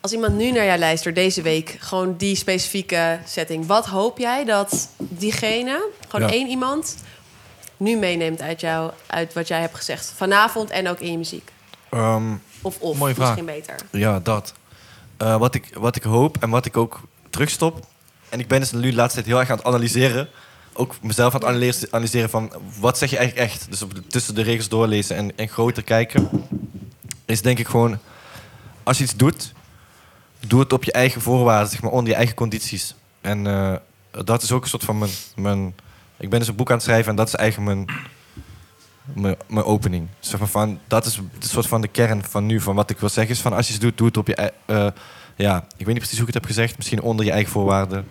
als 0.01 0.13
iemand 0.13 0.35
nu 0.37 0.51
naar 0.51 0.65
jou 0.65 0.79
luistert 0.79 1.15
deze 1.15 1.43
week, 1.43 1.77
gewoon 1.81 2.17
die 2.17 2.37
specifieke 2.37 3.19
setting, 3.27 3.67
wat 3.67 3.87
hoop 3.87 4.19
jij 4.19 4.45
dat 4.45 4.89
diegene, 4.99 5.89
gewoon 6.09 6.27
Ja. 6.29 6.33
één 6.35 6.49
iemand, 6.49 6.97
nu 7.77 7.97
meeneemt 7.97 8.41
uit 8.41 8.61
jou, 8.61 8.91
uit 9.07 9.33
wat 9.33 9.49
jij 9.49 9.61
hebt 9.61 9.75
gezegd 9.77 10.13
vanavond 10.17 10.71
en 10.71 10.89
ook 10.89 11.01
in 11.01 11.11
je 11.11 11.19
muziek? 11.19 11.51
Ehm, 11.91 12.33
Of 12.63 12.79
of 12.81 12.97
Mooie 12.99 13.15
vraag. 13.15 13.37
misschien 13.37 13.55
beter. 13.55 13.77
Ja, 13.91 14.21
dat. 14.21 14.53
Eh, 15.17 15.37
wat, 15.37 15.55
ik, 15.55 15.71
wat 15.79 15.97
ik 15.97 16.03
hoop 16.03 16.37
en 16.41 16.51
wat 16.51 16.67
ik 16.67 16.77
ook 16.77 17.01
terugstop. 17.31 17.87
En 18.29 18.41
ik 18.41 18.49
ben 18.49 18.61
dus 18.61 18.73
nu 18.73 18.81
de 18.91 18.95
laatste 18.97 19.15
tijd 19.15 19.27
heel 19.27 19.39
erg 19.41 19.51
aan 19.51 19.57
het 19.57 19.67
analyseren. 19.67 20.29
Ook 20.73 20.95
mezelf 21.03 21.35
aan 21.35 21.41
het 21.41 21.49
analyse- 21.49 21.89
analyseren 21.91 22.31
van 22.31 22.53
wat 22.81 22.99
zeg 22.99 23.11
je 23.11 23.17
eigenlijk 23.17 23.51
echt. 23.51 23.67
Dus 23.71 23.83
tussen 24.09 24.35
de 24.35 24.43
regels 24.43 24.69
doorlezen 24.69 25.17
en, 25.17 25.37
en 25.37 25.49
groter 25.49 25.83
kijken. 25.83 26.29
Is 27.25 27.43
denk 27.43 27.59
ik 27.59 27.67
gewoon, 27.67 27.99
als 28.83 28.99
je 28.99 29.05
iets 29.05 29.17
doet, 29.17 29.53
doe 30.41 30.61
het 30.61 30.73
op 30.73 30.85
je 30.85 30.93
eigen 30.93 31.21
voorwaarden, 31.21 31.71
zeg 31.71 31.83
maar, 31.83 31.91
onder 31.91 32.11
je 32.11 32.17
eigen 32.17 32.35
condities. 32.35 32.95
En 33.21 33.47
eh, 33.47 33.75
dat 34.25 34.43
is 34.43 34.53
ook 34.53 34.63
een 34.63 34.69
soort 34.69 34.85
van 34.85 34.99
mijn, 34.99 35.11
mijn... 35.37 35.75
Ik 36.17 36.31
ben 36.31 36.39
dus 36.39 36.49
een 36.49 36.57
boek 36.57 36.69
aan 36.69 36.77
het 36.77 36.85
schrijven 36.85 37.11
en 37.11 37.17
dat 37.17 37.29
is 37.29 37.35
eigenlijk 37.35 37.75
mijn, 37.75 37.99
mijn, 39.15 39.37
mijn 39.47 39.65
opening. 39.65 40.09
Zeg 40.19 40.39
maar 40.41 40.49
van, 40.49 40.79
dat 40.87 41.07
is 41.07 41.17
een 41.17 41.31
soort 41.39 41.67
van 41.67 41.81
de 41.81 41.89
kern 41.89 42.25
van 42.25 42.47
nu. 42.47 42.61
Van 42.61 42.75
wat 42.75 42.91
ik 42.91 42.99
wil 42.99 43.09
zeggen 43.09 43.35
is 43.35 43.41
van 43.41 43.53
als 43.53 43.67
je 43.67 43.73
het 43.73 43.83
doet, 43.83 43.99
doe 43.99 44.07
het 44.07 44.17
op 44.17 44.27
je 44.27 44.53
eh, 44.67 44.87
ja, 45.37 45.57
ik 45.77 45.87
weet 45.87 45.87
niet 45.87 45.99
precies 45.99 46.19
hoe 46.19 46.29
ik 46.29 46.35
het 46.35 46.43
heb 46.43 46.53
gezegd. 46.53 46.77
Misschien 46.77 47.03
onder 47.03 47.25
je 47.25 47.31
eigen 47.31 47.53
voorwaarden. 47.53 48.07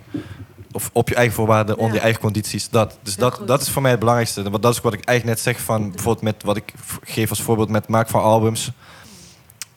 Of 0.71 0.89
op 0.93 1.09
je 1.09 1.15
eigen 1.15 1.35
voorwaarden, 1.35 1.77
onder 1.77 1.95
je 1.95 2.01
eigen 2.01 2.21
condities. 2.21 2.69
Dat. 2.69 2.97
Dus 3.01 3.15
dat, 3.15 3.41
dat 3.45 3.61
is 3.61 3.69
voor 3.69 3.81
mij 3.81 3.91
het 3.91 3.99
belangrijkste. 3.99 4.49
Want 4.49 4.63
dat 4.63 4.73
is 4.73 4.81
wat 4.81 4.93
ik 4.93 5.05
eigenlijk 5.05 5.37
net 5.37 5.45
zeg 5.55 5.65
van 5.65 5.91
bijvoorbeeld 5.91 6.23
met 6.23 6.43
wat 6.43 6.57
ik 6.57 6.73
geef 7.03 7.29
als 7.29 7.41
voorbeeld 7.41 7.69
met 7.69 7.87
maken 7.87 8.11
van 8.11 8.21
albums. 8.21 8.71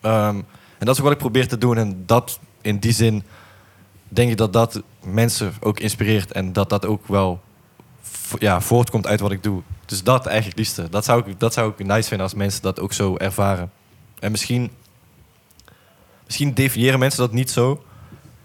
Ehm, 0.07 0.37
en 0.79 0.87
dat 0.87 0.89
is 0.89 0.99
ook 0.99 1.05
wat 1.05 1.13
ik 1.13 1.19
probeer 1.19 1.49
te 1.49 1.59
doen. 1.59 1.77
En 1.79 2.03
dat 2.07 2.39
in 2.63 2.79
die 2.79 2.93
zin 2.93 3.23
denk 4.09 4.31
ik 4.31 4.37
dat 4.37 4.53
dat 4.53 4.83
mensen 5.05 5.53
ook 5.61 5.81
inspireert. 5.81 6.33
En 6.33 6.53
dat 6.53 6.69
dat 6.69 6.87
ook 6.87 7.09
wel 7.09 7.41
ja, 8.39 8.61
voortkomt 8.61 9.07
uit 9.07 9.21
wat 9.21 9.33
ik 9.33 9.43
doe. 9.43 9.63
Dus 9.85 10.03
dat 10.03 10.27
eigenlijk 10.27 10.59
liefste. 10.59 10.89
Dat 10.89 11.05
zou, 11.05 11.23
ik, 11.27 11.41
dat 11.41 11.53
zou 11.53 11.73
ik 11.77 11.87
nice 11.87 12.09
vinden 12.09 12.27
als 12.27 12.35
mensen 12.35 12.63
dat 12.63 12.81
ook 12.81 12.93
zo 12.93 13.17
ervaren. 13.17 13.71
En 14.19 14.31
misschien, 14.31 14.71
misschien 16.25 16.55
definiëren 16.55 16.99
mensen 16.99 17.21
dat 17.21 17.33
niet 17.33 17.51
zo. 17.51 17.85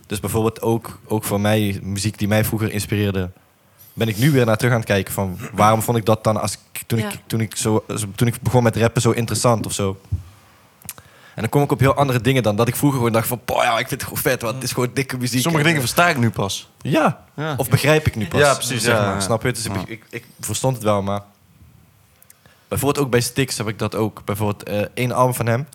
Dus 0.07 0.19
bijvoorbeeld 0.19 0.61
ook, 0.61 0.99
ook 1.05 1.23
voor 1.23 1.41
mij, 1.41 1.79
muziek 1.83 2.17
die 2.17 2.27
mij 2.27 2.45
vroeger 2.45 2.71
inspireerde... 2.71 3.31
ben 3.93 4.07
ik 4.07 4.17
nu 4.17 4.31
weer 4.31 4.45
naar 4.45 4.57
terug 4.57 4.71
aan 4.73 4.79
het 4.79 4.87
kijken 4.87 5.13
van... 5.13 5.37
waarom 5.53 5.81
vond 5.81 5.97
ik 5.97 6.05
dat 6.05 6.23
dan 6.23 6.41
als 6.41 6.53
ik, 6.53 6.83
toen, 6.87 6.99
Ja. 6.99 7.09
ik, 7.09 7.19
toen, 7.25 7.41
ik 7.41 7.55
zo, 7.55 7.85
toen 8.15 8.27
ik 8.27 8.41
begon 8.41 8.63
met 8.63 8.75
rappen 8.75 9.01
zo 9.01 9.11
interessant 9.11 9.65
of 9.65 9.73
zo. 9.73 9.97
En 11.35 11.41
dan 11.41 11.49
kom 11.49 11.61
ik 11.61 11.71
op 11.71 11.79
heel 11.79 11.93
andere 11.95 12.21
dingen 12.21 12.43
dan 12.43 12.55
dat 12.55 12.67
ik 12.67 12.75
vroeger 12.75 12.97
gewoon 12.97 13.13
dacht 13.13 13.27
van... 13.27 13.41
Boah, 13.45 13.63
ja, 13.63 13.71
ik 13.71 13.87
vind 13.87 13.89
het 13.91 14.03
gewoon 14.03 14.17
vet, 14.17 14.41
want 14.41 14.53
het 14.55 14.63
is 14.63 14.71
gewoon 14.71 14.89
dikke 14.93 15.17
muziek. 15.17 15.41
Sommige 15.41 15.63
En, 15.63 15.69
dingen 15.69 15.81
versta 15.87 16.09
ik 16.09 16.17
nu 16.17 16.29
pas. 16.29 16.69
Ja, 16.81 17.25
Ja. 17.35 17.53
of 17.57 17.69
begrijp 17.69 18.07
ik 18.07 18.15
nu 18.15 18.27
pas. 18.27 18.39
Ja, 18.39 18.53
precies, 18.53 18.83
Zeg 18.83 18.95
ja, 18.97 19.01
maar. 19.05 19.13
ja. 19.13 19.19
Snap 19.19 19.43
je? 19.43 19.51
Dus 19.51 19.65
ik, 19.65 19.75
Ja. 19.75 19.81
ik, 19.87 20.03
ik 20.09 20.25
verstond 20.39 20.75
het 20.75 20.83
wel, 20.83 21.01
maar... 21.01 21.21
Bijvoorbeeld 22.67 23.05
ook 23.05 23.11
bij 23.11 23.21
Styx 23.21 23.57
heb 23.57 23.67
ik 23.67 23.79
dat 23.79 23.95
ook. 23.95 24.21
Bijvoorbeeld 24.25 24.63
eh, 24.63 24.81
één 24.93 25.11
album 25.11 25.33
van 25.33 25.45
hem. 25.45 25.67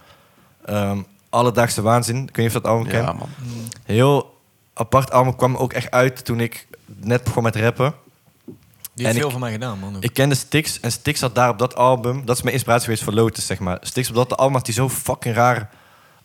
ehm, 0.64 0.98
Alledaagse 1.30 1.82
Waanzin. 1.82 2.16
Ik 2.16 2.36
weet 2.36 2.36
niet 2.36 2.46
of 2.46 2.52
je 2.52 2.60
dat 2.60 2.70
album 2.70 2.86
Ja, 2.92 3.04
kent. 3.04 3.18
man. 3.18 3.28
Heel 3.84 4.38
apart 4.74 5.10
album. 5.10 5.36
Kwam 5.36 5.56
ook 5.56 5.72
echt 5.72 5.90
uit 5.90 6.24
toen 6.24 6.40
ik 6.40 6.66
net 6.86 7.24
begon 7.24 7.42
met 7.42 7.56
rappen. 7.56 7.94
Die 8.96 9.04
heeft 9.06 9.16
En 9.18 9.22
veel 9.22 9.24
ik- 9.26 9.30
van 9.32 9.40
mij 9.40 9.52
gedaan, 9.52 9.78
man. 9.78 9.96
ook. 9.96 10.02
Ik 10.02 10.12
kende 10.12 10.34
Styx 10.34 10.80
en 10.80 10.92
Styx 10.92 11.20
had 11.20 11.34
daar 11.34 11.48
op 11.48 11.58
dat 11.58 11.74
album... 11.76 12.24
Dat 12.24 12.36
is 12.36 12.42
mijn 12.42 12.54
inspiratie 12.54 12.84
geweest 12.84 13.02
voor 13.02 13.12
Lotus, 13.12 13.46
zeg 13.46 13.58
maar. 13.58 13.78
Styx 13.80 14.08
op 14.08 14.14
dat 14.14 14.36
album 14.36 14.54
had 14.54 14.66
hij 14.66 14.74
zo 14.74 14.88
fucking 14.88 15.34
raar 15.34 15.70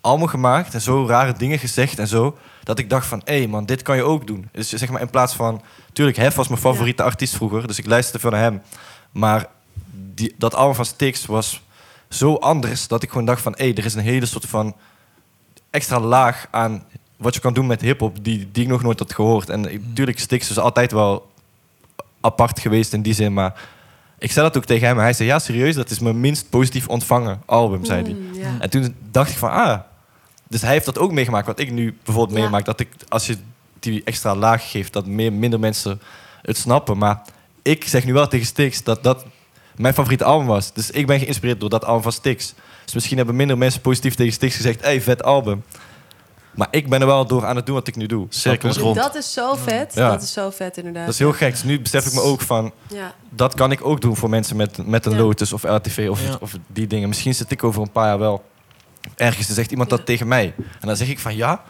album 0.02 0.28
gemaakt... 0.28 0.74
en 0.74 0.82
zo 0.82 1.06
rare 1.08 1.34
dingen 1.34 1.60
gezegd 1.60 2.00
en 2.00 2.08
zo... 2.08 2.38
dat 2.64 2.80
ik 2.80 2.90
dacht 2.90 3.06
van, 3.08 3.22
hé 3.26 3.38
hey 3.38 3.48
man, 3.48 3.66
dit 3.66 3.82
kan 3.82 3.96
je 3.96 4.04
ook 4.04 4.28
doen. 4.28 4.50
Dus 4.52 4.70
zeg 4.70 4.90
maar 4.90 5.02
in 5.02 5.10
plaats 5.10 5.34
van... 5.34 5.62
Tuurlijk, 5.94 6.18
Hef 6.18 6.36
was 6.36 6.48
mijn 6.48 6.62
favoriete 6.62 7.04
artiest 7.04 7.36
vroeger... 7.36 7.68
dus 7.68 7.78
ik 7.80 7.86
luisterde 7.86 8.20
veel 8.20 8.30
naar 8.32 8.40
hem. 8.40 8.62
Maar 9.12 9.46
die, 10.14 10.36
dat 10.38 10.56
album 10.56 10.76
van 10.76 10.86
Styx 10.86 11.26
was 11.26 11.62
zo 12.10 12.36
anders... 12.36 12.88
dat 12.88 13.04
ik 13.04 13.10
gewoon 13.10 13.26
dacht 13.26 13.42
van, 13.42 13.54
hé, 13.58 13.64
hey, 13.68 13.76
er 13.78 13.86
is 13.86 13.94
een 13.94 14.02
hele 14.02 14.26
soort 14.26 14.46
van... 14.46 14.76
extra 15.70 16.00
laag 16.00 16.48
aan 16.52 16.84
wat 17.18 17.34
je 17.36 17.42
kan 17.42 17.54
doen 17.54 17.68
met 17.68 17.82
hiphop... 17.82 18.24
die, 18.24 18.50
die 18.52 18.64
ik 18.64 18.70
nog 18.70 18.82
nooit 18.84 19.00
had 19.00 19.14
gehoord. 19.14 19.50
En 19.50 19.74
ik- 19.74 19.82
tuurlijk, 19.96 20.20
Styx 20.20 20.50
is 20.50 20.60
altijd 20.60 20.92
wel 20.92 21.31
apart 22.22 22.60
geweest 22.60 22.94
in 22.94 23.02
die 23.02 23.14
zin, 23.14 23.34
maar 23.34 23.54
ik 24.20 24.32
zei 24.32 24.46
dat 24.46 24.58
ook 24.58 24.66
tegen 24.66 24.88
hem. 24.88 24.98
En 24.98 25.04
hij 25.04 25.14
zei, 25.14 25.28
ja, 25.28 25.40
serieus, 25.40 25.76
dat 25.76 25.90
is 25.90 26.00
mijn 26.00 26.20
minst 26.20 26.50
positief 26.50 26.88
ontvangen 26.88 27.42
album, 27.46 27.86
zei 27.86 28.04
hij. 28.04 28.14
Mm. 28.14 28.62
En 28.62 28.70
toen 28.70 28.96
dacht 29.12 29.32
ik 29.32 29.38
van, 29.38 29.52
ah, 29.52 29.80
dus 30.48 30.62
hij 30.62 30.72
heeft 30.72 30.86
dat 30.86 30.98
ook 31.00 31.12
meegemaakt. 31.12 31.48
Wat 31.48 31.60
ik 31.60 31.72
nu 31.72 31.98
bijvoorbeeld 32.04 32.38
Ja. 32.38 32.44
meemaak, 32.44 32.66
dat 32.66 32.80
ik, 32.80 32.88
als 33.10 33.28
je 33.28 33.38
die 33.80 34.02
extra 34.04 34.36
laag 34.36 34.72
geeft, 34.72 34.94
dat 34.94 35.06
meer, 35.06 35.34
minder 35.34 35.60
mensen 35.60 36.02
het 36.42 36.58
snappen. 36.58 36.98
Maar 36.98 37.22
ik 37.62 37.84
zeg 37.88 38.06
nu 38.06 38.14
wel 38.14 38.28
tegen 38.28 38.46
Styx 38.46 38.84
dat 38.84 39.04
dat 39.04 39.26
mijn 39.76 39.94
favoriete 39.94 40.24
album 40.24 40.48
was. 40.48 40.74
Dus 40.74 40.92
ik 40.92 41.08
ben 41.08 41.20
geïnspireerd 41.20 41.60
door 41.60 41.70
dat 41.70 41.86
album 41.86 42.04
van 42.04 42.12
Styx. 42.12 42.54
Dus 42.86 42.94
misschien 42.94 43.18
hebben 43.18 43.36
minder 43.36 43.58
mensen 43.58 43.82
positief 43.82 44.16
tegen 44.16 44.34
Styx 44.34 44.56
gezegd, 44.56 44.82
hey, 44.82 45.02
vet 45.02 45.24
album. 45.24 45.64
Maar 46.56 46.68
ik 46.72 46.90
ben 46.90 47.02
er 47.02 47.08
wel 47.08 47.26
door 47.26 47.46
aan 47.46 47.56
het 47.56 47.66
doen 47.66 47.76
wat 47.76 47.88
ik 47.88 47.96
nu 47.96 48.06
doe. 48.06 48.26
Cirkel 48.30 48.70
is 48.70 48.76
Snap 48.76 48.88
je? 48.88 49.00
rond. 49.00 49.14
Dat 49.14 49.16
is 49.24 49.34
zo 49.34 49.56
vet. 49.56 49.94
Ja. 49.94 50.10
Dat 50.12 50.22
is 50.22 50.34
zo 50.34 50.50
vet, 50.50 50.78
inderdaad. 50.78 51.06
Dat 51.06 51.14
is 51.14 51.20
heel 51.20 51.32
gek. 51.34 51.52
Dus 51.52 51.64
nu 51.64 51.82
besef 51.82 52.06
ik 52.06 52.14
me 52.14 52.22
ook 52.22 52.42
van, 52.42 52.72
Ja. 52.88 53.14
dat 53.30 53.54
kan 53.54 53.72
ik 53.72 53.86
ook 53.86 54.02
doen 54.02 54.16
voor 54.16 54.30
mensen 54.30 54.56
met, 54.56 54.88
met 54.88 55.06
een 55.06 55.12
Ja. 55.12 55.18
Lotus 55.18 55.54
of 55.54 55.64
RTV 55.64 56.08
of, 56.10 56.22
Ja. 56.24 56.38
of 56.40 56.54
die 56.68 56.88
dingen. 56.88 57.08
Misschien 57.08 57.36
zit 57.36 57.52
ik 57.52 57.64
over 57.64 57.82
een 57.82 57.92
paar 57.92 58.08
jaar 58.08 58.20
wel 58.20 58.44
ergens 59.16 59.48
en 59.48 59.54
zegt 59.56 59.72
iemand 59.72 59.90
Ja. 59.90 59.96
dat 59.98 60.06
tegen 60.06 60.28
mij. 60.28 60.54
En 60.80 60.88
dan 60.88 60.96
zeg 60.96 61.10
ik 61.10 61.20
van 61.20 61.36
ja. 61.36 61.64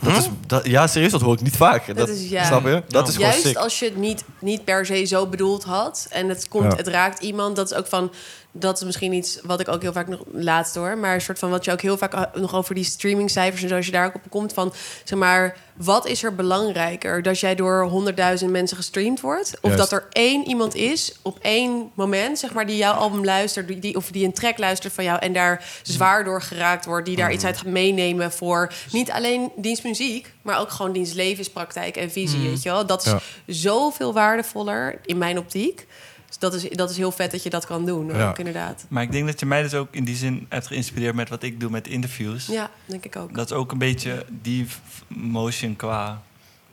Dat 0.00 0.16
is, 0.16 0.28
dat, 0.46 0.66
ja, 0.66 0.86
serieus, 0.86 1.10
dat 1.10 1.20
hoor 1.20 1.34
ik 1.34 1.40
niet 1.42 1.56
vaak. 1.56 1.96
Dat, 1.96 2.08
is- 2.08 2.28
ja. 2.28 2.44
Snap 2.44 2.64
je? 2.64 2.82
Dat 2.88 3.08
is 3.08 3.14
gewoon 3.14 3.30
Juist 3.30 3.46
sick. 3.46 3.56
als 3.56 3.78
je 3.78 3.84
het 3.84 3.96
niet, 3.96 4.24
niet 4.40 4.64
per 4.64 4.86
se 4.86 5.04
zo 5.04 5.26
bedoeld 5.26 5.64
had 5.64 6.06
en 6.10 6.28
het, 6.28 6.48
komt, 6.48 6.70
Ja. 6.72 6.76
het 6.76 6.86
raakt 6.88 7.20
iemand, 7.22 7.56
dat 7.56 7.70
is 7.70 7.76
ook 7.76 7.86
van 7.86 8.12
dat 8.52 8.76
is 8.78 8.84
misschien 8.84 9.12
iets 9.12 9.38
wat 9.42 9.60
ik 9.60 9.68
ook 9.68 9.82
heel 9.82 9.92
vaak 9.92 10.08
nog 10.08 10.20
laatst 10.32 10.74
hoor. 10.74 10.98
Maar 10.98 11.14
een 11.14 11.20
soort 11.20 11.38
van 11.38 11.50
wat 11.50 11.64
je 11.64 11.72
ook 11.72 11.80
heel 11.80 11.96
vaak 11.98 12.14
uh, 12.14 12.22
nog 12.34 12.54
over 12.54 12.74
die 12.74 12.84
streamingcijfers 12.84 13.62
en 13.62 13.68
zo, 13.68 13.76
als 13.76 13.86
je 13.86 13.92
daar 13.92 14.06
ook 14.06 14.14
op 14.14 14.22
komt 14.28 14.52
van 14.52 14.72
zeg 15.04 15.18
maar, 15.18 15.56
wat 15.76 16.06
is 16.06 16.22
er 16.22 16.34
belangrijker? 16.34 17.22
Dat 17.22 17.40
jij 17.40 17.54
door 17.54 17.84
honderdduizend 17.84 18.50
mensen 18.50 18.76
gestreamd 18.76 19.20
wordt? 19.20 19.50
Of 19.60 19.70
Juist. 19.74 19.90
dat 19.90 19.92
er 20.00 20.06
één 20.10 20.46
iemand 20.48 20.74
is 20.74 21.14
op 21.22 21.38
één 21.42 21.90
moment, 21.94 22.38
zeg 22.38 22.52
maar, 22.52 22.66
die 22.66 22.76
jouw 22.76 22.92
album 22.92 23.24
luistert, 23.24 23.82
die- 23.82 23.96
of 23.96 24.10
die 24.10 24.24
een 24.24 24.32
track 24.32 24.58
luistert 24.58 24.92
van 24.92 25.04
jou 25.04 25.18
en 25.18 25.32
daar 25.32 25.64
zwaar 25.82 26.24
door 26.24 26.42
geraakt 26.42 26.84
wordt, 26.84 27.06
die 27.06 27.16
daar 27.16 27.32
iets 27.32 27.44
uit 27.44 27.56
gaat 27.56 27.66
meenemen 27.66 28.32
voor 28.32 28.72
niet 28.92 29.10
alleen 29.10 29.50
dienst 29.56 29.84
muziek, 29.84 30.32
maar 30.42 30.60
ook 30.60 30.70
gewoon 30.70 30.92
dienst 30.92 31.14
levenspraktijk 31.14 31.96
en 31.96 32.10
visie, 32.10 32.48
weet 32.48 32.62
je 32.62 32.68
wel? 32.70 32.86
Dat 32.86 33.04
is 33.06 33.10
Ja. 33.12 33.20
zoveel 33.46 34.12
waardevoller 34.12 34.98
in 35.04 35.18
mijn 35.18 35.38
optiek. 35.38 35.86
Dus 36.32 36.40
dat 36.40 36.54
is, 36.54 36.68
dat 36.70 36.90
is 36.90 36.96
heel 36.96 37.12
vet 37.12 37.30
dat 37.30 37.42
je 37.42 37.50
dat 37.50 37.66
kan 37.66 37.86
doen, 37.86 38.06
Ja. 38.06 38.28
ook 38.28 38.38
inderdaad. 38.38 38.84
Maar 38.88 39.02
ik 39.02 39.12
denk 39.12 39.26
dat 39.26 39.40
je 39.40 39.46
mij 39.46 39.62
dus 39.62 39.74
ook 39.74 39.88
in 39.90 40.04
die 40.04 40.16
zin 40.16 40.46
hebt 40.48 40.66
geïnspireerd 40.66 41.14
met 41.14 41.28
wat 41.28 41.42
ik 41.42 41.60
doe 41.60 41.70
met 41.70 41.88
interviews. 41.88 42.46
Ja, 42.46 42.70
denk 42.86 43.04
ik 43.04 43.16
ook. 43.16 43.34
Dat 43.34 43.50
is 43.50 43.56
ook 43.56 43.72
een 43.72 43.78
beetje 43.78 44.24
die 44.42 44.66
motion 45.08 45.76
qua... 45.76 46.22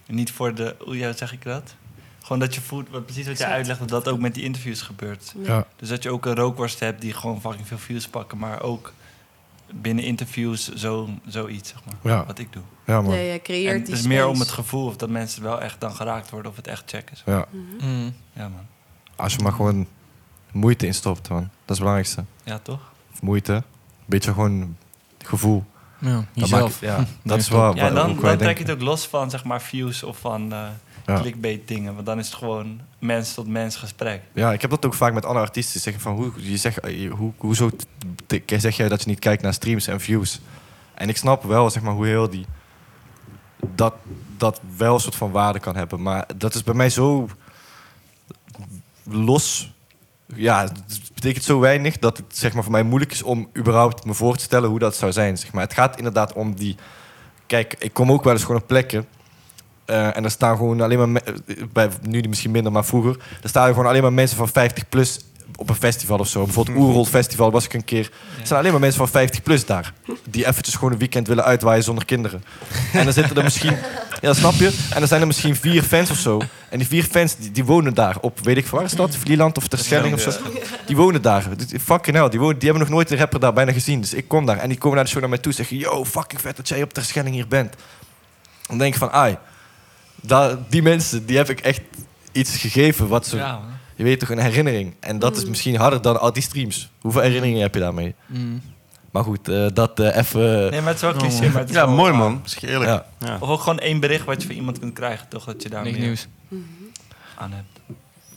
Niet 0.06 0.32
voor 0.32 0.56
de... 0.56 0.76
Hoe 0.80 0.98
ja, 0.98 1.14
zeg 1.14 1.34
ik 1.34 1.44
dat? 1.44 1.76
Gewoon 2.22 2.40
dat 2.40 2.56
je 2.56 2.62
voelt, 2.62 2.90
wat, 2.90 3.06
precies 3.06 3.26
wat 3.28 3.38
je 3.38 3.44
Exact. 3.44 3.58
uitlegt, 3.58 3.80
dat 3.80 3.90
dat 3.90 4.08
ook 4.08 4.20
met 4.20 4.34
die 4.34 4.44
interviews 4.44 4.82
gebeurt. 4.82 5.34
Ja. 5.44 5.66
Dus 5.76 5.90
dat 5.90 6.04
je 6.04 6.12
ook 6.12 6.26
een 6.26 6.36
rookworst 6.36 6.80
hebt 6.80 7.02
die 7.02 7.14
gewoon 7.14 7.42
fucking 7.42 7.68
veel 7.68 7.78
views 7.78 8.08
pakken, 8.08 8.38
maar 8.38 8.62
ook 8.62 8.94
binnen 9.74 10.04
interviews 10.04 10.74
zo, 10.74 11.10
zoiets, 11.28 11.70
zeg 11.70 11.80
maar. 11.86 12.14
Ja. 12.14 12.26
Wat 12.26 12.40
ik 12.40 12.54
doe. 12.54 12.64
Ja, 12.86 13.02
man. 13.02 13.12
Nee, 13.12 13.32
je 13.32 13.42
creëert 13.42 13.74
En 13.74 13.84
die 13.84 13.90
het 13.94 14.00
is 14.00 14.08
meer 14.08 14.28
om 14.28 14.40
het 14.40 14.50
gevoel 14.52 14.86
of 14.86 14.98
dat 14.98 15.10
mensen 15.10 15.44
wel 15.44 15.62
echt 15.62 15.82
dan 15.82 15.96
geraakt 15.96 16.30
worden 16.30 16.52
of 16.52 16.58
het 16.58 16.68
echt 16.68 16.84
checken. 16.86 17.18
Zo. 17.18 17.32
Ja. 17.32 17.48
Mm. 17.82 18.14
Ja, 18.34 18.48
man. 18.48 18.68
Als 19.20 19.34
je 19.36 19.42
maar 19.44 19.52
gewoon 19.52 19.88
moeite 20.52 20.86
instopt, 20.86 21.30
man. 21.30 21.40
Dat 21.40 21.50
is 21.50 21.66
het 21.66 21.78
belangrijkste. 21.78 22.24
Ja, 22.44 22.60
toch? 22.60 22.80
Of 23.14 23.22
moeite. 23.22 23.64
Beetje 24.06 24.34
gewoon 24.34 24.76
gevoel. 25.26 25.64
Ja, 26.00 26.26
Dat 26.34 26.50
maakt- 26.50 26.78
ja, 26.80 27.06
dat 27.24 27.40
is 27.40 27.50
wel 27.50 27.76
Ja, 27.76 27.90
dan, 27.90 28.20
dan 28.22 28.38
trek 28.38 28.58
je 28.58 28.64
het 28.64 28.72
ook 28.74 28.82
los 28.82 29.08
van 29.08 29.30
zeg 29.30 29.44
maar 29.44 29.62
views 29.62 30.04
of 30.04 30.18
van 30.18 30.54
eh 30.54 30.68
Ja. 31.06 31.20
clickbait 31.20 31.68
dingen. 31.68 31.94
Want 31.94 32.06
dan 32.06 32.20
is 32.20 32.26
het 32.26 32.36
gewoon 32.36 32.80
mens 33.00 33.34
tot 33.34 33.48
mens 33.48 33.76
gesprek. 33.76 34.22
Ja, 34.34 34.54
ik 34.54 34.62
heb 34.62 34.70
dat 34.70 34.86
ook 34.86 34.94
vaak 34.94 35.14
met 35.14 35.26
andere 35.26 35.46
artiesten. 35.46 35.80
Zeggen 35.82 36.02
van, 36.02 36.14
hoe, 36.16 36.32
je 36.36 36.58
zegt, 36.58 36.80
eh, 36.80 37.12
hoe, 37.12 37.32
hoezo 37.38 37.70
zeg 38.48 38.76
jij 38.78 38.90
dat 38.90 39.02
je 39.02 39.08
niet 39.10 39.20
kijkt 39.20 39.42
naar 39.42 39.54
streams 39.54 39.88
en 39.88 40.00
views? 40.02 40.40
En 40.94 41.10
ik 41.10 41.18
snap 41.18 41.44
wel 41.44 41.70
zeg 41.70 41.84
maar, 41.84 41.94
hoe 41.94 42.06
heel 42.06 42.30
die... 42.30 42.46
Dat, 43.76 43.94
dat 44.38 44.62
wel 44.78 44.94
een 44.94 45.00
soort 45.00 45.16
van 45.16 45.32
waarde 45.32 45.60
kan 45.60 45.76
hebben. 45.76 46.02
Maar 46.02 46.26
dat 46.38 46.56
is 46.56 46.64
bij 46.64 46.74
mij 46.74 46.90
zo 46.90 47.30
los... 49.10 49.72
Ja, 50.36 50.62
het 50.64 51.14
betekent 51.14 51.44
zo 51.44 51.60
weinig 51.60 51.98
dat 51.98 52.18
het 52.18 52.38
zeg 52.38 52.54
maar, 52.54 52.64
voor 52.64 52.72
mij 52.72 52.84
moeilijk 52.84 53.12
is 53.12 53.24
om 53.24 53.50
überhaupt 53.58 54.06
me 54.06 54.14
voor 54.14 54.38
te 54.38 54.44
stellen 54.44 54.70
hoe 54.70 54.80
dat 54.80 54.96
zou 54.96 55.12
zijn. 55.12 55.38
Zeg 55.38 55.54
maar. 55.54 55.64
Het 55.64 55.74
gaat 55.74 55.98
inderdaad 55.98 56.34
om 56.34 56.56
die... 56.56 56.76
Kijk, 57.46 57.76
ik 57.80 57.94
kom 57.94 58.12
ook 58.12 58.24
wel 58.24 58.34
eens 58.34 58.44
gewoon 58.44 58.62
op 58.62 58.68
plekken 58.68 59.06
eh, 59.86 60.18
en 60.18 60.24
er 60.24 60.32
staan 60.32 60.58
gewoon 60.58 60.82
alleen 60.82 60.98
maar... 60.98 61.10
me- 61.10 61.20
eh, 61.22 61.64
Bij, 61.74 61.90
nu 62.02 62.22
misschien 62.28 62.52
minder, 62.52 62.72
maar 62.72 62.86
vroeger... 62.86 63.18
Er 63.44 63.50
staan 63.50 63.68
gewoon 63.68 63.86
alleen 63.86 64.02
maar 64.02 64.14
mensen 64.14 64.38
van 64.38 64.48
50 64.50 64.90
plus 64.90 65.20
op 65.56 65.70
een 65.70 65.76
festival 65.76 66.20
of 66.20 66.28
zo. 66.28 66.44
Bijvoorbeeld 66.44 66.78
Oerol 66.78 67.06
Festival 67.06 67.52
was 67.52 67.66
ik 67.66 67.74
een 67.74 67.86
keer. 67.86 68.12
Er 68.40 68.46
staan 68.46 68.58
alleen 68.58 68.72
maar 68.72 68.80
mensen 68.80 69.00
van 69.00 69.10
50 69.10 69.44
plus 69.44 69.66
daar. 69.66 69.94
Die 70.30 70.48
eventjes 70.48 70.76
gewoon 70.76 70.92
een 70.92 70.98
weekend 71.00 71.28
willen 71.28 71.44
uitwaaien 71.44 71.84
zonder 71.84 72.06
kinderen. 72.06 72.44
En 72.94 73.04
dan 73.04 73.14
zitten 73.14 73.38
er 73.38 73.44
misschien... 73.44 73.78
Ja, 74.22 74.34
snap 74.34 74.54
je? 74.54 74.68
En 74.94 75.00
dan 75.00 75.08
zijn 75.08 75.22
er 75.22 75.28
misschien 75.28 75.56
vier 75.56 75.84
fans 75.84 76.10
of 76.12 76.18
zo. 76.18 76.42
En 76.70 76.78
die 76.78 76.88
vier 76.88 77.04
fans, 77.04 77.36
die, 77.36 77.52
die 77.52 77.66
wonen 77.66 77.94
daar 77.94 78.18
op... 78.22 78.40
Weet 78.40 78.58
ik 78.58 78.68
waar 78.68 78.84
is 78.84 78.92
dat? 78.92 79.16
Vlieland 79.16 79.58
of 79.58 79.68
Terschelling 79.68 80.14
of 80.14 80.20
zo? 80.22 80.32
Die 80.86 80.96
wonen 80.96 81.22
daar. 81.22 81.46
Fucking 81.82 82.16
hell, 82.16 82.30
die, 82.30 82.40
wonen, 82.40 82.60
die 82.60 82.70
hebben 82.70 82.88
nog 82.88 82.96
nooit 82.96 83.12
een 83.12 83.18
rapper 83.18 83.40
daar 83.40 83.54
bijna 83.54 83.72
gezien. 83.72 84.02
Dus 84.02 84.14
ik 84.14 84.28
kom 84.28 84.46
daar. 84.46 84.58
En 84.58 84.70
die 84.70 84.78
komen 84.78 84.96
naar 84.96 85.04
de 85.06 85.10
show 85.12 85.20
naar 85.22 85.30
mij 85.30 85.40
toe 85.40 85.52
en 85.52 85.58
zeggen... 85.58 85.78
Yo, 85.78 86.06
fucking 86.06 86.42
vet 86.42 86.56
dat 86.58 86.68
jij 86.68 86.82
op 86.84 86.94
Terschelling 86.94 87.36
hier 87.36 87.48
bent. 87.48 87.76
Dan 88.68 88.78
denk 88.78 88.94
ik 88.94 89.00
van, 89.00 89.12
ai... 89.12 89.38
daar- 90.16 90.58
die 90.70 90.82
mensen, 90.82 91.26
die 91.26 91.38
heb 91.38 91.50
ik 91.50 91.60
echt 91.60 91.82
iets 92.32 92.58
gegeven 92.58 93.08
wat 93.08 93.28
ze... 93.28 93.36
Ja. 93.38 93.60
Je 93.96 94.04
weet 94.04 94.20
toch, 94.20 94.30
een 94.30 94.40
herinnering. 94.40 94.96
En 95.00 95.20
dat 95.20 95.38
is 95.38 95.46
misschien 95.46 95.76
harder 95.76 96.02
dan 96.02 96.20
al 96.20 96.34
die 96.34 96.44
streams. 96.44 96.90
Hoeveel 97.02 97.22
herinneringen 97.22 97.62
heb 97.62 97.74
je 97.74 97.80
daarmee? 97.80 98.16
Mm. 98.26 98.62
Maar 99.12 99.24
goed, 99.24 99.48
eh, 99.48 99.66
dat 99.74 100.00
eh, 100.00 100.16
even... 100.18 100.42
Nee, 100.72 100.80
maar 100.82 100.94
het 100.94 100.96
is 100.96 101.02
wel 101.02 101.14
cliché. 101.14 101.50
Maar 101.50 101.60
het 101.62 101.70
is 101.70 101.76
Ja, 101.76 101.86
wel 101.86 101.96
mooi 101.96 102.12
waar. 102.12 102.20
man. 102.20 102.42
Zeg 102.46 102.60
je 102.62 102.68
eerlijk. 102.68 102.90
Ja. 102.90 103.06
Ja. 103.20 103.38
Of 103.40 103.50
ook 103.50 103.60
gewoon 103.60 103.80
één 103.80 104.00
bericht 104.00 104.26
wat 104.26 104.42
je 104.42 104.48
van 104.48 104.56
iemand 104.56 104.80
kunt 104.80 104.94
krijgen, 104.94 105.28
toch? 105.28 105.46
Dat 105.46 105.64
je 105.64 105.70
daar 105.70 105.84
Niks 105.84 105.98
meer 105.98 106.06
nieuws. 106.06 106.28
aan 107.38 107.52
hebt. 107.52 107.68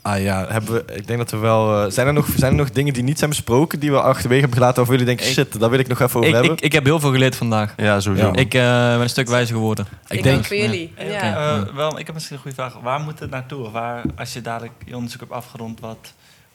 Ah 0.03 0.23
ja, 0.23 0.47
hebben 0.49 0.73
we, 0.73 0.85
ik 0.95 1.07
denk 1.07 1.19
dat 1.19 1.31
we 1.31 1.37
wel... 1.37 1.85
eh, 1.85 1.91
zijn, 1.91 2.07
er 2.07 2.13
nog, 2.13 2.27
zijn 2.37 2.51
er 2.53 2.59
nog 2.59 2.71
dingen 2.71 2.93
die 2.93 3.03
niet 3.03 3.19
zijn 3.19 3.31
besproken, 3.31 3.81
die 3.81 3.91
we 3.91 4.01
achterwege 4.01 4.41
hebben 4.41 4.59
gelaten... 4.59 4.83
of 4.83 4.89
jullie 4.89 5.05
denken, 5.05 5.27
shit, 5.27 5.61
daar 5.61 5.71
wil 5.71 5.79
ik 5.79 5.89
nog 5.89 6.01
even 6.01 6.17
over 6.17 6.29
Ik, 6.29 6.35
hebben? 6.35 6.53
ik, 6.53 6.61
ik 6.61 6.73
heb 6.73 6.85
heel 6.85 7.01
veel 7.01 7.11
geleerd 7.11 7.37
vandaag. 7.37 7.75
Ja, 7.77 8.01
sowieso. 8.01 8.27
Ja. 8.27 8.33
Ik 8.35 8.55
eh, 8.55 8.61
ben 8.91 9.01
een 9.01 9.09
stuk 9.09 9.29
wijzer 9.29 9.55
geworden. 9.55 9.87
Ik, 10.03 10.09
denk- 10.09 10.25
denk 10.25 10.45
voor 10.45 10.57
jullie. 10.57 10.93
Ja. 10.99 11.57
eh, 11.67 11.75
wel, 11.75 11.99
ik 11.99 12.05
heb 12.07 12.15
misschien 12.15 12.37
een 12.37 12.43
goede 12.43 12.57
vraag. 12.57 12.75
Waar 12.83 13.01
moet 13.01 13.19
het 13.19 13.31
naartoe? 13.31 13.71
Waar, 13.71 14.03
als 14.17 14.33
je 14.33 14.41
dadelijk 14.41 14.73
je 14.85 14.95
onderzoek 14.97 15.21
hebt 15.21 15.33
afgerond, 15.33 15.81
wat, 15.81 16.13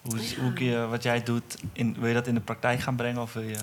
hoe, 0.08 0.20
hoe 0.42 0.54
kun 0.54 0.66
je, 0.66 0.88
wat 0.88 1.04
jij 1.04 1.24
doet, 1.24 1.56
in, 1.74 1.96
wil 2.00 2.08
je 2.08 2.14
dat 2.14 2.28
in 2.28 2.34
de 2.34 2.40
praktijk 2.40 2.80
gaan 2.80 2.96
brengen? 2.96 3.22
Of 3.22 3.34
wil 3.34 3.44
je... 3.44 3.58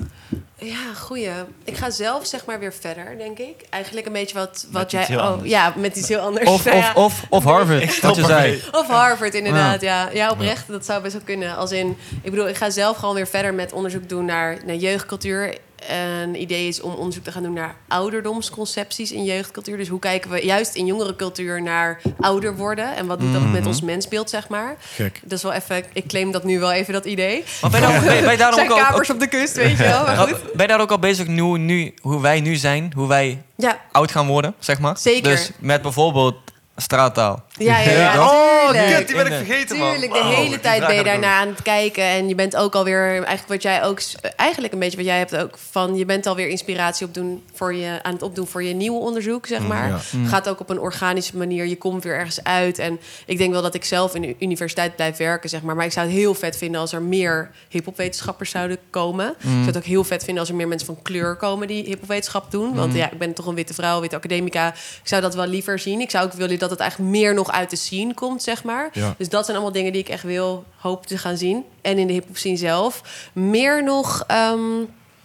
Ja, 0.59 0.95
goeie. 0.95 1.31
Ik 1.65 1.77
ga 1.77 1.91
zelf 1.91 2.27
zeg 2.27 2.45
maar 2.47 2.59
weer 2.59 2.73
verder, 2.73 3.19
denk 3.19 3.39
ik. 3.39 3.55
Eigenlijk 3.71 4.07
een 4.07 4.13
beetje 4.13 4.39
wat, 4.39 4.67
wat 4.71 4.91
jij... 4.91 5.17
oh, 5.17 5.23
anders. 5.23 5.51
ja, 5.51 5.73
met 5.77 5.97
iets 5.97 6.09
heel 6.09 6.19
anders. 6.19 6.49
Of, 6.49 6.65
Nou 6.65 6.77
ja, 6.77 6.93
of, 6.95 7.23
of, 7.23 7.27
of 7.29 7.45
Harvard, 7.45 8.01
wat 8.01 8.17
je 8.17 8.25
zei. 8.25 8.63
Of 8.73 8.87
Harvard, 8.87 9.35
inderdaad. 9.35 9.81
Ja, 9.81 10.11
ja 10.13 10.31
oprecht. 10.31 10.69
Dat 10.69 10.85
zou 10.85 11.03
best 11.03 11.15
wel 11.15 11.23
kunnen. 11.25 11.57
Als 11.57 11.73
in, 11.73 11.97
ik 12.23 12.31
bedoel, 12.31 12.49
ik 12.49 12.57
ga 12.57 12.71
zelf 12.71 12.97
gewoon 12.97 13.15
weer 13.15 13.27
verder 13.27 13.55
met 13.55 13.73
onderzoek 13.73 14.09
doen 14.09 14.25
naar, 14.25 14.59
naar 14.67 14.77
jeugdcultuur. 14.77 15.59
Een 15.89 16.41
idee 16.41 16.69
is 16.69 16.81
om 16.81 16.95
onderzoek 16.95 17.25
te 17.25 17.33
gaan 17.33 17.43
doen 17.43 17.53
naar 17.53 17.75
ouderdomsconcepties 17.89 19.13
in 19.13 19.25
jeugdcultuur. 19.25 19.77
Dus 19.77 19.89
hoe 19.89 19.99
kijken 19.99 20.31
we 20.31 20.45
juist 20.45 20.75
in 20.75 20.87
jongere 20.87 21.17
cultuur 21.17 21.63
naar 21.63 22.01
ouder 22.21 22.57
worden? 22.57 22.97
En 22.97 23.07
wat 23.07 23.21
doet 23.21 23.33
dat 23.33 23.51
met 23.51 23.67
ons 23.67 23.81
mensbeeld, 23.83 24.31
zeg 24.31 24.49
maar? 24.49 24.77
Gek. 24.79 25.21
Dat 25.23 25.33
is 25.33 25.43
wel 25.43 25.53
even... 25.53 25.85
Ik 25.93 26.07
claim 26.09 26.31
dat 26.33 26.45
nu 26.45 26.59
wel 26.59 26.73
even, 26.73 26.93
dat 26.93 27.05
idee. 27.05 27.45
Maar 27.61 27.71
ben 27.71 27.81
je 27.81 27.87
daar- 27.87 28.01
ben 28.05 28.15
je- 28.15 28.23
ben 28.23 28.31
je 28.31 28.37
daarom 28.39 28.59
zijn 28.59 28.73
ook 28.73 28.79
kamers 28.79 29.11
op 29.11 29.21
de 29.21 29.27
kust, 29.29 29.57
weet 29.57 29.71
je 29.77 29.83
wel. 29.85 30.05
Maar 30.05 30.17
goed. 30.29 30.43
Ben 30.53 30.63
je 30.63 30.67
daar 30.73 30.81
ook 30.81 30.91
al 30.91 30.99
bezig 30.99 31.27
nu, 31.27 31.43
nu, 31.59 31.95
hoe 32.01 32.21
wij 32.21 32.41
nu 32.41 32.57
zijn, 32.57 32.93
hoe 32.97 33.09
wij 33.09 33.43
Ja, 33.57 33.81
oud 33.93 34.11
gaan 34.11 34.27
worden, 34.27 34.55
zeg 34.59 34.79
maar? 34.79 34.99
Zeker. 34.99 35.31
Dus 35.31 35.51
met 35.59 35.83
bijvoorbeeld 35.83 36.37
straattaal. 36.77 37.45
ja, 37.57 37.79
ja. 37.79 37.91
ja, 37.91 38.21
Oh, 38.29 38.71
tuurlijk. 38.71 38.97
kut, 38.97 39.07
die 39.07 39.17
ben 39.17 39.27
ik 39.27 39.33
vergeten, 39.33 39.77
man. 39.79 39.91
Tuurlijk, 39.91 40.13
de 40.13 40.19
Wow, 40.19 40.35
hele 40.35 40.61
tijd 40.61 40.87
ben 40.87 40.95
je 40.97 41.03
daarna 41.05 41.39
aan 41.39 41.49
het 41.49 41.63
kijken. 41.63 42.05
En 42.05 42.29
je 42.29 42.35
bent 42.35 42.57
ook 42.57 42.75
alweer, 42.75 43.09
eigenlijk 43.11 43.49
wat 43.49 43.63
jij 43.63 43.83
ook, 43.85 44.01
eigenlijk 44.37 44.73
een 44.73 44.79
beetje 44.79 44.97
wat 44.97 45.07
jij 45.07 45.19
hebt 45.19 45.37
ook 45.37 45.59
van, 45.71 45.97
je 45.97 46.05
bent 46.05 46.27
alweer 46.27 46.49
inspiratie 46.49 47.07
op 47.07 47.15
doen 47.15 47.43
voor 47.55 47.75
je, 47.75 47.99
aan 48.03 48.13
het 48.13 48.23
opdoen 48.23 48.47
voor 48.47 48.63
je 48.63 48.75
nieuwe 48.75 48.99
onderzoek, 48.99 49.47
zeg 49.47 49.61
maar. 49.67 49.89
ja. 49.89 50.01
Gaat 50.27 50.49
ook 50.49 50.61
op 50.61 50.71
een 50.71 50.79
organische 50.81 51.37
manier, 51.37 51.67
je 51.67 51.77
komt 51.79 52.05
weer 52.05 52.15
ergens 52.15 52.43
uit. 52.45 52.79
En 52.79 53.01
ik 53.27 53.39
denk 53.39 53.53
wel 53.53 53.63
dat 53.63 53.75
ik 53.75 53.85
zelf 53.85 54.15
in 54.15 54.23
de 54.23 54.37
universiteit 54.39 54.97
blijf 54.97 55.17
werken, 55.17 55.49
zeg 55.49 55.63
maar. 55.63 55.77
Maar 55.77 55.85
ik 55.87 55.93
zou 55.93 56.07
het 56.07 56.17
heel 56.17 56.35
vet 56.35 56.57
vinden 56.57 56.81
als 56.81 56.93
er 56.93 57.03
meer 57.03 57.51
hiphopwetenschappers 57.69 58.51
zouden 58.51 58.79
komen. 58.91 59.29
Ik 59.29 59.35
zou 59.51 59.67
het 59.67 59.77
ook 59.77 59.85
heel 59.85 60.05
vet 60.05 60.25
vinden 60.25 60.41
als 60.43 60.49
er 60.51 60.57
meer 60.57 60.69
mensen 60.69 60.87
van 60.87 61.03
kleur 61.03 61.37
komen 61.37 61.69
die 61.69 61.85
hiphopwetenschap 61.85 62.51
doen. 62.51 62.75
Want 62.75 62.95
ja, 62.95 63.11
ik 63.11 63.19
ben 63.19 63.35
toch 63.35 63.47
een 63.47 63.55
witte 63.55 63.75
vrouw, 63.75 64.01
witte 64.01 64.17
academica. 64.17 64.69
Ik 64.69 65.09
zou 65.09 65.23
dat 65.23 65.35
wel 65.35 65.47
liever 65.47 65.79
zien. 65.79 66.01
Ik 66.01 66.11
zou 66.11 66.25
ook 66.25 66.33
willen 66.33 66.59
dat 66.69 66.79
het 66.79 66.89
eigenlijk 66.89 67.11
meer 67.11 67.35
nog 67.35 67.53
uit 67.53 67.71
de 67.71 67.77
scene 67.77 68.15
komt, 68.15 68.43
zeg 68.43 68.65
maar. 68.65 68.91
Ja. 68.93 69.15
Dus 69.19 69.29
dat 69.29 69.45
zijn 69.45 69.57
allemaal 69.57 69.75
dingen 69.75 69.93
die 69.93 70.01
ik 70.01 70.09
echt 70.09 70.23
wil 70.23 70.65
hoop 70.77 71.07
te 71.07 71.19
gaan 71.19 71.37
zien. 71.37 71.65
En 71.83 71.99
in 71.99 72.07
de 72.07 72.13
hip-hop 72.13 72.37
scene 72.37 72.57
zelf. 72.57 73.03
Meer 73.33 73.85
nog. 73.85 74.25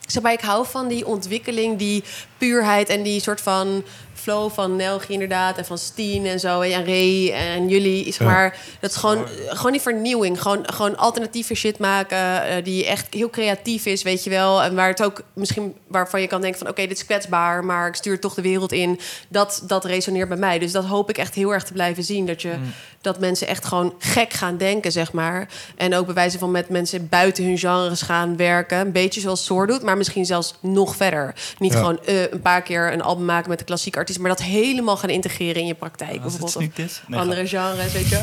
zeg 0.07 0.23
maar, 0.23 0.31
ik 0.31 0.41
hou 0.41 0.65
van 0.65 0.87
die 0.87 1.05
ontwikkeling, 1.05 1.77
die 1.77 2.03
puurheid 2.37 2.89
en 2.89 3.03
die 3.03 3.21
soort 3.21 3.41
van 3.41 3.83
flow 4.19 4.51
van 4.51 4.75
Nelgi 4.75 5.13
inderdaad 5.13 5.57
en 5.57 5.65
van 5.65 5.77
Steen 5.77 6.25
en 6.25 6.39
zo 6.39 6.61
en 6.61 6.85
Ray 6.85 7.31
en 7.31 7.67
jullie 7.67 8.03
zeg 8.03 8.17
Ja. 8.17 8.25
maar 8.25 8.57
dat 8.79 8.89
is 8.89 8.95
gewoon 8.95 9.25
gewoon 9.47 9.71
die 9.71 9.81
vernieuwing 9.81 10.41
gewoon 10.41 10.63
gewoon 10.73 10.97
alternatieve 10.97 11.53
shit 11.55 11.77
maken 11.79 12.43
eh, 12.47 12.63
die 12.63 12.85
echt 12.85 13.13
heel 13.13 13.29
creatief 13.29 13.85
is 13.85 14.03
weet 14.03 14.23
je 14.23 14.29
wel. 14.29 14.63
En 14.63 14.75
waar 14.75 14.87
het 14.87 15.03
ook 15.03 15.21
misschien 15.33 15.75
waarvan 15.87 16.21
je 16.21 16.27
kan 16.27 16.41
denken 16.41 16.59
van 16.59 16.69
oké 16.69 16.81
dit 16.87 16.97
is 16.97 17.05
kwetsbaar 17.05 17.65
maar 17.65 17.87
ik 17.87 17.95
stuur 17.95 18.19
toch 18.19 18.33
de 18.33 18.41
wereld 18.41 18.71
in. 18.71 18.99
Dat 19.27 19.63
dat 19.67 19.85
resoneert 19.85 20.27
bij 20.27 20.37
mij. 20.37 20.59
Dus 20.59 20.71
dat 20.71 20.85
hoop 20.85 21.09
ik 21.09 21.17
echt 21.17 21.33
heel 21.35 21.53
erg 21.53 21.63
te 21.63 21.73
blijven 21.73 22.03
zien 22.03 22.25
dat 22.25 22.41
je 22.41 22.53
dat 23.01 23.19
mensen 23.19 23.47
echt 23.47 23.65
gewoon 23.65 23.93
gek 23.99 24.33
gaan 24.33 24.57
denken 24.57 24.91
zeg 24.91 25.11
maar 25.11 25.47
en 25.75 25.95
ook 25.95 26.05
bij 26.05 26.15
wijze 26.15 26.37
van 26.39 26.51
met 26.51 26.69
mensen 26.69 27.09
buiten 27.09 27.43
hun 27.43 27.57
genres 27.57 28.01
gaan 28.01 28.37
werken 28.37 28.77
een 28.79 28.91
beetje 28.91 29.21
zoals 29.21 29.45
Soor 29.45 29.67
doet 29.67 29.83
maar 29.83 29.97
misschien 29.97 30.25
zelfs 30.25 30.55
nog 30.61 30.95
verder 30.95 31.33
niet 31.59 31.73
Ja. 31.73 31.79
gewoon 31.79 31.99
eh, 32.05 32.31
een 32.31 32.41
paar 32.41 32.61
keer 32.61 32.93
een 32.93 33.01
album 33.01 33.25
maken 33.25 33.49
met 33.49 33.59
de 33.59 33.65
klassieke 33.65 33.97
artiest 33.97 34.19
maar 34.19 34.29
dat 34.29 34.41
helemaal 34.41 34.97
gaan 34.97 35.09
integreren 35.09 35.61
in 35.61 35.67
je 35.67 35.73
praktijk. 35.73 36.21
Bijvoorbeeld. 36.21 36.77
is. 36.79 37.01
Nee, 37.07 37.19
andere 37.19 37.47
genres, 37.47 37.91
weet 37.93 38.09
je 38.09 38.21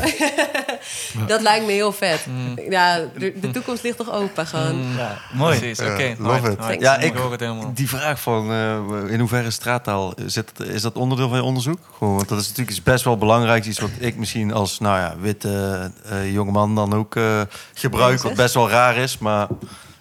wel. 1.13 1.27
dat 1.27 1.41
lijkt 1.41 1.65
me 1.65 1.71
heel 1.71 1.91
vet. 1.91 2.25
Ja, 2.69 2.99
de, 3.17 3.33
de 3.39 3.51
toekomst 3.51 3.83
ligt 3.83 3.97
nog 3.97 4.11
open 4.11 4.47
gewoon. 4.47 4.85
Ja, 4.97 5.17
mooi. 5.33 5.57
Precies, 5.59 5.79
oké. 5.79 6.03
it. 6.03 6.17
hard. 6.57 6.79
Ja, 6.79 6.97
Ik 6.97 7.13
hoor 7.15 7.31
het 7.31 7.39
helemaal. 7.39 7.71
Die 7.73 7.89
vraag 7.89 8.21
van 8.21 8.51
eh, 8.51 8.79
in 9.07 9.19
hoeverre 9.19 9.51
straattaal, 9.51 10.13
zit, 10.25 10.51
is 10.59 10.81
dat 10.81 10.95
onderdeel 10.95 11.27
van 11.29 11.37
je 11.37 11.43
onderzoek? 11.43 11.79
Gewoon, 11.97 12.15
want 12.15 12.27
dat 12.29 12.39
is 12.39 12.43
natuurlijk 12.43 12.77
iets 12.77 12.83
best 12.83 13.03
wel 13.03 13.17
belangrijk. 13.17 13.65
Iets 13.65 13.79
wat 13.79 13.89
ik 13.97 14.15
misschien 14.15 14.53
als 14.53 14.66
nou 14.79 14.97
ja, 14.99 15.15
witte 15.19 15.91
eh 16.03 16.33
jongeman 16.33 16.75
dan 16.75 16.93
ook 16.93 17.15
eh, 17.15 17.41
gebruik. 17.73 18.21
Wat 18.21 18.35
best 18.35 18.53
wel 18.53 18.69
raar 18.69 18.95
is. 18.95 19.17
Maar 19.17 19.47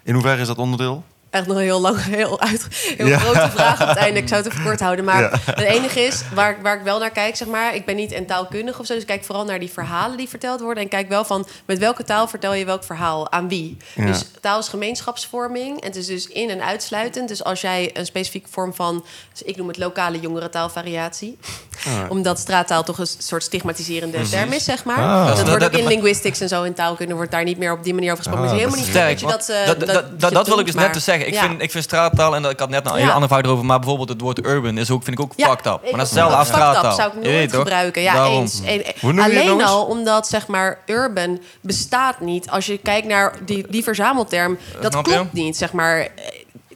in 0.03 0.15
hoeverre 0.15 0.41
is 0.41 0.47
dat 0.47 0.59
onderdeel? 0.59 1.05
Echt 1.37 1.47
nog 1.47 1.57
een 1.57 1.63
heel 1.63 1.81
lang, 1.81 2.05
heel, 2.05 2.41
uit, 2.41 2.67
heel 2.97 3.07
Ja. 3.07 3.19
grote 3.19 3.51
vraag 3.51 3.83
op 3.83 3.89
het 3.89 3.97
einde. 3.97 4.21
Ik 4.21 4.29
zou 4.29 4.43
het 4.43 4.53
even 4.53 4.65
kort 4.65 4.81
houden. 4.81 5.05
Maar 5.05 5.21
Ja. 5.23 5.31
het 5.45 5.59
enige 5.61 6.01
is, 6.01 6.23
waar, 6.35 6.51
ik- 6.51 6.63
waar 6.63 6.77
ik 6.77 6.83
wel 6.83 6.99
naar 6.99 7.11
kijk, 7.11 7.37
zeg 7.37 7.49
maar... 7.49 7.75
Ik 7.75 7.85
ben 7.85 7.97
niet 7.97 8.13
een 8.13 8.27
taalkundige 8.27 8.81
of 8.81 8.87
zo, 8.87 8.93
dus 8.93 9.03
ik 9.03 9.09
kijk 9.09 9.25
vooral 9.25 9.45
naar 9.45 9.59
die 9.59 9.71
verhalen 9.71 10.17
die 10.17 10.29
verteld 10.29 10.61
worden. 10.61 10.83
En 10.83 10.89
kijk 10.89 11.09
wel 11.09 11.25
van, 11.25 11.47
met 11.67 11.79
welke 11.79 12.05
taal 12.05 12.29
vertel 12.29 12.55
je 12.55 12.65
welk 12.65 12.85
verhaal? 12.85 13.31
Aan 13.33 13.49
wie? 13.49 13.77
Ja. 13.95 14.07
Dus 14.07 14.25
taal 14.41 14.59
is 14.59 14.69
gemeenschapsvorming. 14.69 15.81
En 15.81 15.87
het 15.87 15.97
is 15.97 16.07
dus 16.07 16.27
in- 16.29 16.51
en 16.51 16.63
uitsluitend. 16.65 17.29
Dus 17.29 17.45
als 17.45 17.61
jij 17.61 17.91
een 17.93 18.07
specifieke 18.07 18.49
vorm 18.51 18.75
van... 18.75 19.05
Dus 19.33 19.43
ik 19.43 19.57
noem 19.57 19.69
het 19.69 19.77
lokale 19.79 20.21
jongerentaalvariatie. 20.21 21.39
Ah. 21.87 22.11
Omdat 22.11 22.39
straattaal 22.39 22.83
toch 22.83 22.99
een 22.99 23.07
soort 23.19 23.43
stigmatiserende 23.43 24.29
term 24.29 24.53
is, 24.53 24.65
zeg 24.65 24.85
maar. 24.85 24.97
Ah. 24.99 25.27
Dat 25.27 25.37
Dat- 25.37 25.47
wordt 25.47 25.61
dat- 25.61 25.71
ook 25.73 25.77
in 25.79 25.85
dat- 25.85 25.93
linguistics 25.93 26.41
en 26.41 26.49
zo 26.49 26.63
in 26.63 26.75
taalkunde... 26.75 27.15
wordt 27.15 27.31
daar 27.31 27.45
niet 27.45 27.59
meer 27.59 27.73
op 27.73 27.85
die 27.85 27.95
manier 27.95 28.13
over 28.13 28.25
gesproken. 28.25 28.51
Ah, 28.51 28.57
dat 28.57 28.61
helemaal 28.67 28.79
is 28.81 28.87
niet 28.87 28.97
Sterk, 28.97 29.21
dat 29.21 29.21
je 29.21 29.27
dat... 29.27 29.49
eh, 29.49 29.67
dat, 29.67 29.81
dat, 29.81 30.21
dat, 30.21 30.33
dat 30.33 30.47
wil 30.47 30.59
ik 30.59 30.67
dus 30.67 30.75
maar- 30.75 30.85
net 30.85 30.93
te 30.93 31.01
zeggen. 31.01 31.26
Ik, 31.27 31.33
Ja. 31.33 31.41
vind, 31.41 31.63
ik 31.63 31.71
vind 31.71 31.85
straattaal, 31.85 32.35
en 32.35 32.43
dat, 32.43 32.51
ik 32.51 32.59
had 32.59 32.69
net 32.69 32.91
een 32.91 32.99
Ja. 32.99 33.09
andere 33.09 33.29
vraag 33.29 33.43
erover, 33.45 33.65
maar 33.65 33.79
bijvoorbeeld 33.79 34.09
het 34.09 34.21
woord 34.21 34.45
urban 34.47 34.79
is 34.79 34.91
ook, 34.91 35.03
vind 35.03 35.19
ik 35.19 35.25
ook 35.25 35.33
Ja, 35.37 35.49
fucked 35.49 35.67
up. 35.67 35.73
Maar 35.73 35.81
dat 35.83 35.91
is 35.91 35.93
ook. 35.93 35.99
hetzelfde 36.01 36.37
als 36.37 36.49
Fucked 36.49 36.63
up 36.63 36.69
straattaal. 36.69 36.97
zou 36.97 37.19
ik 37.19 37.25
Je 37.27 37.33
nooit 37.33 37.53
gebruiken. 37.55 38.03
Ja, 38.03 38.15
Daarom. 38.15 38.41
eens. 38.41 38.61
Het 38.65 38.95
alleen 39.03 39.51
eens? 39.51 39.63
al 39.65 39.85
omdat 39.85 40.29
zeg 40.29 40.47
maar 40.47 40.79
urban 40.87 41.41
bestaat 41.61 42.21
niet. 42.21 42.51
Als 42.51 42.67
je 42.67 42.79
kijkt 42.79 43.07
naar 43.07 43.35
die, 43.45 43.67
die 43.69 43.83
verzamelterm, 43.83 44.59
dat 44.81 44.93
snap 44.93 45.07
je? 45.07 45.13
klopt 45.13 45.33
niet. 45.33 45.57
Zeg 45.57 45.73
maar, 45.73 45.99
Eh, 46.01 46.09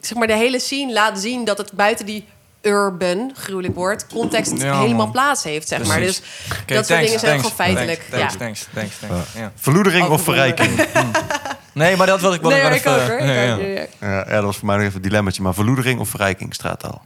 zeg 0.01 0.19
maar, 0.19 0.27
de 0.27 0.33
hele 0.37 0.59
scene 0.61 0.93
laat 0.93 1.19
zien 1.19 1.45
dat 1.45 1.59
het 1.59 1.73
buiten 1.73 2.07
die 2.07 2.25
urban, 2.63 3.33
gruwelijk 3.37 3.75
woord, 3.75 4.07
context 4.07 4.53
Ja, 4.57 4.79
helemaal 4.79 4.97
man. 4.97 5.11
plaats 5.11 5.45
heeft. 5.45 5.69
Zeg 5.69 5.87
maar. 5.87 6.01
Dus 6.01 6.21
Precies. 6.21 6.49
dat 6.49 6.59
Oké, 6.61 6.75
soort 6.75 6.87
thanks, 6.87 7.05
dingen 7.05 7.21
zijn 7.21 7.41
thanks, 7.41 7.55
gewoon 7.57 7.67
feitelijk. 7.67 8.07
Thanks, 8.11 8.33
ja. 8.33 8.39
thanks, 8.39 8.67
thanks, 8.75 8.97
thanks, 8.99 9.15
thanks. 9.15 9.33
Ja. 9.35 9.53
Verloedering 9.55 10.09
of 10.09 10.23
verrijking? 10.23 10.71
Nee, 11.73 11.97
maar 11.97 12.07
dat 12.07 12.21
wil 12.21 12.33
ik 12.33 12.41
wel 12.41 12.51
Nee, 12.51 12.61
ik 12.61 12.73
even... 12.73 12.93
ook 12.93 13.09
ja, 13.09 13.25
ja. 13.25 13.33
ja, 13.33 13.57
ja. 13.57 13.87
Ja, 14.01 14.15
ja, 14.17 14.25
dat 14.25 14.43
was 14.45 14.57
voor 14.57 14.67
mij 14.67 14.77
nog 14.77 14.85
even 14.85 14.97
een 14.97 15.03
dilemmaatje. 15.03 15.43
Maar 15.43 15.55
verloedering 15.55 16.01
of 16.01 16.09
verrijking, 16.09 16.55
straattaal? 16.55 17.05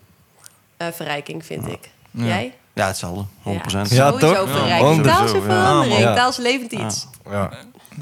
Eh, 0.77 0.87
verrijking, 0.93 1.45
vind 1.47 1.67
ik. 1.69 1.91
Jij? 2.11 2.55
Ja, 2.73 2.87
hetzelfde. 2.87 3.25
100%. 3.43 3.45
Ja, 3.45 3.85
Sowieso 3.85 4.19
toch? 4.19 4.51
verrijking. 4.51 4.97
Ja, 4.97 5.03
Taal 5.15 5.25
is 5.25 5.33
ja. 5.33 5.41
verandering. 5.41 5.99
Ja. 5.99 6.15
Taal 6.15 6.29
is 6.31 6.37
levend 6.37 6.73
iets. 6.73 7.07
Ja, 7.31 7.51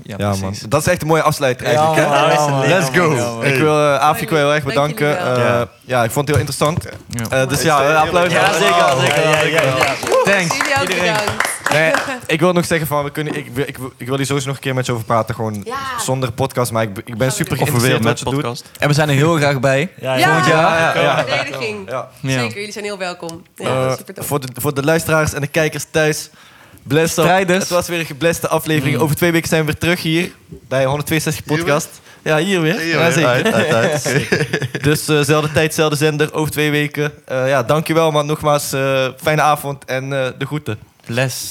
Ja, 0.03 0.15
ja 0.19 0.35
man. 0.41 0.55
Dat 0.69 0.81
is 0.81 0.87
echt 0.87 1.03
een 1.03 1.09
mooie 1.09 1.23
afsluiter 1.23 1.67
eigenlijk. 1.67 1.97
hè? 1.97 2.09
man. 2.09 2.31
Ja, 2.31 2.47
man. 2.49 2.69
Let's 2.69 2.89
go. 2.99 3.41
Ik 3.43 3.55
wil 3.59 3.79
uh, 3.81 3.97
Aafje 3.99 4.27
heel 4.29 4.39
erg 4.55 4.65
Dank 4.65 4.65
bedanken. 4.65 5.19
Eh, 5.19 5.37
Ja. 5.37 5.69
ja, 5.81 6.05
ik 6.05 6.11
vond 6.11 6.29
het 6.29 6.37
heel 6.37 6.47
interessant. 6.47 6.85
Ja. 7.09 7.41
Eh, 7.43 7.49
dus 7.49 7.63
ja, 7.63 7.83
eh, 7.83 8.01
applaus. 8.01 8.33
Ja, 8.33 8.53
zeker, 8.53 8.85
zeker. 9.01 9.23
Ja, 9.31 9.41
ja, 9.43 9.63
ja. 9.63 9.95
Thanks. 10.25 10.57
Jullie 10.57 10.75
ook 10.75 10.81
Iedereen. 10.89 11.13
bedankt. 11.13 11.51
Nee, 11.73 11.93
ik 12.27 12.41
wil 12.41 12.53
nog 12.53 12.65
zeggen 12.67 12.87
van, 12.87 13.05
we 13.05 13.11
kunnen, 13.11 13.37
ik, 13.37 13.47
wil- 13.53 13.65
ik, 13.69 13.79
wil- 13.79 13.93
ik 13.97 14.07
wil 14.07 14.17
hier 14.17 14.27
sowieso 14.27 14.47
nog 14.49 14.57
een 14.57 14.63
keer 14.63 14.75
met 14.75 14.87
je 14.87 14.93
over 14.93 15.05
praten. 15.05 15.35
Gewoon 15.35 15.61
Ja. 15.65 15.77
zonder 15.99 16.33
podcast, 16.33 16.73
maar 16.73 16.83
ik, 16.83 16.99
ik 17.05 17.17
ben 17.17 17.33
super 17.33 17.57
geïnteresseerd 17.57 17.99
met 17.99 18.05
wat 18.09 18.19
je 18.19 18.25
doet. 18.25 18.35
podcast. 18.35 18.65
En 18.79 18.89
we 18.89 18.95
zijn 18.95 19.09
er 19.09 19.15
heel 19.15 19.37
graag 19.37 19.61
bij. 19.61 19.91
Ja, 20.01 20.15
Ja, 20.15 20.19
ja. 20.29 20.47
Ja, 20.47 20.93
ja, 20.95 21.03
ja. 21.03 21.25
Verdediging. 21.27 21.91
Ja. 21.91 22.09
Ja. 22.21 22.39
Zeker, 22.41 22.57
jullie 22.57 22.73
zijn 22.73 22.85
heel 22.85 22.99
welkom. 22.99 23.43
Ja, 23.57 23.67
Eh, 23.67 23.97
super 23.97 24.15
tof. 24.15 24.27
voor, 24.27 24.41
de, 24.41 24.49
voor 24.55 24.75
de 24.75 24.85
luisteraars 24.85 25.33
en 25.33 25.41
de 25.41 25.47
kijkers 25.47 25.87
thuis. 25.91 26.31
Bless 26.83 27.17
up. 27.17 27.25
Strijders. 27.25 27.59
Het 27.59 27.69
was 27.69 27.89
weer 27.89 27.99
een 27.99 28.07
gebleste 28.07 28.49
aflevering. 28.49 28.97
Mm. 28.97 29.03
Over 29.03 29.17
twee 29.17 29.33
weken 29.33 29.49
zijn 29.49 29.61
we 29.61 29.67
weer 29.67 29.81
terug 29.81 30.03
hier 30.03 30.33
bij 30.69 30.85
162 30.85 31.45
podcast. 31.45 32.01
Ja, 32.23 32.39
hier 32.39 32.61
weer. 32.61 32.81
Hier, 32.81 32.99
ja, 32.99 33.11
zeker. 33.11 33.29
uit, 33.29 33.53
uit, 33.53 33.73
uit. 33.73 34.07
Oké. 34.33 34.79
Dus 34.79 35.09
eh 35.09 35.21
zelfde 35.21 35.53
tijd, 35.53 35.75
zelfde 35.75 35.97
zender, 35.97 36.35
over 36.35 36.53
twee 36.53 36.71
weken. 36.71 37.13
Eh 37.25 37.49
ja, 37.49 37.63
dankjewel 37.63 38.11
man. 38.11 38.27
Nogmaals, 38.27 38.73
eh, 38.73 39.09
fijne 39.23 39.43
avond 39.43 39.85
en 39.85 40.13
eh, 40.13 40.27
de 40.39 40.47
groeten. 40.47 40.79
Bless. 41.07 41.49